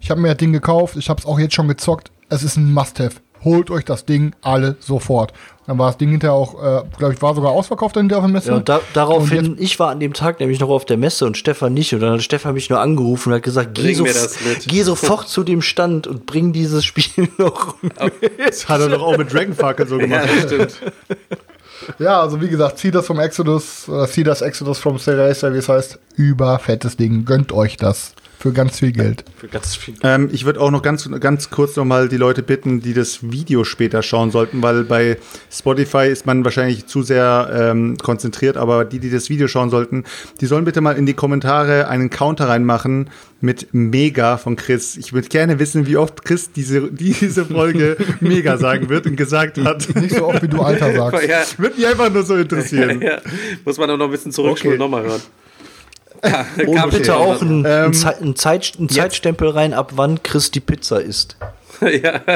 ich 0.00 0.10
habe 0.10 0.20
mir 0.20 0.28
das 0.28 0.38
Ding 0.38 0.52
gekauft, 0.52 0.96
ich 0.96 1.08
habe 1.08 1.20
es 1.20 1.26
auch 1.26 1.38
jetzt 1.38 1.54
schon 1.54 1.68
gezockt, 1.68 2.10
es 2.32 2.42
ist 2.42 2.56
ein 2.56 2.72
Must-Have. 2.72 3.16
Holt 3.44 3.70
euch 3.70 3.84
das 3.84 4.04
Ding 4.06 4.34
alle 4.40 4.76
sofort. 4.78 5.32
Dann 5.66 5.76
war 5.76 5.88
das 5.88 5.96
Ding 5.98 6.10
hinterher 6.10 6.32
auch, 6.34 6.54
äh, 6.62 6.82
glaube 6.96 7.12
ich, 7.14 7.22
war 7.22 7.34
sogar 7.34 7.50
ausverkauft 7.50 7.96
dann 7.96 8.04
hinterher 8.04 8.20
auf 8.20 8.26
der 8.26 8.32
Messe. 8.32 8.48
Ja, 8.50 8.56
und 8.56 8.68
da, 8.68 8.76
Und 8.76 8.84
daraufhin, 8.94 9.56
ich 9.58 9.78
war 9.80 9.90
an 9.90 9.98
dem 10.00 10.12
Tag 10.12 10.38
nämlich 10.40 10.60
noch 10.60 10.68
auf 10.68 10.84
der 10.84 10.96
Messe 10.96 11.26
und 11.26 11.36
Stefan 11.36 11.74
nicht. 11.74 11.92
Und 11.92 12.00
dann 12.00 12.14
hat 12.14 12.22
Stefan 12.22 12.54
mich 12.54 12.70
nur 12.70 12.80
angerufen 12.80 13.30
und 13.30 13.36
hat 13.36 13.42
gesagt, 13.42 13.74
geh, 13.74 13.94
so, 13.94 14.06
geh 14.66 14.82
sofort 14.82 15.28
zu 15.28 15.42
dem 15.42 15.60
Stand 15.60 16.06
und 16.06 16.24
bring 16.26 16.52
dieses 16.52 16.84
Spiel 16.84 17.28
noch 17.38 17.82
mit. 17.82 17.92
Das 18.38 18.68
hat 18.68 18.80
er 18.80 18.88
doch 18.88 19.02
auch 19.02 19.18
mit 19.18 19.32
Dragonfucker 19.32 19.86
so 19.86 19.98
gemacht. 19.98 20.28
ja, 20.34 20.42
stimmt. 20.46 20.80
Ja, 21.98 22.20
also 22.20 22.40
wie 22.40 22.48
gesagt, 22.48 22.78
zieh 22.78 22.92
das 22.92 23.06
vom 23.06 23.18
Exodus, 23.18 23.88
oder 23.88 24.06
zieh 24.06 24.22
das 24.22 24.40
Exodus 24.40 24.78
vom 24.78 24.98
Seracer, 24.98 25.52
wie 25.52 25.58
es 25.58 25.68
heißt. 25.68 25.98
Überfettes 26.14 26.96
Ding. 26.96 27.24
Gönnt 27.24 27.52
euch 27.52 27.76
das. 27.76 28.14
Für 28.42 28.52
ganz 28.52 28.80
viel 28.80 28.90
Geld. 28.90 29.24
Für 29.36 29.46
ganz 29.46 29.76
viel. 29.76 29.94
Ähm, 30.02 30.28
ich 30.32 30.44
würde 30.44 30.60
auch 30.60 30.72
noch 30.72 30.82
ganz, 30.82 31.08
ganz 31.20 31.50
kurz 31.50 31.76
noch 31.76 31.84
mal 31.84 32.08
die 32.08 32.16
Leute 32.16 32.42
bitten, 32.42 32.80
die 32.80 32.92
das 32.92 33.30
Video 33.30 33.62
später 33.62 34.02
schauen 34.02 34.32
sollten, 34.32 34.64
weil 34.64 34.82
bei 34.82 35.16
Spotify 35.48 36.08
ist 36.08 36.26
man 36.26 36.44
wahrscheinlich 36.44 36.86
zu 36.86 37.04
sehr 37.04 37.48
ähm, 37.70 37.96
konzentriert, 37.98 38.56
aber 38.56 38.84
die, 38.84 38.98
die 38.98 39.10
das 39.10 39.30
Video 39.30 39.46
schauen 39.46 39.70
sollten, 39.70 40.02
die 40.40 40.46
sollen 40.46 40.64
bitte 40.64 40.80
mal 40.80 40.96
in 40.96 41.06
die 41.06 41.14
Kommentare 41.14 41.86
einen 41.86 42.10
Counter 42.10 42.48
reinmachen 42.48 43.10
mit 43.40 43.68
Mega 43.72 44.38
von 44.38 44.56
Chris. 44.56 44.96
Ich 44.96 45.12
würde 45.12 45.28
gerne 45.28 45.60
wissen, 45.60 45.86
wie 45.86 45.96
oft 45.96 46.24
Chris 46.24 46.50
diese, 46.50 46.80
diese 46.90 47.44
Folge 47.44 47.96
Mega 48.20 48.58
sagen 48.58 48.88
wird 48.88 49.06
und 49.06 49.14
gesagt 49.14 49.56
hat. 49.58 49.94
Nicht 49.94 50.16
so 50.16 50.26
oft, 50.26 50.42
wie 50.42 50.48
du 50.48 50.60
Alter 50.62 50.92
sagst. 50.92 51.28
Ja, 51.28 51.44
Würde 51.58 51.76
mich 51.76 51.86
einfach 51.86 52.12
nur 52.12 52.24
so 52.24 52.34
interessieren. 52.34 53.00
ja. 53.02 53.18
Muss 53.64 53.78
man 53.78 53.88
auch 53.88 53.96
noch 53.96 54.06
ein 54.06 54.10
bisschen 54.10 54.32
zurückspulen 54.32 54.80
Okay. 54.80 54.82
und 54.82 54.90
nochmal 54.90 55.08
hören. 55.08 55.22
Und 56.66 56.74
Kam 56.76 56.90
bitte 56.90 57.16
auch 57.16 57.42
einen, 57.42 57.64
Ähm, 57.64 57.92
einen, 57.92 58.04
einen, 58.04 58.36
Zeit, 58.36 58.74
einen 58.78 58.88
Zeitstempel 58.88 59.48
rein, 59.48 59.74
ab 59.74 59.92
wann 59.96 60.22
Chris 60.22 60.50
die 60.50 60.60
Pizza 60.60 61.00
isst. 61.00 61.36
ja. 61.80 62.20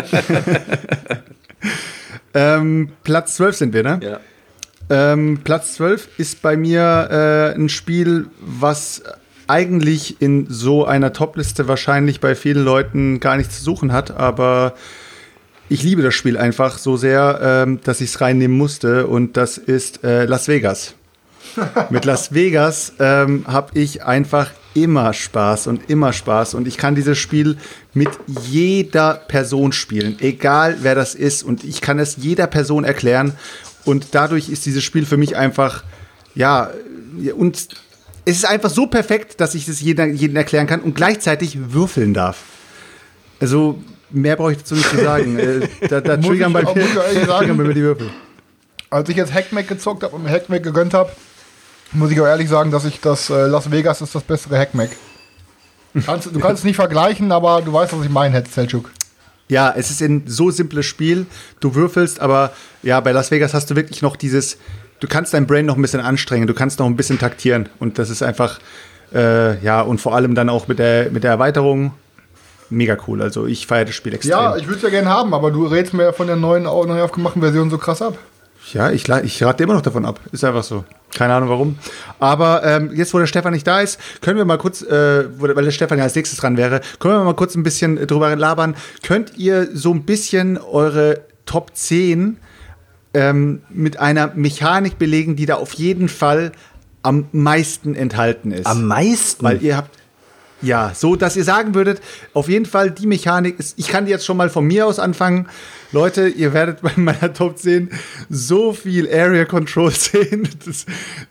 Ähm, 2.36 2.90
Platz 3.02 3.36
12 3.36 3.56
sind 3.56 3.72
wir, 3.72 3.82
ne? 3.82 3.98
Ja. 4.02 4.20
Ähm, 4.90 5.40
Platz 5.42 5.74
12 5.76 6.18
ist 6.18 6.42
bei 6.42 6.56
mir 6.56 7.08
äh, 7.10 7.58
ein 7.58 7.70
Spiel, 7.70 8.26
was 8.40 9.02
eigentlich 9.46 10.20
in 10.20 10.46
so 10.50 10.84
einer 10.84 11.14
Topliste 11.14 11.66
wahrscheinlich 11.66 12.20
bei 12.20 12.34
vielen 12.34 12.62
Leuten 12.62 13.20
gar 13.20 13.38
nichts 13.38 13.58
zu 13.58 13.64
suchen 13.64 13.92
hat, 13.92 14.10
aber 14.10 14.74
ich 15.70 15.82
liebe 15.82 16.02
das 16.02 16.14
Spiel 16.14 16.36
einfach 16.36 16.76
so 16.76 16.98
sehr, 16.98 17.40
ähm, 17.42 17.80
dass 17.82 18.02
ich 18.02 18.10
es 18.10 18.20
reinnehmen 18.20 18.56
musste 18.56 19.06
und 19.06 19.38
das 19.38 19.56
ist 19.56 20.04
äh, 20.04 20.26
Las 20.26 20.46
Vegas. 20.46 20.94
Mit 21.90 22.04
Las 22.04 22.34
Vegas 22.34 22.92
ähm, 22.98 23.44
habe 23.46 23.78
ich 23.78 24.04
einfach 24.04 24.50
immer 24.74 25.12
Spaß 25.12 25.68
und 25.68 25.88
immer 25.88 26.12
Spaß 26.12 26.54
und 26.54 26.68
ich 26.68 26.76
kann 26.76 26.94
dieses 26.94 27.18
Spiel 27.18 27.56
mit 27.94 28.10
jeder 28.26 29.14
Person 29.14 29.72
spielen, 29.72 30.16
egal 30.20 30.78
wer 30.82 30.94
das 30.94 31.14
ist 31.14 31.42
und 31.42 31.64
ich 31.64 31.80
kann 31.80 31.98
es 31.98 32.16
jeder 32.16 32.46
Person 32.46 32.84
erklären 32.84 33.32
und 33.84 34.08
dadurch 34.12 34.50
ist 34.50 34.66
dieses 34.66 34.84
Spiel 34.84 35.06
für 35.06 35.16
mich 35.16 35.36
einfach 35.36 35.82
ja 36.34 36.70
und 37.36 37.68
es 38.26 38.38
ist 38.38 38.44
einfach 38.44 38.70
so 38.70 38.88
perfekt, 38.88 39.40
dass 39.40 39.54
ich 39.54 39.66
das 39.66 39.80
jedem, 39.80 40.36
erklären 40.36 40.66
kann 40.66 40.80
und 40.80 40.94
gleichzeitig 40.94 41.72
würfeln 41.72 42.12
darf. 42.12 42.42
Also, 43.40 43.82
mehr 44.10 44.34
brauche 44.34 44.52
ich 44.52 44.58
dazu 44.58 44.74
nicht 44.74 44.90
zu 44.90 44.98
sagen. 44.98 45.38
Äh, 45.38 45.68
da 45.88 46.00
da 46.00 46.16
triggern 46.16 46.52
bei 46.52 46.62
mir, 46.62 46.74
triggern 46.74 47.56
bei 47.56 47.64
mir 47.64 47.74
die 47.74 47.82
Würfel. 47.82 48.10
Als 48.90 49.08
ich 49.08 49.16
jetzt 49.16 49.32
Hackmack 49.32 49.68
gezockt 49.68 50.02
habe 50.02 50.16
und 50.16 50.24
mir 50.24 50.30
Hackmack 50.30 50.62
gegönnt 50.62 50.92
habe, 50.92 51.10
muss 51.92 52.10
ich 52.10 52.20
auch 52.20 52.26
ehrlich 52.26 52.48
sagen, 52.48 52.70
dass 52.70 52.84
ich 52.84 53.00
das 53.00 53.30
äh, 53.30 53.46
Las 53.46 53.70
Vegas 53.70 54.00
ist 54.00 54.14
das 54.14 54.22
bessere 54.22 54.58
Hackmack. 54.58 54.90
Kannst, 56.04 56.26
du 56.26 56.38
kannst 56.40 56.60
es 56.60 56.64
nicht 56.64 56.76
vergleichen, 56.76 57.32
aber 57.32 57.62
du 57.62 57.72
weißt, 57.72 57.96
was 57.96 58.04
ich 58.04 58.10
meine, 58.10 58.44
Selchuk. 58.46 58.90
Ja, 59.48 59.72
es 59.76 59.90
ist 59.90 60.02
ein 60.02 60.24
so 60.26 60.50
simples 60.50 60.86
Spiel. 60.86 61.26
Du 61.60 61.74
würfelst, 61.74 62.20
aber 62.20 62.52
ja, 62.82 63.00
bei 63.00 63.12
Las 63.12 63.30
Vegas 63.30 63.54
hast 63.54 63.70
du 63.70 63.76
wirklich 63.76 64.02
noch 64.02 64.16
dieses, 64.16 64.58
du 65.00 65.06
kannst 65.06 65.32
dein 65.34 65.46
Brain 65.46 65.66
noch 65.66 65.76
ein 65.76 65.82
bisschen 65.82 66.00
anstrengen, 66.00 66.46
du 66.46 66.54
kannst 66.54 66.80
noch 66.80 66.86
ein 66.86 66.96
bisschen 66.96 67.18
taktieren. 67.18 67.68
Und 67.78 67.98
das 67.98 68.10
ist 68.10 68.22
einfach, 68.22 68.58
äh, 69.14 69.58
ja, 69.64 69.80
und 69.80 70.00
vor 70.00 70.14
allem 70.14 70.34
dann 70.34 70.48
auch 70.48 70.68
mit 70.68 70.78
der, 70.78 71.10
mit 71.10 71.24
der 71.24 71.30
Erweiterung 71.30 71.92
mega 72.68 72.96
cool. 73.06 73.22
Also 73.22 73.46
ich 73.46 73.66
feiere 73.66 73.84
das 73.84 73.94
Spiel 73.94 74.14
extrem. 74.14 74.32
Ja, 74.32 74.56
ich 74.56 74.66
würde 74.66 74.76
es 74.76 74.82
ja 74.82 74.90
gerne 74.90 75.08
haben, 75.08 75.32
aber 75.32 75.50
du 75.50 75.66
redest 75.66 75.94
mir 75.94 76.12
von 76.12 76.26
der 76.26 76.36
neuen, 76.36 76.64
neu 76.64 77.02
aufgemachten 77.02 77.40
Version 77.40 77.70
so 77.70 77.78
krass 77.78 78.02
ab. 78.02 78.18
Ja, 78.72 78.90
ich, 78.90 79.08
ich 79.08 79.42
rate 79.42 79.62
immer 79.62 79.74
noch 79.74 79.82
davon 79.82 80.04
ab. 80.04 80.20
Ist 80.32 80.44
einfach 80.44 80.64
so. 80.64 80.84
Keine 81.14 81.34
Ahnung 81.34 81.48
warum. 81.48 81.78
Aber 82.18 82.64
ähm, 82.64 82.90
jetzt, 82.94 83.14
wo 83.14 83.18
der 83.18 83.26
Stefan 83.26 83.52
nicht 83.52 83.66
da 83.66 83.80
ist, 83.80 83.98
können 84.20 84.36
wir 84.36 84.44
mal 84.44 84.58
kurz, 84.58 84.82
äh, 84.82 85.24
weil 85.38 85.64
der 85.64 85.70
Stefan 85.70 85.98
ja 85.98 86.04
als 86.04 86.14
nächstes 86.14 86.38
dran 86.38 86.56
wäre, 86.56 86.80
können 86.98 87.14
wir 87.14 87.24
mal 87.24 87.34
kurz 87.34 87.54
ein 87.54 87.62
bisschen 87.62 87.96
drüber 88.06 88.34
labern. 88.34 88.74
Könnt 89.02 89.36
ihr 89.38 89.68
so 89.72 89.94
ein 89.94 90.04
bisschen 90.04 90.58
eure 90.58 91.20
Top 91.46 91.70
10 91.74 92.38
ähm, 93.14 93.62
mit 93.70 93.98
einer 93.98 94.32
Mechanik 94.34 94.98
belegen, 94.98 95.36
die 95.36 95.46
da 95.46 95.54
auf 95.54 95.72
jeden 95.74 96.08
Fall 96.08 96.52
am 97.02 97.28
meisten 97.32 97.94
enthalten 97.94 98.50
ist? 98.50 98.66
Am 98.66 98.86
meisten. 98.86 99.44
Weil 99.44 99.62
ihr 99.62 99.76
habt. 99.76 99.96
Ja, 100.60 100.92
so, 100.94 101.16
dass 101.16 101.36
ihr 101.36 101.44
sagen 101.44 101.74
würdet, 101.74 102.00
auf 102.32 102.48
jeden 102.48 102.66
Fall 102.66 102.90
die 102.90 103.06
Mechanik 103.06 103.58
ist, 103.58 103.78
ich 103.78 103.88
kann 103.88 104.06
die 104.06 104.10
jetzt 104.10 104.24
schon 104.24 104.36
mal 104.36 104.48
von 104.48 104.66
mir 104.66 104.86
aus 104.86 104.98
anfangen. 104.98 105.48
Leute, 105.92 106.28
ihr 106.28 106.52
werdet 106.52 106.82
bei 106.82 106.92
meiner 106.96 107.32
Top 107.32 107.58
10 107.58 107.90
so 108.28 108.72
viel 108.72 109.08
Area 109.12 109.44
Control 109.44 109.90
sehen. 109.92 110.48
Das, 110.64 110.86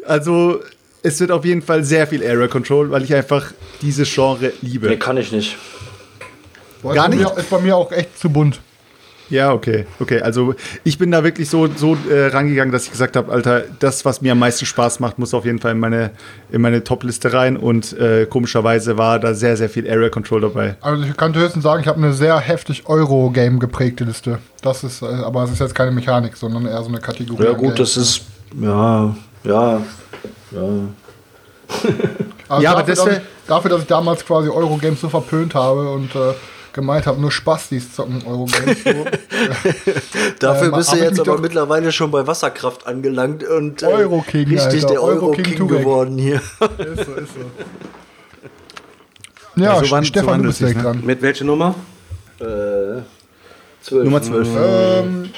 also, 0.06 0.62
es 1.04 1.20
wird 1.20 1.32
auf 1.32 1.46
jeden 1.46 1.62
Fall 1.62 1.84
sehr 1.84 2.08
viel 2.08 2.26
Area 2.26 2.48
Control, 2.48 2.90
weil 2.92 3.04
ich 3.04 3.14
einfach 3.14 3.52
dieses 3.82 4.12
Genre 4.14 4.54
liebe. 4.62 4.88
nee, 4.88 4.98
kann 4.98 5.18
ich 5.18 5.32
nicht. 5.32 5.58
Boah, 6.82 6.94
Gar 6.94 7.10
ist 7.10 7.16
nicht? 7.16 7.30
Mir, 7.30 7.38
ist 7.38 7.50
bei 7.50 7.60
mir 7.60 7.76
auch 7.76 7.92
echt 7.92 8.18
zu 8.18 8.30
bunt. 8.30 8.60
Ja, 9.30 9.52
okay, 9.54 9.86
okay. 10.00 10.22
Also 10.22 10.54
ich 10.84 10.98
bin 10.98 11.12
da 11.12 11.24
wirklich 11.24 11.50
so, 11.50 11.68
so 11.68 11.98
äh, 12.10 12.28
rangegangen, 12.28 12.72
dass 12.72 12.86
ich 12.86 12.92
gesagt 12.92 13.16
habe, 13.16 13.32
Alter, 13.32 13.64
das, 13.80 14.06
was 14.06 14.22
mir 14.22 14.34
am 14.34 14.40
meisten 14.40 14.66
Spaß 14.66 15.00
macht, 15.00 15.18
muss 15.18 15.34
auf 15.34 15.46
jeden 15.46 15.60
Fall 15.60 15.72
in 15.72 15.80
meine, 15.80 16.12
in 16.52 16.62
meine 16.62 16.84
Top-Liste 16.84 17.34
rein. 17.34 17.58
Und 17.58 17.98
äh, 17.98 18.28
komischerweise 18.28 18.98
war 18.98 19.20
da 19.20 19.34
sehr, 19.34 19.58
sehr 19.58 19.70
viel 19.70 19.90
Area 19.90 20.10
Control 20.10 20.42
dabei. 20.42 20.76
Also 20.82 21.04
ich 21.04 21.18
kann 21.18 21.34
höchstens 21.34 21.64
sagen, 21.64 21.82
ich 21.82 21.88
habe 21.88 21.98
eine 21.98 22.14
sehr 22.14 22.38
heftig 22.40 22.88
Euro-Game 22.88 23.60
geprägte 23.60 24.04
Liste. 24.04 24.40
Das 24.62 24.84
ist, 24.84 25.02
äh, 25.02 25.06
aber 25.06 25.44
es 25.44 25.52
ist 25.52 25.60
jetzt 25.60 25.76
keine 25.76 25.92
Mechanik, 25.92 26.38
sondern 26.38 26.66
eher 26.66 26.82
so 26.84 26.90
eine 26.90 27.00
Kategorie. 27.00 27.44
Ja, 27.44 27.54
gut, 27.54 27.80
das 27.80 27.98
ist. 27.98 28.22
Ja, 28.60 29.16
ja. 29.44 29.82
Ja. 30.52 30.62
Also 32.48 32.64
Ja, 32.64 32.72
aber 32.72 32.82
dafür, 32.82 32.96
das 32.96 33.06
dass 33.06 33.18
ich, 33.18 33.24
dafür, 33.48 33.72
dass 33.72 33.82
ich 33.82 33.88
damals 33.88 34.26
quasi 34.26 34.50
Eurogames 34.50 35.02
so 35.02 35.10
verpönt 35.10 35.56
habe 35.56 35.90
und 35.92 36.14
äh, 36.16 36.34
gemeint 36.76 37.08
habe, 37.08 37.20
nur 37.20 37.32
Spastis 37.32 37.96
zocken 37.96 38.22
Eurogames. 38.28 38.78
So. 38.84 39.06
Dafür 40.40 40.68
Ähm, 40.68 40.74
bist 40.76 40.94
du 40.94 40.98
jetzt 40.98 41.20
aber 41.20 41.40
mittlerweile 41.40 41.92
schon 41.92 42.12
bei 42.12 42.26
Wasserkraft 42.28 42.86
angelangt 42.86 43.44
und 43.44 43.82
äh, 43.82 43.86
Euro-King, 43.88 44.48
richtig 44.48 44.66
Alter. 44.84 44.88
der 44.88 45.02
Euro-King 45.04 45.46
Euro-King 45.46 45.58
Turek. 45.68 45.80
geworden 45.80 46.18
hier. 46.20 46.36
ist 46.36 47.06
so, 47.06 47.14
ist 47.14 47.34
so. 47.34 47.40
Ja, 49.56 49.84
so 49.84 49.90
wann- 49.92 50.04
so 50.04 50.08
Stefan, 50.10 50.26
du 50.26 50.32
wandelt 50.32 50.48
bist 50.50 50.60
direkt 50.60 50.78
ne? 50.78 50.84
dran. 50.84 51.02
Mit 51.06 51.22
welcher 51.22 51.46
Nummer? 51.46 51.76
äh, 52.40 52.44
zwölf. 53.82 54.04
Nummer 54.04 54.22
12. 54.22 54.48
Ähm, 54.58 55.30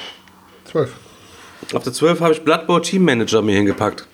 12. 0.70 0.90
Auf 1.74 1.82
der 1.84 1.92
12 1.92 2.20
habe 2.20 2.32
ich 2.32 2.42
Bloodbowl 2.42 2.82
Team 2.82 3.04
Manager 3.04 3.42
mir 3.42 3.56
hingepackt. 3.56 4.06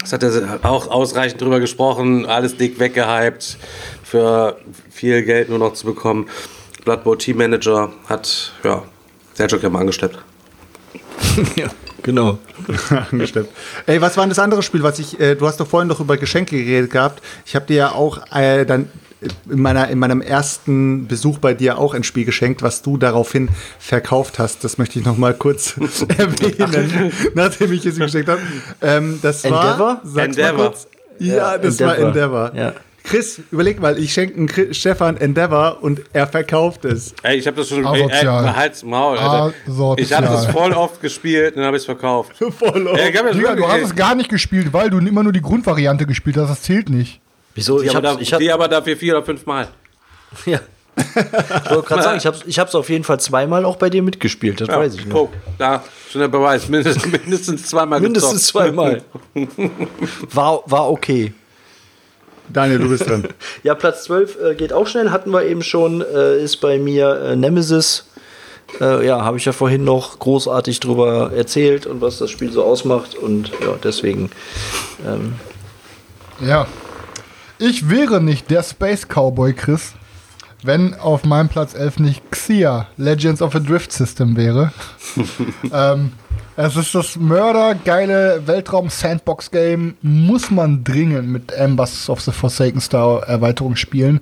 Das 0.00 0.12
hat 0.12 0.22
er 0.22 0.60
auch 0.62 0.88
ausreichend 0.88 1.40
drüber 1.40 1.58
gesprochen, 1.60 2.24
alles 2.24 2.56
dick 2.56 2.78
weggehypt, 2.78 3.58
für 4.08 4.56
viel 4.90 5.22
Geld 5.22 5.50
nur 5.50 5.58
noch 5.58 5.74
zu 5.74 5.86
bekommen. 5.86 6.28
Bloodbowl 6.84 7.18
Team 7.18 7.36
Manager 7.36 7.92
hat, 8.08 8.52
ja, 8.64 8.82
Sergio 9.34 9.58
ja 9.58 9.68
mal 9.68 9.80
angeschleppt. 9.80 10.18
ja, 11.56 11.68
genau. 12.02 12.38
angeschleppt. 13.12 13.52
Ey, 13.86 14.00
was 14.00 14.16
war 14.16 14.24
denn 14.24 14.30
das 14.30 14.38
andere 14.38 14.62
Spiel, 14.62 14.82
was 14.82 14.98
ich, 14.98 15.20
äh, 15.20 15.34
du 15.34 15.46
hast 15.46 15.60
doch 15.60 15.66
vorhin 15.66 15.88
noch 15.88 16.00
über 16.00 16.16
Geschenke 16.16 16.56
geredet 16.56 16.90
gehabt. 16.90 17.22
Ich 17.44 17.54
habe 17.54 17.66
dir 17.66 17.76
ja 17.76 17.92
auch 17.92 18.20
äh, 18.34 18.64
dann 18.64 18.90
in, 19.50 19.60
meiner, 19.60 19.88
in 19.88 19.98
meinem 19.98 20.22
ersten 20.22 21.06
Besuch 21.06 21.38
bei 21.38 21.52
dir 21.52 21.76
auch 21.76 21.92
ein 21.92 22.04
Spiel 22.04 22.24
geschenkt, 22.24 22.62
was 22.62 22.80
du 22.80 22.96
daraufhin 22.96 23.50
verkauft 23.78 24.38
hast. 24.38 24.64
Das 24.64 24.78
möchte 24.78 24.98
ich 24.98 25.04
noch 25.04 25.18
mal 25.18 25.34
kurz 25.34 25.74
erwähnen, 26.16 27.12
nachdem 27.34 27.72
ich 27.72 27.84
es 27.84 27.98
geschenkt 27.98 28.30
habe. 28.30 28.40
Ähm, 28.80 29.18
das 29.20 29.44
Endeavor? 29.44 29.78
war, 29.78 30.00
sag's 30.02 30.36
Endeavor. 30.36 30.58
mal 30.58 30.68
kurz. 30.68 30.88
Ja, 31.18 31.58
das 31.58 31.78
war 31.80 31.98
Endeavor. 31.98 32.52
Ja. 32.54 32.72
Chris, 33.08 33.40
überleg 33.50 33.80
mal, 33.80 33.98
ich 33.98 34.12
schenke 34.12 34.36
einen 34.36 34.46
Chris- 34.48 34.76
Stefan 34.76 35.16
Endeavor 35.16 35.78
und 35.80 36.02
er 36.12 36.26
verkauft 36.26 36.84
es. 36.84 37.14
Ey, 37.22 37.38
ich 37.38 37.46
habe 37.46 37.56
das 37.56 37.68
schon. 37.68 37.84
Ey, 37.86 38.02
ey, 38.02 38.24
halt's 38.26 38.82
Maul, 38.82 39.16
Alter. 39.18 39.54
Asozial. 39.66 40.04
Ich 40.04 40.12
habe 40.12 40.26
das 40.26 40.46
voll 40.46 40.72
oft 40.72 41.00
gespielt 41.00 41.52
und 41.54 41.58
dann 41.58 41.66
habe 41.66 41.76
ich 41.78 41.82
es 41.82 41.86
verkauft. 41.86 42.32
Voll 42.36 42.86
auf. 42.88 42.98
Ey, 42.98 43.12
Digga, 43.12 43.54
du 43.54 43.66
hast 43.68 43.82
es 43.82 43.96
gar 43.96 44.14
nicht 44.14 44.28
gespielt, 44.28 44.72
weil 44.72 44.90
du 44.90 44.98
immer 44.98 45.22
nur 45.22 45.32
die 45.32 45.40
Grundvariante 45.42 46.06
gespielt 46.06 46.36
hast. 46.36 46.50
Das 46.50 46.62
zählt 46.62 46.90
nicht. 46.90 47.20
Wieso? 47.54 47.80
die, 47.80 47.86
Ich 47.86 47.96
aber, 47.96 48.20
ich 48.20 48.32
hab, 48.32 48.40
die 48.40 48.52
aber 48.52 48.68
dafür 48.68 48.96
vier 48.96 49.16
oder 49.16 49.24
fünf 49.24 49.44
Mal. 49.46 49.68
ja. 50.46 50.60
Ich 50.98 51.70
wollte 51.70 51.82
gerade 51.88 52.02
sagen, 52.02 52.18
ich 52.18 52.26
hab's, 52.26 52.42
ich 52.44 52.58
hab's 52.58 52.74
auf 52.74 52.90
jeden 52.90 53.04
Fall 53.04 53.20
zweimal 53.20 53.64
auch 53.64 53.76
bei 53.76 53.88
dir 53.88 54.02
mitgespielt, 54.02 54.60
das 54.60 54.66
Ja, 54.68 54.78
weiß 54.80 54.96
ich 54.96 55.06
noch. 55.06 55.14
guck, 55.14 55.32
da 55.56 55.84
schon 56.10 56.20
der 56.20 56.26
Beweis. 56.28 56.68
Mindestens, 56.68 57.06
mindestens 57.06 57.66
zweimal 57.66 58.00
Mindestens 58.00 58.32
gezockt. 58.52 58.66
zweimal. 58.66 59.02
War, 60.32 60.62
war 60.66 60.90
okay. 60.90 61.32
Daniel, 62.52 62.78
du 62.78 62.88
bist 62.88 63.08
dran. 63.08 63.28
Ja, 63.62 63.74
Platz 63.74 64.04
12 64.04 64.38
äh, 64.40 64.54
geht 64.54 64.72
auch 64.72 64.86
schnell, 64.86 65.10
hatten 65.10 65.30
wir 65.30 65.44
eben 65.44 65.62
schon, 65.62 66.00
äh, 66.02 66.42
ist 66.42 66.58
bei 66.58 66.78
mir 66.78 67.20
äh, 67.20 67.36
Nemesis. 67.36 68.04
Äh, 68.80 69.06
ja, 69.06 69.24
habe 69.24 69.38
ich 69.38 69.44
ja 69.44 69.52
vorhin 69.52 69.84
noch 69.84 70.18
großartig 70.18 70.80
drüber 70.80 71.32
erzählt 71.34 71.86
und 71.86 72.00
was 72.00 72.18
das 72.18 72.30
Spiel 72.30 72.52
so 72.52 72.64
ausmacht 72.64 73.14
und 73.14 73.50
ja, 73.60 73.74
deswegen. 73.82 74.30
Ähm, 75.06 75.34
Ja. 76.46 76.66
Ich 77.60 77.88
wäre 77.90 78.20
nicht 78.20 78.50
der 78.50 78.62
Space 78.62 79.06
Cowboy 79.08 79.52
Chris, 79.52 79.94
wenn 80.62 80.94
auf 80.94 81.24
meinem 81.24 81.48
Platz 81.48 81.74
11 81.74 81.98
nicht 81.98 82.30
Xia, 82.30 82.86
Legends 82.96 83.42
of 83.42 83.54
a 83.56 83.58
Drift 83.58 83.90
System 83.90 84.36
wäre. 84.36 84.72
ähm, 85.72 86.12
es 86.60 86.74
ist 86.74 86.92
das 86.92 87.14
mördergeile 87.14 88.42
Weltraum-Sandbox-Game, 88.46 89.94
muss 90.02 90.50
man 90.50 90.82
dringend 90.82 91.28
mit 91.28 91.56
Ambers 91.56 92.10
of 92.10 92.20
the 92.20 92.32
Forsaken 92.32 92.80
Star 92.80 93.22
Erweiterung 93.28 93.76
spielen. 93.76 94.18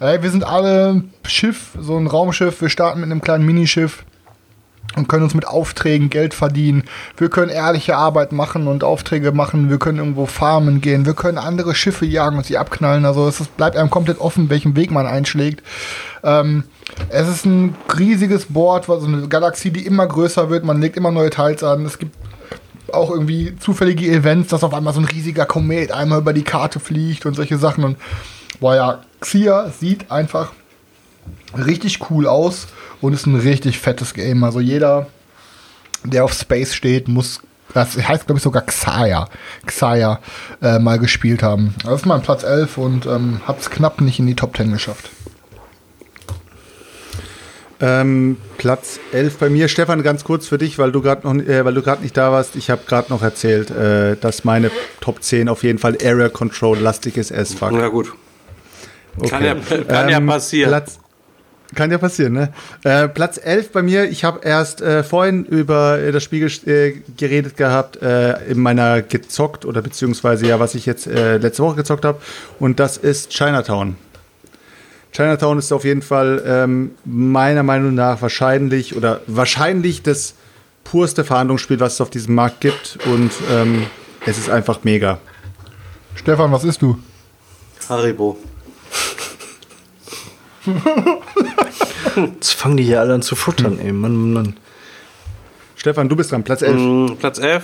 Ey, 0.00 0.22
wir 0.22 0.30
sind 0.30 0.44
alle 0.44 1.02
Schiff, 1.26 1.76
so 1.78 1.98
ein 1.98 2.06
Raumschiff, 2.06 2.62
wir 2.62 2.70
starten 2.70 3.00
mit 3.00 3.10
einem 3.10 3.20
kleinen 3.20 3.44
Minischiff 3.44 4.06
und 4.96 5.08
können 5.08 5.24
uns 5.24 5.34
mit 5.34 5.46
Aufträgen 5.46 6.10
Geld 6.10 6.34
verdienen. 6.34 6.84
Wir 7.16 7.28
können 7.28 7.50
ehrliche 7.50 7.96
Arbeit 7.96 8.32
machen 8.32 8.66
und 8.66 8.84
Aufträge 8.84 9.32
machen. 9.32 9.70
Wir 9.70 9.78
können 9.78 9.98
irgendwo 9.98 10.26
farmen 10.26 10.80
gehen. 10.80 11.06
Wir 11.06 11.14
können 11.14 11.38
andere 11.38 11.74
Schiffe 11.74 12.06
jagen 12.06 12.38
und 12.38 12.46
sie 12.46 12.58
abknallen. 12.58 13.04
Also 13.04 13.28
es 13.28 13.40
ist, 13.40 13.56
bleibt 13.56 13.76
einem 13.76 13.90
komplett 13.90 14.20
offen, 14.20 14.50
welchen 14.50 14.76
Weg 14.76 14.90
man 14.90 15.06
einschlägt. 15.06 15.62
Ähm, 16.24 16.64
es 17.10 17.28
ist 17.28 17.44
ein 17.44 17.76
riesiges 17.96 18.46
Board, 18.46 18.88
also 18.88 19.06
eine 19.06 19.28
Galaxie, 19.28 19.70
die 19.70 19.86
immer 19.86 20.06
größer 20.06 20.50
wird. 20.50 20.64
Man 20.64 20.80
legt 20.80 20.96
immer 20.96 21.10
neue 21.10 21.30
Teils 21.30 21.62
an. 21.62 21.84
Es 21.84 21.98
gibt 21.98 22.16
auch 22.92 23.10
irgendwie 23.10 23.56
zufällige 23.58 24.06
Events, 24.06 24.48
dass 24.48 24.64
auf 24.64 24.72
einmal 24.72 24.94
so 24.94 25.00
ein 25.00 25.06
riesiger 25.06 25.44
Komet 25.44 25.92
einmal 25.92 26.20
über 26.20 26.32
die 26.32 26.44
Karte 26.44 26.80
fliegt 26.80 27.26
und 27.26 27.34
solche 27.34 27.58
Sachen. 27.58 27.84
Und 27.84 27.98
boah 28.58 28.74
ja, 28.74 28.98
Xia 29.20 29.70
sieht 29.70 30.10
einfach 30.10 30.52
richtig 31.56 32.10
cool 32.10 32.26
aus 32.26 32.68
und 33.00 33.12
ist 33.12 33.26
ein 33.26 33.36
richtig 33.36 33.78
fettes 33.78 34.14
Game. 34.14 34.42
Also 34.44 34.60
jeder, 34.60 35.06
der 36.04 36.24
auf 36.24 36.32
Space 36.32 36.74
steht, 36.74 37.08
muss, 37.08 37.40
das 37.74 37.96
heißt 37.96 38.26
glaube 38.26 38.38
ich 38.38 38.42
sogar 38.42 38.62
Xaya, 38.62 39.28
Xaya 39.66 40.20
äh, 40.62 40.78
mal 40.78 40.98
gespielt 40.98 41.42
haben. 41.42 41.74
Das 41.84 42.00
ist 42.00 42.06
mein 42.06 42.22
Platz 42.22 42.42
11 42.42 42.78
und 42.78 43.06
ähm, 43.06 43.40
hat 43.46 43.60
es 43.60 43.70
knapp 43.70 44.00
nicht 44.00 44.18
in 44.18 44.26
die 44.26 44.36
Top 44.36 44.56
10 44.56 44.72
geschafft. 44.72 45.10
Ähm, 47.80 48.38
Platz 48.56 48.98
11 49.12 49.38
bei 49.38 49.48
mir. 49.50 49.68
Stefan, 49.68 50.02
ganz 50.02 50.24
kurz 50.24 50.48
für 50.48 50.58
dich, 50.58 50.78
weil 50.80 50.90
du 50.90 51.00
gerade 51.00 51.24
noch, 51.28 51.34
äh, 51.46 51.64
weil 51.64 51.74
du 51.74 51.82
gerade 51.82 52.02
nicht 52.02 52.16
da 52.16 52.32
warst. 52.32 52.56
Ich 52.56 52.70
habe 52.70 52.80
gerade 52.88 53.10
noch 53.10 53.22
erzählt, 53.22 53.70
äh, 53.70 54.16
dass 54.16 54.42
meine 54.44 54.72
Top 55.00 55.22
10 55.22 55.48
auf 55.48 55.62
jeden 55.62 55.78
Fall 55.78 55.96
Area 56.02 56.28
Control 56.28 56.76
lastig 56.76 57.16
ist 57.16 57.30
as 57.32 57.54
fuck. 57.54 57.70
Na 57.72 57.86
gut. 57.88 58.12
Kann, 59.28 59.44
ja, 59.44 59.52
Okay. 59.54 59.84
kann 59.84 60.08
ja 60.08 60.18
Ähm, 60.18 60.26
passieren. 60.26 60.70
Platz, 60.70 60.98
Kann 61.74 61.90
ja 61.90 61.98
passieren, 61.98 62.32
ne? 62.32 62.52
Äh, 62.82 63.08
Platz 63.08 63.38
11 63.42 63.72
bei 63.72 63.82
mir. 63.82 64.04
Ich 64.04 64.24
habe 64.24 64.40
erst 64.42 64.80
äh, 64.80 65.02
vorhin 65.02 65.44
über 65.44 65.98
äh, 65.98 66.12
das 66.12 66.24
Spiel 66.24 66.46
äh, 66.66 66.92
geredet 67.16 67.58
gehabt, 67.58 68.00
äh, 68.00 68.42
in 68.50 68.58
meiner 68.58 69.02
gezockt 69.02 69.66
oder 69.66 69.82
beziehungsweise 69.82 70.46
ja, 70.46 70.60
was 70.60 70.74
ich 70.74 70.86
jetzt 70.86 71.06
äh, 71.06 71.36
letzte 71.36 71.62
Woche 71.62 71.76
gezockt 71.76 72.06
habe. 72.06 72.20
Und 72.58 72.80
das 72.80 72.96
ist 72.96 73.30
Chinatown. 73.30 73.96
Chinatown 75.12 75.58
ist 75.58 75.70
auf 75.72 75.84
jeden 75.84 76.02
Fall 76.02 76.42
ähm, 76.46 76.92
meiner 77.04 77.62
Meinung 77.62 77.94
nach 77.94 78.22
wahrscheinlich 78.22 78.96
oder 78.96 79.20
wahrscheinlich 79.26 80.02
das 80.02 80.34
purste 80.84 81.22
Verhandlungsspiel, 81.22 81.80
was 81.80 81.94
es 81.94 82.00
auf 82.00 82.10
diesem 82.10 82.34
Markt 82.34 82.60
gibt. 82.60 82.98
Und 83.04 83.30
ähm, 83.50 83.86
es 84.24 84.38
ist 84.38 84.48
einfach 84.48 84.84
mega. 84.84 85.18
Stefan, 86.14 86.50
was 86.50 86.64
isst 86.64 86.80
du? 86.80 86.98
Haribo. 87.88 88.38
Jetzt 92.16 92.52
fangen 92.52 92.76
die 92.76 92.84
hier 92.84 93.00
alle 93.00 93.14
an 93.14 93.22
zu 93.22 93.36
futtern, 93.36 93.78
ey. 93.78 93.92
Mann, 93.92 94.16
Mann, 94.16 94.32
Mann. 94.32 94.56
Stefan, 95.76 96.08
du 96.08 96.16
bist 96.16 96.32
dran, 96.32 96.42
Platz 96.42 96.62
11. 96.62 96.76
Mm, 96.76 97.06
Platz 97.18 97.38
11. 97.38 97.62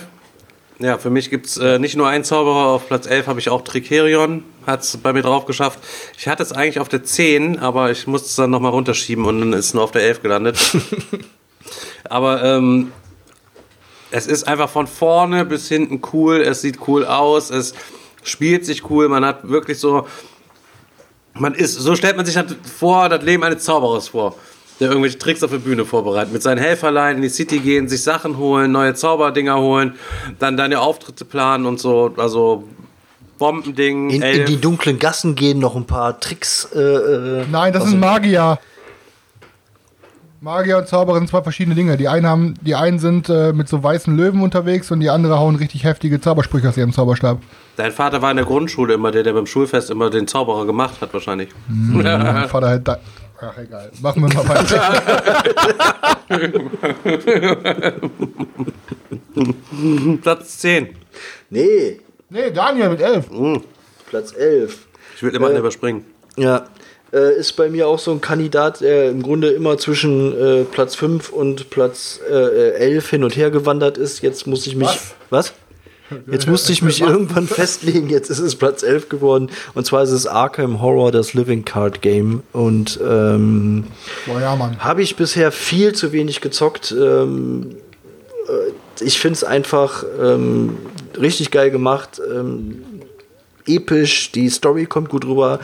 Ja, 0.79 0.97
für 0.97 1.09
mich 1.09 1.29
gibt 1.29 1.45
es 1.45 1.57
äh, 1.57 1.79
nicht 1.79 1.95
nur 1.95 2.07
einen 2.09 2.23
Zauberer. 2.23 2.67
Auf 2.67 2.87
Platz 2.87 3.07
11 3.07 3.27
habe 3.27 3.39
ich 3.39 3.49
auch 3.49 3.61
Tricerion. 3.63 4.43
Hat 4.67 4.83
es 4.83 4.97
bei 4.97 5.13
mir 5.13 5.21
drauf 5.21 5.45
geschafft. 5.45 5.79
Ich 6.17 6.27
hatte 6.27 6.43
es 6.43 6.51
eigentlich 6.51 6.79
auf 6.79 6.89
der 6.89 7.03
10, 7.03 7.59
aber 7.59 7.91
ich 7.91 8.07
musste 8.07 8.27
es 8.27 8.35
dann 8.35 8.49
nochmal 8.49 8.71
runterschieben 8.71 9.25
und 9.25 9.39
dann 9.39 9.53
ist 9.53 9.67
es 9.67 9.73
nur 9.73 9.83
auf 9.83 9.91
der 9.91 10.03
11 10.03 10.21
gelandet. 10.21 10.57
aber 12.09 12.43
ähm, 12.43 12.91
es 14.11 14.27
ist 14.27 14.47
einfach 14.47 14.69
von 14.69 14.87
vorne 14.87 15.45
bis 15.45 15.67
hinten 15.69 16.01
cool. 16.13 16.41
Es 16.41 16.61
sieht 16.61 16.79
cool 16.87 17.05
aus. 17.05 17.49
Es 17.49 17.73
spielt 18.23 18.65
sich 18.65 18.89
cool. 18.89 19.07
Man 19.07 19.25
hat 19.25 19.47
wirklich 19.47 19.79
so. 19.79 20.07
Man 21.37 21.53
ist, 21.53 21.75
so 21.75 21.95
stellt 21.95 22.15
man 22.17 22.25
sich 22.25 22.37
halt 22.37 22.55
vor, 22.63 23.09
das 23.09 23.23
Leben 23.23 23.43
eines 23.43 23.63
Zauberers 23.63 24.09
vor, 24.09 24.35
der 24.79 24.89
irgendwelche 24.89 25.17
Tricks 25.17 25.43
auf 25.43 25.51
der 25.51 25.57
Bühne 25.57 25.85
vorbereitet. 25.85 26.31
Mit 26.31 26.41
seinen 26.41 26.59
Helferlein 26.59 27.17
in 27.17 27.21
die 27.21 27.29
City 27.29 27.59
gehen, 27.59 27.89
sich 27.89 28.03
Sachen 28.03 28.37
holen, 28.37 28.71
neue 28.71 28.93
Zauberdinger 28.93 29.57
holen, 29.57 29.95
dann 30.39 30.55
deine 30.55 30.79
Auftritte 30.79 31.25
planen 31.25 31.65
und 31.65 31.79
so. 31.79 32.13
Also 32.17 32.63
Bombending, 33.37 34.09
In, 34.11 34.21
in 34.21 34.45
die 34.45 34.59
dunklen 34.59 34.97
Gassen 34.97 35.35
gehen, 35.35 35.59
noch 35.59 35.75
ein 35.75 35.85
paar 35.85 36.19
Tricks. 36.19 36.69
Äh, 36.73 36.79
äh, 36.79 37.45
Nein, 37.51 37.73
das 37.73 37.85
sind 37.85 37.99
Magier. 37.99 38.57
Magier 40.45 40.77
und 40.77 40.87
Zauberer 40.87 41.17
sind 41.17 41.27
zwei 41.27 41.41
verschiedene 41.41 41.73
Dinge. 41.73 41.97
Die 41.97 42.07
einen, 42.07 42.27
haben, 42.27 42.53
die 42.61 42.75
einen 42.75 42.99
sind 42.99 43.29
äh, 43.29 43.51
mit 43.51 43.67
so 43.67 43.81
weißen 43.81 44.15
Löwen 44.15 44.43
unterwegs 44.43 44.91
und 44.91 44.99
die 44.99 45.09
andere 45.09 45.39
hauen 45.39 45.55
richtig 45.55 45.85
heftige 45.85 46.21
Zaubersprüche 46.21 46.69
aus 46.69 46.77
ihrem 46.77 46.93
Zauberstab. 46.93 47.39
Dein 47.77 47.91
Vater 47.91 48.21
war 48.21 48.29
in 48.29 48.37
der 48.37 48.45
Grundschule 48.45 48.93
immer 48.93 49.09
der, 49.09 49.23
der 49.23 49.33
beim 49.33 49.47
Schulfest 49.47 49.89
immer 49.89 50.11
den 50.11 50.27
Zauberer 50.27 50.67
gemacht 50.67 51.01
hat, 51.01 51.11
wahrscheinlich. 51.15 51.49
Mein 51.67 52.47
Vater 52.47 52.69
hat 52.69 52.87
da. 52.87 52.99
Ach, 53.41 53.57
egal. 53.57 53.89
Machen 54.03 54.21
wir 54.21 54.31
mal 54.35 54.47
weiter. 54.47 54.81
Platz 60.21 60.57
10. 60.59 60.89
nee, 61.49 61.99
nee, 62.29 62.51
Daniel 62.51 62.89
mit 62.89 63.01
elf. 63.01 63.25
Platz 64.09 64.33
11. 64.33 64.87
Ich 65.15 65.23
will 65.23 65.33
immer 65.35 65.51
Äh, 65.51 65.57
überspringen. 65.57 66.05
Ja, 66.37 66.65
äh, 67.15 67.39
ist 67.39 67.53
bei 67.53 67.69
mir 67.69 67.87
auch 67.87 67.99
so 67.99 68.11
ein 68.11 68.19
Kandidat, 68.19 68.81
der 68.81 69.09
im 69.09 69.23
Grunde 69.23 69.49
immer 69.49 69.77
zwischen 69.77 70.33
äh, 70.37 70.63
Platz 70.65 70.95
5 70.95 71.29
und 71.29 71.69
Platz 71.69 72.19
äh, 72.29 72.71
11 72.71 73.09
hin 73.09 73.23
und 73.23 73.37
her 73.37 73.51
gewandert 73.51 73.97
ist. 73.97 74.21
Jetzt 74.21 74.45
muss 74.47 74.67
ich 74.67 74.75
mich. 74.75 74.89
Was? 75.29 75.53
Jetzt 76.29 76.47
musste 76.47 76.71
ich 76.71 76.81
mich 76.81 77.01
irgendwann 77.01 77.47
festlegen. 77.47 78.09
Jetzt 78.09 78.29
ist 78.29 78.39
es 78.39 78.55
Platz 78.55 78.83
11 78.83 79.09
geworden. 79.09 79.49
Und 79.73 79.85
zwar 79.85 80.03
ist 80.03 80.11
es 80.11 80.27
Arkham 80.27 80.81
Horror, 80.81 81.11
das 81.11 81.33
Living 81.33 81.65
Card 81.65 82.01
Game. 82.01 82.43
Und 82.51 82.99
ähm, 83.03 83.85
ja, 84.27 84.75
habe 84.79 85.01
ich 85.01 85.15
bisher 85.15 85.51
viel 85.51 85.93
zu 85.93 86.11
wenig 86.11 86.41
gezockt. 86.41 86.91
Ähm, 86.91 87.77
äh, 88.47 89.03
ich 89.03 89.19
finde 89.19 89.37
es 89.37 89.43
einfach 89.43 90.03
ähm, 90.21 90.77
richtig 91.19 91.49
geil 91.49 91.71
gemacht. 91.71 92.21
Ähm, 92.31 92.83
episch, 93.65 94.31
die 94.31 94.49
Story 94.49 94.85
kommt 94.85 95.09
gut 95.09 95.25
rüber. 95.25 95.59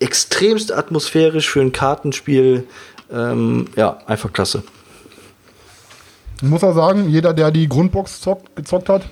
Extremst 0.00 0.72
atmosphärisch 0.72 1.48
für 1.48 1.60
ein 1.60 1.72
Kartenspiel. 1.72 2.66
Ähm, 3.12 3.66
ja, 3.76 3.98
einfach 4.06 4.32
klasse. 4.32 4.62
Ich 6.36 6.48
muss 6.48 6.62
auch 6.62 6.74
sagen, 6.74 7.08
jeder, 7.08 7.32
der 7.34 7.50
die 7.50 7.68
Grundbox 7.68 8.20
zockt, 8.20 8.54
gezockt 8.54 8.88
hat, 8.88 9.02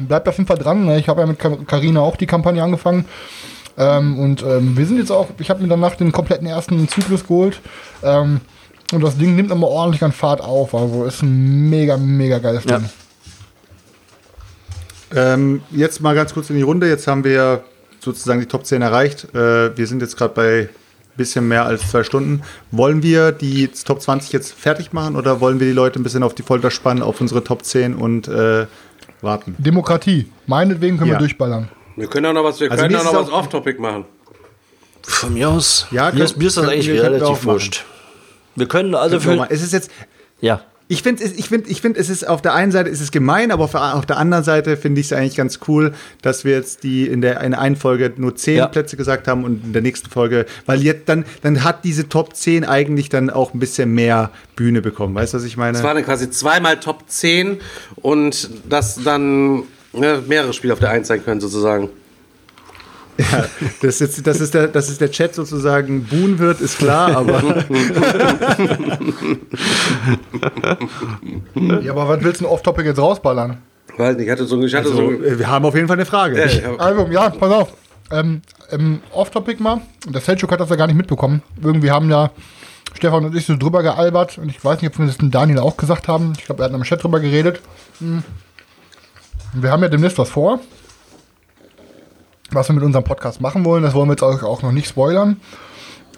bleibt 0.00 0.28
auf 0.28 0.36
jeden 0.36 0.46
Fall 0.46 0.58
dran. 0.58 0.84
ne? 0.84 0.98
Ich 0.98 1.08
habe 1.08 1.20
ja 1.22 1.26
mit 1.26 1.38
Karina 1.38 2.00
auch 2.00 2.16
die 2.16 2.26
Kampagne 2.26 2.62
angefangen. 2.62 3.06
Ähm, 3.78 4.18
und 4.18 4.42
ähm, 4.42 4.76
wir 4.76 4.86
sind 4.86 4.98
jetzt 4.98 5.10
auch, 5.10 5.28
ich 5.38 5.50
habe 5.50 5.62
mir 5.62 5.68
danach 5.68 5.96
den 5.96 6.12
kompletten 6.12 6.46
ersten 6.46 6.88
Zyklus 6.88 7.26
geholt. 7.26 7.60
Ähm, 8.02 8.40
und 8.92 9.02
das 9.02 9.16
Ding 9.16 9.34
nimmt 9.34 9.50
immer 9.50 9.68
ordentlich 9.68 10.02
an 10.02 10.12
Fahrt 10.12 10.40
auf. 10.40 10.74
Also 10.74 11.04
ist 11.04 11.22
ein 11.22 11.68
mega, 11.70 11.96
mega 11.96 12.38
geiles 12.38 12.64
Ja. 12.64 12.78
Ding. 12.78 12.90
Ähm, 15.14 15.62
jetzt 15.70 16.00
mal 16.00 16.14
ganz 16.14 16.34
kurz 16.34 16.50
in 16.50 16.56
die 16.56 16.62
Runde. 16.62 16.88
Jetzt 16.88 17.06
haben 17.06 17.24
wir 17.24 17.64
sozusagen 18.06 18.40
die 18.40 18.46
Top 18.46 18.64
10 18.64 18.80
erreicht. 18.82 19.26
Äh, 19.34 19.76
wir 19.76 19.86
sind 19.86 20.00
jetzt 20.00 20.16
gerade 20.16 20.32
bei 20.34 20.68
bisschen 21.16 21.48
mehr 21.48 21.64
als 21.64 21.90
zwei 21.90 22.04
Stunden. 22.04 22.42
Wollen 22.70 23.02
wir 23.02 23.32
die 23.32 23.68
Top 23.68 24.00
20 24.02 24.32
jetzt 24.32 24.52
fertig 24.52 24.92
machen 24.92 25.16
oder 25.16 25.40
wollen 25.40 25.60
wir 25.60 25.66
die 25.66 25.72
Leute 25.72 25.98
ein 25.98 26.02
bisschen 26.02 26.22
auf 26.22 26.34
die 26.34 26.42
Folter 26.42 26.70
spannen, 26.70 27.02
auf 27.02 27.20
unsere 27.20 27.42
Top 27.42 27.64
10 27.64 27.94
und 27.94 28.28
äh, 28.28 28.66
warten? 29.22 29.54
Demokratie. 29.58 30.30
Meinetwegen 30.46 30.98
können 30.98 31.10
Ja. 31.10 31.16
wir 31.16 31.20
durchballern. 31.20 31.68
Wir 31.96 32.06
können 32.08 32.26
auch 32.26 32.32
noch 32.34 32.44
was, 32.44 32.60
wir 32.60 32.70
Also 32.70 32.82
können 32.82 32.96
auch 32.96 33.04
noch 33.04 33.14
was 33.14 33.30
off-topic 33.30 33.80
machen. 33.80 34.04
Von 35.02 35.32
mir 35.34 35.48
aus. 35.48 35.86
Ja, 35.90 36.10
mir, 36.12 36.24
ist, 36.24 36.36
mir 36.36 36.48
ist 36.48 36.56
das 36.58 36.68
eigentlich 36.68 36.88
wir 36.88 37.00
könnten 37.00 37.22
auch 37.22 37.28
relativ 37.28 37.44
wurscht. 37.46 37.84
Wir 38.54 38.68
können 38.68 38.94
also 38.94 39.18
für. 39.20 39.46
es 39.50 39.62
ist 39.62 39.72
jetzt, 39.72 39.90
Ja. 40.40 40.60
Ich 40.88 41.02
finde, 41.02 41.24
ich 41.24 41.48
finde, 41.48 41.68
ich 41.68 41.80
finde, 41.80 41.98
es 41.98 42.08
ist 42.08 42.28
auf 42.28 42.42
der 42.42 42.54
einen 42.54 42.70
Seite 42.70 42.88
ist 42.90 43.00
es 43.00 43.10
gemein, 43.10 43.50
aber 43.50 43.64
auf, 43.64 43.72
der- 43.72 43.96
auf 43.96 44.06
der 44.06 44.18
anderen 44.18 44.44
Seite 44.44 44.76
finde 44.76 45.00
ich 45.00 45.08
es 45.08 45.12
eigentlich 45.12 45.34
ganz 45.36 45.58
cool, 45.66 45.92
dass 46.22 46.44
wir 46.44 46.52
jetzt 46.52 46.84
die 46.84 47.06
in 47.08 47.20
der 47.20 47.40
in 47.40 47.50
der 47.52 47.60
einen 47.60 47.74
Folge 47.76 48.12
nur 48.16 48.36
zehn 48.36 48.58
Ja. 48.58 48.66
Plätze 48.68 48.96
gesagt 48.96 49.26
haben 49.26 49.42
und 49.44 49.64
in 49.64 49.72
der 49.72 49.82
nächsten 49.82 50.08
Folge, 50.10 50.46
weil 50.64 50.82
jetzt 50.82 51.08
dann 51.08 51.24
dann 51.42 51.64
hat 51.64 51.84
diese 51.84 52.08
Top 52.08 52.36
10 52.36 52.64
eigentlich 52.64 53.08
dann 53.08 53.30
auch 53.30 53.52
ein 53.52 53.58
bisschen 53.58 53.92
mehr 53.94 54.30
Bühne 54.54 54.80
bekommen. 54.80 55.14
Weißt 55.14 55.34
du, 55.34 55.38
was 55.38 55.44
ich 55.44 55.56
meine? 55.56 55.76
Es 55.76 55.82
waren 55.84 55.96
dann 55.96 56.04
quasi 56.04 56.30
zweimal 56.30 56.78
Top 56.78 57.04
10 57.08 57.58
und 57.96 58.48
dass 58.68 59.02
dann 59.02 59.64
ne, 59.92 60.22
mehrere 60.28 60.52
Spiele 60.52 60.72
auf 60.72 60.78
der 60.78 60.90
1 60.90 61.08
sein 61.08 61.24
können, 61.24 61.40
sozusagen. 61.40 61.88
Das 63.80 64.00
ist, 64.00 64.26
das, 64.26 64.40
ist 64.40 64.52
der, 64.54 64.68
das 64.68 64.88
ist 64.90 65.00
der 65.00 65.10
Chat 65.10 65.34
sozusagen 65.34 66.04
buhen 66.04 66.38
wird, 66.38 66.60
ist 66.60 66.78
klar, 66.78 67.16
aber 67.16 67.42
Ja, 71.82 71.92
aber 71.92 72.08
was 72.08 72.22
willst 72.22 72.40
du 72.40 72.44
denn 72.44 72.52
off-topic 72.52 72.86
jetzt 72.86 72.98
rausballern? 72.98 73.58
Weiß 73.96 74.16
nicht, 74.16 74.26
ich 74.26 74.30
hatte 74.30 74.44
so, 74.44 74.62
ich 74.62 74.74
hatte 74.74 74.88
also, 74.90 74.96
so 75.06 75.12
äh, 75.12 75.38
wir 75.38 75.48
haben 75.48 75.64
auf 75.64 75.74
jeden 75.74 75.88
Fall 75.88 75.96
eine 75.96 76.04
Frage. 76.06 76.38
Ja, 76.38 76.44
ich 76.46 76.64
hab- 76.64 76.80
Also, 76.80 77.06
ja, 77.10 77.30
pass 77.30 77.50
auf. 77.52 77.72
Ähm, 78.10 78.42
ähm, 78.70 79.00
Off-Topic 79.12 79.62
mal. 79.62 79.80
Der 80.08 80.20
Selchuk 80.20 80.52
hat 80.52 80.60
das 80.60 80.68
ja 80.70 80.76
gar 80.76 80.86
nicht 80.86 80.96
mitbekommen. 80.96 81.42
Irgendwie 81.60 81.90
haben 81.90 82.08
ja 82.10 82.30
Stefan 82.94 83.24
und 83.24 83.34
ich 83.34 83.46
so 83.46 83.56
drüber 83.56 83.82
gealbert. 83.82 84.38
Und 84.38 84.48
ich 84.48 84.62
weiß 84.64 84.80
nicht, 84.82 84.92
ob 84.92 84.98
wir 84.98 85.06
das 85.06 85.18
dem 85.18 85.30
Daniel 85.30 85.58
auch 85.60 85.76
gesagt 85.76 86.06
haben. 86.06 86.34
Ich 86.38 86.44
glaube, 86.44 86.62
er 86.62 86.68
hat 86.68 86.74
im 86.74 86.82
Chat 86.82 87.02
drüber 87.02 87.18
geredet. 87.20 87.60
Hm. 87.98 88.22
Wir 89.54 89.70
haben 89.70 89.82
ja 89.82 89.88
demnächst 89.88 90.18
was 90.18 90.28
vor. 90.28 90.60
Was 92.56 92.68
wir 92.68 92.74
mit 92.74 92.84
unserem 92.84 93.04
Podcast 93.04 93.40
machen 93.40 93.64
wollen. 93.64 93.82
Das 93.82 93.94
wollen 93.94 94.08
wir 94.08 94.14
jetzt 94.14 94.22
auch 94.22 94.62
noch 94.62 94.72
nicht 94.72 94.88
spoilern. 94.88 95.40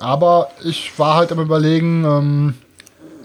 Aber 0.00 0.48
ich 0.64 0.98
war 0.98 1.16
halt 1.16 1.32
am 1.32 1.40
überlegen, 1.40 2.04
ähm, 2.04 2.54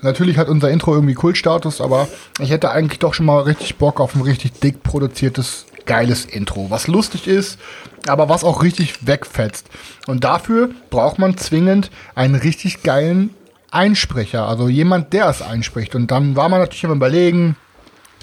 Natürlich 0.04 0.38
hat 0.38 0.50
unser 0.50 0.70
Intro 0.70 0.94
irgendwie 0.94 1.14
Kultstatus, 1.14 1.80
aber 1.80 2.10
ich 2.40 2.52
hätte 2.52 2.72
eigentlich 2.72 3.00
doch 3.00 3.14
schon 3.14 3.26
mal 3.26 3.40
richtig 3.40 3.78
Bock 3.78 4.02
auf 4.02 4.16
ein 4.16 4.22
richtig 4.22 4.60
dick 4.60 4.84
produziertes, 4.84 5.66
geiles 5.86 6.26
Intro. 6.26 6.70
Was 6.70 6.88
lustig 6.88 7.26
ist, 7.26 7.58
aber 8.06 8.28
was 8.28 8.44
auch 8.44 8.64
richtig 8.64 9.08
wegfetzt. 9.08 9.68
Und 10.06 10.26
dafür 10.26 10.72
braucht 10.90 11.20
man 11.20 11.38
zwingend 11.38 11.90
einen 12.16 12.36
richtig 12.36 12.84
geilen 12.84 13.30
Einsprecher. 13.72 14.46
Also 14.46 14.68
jemand, 14.68 15.14
der 15.14 15.30
es 15.30 15.42
einspricht. 15.42 15.96
Und 15.96 16.12
dann 16.12 16.36
war 16.36 16.50
man 16.50 16.60
natürlich 16.60 16.86
am 16.86 16.92
überlegen, 16.92 17.56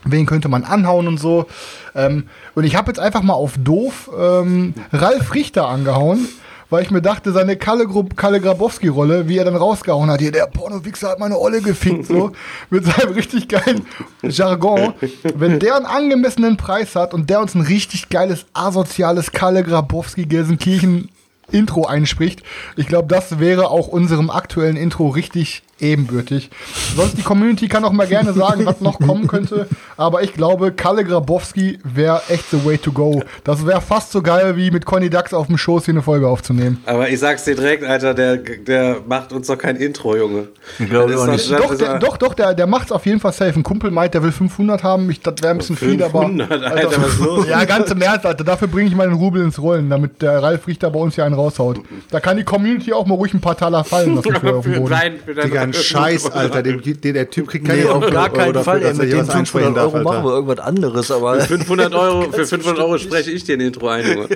wen 0.05 0.27
könnte 0.27 0.49
man 0.49 0.65
anhauen 0.65 1.07
und 1.07 1.19
so. 1.19 1.47
Ähm, 1.95 2.25
und 2.55 2.65
ich 2.65 2.77
habe 2.77 2.89
jetzt 2.89 3.01
einfach 3.01 3.23
mal 3.23 3.35
auf 3.35 3.55
doof 3.59 4.11
ähm, 4.19 4.75
Ralf 4.93 5.35
Richter 5.35 5.69
angehauen, 5.69 6.27
weil 6.71 6.83
ich 6.83 6.91
mir 6.91 7.03
dachte, 7.03 7.33
seine 7.33 7.57
Kalle, 7.57 7.87
Kalle 8.17 8.41
Grabowski-Rolle, 8.41 9.29
wie 9.29 9.39
er 9.39 9.45
dann 9.45 9.57
rausgehauen 9.57 10.11
hat, 10.11 10.21
hier, 10.21 10.33
der 10.33 10.47
Pornowichser 10.47 11.11
hat 11.11 11.19
meine 11.19 11.39
Olle 11.39 11.61
gefickt, 11.61 12.07
so, 12.07 12.33
mit 12.71 12.85
seinem 12.85 13.13
richtig 13.13 13.49
geilen 13.49 13.87
Jargon. 14.23 14.95
Wenn 15.35 15.59
der 15.59 15.77
einen 15.77 15.87
angemessenen 15.87 16.57
Preis 16.57 16.95
hat 16.95 17.13
und 17.13 17.29
der 17.29 17.41
uns 17.41 17.55
ein 17.55 17.63
richtig 17.63 18.09
geiles, 18.09 18.47
asoziales 18.55 19.33
Kalle 19.33 19.65
Grabowski-Gelsenkirchen 19.65 21.11
Intro 21.51 21.87
einspricht, 21.87 22.45
ich 22.77 22.87
glaube, 22.87 23.09
das 23.09 23.41
wäre 23.41 23.71
auch 23.71 23.89
unserem 23.89 24.31
aktuellen 24.31 24.77
Intro 24.77 25.09
richtig 25.09 25.65
ebenbürtig. 25.82 26.51
Sonst 26.97 27.16
die 27.19 27.23
Community 27.23 27.69
kann 27.69 27.85
auch 27.85 27.93
mal 27.93 28.07
gerne 28.07 28.32
sagen, 28.32 28.65
was 28.66 28.81
noch 28.81 28.98
kommen 28.98 29.27
könnte. 29.27 29.66
Aber 29.97 30.23
ich 30.23 30.35
glaube, 30.35 30.73
Kalle 30.73 31.05
Grabowski 31.05 31.78
wäre 31.85 32.23
echt 32.28 32.51
the 32.51 32.65
way 32.65 32.78
to 32.78 32.93
go. 32.93 33.23
Das 33.44 33.66
wäre 33.66 33.81
fast 33.81 34.12
so 34.12 34.23
geil, 34.23 34.57
wie 34.57 34.70
mit 34.70 34.85
Conny 34.86 35.11
Dax 35.11 35.32
auf 35.35 35.47
dem 35.47 35.59
Schoß 35.59 35.85
hier 35.86 35.94
eine 35.94 36.02
Folge 36.02 36.28
aufzunehmen. 36.28 36.82
Aber 36.86 37.09
ich 37.09 37.19
sag's 37.19 37.44
dir 37.44 37.55
direkt, 37.55 37.85
Alter, 37.85 38.15
der, 38.15 38.36
der 38.36 38.97
macht 39.07 39.32
uns 39.32 39.47
doch 39.47 39.59
kein 39.59 39.77
Intro, 39.77 40.16
Junge. 40.16 40.48
Ich 40.78 40.89
glaube 40.89 41.12
Das 41.12 41.20
auch 41.23 41.32
ist 41.35 41.51
nicht. 41.51 41.61
doch- 41.61 41.70
Doch, 41.70 41.77
der, 41.78 41.98
doch, 41.98 42.16
doch, 42.16 42.35
der, 42.35 42.55
der 42.55 42.66
macht's 42.66 42.93
auf 42.93 43.07
jeden 43.07 43.20
Fall 43.20 43.32
safe. 43.32 43.52
Ein 43.59 43.62
Kumpel 43.62 43.90
meint, 43.90 44.15
der 44.15 44.23
will 44.23 44.32
500 44.32 44.82
haben. 44.82 45.11
Ich, 45.11 45.20
das 45.20 45.35
wäre 45.43 45.52
ein 45.52 45.59
bisschen 45.59 45.77
viel, 45.77 46.02
aber. 46.02 46.20
500, 46.23 46.51
Alter, 46.65 47.02
was 47.02 47.09
ist 47.09 47.20
los? 47.20 47.47
Ja, 47.48 47.65
ganz 47.65 47.90
im 47.90 48.01
Ernst, 48.02 48.27
Alter. 48.27 48.44
Dafür 48.44 48.69
bringe 48.69 48.89
ich 48.89 48.94
meinen 48.97 49.12
Rubel 49.15 49.43
ins 49.43 49.61
Rollen, 49.61 49.90
damit 49.90 50.23
der 50.23 50.43
Ralf 50.43 50.66
Richter 50.66 50.90
bei 50.90 50.98
uns 50.98 51.15
hier 51.15 51.24
einen 51.24 51.35
raushaut. 51.35 51.81
Da 52.11 52.20
kann 52.20 52.36
die 52.36 52.44
Community 52.44 52.93
auch 52.93 53.07
mal 53.07 53.15
ruhig 53.15 53.35
ein 53.35 53.40
paar 53.40 53.57
Taler 53.57 53.85
fallen 53.85 54.16
lassen 54.16 54.35
für 54.35 54.55
auf 54.57 54.65
den 54.65 54.74
Für 54.74 54.81
Boden. 54.81 54.90
dein, 54.90 55.16
für 55.19 55.35
dein 55.35 55.47
Digga, 55.47 55.61
ein 55.71 55.75
Scheiß, 55.83 56.31
Alter. 56.31 56.63
Den, 56.63 56.81
den, 56.83 57.15
der 57.15 57.31
Typ 57.31 57.49
kriegt 57.49 57.67
keine 57.67 57.83
Nee, 57.83 57.89
auf 57.89 58.03
Euro 58.03 58.13
gar 58.13 58.29
keinen 58.31 58.53
dafür, 58.53 58.65
Fall. 58.73 58.83
Ey, 58.83 58.89
dass 58.89 58.99
er 58.99 59.05
mit 59.05 59.13
den 59.13 59.19
was 59.21 59.31
einsprechen 59.31 59.75
500 59.75 59.77
darf, 59.77 59.95
Euro 59.95 60.05
machen 60.05 60.17
Alter. 60.17 60.29
wir 60.29 60.35
irgendwas 60.35 60.59
anderes, 60.59 61.11
aber 61.11 61.41
500 61.41 61.95
Euro, 61.95 62.23
für 62.33 62.47
500 62.47 62.79
Euro 62.85 62.99
spreche 62.99 63.31
ich 63.31 63.45
dir 63.45 63.57
ein 63.57 63.61
Intro 63.61 63.89
ein. 63.89 64.05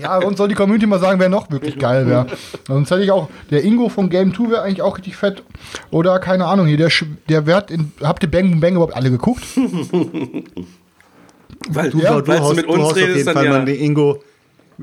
Ja, 0.00 0.20
sonst 0.20 0.38
soll 0.38 0.48
die 0.48 0.54
Community 0.54 0.86
mal 0.86 0.98
sagen, 0.98 1.20
wer 1.20 1.28
noch 1.28 1.50
wirklich 1.50 1.78
geil 1.78 2.06
wäre. 2.06 2.26
Sonst 2.66 2.90
hätte 2.90 3.02
ich 3.02 3.10
auch, 3.10 3.28
der 3.50 3.62
Ingo 3.64 3.88
von 3.88 4.08
Game 4.10 4.34
2 4.34 4.50
wäre 4.50 4.62
eigentlich 4.62 4.82
auch 4.82 4.96
richtig 4.98 5.16
fett. 5.16 5.42
Oder 5.90 6.18
keine 6.18 6.46
Ahnung 6.46 6.66
hier, 6.66 6.76
der, 6.76 6.90
der 7.28 7.46
Wert 7.46 7.70
in, 7.70 7.92
habt 8.02 8.22
ihr 8.22 8.30
Bang 8.30 8.60
Bang 8.60 8.72
überhaupt 8.72 8.96
alle 8.96 9.10
geguckt? 9.10 9.44
Weil 11.68 11.90
Du, 11.90 12.00
Ja, 12.00 12.14
du, 12.20 12.22
du 12.22 12.40
haust, 12.40 12.56
mit 12.56 12.66
du 12.66 12.70
uns 12.72 12.82
auf 12.84 12.96
redest, 12.96 13.14
jeden 13.16 13.26
dann 13.26 13.34
Fall 13.34 13.44
ja. 13.44 13.50
mal 13.52 13.64
den 13.64 13.80
Ingo. 13.80 14.22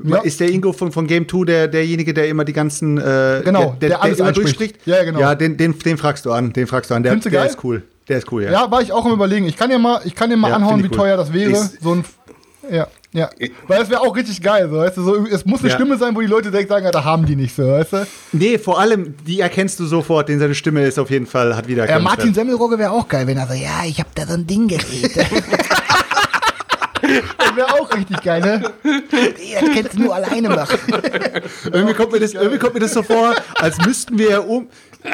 Ja. 0.02 0.18
Ist 0.22 0.40
der 0.40 0.50
Ingo 0.50 0.72
von, 0.72 0.92
von 0.92 1.06
Game 1.06 1.28
2 1.28 1.44
der, 1.44 1.68
derjenige, 1.68 2.14
der 2.14 2.28
immer 2.28 2.44
die 2.44 2.52
ganzen. 2.52 2.98
Äh, 2.98 3.42
Genau, 3.44 3.76
der, 3.80 3.88
der 3.90 4.02
alles 4.02 4.18
immer 4.18 4.28
einspricht. 4.28 4.58
durchspricht? 4.60 4.86
Ja, 4.86 5.02
genau. 5.04 5.20
Ja, 5.20 5.34
den, 5.34 5.56
den, 5.56 5.78
den 5.78 5.98
fragst 5.98 6.24
du 6.26 6.32
an. 6.32 6.52
Den 6.52 6.66
fragst 6.66 6.90
du 6.90 6.94
an. 6.94 7.02
Der, 7.02 7.12
Findest 7.12 7.26
du 7.26 7.30
der 7.30 7.40
geil? 7.40 7.50
ist 7.50 7.64
cool. 7.64 7.82
Der 8.08 8.18
ist 8.18 8.32
cool, 8.32 8.42
ja. 8.44 8.50
Ja, 8.52 8.70
war 8.70 8.82
ich 8.82 8.92
auch 8.92 9.04
am 9.04 9.12
überlegen. 9.12 9.46
Ich 9.46 9.56
kann 9.56 9.70
ja 9.70 9.78
mal, 9.78 10.00
ich 10.04 10.14
kann 10.14 10.30
dir 10.30 10.36
mal 10.36 10.48
Ja, 10.50 10.56
anhauen, 10.56 10.82
wie 10.82 10.88
cool. 10.88 10.96
teuer 10.96 11.16
das 11.16 11.32
wäre. 11.32 11.50
Ist- 11.52 11.80
so 11.82 11.94
ein, 11.94 12.04
ja, 12.70 12.88
ja. 13.12 13.28
Weil 13.68 13.82
es 13.82 13.90
wäre 13.90 14.00
auch 14.00 14.14
richtig 14.16 14.40
geil, 14.42 14.68
so, 14.70 14.76
weißt 14.78 14.96
du, 14.96 15.02
so, 15.02 15.26
es 15.26 15.44
muss 15.44 15.60
eine 15.60 15.70
Ja. 15.70 15.74
Stimme 15.76 15.96
sein, 15.96 16.14
wo 16.14 16.20
die 16.20 16.26
Leute 16.26 16.50
direkt 16.50 16.68
sagen, 16.68 16.84
ja, 16.84 16.90
da 16.92 17.04
haben 17.04 17.26
die 17.26 17.34
nicht 17.36 17.54
so, 17.54 17.66
weißt 17.66 17.92
du? 17.92 18.06
Nee, 18.32 18.58
vor 18.58 18.78
allem, 18.80 19.14
die 19.26 19.40
erkennst 19.40 19.78
du 19.80 19.86
sofort, 19.86 20.28
denn 20.28 20.38
seine 20.38 20.54
Stimme 20.54 20.84
ist 20.86 20.98
auf 20.98 21.10
jeden 21.10 21.26
Fall, 21.26 21.56
hat 21.56 21.66
wieder 21.68 21.88
Ja, 21.88 21.98
Martin 21.98 22.32
Semmelrogge 22.34 22.78
wäre 22.78 22.90
auch 22.92 23.08
geil, 23.08 23.26
wenn 23.26 23.36
er 23.38 23.46
so, 23.48 23.54
ja, 23.54 23.82
ich 23.86 23.98
hab 24.00 24.14
da 24.14 24.26
so 24.26 24.34
ein 24.34 24.46
Ding 24.46 24.68
geredet. 24.68 25.12
das 27.02 27.56
wäre 27.56 27.74
auch 27.74 27.94
richtig 27.94 28.22
geil, 28.22 28.40
ne? 28.40 28.62
Nee, 28.84 29.54
das 29.60 29.70
kannst 29.74 29.94
du 29.94 30.02
nur 30.02 30.14
alleine 30.14 30.48
machen. 30.48 30.78
Irgendwie 31.72 31.94
kommt, 31.94 32.12
mir 32.12 32.20
das, 32.20 32.34
irgendwie 32.34 32.58
kommt 32.58 32.74
mir 32.74 32.80
das 32.80 32.94
so 32.94 33.02
vor, 33.02 33.34
als 33.56 33.78
müssten 33.84 34.18
wir 34.18 34.30
ja 34.30 34.38
um. 34.40 34.68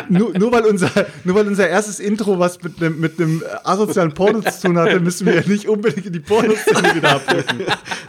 Nur, 0.09 0.37
nur, 0.37 0.51
weil 0.51 0.65
unser, 0.65 0.91
nur 1.23 1.37
weil 1.37 1.47
unser 1.47 1.69
erstes 1.69 2.01
Intro 2.01 2.41
was 2.41 2.61
mit 2.61 2.83
einem, 2.83 2.99
mit 2.99 3.21
einem 3.21 3.43
asozialen 3.63 4.13
Porno 4.13 4.41
zu 4.41 4.67
tun 4.67 4.79
hatte, 4.79 4.99
müssen 4.99 5.27
wir 5.27 5.35
ja 5.37 5.43
nicht 5.47 5.69
unbedingt 5.69 6.07
in 6.07 6.13
die 6.13 6.19
Pornoszene 6.19 6.95
wieder 6.97 7.13
abdrücken. 7.13 7.61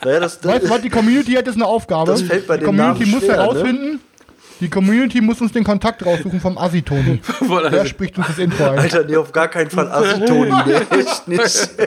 naja, 0.03 0.19
das, 0.19 0.39
das 0.39 0.53
Weißt 0.53 0.65
du 0.65 0.69
was, 0.71 0.81
die 0.81 0.89
Community 0.89 1.33
hat 1.33 1.45
jetzt 1.45 1.55
eine 1.55 1.67
Aufgabe. 1.67 2.11
Das 2.11 2.23
fällt 2.23 2.47
bei 2.47 2.57
die 2.57 2.61
den 2.61 2.65
Community 2.65 3.01
Namen 3.01 3.11
muss 3.11 3.23
schwer, 3.23 3.37
ne? 3.37 3.43
herausfinden, 3.43 3.99
die 4.59 4.69
Community 4.69 5.21
muss 5.21 5.39
uns 5.39 5.51
den 5.51 5.63
Kontakt 5.63 6.03
raussuchen 6.03 6.39
vom 6.41 6.57
Assi-Toni. 6.57 7.21
Der 7.71 7.85
spricht 7.85 8.17
uns 8.17 8.27
das 8.27 8.39
Intro 8.39 8.63
ein. 8.71 8.79
Alter, 8.79 9.03
nee, 9.03 9.15
auf 9.15 9.31
gar 9.31 9.47
keinen 9.47 9.69
Fall 9.69 9.91
Assi-Toni, 9.91 10.49
ne? 10.65 10.81
Echt 10.89 11.27
nicht. 11.27 11.69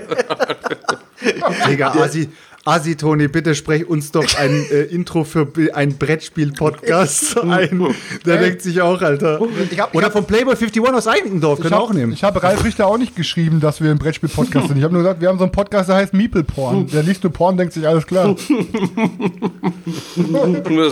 Digga, 1.66 1.90
Asi, 2.02 2.28
Asi 2.66 2.94
Toni, 2.94 3.26
bitte 3.28 3.54
sprech 3.54 3.88
uns 3.88 4.12
doch 4.12 4.26
ein 4.38 4.50
äh, 4.70 4.82
Intro 4.82 5.24
für 5.24 5.48
ein 5.72 5.96
Brettspiel-Podcast 5.96 7.38
ein. 7.42 7.86
Der 8.26 8.36
denkt 8.36 8.60
sich 8.60 8.82
auch, 8.82 9.00
Alter. 9.00 9.40
Ich 9.70 9.80
hab- 9.80 9.90
ich 9.92 9.96
Oder 9.98 10.10
vom 10.10 10.26
Playboy 10.26 10.52
51 10.54 10.82
aus 10.94 11.06
Einigendorf, 11.06 11.58
können 11.60 11.72
Ich 11.72 11.78
wir 11.78 11.82
auch 11.82 11.92
nehmen. 11.94 12.12
Ich 12.12 12.22
habe 12.22 12.42
Ralf 12.42 12.62
Richter 12.62 12.86
auch 12.86 12.98
nicht 12.98 13.16
geschrieben, 13.16 13.60
dass 13.60 13.80
wir 13.80 13.90
ein 13.90 13.98
Brettspiel-Podcast 13.98 14.68
sind. 14.68 14.76
Ich 14.76 14.84
habe 14.84 14.92
nur 14.92 15.02
gesagt, 15.02 15.22
wir 15.22 15.28
haben 15.28 15.38
so 15.38 15.44
einen 15.44 15.52
Podcast, 15.52 15.88
der 15.88 15.96
heißt 15.96 16.12
Meeple 16.12 16.44
Porn. 16.44 16.86
Der 16.88 17.02
liest 17.02 17.22
nur 17.24 17.32
Porn, 17.32 17.56
denkt 17.56 17.72
sich, 17.72 17.88
alles 17.88 18.06
klar. 18.06 18.36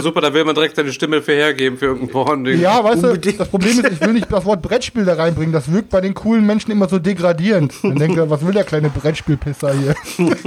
Super, 0.03 0.21
da 0.23 0.33
will 0.33 0.45
man 0.45 0.55
direkt 0.55 0.75
seine 0.77 0.91
Stimme 0.93 1.21
für 1.21 1.33
hergeben 1.33 1.77
für 1.77 1.85
irgendein 1.87 2.09
Porn-Ding. 2.11 2.61
Ja, 2.61 2.83
weißt 2.83 3.03
du, 3.03 3.19
das 3.19 3.49
Problem 3.49 3.79
ist, 3.79 3.93
ich 3.93 4.01
will 4.01 4.15
nicht 4.15 4.33
das 4.33 4.45
Wort 4.47 4.63
Brettspiel 4.63 5.05
da 5.05 5.15
reinbringen. 5.15 5.53
Das 5.53 5.71
wirkt 5.71 5.91
bei 5.91 6.01
den 6.01 6.15
coolen 6.15 6.47
Menschen 6.47 6.71
immer 6.71 6.89
so 6.89 6.99
degradierend. 6.99 7.75
Dann 7.83 7.97
denkt 7.97 8.17
er, 8.17 8.31
was 8.31 8.45
will 8.47 8.55
der 8.55 8.65
kleine 8.65 8.89
Brettspielpisser 8.89 9.75
hier? 9.75 9.95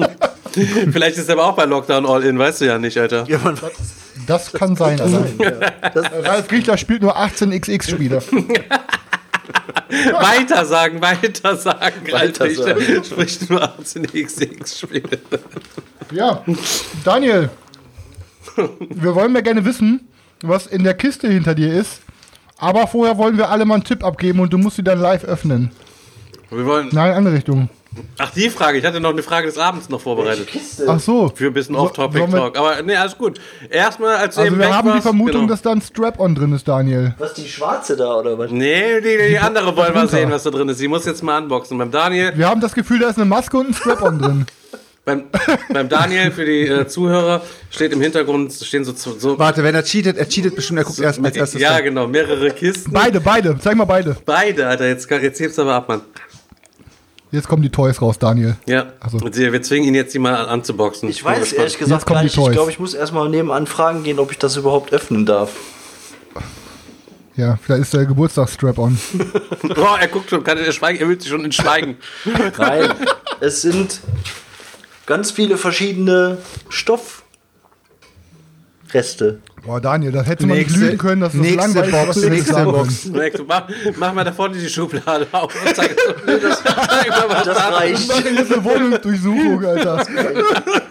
Vielleicht 0.91 1.17
ist 1.17 1.29
er 1.29 1.33
aber 1.33 1.45
auch 1.45 1.55
bei 1.55 1.65
Lockdown 1.65 2.05
All-In, 2.05 2.37
weißt 2.37 2.61
du 2.61 2.65
ja 2.65 2.77
nicht, 2.77 2.97
Alter. 2.97 3.25
Ja, 3.27 3.39
man, 3.39 3.57
Das 4.27 4.51
kann 4.51 4.75
sein. 4.75 4.99
Also. 4.99 5.25
Ralf 6.23 6.51
Richter 6.51 6.77
spielt 6.77 7.01
nur 7.01 7.17
18xx-Spiele. 7.17 8.21
Weiter 9.89 10.65
sagen, 10.65 11.01
weiter 11.01 11.57
sagen. 11.57 12.11
Weiter 12.11 12.43
Alter, 12.45 12.49
sagen. 12.49 12.81
ich 13.01 13.07
spricht 13.07 13.49
nur 13.49 13.61
18xx-Spiele. 13.61 15.19
Ja, 16.11 16.43
Daniel, 17.03 17.49
wir 18.79 19.15
wollen 19.15 19.33
ja 19.35 19.41
gerne 19.41 19.65
wissen, 19.65 20.07
was 20.41 20.67
in 20.67 20.83
der 20.83 20.93
Kiste 20.93 21.27
hinter 21.27 21.55
dir 21.55 21.73
ist. 21.73 22.01
Aber 22.57 22.87
vorher 22.87 23.17
wollen 23.17 23.37
wir 23.37 23.49
alle 23.49 23.65
mal 23.65 23.75
einen 23.75 23.83
Tipp 23.83 24.03
abgeben 24.03 24.39
und 24.39 24.53
du 24.53 24.57
musst 24.57 24.75
sie 24.75 24.83
dann 24.83 24.99
live 24.99 25.23
öffnen. 25.23 25.71
Wir 26.51 26.65
wollen. 26.65 26.89
Nein, 26.91 27.13
andere 27.13 27.35
Richtung. 27.35 27.69
Ach, 28.17 28.31
die 28.31 28.49
Frage. 28.49 28.77
Ich 28.77 28.85
hatte 28.85 29.01
noch 29.01 29.09
eine 29.09 29.21
Frage 29.21 29.47
des 29.47 29.57
Abends 29.57 29.89
noch 29.89 29.99
vorbereitet. 29.99 30.47
Ach 30.87 30.99
so. 30.99 31.29
Für 31.35 31.47
ein 31.47 31.53
bisschen 31.53 31.75
So- 31.75 31.81
Off-Topic 31.81 32.19
sollen 32.19 32.31
wir- 32.31 32.39
Talk. 32.39 32.57
Aber 32.57 32.81
nee, 32.81 32.95
alles 32.95 33.17
gut. 33.17 33.39
Erstmal, 33.69 34.15
als 34.15 34.35
du 34.35 34.41
Also 34.41 34.51
eben 34.53 34.61
wir 34.61 34.67
weg 34.67 34.73
haben 34.73 34.87
die 34.87 34.93
warst, 34.93 35.03
Vermutung, 35.03 35.41
genau. 35.41 35.47
dass 35.51 35.61
da 35.61 35.71
ein 35.71 35.81
Strap-on 35.81 36.33
drin 36.35 36.53
ist, 36.53 36.67
Daniel. 36.67 37.15
was, 37.17 37.33
die 37.33 37.47
Schwarze 37.47 37.97
da, 37.97 38.15
oder 38.15 38.37
was? 38.37 38.49
Nee, 38.51 39.01
die, 39.01 39.29
die 39.31 39.37
andere 39.39 39.75
wollen 39.75 39.93
wir 39.93 40.01
Runter. 40.01 40.07
sehen, 40.17 40.31
was 40.31 40.43
da 40.43 40.51
drin 40.51 40.69
ist. 40.69 40.77
Sie 40.77 40.87
muss 40.87 41.05
jetzt 41.05 41.21
mal 41.21 41.41
unboxen. 41.41 41.77
Beim 41.77 41.91
Daniel, 41.91 42.31
Wir 42.35 42.47
haben 42.47 42.61
das 42.61 42.73
Gefühl, 42.73 42.99
da 42.99 43.09
ist 43.09 43.17
eine 43.17 43.25
Maske 43.25 43.57
und 43.57 43.69
ein 43.69 43.73
Strap-on 43.73 44.19
drin. 44.19 44.45
beim, 45.05 45.23
beim 45.73 45.89
Daniel 45.89 46.31
für 46.31 46.45
die 46.45 46.67
äh, 46.67 46.87
Zuhörer 46.87 47.41
steht 47.71 47.91
im 47.91 47.99
Hintergrund 47.99 48.53
stehen 48.53 48.85
so, 48.85 48.93
so 48.93 49.37
Warte, 49.37 49.63
wenn 49.65 49.75
er 49.75 49.83
cheatet, 49.83 50.15
er 50.15 50.29
cheatet 50.29 50.55
bestimmt, 50.55 50.79
er 50.79 50.85
guckt 50.85 50.99
erst 50.99 51.21
als 51.25 51.35
erstes. 51.35 51.59
ja 51.61 51.71
da. 51.73 51.81
genau 51.81 52.07
mehrere 52.07 52.51
Kisten. 52.51 52.93
Beide, 52.93 53.19
beide. 53.19 53.57
Zeig 53.59 53.75
mal 53.75 53.83
beide. 53.85 54.15
Beide, 54.25 54.67
Alter. 54.67 54.87
Jetzt, 54.87 55.09
jetzt 55.09 55.39
hebst 55.41 55.57
du 55.57 55.63
aber 55.63 55.73
ab, 55.73 55.89
Mann. 55.89 56.01
Jetzt 57.31 57.47
kommen 57.47 57.61
die 57.63 57.69
Toys 57.69 58.01
raus, 58.01 58.19
Daniel. 58.19 58.57
Ja. 58.65 58.87
Also. 58.99 59.19
Wir 59.21 59.61
zwingen 59.61 59.87
ihn 59.87 59.95
jetzt, 59.95 60.13
die 60.13 60.19
mal 60.19 60.35
an, 60.35 60.47
anzuboxen. 60.47 61.09
Ich 61.09 61.23
weiß 61.23 61.51
Bin 61.51 61.59
ehrlich 61.59 61.77
gespannt. 61.77 61.79
gesagt 61.79 62.05
gar 62.05 62.23
nicht. 62.23 62.37
Ich 62.37 62.51
glaube, 62.51 62.71
ich 62.71 62.79
muss 62.79 62.93
erstmal 62.93 63.29
nebenan 63.29 63.67
fragen 63.67 64.03
gehen, 64.03 64.19
ob 64.19 64.31
ich 64.31 64.37
das 64.37 64.57
überhaupt 64.57 64.91
öffnen 64.91 65.25
darf. 65.25 65.51
Ja, 67.37 67.57
vielleicht 67.61 67.83
ist 67.83 67.93
der 67.93 68.05
Geburtstagsstrap-on. 68.05 68.99
Boah, 69.75 69.97
er 69.99 70.07
guckt 70.09 70.29
schon, 70.29 70.43
kann 70.43 70.57
er 70.57 70.71
schweigen, 70.73 70.99
er 70.99 71.07
will 71.07 71.19
sich 71.19 71.29
schon 71.29 71.45
in 71.45 71.53
Schweigen. 71.53 71.97
Nein, 72.57 72.91
es 73.39 73.61
sind 73.61 74.01
ganz 75.05 75.31
viele 75.31 75.57
verschiedene 75.57 76.39
Stoffreste. 78.91 79.39
Boah, 79.65 79.79
Daniel, 79.79 80.11
das 80.11 80.27
hätte 80.27 80.45
man 80.45 80.57
nicht 80.57 80.67
Nächste- 80.69 80.85
lügen 80.85 80.97
können, 80.97 81.21
dass 81.21 81.31
das 81.33 81.41
nächste 81.41 81.61
langweilig 81.79 81.93
ist, 81.93 82.05
Box, 82.05 82.07
was 82.17 82.25
nächste 82.25 82.63
Box. 82.65 83.05
Max, 83.05 83.41
mach, 83.47 83.69
mach 83.97 84.13
mal 84.13 84.23
da 84.23 84.31
vorne 84.33 84.57
die 84.57 84.67
Schublade 84.67 85.27
auf. 85.31 85.53
und 85.65 85.75
Zeig, 85.75 85.95
zeig 85.97 87.09
mal, 87.09 87.29
was 87.29 87.43
Das 87.45 87.57
da 87.57 87.69
reicht. 87.69 88.07
Wir 88.09 88.15
machen 88.15 88.35
jetzt 88.35 88.53
eine 88.53 88.63
Wohnungsdurchsuchung, 88.63 89.65
Alter. 89.65 90.05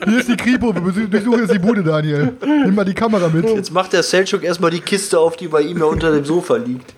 Hier 0.07 0.19
ist 0.19 0.29
die 0.29 0.37
Kripo, 0.37 0.75
wir 0.75 1.07
durchsuchen 1.09 1.41
jetzt 1.41 1.53
die 1.53 1.59
Bude, 1.59 1.83
Daniel. 1.83 2.33
Nimm 2.43 2.75
mal 2.75 2.85
die 2.85 2.95
Kamera 2.95 3.29
mit. 3.29 3.45
Jetzt 3.49 3.73
macht 3.73 3.93
der 3.93 4.03
Selchuk 4.03 4.43
erstmal 4.45 4.71
die 4.71 4.81
Kiste 4.81 5.19
auf, 5.19 5.37
die 5.37 5.49
bei 5.49 5.61
ihm 5.63 5.79
ja 5.79 5.85
unter 5.85 6.13
dem 6.13 6.25
Sofa 6.25 6.57
liegt. 6.57 6.95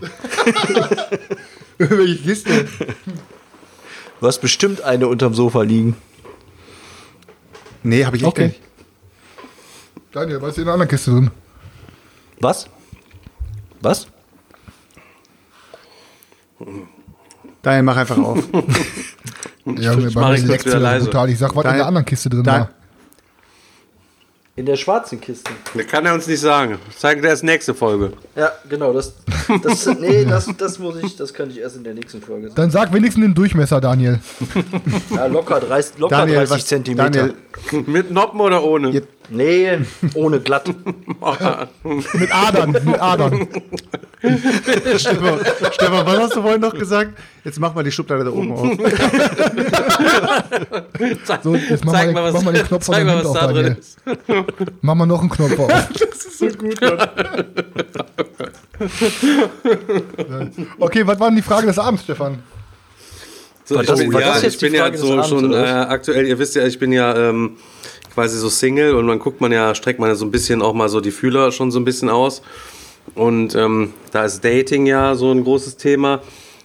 Welche 1.78 2.16
Kiste? 2.22 2.66
Du 4.20 4.26
hast 4.26 4.38
bestimmt 4.40 4.82
eine 4.82 5.08
unterm 5.08 5.34
Sofa 5.34 5.62
liegen. 5.62 5.96
Nee, 7.82 8.04
habe 8.04 8.16
ich 8.16 8.22
echt 8.22 8.28
Okay. 8.28 8.46
nicht. 8.48 8.60
Daniel, 10.12 10.40
was 10.40 10.50
ist 10.52 10.58
in 10.58 10.64
der 10.64 10.74
anderen 10.74 10.88
Kiste 10.88 11.10
drin? 11.10 11.30
Was? 12.40 12.66
Was? 13.80 14.06
Daniel, 17.62 17.82
mach 17.82 17.96
einfach 17.96 18.18
auf. 18.18 18.38
Ja, 19.78 19.92
ich 19.98 20.14
mach 20.14 20.32
ich 20.32 20.46
kurz 20.48 20.64
wieder 20.64 20.78
leise. 20.80 21.04
brutal. 21.04 21.28
Ich 21.28 21.38
sag, 21.38 21.50
was 21.50 21.56
in 21.56 21.62
Daniel- 21.64 21.78
der 21.80 21.86
anderen 21.88 22.06
Kiste 22.06 22.30
drin 22.30 22.42
Da- 22.42 22.52
war. 22.52 22.70
In 24.56 24.64
der 24.64 24.76
schwarzen 24.76 25.20
Kiste. 25.20 25.50
Das 25.74 25.86
kann 25.86 26.06
er 26.06 26.14
uns 26.14 26.26
nicht 26.26 26.40
sagen. 26.40 26.78
Zeigen 26.96 27.20
wir 27.22 27.28
erst 27.28 27.44
nächste 27.44 27.74
Folge. 27.74 28.14
Ja, 28.34 28.50
genau. 28.66 28.94
Das, 28.94 29.12
das, 29.62 29.84
nee, 30.00 30.24
das, 30.24 30.48
das 30.56 30.78
muss 30.78 30.96
ich, 31.02 31.16
das 31.16 31.34
kann 31.34 31.50
ich 31.50 31.58
erst 31.58 31.76
in 31.76 31.84
der 31.84 31.92
nächsten 31.92 32.22
Folge 32.22 32.44
sagen. 32.46 32.54
Dann 32.56 32.70
sag 32.70 32.94
wenigstens 32.94 33.22
den 33.24 33.34
Durchmesser, 33.34 33.78
Daniel. 33.82 34.20
Ja, 35.10 35.26
locker 35.26 35.60
30, 35.60 35.98
locker 35.98 36.16
Daniel, 36.16 36.38
30 36.38 36.54
was, 36.56 36.66
Zentimeter. 36.66 37.10
Daniel, 37.10 37.34
Mit 37.86 38.10
Noppen 38.10 38.40
oder 38.40 38.62
ohne? 38.64 38.90
Jetzt- 38.90 39.08
Nee, 39.30 39.78
ohne 40.14 40.40
glatt. 40.40 40.66
Mit 42.14 42.34
Adern, 42.34 42.70
mit 42.72 42.98
Adern. 42.98 43.46
Stefan, 44.96 45.38
Stefan, 45.70 46.06
was 46.06 46.18
hast 46.18 46.36
du 46.36 46.40
vorhin 46.40 46.62
noch 46.62 46.72
gesagt? 46.72 47.12
Jetzt 47.44 47.60
mach 47.60 47.74
mal 47.74 47.84
die 47.84 47.92
Schublade 47.92 48.24
da 48.24 48.30
oben 48.30 48.52
auf. 48.52 48.66
Zeig, 51.24 51.42
So, 51.42 51.54
jetzt 51.56 51.84
mach 51.84 51.92
mal 51.92 52.06
den- 52.06 52.14
mach 52.14 52.42
mal 52.42 52.52
den 52.54 52.66
Knopf 52.66 52.86
von 52.86 52.94
zeig 52.94 53.06
was 53.06 53.26
auf, 53.26 53.38
da 53.38 53.46
drin 53.52 53.76
ist. 53.78 53.98
Mach 54.80 54.94
mal 54.94 55.04
noch 55.04 55.20
einen 55.20 55.28
Knopf 55.28 55.58
auf. 55.58 55.72
Okay, 60.78 61.06
was 61.06 61.20
war 61.20 61.28
denn 61.28 61.36
die 61.36 61.42
Frage 61.42 61.66
des 61.66 61.78
Abends, 61.78 62.02
Stefan? 62.04 62.42
So, 63.68 63.74
War 63.74 63.82
ich 63.82 63.88
das- 63.90 63.98
bin, 63.98 64.12
war 64.14 64.20
ja, 64.22 64.28
das 64.32 64.42
jetzt 64.44 64.54
ich 64.54 64.60
bin 64.60 64.72
ja 64.72 64.96
so 64.96 65.12
Abends, 65.12 65.28
schon 65.28 65.52
äh, 65.52 65.56
aktuell, 65.56 66.26
ihr 66.26 66.38
wisst 66.38 66.54
ja, 66.54 66.66
ich 66.66 66.78
bin 66.78 66.90
ja 66.90 67.14
ähm, 67.28 67.58
quasi 68.14 68.38
so 68.38 68.48
Single 68.48 68.94
und 68.94 69.06
dann 69.08 69.18
guckt 69.18 69.42
man 69.42 69.52
ja, 69.52 69.74
streckt 69.74 70.00
man 70.00 70.08
ja 70.08 70.14
so 70.14 70.24
ein 70.24 70.30
bisschen 70.30 70.62
auch 70.62 70.72
mal 70.72 70.88
so 70.88 71.02
die 71.02 71.10
Fühler 71.10 71.52
schon 71.52 71.70
so 71.70 71.78
ein 71.78 71.84
bisschen 71.84 72.08
aus. 72.08 72.40
Und 73.14 73.54
ähm, 73.54 73.92
da 74.10 74.24
ist 74.24 74.42
Dating 74.42 74.86
ja 74.86 75.14
so 75.16 75.30
ein 75.30 75.44
großes 75.44 75.76
Thema. 75.76 76.22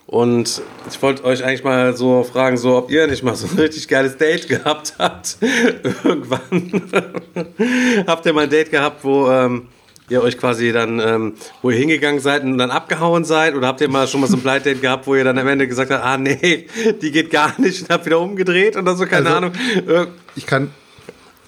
Und 0.08 0.62
ich 0.90 1.02
wollte 1.02 1.26
euch 1.26 1.44
eigentlich 1.44 1.66
mal 1.66 1.94
so 1.98 2.24
fragen, 2.24 2.56
so 2.56 2.78
ob 2.78 2.90
ihr 2.90 3.06
nicht 3.08 3.22
mal 3.22 3.36
so 3.36 3.48
ein 3.48 3.60
richtig 3.60 3.90
geiles 3.90 4.16
Date 4.16 4.48
gehabt 4.48 4.94
habt. 4.98 5.36
Irgendwann 6.06 6.84
habt 8.08 8.26
ihr 8.26 8.32
mal 8.32 8.46
ein 8.46 8.50
Date 8.50 8.72
gehabt, 8.72 9.04
wo 9.04 9.30
ähm, 9.30 9.68
ihr 10.14 10.22
euch 10.24 10.38
quasi 10.38 10.72
dann, 10.72 11.00
ähm, 11.00 11.34
wo 11.62 11.70
ihr 11.72 11.78
hingegangen 11.78 12.20
seid 12.22 12.44
und 12.44 12.58
dann 12.58 12.72
abgehauen 12.72 13.26
seid? 13.26 13.56
Oder 13.56 13.68
habt 13.68 13.82
ihr 13.82 13.90
mal 13.90 14.08
schon 14.08 14.22
mal 14.22 14.28
so 14.28 14.38
ein 14.38 14.42
Blind 14.42 14.66
Date 14.66 14.82
gehabt, 14.82 15.06
wo 15.08 15.16
ihr 15.16 15.24
dann 15.24 15.38
am 15.38 15.48
Ende 15.48 15.68
gesagt 15.68 15.92
habt, 15.92 16.04
ah 16.04 16.18
nee, 16.18 16.68
die 17.02 17.12
geht 17.12 17.30
gar 17.32 17.60
nicht 17.60 17.82
und 17.84 17.90
habt 17.90 18.06
wieder 18.06 18.20
umgedreht 18.20 18.78
oder 18.78 18.96
so, 18.96 19.06
keine 19.06 19.26
Also- 19.28 19.38
Ahnung. 19.38 19.52
Ir- 19.88 20.08
Ich 20.36 20.46
kann, 20.46 20.70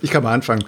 ich 0.02 0.11
kann 0.11 0.24
mal 0.24 0.34
anfangen. 0.34 0.66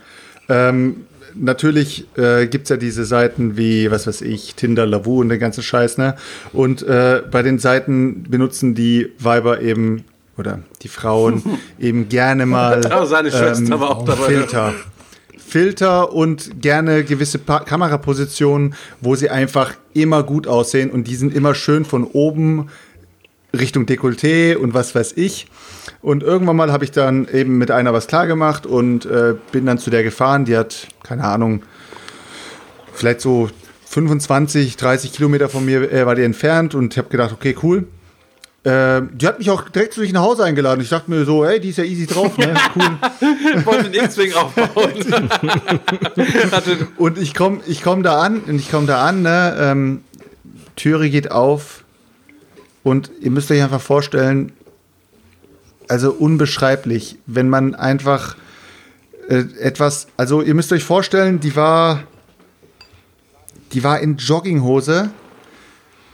Ähm, 0.50 1.06
natürlich 1.36 2.06
äh, 2.18 2.48
gibt 2.48 2.64
es 2.64 2.70
ja 2.70 2.78
diese 2.78 3.06
Seiten 3.06 3.58
wie, 3.58 3.92
was 3.92 4.08
weiß 4.08 4.22
ich, 4.22 4.56
Tinder, 4.56 4.86
Lavu 4.86 5.20
und 5.22 5.30
den 5.30 5.40
ganzen 5.40 5.62
Scheiß, 5.64 5.98
ne? 5.98 6.16
Und 6.54 6.84
äh, 6.84 7.22
bei 7.30 7.42
den 7.44 7.60
Seiten 7.60 8.24
benutzen 8.30 8.74
die 8.76 9.12
Weiber 9.20 9.62
eben 9.62 10.06
oder 10.38 10.60
die 10.84 10.88
Frauen 10.88 11.44
eben 11.80 12.10
gerne 12.10 12.46
mal 12.46 12.80
auch 12.86 14.06
dabei. 14.06 14.28
Filter. 14.28 14.74
Filter 15.48 16.14
und 16.14 16.62
gerne 16.62 17.04
gewisse 17.04 17.40
pa 17.40 17.60
Kamerapositionen, 17.62 18.76
wo 19.00 19.16
sie 19.16 19.30
einfach 19.30 19.74
immer 19.94 20.24
gut 20.24 20.46
aussehen 20.46 20.92
und 20.92 21.08
die 21.08 21.16
sind 21.16 21.34
immer 21.34 21.56
schön 21.56 21.86
von 21.86 22.04
oben 22.04 22.70
Richtung 23.58 23.86
Dekolleté 23.86 24.58
und 24.58 24.74
was 24.74 24.94
weiß 24.94 25.14
ich. 25.16 25.48
Und 26.02 26.22
irgendwann 26.22 26.58
mal 26.58 26.72
habe 26.72 26.84
ich 26.84 26.92
dann 26.92 27.28
eben 27.32 27.58
mit 27.58 27.72
einer 27.72 27.94
was 27.94 28.08
klar 28.08 28.28
gemacht 28.28 28.66
und 28.66 29.06
äh, 29.06 29.36
bin 29.52 29.66
dann 29.66 29.78
zu 29.78 29.90
der 29.90 30.04
gefahren. 30.04 30.44
Die 30.44 30.58
hat, 30.58 30.88
keine 31.04 31.24
Ahnung, 31.24 31.64
vielleicht 32.94 33.22
so 33.22 33.50
25, 33.86 34.76
30 34.76 35.14
Kilometer 35.14 35.48
von 35.48 35.66
mir 35.66 35.92
äh, 35.92 36.06
war 36.06 36.16
die 36.16 36.24
entfernt 36.24 36.76
und 36.76 36.94
ich 36.94 36.98
habe 36.98 37.10
gedacht, 37.10 37.32
okay, 37.32 37.56
cool. 37.64 37.88
Äh, 38.68 39.04
die 39.14 39.26
hat 39.26 39.40
mich 39.40 39.50
auch 39.50 39.70
direkt 39.70 39.94
zu 39.94 40.02
sich 40.02 40.12
nach 40.12 40.24
Hause 40.24 40.44
eingeladen. 40.44 40.82
Ich 40.82 40.90
dachte 40.90 41.10
mir 41.10 41.24
so, 41.24 41.46
hey, 41.46 41.58
die 41.58 41.70
ist 41.70 41.78
ja 41.78 41.86
easy 41.86 42.06
drauf, 42.06 42.38
ne? 42.38 42.54
Cool. 42.76 42.98
Ich 43.60 43.66
wollte 43.66 43.90
den 43.90 44.04
X-Wing 44.04 44.34
aufbauen. 44.34 44.92
Und 46.98 47.18
ich 47.18 47.34
komme 47.34 47.62
ich 47.66 47.82
komm 47.82 48.04
da 48.04 48.20
an, 48.22 48.42
und 48.42 48.56
ich 48.56 48.70
komme 48.70 48.86
da 48.86 49.06
an, 49.06 49.22
ne, 49.22 49.56
ähm, 49.58 50.04
Türe 50.76 51.10
geht 51.10 51.32
auf 51.32 51.86
und 52.84 53.10
ihr 53.22 53.32
müsst 53.32 53.50
euch 53.52 53.64
einfach 53.64 53.80
vorstellen, 53.80 54.52
also 55.88 56.12
unbeschreiblich, 56.12 57.20
wenn 57.26 57.48
man 57.48 57.74
einfach 57.74 58.36
äh, 59.30 59.46
etwas, 59.62 60.08
also 60.18 60.42
ihr 60.42 60.56
müsst 60.56 60.74
euch 60.74 60.84
vorstellen, 60.84 61.40
die 61.40 61.56
war, 61.56 62.04
die 63.72 63.86
war 63.86 64.02
in 64.02 64.18
Jogginghose, 64.18 65.10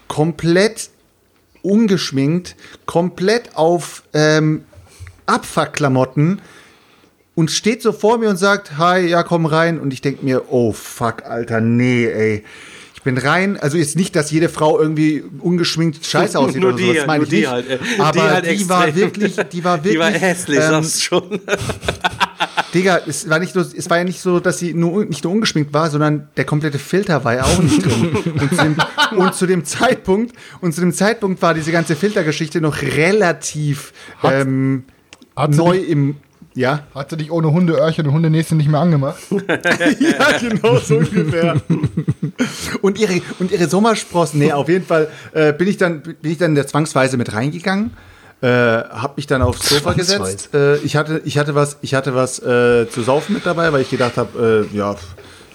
komplett 0.07 0.91
ungeschminkt, 1.63 2.55
komplett 2.85 3.55
auf 3.55 4.03
ähm, 4.13 4.63
Abfuckklamotten 5.25 6.41
und 7.35 7.49
steht 7.49 7.81
so 7.81 7.91
vor 7.91 8.19
mir 8.19 8.29
und 8.29 8.37
sagt, 8.37 8.77
hi, 8.77 8.99
ja, 9.07 9.23
komm 9.23 9.45
rein. 9.47 9.79
Und 9.79 9.91
ich 9.93 10.01
denke 10.01 10.23
mir, 10.23 10.51
oh 10.51 10.71
fuck, 10.71 11.23
Alter, 11.25 11.61
nee, 11.61 12.05
ey. 12.05 12.43
Ich 12.95 13.01
bin 13.03 13.17
rein, 13.17 13.57
also 13.57 13.77
ist 13.77 13.97
nicht, 13.97 14.15
dass 14.15 14.31
jede 14.31 14.47
Frau 14.47 14.79
irgendwie 14.79 15.23
ungeschminkt 15.39 16.05
scheiße 16.05 16.39
aussieht 16.39 16.61
Nur 16.61 16.73
oder 16.73 16.77
so, 16.77 16.91
die, 16.91 16.97
das 16.97 17.07
meine 17.07 17.23
ich 17.23 17.29
die 17.29 17.35
nicht. 17.37 17.49
halt, 17.49 17.69
äh, 17.69 17.77
die 17.79 17.99
Aber 17.99 18.11
die, 18.11 18.19
halt 18.21 18.69
war 18.69 18.87
extrem. 18.87 19.01
wirklich, 19.01 19.35
die 19.51 19.63
war 19.63 19.77
wirklich, 19.83 19.93
die 19.93 19.99
war 19.99 20.11
hässlich, 20.11 20.59
ähm, 20.59 20.69
sagst 20.69 21.03
schon. 21.03 21.41
Digga, 22.73 23.01
es 23.07 23.29
war, 23.29 23.39
nicht 23.39 23.53
nur, 23.55 23.63
es 23.75 23.89
war 23.89 23.97
ja 23.97 24.03
nicht 24.03 24.19
so, 24.19 24.39
dass 24.39 24.57
sie 24.59 24.73
nur, 24.73 25.05
nicht 25.05 25.23
nur 25.23 25.33
ungeschminkt 25.33 25.73
war, 25.73 25.89
sondern 25.91 26.27
der 26.37 26.45
komplette 26.45 26.79
Filter 26.79 27.23
war 27.23 27.35
ja 27.35 27.43
auch 27.43 27.59
nicht 27.61 27.85
drin. 27.85 28.15
Und 28.15 28.49
zu, 28.49 28.63
dem, 28.63 28.75
und 29.17 29.35
zu 29.35 29.45
dem 29.45 29.63
Zeitpunkt, 29.65 30.35
und 30.61 30.73
zu 30.73 30.81
dem 30.81 30.91
Zeitpunkt 30.93 31.41
war 31.41 31.53
diese 31.53 31.71
ganze 31.71 31.95
Filtergeschichte 31.95 32.61
noch 32.61 32.81
relativ 32.81 33.93
Hat- 34.19 34.33
ähm, 34.33 34.85
Hat 35.35 35.51
neu 35.51 35.77
dich, 35.77 35.89
im, 35.89 36.15
ja. 36.55 36.87
hat 36.95 37.11
sie 37.11 37.17
dich 37.17 37.31
ohne 37.31 37.51
Hundeöhrchen 37.51 38.07
und 38.07 38.13
Hundenäschen 38.13 38.57
nicht 38.57 38.69
mehr 38.69 38.79
angemacht? 38.79 39.19
ja, 39.29 40.37
genau 40.39 40.77
so 40.77 40.97
ungefähr. 40.97 41.61
und 42.81 42.99
ihre 42.99 43.21
und 43.39 43.51
ihre 43.51 43.67
Sommersprossen, 43.67 44.39
nee, 44.39 44.51
auf 44.51 44.69
jeden 44.69 44.85
Fall 44.85 45.09
äh, 45.33 45.53
bin 45.53 45.67
ich 45.67 45.77
dann 45.77 46.01
bin 46.01 46.31
ich 46.31 46.37
dann 46.37 46.55
da 46.55 46.65
zwangsweise 46.65 47.17
mit 47.17 47.33
reingegangen. 47.33 47.91
Äh, 48.43 48.89
hab 48.89 49.15
mich 49.15 49.25
dann 49.25 49.41
aufs 49.41 49.69
Sofa 49.69 49.93
gesetzt. 49.93 50.49
Äh, 50.53 50.75
ich 50.79 50.97
hatte 50.97 51.21
ich 51.23 51.37
hatte 51.37 51.55
was 51.55 51.77
ich 51.81 51.93
hatte 51.93 52.13
was 52.13 52.39
äh, 52.39 52.89
zu 52.89 53.01
saufen 53.01 53.35
mit 53.35 53.45
dabei, 53.45 53.71
weil 53.71 53.81
ich 53.81 53.89
gedacht 53.89 54.17
habe, 54.17 54.67
äh, 54.69 54.75
ja, 54.75 54.97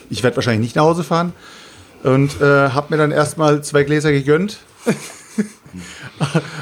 ich 0.08 0.22
werde 0.22 0.36
wahrscheinlich 0.36 0.62
nicht 0.62 0.76
nach 0.76 0.84
Hause 0.84 1.04
fahren 1.04 1.34
und 2.02 2.40
äh, 2.40 2.70
hab 2.70 2.88
mir 2.88 2.96
dann 2.96 3.10
erstmal 3.10 3.62
zwei 3.62 3.82
Gläser 3.82 4.10
gegönnt. 4.10 4.60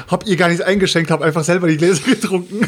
hab 0.09 0.27
ihr 0.27 0.35
gar 0.35 0.49
nichts 0.49 0.61
eingeschenkt, 0.61 1.11
hab 1.11 1.21
einfach 1.21 1.45
selber 1.45 1.69
die 1.69 1.77
Gläser 1.77 2.03
getrunken. 2.05 2.67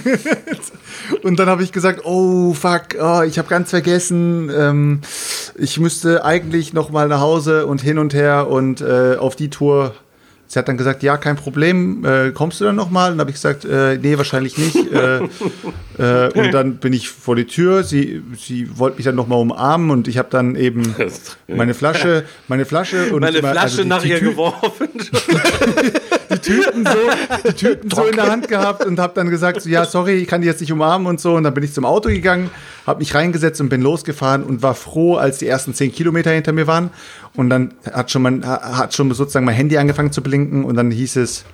Und 1.23 1.37
dann 1.37 1.49
habe 1.49 1.61
ich 1.61 1.73
gesagt, 1.73 2.05
oh 2.05 2.53
fuck, 2.53 2.95
oh, 2.97 3.23
ich 3.23 3.37
habe 3.37 3.49
ganz 3.49 3.71
vergessen, 3.71 4.49
ähm, 4.55 5.01
ich 5.55 5.81
müsste 5.81 6.23
eigentlich 6.23 6.71
noch 6.71 6.91
mal 6.91 7.09
nach 7.09 7.19
Hause 7.19 7.65
und 7.65 7.81
hin 7.81 7.97
und 7.97 8.13
her 8.13 8.47
und 8.47 8.79
äh, 8.79 9.17
auf 9.17 9.35
die 9.35 9.49
Tour. 9.49 9.93
Sie 10.51 10.57
hat 10.57 10.67
dann 10.67 10.77
gesagt, 10.77 11.03
ja, 11.03 11.15
kein 11.17 11.35
Problem, 11.35 12.03
äh, 12.03 12.31
kommst 12.31 12.59
du 12.59 12.65
dann 12.65 12.75
noch 12.75 12.89
mal? 12.89 13.11
Und 13.11 13.19
habe 13.19 13.29
ich 13.29 13.35
gesagt, 13.35 13.65
äh, 13.65 13.99
nee, 14.01 14.17
wahrscheinlich 14.17 14.57
nicht. 14.57 14.75
äh, 14.91 15.17
äh, 15.99 16.31
und 16.33 16.51
dann 16.51 16.77
bin 16.77 16.91
ich 16.91 17.07
vor 17.07 17.35
die 17.35 17.45
Tür. 17.45 17.83
Sie, 17.83 18.23
sie 18.35 18.67
wollte 18.79 18.97
mich 18.97 19.05
dann 19.05 19.13
noch 19.13 19.27
mal 19.27 19.35
umarmen 19.35 19.91
und 19.91 20.07
ich 20.07 20.17
habe 20.17 20.29
dann 20.31 20.55
eben 20.55 20.95
meine 21.47 21.75
Flasche, 21.75 22.25
meine 22.47 22.65
Flasche 22.65 23.13
und 23.13 23.21
Meine 23.21 23.37
immer- 23.37 23.51
Flasche 23.51 23.63
also 23.81 23.83
nach 23.83 24.03
ihr 24.03 24.19
geworfen. 24.21 24.89
die 26.49 26.53
Tüten 26.53 26.85
so, 26.85 27.49
die 27.49 27.53
Tüten 27.53 27.89
so 27.91 28.03
in 28.03 28.15
der 28.15 28.29
Hand 28.29 28.47
gehabt 28.47 28.85
und 28.85 28.99
habe 28.99 29.13
dann 29.13 29.29
gesagt, 29.29 29.61
so, 29.61 29.69
ja, 29.69 29.85
sorry, 29.85 30.13
ich 30.13 30.27
kann 30.27 30.41
die 30.41 30.47
jetzt 30.47 30.61
nicht 30.61 30.71
umarmen 30.71 31.07
und 31.07 31.19
so. 31.19 31.35
Und 31.35 31.43
dann 31.43 31.53
bin 31.53 31.63
ich 31.63 31.73
zum 31.73 31.85
Auto 31.85 32.09
gegangen, 32.09 32.49
habe 32.85 32.99
mich 32.99 33.13
reingesetzt 33.13 33.61
und 33.61 33.69
bin 33.69 33.81
losgefahren 33.81 34.43
und 34.43 34.61
war 34.63 34.75
froh, 34.75 35.15
als 35.15 35.37
die 35.37 35.47
ersten 35.47 35.73
zehn 35.73 35.91
Kilometer 35.91 36.31
hinter 36.31 36.51
mir 36.51 36.67
waren. 36.67 36.89
Und 37.35 37.49
dann 37.49 37.73
hat 37.91 38.11
schon, 38.11 38.21
mein, 38.21 38.45
hat 38.45 38.93
schon 38.93 39.11
sozusagen 39.13 39.45
mein 39.45 39.55
Handy 39.55 39.77
angefangen 39.77 40.11
zu 40.11 40.21
blinken 40.21 40.63
und 40.63 40.75
dann 40.75 40.91
hieß 40.91 41.17
es, 41.17 41.45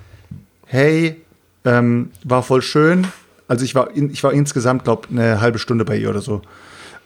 hey, 0.66 1.20
ähm, 1.64 2.10
war 2.24 2.42
voll 2.42 2.62
schön. 2.62 3.06
Also 3.48 3.64
ich 3.64 3.74
war, 3.74 3.90
in, 3.94 4.10
ich 4.10 4.24
war 4.24 4.32
insgesamt, 4.32 4.84
glaube 4.84 5.08
eine 5.10 5.40
halbe 5.40 5.58
Stunde 5.58 5.84
bei 5.84 5.96
ihr 5.96 6.10
oder 6.10 6.20
so. 6.20 6.42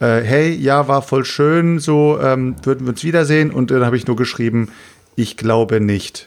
Äh, 0.01 0.23
hey, 0.23 0.55
ja, 0.55 0.89
war 0.89 1.03
voll 1.03 1.25
schön, 1.25 1.79
so 1.79 2.19
ähm, 2.23 2.57
würden 2.63 2.87
wir 2.87 2.91
uns 2.91 3.05
wiedersehen. 3.05 3.51
Und 3.51 3.71
dann 3.71 3.85
habe 3.85 3.97
ich 3.97 4.07
nur 4.07 4.17
geschrieben, 4.17 4.69
ich 5.17 5.37
glaube 5.37 5.81
nicht. 5.81 6.27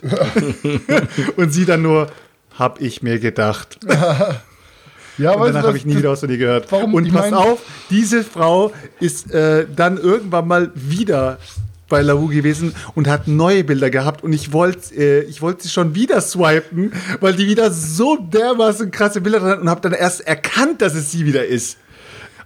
und 1.36 1.52
sie 1.52 1.64
dann 1.64 1.82
nur, 1.82 2.08
hab 2.58 2.80
ich 2.80 3.02
mir 3.02 3.18
gedacht. 3.18 3.78
Ja, 5.16 5.32
Und 5.34 5.46
danach 5.46 5.68
habe 5.68 5.76
ich 5.76 5.86
nie 5.86 5.96
wieder 5.96 6.10
was 6.10 6.18
von 6.18 6.28
ihr 6.28 6.38
gehört. 6.38 6.72
Warum? 6.72 6.94
Und 6.94 7.06
Ich 7.06 7.12
pass 7.12 7.32
auf, 7.32 7.62
diese 7.88 8.24
Frau 8.24 8.72
ist 8.98 9.32
äh, 9.32 9.64
dann 9.74 9.96
irgendwann 9.96 10.48
mal 10.48 10.72
wieder 10.74 11.38
bei 11.88 12.00
Lahu 12.02 12.28
gewesen 12.28 12.74
und 12.94 13.06
hat 13.08 13.28
neue 13.28 13.62
Bilder 13.62 13.90
gehabt 13.90 14.24
und 14.24 14.32
ich 14.32 14.52
wollte 14.52 14.94
äh, 14.96 15.20
ich 15.20 15.42
wollte 15.42 15.62
sie 15.62 15.68
schon 15.68 15.94
wieder 15.94 16.20
swipen, 16.20 16.92
weil 17.20 17.34
die 17.34 17.46
wieder 17.46 17.70
so 17.70 18.16
dermaßen 18.16 18.90
krasse 18.90 19.20
Bilder 19.20 19.38
dran 19.40 19.50
hat 19.50 19.60
und 19.60 19.70
habe 19.70 19.80
dann 19.82 19.92
erst 19.92 20.26
erkannt, 20.26 20.82
dass 20.82 20.94
es 20.94 21.12
sie 21.12 21.26
wieder 21.26 21.44
ist. 21.44 21.76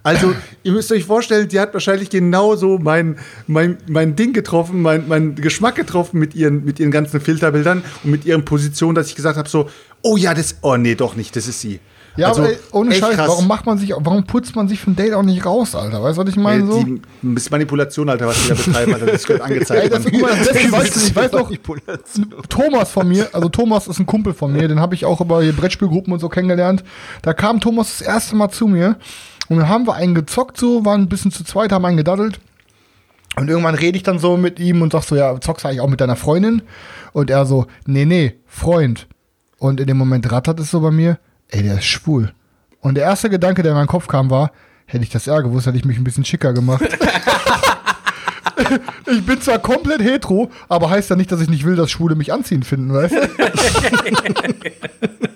Also, 0.08 0.34
ihr 0.62 0.72
müsst 0.72 0.90
euch 0.90 1.04
vorstellen, 1.04 1.48
die 1.48 1.60
hat 1.60 1.74
wahrscheinlich 1.74 2.08
genauso 2.08 2.78
mein, 2.78 3.18
mein, 3.46 3.76
mein 3.86 4.16
Ding 4.16 4.32
getroffen, 4.32 4.80
mein, 4.80 5.06
mein 5.06 5.34
Geschmack 5.34 5.74
getroffen 5.74 6.18
mit 6.18 6.34
ihren, 6.34 6.64
mit 6.64 6.80
ihren 6.80 6.90
ganzen 6.90 7.20
Filterbildern 7.20 7.82
und 8.04 8.10
mit 8.10 8.24
ihren 8.24 8.42
Positionen, 8.44 8.94
dass 8.94 9.08
ich 9.08 9.16
gesagt 9.16 9.36
habe: 9.36 9.48
so, 9.50 9.68
oh 10.00 10.16
ja, 10.16 10.32
das, 10.32 10.56
oh 10.62 10.78
nee, 10.78 10.94
doch 10.94 11.14
nicht, 11.14 11.36
das 11.36 11.46
ist 11.46 11.60
sie. 11.60 11.78
Ja, 12.16 12.28
Also, 12.28 12.42
aber 12.42 12.50
ey, 12.52 12.58
ohne 12.72 12.94
Scheiß, 12.94 13.16
krass. 13.16 13.28
warum 13.28 13.46
macht 13.46 13.66
man 13.66 13.76
sich, 13.76 13.90
warum 13.90 14.24
putzt 14.24 14.56
man 14.56 14.66
sich 14.66 14.84
ein 14.86 14.96
Date 14.96 15.12
auch 15.12 15.22
nicht 15.22 15.44
raus, 15.44 15.74
Alter? 15.76 16.02
Weißt 16.02 16.18
du, 16.18 16.22
was 16.22 16.30
ich 16.30 16.36
meine? 16.36 16.66
So? 16.66 16.82
Die 16.82 17.00
Manipulation, 17.50 18.08
Alter, 18.08 18.26
was 18.26 18.42
die 18.42 18.48
da 18.48 18.54
betreiben, 18.54 18.94
Alter, 18.94 19.06
das 19.06 19.24
gehört 19.24 19.42
angezeigt. 19.42 19.84
Ey, 19.84 19.90
das, 19.90 20.04
guck 20.04 20.20
mal, 20.20 20.36
das 20.36 20.96
ich 20.96 21.14
weiß 21.14 21.32
noch, 21.32 21.52
Thomas 22.48 22.90
von 22.90 23.06
mir, 23.06 23.28
also 23.32 23.48
Thomas 23.50 23.86
ist 23.86 24.00
ein 24.00 24.06
Kumpel 24.06 24.32
von 24.32 24.52
mir, 24.52 24.66
den 24.66 24.80
habe 24.80 24.94
ich 24.94 25.04
auch 25.04 25.20
über 25.20 25.42
Brettspielgruppen 25.42 26.12
und 26.12 26.18
so 26.18 26.28
kennengelernt. 26.28 26.82
Da 27.22 27.34
kam 27.34 27.60
Thomas 27.60 27.98
das 27.98 28.06
erste 28.08 28.34
Mal 28.34 28.48
zu 28.48 28.66
mir 28.66 28.96
und 29.48 29.58
dann 29.58 29.68
haben 29.68 29.86
wir 29.86 29.94
einen 29.94 30.14
gezockt 30.14 30.58
so, 30.58 30.84
waren 30.84 31.02
ein 31.02 31.08
bisschen 31.08 31.30
zu 31.30 31.44
zweit, 31.44 31.72
haben 31.72 31.84
einen 31.84 31.96
gedaddelt. 31.96 32.40
Und 33.36 33.48
irgendwann 33.48 33.74
rede 33.74 33.96
ich 33.96 34.02
dann 34.02 34.18
so 34.18 34.36
mit 34.36 34.58
ihm 34.58 34.82
und 34.82 34.92
sag 34.92 35.04
so, 35.04 35.14
ja, 35.14 35.40
zockst 35.40 35.64
du 35.64 35.68
eigentlich 35.68 35.80
auch 35.80 35.88
mit 35.88 36.00
deiner 36.00 36.16
Freundin? 36.16 36.62
Und 37.12 37.30
er 37.30 37.46
so, 37.46 37.66
nee, 37.86 38.04
nee, 38.04 38.34
Freund. 38.46 39.06
Und 39.58 39.80
in 39.80 39.86
dem 39.86 39.96
Moment 39.96 40.30
rattert 40.30 40.60
es 40.60 40.70
so 40.70 40.80
bei 40.80 40.90
mir, 40.90 41.18
ey, 41.48 41.62
der 41.62 41.78
ist 41.78 41.84
schwul. 41.84 42.32
Und 42.80 42.96
der 42.96 43.04
erste 43.04 43.30
Gedanke, 43.30 43.62
der 43.62 43.72
in 43.72 43.78
meinen 43.78 43.86
Kopf 43.86 44.08
kam, 44.08 44.30
war, 44.30 44.52
hätte 44.86 45.04
ich 45.04 45.10
das 45.10 45.26
eher 45.26 45.42
gewusst, 45.42 45.66
hätte 45.66 45.76
ich 45.76 45.84
mich 45.84 45.98
ein 45.98 46.04
bisschen 46.04 46.24
schicker 46.24 46.52
gemacht. 46.52 46.82
ich 49.06 49.24
bin 49.24 49.40
zwar 49.40 49.58
komplett 49.58 50.02
hetero, 50.02 50.50
aber 50.68 50.90
heißt 50.90 51.10
ja 51.10 51.16
nicht, 51.16 51.32
dass 51.32 51.40
ich 51.40 51.48
nicht 51.48 51.64
will, 51.64 51.76
dass 51.76 51.90
Schwule 51.90 52.14
mich 52.14 52.32
anziehen 52.32 52.62
finden, 52.62 52.92
weißt 52.92 53.14
du? 53.14 53.18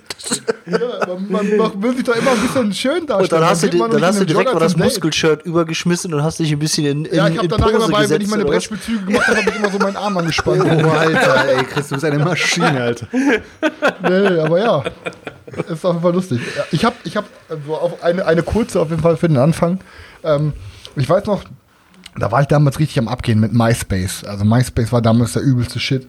ja, 0.66 0.78
man, 1.06 1.30
man, 1.30 1.56
man 1.56 1.82
will 1.82 1.94
sich 1.96 2.04
doch 2.04 2.14
immer 2.16 2.30
ein 2.32 2.40
bisschen 2.40 2.72
schön 2.72 3.06
darstellen. 3.06 3.20
Und 3.22 3.32
dann 3.32 3.44
hast 3.44 3.62
du, 3.62 3.68
di- 3.68 3.78
man 3.78 3.90
dann 3.90 4.02
hast 4.04 4.20
du 4.20 4.24
direkt 4.26 4.52
mal 4.52 4.60
das. 4.60 4.76
Muskelshirt 4.76 5.44
übergeschmissen 5.44 6.12
und 6.14 6.22
hast 6.22 6.38
dich 6.38 6.52
ein 6.52 6.58
bisschen 6.58 6.86
in, 6.86 7.04
in, 7.06 7.14
Ja, 7.14 7.28
ich 7.28 7.38
habe 7.38 7.48
danach 7.48 7.66
Pose 7.66 7.76
immer 7.76 7.86
bei, 7.88 7.92
wenn 7.94 8.02
gesetzt, 8.02 8.22
ich 8.22 8.28
meine? 8.28 8.44
Brettspielzüge 8.44 9.04
gemacht 9.06 9.26
habe, 9.28 9.38
habe 9.38 9.50
ich 9.50 9.56
immer 9.56 9.70
so 9.70 9.78
meinen 9.78 9.96
Arm 9.96 10.16
angespannt. 10.16 10.62
Oh, 10.64 10.88
Alter, 10.90 11.48
ey, 11.48 11.64
Chris, 11.64 11.88
du 11.88 11.94
bist 11.94 12.04
eine 12.04 12.18
Maschine, 12.18 12.80
Alter. 12.82 13.06
Nee, 13.12 14.40
aber 14.40 14.58
ja. 14.60 14.84
Ist 15.68 15.84
auf 15.84 15.92
jeden 15.94 16.02
Fall 16.02 16.12
lustig. 16.14 16.40
Ich 16.70 16.84
habe 16.84 16.96
ich 17.04 17.16
hab 17.16 17.24
so 17.66 17.74
auf 17.74 18.02
eine, 18.02 18.24
eine 18.26 18.42
kurze 18.42 18.80
auf 18.80 18.90
jeden 18.90 19.02
Fall 19.02 19.16
für 19.16 19.28
den 19.28 19.36
Anfang. 19.36 19.80
Ähm, 20.24 20.52
ich 20.96 21.08
weiß 21.08 21.26
noch, 21.26 21.44
da 22.16 22.30
war 22.30 22.42
ich 22.42 22.46
damals 22.48 22.78
richtig 22.78 22.98
am 22.98 23.08
Abgehen 23.08 23.40
mit 23.40 23.52
MySpace. 23.52 24.24
Also 24.24 24.44
MySpace 24.44 24.92
war 24.92 25.02
damals 25.02 25.32
der 25.32 25.42
übelste 25.42 25.80
Shit. 25.80 26.06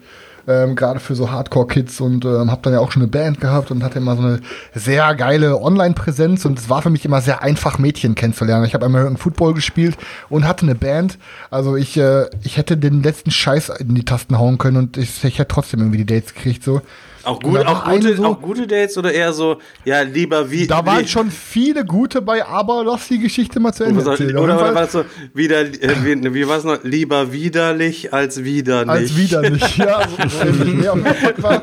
Ähm, 0.47 0.75
Gerade 0.75 0.99
für 0.99 1.15
so 1.15 1.31
Hardcore-Kids 1.31 2.01
und 2.01 2.25
ähm, 2.25 2.51
habe 2.51 2.61
dann 2.63 2.73
ja 2.73 2.79
auch 2.79 2.91
schon 2.91 3.01
eine 3.01 3.11
Band 3.11 3.39
gehabt 3.39 3.71
und 3.71 3.83
hatte 3.83 3.99
immer 3.99 4.15
so 4.15 4.21
eine 4.23 4.39
sehr 4.73 5.15
geile 5.15 5.61
Online-Präsenz 5.61 6.45
und 6.45 6.59
es 6.59 6.69
war 6.69 6.81
für 6.81 6.89
mich 6.89 7.05
immer 7.05 7.21
sehr 7.21 7.41
einfach, 7.41 7.77
Mädchen 7.77 8.15
kennenzulernen. 8.15 8.65
Ich 8.65 8.73
habe 8.73 8.85
American 8.85 9.17
Football 9.17 9.53
gespielt 9.53 9.97
und 10.29 10.45
hatte 10.47 10.65
eine 10.65 10.75
Band. 10.75 11.17
Also 11.49 11.75
ich, 11.75 11.97
äh, 11.97 12.25
ich 12.43 12.57
hätte 12.57 12.77
den 12.77 13.03
letzten 13.03 13.31
Scheiß 13.31 13.69
in 13.69 13.95
die 13.95 14.05
Tasten 14.05 14.37
hauen 14.37 14.57
können 14.57 14.77
und 14.77 14.97
ich, 14.97 15.23
ich 15.23 15.39
hätte 15.39 15.47
trotzdem 15.47 15.79
irgendwie 15.79 16.03
die 16.03 16.05
Dates 16.05 16.33
gekriegt. 16.33 16.63
So. 16.63 16.81
Auch, 17.23 17.39
gut, 17.39 17.65
auch, 17.65 17.85
gute, 17.85 18.15
so- 18.17 18.25
auch 18.25 18.41
gute 18.41 18.67
Dates 18.67 18.97
oder 18.97 19.11
eher 19.13 19.31
so, 19.33 19.57
ja, 19.85 20.01
lieber 20.01 20.51
wie. 20.51 20.67
Da 20.67 20.85
waren 20.85 21.03
wie, 21.03 21.07
schon 21.07 21.31
viele 21.31 21.85
gute 21.85 22.21
bei, 22.21 22.45
aber 22.45 22.83
lass 22.83 23.07
die 23.07 23.19
Geschichte 23.19 23.59
mal 23.59 23.73
zu 23.73 23.85
Ende 23.85 24.01
oder, 24.01 24.11
erzählen. 24.11 24.37
oder, 24.37 24.75
war 24.75 24.83
es 24.83 24.91
so, 24.91 25.05
wieder, 25.33 25.61
äh, 25.61 25.95
wie, 26.03 26.33
wie 26.33 26.47
war 26.47 26.57
es 26.57 26.63
noch? 26.65 26.83
Lieber 26.83 27.31
widerlich 27.31 28.13
als 28.13 28.43
widerlich. 28.43 28.89
als 28.89 29.15
widerlich. 29.15 29.77
Ja, 29.83 30.01
so, 30.27 31.43
war, 31.43 31.61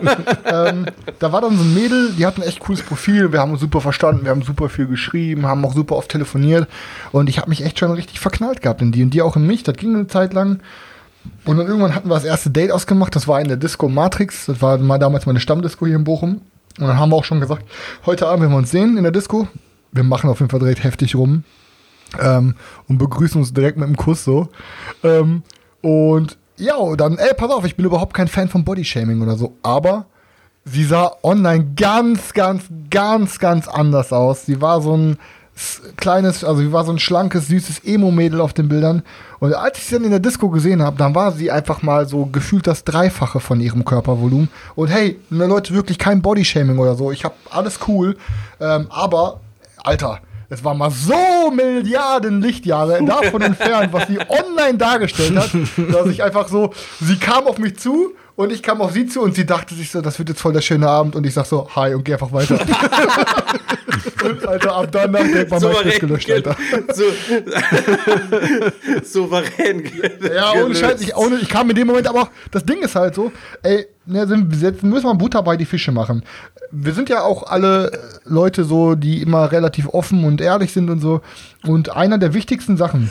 ähm, 0.68 0.86
da 1.18 1.32
war 1.32 1.40
dann 1.42 1.56
so 1.56 1.62
ein 1.62 1.74
Mädel, 1.74 2.12
die 2.16 2.24
hat 2.26 2.36
ein 2.38 2.42
echt 2.42 2.60
cooles 2.60 2.82
Profil. 2.82 3.32
Wir 3.32 3.40
haben 3.40 3.52
uns 3.52 3.60
super 3.60 3.80
verstanden, 3.80 4.24
wir 4.24 4.30
haben 4.30 4.42
super 4.42 4.68
viel 4.68 4.86
geschrieben, 4.86 5.46
haben 5.46 5.64
auch 5.64 5.74
super 5.74 5.96
oft 5.96 6.10
telefoniert. 6.10 6.68
Und 7.12 7.28
ich 7.28 7.38
habe 7.38 7.48
mich 7.50 7.64
echt 7.64 7.78
schon 7.78 7.90
richtig 7.92 8.20
verknallt 8.20 8.62
gehabt 8.62 8.80
in 8.82 8.92
die 8.92 9.02
und 9.02 9.10
die 9.10 9.22
auch 9.22 9.36
in 9.36 9.46
mich. 9.46 9.62
Das 9.62 9.76
ging 9.76 9.94
eine 9.94 10.06
Zeit 10.06 10.32
lang. 10.32 10.60
Und 11.44 11.58
dann 11.58 11.66
irgendwann 11.66 11.94
hatten 11.94 12.08
wir 12.08 12.14
das 12.14 12.24
erste 12.24 12.50
Date 12.50 12.70
ausgemacht. 12.70 13.14
Das 13.14 13.28
war 13.28 13.40
in 13.40 13.48
der 13.48 13.56
Disco 13.56 13.88
Matrix. 13.88 14.46
Das 14.46 14.62
war 14.62 14.78
mal 14.78 14.98
damals 14.98 15.26
meine 15.26 15.40
Stammdisco 15.40 15.86
hier 15.86 15.96
in 15.96 16.04
Bochum. 16.04 16.40
Und 16.78 16.86
dann 16.86 16.98
haben 16.98 17.10
wir 17.10 17.16
auch 17.16 17.24
schon 17.24 17.40
gesagt, 17.40 17.64
heute 18.06 18.28
Abend, 18.28 18.44
wenn 18.44 18.50
wir 18.50 18.58
uns 18.58 18.70
sehen 18.70 18.96
in 18.96 19.02
der 19.02 19.12
Disco, 19.12 19.48
wir 19.92 20.04
machen 20.04 20.30
auf 20.30 20.40
jeden 20.40 20.50
Fall 20.50 20.60
direkt 20.60 20.84
heftig 20.84 21.14
rum. 21.14 21.44
Ähm, 22.20 22.54
und 22.88 22.98
begrüßen 22.98 23.40
uns 23.40 23.52
direkt 23.52 23.76
mit 23.76 23.86
einem 23.86 23.96
Kuss 23.96 24.24
so. 24.24 24.48
Ähm, 25.02 25.42
und 25.82 26.38
ja, 26.56 26.74
dann, 26.96 27.18
ey, 27.18 27.34
pass 27.34 27.50
auf, 27.50 27.64
ich 27.64 27.76
bin 27.76 27.86
überhaupt 27.86 28.14
kein 28.14 28.28
Fan 28.28 28.48
von 28.48 28.64
Bodyshaming 28.64 29.22
oder 29.22 29.36
so. 29.36 29.56
Aber 29.62 30.06
sie 30.64 30.84
sah 30.84 31.12
online 31.22 31.72
ganz, 31.76 32.32
ganz, 32.34 32.64
ganz, 32.90 33.38
ganz 33.38 33.68
anders 33.68 34.12
aus. 34.12 34.46
Sie 34.46 34.60
war 34.60 34.80
so 34.82 34.96
ein 34.96 35.18
kleines, 35.96 36.44
also 36.44 36.60
sie 36.60 36.72
war 36.72 36.84
so 36.84 36.92
ein 36.92 36.98
schlankes, 36.98 37.48
süßes 37.48 37.80
Emo-Mädel 37.84 38.40
auf 38.40 38.52
den 38.52 38.68
Bildern. 38.68 39.02
Und 39.38 39.54
als 39.54 39.78
ich 39.78 39.84
sie 39.84 39.94
dann 39.94 40.04
in 40.04 40.10
der 40.10 40.20
Disco 40.20 40.48
gesehen 40.48 40.82
habe, 40.82 40.96
dann 40.96 41.14
war 41.14 41.32
sie 41.32 41.50
einfach 41.50 41.82
mal 41.82 42.06
so 42.06 42.26
gefühlt 42.26 42.66
das 42.66 42.84
Dreifache 42.84 43.40
von 43.40 43.60
ihrem 43.60 43.84
Körpervolumen. 43.84 44.48
Und 44.74 44.88
hey, 44.88 45.18
ne 45.30 45.46
Leute, 45.46 45.74
wirklich 45.74 45.98
kein 45.98 46.22
Bodyshaming 46.22 46.78
oder 46.78 46.94
so. 46.94 47.10
Ich 47.12 47.24
hab 47.24 47.34
alles 47.50 47.78
cool. 47.88 48.16
Ähm, 48.60 48.86
aber, 48.90 49.40
Alter, 49.82 50.20
es 50.50 50.64
war 50.64 50.74
mal 50.74 50.90
so 50.90 51.50
Milliarden 51.54 52.42
Lichtjahre 52.42 53.02
davon 53.04 53.40
entfernt, 53.40 53.92
was 53.92 54.08
sie 54.08 54.18
online 54.28 54.78
dargestellt 54.78 55.36
hat, 55.36 55.50
dass 55.92 56.06
ich 56.08 56.22
einfach 56.22 56.48
so, 56.48 56.72
sie 57.00 57.16
kam 57.16 57.46
auf 57.46 57.58
mich 57.58 57.78
zu 57.78 58.14
und 58.40 58.50
ich 58.52 58.62
kam 58.62 58.80
auf 58.80 58.92
sie 58.92 59.04
zu 59.04 59.20
und 59.20 59.34
sie 59.34 59.44
dachte 59.44 59.74
sich 59.74 59.90
so, 59.90 60.00
das 60.00 60.18
wird 60.18 60.30
jetzt 60.30 60.40
voll 60.40 60.54
der 60.54 60.62
schöne 60.62 60.88
Abend 60.88 61.14
und 61.14 61.26
ich 61.26 61.34
sag 61.34 61.44
so, 61.44 61.68
hi 61.76 61.92
und 61.92 62.04
geh 62.06 62.14
einfach 62.14 62.32
weiter. 62.32 62.58
und 64.24 64.46
Alter, 64.48 64.76
ab 64.76 64.88
danach 64.90 65.20
direkt 65.20 65.50
mal 65.50 65.60
mein 65.60 65.98
gelöscht, 65.98 66.30
Alter. 66.30 66.56
So, 66.94 67.04
souverän. 69.04 69.84
Ja, 70.34 70.54
ohne 70.54 70.74
Scheiß, 70.74 71.02
ich, 71.02 71.14
ohne, 71.14 71.36
ich 71.36 71.50
kam 71.50 71.68
in 71.68 71.76
dem 71.76 71.86
Moment, 71.86 72.08
aber 72.08 72.22
auch, 72.22 72.30
das 72.50 72.64
Ding 72.64 72.78
ist 72.80 72.94
halt 72.94 73.14
so, 73.14 73.30
ey, 73.62 73.86
ne, 74.06 74.20
jetzt 74.20 74.82
müssen 74.82 75.04
wir 75.04 75.14
Butter 75.16 75.42
bei 75.42 75.58
die 75.58 75.66
Fische 75.66 75.92
machen. 75.92 76.22
Wir 76.70 76.94
sind 76.94 77.10
ja 77.10 77.22
auch 77.22 77.42
alle 77.42 77.92
Leute 78.24 78.64
so, 78.64 78.94
die 78.94 79.20
immer 79.20 79.52
relativ 79.52 79.86
offen 79.88 80.24
und 80.24 80.40
ehrlich 80.40 80.72
sind 80.72 80.88
und 80.88 81.00
so. 81.00 81.20
Und 81.66 81.94
einer 81.94 82.16
der 82.16 82.32
wichtigsten 82.32 82.78
Sachen, 82.78 83.10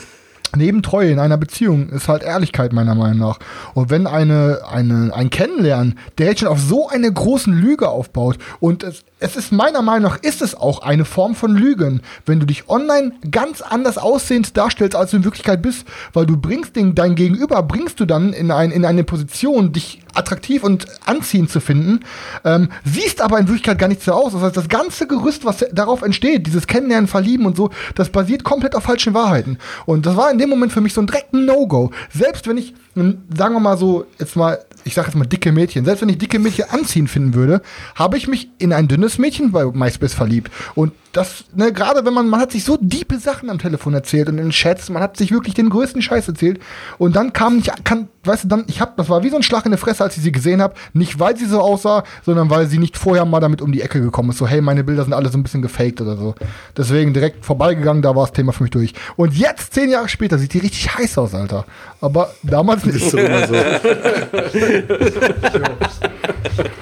neben 0.56 0.82
Treue 0.82 1.10
in 1.10 1.18
einer 1.18 1.36
Beziehung 1.36 1.88
ist 1.90 2.08
halt 2.08 2.22
Ehrlichkeit 2.22 2.72
meiner 2.72 2.94
Meinung 2.94 3.18
nach. 3.18 3.38
Und 3.74 3.90
wenn 3.90 4.06
eine, 4.06 4.60
eine, 4.70 5.12
ein 5.14 5.30
Kennenlernen 5.30 5.98
direkt 6.18 6.40
schon 6.40 6.48
auf 6.48 6.60
so 6.60 6.88
eine 6.88 7.12
großen 7.12 7.52
Lüge 7.52 7.88
aufbaut 7.88 8.38
und 8.58 8.82
es, 8.82 9.04
es 9.18 9.36
ist 9.36 9.52
meiner 9.52 9.82
Meinung 9.82 10.10
nach, 10.10 10.18
ist 10.22 10.42
es 10.42 10.54
auch 10.54 10.82
eine 10.82 11.04
Form 11.04 11.34
von 11.34 11.54
Lügen, 11.54 12.00
wenn 12.26 12.40
du 12.40 12.46
dich 12.46 12.68
online 12.68 13.12
ganz 13.30 13.60
anders 13.60 13.98
aussehend 13.98 14.56
darstellst, 14.56 14.96
als 14.96 15.10
du 15.10 15.18
in 15.18 15.24
Wirklichkeit 15.24 15.62
bist, 15.62 15.86
weil 16.12 16.26
du 16.26 16.36
bringst 16.36 16.76
den, 16.76 16.94
dein 16.94 17.14
Gegenüber, 17.14 17.62
bringst 17.62 18.00
du 18.00 18.06
dann 18.06 18.32
in, 18.32 18.50
ein, 18.50 18.70
in 18.70 18.84
eine 18.84 19.04
Position, 19.04 19.72
dich 19.72 20.00
attraktiv 20.14 20.62
und 20.62 20.86
anziehend 21.06 21.50
zu 21.50 21.60
finden, 21.60 22.00
ähm, 22.44 22.70
siehst 22.84 23.20
aber 23.20 23.38
in 23.38 23.48
Wirklichkeit 23.48 23.78
gar 23.78 23.88
nicht 23.88 24.02
so 24.02 24.12
aus. 24.12 24.32
Das 24.32 24.42
heißt, 24.42 24.56
das 24.56 24.68
ganze 24.68 25.06
Gerüst, 25.06 25.44
was 25.44 25.64
darauf 25.72 26.02
entsteht, 26.02 26.46
dieses 26.46 26.66
Kennenlernen, 26.66 27.08
Verlieben 27.08 27.46
und 27.46 27.56
so, 27.56 27.70
das 27.94 28.10
basiert 28.10 28.44
komplett 28.44 28.74
auf 28.74 28.84
falschen 28.84 29.14
Wahrheiten. 29.14 29.58
Und 29.86 30.06
das 30.06 30.16
war 30.16 30.30
in 30.30 30.38
dem 30.38 30.50
Moment 30.50 30.72
für 30.72 30.80
mich 30.80 30.94
so 30.94 31.00
ein 31.00 31.06
direkten 31.06 31.44
No-Go. 31.44 31.90
Selbst 32.12 32.46
wenn 32.46 32.56
ich, 32.56 32.74
m, 32.96 33.22
sagen 33.36 33.54
wir 33.54 33.60
mal 33.60 33.76
so, 33.76 34.06
jetzt 34.18 34.36
mal, 34.36 34.58
ich 34.84 34.94
sag 34.94 35.06
jetzt 35.06 35.16
mal 35.16 35.26
dicke 35.26 35.52
Mädchen, 35.52 35.84
selbst 35.84 36.02
wenn 36.02 36.08
ich 36.08 36.18
dicke 36.18 36.38
Mädchen 36.38 36.66
anziehen 36.70 37.08
finden 37.08 37.34
würde, 37.34 37.62
habe 37.94 38.16
ich 38.16 38.28
mich 38.28 38.50
in 38.58 38.72
ein 38.72 38.88
dünnes 38.88 39.18
Mädchen 39.18 39.52
bei 39.52 39.64
MySpace 39.64 40.14
verliebt. 40.14 40.50
Und 40.74 40.92
das, 41.12 41.44
ne, 41.54 41.72
gerade 41.72 42.04
wenn 42.04 42.14
man, 42.14 42.28
man 42.28 42.40
hat 42.40 42.52
sich 42.52 42.64
so 42.64 42.78
diepe 42.80 43.18
Sachen 43.18 43.50
am 43.50 43.58
Telefon 43.58 43.94
erzählt 43.94 44.28
und 44.28 44.38
in 44.38 44.50
Chats, 44.50 44.90
man 44.90 45.02
hat 45.02 45.16
sich 45.16 45.32
wirklich 45.32 45.54
den 45.54 45.68
größten 45.68 46.02
Scheiß 46.02 46.28
erzählt. 46.28 46.60
Und 46.98 47.16
dann 47.16 47.32
kam 47.32 47.56
nicht, 47.56 47.84
kann, 47.84 48.08
weißt 48.24 48.44
du, 48.44 48.48
dann, 48.48 48.64
ich 48.68 48.80
hab, 48.80 48.96
das 48.96 49.08
war 49.08 49.24
wie 49.24 49.30
so 49.30 49.36
ein 49.36 49.42
Schlag 49.42 49.66
in 49.66 49.72
die 49.72 49.78
Fresse, 49.78 50.04
als 50.04 50.16
ich 50.16 50.22
sie 50.22 50.30
gesehen 50.30 50.62
habe. 50.62 50.74
Nicht 50.92 51.18
weil 51.18 51.36
sie 51.36 51.46
so 51.46 51.60
aussah, 51.60 52.04
sondern 52.24 52.48
weil 52.48 52.66
sie 52.66 52.78
nicht 52.78 52.96
vorher 52.96 53.24
mal 53.24 53.40
damit 53.40 53.60
um 53.60 53.72
die 53.72 53.82
Ecke 53.82 54.00
gekommen 54.00 54.30
ist. 54.30 54.38
So, 54.38 54.46
hey, 54.46 54.60
meine 54.60 54.84
Bilder 54.84 55.02
sind 55.02 55.12
alle 55.12 55.30
so 55.30 55.38
ein 55.38 55.42
bisschen 55.42 55.62
gefaked 55.62 56.00
oder 56.00 56.16
so. 56.16 56.36
Deswegen 56.76 57.12
direkt 57.12 57.44
vorbeigegangen, 57.44 58.02
da 58.02 58.14
war 58.14 58.26
das 58.26 58.32
Thema 58.32 58.52
für 58.52 58.62
mich 58.62 58.70
durch. 58.70 58.94
Und 59.16 59.34
jetzt, 59.34 59.74
zehn 59.74 59.90
Jahre 59.90 60.08
später, 60.08 60.38
sieht 60.38 60.54
die 60.54 60.58
richtig 60.58 60.96
heiß 60.96 61.18
aus, 61.18 61.34
Alter. 61.34 61.66
Aber 62.00 62.32
damals 62.44 62.84
nicht. 62.84 62.96
Ist 62.96 63.12
doch 63.14 63.18
immer 63.18 63.46
so. 63.48 63.54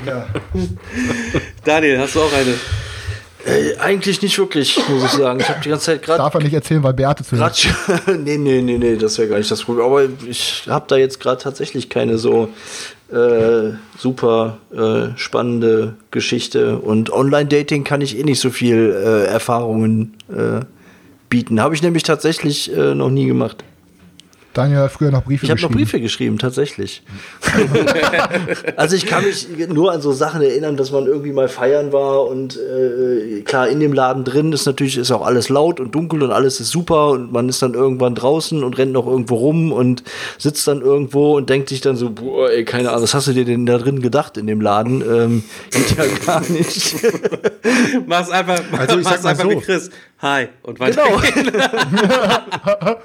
Ja. 0.07 0.27
Daniel, 1.65 1.99
hast 1.99 2.15
du 2.15 2.21
auch 2.21 2.33
eine? 2.33 2.55
Äh, 3.49 3.77
eigentlich 3.79 4.21
nicht 4.21 4.39
wirklich, 4.39 4.79
muss 4.89 5.05
ich 5.05 5.11
sagen. 5.11 5.41
Ich 5.41 5.49
habe 5.49 5.61
die 5.63 5.71
ganze 5.71 5.87
Zeit 5.87 6.03
gerade 6.03 6.19
Darf 6.19 6.35
er 6.35 6.43
nicht 6.43 6.53
erzählen, 6.53 6.83
weil 6.83 6.93
Beate 6.93 7.25
zu 7.25 7.37
Grad, 7.37 7.57
nee, 8.07 8.37
nee, 8.37 8.61
nee, 8.61 8.79
nee, 8.79 8.97
das 8.97 9.19
wäre 9.19 9.29
gar 9.29 9.39
nicht 9.39 9.51
das 9.51 9.63
Problem. 9.63 9.87
Aber 9.87 10.05
ich 10.27 10.65
habe 10.69 10.85
da 10.89 10.97
jetzt 10.97 11.21
gerade 11.21 11.43
tatsächlich 11.43 11.89
keine 11.89 12.19
so 12.19 12.49
äh, 13.11 13.73
super 13.97 14.59
äh, 14.71 15.17
spannende 15.17 15.95
Geschichte. 16.11 16.79
Und 16.79 17.11
Online-Dating 17.11 17.85
kann 17.85 18.01
ich 18.01 18.19
eh 18.19 18.25
nicht 18.25 18.41
so 18.41 18.51
viel 18.51 18.95
äh, 18.95 19.25
Erfahrungen 19.25 20.15
äh, 20.29 20.65
bieten. 21.31 21.61
Habe 21.61 21.75
ich 21.75 21.83
nämlich 21.83 22.03
tatsächlich 22.03 22.75
äh, 22.77 22.95
noch 22.95 23.11
nie 23.11 23.27
gemacht. 23.27 23.65
Daniel 24.59 24.79
hat 24.81 24.91
früher 24.91 25.13
noch 25.13 25.23
Briefe 25.23 25.45
Ich 25.45 25.51
habe 25.53 25.61
noch 25.61 25.69
geschrieben. 25.69 25.85
Briefe 25.85 26.01
geschrieben, 26.01 26.39
tatsächlich. 26.39 27.03
also 28.77 28.97
ich 28.97 29.07
kann 29.07 29.25
mich 29.25 29.47
nur 29.69 29.93
an 29.93 30.01
so 30.01 30.11
Sachen 30.11 30.43
erinnern, 30.43 30.77
dass 30.77 30.91
man 30.91 31.07
irgendwie 31.07 31.31
mal 31.31 31.47
feiern 31.47 31.93
war 31.93 32.27
und 32.27 32.59
äh, 32.59 33.43
klar, 33.43 33.69
in 33.69 33.79
dem 33.79 33.93
Laden 33.93 34.25
drin 34.25 34.53
ist 34.53 34.67
natürlich 34.67 34.99
ist 34.99 35.13
auch 35.13 35.25
alles 35.25 35.49
laut 35.49 35.79
und 35.79 35.95
dunkel 35.95 36.25
und 36.25 36.33
alles 36.33 36.59
ist 36.59 36.71
super 36.71 37.11
und 37.11 37.31
man 37.31 37.49
ist 37.49 37.63
dann 37.63 37.75
irgendwann 37.75 38.17
draußen 38.17 38.65
und 38.65 38.77
rennt 38.79 38.91
noch 38.91 39.07
irgendwo 39.07 39.37
rum 39.37 39.71
und 39.71 40.03
sitzt 40.39 40.67
dann 40.67 40.81
irgendwo 40.81 41.37
und 41.37 41.49
denkt 41.49 41.69
sich 41.69 41.81
dann 41.81 41.95
so, 41.95 42.11
boah, 42.11 42.51
ey, 42.51 42.65
keine 42.65 42.89
Ahnung, 42.89 43.05
was 43.05 43.15
hast 43.15 43.29
du 43.29 43.35
dir 43.35 43.45
denn 43.45 43.65
da 43.65 43.79
drin 43.79 44.03
gedacht 44.03 44.37
in 44.39 44.49
dem 44.49 44.61
Laden? 44.61 45.03
Ähm, 45.03 45.45
geht 45.71 45.97
ja 45.97 46.05
gar 46.27 46.41
nicht. 46.51 46.97
Mach's 48.07 48.31
einfach, 48.31 48.61
Also 48.77 48.99
ich 48.99 49.05
sag 49.05 49.13
mach's 49.13 49.23
mal 49.23 49.31
einfach 49.31 49.45
so. 49.45 49.51
wie 49.51 49.61
Chris. 49.61 49.91
Hi. 50.21 50.49
Und 50.65 50.81
weiter. 50.81 51.05
genau. 51.33 52.97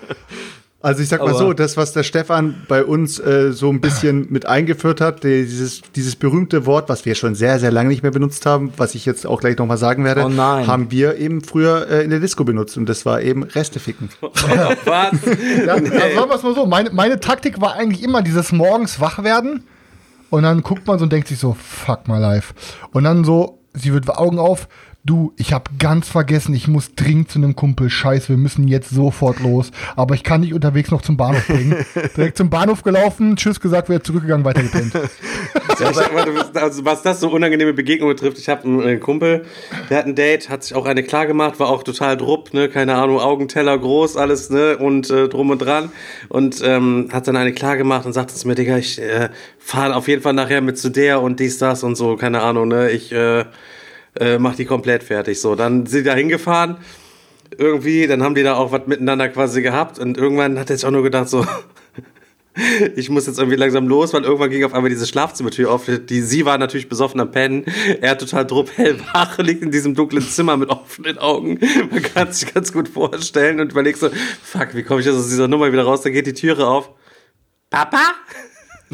Also 0.84 1.02
ich 1.02 1.08
sag 1.08 1.22
mal 1.22 1.30
Aber- 1.30 1.38
so, 1.40 1.54
das, 1.54 1.78
was 1.78 1.94
der 1.94 2.04
Stefan 2.04 2.56
bei 2.68 2.84
uns 2.84 3.18
äh, 3.18 3.54
so 3.54 3.70
ein 3.70 3.80
bisschen 3.80 4.28
mit 4.32 4.46
eingeführt 4.46 5.00
hat, 5.00 5.24
dieses, 5.24 5.82
dieses 5.96 6.18
berühmte 6.18 6.66
Wort, 6.66 6.90
was 6.90 7.06
wir 7.06 7.16
schon 7.16 7.36
sehr, 7.36 7.58
sehr 7.58 7.72
lange 7.72 7.88
nicht 7.88 8.04
mehr 8.04 8.12
benutzt 8.12 8.46
haben, 8.46 8.74
was 8.76 8.94
ich 8.94 9.06
jetzt 9.06 9.26
auch 9.26 9.40
gleich 9.40 9.58
nochmal 9.58 9.78
sagen 9.78 10.04
werde, 10.04 10.26
Oh 10.26 10.30
nein. 10.30 10.68
haben 10.68 10.92
wir 10.92 11.16
eben 11.18 11.42
früher 11.42 11.88
äh, 11.90 12.04
in 12.04 12.10
der 12.10 12.20
Disco 12.20 12.44
benutzt 12.44 12.76
und 12.78 12.88
das 12.90 13.06
war 13.06 13.22
eben 13.22 13.44
Resteficken. 13.44 14.10
Was? 14.22 15.14
Ja, 15.66 15.74
also 15.76 15.86
sagen 15.88 16.30
wir 16.30 16.36
es 16.36 16.44
mal 16.44 16.54
so. 16.54 16.66
Meine, 16.66 16.90
meine 16.92 17.20
Taktik 17.20 17.62
war 17.62 17.76
eigentlich 17.76 18.04
immer 18.04 18.22
dieses 18.22 18.52
morgens 18.52 19.00
wach 19.00 19.24
werden 19.24 19.64
und 20.30 20.44
dann 20.44 20.64
guckt 20.64 20.86
man 20.86 21.00
so 21.00 21.04
und 21.04 21.14
denkt 21.14 21.30
sich 21.30 21.40
so, 21.40 21.56
fuck 21.58 22.10
my 22.10 22.20
life. 22.20 22.54
Und 22.92 23.06
dann 23.06 23.24
so, 23.24 23.60
sie 23.74 23.94
wird 23.94 24.10
Augen 24.10 24.38
auf, 24.38 24.68
du, 25.06 25.34
ich 25.38 25.52
habe 25.52 25.70
ganz 25.80 26.08
vergessen, 26.08 26.54
ich 26.54 26.68
muss 26.68 26.96
dringend 26.96 27.30
zu 27.30 27.38
einem 27.40 27.56
Kumpel. 27.56 27.90
Scheiße, 27.90 28.30
wir 28.30 28.38
müssen 28.38 28.68
jetzt 28.68 28.90
sofort 28.90 29.40
los. 29.42 29.72
Aber 29.96 30.16
ich 30.16 30.24
kann 30.24 30.42
dich 30.44 30.54
unterwegs 30.54 30.92
noch 30.92 31.02
zum 31.02 31.18
Bahnhof 31.18 31.46
bringen. 31.48 31.76
Direkt 32.18 32.38
zum 32.38 32.50
Bahnhof 32.50 32.84
gelaufen, 32.84 33.36
tschüss 33.36 33.60
gesagt, 33.60 33.90
wieder 33.90 34.04
zurückgegangen, 34.04 34.46
weitergepennt. 34.46 34.94
Ja, 34.94 35.90
ich 35.90 35.96
sag 35.96 36.14
mal, 36.14 36.26
du 36.26 36.34
bist- 36.34 36.56
also 36.56 36.86
was 36.86 37.02
das 37.02 37.20
so 37.20 37.30
unangenehme 37.30 37.74
Begegnungen 37.74 38.16
betrifft, 38.16 38.38
ich 38.38 38.48
habe 38.48 38.64
einen, 38.64 38.82
einen 38.82 39.00
Kumpel, 39.00 39.46
der 39.90 39.98
hat 39.98 40.06
ein 40.06 40.16
Date, 40.16 40.50
hat 40.50 40.64
sich 40.64 40.76
auch 40.76 40.86
eine 40.86 41.04
klar 41.04 41.26
gemacht, 41.28 41.60
war 41.60 41.68
auch 41.70 41.84
total 41.84 42.16
drupp, 42.16 42.54
ne, 42.54 42.70
keine 42.70 42.96
Ahnung, 42.96 43.20
Augenteller 43.20 43.78
groß, 43.78 44.16
alles, 44.18 44.50
ne, 44.50 44.78
und 44.78 45.10
äh, 45.10 45.28
drum 45.28 45.50
und 45.50 45.60
dran 45.60 45.92
und 46.30 46.62
ähm, 46.64 47.10
hat 47.12 47.28
dann 47.28 47.36
eine 47.36 47.52
klar 47.54 47.76
gemacht 47.76 48.06
und 48.06 48.14
sagte 48.14 48.34
zu 48.36 48.48
mir, 48.48 48.56
Digga, 48.56 48.78
ich 48.78 49.02
äh, 49.02 49.30
fahre 49.58 49.96
auf 49.96 50.08
jeden 50.08 50.22
Fall 50.22 50.34
nachher 50.34 50.62
mit 50.62 50.78
zu 50.78 50.90
der 50.90 51.22
und 51.22 51.40
dies, 51.40 51.58
das 51.58 51.84
und 51.84 51.96
so, 51.96 52.16
keine 52.16 52.42
Ahnung, 52.42 52.68
ne, 52.70 52.90
ich 52.92 53.12
äh, 53.12 53.46
äh, 54.20 54.38
mach 54.38 54.56
die 54.56 54.66
komplett 54.66 55.04
fertig, 55.04 55.40
so, 55.40 55.56
dann 55.56 55.86
sind 55.86 56.02
die 56.02 56.10
da 56.10 56.16
hingefahren, 56.16 56.78
irgendwie, 57.58 58.08
dann 58.08 58.24
haben 58.24 58.36
die 58.36 58.44
da 58.44 58.56
auch 58.56 58.72
was 58.72 58.88
miteinander 58.88 59.30
quasi 59.30 59.62
gehabt 59.62 60.00
und 60.00 60.18
irgendwann 60.18 60.60
hat 60.60 60.70
er 60.70 60.78
sich 60.78 60.86
auch 60.86 60.92
nur 60.92 61.04
gedacht, 61.04 61.30
so, 61.30 61.46
ich 62.96 63.10
muss 63.10 63.26
jetzt 63.26 63.40
irgendwie 63.40 63.58
langsam 63.58 63.88
los, 63.88 64.14
weil 64.14 64.24
irgendwann 64.24 64.50
ging 64.50 64.64
auf 64.64 64.74
einmal 64.74 64.90
diese 64.90 65.08
Schlafzimmertür 65.08 65.72
auf. 65.72 65.86
Die, 65.88 66.22
sie 66.22 66.46
war 66.46 66.58
natürlich 66.58 66.88
besoffen 66.88 67.20
am 67.20 67.32
Pennen. 67.32 67.66
Er 68.02 68.18
total 68.18 68.46
drupp 68.46 68.78
hellwach, 68.78 69.38
liegt 69.40 69.64
in 69.64 69.72
diesem 69.72 69.96
dunklen 69.96 70.24
Zimmer 70.24 70.58
mit 70.58 70.70
offenen 70.70 71.18
Augen. 71.18 71.60
Man 71.92 72.02
kann 72.02 72.32
sich 72.32 72.54
ganz 72.54 72.72
gut 72.72 72.88
vorstellen 72.88 73.60
und 73.60 73.72
überlegt 73.72 74.00
so, 74.00 74.10
fuck, 74.44 74.76
wie 74.76 74.84
komme 74.84 75.00
ich 75.00 75.06
jetzt 75.06 75.16
aus 75.16 75.30
dieser 75.30 75.48
Nummer 75.48 75.72
wieder 75.72 75.84
raus? 75.84 76.02
Da 76.02 76.10
geht 76.10 76.28
die 76.28 76.34
Türe 76.34 76.68
auf. 76.68 76.92
Papa? 77.70 78.14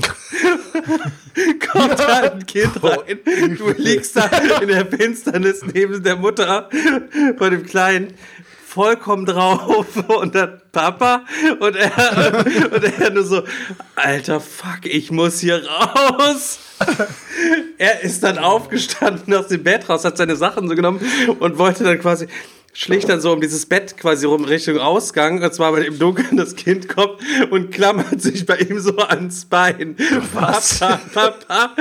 Kommt 1.71 1.99
da 1.99 2.31
ein 2.31 2.45
Kind 2.45 2.83
rein. 2.83 3.57
Du 3.57 3.71
liegst 3.77 4.15
da 4.15 4.25
in 4.61 4.67
der 4.67 4.85
Finsternis 4.85 5.61
neben 5.73 6.01
der 6.03 6.15
Mutter 6.15 6.69
von 7.37 7.51
dem 7.51 7.65
Kleinen 7.65 8.13
vollkommen 8.69 9.25
drauf 9.25 9.87
und 10.07 10.35
dann 10.35 10.61
Papa 10.71 11.25
und 11.59 11.75
er, 11.75 12.45
und 12.71 12.83
er 12.83 13.09
nur 13.09 13.23
so, 13.23 13.43
alter 13.95 14.39
Fuck, 14.39 14.85
ich 14.85 15.11
muss 15.11 15.39
hier 15.39 15.65
raus. 15.65 16.59
Er 17.77 18.01
ist 18.01 18.23
dann 18.23 18.37
aufgestanden 18.37 19.33
aus 19.33 19.47
dem 19.47 19.63
Bett 19.63 19.89
raus, 19.89 20.05
hat 20.05 20.17
seine 20.17 20.35
Sachen 20.35 20.69
so 20.69 20.75
genommen 20.75 20.99
und 21.39 21.57
wollte 21.57 21.83
dann 21.83 21.99
quasi 21.99 22.27
schlicht 22.73 23.09
dann 23.09 23.21
so 23.21 23.31
um 23.31 23.41
dieses 23.41 23.65
Bett 23.65 23.97
quasi 23.97 24.25
rum 24.25 24.43
Richtung 24.43 24.77
Ausgang, 24.77 25.41
und 25.41 25.53
zwar 25.53 25.77
im 25.77 25.99
Dunkeln 25.99 26.37
das 26.37 26.55
Kind 26.55 26.87
kommt 26.87 27.19
und 27.49 27.71
klammert 27.71 28.21
sich 28.21 28.45
bei 28.45 28.57
ihm 28.57 28.79
so 28.79 28.97
ans 28.97 29.45
Bein. 29.45 29.95
Was? 30.33 30.79
Papa, 30.79 30.99
Papa. 31.13 31.75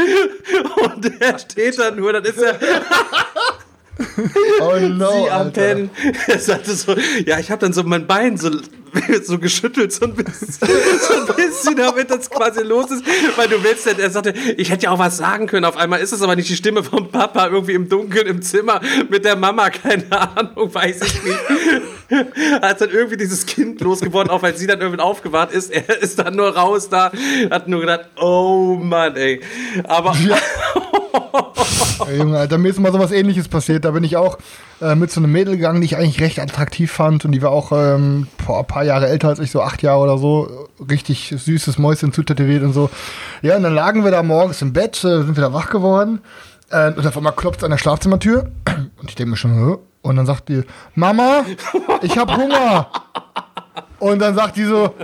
Und 0.84 1.20
er 1.20 1.39
steht 1.39 1.78
da 1.78 1.91
nur, 1.91 2.12
dann 2.12 2.25
ist 2.25 2.39
er 2.39 2.58
Oh 4.60 4.78
no, 4.78 5.10
sie 5.25 5.31
am 5.31 5.47
Alter. 5.47 5.50
Pennen. 5.50 5.91
Er 6.26 6.39
sagte 6.39 6.75
so, 6.75 6.94
ja, 7.26 7.39
ich 7.39 7.50
habe 7.50 7.60
dann 7.60 7.73
so 7.73 7.83
mein 7.83 8.07
Bein 8.07 8.36
so, 8.36 8.50
so 9.25 9.39
geschüttelt, 9.39 9.92
so 9.92 10.07
ein, 10.07 10.15
bisschen, 10.15 10.49
so 10.52 11.15
ein 11.15 11.36
bisschen, 11.36 11.76
damit 11.76 12.10
das 12.10 12.31
quasi 12.31 12.62
los 12.62 12.91
ist. 12.91 13.05
Weil 13.36 13.49
du 13.49 13.62
willst, 13.62 13.86
er 13.86 14.10
sagte, 14.10 14.34
ich 14.57 14.70
hätte 14.70 14.84
ja 14.84 14.91
auch 14.91 14.99
was 14.99 15.17
sagen 15.17 15.47
können. 15.47 15.65
Auf 15.65 15.76
einmal 15.76 16.00
ist 16.00 16.12
es 16.12 16.23
aber 16.23 16.36
nicht 16.36 16.49
die 16.49 16.57
Stimme 16.57 16.83
vom 16.83 17.10
Papa 17.10 17.49
irgendwie 17.49 17.73
im 17.73 17.89
Dunkeln 17.89 18.26
im 18.26 18.42
Zimmer 18.42 18.81
mit 19.08 19.25
der 19.25 19.36
Mama, 19.36 19.70
keine 19.70 20.10
Ahnung, 20.10 20.73
weiß 20.73 21.00
ich 21.02 21.23
nicht. 21.23 21.39
Als 22.62 22.78
dann 22.81 22.91
irgendwie 22.91 23.17
dieses 23.17 23.47
Kind 23.47 23.81
losgeworden, 23.81 24.31
auch 24.31 24.42
weil 24.42 24.57
sie 24.57 24.67
dann 24.67 24.81
irgendwann 24.81 25.05
aufgewacht 25.05 25.52
ist, 25.52 25.70
er 25.70 26.00
ist 26.02 26.18
dann 26.18 26.36
nur 26.36 26.57
raus 26.57 26.89
da, 26.89 27.12
hat 27.50 27.68
nur 27.68 27.81
gedacht, 27.81 28.08
oh 28.17 28.78
Mann, 28.81 29.17
ey. 29.17 29.41
Aber 29.84 30.17
Ey, 32.07 32.18
Junge, 32.18 32.39
Alter, 32.39 32.58
mir 32.58 32.68
ist 32.70 32.78
mal 32.78 32.92
sowas 32.92 33.12
ähnliches 33.12 33.49
passiert. 33.49 33.84
Da 33.84 33.91
bin 33.91 34.05
ich 34.05 34.17
auch 34.17 34.39
äh, 34.81 34.94
mit 34.94 35.10
so 35.10 35.20
einem 35.20 35.32
Mädel 35.32 35.57
gegangen, 35.57 35.81
die 35.81 35.86
ich 35.86 35.97
eigentlich 35.97 36.20
recht 36.20 36.39
attraktiv 36.39 36.92
fand. 36.92 37.24
Und 37.24 37.32
die 37.32 37.42
war 37.42 37.50
auch 37.50 37.73
ähm, 37.73 38.28
boah, 38.47 38.60
ein 38.60 38.66
paar 38.66 38.84
Jahre 38.84 39.08
älter 39.08 39.28
als 39.28 39.39
ich, 39.39 39.50
so 39.50 39.62
acht 39.62 39.82
Jahre 39.82 40.00
oder 40.00 40.18
so. 40.18 40.68
Richtig 40.90 41.34
süßes 41.36 41.78
Mäuschen 41.78 42.12
zutätowiert 42.12 42.62
und 42.62 42.73
so. 42.73 42.90
Ja, 43.42 43.57
und 43.57 43.62
dann 43.62 43.74
lagen 43.74 44.05
wir 44.05 44.10
da 44.10 44.23
morgens 44.23 44.62
im 44.62 44.73
Bett, 44.73 44.97
äh, 44.98 45.23
sind 45.23 45.36
wieder 45.36 45.52
wach 45.52 45.70
geworden. 45.70 46.20
Äh, 46.70 46.92
und 46.92 47.07
auf 47.07 47.16
einmal 47.16 47.32
klopft 47.32 47.60
es 47.60 47.65
an 47.65 47.70
der 47.70 47.78
Schlafzimmertür. 47.78 48.50
Und 49.00 49.08
ich 49.08 49.15
denke 49.15 49.31
mir 49.31 49.36
schon, 49.36 49.55
Hä? 49.55 49.76
und 50.02 50.16
dann 50.16 50.26
sagt 50.26 50.48
die, 50.48 50.62
Mama, 50.94 51.44
ich 52.02 52.16
hab 52.16 52.36
Hunger. 52.36 52.89
Und 53.98 54.20
dann 54.20 54.34
sagt 54.34 54.57
die 54.57 54.65
so, 54.65 54.94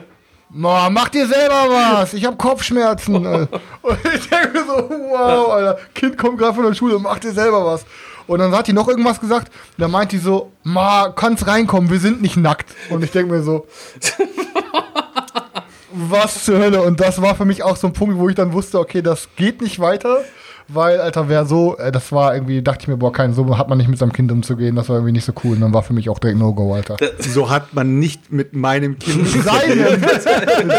Ma, 0.56 0.88
mach 0.88 1.08
dir 1.08 1.26
selber 1.26 1.66
was, 1.68 2.14
ich 2.14 2.24
hab 2.24 2.38
Kopfschmerzen. 2.38 3.14
und 3.82 3.98
ich 4.14 4.28
denke 4.30 4.50
mir 4.52 4.64
so, 4.64 4.88
wow, 5.10 5.52
Alter, 5.52 5.78
Kind 5.94 6.16
kommt 6.16 6.38
gerade 6.38 6.54
von 6.54 6.64
der 6.64 6.74
Schule, 6.74 6.98
mach 7.00 7.18
dir 7.18 7.32
selber 7.32 7.66
was. 7.66 7.84
Und 8.26 8.38
dann 8.38 8.52
hat 8.52 8.66
die 8.66 8.72
noch 8.72 8.88
irgendwas 8.88 9.20
gesagt, 9.20 9.48
und 9.48 9.82
dann 9.82 9.90
meint 9.90 10.12
die 10.12 10.18
so, 10.18 10.52
Ma, 10.62 11.10
kannst 11.10 11.46
reinkommen, 11.46 11.90
wir 11.90 12.00
sind 12.00 12.22
nicht 12.22 12.36
nackt. 12.36 12.74
Und 12.90 13.04
ich 13.04 13.10
denke 13.10 13.32
mir 13.32 13.42
so, 13.42 13.66
was 15.92 16.44
zur 16.44 16.58
Hölle? 16.58 16.82
Und 16.82 17.00
das 17.00 17.20
war 17.20 17.34
für 17.34 17.44
mich 17.44 17.62
auch 17.62 17.76
so 17.76 17.86
ein 17.86 17.92
Punkt, 17.92 18.18
wo 18.18 18.28
ich 18.28 18.34
dann 18.34 18.52
wusste, 18.52 18.78
okay, 18.78 19.02
das 19.02 19.28
geht 19.36 19.60
nicht 19.60 19.78
weiter. 19.78 20.24
Weil, 20.68 20.98
Alter, 21.00 21.28
wer 21.28 21.44
so, 21.44 21.76
äh, 21.76 21.92
das 21.92 22.10
war 22.10 22.34
irgendwie, 22.34 22.62
dachte 22.62 22.78
ich 22.82 22.88
mir, 22.88 22.96
boah, 22.96 23.12
kein, 23.12 23.34
so 23.34 23.58
hat 23.58 23.68
man 23.68 23.76
nicht 23.78 23.88
mit 23.88 23.98
seinem 23.98 24.12
Kind 24.14 24.32
umzugehen, 24.32 24.74
das 24.76 24.88
war 24.88 24.96
irgendwie 24.96 25.12
nicht 25.12 25.24
so 25.26 25.32
cool. 25.44 25.54
Und 25.56 25.60
dann 25.60 25.74
war 25.74 25.82
für 25.82 25.92
mich 25.92 26.08
auch 26.08 26.18
direkt 26.18 26.38
No-Go, 26.38 26.74
Alter. 26.74 26.96
So 27.18 27.50
hat 27.50 27.74
man 27.74 27.98
nicht 27.98 28.32
mit 28.32 28.54
meinem 28.54 28.98
Kind. 28.98 29.28
Seinen! 29.28 30.00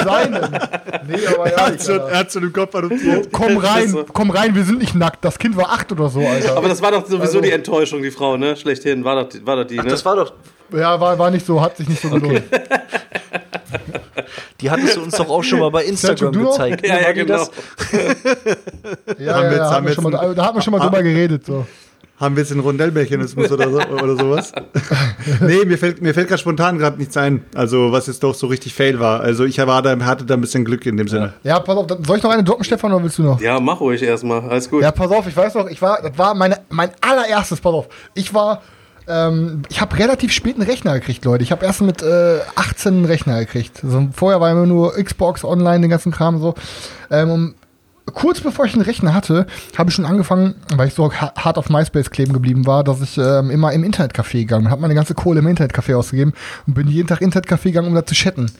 Seinen! 0.04 0.42
Nee, 1.08 1.28
aber 1.28 1.46
Er 1.52 1.58
ja, 1.58 1.66
hat, 1.68 1.84
schon, 1.84 2.00
er 2.00 2.20
hat 2.20 2.32
schon 2.32 2.44
im 2.44 2.54
Kopf 2.54 2.74
adoptiert. 2.74 3.30
komm 3.32 3.58
rein, 3.58 3.90
so. 3.90 4.06
komm 4.12 4.32
rein, 4.32 4.56
wir 4.56 4.64
sind 4.64 4.80
nicht 4.80 4.96
nackt. 4.96 5.24
Das 5.24 5.38
Kind 5.38 5.56
war 5.56 5.70
acht 5.70 5.92
oder 5.92 6.10
so, 6.10 6.20
Alter. 6.22 6.58
Aber 6.58 6.68
das 6.68 6.82
war 6.82 6.92
doch 6.92 7.04
sowieso 7.06 7.22
Also- 7.22 7.42
die 7.42 7.52
Enttäuschung, 7.52 8.02
die 8.02 8.12
Frau, 8.12 8.38
ne? 8.38 8.56
Schlechthin, 8.58 9.04
war 9.04 9.22
doch, 9.24 9.30
die- 9.30 9.46
war 9.46 9.56
doch 9.58 9.66
die, 9.66 9.78
ne? 9.78 9.84
Das 9.84 10.04
war 10.04 10.16
doch, 10.16 10.34
ja, 10.74 11.00
war, 11.00 11.18
war 11.18 11.32
nicht 11.32 11.46
so, 11.46 11.62
hat 11.62 11.78
sich 11.78 11.88
nicht 11.88 12.02
so 12.02 12.10
gelohnt. 12.10 12.44
die 14.62 14.72
hattest 14.72 14.98
du 14.98 15.02
uns 15.02 15.16
doch 15.16 15.30
auch 15.30 15.44
schon 15.44 15.60
mal 15.60 15.72
bei 15.72 15.84
Instagram 15.86 16.32
gezeigt. 16.32 16.86
ja, 16.86 16.96
ne? 16.96 17.02
ja, 17.02 17.14
die 17.14 17.20
genau. 17.20 17.38
das? 17.38 17.52
Ja, 19.20 19.36
Haben 19.36 19.44
ja, 19.44 19.52
wir 19.52 19.58
ja, 19.58 19.72
haben 19.72 19.86
wir 19.86 19.90
wir 19.90 19.96
schon 19.96 20.04
mal, 20.04 20.28
jetzt 20.28 20.38
da 20.38 20.46
haben 20.46 20.58
wir 20.58 20.62
schon 20.62 20.72
mal 20.72 20.80
drüber 20.82 21.04
geredet. 21.04 21.46
So. 21.46 21.66
Haben 22.18 22.38
wir 22.38 22.44
jetzt 22.44 22.52
einen 22.54 22.62
Rondellmechanismus 22.62 23.52
oder, 23.52 23.70
so, 23.70 23.78
oder 23.78 24.16
sowas? 24.16 24.54
nee, 25.42 25.66
mir 25.66 25.78
fällt, 25.78 26.02
mir 26.02 26.14
fällt 26.14 26.30
gerade 26.30 26.42
spontan 26.42 26.78
gerade 26.78 26.98
nichts 26.98 27.18
ein. 27.18 27.44
Also, 27.54 27.92
was 27.92 28.08
jetzt 28.08 28.24
doch 28.24 28.34
so 28.34 28.48
richtig 28.48 28.74
fail 28.74 29.02
war. 29.02 29.20
Also, 29.20 29.44
ich 29.44 29.58
war 29.58 29.82
da, 29.82 30.00
hatte 30.00 30.24
da 30.24 30.36
ein 30.36 30.42
bisschen 30.42 30.64
Glück 30.64 30.86
in 30.86 30.96
dem 30.96 31.10
Sinne. 31.10 31.34
Ja, 31.44 31.60
pass 31.60 31.76
auf, 31.76 31.88
soll 32.08 32.18
ich 32.18 32.24
noch 32.24 32.32
eine 32.32 32.44
droppen, 32.44 32.64
Stefan, 32.64 32.94
oder 32.94 33.04
willst 33.04 33.18
du 33.18 33.24
noch? 33.24 33.42
Ja, 33.42 33.60
mach 33.60 33.82
ruhig 33.82 34.02
erstmal. 34.02 34.42
Alles 34.50 34.70
gut. 34.70 34.82
Ja, 34.82 34.92
pass 34.92 35.12
auf, 35.12 35.28
ich 35.28 35.36
weiß 35.36 35.56
noch, 35.56 35.68
ich 35.68 35.82
war, 35.82 36.02
das 36.02 36.18
war 36.18 36.34
meine, 36.36 36.62
mein 36.70 36.92
allererstes, 37.02 37.60
pass 37.60 37.74
auf. 37.74 37.90
Ich 38.14 38.34
war, 38.34 38.62
ähm, 39.08 39.64
ich 39.70 39.82
habe 39.82 39.98
relativ 39.98 40.32
spät 40.32 40.56
einen 40.56 40.68
Rechner 40.70 40.94
gekriegt, 40.96 41.24
Leute. 41.26 41.44
Ich 41.44 41.52
habe 41.52 41.66
erst 41.66 41.82
mit 41.82 42.02
äh, 42.02 42.40
18 42.56 42.94
einen 42.94 43.06
Rechner 43.06 43.40
gekriegt. 43.40 43.82
Also, 43.84 44.08
vorher 44.14 44.42
war 44.42 44.52
immer 44.52 44.66
nur 44.66 44.94
Xbox 44.94 45.44
Online, 45.44 45.82
den 45.82 45.90
ganzen 45.90 46.12
Kram 46.12 46.40
so. 46.40 46.56
Ähm, 47.12 47.56
kurz 48.14 48.40
bevor 48.42 48.66
ich 48.66 48.74
einen 48.74 48.84
Rechner 48.84 49.14
hatte, 49.14 49.48
habe 49.78 49.90
ich 49.90 49.96
schon 49.96 50.06
angefangen, 50.06 50.56
weil 50.76 50.88
ich 50.88 50.94
so 50.94 51.12
ha- 51.12 51.34
hart 51.36 51.58
auf 51.58 51.70
MySpace 51.70 52.10
kleben 52.12 52.34
geblieben 52.34 52.66
war, 52.68 52.84
dass 52.84 53.02
ich 53.02 53.18
ähm, 53.18 53.50
immer 53.52 53.74
im 53.74 53.84
Internetcafé 53.84 54.40
gegangen 54.40 54.66
bin. 54.66 54.72
Habe 54.72 54.82
meine 54.82 54.96
ganze 54.96 55.14
Kohle 55.16 55.40
im 55.40 55.48
Internetcafé 55.48 55.96
ausgegeben 55.96 56.34
und 56.68 56.74
bin 56.74 56.88
jeden 56.88 57.08
Tag 57.08 57.22
Internetcafé 57.22 57.64
gegangen, 57.66 57.88
um 57.88 57.96
da 57.96 58.06
zu 58.06 58.16
chatten. 58.16 58.52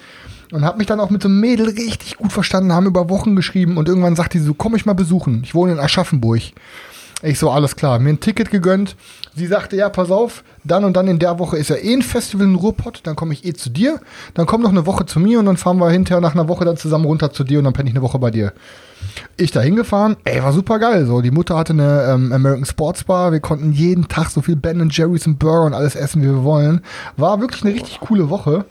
Und 0.52 0.64
habe 0.64 0.78
mich 0.78 0.86
dann 0.88 1.00
auch 1.00 1.10
mit 1.10 1.24
so 1.24 1.28
einem 1.28 1.40
Mädel 1.40 1.70
richtig 1.70 2.18
gut 2.18 2.32
verstanden, 2.32 2.72
haben 2.72 2.86
über 2.86 3.10
Wochen 3.10 3.36
geschrieben 3.36 3.78
und 3.78 3.88
irgendwann 3.88 4.16
sagt 4.16 4.36
die 4.36 4.40
so, 4.40 4.54
komm 4.54 4.76
ich 4.76 4.86
mal 4.86 4.94
besuchen. 4.94 5.42
Ich 5.44 5.56
wohne 5.56 5.72
in 5.74 5.80
Aschaffenburg. 5.80 6.42
Ich 7.22 7.40
so, 7.40 7.50
alles 7.50 7.76
klar, 7.76 8.00
mir 8.00 8.10
ein 8.10 8.20
Ticket 8.20 8.52
gegönnt. 8.52 8.96
Sie 9.36 9.48
sagte, 9.48 9.76
ja, 9.76 9.90
pass 9.90 10.12
auf, 10.12 10.44
dann 10.64 10.84
und 10.84 10.96
dann 10.96 11.08
in 11.08 11.20
der 11.20 11.40
Woche 11.40 11.58
ist 11.58 11.70
ja 11.70 11.76
eh 11.76 11.94
ein 11.94 12.02
Festival 12.02 12.46
in 12.46 12.56
Ruhrpott, 12.56 13.02
dann 13.04 13.16
komme 13.16 13.34
ich 13.34 13.46
eh 13.46 13.54
zu 13.54 13.70
dir, 13.70 14.00
dann 14.34 14.46
komm 14.46 14.62
noch 14.62 14.70
eine 14.70 14.86
Woche 14.86 15.06
zu 15.06 15.20
mir 15.20 15.40
und 15.40 15.46
dann 15.46 15.58
fahren 15.58 15.78
wir 15.78 15.90
hinterher 15.90 16.22
nach 16.22 16.34
einer 16.34 16.48
Woche 16.48 16.66
dann 16.66 16.78
zusammen 16.78 17.06
runter 17.06 17.32
zu 17.32 17.44
dir 17.44 17.60
und 17.60 17.66
dann 17.66 17.74
penne 17.74 17.90
ich 17.90 17.96
eine 17.96 18.04
Woche 18.04 18.20
bei 18.20 18.32
dir. 18.32 18.54
Ich 19.38 19.52
da 19.52 19.62
hingefahren, 19.62 20.18
ey, 20.24 20.42
war 20.42 20.54
super 20.54 20.80
geil. 20.80 21.06
So, 21.06 21.22
die 21.22 21.32
Mutter 21.32 21.58
hatte 21.58 21.74
eine 21.74 22.06
ähm, 22.10 22.32
American 22.32 22.66
Sports 22.66 23.04
Bar, 23.04 23.32
wir 23.32 23.40
konnten 23.40 23.72
jeden 23.72 24.08
Tag 24.08 24.30
so 24.30 24.42
viel 24.42 24.56
Ben 24.56 24.90
Jerry's 24.90 25.28
und 25.28 25.40
Burger 25.40 25.66
und 25.66 25.74
alles 25.74 25.96
essen, 25.96 26.22
wie 26.22 26.28
wir 26.28 26.44
wollen. 26.44 26.82
War 27.18 27.42
wirklich 27.42 27.64
eine 27.64 27.74
richtig 27.74 28.00
coole 28.00 28.30
Woche. 28.30 28.66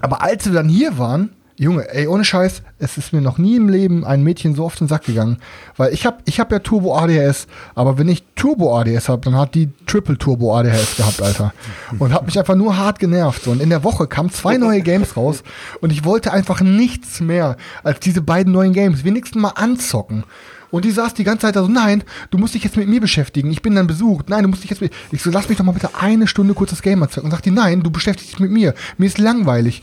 Aber 0.00 0.22
als 0.22 0.46
wir 0.46 0.52
dann 0.52 0.68
hier 0.68 0.98
waren, 0.98 1.30
Junge, 1.58 1.88
ey, 1.88 2.06
ohne 2.06 2.22
Scheiß, 2.22 2.62
es 2.78 2.98
ist 2.98 3.14
mir 3.14 3.22
noch 3.22 3.38
nie 3.38 3.56
im 3.56 3.70
Leben 3.70 4.04
ein 4.04 4.22
Mädchen 4.22 4.54
so 4.54 4.66
auf 4.66 4.76
den 4.76 4.88
Sack 4.88 5.06
gegangen. 5.06 5.38
Weil 5.78 5.94
ich 5.94 6.04
hab, 6.04 6.20
ich 6.26 6.38
hab 6.38 6.52
ja 6.52 6.58
Turbo 6.58 6.94
ADHS, 6.94 7.46
aber 7.74 7.96
wenn 7.96 8.08
ich 8.08 8.24
Turbo 8.34 8.78
ADHS 8.78 9.08
hab, 9.08 9.22
dann 9.22 9.36
hat 9.36 9.54
die 9.54 9.70
Triple 9.86 10.18
Turbo 10.18 10.54
ADHS 10.54 10.96
gehabt, 10.96 11.22
Alter. 11.22 11.54
Und 11.98 12.12
hat 12.12 12.26
mich 12.26 12.38
einfach 12.38 12.56
nur 12.56 12.76
hart 12.76 12.98
genervt. 12.98 13.46
Und 13.46 13.62
in 13.62 13.70
der 13.70 13.84
Woche 13.84 14.06
kamen 14.06 14.30
zwei 14.30 14.58
neue 14.58 14.82
Games 14.82 15.16
raus 15.16 15.42
und 15.80 15.92
ich 15.92 16.04
wollte 16.04 16.30
einfach 16.30 16.60
nichts 16.60 17.20
mehr 17.20 17.56
als 17.82 18.00
diese 18.00 18.20
beiden 18.20 18.52
neuen 18.52 18.74
Games 18.74 19.04
wenigstens 19.04 19.40
mal 19.40 19.52
anzocken. 19.54 20.24
Und 20.70 20.84
die 20.84 20.90
saß 20.90 21.14
die 21.14 21.24
ganze 21.24 21.46
Zeit 21.46 21.56
da 21.56 21.62
so, 21.62 21.68
nein, 21.68 22.02
du 22.30 22.36
musst 22.36 22.54
dich 22.54 22.64
jetzt 22.64 22.76
mit 22.76 22.88
mir 22.88 23.00
beschäftigen. 23.00 23.50
Ich 23.50 23.62
bin 23.62 23.74
dann 23.74 23.86
besucht. 23.86 24.28
Nein, 24.28 24.42
du 24.42 24.48
musst 24.48 24.62
dich 24.62 24.70
jetzt 24.70 24.80
mit. 24.82 24.92
Ich 25.10 25.22
so, 25.22 25.30
lass 25.30 25.48
mich 25.48 25.56
doch 25.56 25.64
mal 25.64 25.72
bitte 25.72 25.90
eine 25.98 26.26
Stunde 26.26 26.54
kurz 26.54 26.70
das 26.70 26.82
Game 26.82 27.02
anzocken. 27.02 27.26
Und 27.26 27.30
sagt 27.30 27.46
die, 27.46 27.50
nein, 27.50 27.82
du 27.82 27.90
beschäftigst 27.90 28.32
dich 28.32 28.40
mit 28.40 28.50
mir. 28.50 28.74
Mir 28.98 29.06
ist 29.06 29.18
langweilig. 29.18 29.82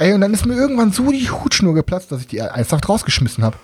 Ey, 0.00 0.14
und 0.14 0.22
dann 0.22 0.32
ist 0.32 0.46
mir 0.46 0.54
irgendwann 0.54 0.92
so 0.92 1.12
die 1.12 1.28
Hutschnur 1.30 1.74
geplatzt, 1.74 2.10
dass 2.10 2.22
ich 2.22 2.26
die 2.26 2.38
ernsthaft 2.38 2.88
rausgeschmissen 2.88 3.44
habe. 3.44 3.58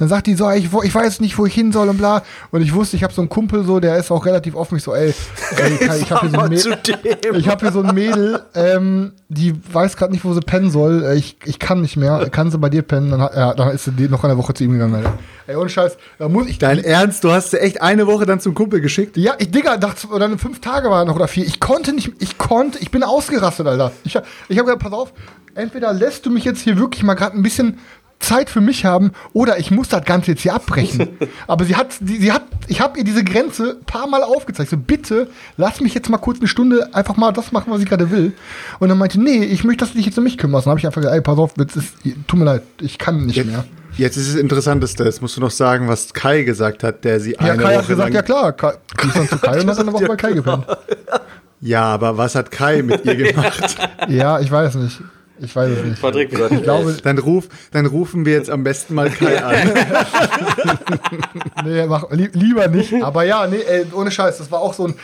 Dann 0.00 0.08
sagt 0.08 0.26
die 0.26 0.34
so, 0.34 0.50
ich, 0.50 0.72
wo- 0.72 0.82
ich 0.82 0.92
weiß 0.92 1.20
nicht, 1.20 1.38
wo 1.38 1.46
ich 1.46 1.54
hin 1.54 1.70
soll 1.70 1.88
und 1.88 1.98
bla. 1.98 2.22
Und 2.50 2.62
ich 2.62 2.74
wusste, 2.74 2.96
ich 2.96 3.04
habe 3.04 3.12
so 3.12 3.20
einen 3.22 3.28
Kumpel 3.28 3.62
so, 3.64 3.78
der 3.78 3.96
ist 3.98 4.10
auch 4.10 4.26
relativ 4.26 4.56
offen. 4.56 4.78
Ich 4.78 4.82
so, 4.82 4.92
ey, 4.94 5.14
ey 5.58 5.74
ich 6.00 6.10
habe 6.10 6.26
hier, 6.26 6.30
so 6.30 6.40
ein 6.40 6.50
Mädel- 6.50 6.78
ich 7.38 7.48
hab 7.48 7.60
hier 7.60 7.70
so 7.70 7.82
ein 7.82 7.94
Mädel, 7.94 8.42
ähm, 8.56 9.12
die 9.28 9.54
weiß 9.72 9.96
gerade 9.96 10.12
nicht, 10.12 10.24
wo 10.24 10.32
sie 10.34 10.40
pennen 10.40 10.70
soll. 10.72 11.04
Äh, 11.04 11.14
Ich, 11.16 11.36
ich 11.44 11.58
kann 11.60 11.82
nicht 11.82 11.96
mehr. 11.96 12.28
Kann 12.30 12.50
sie 12.50 12.58
bei 12.58 12.68
dir 12.70 12.82
pennen? 12.82 13.10
Dann, 13.12 13.20
ja, 13.20 13.54
dann 13.54 13.70
ist 13.70 13.84
sie 13.84 14.08
noch 14.08 14.24
eine 14.24 14.36
Woche 14.38 14.54
zu 14.54 14.64
ihm 14.64 14.72
gegangen, 14.72 14.94
Alter. 14.96 15.12
Ey, 15.46 15.56
ohne 15.56 15.68
Scheiß, 15.68 15.96
da 16.18 16.28
muss 16.28 16.46
ich. 16.48 16.58
Dein 16.58 16.82
Ernst, 16.82 17.22
du 17.24 17.30
hast 17.30 17.50
sie 17.50 17.60
echt 17.60 17.82
eine 17.82 18.06
Woche 18.06 18.24
dann 18.24 18.40
zum 18.40 18.54
Kumpel 18.54 18.80
geschickt? 18.80 19.16
Ja, 19.16 19.34
ich, 19.38 19.50
Digga, 19.50 19.76
dachte, 19.76 20.06
oder 20.08 20.28
fünf 20.38 20.60
Tage 20.60 20.90
war 20.90 21.04
noch 21.04 21.16
oder 21.16 21.28
vier. 21.28 21.44
Ich 21.46 21.60
konnte 21.60 21.92
nicht, 21.92 22.12
ich 22.20 22.38
konnte, 22.38 22.78
ich 22.78 22.90
bin 22.90 23.02
ausgerastet, 23.02 23.66
Alter. 23.66 23.92
Ich, 24.04 24.16
hab- 24.16 24.24
ich 24.48 24.56
habe 24.58 24.66
gesagt, 24.66 24.82
pass 24.82 24.92
auf, 24.92 25.12
entweder 25.54 25.92
lässt 25.92 26.24
du 26.24 26.30
mich 26.30 26.44
jetzt 26.44 26.60
hier 26.62 26.78
wirklich 26.78 27.02
mal 27.02 27.14
gerade 27.14 27.36
ein 27.36 27.42
bisschen 27.42 27.78
Zeit 28.20 28.50
für 28.50 28.60
mich 28.60 28.84
haben 28.84 29.12
oder 29.32 29.58
ich 29.58 29.70
muss 29.70 29.88
das 29.88 30.04
Ganze 30.04 30.32
jetzt 30.32 30.42
hier 30.42 30.54
abbrechen. 30.54 31.08
Aber 31.46 31.64
sie 31.64 31.74
hat, 31.74 31.92
sie, 31.92 32.18
sie 32.18 32.32
hat, 32.32 32.42
ich 32.68 32.80
habe 32.80 32.98
ihr 32.98 33.04
diese 33.04 33.24
Grenze 33.24 33.78
ein 33.80 33.84
paar 33.84 34.06
Mal 34.06 34.22
aufgezeigt. 34.22 34.70
So, 34.70 34.76
bitte, 34.76 35.28
lass 35.56 35.80
mich 35.80 35.94
jetzt 35.94 36.08
mal 36.08 36.18
kurz 36.18 36.38
eine 36.38 36.46
Stunde 36.46 36.94
einfach 36.94 37.16
mal 37.16 37.32
das 37.32 37.50
machen, 37.50 37.72
was 37.72 37.80
ich 37.80 37.88
gerade 37.88 38.10
will. 38.10 38.32
Und 38.78 38.88
dann 38.88 38.98
meinte, 38.98 39.20
nee, 39.20 39.42
ich 39.44 39.64
möchte, 39.64 39.84
dass 39.84 39.92
du 39.92 39.96
dich 39.96 40.06
jetzt 40.06 40.18
um 40.18 40.24
mich 40.24 40.38
kümmerst. 40.38 40.66
Dann 40.66 40.70
habe 40.70 40.80
ich 40.80 40.86
einfach 40.86 41.00
gesagt, 41.00 41.16
ey, 41.16 41.22
pass 41.22 41.38
auf, 41.38 41.52
jetzt 41.58 41.76
ist, 41.76 41.94
tut 42.26 42.38
mir 42.38 42.44
leid, 42.44 42.62
ich 42.80 42.98
kann 42.98 43.26
nicht 43.26 43.44
mehr. 43.44 43.64
Jetzt 43.96 44.16
ist 44.16 44.28
es 44.28 44.34
Interessanteste, 44.36 45.04
jetzt 45.04 45.20
musst 45.20 45.36
du 45.36 45.40
noch 45.40 45.50
sagen, 45.50 45.88
was 45.88 46.14
Kai 46.14 46.42
gesagt 46.44 46.84
hat, 46.84 47.04
der 47.04 47.20
sie 47.20 47.32
Ja, 47.32 47.38
eine 47.38 47.56
Kai 47.56 47.68
Woche 47.70 47.78
hat 47.78 47.88
gesagt, 47.88 48.14
ja 48.14 48.22
klar, 48.22 48.52
Kai, 48.52 48.74
ist 49.02 49.16
dann 49.16 49.28
zu 49.28 49.38
Kai 49.38 49.60
und 49.60 49.68
hat 49.68 49.78
dann 49.78 49.88
eine 49.88 49.92
Woche 49.92 50.06
bei 50.06 50.16
Kai 50.16 50.32
gepennt. 50.32 50.64
Ja, 51.60 51.82
aber 51.84 52.16
was 52.16 52.34
hat 52.34 52.50
Kai 52.50 52.82
mit 52.82 53.04
ihr 53.04 53.16
gemacht? 53.32 53.76
Ja, 54.08 54.40
ich 54.40 54.50
weiß 54.50 54.76
nicht. 54.76 55.00
Ich 55.42 55.56
weiß 55.56 55.70
es 55.70 55.84
nicht. 55.84 56.02
Patrick, 56.02 56.32
Ich 56.32 56.62
glaube, 56.62 56.96
Dann, 57.02 57.18
ruf, 57.18 57.48
dann 57.72 57.86
rufen 57.86 58.24
wir 58.26 58.34
jetzt 58.34 58.50
am 58.50 58.62
besten 58.62 58.94
mal 58.94 59.10
Kai 59.10 59.42
an. 59.44 59.56
Nee, 61.64 61.86
mach, 61.86 62.10
li 62.10 62.28
lieber 62.32 62.68
nicht. 62.68 62.92
Aber 63.02 63.24
ja, 63.24 63.46
nee, 63.46 63.60
ey, 63.66 63.86
ohne 63.92 64.10
Scheiß, 64.10 64.38
das 64.38 64.50
war 64.50 64.60
auch 64.60 64.74
so 64.74 64.86
ein, 64.88 64.94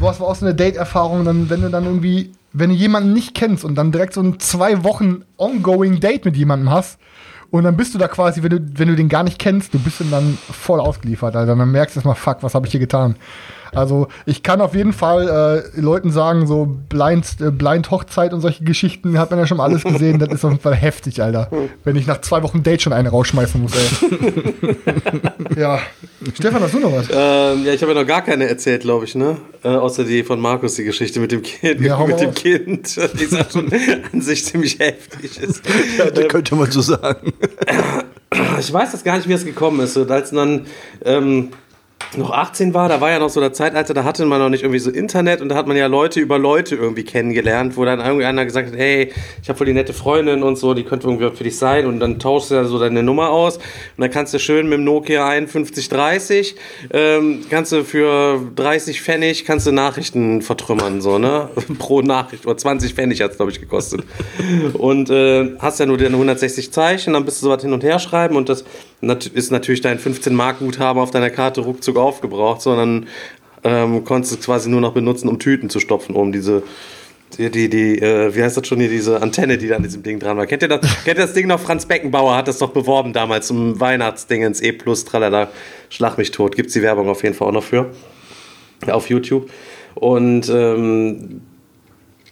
das 0.00 0.20
war 0.20 0.28
auch 0.28 0.34
so 0.34 0.44
eine 0.46 0.54
Date-Erfahrung, 0.54 1.24
dann, 1.24 1.48
wenn 1.50 1.62
du 1.62 1.70
dann 1.70 1.84
irgendwie, 1.84 2.32
wenn 2.52 2.70
du 2.70 2.76
jemanden 2.76 3.12
nicht 3.12 3.34
kennst 3.34 3.64
und 3.64 3.74
dann 3.76 3.92
direkt 3.92 4.14
so 4.14 4.22
ein 4.22 4.38
zwei 4.40 4.84
Wochen 4.84 5.22
ongoing 5.36 6.00
Date 6.00 6.24
mit 6.24 6.36
jemandem 6.36 6.70
hast 6.70 6.98
und 7.50 7.64
dann 7.64 7.76
bist 7.76 7.94
du 7.94 7.98
da 7.98 8.08
quasi, 8.08 8.42
wenn 8.42 8.50
du, 8.50 8.60
wenn 8.74 8.88
du 8.88 8.96
den 8.96 9.08
gar 9.08 9.22
nicht 9.22 9.38
kennst, 9.38 9.72
du 9.74 9.78
bist 9.78 10.02
dann 10.10 10.36
voll 10.50 10.80
ausgeliefert, 10.80 11.34
Alter. 11.34 11.56
Dann 11.56 11.70
merkst 11.70 11.96
du 11.96 12.00
erstmal, 12.00 12.14
fuck, 12.14 12.38
was 12.42 12.54
habe 12.54 12.66
ich 12.66 12.72
hier 12.72 12.80
getan? 12.80 13.16
Also 13.74 14.08
ich 14.26 14.42
kann 14.42 14.60
auf 14.60 14.74
jeden 14.74 14.92
Fall 14.92 15.64
äh, 15.76 15.80
Leuten 15.80 16.10
sagen, 16.10 16.46
so 16.46 16.66
Blind, 16.88 17.36
äh, 17.40 17.50
Blind 17.50 17.90
Hochzeit 17.90 18.32
und 18.32 18.40
solche 18.40 18.64
Geschichten 18.64 19.18
hat 19.18 19.30
man 19.30 19.38
ja 19.38 19.46
schon 19.46 19.58
mal 19.58 19.64
alles 19.64 19.84
gesehen. 19.84 20.18
das 20.18 20.30
ist 20.30 20.44
auf 20.44 20.52
jeden 20.52 20.62
Fall 20.62 20.74
heftig, 20.74 21.22
Alter. 21.22 21.50
Wenn 21.84 21.96
ich 21.96 22.06
nach 22.06 22.20
zwei 22.20 22.42
Wochen 22.42 22.62
Date 22.62 22.82
schon 22.82 22.92
eine 22.92 23.10
rausschmeißen 23.10 23.60
muss, 23.60 23.72
ey. 23.74 24.76
ja. 25.60 25.80
Stefan, 26.34 26.62
hast 26.62 26.74
du 26.74 26.80
noch 26.80 26.92
was? 26.92 27.08
Ähm, 27.10 27.64
ja, 27.64 27.72
ich 27.72 27.82
habe 27.82 27.92
ja 27.92 28.00
noch 28.00 28.06
gar 28.06 28.22
keine 28.22 28.48
erzählt, 28.48 28.82
glaube 28.82 29.04
ich, 29.04 29.14
ne? 29.14 29.36
Äh, 29.62 29.68
außer 29.68 30.04
die 30.04 30.22
von 30.22 30.40
Markus, 30.40 30.74
die 30.76 30.84
Geschichte 30.84 31.20
mit 31.20 31.32
dem 31.32 31.42
Kind. 31.42 31.80
Ja, 31.80 31.98
mit 32.04 32.20
dem. 32.20 32.32
Kind, 32.34 32.96
die 33.20 33.34
ja 33.34 33.44
schon 33.50 33.70
an 34.12 34.20
sich 34.20 34.44
ziemlich 34.44 34.78
heftig 34.78 35.38
ist. 35.42 35.62
Das 35.98 36.28
könnte 36.28 36.54
man 36.54 36.70
so 36.70 36.80
sagen. 36.80 37.32
Ich 38.60 38.70
weiß 38.70 38.92
das 38.92 39.02
gar 39.04 39.16
nicht, 39.16 39.26
wie 39.26 39.32
es 39.32 39.44
gekommen 39.44 39.80
ist. 39.80 39.96
Und 39.96 40.10
als 40.10 40.32
dann 40.32 40.66
ähm, 41.02 41.48
noch 42.16 42.30
18 42.30 42.72
war, 42.72 42.88
da 42.88 43.00
war 43.00 43.10
ja 43.10 43.18
noch 43.18 43.28
so 43.28 43.38
der 43.38 43.52
Zeitalter, 43.52 43.92
da 43.92 44.02
hatte 44.04 44.24
man 44.24 44.40
noch 44.40 44.48
nicht 44.48 44.62
irgendwie 44.62 44.78
so 44.78 44.90
Internet 44.90 45.42
und 45.42 45.50
da 45.50 45.56
hat 45.56 45.66
man 45.66 45.76
ja 45.76 45.86
Leute 45.86 46.20
über 46.20 46.38
Leute 46.38 46.74
irgendwie 46.74 47.04
kennengelernt, 47.04 47.76
wo 47.76 47.84
dann 47.84 48.00
irgendwie 48.00 48.24
einer 48.24 48.46
gesagt 48.46 48.68
hat, 48.68 48.78
hey, 48.78 49.12
ich 49.42 49.48
habe 49.48 49.58
voll 49.58 49.66
die 49.66 49.74
nette 49.74 49.92
Freundin 49.92 50.42
und 50.42 50.56
so, 50.56 50.72
die 50.72 50.84
könnte 50.84 51.06
irgendwie 51.06 51.30
für 51.36 51.44
dich 51.44 51.58
sein 51.58 51.86
und 51.86 52.00
dann 52.00 52.18
tauschst 52.18 52.50
du 52.50 52.54
ja 52.54 52.64
so 52.64 52.78
deine 52.78 53.02
Nummer 53.02 53.30
aus 53.30 53.58
und 53.58 53.64
dann 53.98 54.10
kannst 54.10 54.32
du 54.32 54.38
schön 54.38 54.68
mit 54.68 54.78
dem 54.78 54.84
Nokia 54.84 55.28
5130, 55.28 56.56
ähm, 56.92 57.40
kannst 57.50 57.72
du 57.72 57.84
für 57.84 58.40
30 58.56 59.02
Pfennig, 59.02 59.44
kannst 59.44 59.66
du 59.66 59.72
Nachrichten 59.72 60.40
vertrümmern, 60.40 61.02
so, 61.02 61.18
ne? 61.18 61.50
Pro 61.78 62.00
Nachricht, 62.00 62.46
oder 62.46 62.56
20 62.56 62.94
Pfennig 62.94 63.20
hat 63.20 63.32
es, 63.32 63.36
glaube 63.36 63.52
ich, 63.52 63.60
gekostet. 63.60 64.04
Und 64.72 65.10
äh, 65.10 65.56
hast 65.58 65.78
ja 65.78 65.84
nur 65.84 65.98
deine 65.98 66.14
160 66.14 66.72
Zeichen, 66.72 67.12
dann 67.12 67.26
bist 67.26 67.42
du 67.42 67.46
so 67.46 67.52
was 67.52 67.62
hin 67.62 67.72
und 67.72 67.84
her 67.84 67.98
schreiben 67.98 68.36
und 68.36 68.48
das 68.48 68.64
ist 69.00 69.52
natürlich 69.52 69.80
dein 69.80 69.98
15 69.98 70.34
Mark 70.34 70.58
Guthaben 70.58 71.00
auf 71.00 71.10
deiner 71.10 71.30
Karte 71.30 71.60
ruckzuck 71.60 71.87
aufgebraucht, 71.96 72.62
sondern 72.62 73.06
ähm, 73.64 74.04
konntest 74.04 74.38
es 74.38 74.44
quasi 74.44 74.68
nur 74.68 74.80
noch 74.80 74.92
benutzen, 74.92 75.28
um 75.28 75.38
Tüten 75.38 75.70
zu 75.70 75.80
stopfen, 75.80 76.14
um 76.14 76.32
diese 76.32 76.62
die, 77.36 77.50
die, 77.50 77.68
die 77.68 77.98
äh, 78.00 78.34
wie 78.34 78.42
heißt 78.42 78.56
das 78.56 78.66
schon 78.66 78.80
hier, 78.80 78.88
diese 78.88 79.20
Antenne, 79.20 79.58
die 79.58 79.68
da 79.68 79.76
an 79.76 79.82
diesem 79.82 80.02
Ding 80.02 80.18
dran 80.18 80.36
war. 80.38 80.46
Kennt 80.46 80.62
ihr 80.62 80.68
das, 80.68 80.80
kennt 81.04 81.18
ihr 81.18 81.26
das 81.26 81.34
Ding 81.34 81.46
noch? 81.46 81.60
Franz 81.60 81.86
Beckenbauer 81.86 82.36
hat 82.36 82.48
das 82.48 82.58
doch 82.58 82.70
beworben 82.70 83.12
damals 83.12 83.48
zum 83.48 83.78
Weihnachtsding 83.78 84.42
ins 84.42 84.62
E 84.62 84.72
tralala, 84.72 85.48
schlag 85.90 86.16
mich 86.16 86.30
tot. 86.30 86.56
Gibt's 86.56 86.72
die 86.72 86.82
Werbung 86.82 87.08
auf 87.08 87.22
jeden 87.22 87.34
Fall 87.34 87.48
auch 87.48 87.52
noch 87.52 87.64
für. 87.64 87.90
Auf 88.86 89.10
YouTube. 89.10 89.50
Und 89.94 90.48
ähm, 90.48 91.42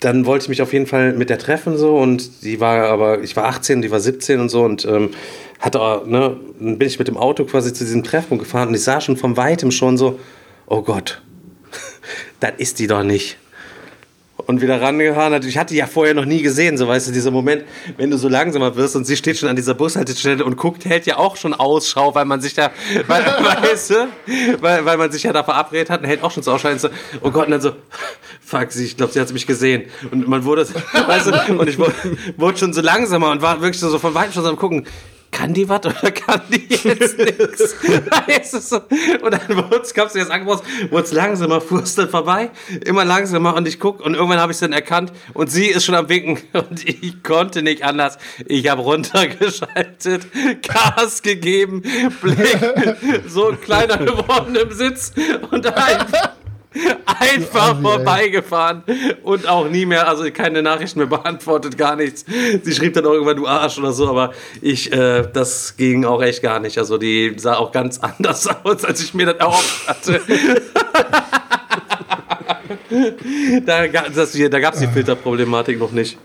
dann 0.00 0.26
wollte 0.26 0.44
ich 0.44 0.48
mich 0.48 0.62
auf 0.62 0.72
jeden 0.72 0.86
Fall 0.86 1.12
mit 1.12 1.30
der 1.30 1.38
treffen 1.38 1.76
so 1.76 1.96
und 1.96 2.42
die 2.42 2.60
war 2.60 2.88
aber, 2.88 3.22
ich 3.22 3.34
war 3.36 3.44
18, 3.46 3.82
die 3.82 3.90
war 3.90 4.00
17 4.00 4.40
und 4.40 4.48
so 4.48 4.62
und 4.62 4.84
ähm, 4.84 5.10
hatte, 5.58 5.78
ne, 6.06 6.36
dann 6.60 6.78
bin 6.78 6.86
ich 6.86 6.98
mit 6.98 7.08
dem 7.08 7.16
Auto 7.16 7.44
quasi 7.44 7.72
zu 7.72 7.84
diesem 7.84 8.02
Treffpunkt 8.02 8.44
gefahren 8.44 8.68
und 8.68 8.74
ich 8.74 8.82
sah 8.82 9.00
schon 9.00 9.16
von 9.16 9.36
weitem 9.36 9.70
schon 9.70 9.96
so, 9.96 10.18
oh 10.66 10.82
Gott, 10.82 11.22
das 12.40 12.52
ist 12.58 12.78
die 12.78 12.86
doch 12.86 13.02
nicht. 13.02 13.38
Und 14.46 14.60
wieder 14.60 14.80
rangefahren 14.80 15.32
hat. 15.32 15.44
Ich 15.44 15.56
hatte 15.58 15.72
die 15.72 15.78
ja 15.78 15.86
vorher 15.86 16.14
noch 16.14 16.26
nie 16.26 16.42
gesehen, 16.42 16.76
so 16.76 16.86
weißt 16.86 17.08
du, 17.08 17.12
dieser 17.12 17.30
Moment, 17.30 17.64
wenn 17.96 18.10
du 18.10 18.18
so 18.18 18.28
langsamer 18.28 18.76
wirst 18.76 18.94
und 18.94 19.04
sie 19.04 19.16
steht 19.16 19.38
schon 19.38 19.48
an 19.48 19.56
dieser 19.56 19.74
Bushaltestelle 19.74 20.44
und 20.44 20.56
guckt, 20.56 20.84
hält 20.84 21.06
ja 21.06 21.16
auch 21.16 21.36
schon 21.36 21.54
Ausschau, 21.54 22.14
weil 22.14 22.26
man 22.26 22.40
sich 22.40 22.54
da, 22.54 22.70
weil, 23.08 23.24
weißt 23.24 23.90
du, 23.90 24.08
weil, 24.60 24.84
weil 24.84 24.98
man 24.98 25.10
sich 25.10 25.22
ja 25.22 25.32
da 25.32 25.42
verabredet 25.42 25.90
hat 25.90 26.02
und 26.02 26.06
hält 26.06 26.22
auch 26.22 26.30
schon 26.30 26.42
so 26.42 26.52
Ausschau 26.52 26.68
und 26.68 26.80
so, 26.80 26.90
oh 27.22 27.30
Gott, 27.30 27.46
und 27.46 27.52
dann 27.52 27.60
so, 27.62 27.72
fuck, 28.46 28.70
sie, 28.70 28.84
ich 28.84 28.96
glaube, 28.96 29.12
sie 29.12 29.20
hat 29.20 29.32
mich 29.32 29.46
gesehen. 29.46 29.84
Und 30.10 30.28
man 30.28 30.44
wurde, 30.44 30.66
weißt 31.06 31.26
du, 31.26 31.58
und 31.58 31.68
ich 31.68 31.78
wurde, 31.78 31.92
wurde 32.36 32.58
schon 32.58 32.72
so 32.72 32.80
langsamer 32.80 33.30
und 33.30 33.42
war 33.42 33.60
wirklich 33.60 33.80
so, 33.80 33.90
so 33.90 33.98
von 33.98 34.14
weitem 34.14 34.32
schon 34.32 34.44
so 34.44 34.48
am 34.48 34.56
gucken, 34.56 34.86
kann 35.32 35.52
die 35.52 35.68
was 35.68 35.84
oder 35.84 36.12
kann 36.12 36.40
die 36.48 36.66
jetzt 36.70 37.18
nichts? 37.18 37.76
So. 38.68 38.76
Und 39.22 39.32
dann 39.32 39.70
kamst 39.94 40.14
du 40.14 40.18
jetzt 40.18 40.30
angebracht, 40.30 40.62
wurde 40.90 41.02
es 41.04 41.12
langsamer, 41.12 41.60
fuhr 41.60 41.82
es 41.82 41.94
dann 41.94 42.08
vorbei, 42.08 42.50
immer 42.84 43.04
langsamer 43.04 43.54
und 43.54 43.66
ich 43.66 43.80
guck 43.80 44.00
und 44.00 44.14
irgendwann 44.14 44.38
habe 44.38 44.52
ich 44.52 44.56
es 44.56 44.60
dann 44.60 44.72
erkannt 44.72 45.12
und 45.34 45.50
sie 45.50 45.66
ist 45.66 45.84
schon 45.84 45.94
am 45.94 46.08
Winken 46.08 46.38
und 46.52 46.88
ich 46.88 47.22
konnte 47.22 47.62
nicht 47.62 47.82
anders. 47.82 48.18
Ich 48.46 48.68
habe 48.68 48.82
runtergeschaltet, 48.82 50.26
Gas 50.62 51.22
gegeben, 51.22 51.82
Blick, 52.22 52.58
so 53.26 53.48
ein 53.50 53.60
kleiner 53.60 53.98
geworden 53.98 54.54
im 54.54 54.72
Sitz 54.72 55.12
und 55.50 55.66
einfach 55.66 56.35
einfach 57.04 57.80
vorbeigefahren 57.80 58.82
und 59.22 59.48
auch 59.48 59.68
nie 59.68 59.86
mehr, 59.86 60.08
also 60.08 60.30
keine 60.30 60.62
Nachrichten 60.62 60.98
mehr 60.98 61.08
beantwortet, 61.08 61.78
gar 61.78 61.96
nichts. 61.96 62.24
Sie 62.62 62.72
schrieb 62.72 62.94
dann 62.94 63.06
auch 63.06 63.12
irgendwann, 63.12 63.36
du 63.36 63.46
Arsch 63.46 63.78
oder 63.78 63.92
so, 63.92 64.08
aber 64.08 64.32
ich, 64.60 64.92
äh, 64.92 65.28
das 65.32 65.76
ging 65.76 66.04
auch 66.04 66.22
echt 66.22 66.42
gar 66.42 66.60
nicht. 66.60 66.78
Also 66.78 66.98
die 66.98 67.34
sah 67.36 67.56
auch 67.56 67.72
ganz 67.72 67.98
anders 68.02 68.48
aus, 68.64 68.84
als 68.84 69.02
ich 69.02 69.14
mir 69.14 69.26
das 69.26 69.36
erhofft 69.36 69.88
hatte. 69.88 70.20
da 73.66 73.86
gab 73.86 74.16
es 74.16 74.32
die 74.32 74.86
Filterproblematik 74.86 75.78
noch 75.78 75.92
nicht. 75.92 76.18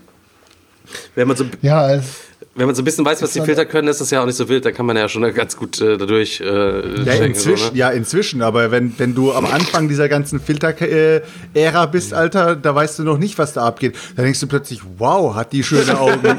Wenn 1.14 1.28
man 1.28 1.36
so 1.36 1.44
Ja, 1.60 1.94
es, 1.94 2.31
wenn 2.54 2.66
man 2.66 2.74
so 2.74 2.82
ein 2.82 2.84
bisschen 2.84 3.04
weiß, 3.04 3.22
was 3.22 3.32
die 3.32 3.40
Filter 3.40 3.64
können, 3.64 3.88
ist 3.88 4.00
das 4.00 4.10
ja 4.10 4.20
auch 4.20 4.26
nicht 4.26 4.36
so 4.36 4.48
wild. 4.48 4.64
Dann 4.64 4.74
kann 4.74 4.84
man 4.84 4.96
ja 4.96 5.08
schon 5.08 5.22
ganz 5.34 5.56
gut 5.56 5.80
äh, 5.80 5.96
dadurch 5.96 6.40
äh, 6.40 7.02
Ja, 7.02 7.14
inzwischen, 7.14 7.66
so, 7.68 7.72
ne? 7.72 7.78
ja, 7.78 7.90
inzwischen, 7.90 8.42
aber 8.42 8.70
wenn, 8.70 8.92
wenn 8.98 9.14
du 9.14 9.32
am 9.32 9.46
Anfang 9.46 9.88
dieser 9.88 10.08
ganzen 10.08 10.38
Filter-Ära 10.38 11.86
bist, 11.86 12.12
Alter, 12.12 12.54
da 12.56 12.74
weißt 12.74 12.98
du 12.98 13.04
noch 13.04 13.18
nicht, 13.18 13.38
was 13.38 13.54
da 13.54 13.64
abgeht. 13.64 13.96
Da 14.16 14.22
denkst 14.22 14.40
du 14.40 14.46
plötzlich, 14.46 14.82
wow, 14.98 15.34
hat 15.34 15.52
die 15.52 15.64
schöne 15.64 15.98
Augen. 15.98 16.38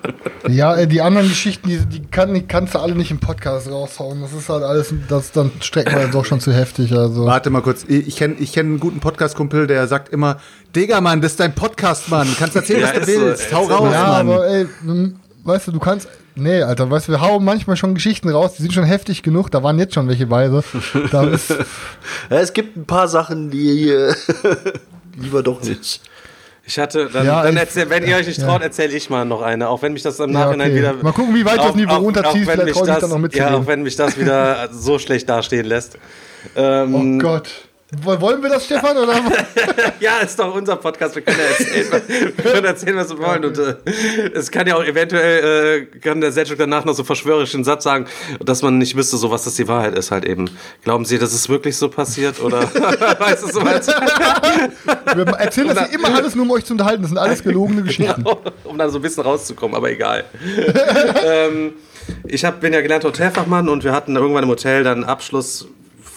ja, 0.49 0.75
äh, 0.77 0.87
die 0.87 1.01
anderen 1.03 1.29
Geschichten, 1.29 1.69
die, 1.69 1.79
die, 1.79 2.07
kann, 2.07 2.35
die 2.35 2.43
kannst 2.43 2.75
du 2.75 2.79
alle 2.79 2.95
nicht 2.95 3.11
im 3.11 3.19
Podcast 3.19 3.71
raushauen. 3.71 4.21
Das 4.23 4.33
ist 4.33 4.49
halt 4.49 4.63
alles, 4.65 4.93
das 5.09 5.33
dann 5.33 5.51
strecken 5.61 5.95
wir 5.99 6.09
doch 6.09 6.25
schon 6.25 6.41
zu 6.41 6.53
heftig. 6.53 6.93
Also. 6.97 7.27
Warte 7.27 7.51
mal 7.51 7.63
kurz, 7.63 7.85
ich 7.89 8.17
kenne 8.17 8.35
ich 8.39 8.53
kenn 8.53 8.67
einen 8.67 8.81
guten 8.81 9.01
Podcast-Kumpel, 9.01 9.67
der 9.67 9.87
sagt 9.89 10.09
immer, 10.11 10.39
Digga, 10.75 11.01
Mann, 11.01 11.21
das 11.21 11.33
ist 11.33 11.41
dein 11.41 11.55
Podcast, 11.55 12.09
Mann. 12.11 12.27
Du 12.29 12.35
kannst 12.39 12.57
erzählen, 12.57 12.81
Ja, 12.81 12.89
was 13.01 13.07
du 13.07 13.15
so, 13.15 13.21
willst. 13.21 13.47
ey, 13.49 13.53
Hau 13.55 13.63
ist 13.63 13.69
so. 13.69 13.75
raus, 13.75 13.93
Ja, 13.93 14.03
Mann. 14.09 14.29
aber 14.29 14.47
ey, 14.49 14.67
weißt 15.45 15.67
du, 15.69 15.73
du 15.73 15.79
kannst. 15.81 16.09
Nee, 16.35 16.63
Alter, 16.63 16.91
weißt 16.91 17.09
du, 17.09 17.13
wir 17.13 17.21
hauen 17.21 17.45
manchmal 17.45 17.77
schon 17.77 17.95
Geschichten 17.95 18.31
raus, 18.31 18.55
die 18.57 18.63
sind 18.63 18.73
schon 18.73 18.85
heftig 18.85 19.23
genug, 19.23 19.51
da 19.51 19.63
waren 19.63 19.79
jetzt 19.79 19.93
schon 19.93 20.09
welche 20.09 20.31
weise. 20.31 20.65
Da 21.11 21.25
ist, 21.29 21.51
Ja, 21.51 22.39
es 22.39 22.55
gibt 22.55 22.75
ein 22.77 22.87
paar 22.87 23.07
Sachen, 23.07 23.51
die 23.51 23.91
äh, 23.91 24.15
lieber 25.21 25.43
doch 25.43 25.63
nicht. 25.63 26.01
Ich 26.65 26.79
hatte, 26.79 27.09
dann, 27.13 27.27
Ja, 27.27 27.43
dann 27.43 27.57
erzähl, 27.57 27.91
wenn 27.91 28.07
ihr 28.07 28.17
euch 28.17 28.27
nicht 28.27 28.39
ja. 28.39 28.47
traut, 28.47 28.63
erzähle 28.63 28.93
ich 28.93 29.11
mal 29.11 29.25
noch 29.25 29.43
eine, 29.43 29.69
auch 29.69 29.83
wenn 29.83 29.93
mich 29.93 30.03
das 30.03 30.21
im 30.21 30.31
Ja, 30.33 30.45
Nachhinein 30.47 30.71
okay. 30.71 30.79
wieder. 30.79 30.93
Mal 30.95 31.13
gucken, 31.13 31.35
wie 31.35 31.45
weit 31.45 31.59
das 31.59 31.75
Niveau 31.75 31.97
runterzieht, 31.97 32.43
vielleicht 32.45 32.65
mich 32.65 32.75
trau 32.75 32.83
ich 32.85 32.89
dann 32.89 33.01
noch 33.03 33.17
Ja, 33.17 33.19
mitzugehen. 33.19 33.55
auch 33.55 33.67
wenn 33.67 33.83
mich 33.83 33.97
das 33.97 34.19
wieder 34.19 34.69
so 34.73 34.99
schlecht 34.99 35.29
dastehen 35.29 35.67
lässt. 35.67 35.99
Ähm, 36.57 36.95
oh 36.95 37.23
Gott. 37.23 37.51
Woll- 38.01 38.21
Wollen 38.23 38.43
wir 38.43 38.49
das, 38.49 38.65
Stefan? 38.65 38.97
Oder? 38.97 39.15
Ja, 40.01 40.19
ist 40.19 40.39
doch 40.39 40.55
unser 40.55 40.77
Podcast. 40.77 41.15
Wir 41.15 41.23
können 41.23 41.37
ja 41.39 41.45
erzählen, 41.45 41.87
was- 41.91 42.09
wir 42.09 42.33
können 42.53 42.65
erzählen 42.65 42.97
was 42.97 43.11
wir 43.11 43.19
wollen. 43.19 43.45
Und 43.45 43.59
äh, 43.59 43.75
es 44.35 44.51
kann 44.51 44.67
ja 44.67 44.77
auch 44.77 44.83
eventuell, 44.85 45.89
äh, 45.93 45.99
kann 46.01 46.21
der 46.21 46.33
Selchuk 46.33 46.59
danach 46.59 46.85
noch 46.85 46.95
so 46.95 47.05
verschwörerischen 47.05 47.65
Satz 47.65 47.85
sagen, 47.85 48.07
dass 48.41 48.63
man 48.63 48.79
nicht 48.79 48.97
wüsste, 48.97 49.17
so 49.19 49.31
was 49.31 49.45
das 49.45 49.55
die 49.57 49.69
Wahrheit 49.69 49.97
ist 49.97 50.11
halt 50.11 50.25
eben. 50.25 50.51
Glauben 50.83 51.05
Sie, 51.05 51.19
dass 51.19 51.33
es 51.35 51.49
wirklich 51.49 51.77
so 51.77 51.89
passiert? 51.89 52.41
Oder 52.41 52.63
weißt 53.19 53.43
du 53.45 53.49
so 53.53 53.63
was? 53.65 53.87
Wir 53.87 55.27
erzählen 55.39 55.69
das 55.69 55.89
hier 55.89 55.99
immer 55.99 56.15
alles 56.15 56.35
nur, 56.35 56.45
um 56.47 56.51
euch 56.53 56.65
zu 56.65 56.73
unterhalten. 56.73 57.03
Das 57.03 57.11
sind 57.11 57.19
alles 57.19 57.43
gelogene 57.43 57.83
Geschichten. 57.83 58.25
um 58.65 58.79
dann 58.79 58.91
so 58.91 58.99
ein 58.99 59.03
bisschen 59.03 59.23
rauszukommen, 59.23 59.77
aber 59.77 59.91
egal. 59.91 60.25
ähm, 61.25 61.75
ich 62.27 62.45
hab, 62.45 62.61
bin 62.61 62.73
ja 62.73 62.81
gelernter 62.81 63.09
Hotelfachmann 63.09 63.69
und 63.69 63.85
wir 63.85 63.93
hatten 63.93 64.17
irgendwann 64.17 64.45
im 64.45 64.51
Hotel 64.51 64.83
dann 64.83 65.05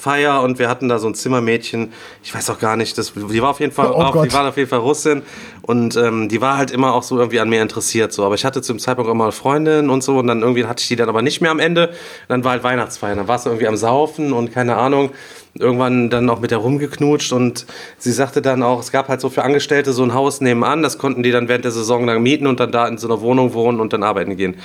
Abschlussfeier 0.05 0.41
und 0.43 0.59
wir 0.59 0.69
hatten 0.69 0.87
da 0.87 0.99
so 0.99 1.07
ein 1.07 1.15
Zimmermädchen. 1.15 1.91
Ich 2.23 2.33
weiß 2.33 2.49
auch 2.51 2.59
gar 2.59 2.75
nicht, 2.77 2.97
das, 2.97 3.13
die 3.13 3.41
war 3.41 3.49
auf 3.49 3.59
jeden 3.59 3.71
Fall, 3.71 3.87
Oh 3.91 3.95
auch, 3.95 4.13
Gott. 4.13 4.25
die 4.25 4.33
war 4.33 4.47
auf 4.47 4.57
jeden 4.57 4.69
Fall 4.69 4.79
Russin 4.79 5.23
und 5.63 5.95
ähm, 5.97 6.29
die 6.29 6.41
war 6.41 6.57
halt 6.57 6.71
immer 6.71 6.93
auch 6.93 7.03
so 7.03 7.17
irgendwie 7.17 7.39
an 7.39 7.49
mir 7.49 7.61
interessiert. 7.61 8.13
So, 8.13 8.23
aber 8.23 8.35
ich 8.35 8.45
hatte 8.45 8.61
zum 8.61 8.79
Zeitpunkt 8.79 9.09
immer 9.09 9.25
eine 9.25 9.31
Freundin 9.33 9.89
und 9.89 10.03
so 10.03 10.17
und 10.19 10.27
dann 10.27 10.41
irgendwie 10.41 10.65
hatte 10.65 10.81
ich 10.81 10.87
die 10.87 10.95
dann 10.95 11.09
aber 11.09 11.21
nicht 11.21 11.41
mehr 11.41 11.51
am 11.51 11.59
Ende. 11.59 11.91
Dann 12.27 12.43
war 12.43 12.51
halt 12.51 12.63
Weihnachtsfeier, 12.63 13.15
dann 13.15 13.27
war 13.27 13.37
es 13.37 13.45
irgendwie 13.45 13.67
am 13.67 13.77
Saufen 13.77 14.31
und 14.33 14.53
keine 14.53 14.75
Ahnung 14.77 15.11
irgendwann 15.57 16.09
dann 16.09 16.29
auch 16.29 16.41
mit 16.41 16.51
der 16.51 16.57
rumgeknutscht 16.57 17.31
und 17.31 17.65
sie 17.97 18.11
sagte 18.11 18.41
dann 18.41 18.61
auch, 18.61 18.81
es 18.81 18.91
gab 18.91 19.07
halt 19.07 19.21
so 19.21 19.29
für 19.29 19.43
Angestellte 19.43 19.93
so 19.93 20.03
ein 20.03 20.13
Haus 20.13 20.41
nebenan, 20.41 20.83
das 20.83 20.97
konnten 20.97 21.23
die 21.23 21.31
dann 21.31 21.47
während 21.47 21.63
der 21.63 21.71
Saison 21.71 22.05
lang 22.05 22.21
mieten 22.21 22.45
und 22.45 22.59
dann 22.59 22.73
da 22.73 22.85
in 22.89 22.97
so 22.97 23.07
einer 23.07 23.21
Wohnung 23.21 23.53
wohnen 23.53 23.79
und 23.79 23.93
dann 23.93 24.03
arbeiten 24.03 24.35
gehen. 24.35 24.55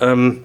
Ähm, 0.00 0.42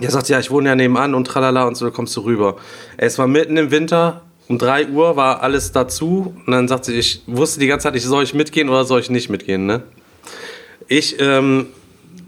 der 0.00 0.10
sagt, 0.10 0.28
ja, 0.28 0.38
ich 0.38 0.50
wohne 0.50 0.68
ja 0.68 0.74
nebenan 0.74 1.14
und 1.14 1.26
tralala 1.26 1.64
und 1.64 1.76
so, 1.76 1.90
kommst 1.90 2.16
du 2.16 2.20
rüber. 2.20 2.56
Es 2.96 3.18
war 3.18 3.26
mitten 3.26 3.56
im 3.56 3.70
Winter, 3.70 4.22
um 4.48 4.58
3 4.58 4.88
Uhr 4.88 5.16
war 5.16 5.42
alles 5.42 5.72
dazu 5.72 6.34
und 6.46 6.52
dann 6.52 6.68
sagt 6.68 6.84
sie, 6.84 6.94
ich 6.94 7.22
wusste 7.26 7.60
die 7.60 7.66
ganze 7.66 7.84
Zeit 7.84 7.94
nicht, 7.94 8.04
soll 8.04 8.22
ich 8.22 8.34
mitgehen 8.34 8.68
oder 8.68 8.84
soll 8.84 9.00
ich 9.00 9.10
nicht 9.10 9.30
mitgehen, 9.30 9.66
ne? 9.66 9.82
Ich, 10.88 11.20
ähm, 11.20 11.68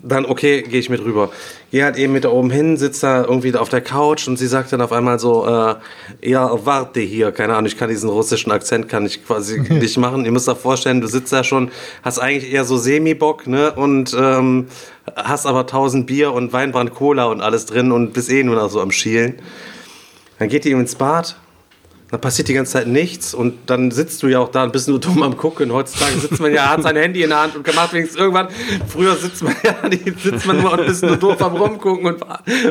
dann, 0.02 0.26
okay, 0.26 0.62
gehe 0.62 0.80
ich 0.80 0.90
mit 0.90 1.02
rüber. 1.04 1.30
Gehe 1.70 1.84
halt 1.84 1.96
eben 1.96 2.12
mit 2.12 2.24
da 2.24 2.30
oben 2.30 2.50
hin, 2.50 2.76
sitze 2.76 3.06
da 3.06 3.24
irgendwie 3.24 3.54
auf 3.54 3.68
der 3.68 3.80
Couch 3.80 4.26
und 4.26 4.36
sie 4.36 4.48
sagt 4.48 4.72
dann 4.72 4.80
auf 4.80 4.92
einmal 4.92 5.18
so, 5.18 5.46
äh, 5.46 5.76
ja, 6.20 6.66
warte 6.66 7.00
hier, 7.00 7.30
keine 7.30 7.54
Ahnung, 7.54 7.66
ich 7.66 7.78
kann 7.78 7.88
diesen 7.88 8.10
russischen 8.10 8.50
Akzent, 8.50 8.88
kann 8.88 9.06
ich 9.06 9.24
quasi 9.24 9.60
nicht 9.68 9.96
machen. 9.98 10.24
Ihr 10.24 10.32
müsst 10.32 10.48
euch 10.48 10.58
vorstellen, 10.58 11.00
du 11.00 11.06
sitzt 11.06 11.32
da 11.32 11.44
schon, 11.44 11.70
hast 12.02 12.18
eigentlich 12.18 12.52
eher 12.52 12.64
so 12.64 12.76
Semi-Bock, 12.76 13.46
ne, 13.46 13.72
und 13.72 14.14
ähm, 14.18 14.66
hast 15.16 15.46
aber 15.46 15.66
tausend 15.66 16.06
Bier 16.06 16.32
und 16.32 16.52
Weinbrand 16.52 16.94
Cola 16.94 17.26
und 17.26 17.40
alles 17.40 17.66
drin 17.66 17.92
und 17.92 18.12
bist 18.12 18.30
eh 18.30 18.42
nur 18.42 18.56
noch 18.56 18.70
so 18.70 18.80
am 18.80 18.90
Schielen. 18.90 19.36
Dann 20.38 20.48
geht 20.48 20.64
die 20.64 20.70
eben 20.70 20.80
ins 20.80 20.96
Bad, 20.96 21.36
dann 22.12 22.20
passiert 22.20 22.48
die 22.48 22.52
ganze 22.52 22.72
Zeit 22.72 22.88
nichts 22.88 23.32
und 23.32 23.70
dann 23.70 23.90
sitzt 23.90 24.22
du 24.22 24.26
ja 24.26 24.38
auch 24.38 24.50
da 24.50 24.64
und 24.64 24.72
bist 24.74 24.86
nur 24.86 25.00
dumm 25.00 25.22
am 25.22 25.34
Gucken. 25.38 25.72
Heutzutage 25.72 26.20
sitzt 26.20 26.40
man 26.40 26.52
ja, 26.52 26.68
hat 26.68 26.82
sein 26.82 26.94
Handy 26.94 27.22
in 27.22 27.30
der 27.30 27.40
Hand 27.40 27.56
und 27.56 27.74
macht 27.74 27.94
wenigstens 27.94 28.20
irgendwann. 28.20 28.48
Früher 28.86 29.16
sitzt 29.16 29.42
man 29.42 29.56
ja, 29.64 29.76
sitzt 30.22 30.44
man 30.44 30.60
nur 30.60 30.74
und 30.74 30.84
bist 30.84 31.02
nur 31.02 31.16
doof 31.16 31.40
am 31.40 31.56
Rumgucken 31.56 32.04
und 32.04 32.20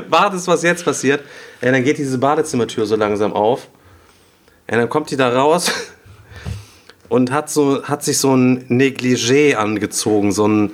wartest, 0.10 0.48
was 0.48 0.62
jetzt 0.62 0.86
passiert. 0.86 1.24
Ja, 1.60 1.72
dann 1.72 1.84
geht 1.84 1.98
diese 1.98 2.20
Badezimmertür 2.20 2.86
so 2.86 2.96
langsam 2.96 3.34
auf. 3.34 3.68
Ja, 4.70 4.78
dann 4.78 4.90
kommt 4.90 5.10
die 5.10 5.18
da 5.18 5.30
raus 5.30 5.72
und 7.10 7.32
hat 7.32 7.50
so, 7.50 7.84
hat 7.84 8.04
sich 8.04 8.20
so 8.20 8.36
ein 8.36 8.68
Negligé 8.68 9.56
angezogen, 9.56 10.34
so 10.34 10.48
ein, 10.48 10.72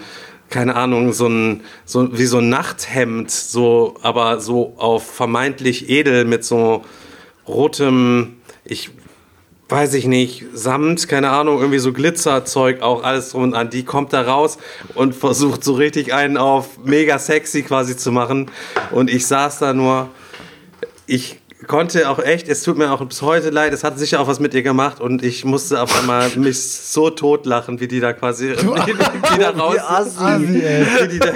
keine 0.49 0.75
Ahnung, 0.75 1.13
so 1.13 1.27
ein, 1.27 1.61
so, 1.85 2.17
wie 2.17 2.25
so 2.25 2.39
ein 2.39 2.49
Nachthemd, 2.49 3.31
so, 3.31 3.95
aber 4.01 4.41
so 4.41 4.73
auf 4.75 5.09
vermeintlich 5.09 5.89
edel 5.89 6.25
mit 6.25 6.43
so 6.43 6.83
rotem, 7.47 8.36
ich 8.69 8.91
weiß 9.69 9.95
ich 9.95 10.05
nicht, 10.05 10.45
Samt, 10.53 11.07
keine 11.07 11.29
Ahnung, 11.29 11.59
irgendwie 11.59 11.79
so 11.79 11.91
Glitzerzeug 11.91 12.81
auch, 12.81 13.03
alles 13.03 13.31
drum 13.31 13.43
und 13.43 13.53
an. 13.53 13.69
Die 13.69 13.83
kommt 13.83 14.13
da 14.13 14.21
raus 14.21 14.57
und 14.95 15.13
versucht 15.13 15.63
so 15.63 15.73
richtig 15.73 16.13
einen 16.13 16.37
auf 16.37 16.77
mega 16.83 17.19
sexy 17.19 17.63
quasi 17.63 17.97
zu 17.97 18.11
machen. 18.11 18.49
Und 18.91 19.09
ich 19.09 19.27
saß 19.27 19.59
da 19.59 19.73
nur, 19.73 20.09
ich 21.05 21.39
konnte 21.67 22.09
auch 22.09 22.19
echt, 22.19 22.47
es 22.47 22.63
tut 22.63 22.77
mir 22.77 22.91
auch 22.91 23.03
bis 23.05 23.21
heute 23.21 23.49
leid, 23.49 23.73
es 23.73 23.83
hat 23.83 23.99
sicher 23.99 24.21
auch 24.21 24.27
was 24.27 24.39
mit 24.39 24.53
ihr 24.53 24.61
gemacht 24.61 25.01
und 25.01 25.23
ich 25.23 25.43
musste 25.43 25.81
auf 25.81 25.99
einmal 25.99 26.29
mich 26.37 26.61
so 26.61 27.09
totlachen, 27.09 27.79
wie 27.79 27.87
die 27.87 27.99
da 27.99 28.13
quasi, 28.13 28.49
wie 28.51 28.93
die, 28.93 29.39
da 29.39 29.49
raus, 29.49 29.75
wie 30.39 31.07
die 31.09 31.19
da, 31.19 31.33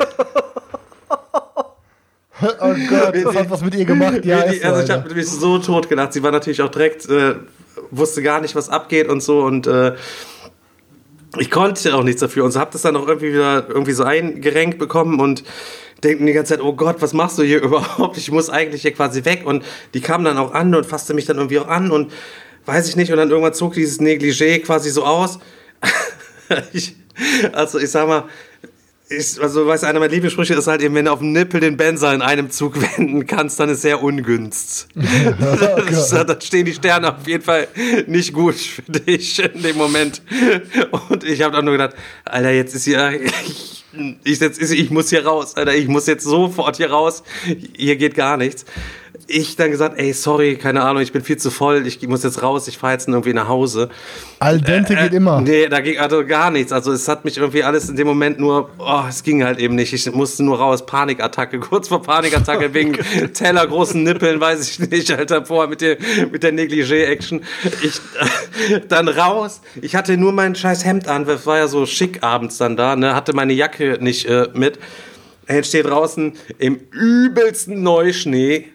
Oh 2.41 2.73
Gott, 2.89 3.15
das 3.15 3.35
hat 3.35 3.49
was 3.49 3.61
mit 3.61 3.75
ihr 3.75 3.85
gemacht. 3.85 4.25
Ja, 4.25 4.47
die, 4.47 4.63
also 4.63 4.81
ich 4.83 4.89
habe 4.89 5.13
mich 5.13 5.27
so 5.27 5.59
tot 5.59 5.89
gelacht. 5.89 6.13
Sie 6.13 6.23
war 6.23 6.31
natürlich 6.31 6.61
auch 6.61 6.69
direkt, 6.69 7.07
äh, 7.09 7.35
wusste 7.91 8.21
gar 8.21 8.41
nicht, 8.41 8.55
was 8.55 8.69
abgeht 8.69 9.07
und 9.07 9.21
so 9.21 9.43
und 9.43 9.67
äh, 9.67 9.93
ich 11.39 11.49
konnte 11.49 11.95
auch 11.95 12.03
nichts 12.03 12.19
dafür 12.21 12.43
und 12.43 12.51
so 12.51 12.59
habe 12.59 12.71
das 12.73 12.81
dann 12.81 12.95
auch 12.95 13.07
irgendwie 13.07 13.33
wieder 13.33 13.65
irgendwie 13.69 13.93
so 13.93 14.03
eingerenkt 14.03 14.79
bekommen 14.79 15.19
und 15.19 15.43
denken 16.03 16.25
die 16.25 16.33
ganze 16.33 16.55
Zeit, 16.55 16.63
oh 16.63 16.73
Gott, 16.73 16.97
was 17.01 17.13
machst 17.13 17.37
du 17.37 17.43
hier 17.43 17.61
überhaupt? 17.63 18.17
Ich 18.17 18.31
muss 18.31 18.49
eigentlich 18.49 18.81
hier 18.81 18.93
quasi 18.93 19.23
weg 19.25 19.43
und 19.45 19.63
die 19.93 20.01
kam 20.01 20.23
dann 20.23 20.37
auch 20.37 20.53
an 20.53 20.73
und 20.75 20.85
fasste 20.85 21.13
mich 21.13 21.25
dann 21.25 21.37
irgendwie 21.37 21.59
auch 21.59 21.67
an 21.67 21.91
und 21.91 22.11
weiß 22.65 22.89
ich 22.89 22.95
nicht 22.95 23.11
und 23.11 23.17
dann 23.17 23.29
irgendwann 23.29 23.53
zog 23.53 23.73
dieses 23.73 23.99
Negligé 23.99 24.59
quasi 24.59 24.89
so 24.89 25.05
aus. 25.05 25.39
ich, 26.73 26.95
also 27.53 27.79
ich 27.79 27.89
sag 27.89 28.07
mal, 28.07 28.25
ich, 29.11 29.41
also, 29.41 29.67
weißt 29.67 29.83
du, 29.83 29.87
einer 29.87 29.99
meiner 29.99 30.11
Lieblingssprüche 30.11 30.53
ist 30.53 30.67
halt 30.67 30.81
eben, 30.81 30.95
wenn 30.95 31.05
du 31.05 31.11
auf 31.11 31.19
dem 31.19 31.31
Nippel 31.31 31.59
den 31.59 31.77
Benzer 31.77 32.13
in 32.13 32.21
einem 32.21 32.49
Zug 32.49 32.79
wenden 32.97 33.27
kannst, 33.27 33.59
dann 33.59 33.69
ist 33.69 33.81
sehr 33.81 34.01
ungünst. 34.01 34.87
da 34.95 36.23
da 36.23 36.41
stehen 36.41 36.65
die 36.65 36.73
Sterne 36.73 37.15
auf 37.15 37.27
jeden 37.27 37.43
Fall 37.43 37.67
nicht 38.07 38.33
gut 38.33 38.55
für 38.55 38.83
dich 38.83 39.39
in 39.39 39.61
dem 39.61 39.77
Moment. 39.77 40.21
Und 41.09 41.23
ich 41.23 41.41
habe 41.41 41.55
dann 41.55 41.65
nur 41.65 41.73
gedacht, 41.73 41.95
Alter, 42.25 42.51
jetzt 42.51 42.75
ist 42.75 42.85
hier, 42.85 43.11
ich, 43.21 43.85
ich, 44.23 44.39
jetzt 44.39 44.59
ist, 44.59 44.71
ich 44.71 44.89
muss 44.89 45.09
hier 45.09 45.25
raus, 45.25 45.55
Alter, 45.55 45.75
ich 45.75 45.87
muss 45.87 46.07
jetzt 46.07 46.23
sofort 46.23 46.77
hier 46.77 46.91
raus. 46.91 47.23
Hier 47.75 47.95
geht 47.97 48.15
gar 48.15 48.37
nichts. 48.37 48.65
Ich 49.27 49.55
dann 49.55 49.71
gesagt, 49.71 49.97
ey, 49.99 50.13
sorry, 50.13 50.55
keine 50.55 50.81
Ahnung, 50.81 51.01
ich 51.01 51.11
bin 51.11 51.23
viel 51.23 51.37
zu 51.37 51.51
voll, 51.51 51.85
ich 51.87 52.05
muss 52.07 52.23
jetzt 52.23 52.41
raus, 52.41 52.67
ich 52.67 52.77
fahre 52.77 52.93
jetzt 52.93 53.07
irgendwie 53.07 53.33
nach 53.33 53.47
Hause. 53.47 53.89
Al 54.39 54.59
dente 54.59 54.95
geht 54.95 55.13
immer. 55.13 55.39
Nee, 55.41 55.67
da 55.67 55.79
ging 55.81 55.99
also 55.99 56.25
gar 56.25 56.49
nichts. 56.51 56.71
Also 56.71 56.91
es 56.91 57.07
hat 57.07 57.25
mich 57.25 57.37
irgendwie 57.37 57.63
alles 57.63 57.89
in 57.89 57.95
dem 57.95 58.07
Moment 58.07 58.39
nur, 58.39 58.69
oh, 58.79 59.03
es 59.07 59.23
ging 59.23 59.43
halt 59.43 59.59
eben 59.59 59.75
nicht. 59.75 59.93
Ich 59.93 60.11
musste 60.11 60.43
nur 60.43 60.59
raus, 60.59 60.85
Panikattacke, 60.85 61.59
kurz 61.61 61.87
vor 61.87 62.01
Panikattacke 62.01 62.73
wegen 62.73 62.93
Teller 63.33 63.67
großen 63.67 64.01
Nippeln, 64.03 64.39
weiß 64.39 64.69
ich 64.69 64.89
nicht, 64.89 65.11
Alter, 65.11 65.45
vorher 65.45 65.69
mit 65.69 65.81
der, 65.81 65.97
mit 66.31 66.43
der 66.43 66.51
Negligé-Action. 66.53 67.41
Ich, 67.83 68.01
dann 68.87 69.07
raus. 69.07 69.61
Ich 69.81 69.95
hatte 69.95 70.17
nur 70.17 70.31
mein 70.31 70.55
scheiß 70.55 70.85
Hemd 70.85 71.07
an, 71.07 71.25
das 71.25 71.45
war 71.45 71.57
ja 71.57 71.67
so 71.67 71.85
schick 71.85 72.23
abends 72.23 72.57
dann 72.57 72.75
da, 72.75 72.95
ne, 72.95 73.15
hatte 73.15 73.33
meine 73.33 73.53
Jacke 73.53 73.97
nicht 74.01 74.25
äh, 74.25 74.47
mit. 74.53 74.79
Er 75.47 75.63
steht 75.63 75.85
draußen 75.85 76.33
im 76.59 76.79
übelsten 76.91 77.83
Neuschnee 77.83 78.70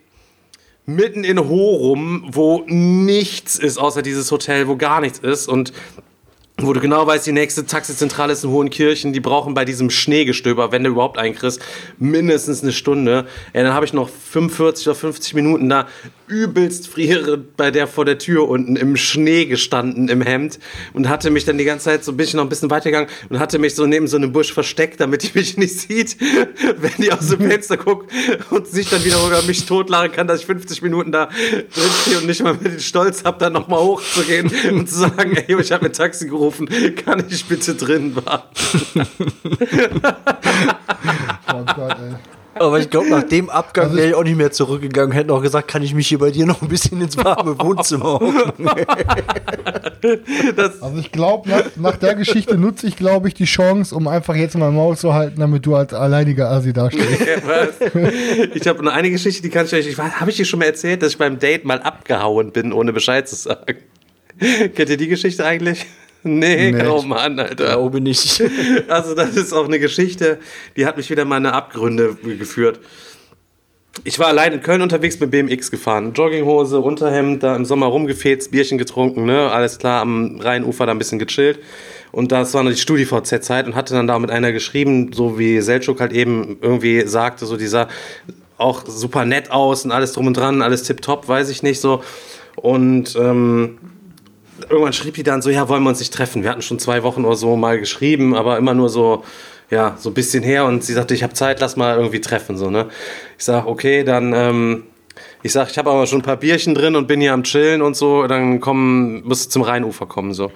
mitten 0.87 1.25
in 1.25 1.39
Horum, 1.39 2.25
wo 2.29 2.63
nichts 2.67 3.59
ist, 3.59 3.77
außer 3.79 4.03
dieses 4.03 4.31
Hotel, 4.31 4.69
wo 4.69 4.77
gar 4.77 5.01
nichts 5.01 5.19
ist. 5.19 5.49
Und 5.49 5.73
wo 6.59 6.73
du 6.73 6.81
genau 6.81 7.07
weißt, 7.07 7.27
die 7.27 7.33
nächste 7.33 7.67
Taxizentrale 7.67 8.33
ist 8.33 8.43
in 8.43 8.51
Hohenkirchen, 8.51 9.13
die 9.13 9.21
brauchen 9.21 9.53
bei 9.53 9.67
diesem 9.67 9.91
Schneegestöber, 9.91 10.73
wenn 10.73 10.85
du 10.85 10.91
überhaupt 10.91 11.19
einen 11.19 11.35
kriegst, 11.35 11.61
mindestens 11.99 12.63
eine 12.63 12.73
Stunde. 12.73 13.27
Ja, 13.53 13.63
dann 13.63 13.75
habe 13.75 13.85
ich 13.85 13.93
noch 13.93 14.09
45 14.09 14.89
oder 14.89 14.95
50 14.95 15.35
Minuten 15.35 15.69
da 15.69 15.87
übelst 16.29 16.89
frierend 16.89 17.57
bei 17.57 17.71
der 17.71 17.87
vor 17.87 18.05
der 18.05 18.19
Tür 18.19 18.49
unten 18.49 18.77
im 18.77 18.97
Schnee 18.97 19.45
gestanden 19.45 20.09
im 20.09 20.23
Hemd 20.23 20.59
und 20.93 21.09
hatte 21.09 21.31
mich 21.31 21.45
dann 21.45 21.59
die 21.59 21.65
ganze 21.65 21.85
Zeit 21.85 22.05
so 22.05 22.13
ein 22.13 22.17
bisschen 22.17 22.39
noch 22.39 22.45
ein 22.45 22.49
bisschen 22.49 22.71
weitergegangen 22.71 23.09
und 23.29 23.39
hatte 23.39 23.59
mich 23.59 23.75
so 23.75 23.87
neben 23.87 24.09
so 24.09 24.17
einem 24.17 24.33
Busch 24.33 24.53
versteckt, 24.53 25.01
damit 25.01 25.23
die 25.23 25.31
mich 25.35 25.57
nicht 25.59 25.79
sieht, 25.79 26.17
wenn 26.79 26.93
die 26.99 27.13
aus 27.13 27.29
dem 27.29 27.49
Fenster 27.49 27.77
guckt 27.77 28.11
und 28.51 28.67
sich 28.67 28.89
dann 28.89 29.05
wieder 29.05 29.25
über 29.25 29.43
mich 29.43 29.67
totlachen 29.67 30.11
kann, 30.11 30.27
dass 30.27 30.41
ich 30.41 30.47
50 30.47 30.83
Minuten 30.83 31.13
da 31.13 31.27
drin 31.27 31.91
stehe 32.03 32.19
und 32.19 32.27
nicht 32.27 32.43
mal 32.43 32.55
mit 32.55 32.73
den 32.73 32.81
Stolz 32.81 33.25
habe, 33.25 33.39
dann 33.39 33.53
nochmal 33.53 33.81
hochzugehen 33.81 34.51
und 34.73 34.89
zu 34.89 34.97
sagen, 34.97 35.37
ey, 35.37 35.61
ich 35.61 35.71
habe 35.71 35.85
mir 35.85 35.93
Taxi 35.93 36.27
gerufen, 36.27 36.46
kann 37.05 37.25
ich 37.29 37.45
bitte 37.47 37.75
drin 37.75 38.17
warten? 38.17 39.07
Oh 41.49 41.63
Gott, 41.75 41.97
ey. 42.01 42.17
Aber 42.59 42.79
ich 42.79 42.89
glaube, 42.89 43.09
nach 43.11 43.23
dem 43.23 43.51
Abgang 43.51 43.87
Also 43.87 43.97
wäre 43.97 44.09
ich 44.09 44.15
auch 44.15 44.25
nicht 44.25 44.37
mehr 44.37 44.51
zurückgegangen. 44.51 45.13
Hätte 45.13 45.33
auch 45.33 45.43
gesagt, 45.43 45.69
kann 45.69 45.83
ich 45.83 45.95
mich 45.95 46.09
hier 46.09 46.19
bei 46.19 46.31
dir 46.31 46.47
noch 46.47 46.63
ein 46.63 46.69
bisschen 46.69 47.01
ins 47.01 47.17
warme 47.17 47.59
Wohnzimmer 47.59 48.15
hocken. 48.15 48.69
Also 50.81 50.99
ich 50.99 51.13
glaube, 51.13 51.51
nach, 51.51 51.65
nach 51.77 51.97
der 51.97 52.15
Geschichte 52.15 52.57
nutze 52.57 52.87
ich, 52.87 52.97
glaube 52.97 53.29
ich, 53.29 53.35
die 53.35 53.45
Chance, 53.45 53.95
um 53.95 54.09
einfach 54.09 54.35
jetzt 54.35 54.57
mein 54.57 54.75
Maul 54.75 54.97
zu 54.97 55.13
halten, 55.13 55.41
damit 55.41 55.67
du 55.67 55.75
als 55.75 55.93
alleiniger 55.93 56.51
Assi 56.51 56.73
dastehst. 56.73 57.07
ich 58.55 58.67
habe 58.67 58.83
noch 58.83 58.93
eine 58.93 59.11
Geschichte, 59.11 59.43
die 59.43 59.51
kann 59.51 59.67
ich 59.67 59.75
euch. 59.75 59.99
Habe 59.99 60.31
ich 60.31 60.37
dir 60.37 60.45
schon 60.45 60.61
mal 60.61 60.67
erzählt, 60.67 61.03
dass 61.03 61.11
ich 61.13 61.19
beim 61.19 61.39
Date 61.39 61.65
mal 61.65 61.81
abgehauen 61.81 62.53
bin, 62.53 62.73
ohne 62.73 62.93
Bescheid 62.93 63.29
zu 63.29 63.37
sagen. 63.37 63.77
Kennt 64.39 64.91
ihr 64.91 64.97
die 64.97 65.09
Geschichte 65.09 65.45
eigentlich? 65.45 65.87
Nee, 66.27 66.73
Nee. 66.73 66.87
oh 66.87 67.03
Mann, 67.03 67.39
Alter. 67.39 67.55
Da 67.67 67.79
oben 67.79 68.03
nicht. 68.03 68.43
Also 68.89 69.15
das 69.15 69.37
ist 69.37 69.53
auch 69.53 69.67
eine 69.67 69.79
Geschichte, 69.79 70.39
die 70.77 70.87
hat 70.87 70.97
mich 70.97 71.09
wieder 71.11 71.25
mal 71.25 71.39
in 71.39 71.47
Abgründe 71.47 72.17
geführt. 72.39 72.81
ich 74.05 74.19
war 74.19 74.27
allein 74.29 74.53
in 74.53 74.61
Köln 74.63 74.83
unterwegs 74.83 75.19
mit 75.21 75.31
BMX 75.31 75.71
gefahren. 75.71 76.13
Jogginghose, 76.13 76.81
Unterhemd, 76.81 77.43
da 77.43 77.57
im 77.57 77.65
Sommer 77.65 77.87
rumgefetzt, 77.87 78.51
Bierchen 78.51 78.77
getrunken, 78.79 79.25
ne? 79.25 79.51
Alles 79.51 79.79
klar, 79.79 80.03
am 80.03 80.39
Rheinufer 80.41 80.85
da 80.87 80.93
ein 80.93 80.99
bisschen 80.99 81.19
gechillt. 81.19 81.59
Und 82.13 82.33
das 82.33 82.55
war 82.55 82.63
noch 82.63 82.71
die 82.71 82.77
StudiVZ-Zeit 82.77 83.67
und 83.67 83.75
hatte 83.75 83.95
dann 83.95 84.07
da 84.07 84.19
mit 84.19 84.31
einer 84.31 84.53
geschrieben, 84.53 85.13
so 85.13 85.39
wie 85.39 85.61
Selchuk 85.61 86.01
halt 86.01 86.13
eben 86.13 86.59
irgendwie 86.61 87.07
sagte, 87.07 87.47
so 87.47 87.57
dieser 87.57 87.89
auch 88.59 88.85
super 88.87 89.25
nett 89.27 89.51
aus 89.51 89.85
und 89.85 89.93
alles 89.93 90.13
drum 90.13 90.27
und 90.29 90.37
dran, 90.37 90.63
alles 90.63 90.83
tipptopp, 90.85 91.29
weiß 91.29 91.51
ich 91.51 91.63
nicht 91.63 91.81
so. 91.81 92.03
Und 92.57 93.15
ähm, 93.17 93.79
irgendwann 94.69 94.93
schrieb 94.93 95.15
die 95.15 95.23
dann 95.23 95.43
so, 95.43 95.51
ja, 95.51 95.69
wollen 95.69 95.83
wir 95.83 95.91
uns 95.91 95.99
nicht 95.99 96.13
treffen? 96.13 96.43
Wir 96.43 96.51
hatten 96.51 96.63
schon 96.63 96.79
zwei 96.79 97.03
Wochen 97.03 97.25
oder 97.25 97.37
so 97.37 97.57
mal 97.57 97.79
geschrieben, 97.79 98.35
aber 98.35 98.59
immer 98.59 98.75
nur 98.75 98.89
so, 98.89 99.25
ja, 99.71 99.97
so 99.99 100.11
ein 100.11 100.15
bisschen 100.15 100.43
her. 100.43 100.65
Und 100.65 100.85
sie 100.85 100.93
sagte, 100.93 101.15
ich 101.15 101.23
habe 101.23 101.35
Zeit, 101.35 101.61
lass 101.61 101.77
mal 101.77 101.97
irgendwie 101.97 102.21
treffen, 102.21 102.57
so, 102.57 102.71
ne? 102.71 102.87
Ich 103.39 103.45
sag, 103.45 103.67
okay, 103.67 104.05
dann, 104.05 104.33
ähm, 104.33 104.85
ich 105.43 105.53
sag, 105.53 105.71
ich 105.71 105.79
habe 105.79 105.91
aber 105.91 106.07
schon 106.07 106.21
ein 106.21 106.25
paar 106.25 106.37
Bierchen 106.37 106.75
drin 106.75 106.97
und 106.97 107.07
bin 107.07 107.21
hier 107.21 107.33
am 107.33 107.43
Chillen 107.43 107.83
und 107.83 107.97
so, 107.97 108.27
dann 108.27 108.61
kommen, 108.61 109.23
musst 109.25 109.47
du 109.47 109.51
zum 109.51 109.63
Rheinufer 109.63 110.07
kommen, 110.07 110.35
so. 110.35 110.53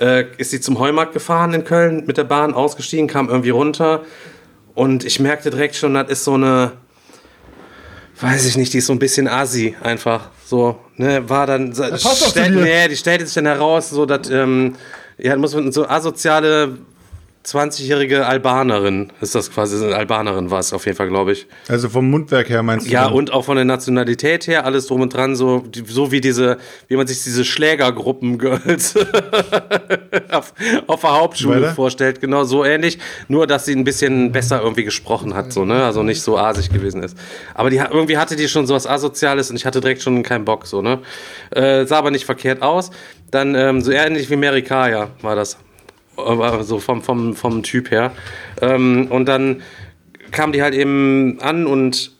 Äh, 0.00 0.24
ist 0.38 0.50
sie 0.50 0.60
zum 0.60 0.78
Heumarkt 0.78 1.12
gefahren 1.12 1.54
in 1.54 1.64
Köln 1.64 2.04
mit 2.06 2.16
der 2.16 2.24
Bahn, 2.24 2.54
ausgestiegen, 2.54 3.06
kam 3.06 3.28
irgendwie 3.28 3.50
runter 3.50 4.02
und 4.74 5.04
ich 5.04 5.20
merkte 5.20 5.50
direkt 5.50 5.76
schon, 5.76 5.94
das 5.94 6.08
ist 6.08 6.24
so 6.24 6.34
eine, 6.34 6.72
weiß 8.20 8.44
ich 8.46 8.56
nicht, 8.56 8.72
die 8.72 8.78
ist 8.78 8.86
so 8.86 8.92
ein 8.92 8.98
bisschen 8.98 9.28
assi 9.28 9.76
einfach. 9.82 10.30
So, 10.54 10.76
ne, 10.98 11.28
war 11.28 11.48
dann. 11.48 11.70
passt 11.70 12.04
zu 12.04 12.30
stellt, 12.30 12.54
dir. 12.54 12.62
nee, 12.62 12.86
die 12.88 12.94
stellte 12.94 13.26
sich 13.26 13.34
dann 13.34 13.46
heraus, 13.46 13.90
so 13.90 14.06
dass, 14.06 14.30
ähm, 14.30 14.76
ja, 15.18 15.36
muss 15.36 15.52
man 15.52 15.72
so 15.72 15.88
asoziale 15.88 16.78
20-jährige 17.44 18.26
Albanerin 18.26 19.12
ist 19.20 19.34
das 19.34 19.50
quasi, 19.50 19.84
eine 19.84 19.94
Albanerin 19.94 20.50
war 20.50 20.60
es 20.60 20.72
auf 20.72 20.86
jeden 20.86 20.96
Fall, 20.96 21.08
glaube 21.08 21.32
ich. 21.32 21.46
Also 21.68 21.90
vom 21.90 22.08
Mundwerk 22.10 22.48
her 22.48 22.62
meinst 22.62 22.86
du? 22.86 22.90
Ja, 22.90 23.04
dann? 23.04 23.12
und 23.12 23.32
auch 23.34 23.44
von 23.44 23.56
der 23.56 23.66
Nationalität 23.66 24.46
her, 24.46 24.64
alles 24.64 24.86
drum 24.86 25.02
und 25.02 25.12
dran, 25.12 25.36
so, 25.36 25.62
so 25.86 26.10
wie 26.10 26.22
diese, 26.22 26.56
wie 26.88 26.96
man 26.96 27.06
sich 27.06 27.22
diese 27.22 27.44
Schlägergruppen-Girls 27.44 28.96
auf, 30.30 30.54
auf 30.86 31.00
der 31.02 31.12
Hauptschule 31.12 31.62
Weiter? 31.62 31.74
vorstellt, 31.74 32.22
genau 32.22 32.44
so 32.44 32.64
ähnlich, 32.64 32.98
nur 33.28 33.46
dass 33.46 33.66
sie 33.66 33.74
ein 33.74 33.84
bisschen 33.84 34.32
besser 34.32 34.62
irgendwie 34.62 34.84
gesprochen 34.84 35.34
hat, 35.34 35.52
so, 35.52 35.66
ne, 35.66 35.84
also 35.84 36.02
nicht 36.02 36.22
so 36.22 36.38
asig 36.38 36.70
gewesen 36.70 37.02
ist. 37.02 37.14
Aber 37.52 37.68
die, 37.68 37.76
irgendwie 37.76 38.16
hatte 38.16 38.36
die 38.36 38.48
schon 38.48 38.66
sowas 38.66 38.86
Asoziales 38.86 39.50
und 39.50 39.56
ich 39.56 39.66
hatte 39.66 39.82
direkt 39.82 40.00
schon 40.00 40.22
keinen 40.22 40.46
Bock, 40.46 40.66
so, 40.66 40.80
ne. 40.80 41.00
Äh, 41.50 41.84
sah 41.84 41.98
aber 41.98 42.10
nicht 42.10 42.24
verkehrt 42.24 42.62
aus. 42.62 42.90
Dann, 43.30 43.54
ähm, 43.54 43.82
so 43.82 43.90
ähnlich 43.90 44.30
wie 44.30 44.36
Mary 44.36 44.62
Kaya 44.62 45.08
war 45.20 45.36
das. 45.36 45.58
Aber 46.16 46.64
so 46.64 46.78
vom, 46.78 47.02
vom, 47.02 47.34
vom 47.34 47.62
Typ 47.62 47.90
her. 47.90 48.12
Ähm, 48.60 49.08
und 49.10 49.26
dann 49.26 49.62
kam 50.30 50.52
die 50.52 50.62
halt 50.62 50.74
eben 50.74 51.38
an 51.40 51.66
und 51.66 52.12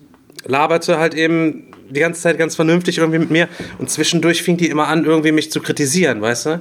laberte 0.47 0.99
halt 0.99 1.15
eben 1.15 1.75
die 1.91 2.01
ganze 2.01 2.23
Zeit 2.23 2.39
ganz 2.39 2.57
vernünftig 2.57 2.99
irgendwie 2.99 3.19
mit 3.19 3.31
mir 3.31 3.49
und 3.79 3.91
zwischendurch 3.91 4.43
fing 4.43 4.57
die 4.57 4.69
immer 4.69 4.89
an, 4.89 5.05
irgendwie 5.05 5.33
mich 5.33 5.51
zu 5.51 5.61
kritisieren, 5.61 6.21
weißt 6.21 6.47
du? 6.47 6.61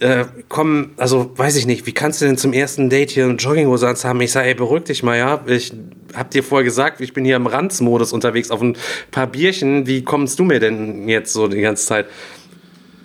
Äh, 0.00 0.24
komm, 0.48 0.90
also 0.96 1.32
weiß 1.36 1.56
ich 1.56 1.66
nicht, 1.66 1.86
wie 1.86 1.92
kannst 1.92 2.20
du 2.20 2.26
denn 2.26 2.36
zum 2.36 2.52
ersten 2.52 2.90
Date 2.90 3.10
hier 3.10 3.24
eine 3.24 3.34
Jogginghose 3.34 3.88
anhaben? 3.88 4.20
Ich 4.20 4.32
sage, 4.32 4.48
ey, 4.48 4.54
beruhig 4.54 4.84
dich 4.84 5.02
mal, 5.02 5.16
ja? 5.16 5.42
Ich 5.46 5.72
hab 6.14 6.30
dir 6.30 6.42
vorher 6.42 6.64
gesagt, 6.64 7.00
ich 7.00 7.12
bin 7.12 7.24
hier 7.24 7.36
im 7.36 7.46
Ranzmodus 7.46 8.12
unterwegs 8.12 8.50
auf 8.50 8.60
ein 8.62 8.76
paar 9.10 9.26
Bierchen, 9.26 9.86
wie 9.86 10.02
kommst 10.02 10.38
du 10.38 10.44
mir 10.44 10.60
denn 10.60 11.08
jetzt 11.08 11.32
so 11.32 11.48
die 11.48 11.60
ganze 11.60 11.86
Zeit? 11.86 12.06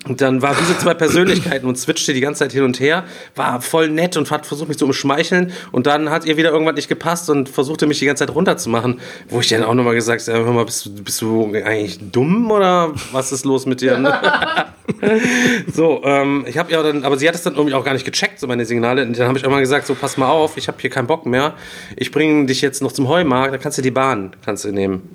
Und 0.07 0.21
dann 0.21 0.41
war 0.41 0.55
diese 0.55 0.77
zwei 0.77 0.93
Persönlichkeiten 0.93 1.67
und 1.67 1.77
switchte 1.77 2.13
die 2.13 2.21
ganze 2.21 2.39
Zeit 2.39 2.53
hin 2.53 2.63
und 2.63 2.79
her, 2.79 3.03
war 3.35 3.61
voll 3.61 3.89
nett 3.89 4.15
und 4.15 4.31
hat 4.31 4.45
versucht, 4.45 4.69
mich 4.69 4.77
zu 4.77 4.85
umschmeicheln. 4.85 5.51
Und 5.71 5.87
dann 5.87 6.09
hat 6.09 6.25
ihr 6.25 6.37
wieder 6.37 6.51
irgendwann 6.51 6.75
nicht 6.75 6.87
gepasst 6.87 7.29
und 7.29 7.49
versuchte 7.49 7.85
mich 7.85 7.99
die 7.99 8.05
ganze 8.05 8.25
Zeit 8.25 8.33
runterzumachen. 8.33 9.01
Wo 9.27 9.41
ich 9.41 9.49
dann 9.49 9.63
auch 9.63 9.73
nochmal 9.73 9.95
gesagt 9.95 10.25
habe, 10.27 10.45
hör 10.45 10.53
mal, 10.53 10.65
bist 10.65 10.85
du, 10.85 10.93
bist 11.03 11.21
du 11.21 11.53
eigentlich 11.53 11.99
dumm 12.11 12.49
oder 12.49 12.93
was 13.11 13.31
ist 13.31 13.45
los 13.45 13.65
mit 13.65 13.81
dir? 13.81 13.89
so, 15.73 16.01
ähm, 16.03 16.45
ich 16.47 16.57
habe 16.57 16.71
ja 16.71 16.81
dann, 16.81 17.03
aber 17.03 17.17
sie 17.17 17.27
hat 17.27 17.35
es 17.35 17.43
dann 17.43 17.55
irgendwie 17.55 17.73
auch 17.73 17.83
gar 17.83 17.93
nicht 17.93 18.05
gecheckt, 18.05 18.39
so 18.39 18.47
meine 18.47 18.65
Signale. 18.65 19.03
Und 19.03 19.17
dann 19.17 19.27
habe 19.27 19.37
ich 19.37 19.43
irgendwann 19.43 19.61
gesagt, 19.61 19.85
so 19.87 19.95
pass 19.95 20.17
mal 20.17 20.29
auf, 20.29 20.57
ich 20.57 20.67
habe 20.67 20.77
hier 20.79 20.89
keinen 20.89 21.07
Bock 21.07 21.25
mehr. 21.25 21.53
Ich 21.95 22.11
bringe 22.11 22.45
dich 22.45 22.61
jetzt 22.61 22.81
noch 22.81 22.91
zum 22.91 23.07
Heumarkt, 23.07 23.53
da 23.53 23.57
kannst 23.57 23.77
du 23.77 23.81
die 23.81 23.91
Bahn, 23.91 24.31
kannst 24.43 24.65
du 24.65 24.71
nehmen 24.71 25.09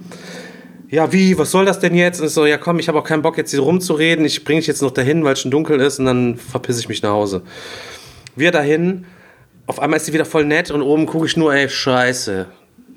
ja, 0.94 1.12
wie, 1.12 1.36
was 1.36 1.50
soll 1.50 1.64
das 1.64 1.80
denn 1.80 1.96
jetzt? 1.96 2.20
Und 2.20 2.28
so, 2.28 2.46
ja 2.46 2.56
komm, 2.56 2.78
ich 2.78 2.86
habe 2.86 3.00
auch 3.00 3.04
keinen 3.04 3.22
Bock 3.22 3.36
jetzt 3.36 3.50
hier 3.50 3.58
rumzureden, 3.58 4.24
ich 4.24 4.44
bringe 4.44 4.60
dich 4.60 4.68
jetzt 4.68 4.80
noch 4.80 4.92
dahin, 4.92 5.24
weil 5.24 5.32
es 5.32 5.40
schon 5.40 5.50
dunkel 5.50 5.80
ist 5.80 5.98
und 5.98 6.04
dann 6.04 6.36
verpisse 6.36 6.78
ich 6.78 6.88
mich 6.88 7.02
nach 7.02 7.10
Hause. 7.10 7.42
Wir 8.36 8.52
dahin, 8.52 9.04
auf 9.66 9.80
einmal 9.80 9.96
ist 9.96 10.06
sie 10.06 10.12
wieder 10.12 10.24
voll 10.24 10.44
nett 10.44 10.70
und 10.70 10.82
oben 10.82 11.06
gucke 11.06 11.26
ich 11.26 11.36
nur, 11.36 11.52
ey, 11.52 11.68
scheiße. 11.68 12.46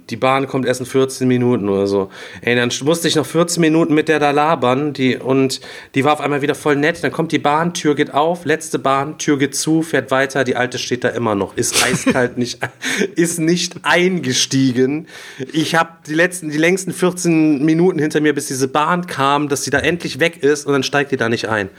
Die 0.10 0.16
Bahn 0.16 0.48
kommt 0.48 0.66
erst 0.66 0.80
in 0.80 0.86
14 0.86 1.28
Minuten 1.28 1.68
oder 1.70 1.88
so. 1.88 2.10
Ey, 2.42 2.56
dann 2.56 2.72
musste 2.84 3.08
ich 3.08 3.16
noch 3.16 3.26
14 3.26 3.62
Minuten 3.62 3.94
mit 3.94 4.08
der 4.08 4.20
da 4.20 4.32
labern 4.32 4.94
die, 4.94 5.18
und 5.18 5.60
die 5.96 6.04
war 6.04 6.14
auf 6.14 6.22
einmal 6.22 6.42
wieder 6.42 6.56
voll 6.56 6.76
nett. 6.76 7.04
Dann 7.04 7.12
kommt 7.12 7.32
die 7.32 7.40
Bahn, 7.40 7.74
Tür 7.74 7.96
geht 7.96 8.14
auf, 8.14 8.46
letzte 8.46 8.80
Bahn, 8.80 9.18
Tür 9.18 9.38
geht 9.38 9.56
zu, 9.56 9.82
fährt 9.82 10.12
weiter, 10.12 10.44
die 10.44 10.56
alte 10.56 10.78
steht 10.78 11.04
da 11.04 11.10
immer 11.10 11.36
noch. 11.36 11.58
Ist 11.58 11.84
eiskalt 11.84 12.38
nicht, 12.38 12.60
ist 13.16 13.40
nicht 13.40 13.76
eingestiegen. 13.84 15.08
Ich 15.52 15.76
habe 15.76 15.90
die 16.08 16.14
letzten, 16.14 16.50
die 16.50 16.58
längsten 16.58 16.94
14 16.94 17.64
Minuten 17.64 18.00
hinter 18.00 18.22
mir, 18.22 18.34
bis 18.34 18.48
diese 18.48 18.68
Bahn 18.68 19.08
kam, 19.08 19.50
dass 19.50 19.64
sie 19.64 19.72
da 19.72 19.80
endlich 19.80 20.20
weg 20.20 20.44
ist 20.44 20.66
und 20.66 20.74
dann 20.74 20.84
steigt 20.84 21.12
die 21.12 21.18
da 21.18 21.30
nicht 21.30 21.50
ein. 21.50 21.70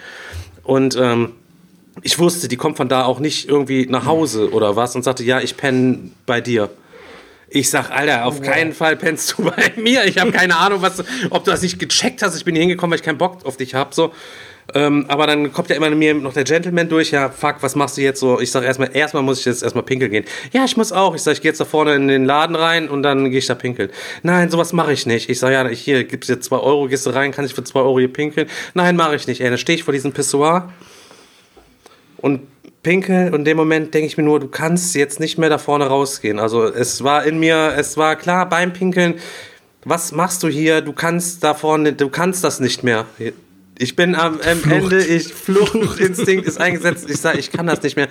Und 0.62 0.96
ähm, 0.96 1.32
ich 2.02 2.18
wusste, 2.18 2.48
die 2.48 2.56
kommt 2.56 2.76
von 2.76 2.88
da 2.88 3.04
auch 3.04 3.20
nicht 3.20 3.48
irgendwie 3.48 3.86
nach 3.86 4.06
Hause 4.06 4.52
oder 4.52 4.76
was 4.76 4.94
und 4.94 5.02
sagte, 5.02 5.24
ja, 5.24 5.40
ich 5.40 5.56
penne 5.56 6.10
bei 6.26 6.40
dir. 6.40 6.70
Ich 7.50 7.70
sag, 7.70 7.90
Alter, 7.90 8.26
auf 8.26 8.42
keinen 8.42 8.72
Fall 8.72 8.96
pennst 8.96 9.36
du 9.36 9.44
bei 9.50 9.72
mir. 9.76 10.04
Ich 10.04 10.18
habe 10.18 10.32
keine 10.32 10.56
Ahnung, 10.56 10.82
was, 10.82 11.02
ob 11.30 11.44
du 11.44 11.50
das 11.50 11.62
nicht 11.62 11.78
gecheckt 11.78 12.22
hast. 12.22 12.36
Ich 12.36 12.44
bin 12.44 12.54
hier 12.54 12.62
hingekommen, 12.62 12.90
weil 12.90 12.98
ich 12.98 13.04
keinen 13.04 13.18
Bock 13.18 13.44
auf 13.44 13.56
dich 13.56 13.74
hab. 13.74 13.94
So. 13.94 14.12
Ähm, 14.74 15.06
aber 15.08 15.26
dann 15.26 15.50
kommt 15.50 15.70
ja 15.70 15.76
immer 15.76 15.88
mir 15.88 16.12
noch 16.12 16.34
der 16.34 16.44
Gentleman 16.44 16.90
durch. 16.90 17.10
Ja, 17.10 17.30
fuck, 17.30 17.56
was 17.60 17.74
machst 17.74 17.96
du 17.96 18.02
jetzt 18.02 18.20
so? 18.20 18.38
Ich 18.38 18.50
sag 18.50 18.64
erstmal, 18.64 18.94
erstmal 18.94 19.22
muss 19.22 19.40
ich 19.40 19.46
jetzt 19.46 19.62
erstmal 19.62 19.84
pinkeln 19.84 20.10
gehen. 20.10 20.24
Ja, 20.52 20.66
ich 20.66 20.76
muss 20.76 20.92
auch. 20.92 21.14
Ich 21.14 21.22
sag, 21.22 21.32
ich 21.32 21.40
gehe 21.40 21.50
jetzt 21.50 21.60
da 21.60 21.64
vorne 21.64 21.94
in 21.94 22.08
den 22.08 22.26
Laden 22.26 22.54
rein 22.54 22.88
und 22.90 23.02
dann 23.02 23.30
gehe 23.30 23.38
ich 23.38 23.46
da 23.46 23.54
pinkeln. 23.54 23.88
Nein, 24.22 24.50
sowas 24.50 24.74
mache 24.74 24.92
ich 24.92 25.06
nicht. 25.06 25.30
Ich 25.30 25.38
sag, 25.38 25.52
ja, 25.52 25.66
hier 25.68 26.04
gibt's 26.04 26.26
dir 26.26 26.38
zwei 26.40 26.58
Euro, 26.58 26.86
gehst 26.86 27.06
du 27.06 27.10
rein, 27.10 27.32
kann 27.32 27.46
ich 27.46 27.54
für 27.54 27.64
zwei 27.64 27.80
Euro 27.80 27.98
hier 27.98 28.12
pinkeln? 28.12 28.48
Nein, 28.74 28.94
mache 28.96 29.16
ich 29.16 29.26
nicht. 29.26 29.40
Ey, 29.40 29.48
dann 29.48 29.58
stehe 29.58 29.78
ich 29.78 29.84
vor 29.84 29.94
diesem 29.94 30.12
Pissoir 30.12 30.70
und 32.18 32.42
pinkel 32.82 33.28
und 33.28 33.40
in 33.40 33.44
dem 33.44 33.56
Moment 33.56 33.92
denke 33.94 34.06
ich 34.06 34.16
mir 34.16 34.24
nur, 34.24 34.40
du 34.40 34.48
kannst 34.48 34.94
jetzt 34.94 35.20
nicht 35.20 35.38
mehr 35.38 35.50
da 35.50 35.58
vorne 35.58 35.86
rausgehen. 35.86 36.38
Also 36.38 36.64
es 36.64 37.02
war 37.04 37.24
in 37.24 37.38
mir, 37.38 37.74
es 37.76 37.96
war 37.96 38.16
klar 38.16 38.48
beim 38.48 38.72
Pinkeln, 38.72 39.14
was 39.84 40.12
machst 40.12 40.42
du 40.42 40.48
hier? 40.48 40.80
Du 40.80 40.92
kannst 40.92 41.42
da 41.44 41.54
vorne, 41.54 41.92
du 41.92 42.08
kannst 42.08 42.44
das 42.44 42.60
nicht 42.60 42.84
mehr. 42.84 43.06
Ich 43.78 43.94
bin 43.94 44.14
am, 44.16 44.40
am 44.40 44.70
Ende, 44.70 45.04
ich 45.04 45.32
Fluchtinstinkt 45.32 46.46
ist 46.46 46.60
eingesetzt. 46.60 47.08
Ich 47.08 47.18
sage, 47.18 47.38
ich 47.38 47.52
kann 47.52 47.66
das 47.66 47.82
nicht 47.82 47.96
mehr. 47.96 48.08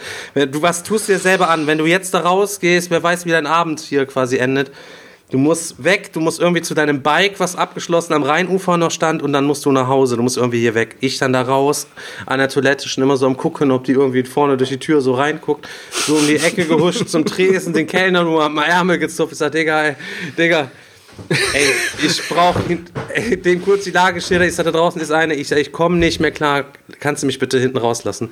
Du 0.47 0.61
was 0.61 0.83
tust 0.83 1.09
dir 1.09 1.19
selber 1.19 1.49
an? 1.49 1.67
Wenn 1.67 1.77
du 1.77 1.85
jetzt 1.85 2.13
da 2.13 2.21
rausgehst, 2.21 2.89
wer 2.89 3.03
weiß, 3.03 3.25
wie 3.25 3.31
dein 3.31 3.45
Abend 3.45 3.81
hier 3.81 4.05
quasi 4.05 4.37
endet. 4.37 4.71
Du 5.29 5.37
musst 5.37 5.83
weg, 5.83 6.13
du 6.13 6.21
musst 6.21 6.39
irgendwie 6.39 6.61
zu 6.61 6.73
deinem 6.73 7.01
Bike, 7.01 7.37
was 7.39 7.57
abgeschlossen 7.57 8.13
am 8.13 8.23
Rheinufer 8.23 8.77
noch 8.77 8.91
stand, 8.91 9.21
und 9.21 9.33
dann 9.33 9.43
musst 9.43 9.65
du 9.65 9.71
nach 9.73 9.89
Hause. 9.89 10.15
Du 10.15 10.23
musst 10.23 10.37
irgendwie 10.37 10.61
hier 10.61 10.73
weg. 10.73 10.95
Ich 11.01 11.17
dann 11.17 11.33
da 11.33 11.41
raus, 11.41 11.87
an 12.25 12.39
der 12.39 12.47
Toilette, 12.47 12.87
schon 12.87 13.03
immer 13.03 13.17
so 13.17 13.25
am 13.25 13.35
Gucken, 13.35 13.71
ob 13.71 13.83
die 13.83 13.91
irgendwie 13.91 14.23
vorne 14.23 14.55
durch 14.55 14.69
die 14.69 14.77
Tür 14.77 15.01
so 15.01 15.15
reinguckt. 15.15 15.67
So 15.91 16.15
um 16.15 16.25
die 16.25 16.37
Ecke 16.37 16.63
gehuscht 16.65 17.09
zum 17.09 17.25
Tresen, 17.25 17.73
den 17.73 17.87
Kellner 17.87 18.23
nur 18.23 18.41
am 18.41 18.57
Ärmel 18.57 18.99
gezupft. 18.99 19.33
Ich 19.33 19.39
sag, 19.39 19.51
Digga, 19.51 19.83
ey, 19.83 19.95
Digga, 20.37 20.71
ey, 21.29 21.73
ich 22.05 22.21
brauche 22.29 22.61
den 22.63 23.61
kurz 23.65 23.83
die 23.83 23.91
Lage 23.91 24.21
schildern. 24.21 24.47
Ich 24.47 24.55
sag, 24.55 24.63
da 24.63 24.71
draußen 24.71 25.01
ist 25.01 25.11
eine. 25.11 25.33
Ich 25.33 25.49
sag, 25.49 25.57
ich 25.57 25.73
komme 25.73 25.97
nicht 25.97 26.21
mehr 26.21 26.31
klar. 26.31 26.63
Kannst 27.01 27.23
du 27.23 27.27
mich 27.27 27.37
bitte 27.37 27.59
hinten 27.59 27.79
rauslassen? 27.79 28.29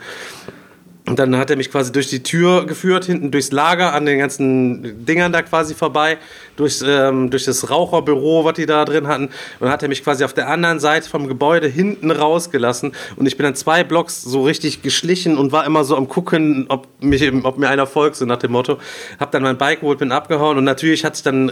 Und 1.08 1.20
dann 1.20 1.38
hat 1.38 1.52
er 1.52 1.56
mich 1.56 1.70
quasi 1.70 1.92
durch 1.92 2.08
die 2.08 2.24
Tür 2.24 2.66
geführt, 2.66 3.06
hinten 3.06 3.30
durchs 3.30 3.52
Lager, 3.52 3.94
an 3.94 4.08
den 4.08 4.18
ganzen 4.18 5.06
Dingern 5.06 5.32
da 5.32 5.44
quasi 5.44 5.76
vorbei, 5.76 6.18
durch, 6.56 6.82
ähm, 6.84 7.30
durch 7.30 7.46
das 7.46 7.70
Raucherbüro, 7.70 8.44
was 8.44 8.56
die 8.56 8.66
da 8.66 8.86
drin 8.86 9.08
hatten. 9.08 9.26
Und 9.26 9.32
dann 9.62 9.70
hat 9.70 9.84
er 9.84 9.90
mich 9.90 10.04
quasi 10.04 10.24
auf 10.24 10.34
der 10.34 10.50
anderen 10.50 10.80
Seite 10.80 11.08
vom 11.08 11.28
Gebäude 11.28 11.68
hinten 11.68 12.10
rausgelassen. 12.10 12.94
Und 13.18 13.28
ich 13.28 13.38
bin 13.38 13.44
dann 13.44 13.54
zwei 13.54 13.84
Blocks 13.84 14.24
so 14.24 14.44
richtig 14.44 14.82
geschlichen 14.82 15.38
und 15.38 15.52
war 15.52 15.66
immer 15.66 15.84
so 15.84 15.96
am 15.96 16.08
gucken, 16.08 16.66
ob, 16.70 16.88
mich, 17.02 17.32
ob 17.44 17.60
mir 17.60 17.70
einer 17.70 17.86
folgt, 17.86 18.16
so 18.16 18.26
nach 18.26 18.38
dem 18.38 18.54
Motto. 18.54 18.80
Hab 19.20 19.30
dann 19.32 19.44
mein 19.44 19.60
Bike 19.60 19.82
geholt, 19.82 20.00
bin 20.00 20.12
abgehauen 20.12 20.58
und 20.58 20.64
natürlich 20.64 21.06
hat 21.06 21.16
sich 21.16 21.24
dann 21.24 21.52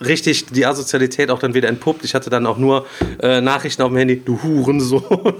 richtig 0.00 0.46
die 0.46 0.66
Asozialität 0.66 1.30
auch 1.30 1.38
dann 1.38 1.54
wieder 1.54 1.68
entpuppt. 1.68 2.04
Ich 2.04 2.14
hatte 2.14 2.30
dann 2.30 2.46
auch 2.46 2.58
nur 2.58 2.86
äh, 3.20 3.40
Nachrichten 3.40 3.82
auf 3.82 3.88
dem 3.88 3.96
Handy, 3.96 4.22
du 4.24 4.42
Hurensohn, 4.42 5.02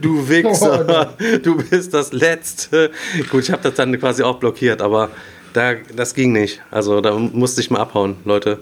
du 0.00 0.28
Wichser, 0.28 1.14
du 1.42 1.56
bist 1.56 1.94
das 1.94 2.12
Letzte. 2.12 2.90
Gut, 3.30 3.44
ich 3.44 3.50
habe 3.50 3.62
das 3.62 3.74
dann 3.74 3.98
quasi 3.98 4.22
auch 4.22 4.38
blockiert, 4.38 4.82
aber 4.82 5.10
da, 5.52 5.74
das 5.94 6.14
ging 6.14 6.32
nicht. 6.32 6.60
Also 6.70 7.00
da 7.00 7.14
musste 7.14 7.60
ich 7.60 7.70
mal 7.70 7.80
abhauen, 7.80 8.16
Leute. 8.24 8.58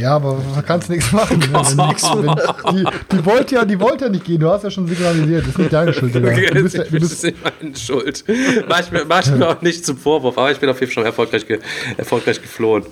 Ja, 0.00 0.16
aber 0.16 0.40
da 0.54 0.62
kannst 0.62 0.88
du 0.88 0.92
nichts 0.94 1.12
machen. 1.12 1.40
Wenn, 1.42 2.74
die, 2.74 2.84
die, 3.12 3.24
wollte 3.26 3.54
ja, 3.56 3.64
die 3.64 3.78
wollte 3.78 4.06
ja 4.06 4.10
nicht 4.10 4.24
gehen. 4.24 4.40
Du 4.40 4.48
hast 4.50 4.64
ja 4.64 4.70
schon 4.70 4.86
signalisiert. 4.88 5.42
Das 5.42 5.48
ist 5.50 5.58
nicht 5.58 5.72
deine 5.72 5.92
Schuld. 5.92 6.14
Digga. 6.14 6.30
Du 6.54 6.62
bist, 6.62 6.74
ja- 6.76 6.84
du 6.84 6.98
das 6.98 7.00
bist, 7.00 7.12
ist 7.12 7.24
nicht 7.24 7.36
meine 7.44 7.76
Schuld. 7.76 8.24
Mach 8.68 8.80
ich, 8.80 8.90
mir, 8.90 9.04
mach 9.06 9.20
ich 9.26 9.30
mir 9.32 9.48
auch 9.48 9.60
nicht 9.62 9.84
zum 9.84 9.96
Vorwurf, 9.98 10.36
aber 10.38 10.50
ich 10.50 10.58
bin 10.58 10.68
auf 10.70 10.80
jeden 10.80 10.90
Fall 10.90 10.94
schon 10.94 11.04
erfolgreich, 11.06 11.46
ge, 11.46 11.58
erfolgreich 11.96 12.40
geflohen. 12.40 12.84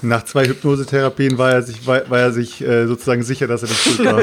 Nach 0.00 0.24
zwei 0.24 0.46
Hypnosetherapien 0.46 1.36
war 1.38 1.50
er 1.52 1.62
sich, 1.62 1.84
war, 1.84 2.08
war 2.08 2.20
er 2.20 2.32
sich 2.32 2.60
äh, 2.60 2.86
sozusagen 2.86 3.24
sicher, 3.24 3.48
dass 3.48 3.62
er 3.64 3.68
nicht 3.68 3.80
schuld 3.82 4.04
war. 4.04 4.22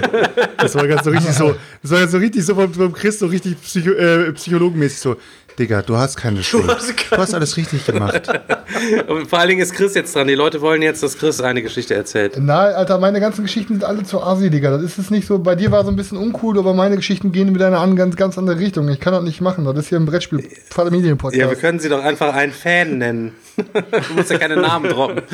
Das 0.57 0.73
war 0.75 0.87
ganz 0.87 1.03
so 1.03 1.09
richtig 1.09 1.33
so, 1.33 1.53
das 1.81 1.91
war 1.91 1.99
ganz 1.99 2.11
so 2.13 2.17
richtig 2.17 2.45
so 2.45 2.55
vom, 2.55 2.73
vom 2.73 2.93
Chris 2.93 3.19
so 3.19 3.25
richtig 3.25 3.61
Psycho, 3.61 3.91
äh, 3.91 4.31
psychologenmäßig 4.31 4.99
so. 4.99 5.17
Digga, 5.57 5.81
du 5.81 5.97
hast 5.97 6.17
keine 6.17 6.43
Schuld. 6.43 6.67
Du 6.67 7.17
hast 7.17 7.33
alles 7.33 7.55
richtig 7.55 7.85
gemacht. 7.85 8.23
Und 9.07 9.29
vor 9.29 9.39
allen 9.39 9.49
Dingen 9.49 9.61
ist 9.61 9.73
Chris 9.73 9.93
jetzt 9.93 10.13
dran. 10.15 10.27
Die 10.27 10.35
Leute 10.35 10.59
wollen 10.61 10.81
jetzt, 10.81 11.01
dass 11.01 11.17
Chris 11.17 11.39
eine 11.39 11.61
Geschichte 11.61 11.93
erzählt. 11.93 12.37
Nein, 12.37 12.75
Alter, 12.75 12.97
meine 12.97 13.21
ganzen 13.21 13.43
Geschichten 13.43 13.75
sind 13.75 13.83
alle 13.85 14.03
zu 14.03 14.21
Asi, 14.21 14.49
Digga. 14.49 14.71
Das 14.71 14.81
ist 14.81 14.97
es 14.97 15.11
nicht 15.11 15.27
so. 15.27 15.39
Bei 15.39 15.55
dir 15.55 15.71
war 15.71 15.83
so 15.85 15.91
ein 15.91 15.95
bisschen 15.95 16.17
uncool, 16.17 16.59
aber 16.59 16.73
meine 16.73 16.97
Geschichten 16.97 17.31
gehen 17.31 17.55
wieder 17.55 17.69
in 17.69 17.73
eine 17.73 17.95
ganz, 17.95 18.17
ganz 18.17 18.37
andere 18.37 18.59
Richtung. 18.59 18.89
Ich 18.89 18.99
kann 18.99 19.13
das 19.13 19.23
nicht 19.23 19.39
machen. 19.39 19.63
Das 19.63 19.77
ist 19.77 19.89
hier 19.89 19.99
ein 19.99 20.05
Brettspiel 20.05 20.47
Familienpodcast. 20.69 21.41
Ja, 21.41 21.49
wir 21.49 21.55
können 21.55 21.79
sie 21.79 21.89
doch 21.89 22.03
einfach 22.03 22.33
einen 22.33 22.51
Fan 22.51 22.97
nennen. 22.97 23.33
Du 23.55 24.13
musst 24.15 24.29
ja 24.31 24.37
keine 24.37 24.57
Namen 24.57 24.89
droppen. 24.89 25.21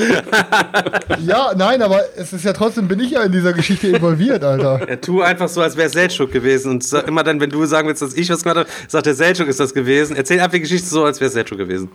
Ja, 1.26 1.54
nein, 1.56 1.82
aber 1.82 2.02
es 2.16 2.34
ist 2.34 2.46
ja 2.46 2.54
trotzdem, 2.54 2.88
bin 2.88 3.00
ich 3.00 3.12
ja 3.12 3.22
in 3.22 3.32
dieser 3.32 3.54
Geschichte 3.54 3.88
involviert, 3.88 4.44
Alter. 4.44 4.82
Ja, 4.88 4.96
tu 4.96 5.22
einfach 5.22 5.48
so, 5.48 5.62
als 5.62 5.78
wäre 5.78 5.88
es 5.88 5.94
Seltschuk 5.94 6.32
gewesen. 6.32 6.72
Und 6.72 6.94
immer 7.08 7.24
dann, 7.24 7.40
wenn 7.40 7.50
du 7.50 7.66
sagen 7.66 7.88
willst, 7.88 8.02
dass 8.02 8.16
ich 8.16 8.30
was 8.30 8.44
gemacht 8.44 8.60
habe, 8.60 8.70
sagt 8.88 9.06
der 9.06 9.14
Seltschuk 9.14 9.48
ist 9.48 9.60
das 9.60 9.74
gewesen. 9.74 10.16
Erzähl 10.16 10.40
einfach 10.40 10.54
die 10.54 10.62
Geschichte 10.62 10.88
so, 10.88 11.06
als 11.06 11.20
wäre 11.20 11.28
es 11.28 11.34
Seltschuk 11.34 11.58
gewesen. 11.58 11.90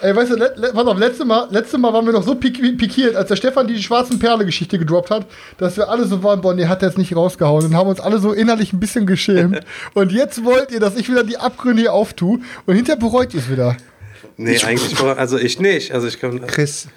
Ey, 0.00 0.14
weißt 0.14 0.32
du, 0.32 0.36
le 0.36 0.52
le 0.56 0.72
pass 0.72 0.86
auf, 0.86 0.98
letztes 0.98 1.26
Mal, 1.26 1.46
letzte 1.50 1.78
Mal 1.78 1.92
waren 1.92 2.04
wir 2.04 2.12
noch 2.12 2.22
so 2.22 2.34
pik 2.34 2.76
pikiert, 2.76 3.16
als 3.16 3.28
der 3.28 3.36
Stefan 3.36 3.66
die 3.66 3.80
schwarzen 3.82 4.18
Perle-Geschichte 4.18 4.78
gedroppt 4.78 5.10
hat, 5.10 5.26
dass 5.58 5.76
wir 5.76 5.88
alle 5.88 6.04
so 6.04 6.22
waren, 6.22 6.40
boah, 6.40 6.54
nee, 6.54 6.66
hat 6.66 6.82
er 6.82 6.88
jetzt 6.88 6.98
nicht 6.98 7.14
rausgehauen 7.14 7.66
und 7.66 7.74
haben 7.74 7.88
uns 7.88 8.00
alle 8.00 8.18
so 8.18 8.32
innerlich 8.32 8.72
ein 8.72 8.80
bisschen 8.80 9.06
geschämt. 9.06 9.60
und 9.94 10.12
jetzt 10.12 10.44
wollt 10.44 10.72
ihr, 10.72 10.80
dass 10.80 10.96
ich 10.96 11.08
wieder 11.08 11.24
die 11.24 11.38
Abgründe 11.38 11.82
hier 11.82 11.92
auftue 11.92 12.40
und 12.66 12.74
hinterher 12.74 12.98
bereut 12.98 13.34
ihr 13.34 13.40
es 13.40 13.50
wieder. 13.50 13.76
Nee, 14.36 14.58
eigentlich, 14.64 14.98
also 15.00 15.38
ich 15.38 15.58
nicht. 15.60 15.92
Also 15.92 16.06
ich 16.08 16.20
kann. 16.20 16.46
Chris, 16.46 16.88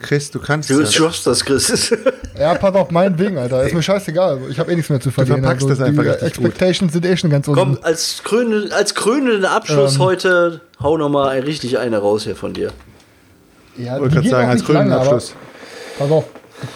Chris, 0.00 0.30
du 0.30 0.40
kannst 0.40 0.70
Du 0.70 0.80
das. 0.80 0.94
schaffst 0.94 1.26
das, 1.26 1.44
Chris. 1.44 1.94
Ja, 2.36 2.52
pass 2.56 2.74
auf, 2.74 2.90
meinetwegen, 2.90 3.38
Alter. 3.38 3.62
Ist 3.62 3.74
mir 3.74 3.82
scheißegal. 3.82 4.40
Ich 4.50 4.58
habe 4.58 4.72
eh 4.72 4.74
nichts 4.74 4.90
mehr 4.90 4.98
zu 4.98 5.12
verlieren. 5.12 5.40
verpackst 5.40 5.70
das 5.70 5.80
einfach 5.80 6.02
die 6.02 6.08
richtig 6.08 6.26
Expectations 6.30 6.92
sind 6.92 7.06
eh 7.06 7.16
schon 7.16 7.30
ganz 7.30 7.46
Komm, 7.46 7.58
unten. 7.74 7.84
als, 7.84 8.22
krönenden, 8.24 8.72
als 8.72 8.96
krönenden 8.96 9.44
Abschluss 9.44 10.00
heute, 10.00 10.60
hau 10.82 10.96
noch 10.98 11.10
mal 11.10 11.28
ein, 11.28 11.44
richtig 11.44 11.78
eine 11.78 11.98
raus 11.98 12.24
hier 12.24 12.34
von 12.34 12.52
dir. 12.54 12.72
Ja, 13.78 13.94
Ich 13.94 14.00
wollte 14.02 14.16
gerade 14.16 14.28
sagen, 14.28 14.50
als 14.50 14.68
aber- 14.68 14.96
Abschluss. 15.00 15.34
Pass 15.96 16.10
auf, 16.10 16.24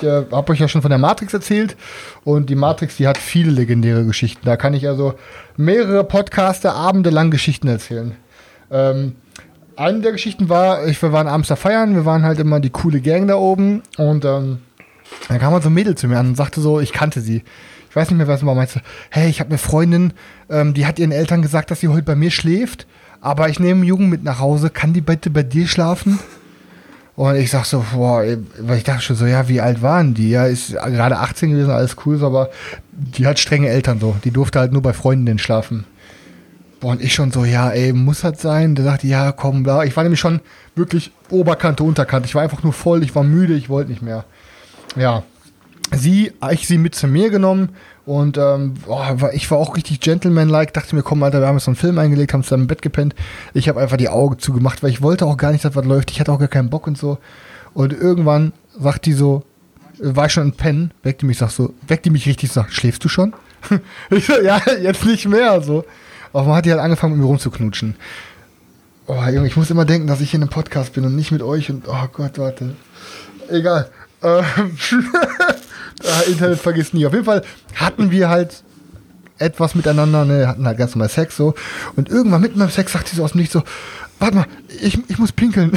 ich 0.00 0.06
äh, 0.06 0.26
habe 0.30 0.52
euch 0.52 0.60
ja 0.60 0.68
schon 0.68 0.80
von 0.80 0.90
der 0.90 0.98
Matrix 0.98 1.34
erzählt 1.34 1.76
und 2.22 2.48
die 2.50 2.54
Matrix, 2.54 2.96
die 2.96 3.08
hat 3.08 3.18
viele 3.18 3.50
legendäre 3.50 4.04
Geschichten. 4.04 4.42
Da 4.46 4.56
kann 4.56 4.74
ich 4.74 4.86
also 4.86 5.14
mehrere 5.56 6.04
Podcaster 6.04 6.72
abendelang 6.76 7.32
Geschichten 7.32 7.66
erzählen. 7.66 8.14
Ähm, 8.70 9.16
eine 9.78 10.00
der 10.00 10.12
Geschichten 10.12 10.48
war, 10.48 10.86
ich, 10.86 11.00
wir 11.00 11.12
waren 11.12 11.28
abends 11.28 11.48
da 11.48 11.56
feiern, 11.56 11.94
wir 11.94 12.04
waren 12.04 12.24
halt 12.24 12.40
immer 12.40 12.60
die 12.60 12.70
coole 12.70 13.00
Gang 13.00 13.28
da 13.28 13.36
oben 13.36 13.82
und 13.96 14.24
ähm, 14.24 14.58
dann 15.28 15.38
kam 15.38 15.52
halt 15.52 15.62
so 15.62 15.70
ein 15.70 15.74
Mädel 15.74 15.94
zu 15.94 16.08
mir 16.08 16.18
an 16.18 16.28
und 16.28 16.36
sagte 16.36 16.60
so, 16.60 16.80
ich 16.80 16.92
kannte 16.92 17.20
sie. 17.20 17.42
Ich 17.88 17.96
weiß 17.96 18.10
nicht 18.10 18.18
mehr, 18.18 18.28
was 18.28 18.44
war. 18.44 18.54
Meinte, 18.54 18.82
hey, 19.10 19.30
ich 19.30 19.40
habe 19.40 19.50
eine 19.50 19.58
Freundin, 19.58 20.12
ähm, 20.50 20.74
die 20.74 20.84
hat 20.84 20.98
ihren 20.98 21.12
Eltern 21.12 21.42
gesagt, 21.42 21.70
dass 21.70 21.80
sie 21.80 21.88
heute 21.88 22.02
bei 22.02 22.16
mir 22.16 22.30
schläft, 22.30 22.86
aber 23.20 23.48
ich 23.48 23.60
nehme 23.60 23.86
Jungen 23.86 24.10
mit 24.10 24.24
nach 24.24 24.40
Hause. 24.40 24.68
Kann 24.68 24.92
die 24.92 25.00
bitte 25.00 25.30
bei 25.30 25.42
dir 25.42 25.66
schlafen? 25.66 26.18
Und 27.16 27.36
ich 27.36 27.50
sag 27.50 27.64
so, 27.64 27.84
boah, 27.92 28.22
weil 28.60 28.78
ich 28.78 28.84
dachte 28.84 29.02
schon 29.02 29.16
so, 29.16 29.26
ja, 29.26 29.48
wie 29.48 29.60
alt 29.60 29.82
waren 29.82 30.14
die? 30.14 30.30
Ja, 30.30 30.46
ist 30.46 30.72
gerade 30.72 31.18
18 31.18 31.50
gewesen, 31.50 31.70
alles 31.70 31.96
cool, 32.04 32.22
aber 32.22 32.50
die 32.92 33.26
hat 33.26 33.38
strenge 33.38 33.68
Eltern 33.68 33.98
so. 33.98 34.14
Die 34.22 34.30
durfte 34.30 34.60
halt 34.60 34.72
nur 34.72 34.82
bei 34.82 34.92
Freundinnen 34.92 35.38
schlafen. 35.38 35.84
Und 36.80 37.02
ich 37.02 37.12
schon 37.12 37.32
so, 37.32 37.44
ja, 37.44 37.70
ey, 37.70 37.92
muss 37.92 38.20
das 38.20 38.40
sein? 38.40 38.74
Der 38.76 38.84
sagte, 38.84 39.08
ja, 39.08 39.32
komm, 39.32 39.64
bla. 39.64 39.82
Ich 39.84 39.96
war 39.96 40.04
nämlich 40.04 40.20
schon 40.20 40.40
wirklich 40.76 41.10
Oberkante, 41.28 41.82
Unterkante. 41.82 42.26
Ich 42.28 42.34
war 42.36 42.42
einfach 42.42 42.62
nur 42.62 42.72
voll, 42.72 43.02
ich 43.02 43.14
war 43.16 43.24
müde, 43.24 43.54
ich 43.54 43.68
wollte 43.68 43.90
nicht 43.90 44.02
mehr. 44.02 44.24
Ja. 44.94 45.24
Sie, 45.92 46.32
ich 46.52 46.68
sie 46.68 46.78
mit 46.78 46.94
zu 46.94 47.08
mir 47.08 47.30
genommen 47.30 47.70
und 48.06 48.36
ähm, 48.38 48.74
war- 48.86 49.32
ich 49.32 49.50
war 49.50 49.58
auch 49.58 49.74
richtig 49.76 50.00
gentleman-like. 50.00 50.72
Dachte 50.74 50.94
mir, 50.94 51.02
komm, 51.02 51.22
Alter, 51.22 51.40
wir 51.40 51.48
haben 51.48 51.56
jetzt 51.56 51.64
so 51.64 51.70
einen 51.70 51.76
Film 51.76 51.98
eingelegt, 51.98 52.32
haben 52.32 52.42
zusammen 52.44 52.64
im 52.64 52.66
Bett 52.68 52.82
gepennt. 52.82 53.14
Ich 53.54 53.68
habe 53.68 53.80
einfach 53.80 53.96
die 53.96 54.08
Augen 54.10 54.38
zugemacht, 54.38 54.82
weil 54.82 54.90
ich 54.90 55.02
wollte 55.02 55.26
auch 55.26 55.36
gar 55.36 55.50
nicht, 55.50 55.64
dass 55.64 55.74
was 55.74 55.84
läuft. 55.84 56.10
Ich 56.12 56.20
hatte 56.20 56.30
auch 56.30 56.38
gar 56.38 56.48
keinen 56.48 56.70
Bock 56.70 56.86
und 56.86 56.96
so. 56.96 57.18
Und 57.74 57.92
irgendwann 57.92 58.52
sagt 58.78 59.06
die 59.06 59.14
so, 59.14 59.42
war 59.98 60.26
ich 60.26 60.32
schon 60.32 60.44
in 60.44 60.52
Pennen, 60.52 60.92
weckt 61.02 61.22
die 61.22 61.26
mich, 61.26 61.38
sagt 61.38 61.52
so, 61.52 61.74
weckt 61.88 62.04
die 62.04 62.10
mich 62.10 62.26
richtig, 62.26 62.52
sagt, 62.52 62.72
schläfst 62.72 63.02
du 63.04 63.08
schon? 63.08 63.32
ich 64.10 64.26
so, 64.26 64.34
ja, 64.40 64.60
jetzt 64.80 65.04
nicht 65.04 65.26
mehr, 65.26 65.60
so. 65.60 65.84
Aber 66.32 66.44
man 66.44 66.56
hat 66.56 66.64
die 66.64 66.70
halt 66.70 66.80
angefangen, 66.80 67.14
mit 67.14 67.22
mir 67.22 67.28
rumzuknutschen. 67.28 67.96
Oh, 69.06 69.22
Junge, 69.32 69.46
ich 69.46 69.56
muss 69.56 69.70
immer 69.70 69.84
denken, 69.84 70.06
dass 70.06 70.20
ich 70.20 70.30
hier 70.30 70.38
in 70.38 70.42
einem 70.42 70.50
Podcast 70.50 70.92
bin 70.92 71.04
und 71.04 71.16
nicht 71.16 71.32
mit 71.32 71.42
euch 71.42 71.70
und, 71.70 71.88
oh 71.88 72.08
Gott, 72.12 72.38
warte. 72.38 72.74
Egal. 73.48 73.90
Ähm, 74.22 74.44
ah, 76.04 76.20
Internet 76.26 76.58
vergisst 76.58 76.92
nie. 76.92 77.06
Auf 77.06 77.12
jeden 77.12 77.24
Fall 77.24 77.42
hatten 77.74 78.10
wir 78.10 78.28
halt 78.28 78.62
etwas 79.38 79.74
miteinander, 79.74 80.24
ne, 80.24 80.46
hatten 80.46 80.66
halt 80.66 80.78
ganz 80.78 80.94
normal 80.94 81.08
Sex 81.08 81.36
so. 81.36 81.54
Und 81.96 82.08
irgendwann 82.08 82.40
mitten 82.40 82.58
beim 82.58 82.70
Sex 82.70 82.92
sagt 82.92 83.08
sie 83.08 83.16
so 83.16 83.24
aus 83.24 83.32
dem 83.32 83.38
Nichts 83.38 83.54
so, 83.54 83.62
warte 84.18 84.36
mal, 84.36 84.46
ich, 84.80 84.98
ich 85.08 85.18
muss 85.18 85.32
pinkeln. 85.32 85.72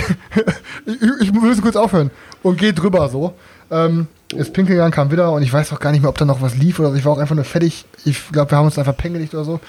ich, 0.85 1.01
ich 1.21 1.31
muss 1.31 1.61
kurz 1.61 1.75
aufhören. 1.75 2.11
Und 2.43 2.57
geht 2.57 2.81
drüber 2.81 3.07
so. 3.09 3.35
Ähm, 3.71 4.07
ist 4.35 4.53
pinkeln 4.53 4.77
gegangen, 4.77 4.91
kam 4.91 5.11
wieder 5.11 5.31
und 5.31 5.43
ich 5.43 5.51
weiß 5.51 5.73
auch 5.73 5.79
gar 5.79 5.91
nicht 5.91 6.01
mehr, 6.01 6.09
ob 6.09 6.17
da 6.17 6.25
noch 6.25 6.41
was 6.41 6.55
lief 6.55 6.79
oder 6.79 6.91
so. 6.91 6.95
Ich 6.95 7.05
war 7.05 7.13
auch 7.13 7.17
einfach 7.17 7.35
nur 7.35 7.45
fertig. 7.45 7.85
Ich 8.05 8.29
glaube, 8.31 8.51
wir 8.51 8.57
haben 8.57 8.65
uns 8.65 8.77
einfach 8.77 8.95
pengeligt 8.95 9.33
oder 9.33 9.43
so. 9.43 9.59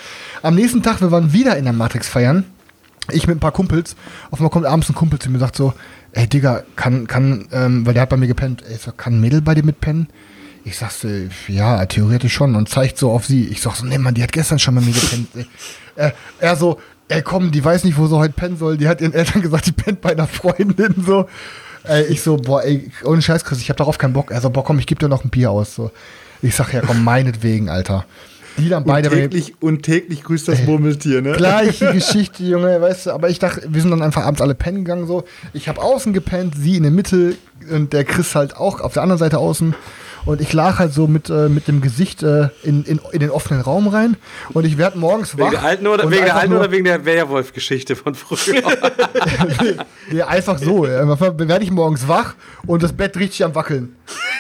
Am 0.43 0.55
nächsten 0.55 0.83
Tag, 0.83 1.01
wir 1.01 1.11
waren 1.11 1.33
wieder 1.33 1.57
in 1.57 1.65
der 1.65 1.73
Matrix 1.73 2.09
feiern. 2.09 2.45
Ich 3.11 3.27
mit 3.27 3.37
ein 3.37 3.41
paar 3.41 3.53
Kumpels. 3.53 3.97
Auf 4.31 4.39
einmal 4.39 4.51
kommt 4.51 4.67
abends 4.67 4.89
ein 4.89 4.95
Kumpel 4.95 5.19
zu 5.19 5.29
mir 5.29 5.37
und 5.37 5.41
sagt 5.41 5.57
so, 5.57 5.75
ey 6.13 6.29
Digga, 6.29 6.63
kann, 6.77 7.07
kann, 7.07 7.49
ähm, 7.53 7.85
weil 7.87 7.95
der 7.95 8.03
hat 8.03 8.11
bei 8.11 8.17
mir 8.17 8.29
gepennt, 8.29 8.63
ey, 8.69 8.77
so, 8.77 8.93
kann 8.93 9.15
ein 9.15 9.21
Mädel 9.21 9.41
bei 9.41 9.55
dir 9.55 9.65
mitpennen? 9.65 10.09
Ich 10.65 10.79
sag 10.79 10.93
so, 10.93 11.09
ja, 11.49 11.85
theoretisch 11.87 12.33
schon 12.33 12.55
und 12.55 12.69
zeigt 12.69 12.99
so 12.99 13.11
auf 13.11 13.27
sie. 13.27 13.49
Ich 13.49 13.61
sag 13.61 13.75
so, 13.75 13.85
nee, 13.85 13.99
Mann, 13.99 14.15
die 14.15 14.23
hat 14.23 14.31
gestern 14.31 14.61
schon 14.61 14.77
bei 14.77 14.81
mir 14.81 14.93
gepennt. 14.93 15.29
ey. 15.35 15.47
äh, 15.97 16.13
er 16.39 16.57
so, 16.57 16.79
ey, 17.09 17.23
komm, 17.23 17.51
die 17.51 17.65
weiß 17.65 17.83
nicht, 17.85 17.99
wo 17.99 18.07
sie 18.07 18.17
heute 18.17 18.35
pennen 18.35 18.57
soll. 18.57 18.77
Die 18.77 18.87
hat 18.87 19.01
ihren 19.01 19.13
Eltern 19.13 19.43
gesagt, 19.43 19.67
die 19.67 19.73
pennt 19.73 20.01
bei 20.01 20.13
einer 20.13 20.29
Freundin, 20.29 20.95
so. 21.05 21.27
Ey, 21.85 22.05
ich 22.05 22.23
so, 22.23 22.37
boah, 22.37 22.63
ey, 22.63 22.91
ohne 23.05 23.23
Scheiß, 23.23 23.45
Chris, 23.45 23.59
ich 23.59 23.71
hab 23.71 23.77
darauf 23.77 23.99
keinen 23.99 24.13
Bock. 24.13 24.31
Er 24.31 24.41
so, 24.41 24.51
boah, 24.51 24.65
komm, 24.65 24.79
ich 24.79 24.87
geb 24.87 24.99
dir 24.99 25.09
noch 25.09 25.25
ein 25.25 25.31
Bier 25.31 25.51
aus, 25.51 25.75
so. 25.75 25.91
Ich 26.41 26.55
sag, 26.55 26.73
ja, 26.73 26.81
komm, 26.81 27.03
meinetwegen, 27.05 27.69
Alter. 27.69 28.05
Die 28.59 28.69
dann 28.69 28.85
beide 28.85 29.09
und, 29.09 29.17
täglich, 29.17 29.55
und 29.61 29.83
täglich 29.83 30.23
grüßt 30.23 30.49
das 30.49 30.63
Murmeltier, 30.65 31.23
ne? 31.23 31.33
Gleiche 31.33 31.93
Geschichte, 31.93 32.45
Junge, 32.45 32.81
weißt 32.81 33.07
du, 33.07 33.11
aber 33.13 33.31
ich 33.31 33.39
dachte, 33.39 33.63
wir 33.67 33.81
sind 33.81 33.91
dann 33.91 34.03
einfach 34.03 34.25
abends 34.25 34.43
alle 34.43 34.55
pennen 34.55 34.85
gegangen 34.85 35.07
so. 35.07 35.25
Ich 35.55 35.69
habe 35.69 35.81
außen 35.81 36.13
gepennt, 36.13 36.55
sie 36.57 36.77
in 36.77 36.83
der 36.83 36.93
Mitte 36.93 37.37
und 37.71 37.93
der 37.93 38.05
Chris 38.05 38.35
halt 38.35 38.57
auch 38.57 38.81
auf 38.81 38.93
der 38.93 39.03
anderen 39.03 39.19
Seite 39.19 39.39
außen. 39.39 39.75
Und 40.25 40.41
ich 40.41 40.53
lag 40.53 40.79
halt 40.79 40.93
so 40.93 41.07
mit, 41.07 41.31
äh, 41.31 41.49
mit 41.49 41.67
dem 41.69 41.81
Gesicht 41.81 42.23
äh, 42.23 42.49
in, 42.63 42.85
in, 42.85 43.01
in 43.11 43.21
den 43.21 43.31
offenen 43.31 43.61
Raum 43.61 43.89
rein. 43.89 44.17
Und 44.53 44.65
ich 44.65 44.79
werd 44.79 44.95
morgens 44.97 45.37
Wegen 45.37 45.47
wach. 45.47 45.51
der 45.51 45.63
alten 45.65 45.87
oder, 45.87 46.11
wegen, 46.11 46.25
der 46.25 46.37
alten 46.37 46.55
oder 46.55 46.71
wegen 46.71 46.85
der 46.85 47.05
Werwolf-Geschichte 47.05 47.97
von 47.97 48.15
früher? 48.15 48.63
Ja, 50.11 50.27
einfach 50.27 50.59
so. 50.59 50.87
ja. 50.87 51.09
Werde 51.19 51.65
ich 51.65 51.71
morgens 51.71 52.07
wach 52.07 52.35
und 52.67 52.83
das 52.83 52.93
Bett 52.93 53.17
richtig 53.17 53.45
am 53.45 53.55
Wackeln. 53.55 53.97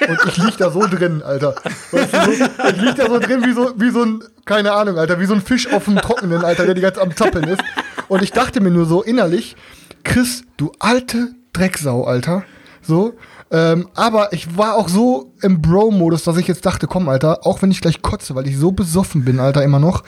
Und 0.07 0.19
ich 0.27 0.36
lieg 0.36 0.57
da 0.59 0.70
so 0.70 0.86
drin, 0.86 1.23
Alter. 1.23 1.55
Weißt 1.91 2.12
du, 2.12 2.19
so, 2.25 2.31
ich 2.69 2.77
lieg 2.81 2.97
da 2.97 3.07
so 3.07 3.19
drin 3.19 3.43
wie 3.44 3.52
so, 3.52 3.73
wie 3.77 3.91
so 3.91 4.05
ein, 4.05 4.23
keine 4.44 4.73
Ahnung, 4.73 4.99
Alter, 4.99 5.19
wie 5.20 5.25
so 5.25 5.35
ein 5.35 5.41
Fisch 5.41 5.73
auf 5.73 5.85
dem 5.85 5.97
Trockenen, 5.97 6.44
Alter, 6.44 6.67
der 6.67 6.75
die 6.75 6.81
ganze 6.81 7.01
am 7.01 7.17
Zappeln 7.17 7.44
ist. 7.49 7.62
Und 8.09 8.23
ich 8.23 8.33
dachte 8.33 8.61
mir 8.61 8.70
nur 8.70 8.86
so 8.86 9.02
innerlich, 9.02 9.57
Chris, 10.05 10.43
du 10.57 10.73
alte 10.78 11.35
Drecksau, 11.52 12.05
Alter. 12.05 12.44
So. 12.83 13.15
Ähm, 13.53 13.89
aber 13.95 14.33
ich 14.33 14.57
war 14.57 14.77
auch 14.77 14.89
so 14.89 15.35
im 15.43 15.61
Bro-Modus, 15.61 16.25
dass 16.25 16.39
ich 16.39 16.49
jetzt 16.49 16.65
dachte, 16.65 16.87
komm, 16.87 17.11
Alter, 17.11 17.47
auch 17.47 17.61
wenn 17.61 17.71
ich 17.71 17.83
gleich 17.83 18.01
kotze, 18.01 18.35
weil 18.35 18.49
ich 18.49 18.57
so 18.57 18.73
besoffen 18.73 19.27
bin, 19.27 19.41
Alter, 19.41 19.63
immer 19.63 19.79
noch, 19.79 20.05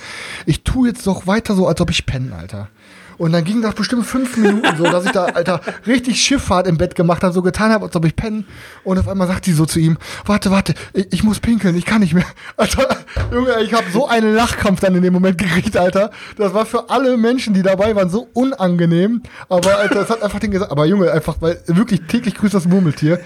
ich 0.47 0.65
tu 0.65 0.87
jetzt 0.87 1.07
doch 1.07 1.27
weiter 1.27 1.55
so, 1.55 1.69
als 1.69 1.81
ob 1.83 1.91
ich 1.91 2.07
penne, 2.07 2.35
Alter. 2.35 2.69
Und 3.19 3.33
dann 3.33 3.45
ging 3.45 3.63
das 3.63 3.75
bestimmt 3.75 4.07
fünf 4.07 4.37
Minuten 4.37 4.77
so, 4.77 4.85
dass 4.85 5.05
ich 5.05 5.13
da, 5.13 5.25
Alter, 5.27 5.61
richtig 5.87 6.21
Schifffahrt 6.21 6.67
im 6.67 6.77
Bett 6.77 6.95
gemacht 6.95 7.23
habe, 7.23 7.33
so 7.33 7.43
getan 7.43 7.71
habe, 7.71 7.87
als 7.87 7.97
ob 7.97 8.05
ich 8.05 8.17
penne. 8.17 8.45
Und 8.83 8.99
auf 8.99 9.09
einmal 9.09 9.29
sagt 9.29 9.47
die 9.47 9.53
so 9.53 9.67
zu 9.67 9.79
ihm, 9.79 9.99
warte, 10.27 10.51
warte, 10.51 10.75
ich, 10.93 11.13
ich 11.13 11.25
muss 11.25 11.41
pinkeln, 11.41 11.77
ich 11.77 11.85
kann 11.85 12.01
nicht 12.01 12.15
mehr. 12.15 12.27
Alter, 12.57 12.97
Junge, 13.33 13.61
ich 13.63 13.73
habe 13.73 13.85
so 13.93 14.07
einen 14.09 14.35
Lachkampf 14.35 14.81
dann 14.81 14.95
in 14.95 15.03
dem 15.03 15.13
Moment 15.13 15.39
gekriegt, 15.39 15.77
Alter. 15.77 16.11
Das 16.37 16.55
war 16.55 16.67
für 16.67 16.91
alle 16.91 17.17
Menschen, 17.17 17.55
die 17.55 17.63
dabei 17.63 17.95
waren, 17.97 18.11
so 18.11 18.29
unangenehm. 18.33 19.23
Aber, 19.49 19.79
Alter, 19.79 20.03
es 20.03 20.11
hat 20.11 20.23
einfach 20.23 20.41
den 20.41 20.51
gesagt, 20.51 20.71
aber 20.71 20.87
Junge, 20.87 21.11
einfach, 21.11 21.37
weil 21.41 21.61
wirklich 21.67 22.03
täglich 22.09 22.35
grüßt 22.35 22.55
das 22.55 22.67
Murmeltier, 22.67 23.21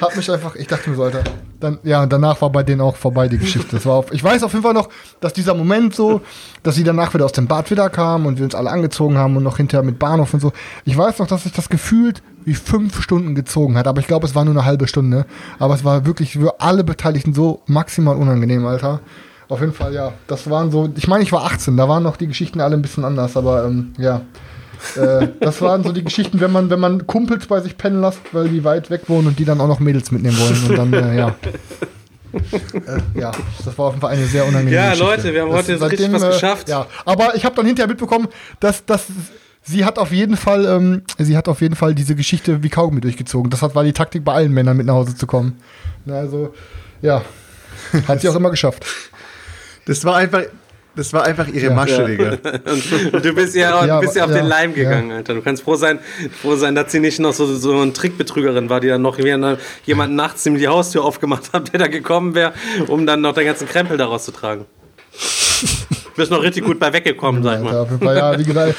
hat 0.00 0.16
mich 0.16 0.30
einfach, 0.30 0.54
ich 0.54 0.66
dachte 0.66 0.90
mir 0.90 0.96
so, 0.96 1.04
Alter, 1.04 1.24
dann, 1.60 1.78
ja, 1.82 2.04
danach 2.06 2.40
war 2.42 2.50
bei 2.50 2.62
denen 2.62 2.80
auch 2.80 2.96
vorbei 2.96 3.28
die 3.28 3.38
Geschichte. 3.38 3.76
Das 3.76 3.86
war 3.86 3.94
auf, 3.94 4.12
ich 4.12 4.22
weiß 4.22 4.42
auf 4.42 4.52
jeden 4.52 4.62
Fall 4.62 4.74
noch, 4.74 4.88
dass 5.20 5.32
dieser 5.32 5.54
Moment 5.54 5.94
so, 5.94 6.20
dass 6.62 6.74
sie 6.74 6.84
danach 6.84 7.14
wieder 7.14 7.24
aus 7.24 7.32
dem 7.32 7.46
Bad 7.46 7.70
wieder 7.70 7.88
kamen 7.90 8.26
und 8.26 8.38
wir 8.38 8.44
uns 8.44 8.54
alle 8.54 8.70
angezogen 8.70 9.16
haben 9.16 9.33
und 9.36 9.42
noch 9.42 9.56
hinterher 9.56 9.84
mit 9.84 9.98
Bahnhof 9.98 10.34
und 10.34 10.40
so. 10.40 10.52
Ich 10.84 10.96
weiß 10.96 11.18
noch, 11.18 11.26
dass 11.26 11.44
sich 11.44 11.52
das 11.52 11.68
gefühlt 11.68 12.22
wie 12.44 12.54
fünf 12.54 13.00
Stunden 13.02 13.34
gezogen 13.34 13.76
hat, 13.76 13.86
aber 13.86 14.00
ich 14.00 14.06
glaube, 14.06 14.26
es 14.26 14.34
war 14.34 14.44
nur 14.44 14.54
eine 14.54 14.64
halbe 14.64 14.86
Stunde. 14.86 15.26
Aber 15.58 15.74
es 15.74 15.84
war 15.84 16.06
wirklich 16.06 16.32
für 16.34 16.60
alle 16.60 16.84
Beteiligten 16.84 17.34
so 17.34 17.62
maximal 17.66 18.16
unangenehm, 18.16 18.66
Alter. 18.66 19.00
Auf 19.48 19.60
jeden 19.60 19.72
Fall, 19.72 19.94
ja. 19.94 20.12
Das 20.26 20.48
waren 20.48 20.70
so, 20.70 20.90
ich 20.96 21.08
meine, 21.08 21.22
ich 21.22 21.32
war 21.32 21.44
18, 21.44 21.76
da 21.76 21.88
waren 21.88 22.02
noch 22.02 22.16
die 22.16 22.26
Geschichten 22.26 22.60
alle 22.60 22.76
ein 22.76 22.82
bisschen 22.82 23.04
anders, 23.04 23.36
aber 23.36 23.64
ähm, 23.64 23.92
ja. 23.98 24.22
äh, 24.96 25.28
das 25.40 25.60
waren 25.60 25.84
so 25.84 25.92
die 25.92 26.04
Geschichten, 26.04 26.40
wenn 26.40 26.52
man, 26.52 26.70
wenn 26.70 26.80
man 26.80 27.06
Kumpels 27.06 27.46
bei 27.46 27.60
sich 27.60 27.76
pennen 27.76 28.00
lässt, 28.00 28.20
weil 28.32 28.48
die 28.48 28.64
weit 28.64 28.90
weg 28.90 29.02
wohnen 29.08 29.28
und 29.28 29.38
die 29.38 29.44
dann 29.44 29.60
auch 29.60 29.68
noch 29.68 29.80
Mädels 29.80 30.10
mitnehmen 30.12 30.38
wollen. 30.38 30.70
Und 30.70 30.78
dann, 30.78 30.92
äh, 30.92 31.16
ja. 31.16 31.34
Äh, 32.34 33.20
ja, 33.20 33.32
das 33.64 33.78
war 33.78 33.86
auf 33.86 33.92
jeden 33.94 34.00
Fall 34.00 34.12
eine 34.14 34.26
sehr 34.26 34.44
unangenehme 34.46 34.76
Ja, 34.76 34.90
Geschichte. 34.90 35.04
Leute, 35.10 35.34
wir 35.34 35.42
haben 35.42 35.50
Das- 35.50 35.58
heute 35.60 35.78
so 35.78 35.84
richtig 35.86 36.12
was 36.12 36.22
äh, 36.22 36.28
geschafft. 36.28 36.68
Ja, 36.68 36.86
aber 37.04 37.34
ich 37.34 37.44
habe 37.44 37.54
dann 37.56 37.66
hinterher 37.66 37.88
mitbekommen, 37.88 38.28
dass, 38.60 38.84
dass 38.84 39.06
sie 39.62 39.84
hat 39.84 39.98
auf 39.98 40.12
jeden 40.12 40.36
Fall, 40.36 40.64
ähm, 40.66 41.02
sie 41.18 41.36
hat 41.36 41.48
auf 41.48 41.60
jeden 41.60 41.74
Fall 41.76 41.94
diese 41.94 42.14
Geschichte 42.14 42.62
wie 42.62 42.68
Kaugummi 42.68 43.00
durchgezogen. 43.00 43.50
Das 43.50 43.62
hat, 43.62 43.74
war 43.74 43.84
die 43.84 43.92
Taktik 43.92 44.24
bei 44.24 44.32
allen 44.34 44.52
Männern 44.52 44.76
mit 44.76 44.86
nach 44.86 44.94
Hause 44.94 45.14
zu 45.16 45.26
kommen. 45.26 45.58
Also, 46.08 46.54
ja, 47.02 47.22
hat 48.08 48.20
sie 48.20 48.28
auch 48.28 48.34
immer 48.36 48.50
geschafft. 48.50 48.84
Das 49.86 50.04
war 50.04 50.16
einfach, 50.16 50.42
das 50.96 51.12
war 51.12 51.24
einfach 51.24 51.48
ihre 51.48 51.74
Masche, 51.74 52.04
Digga. 52.04 52.30
Und 53.12 53.24
du 53.24 53.32
bist 53.34 53.54
ja, 53.54 53.84
Ja, 53.84 54.00
bist 54.00 54.16
ja 54.16 54.24
auf 54.24 54.30
den 54.30 54.44
ja, 54.44 54.44
Leim 54.44 54.74
gegangen, 54.74 55.10
ja. 55.10 55.16
Alter. 55.16 55.34
Du 55.34 55.42
kannst 55.42 55.62
froh 55.62 55.76
sein, 55.76 55.98
froh 56.40 56.56
sein, 56.56 56.74
dass 56.74 56.92
sie 56.92 57.00
nicht 57.00 57.18
noch 57.18 57.32
so, 57.32 57.46
so 57.46 57.80
eine 57.80 57.92
Trickbetrügerin 57.92 58.70
war, 58.70 58.80
die 58.80 58.88
dann 58.88 59.02
noch 59.02 59.18
wieder 59.18 59.58
jemand 59.84 60.14
nachts 60.14 60.46
ihm 60.46 60.56
die 60.56 60.68
Haustür 60.68 61.04
aufgemacht 61.04 61.52
hat, 61.52 61.72
der 61.72 61.80
da 61.80 61.86
gekommen 61.88 62.34
wäre, 62.34 62.52
um 62.86 63.06
dann 63.06 63.20
noch 63.20 63.34
den 63.34 63.46
ganzen 63.46 63.68
Krempel 63.68 63.96
daraus 63.96 64.24
zu 64.24 64.30
tragen. 64.32 64.66
Du 66.14 66.16
bist 66.16 66.30
noch 66.30 66.42
richtig 66.42 66.64
gut 66.64 66.78
bei 66.78 66.92
weggekommen, 66.92 67.42
sag 67.42 67.60
ich 67.60 67.66
Alter, 67.66 67.72
mal. 67.72 67.80
auf 67.80 67.90
jeden 67.90 68.04
Fall, 68.04 68.16
ja, 68.16 68.38
wie 68.38 68.44
gesagt, 68.44 68.76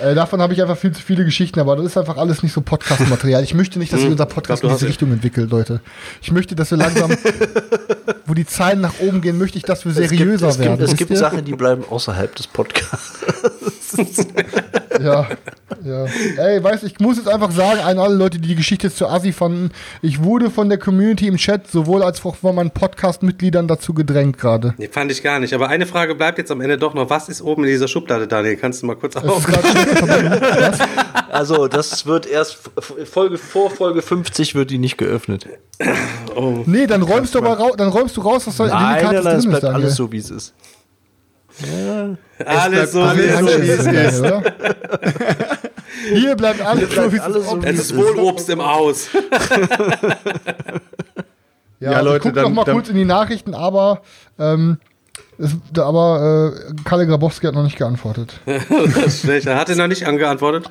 äh, 0.00 0.14
davon 0.14 0.40
habe 0.40 0.52
ich 0.52 0.62
einfach 0.62 0.76
viel 0.76 0.92
zu 0.92 1.02
viele 1.02 1.24
Geschichten, 1.24 1.58
aber 1.60 1.76
das 1.76 1.86
ist 1.86 1.96
einfach 1.96 2.16
alles 2.16 2.42
nicht 2.42 2.52
so 2.52 2.60
Podcast-Material. 2.60 3.42
Ich 3.42 3.54
möchte 3.54 3.78
nicht, 3.78 3.92
dass 3.92 4.00
sich 4.00 4.10
unser 4.10 4.26
Podcast 4.26 4.62
Hm. 4.62 4.68
glaub, 4.68 4.78
du 4.78 4.84
in 4.84 4.88
diese 4.88 4.88
Richtung 4.88 5.12
entwickelt, 5.12 5.50
Leute. 5.50 5.80
Ich 6.22 6.30
möchte, 6.32 6.54
dass 6.54 6.70
wir 6.70 6.78
langsam, 6.78 7.10
wo 8.26 8.34
die 8.34 8.46
Zahlen 8.46 8.80
nach 8.80 8.94
oben 9.00 9.20
gehen, 9.20 9.38
möchte 9.38 9.58
ich, 9.58 9.64
dass 9.64 9.84
wir 9.84 9.92
Es 9.92 9.98
gibt, 9.98 10.10
seriöser 10.18 10.48
es 10.48 10.56
gibt, 10.56 10.68
werden. 10.68 10.80
es 10.82 10.90
wisst 10.90 10.98
gibt 10.98 11.10
ihr? 11.10 11.16
Sachen, 11.16 11.44
die 11.44 11.52
bleiben 11.54 11.84
außerhalb 11.88 12.34
des 12.34 12.46
Podcasts. 12.46 13.20
Ja, 15.02 15.26
ja. 15.84 16.04
Ey, 16.38 16.62
weißt 16.62 16.82
du, 16.82 16.86
ich 16.86 16.98
muss 17.00 17.16
jetzt 17.16 17.28
einfach 17.28 17.50
sagen, 17.50 17.80
an 17.80 17.98
alle 17.98 18.14
Leute, 18.14 18.38
die 18.38 18.48
die 18.48 18.54
Geschichte 18.54 18.92
zu 18.92 19.06
Assi 19.06 19.32
fanden, 19.32 19.70
ich 20.02 20.22
wurde 20.22 20.50
von 20.50 20.68
der 20.68 20.78
Community 20.78 21.26
im 21.28 21.36
Chat 21.36 21.70
sowohl 21.70 22.02
als 22.02 22.24
auch 22.24 22.36
von 22.36 22.54
meinen 22.54 22.70
Podcast-Mitgliedern 22.70 23.68
dazu 23.68 23.92
gedrängt 23.94 24.38
gerade. 24.38 24.74
Nee, 24.78 24.88
fand 24.90 25.10
ich 25.12 25.22
gar 25.22 25.38
nicht. 25.40 25.52
Aber 25.54 25.68
eine 25.68 25.86
Frage 25.86 26.14
bleibt 26.14 26.38
jetzt 26.38 26.50
am 26.50 26.60
Ende 26.60 26.78
doch 26.78 26.94
noch. 26.94 27.10
Was 27.10 27.28
ist 27.28 27.42
oben 27.42 27.64
in 27.64 27.70
dieser 27.70 27.88
Schublade, 27.88 28.26
Daniel? 28.26 28.56
Kannst 28.56 28.82
du 28.82 28.86
mal 28.86 28.96
kurz 28.96 29.16
ist 29.16 29.24
auf? 29.24 29.46
Also, 31.30 31.66
das 31.68 32.06
wird 32.06 32.26
erst 32.26 32.58
Folge 33.04 33.36
vor 33.38 33.70
Folge 33.70 34.00
50 34.02 34.54
wird 34.54 34.70
die 34.70 34.78
nicht 34.78 34.96
geöffnet. 34.96 35.46
Nee, 36.66 36.86
dann 36.86 37.02
räumst 37.02 37.34
du 37.34 37.38
aber 37.38 37.58
raus, 37.58 37.72
dann 37.76 37.88
räumst 37.88 38.16
du 38.16 38.22
raus, 38.22 38.46
was 38.46 38.56
da 38.56 38.64
in 38.64 38.70
den 38.70 38.78
Nein, 38.78 39.00
Karten 39.02 39.14
nein, 39.16 39.24
nein, 39.24 39.32
drin 39.32 39.38
ist, 39.38 39.48
bleibt 39.48 39.62
Daniel. 39.64 39.82
alles 39.82 39.96
so, 39.96 40.10
wie 40.12 40.18
es 40.18 40.30
ist. 40.30 40.54
Alles 42.44 42.92
so, 42.92 43.02
alles 43.02 43.18
wie 43.24 43.28
es 43.28 43.38
so, 43.40 43.46
ist. 43.46 43.62
wie 43.92 43.96
es 43.96 44.12
ist. 44.14 44.20
oder? 44.20 44.42
Hier 46.12 46.36
bleibt 46.36 46.60
alles 46.60 46.94
so, 46.94 47.12
wie 47.12 47.16
es 47.16 47.22
alles 47.22 47.36
ist. 47.44 47.48
so, 47.50 47.62
wie 47.62 47.66
Es 47.66 47.78
ist 47.78 47.96
wohl 47.96 48.18
Obst 48.18 48.48
im 48.50 48.64
Haus. 48.64 49.08
Ja, 51.80 51.90
Ja, 51.90 51.90
also 51.98 52.04
Leute, 52.10 52.16
ich 52.16 52.22
guck 52.22 52.34
dann- 52.34 52.42
noch 52.44 52.50
mal 52.50 52.64
dann- 52.64 52.74
kurz 52.74 52.88
in 52.88 52.96
die 52.96 53.04
Nachrichten, 53.04 53.54
aber 53.54 54.02
ähm, 54.38 54.78
es, 55.38 55.50
aber 55.78 56.54
äh, 56.54 56.72
Kalle 56.84 57.06
Grabowski 57.06 57.46
hat 57.46 57.54
noch 57.54 57.62
nicht 57.64 57.76
geantwortet. 57.76 58.40
Das 58.46 59.06
ist 59.06 59.20
schlecht. 59.20 59.46
Er 59.46 59.56
hatte 59.58 59.76
noch 59.76 59.86
nicht 59.86 60.06
angeantwortet. 60.06 60.70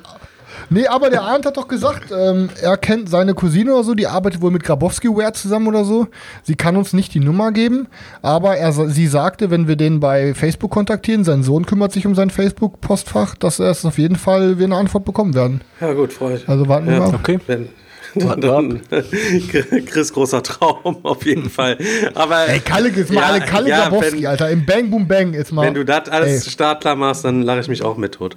Nee, 0.68 0.86
aber 0.86 1.10
der 1.10 1.22
Arndt 1.22 1.46
hat 1.46 1.56
doch 1.56 1.68
gesagt, 1.68 2.10
ähm, 2.10 2.48
er 2.60 2.76
kennt 2.76 3.08
seine 3.08 3.34
Cousine 3.34 3.72
oder 3.74 3.84
so, 3.84 3.94
die 3.94 4.06
arbeitet 4.06 4.40
wohl 4.42 4.50
mit 4.50 4.64
Grabowski-Ware 4.64 5.32
zusammen 5.32 5.68
oder 5.68 5.84
so. 5.84 6.08
Sie 6.42 6.56
kann 6.56 6.76
uns 6.76 6.92
nicht 6.92 7.14
die 7.14 7.20
Nummer 7.20 7.52
geben, 7.52 7.86
aber 8.22 8.56
er, 8.56 8.72
sie 8.72 9.06
sagte, 9.06 9.50
wenn 9.50 9.68
wir 9.68 9.76
den 9.76 10.00
bei 10.00 10.34
Facebook 10.34 10.70
kontaktieren, 10.70 11.24
sein 11.24 11.42
Sohn 11.42 11.66
kümmert 11.66 11.92
sich 11.92 12.06
um 12.06 12.14
sein 12.14 12.30
Facebook-Postfach, 12.30 13.34
dass 13.36 13.60
er 13.60 13.70
es 13.70 13.84
auf 13.84 13.98
jeden 13.98 14.16
Fall 14.16 14.58
wir 14.58 14.64
eine 14.66 14.76
Antwort 14.76 15.04
bekommen 15.04 15.34
werden. 15.34 15.60
Ja, 15.80 15.92
gut, 15.92 16.12
freue 16.12 16.36
ich. 16.36 16.48
Also 16.48 16.68
warten 16.68 16.86
wir 16.86 16.94
Ja, 16.94 16.98
mal. 17.00 17.14
Okay. 17.14 17.38
Wenn, 17.46 17.68
dann, 18.40 18.80
Chris 19.86 20.12
großer 20.12 20.42
Traum, 20.42 20.96
auf 21.04 21.24
jeden 21.26 21.50
Fall. 21.50 21.76
Aber 22.14 22.48
Ey, 22.48 22.60
Kalle, 22.60 22.88
jetzt 22.88 23.12
mal 23.12 23.20
Ja, 23.20 23.26
alle 23.26 23.40
Kalle 23.40 23.68
ja, 23.68 23.82
Grabowski, 23.88 24.18
wenn- 24.18 24.26
Alter, 24.26 24.50
im 24.50 24.64
Bang 24.64 24.90
Boom 24.90 25.06
Bang 25.06 25.34
jetzt 25.34 25.52
mal. 25.52 25.66
wenn 25.66 25.74
du 25.74 25.84
das 25.84 26.08
alles 26.08 26.44
Ey, 26.46 26.50
startklar 26.50 26.96
machst, 26.96 27.24
dann 27.24 27.42
lache 27.42 27.60
ich 27.60 27.68
mich 27.68 27.82
auch 27.82 27.96
mit 27.96 28.12
tot. 28.14 28.36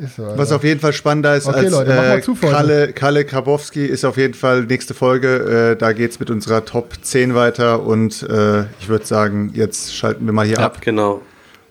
Ist 0.00 0.16
so. 0.16 0.32
Was 0.36 0.52
auf 0.52 0.64
jeden 0.64 0.80
Fall 0.80 0.92
spannender 0.92 1.36
ist 1.36 1.46
Okay, 1.46 1.58
als 1.58 1.70
Leute, 1.70 1.90
mach 1.90 1.96
mal 1.96 2.18
äh, 2.18 2.22
zu. 2.22 2.34
Kalle, 2.34 2.92
Kalle 2.92 3.24
Grabowski 3.24 3.84
ist 3.86 4.04
auf 4.04 4.16
jeden 4.16 4.34
Fall 4.34 4.64
nächste 4.64 4.94
Folge. 4.94 5.72
Äh, 5.72 5.76
da 5.76 5.92
geht's 5.92 6.20
mit 6.20 6.30
unserer 6.30 6.64
Top 6.64 6.94
10 7.00 7.34
weiter 7.34 7.82
und 7.82 8.22
äh, 8.22 8.62
ich 8.80 8.88
würde 8.88 9.06
sagen, 9.06 9.50
jetzt 9.54 9.94
schalten 9.94 10.26
wir 10.26 10.32
mal 10.32 10.46
hier 10.46 10.60
ab. 10.60 10.80
Genau. 10.80 11.22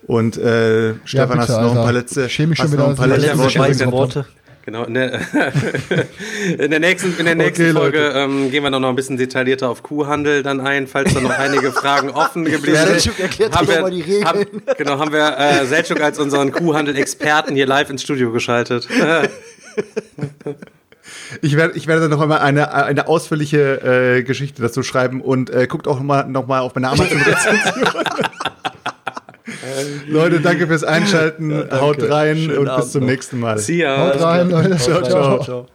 Und 0.05 0.37
äh, 0.37 0.93
Stefan, 1.03 1.39
bitte, 1.39 1.39
hast 1.41 1.49
du 1.49 1.61
noch 1.61 1.75
ein 1.75 1.83
paar 1.83 1.93
letzte, 1.93 2.29
hast 2.29 2.73
noch 2.73 2.89
ein 2.89 2.95
paar 2.95 3.07
letzte 3.07 3.59
letzte 3.59 3.91
Worte? 3.91 4.25
Genau. 4.67 4.83
In 4.83 4.95
der, 4.95 5.13
in 6.59 6.69
der 6.71 6.81
nächsten, 6.81 7.17
in 7.17 7.23
der 7.23 7.35
nächsten 7.35 7.67
Okay, 7.69 7.71
Folge 7.79 7.99
ähm, 8.13 8.51
gehen 8.51 8.63
wir 8.63 8.69
noch 8.69 8.83
ein 8.89 8.95
bisschen 8.97 9.15
detaillierter 9.15 9.69
auf 9.69 9.81
Kuhhandel 9.81 10.43
dann 10.43 10.59
ein, 10.59 10.87
falls 10.87 11.13
da 11.13 11.21
noch 11.21 11.29
einige 11.39 11.71
Fragen 11.71 12.09
offen 12.09 12.43
geblieben 12.51 12.75
sind. 12.75 12.99
Selçuk 12.99 13.17
erklärt 13.21 13.55
Haben 13.55 13.65
wir- 13.69 13.79
mal 13.81 13.91
die 13.91 14.01
Regeln. 14.01 14.25
Haben, 14.25 14.45
genau, 14.77 14.99
haben 14.99 15.13
wir 15.13 15.37
äh, 15.37 15.65
Selchuk 15.67 16.01
als 16.01 16.19
unseren 16.19 16.51
Kuhhandel-Experten 16.51 17.55
hier 17.55 17.65
live 17.65 17.89
ins 17.89 18.01
Studio 18.01 18.33
geschaltet. 18.33 18.89
Ich 21.41 21.55
werde, 21.55 21.77
ich 21.77 21.87
werde 21.87 22.01
dann 22.01 22.09
noch 22.11 22.21
einmal 22.21 22.39
eine, 22.39 22.73
eine 22.73 23.07
ausführliche 23.07 24.17
äh, 24.17 24.23
Geschichte 24.23 24.61
dazu 24.61 24.83
schreiben 24.83 25.21
und 25.21 25.49
äh, 25.49 25.65
guckt 25.67 25.87
auch 25.87 25.95
noch 25.97 26.03
mal, 26.03 26.27
noch 26.27 26.47
mal 26.47 26.59
auf 26.59 26.75
meine 26.75 26.89
Amazon-Rezension. 26.89 27.85
Leute, 30.07 30.41
danke 30.41 30.67
fürs 30.67 30.83
Einschalten. 30.83 31.53
Haut 31.71 31.97
rein 32.09 32.37
Schönen 32.37 32.57
und 32.57 32.65
bis 32.65 32.73
Abend 32.73 32.91
zum 32.91 33.01
noch. 33.01 33.09
nächsten 33.09 33.39
Mal. 33.39 33.57
See 33.57 33.77
ya. 33.77 34.13
Haut 34.13 34.21
rein, 34.21 34.49
Leute. 34.49 34.77
Ciao, 34.77 35.01
ciao. 35.01 35.43
Ciao. 35.43 35.67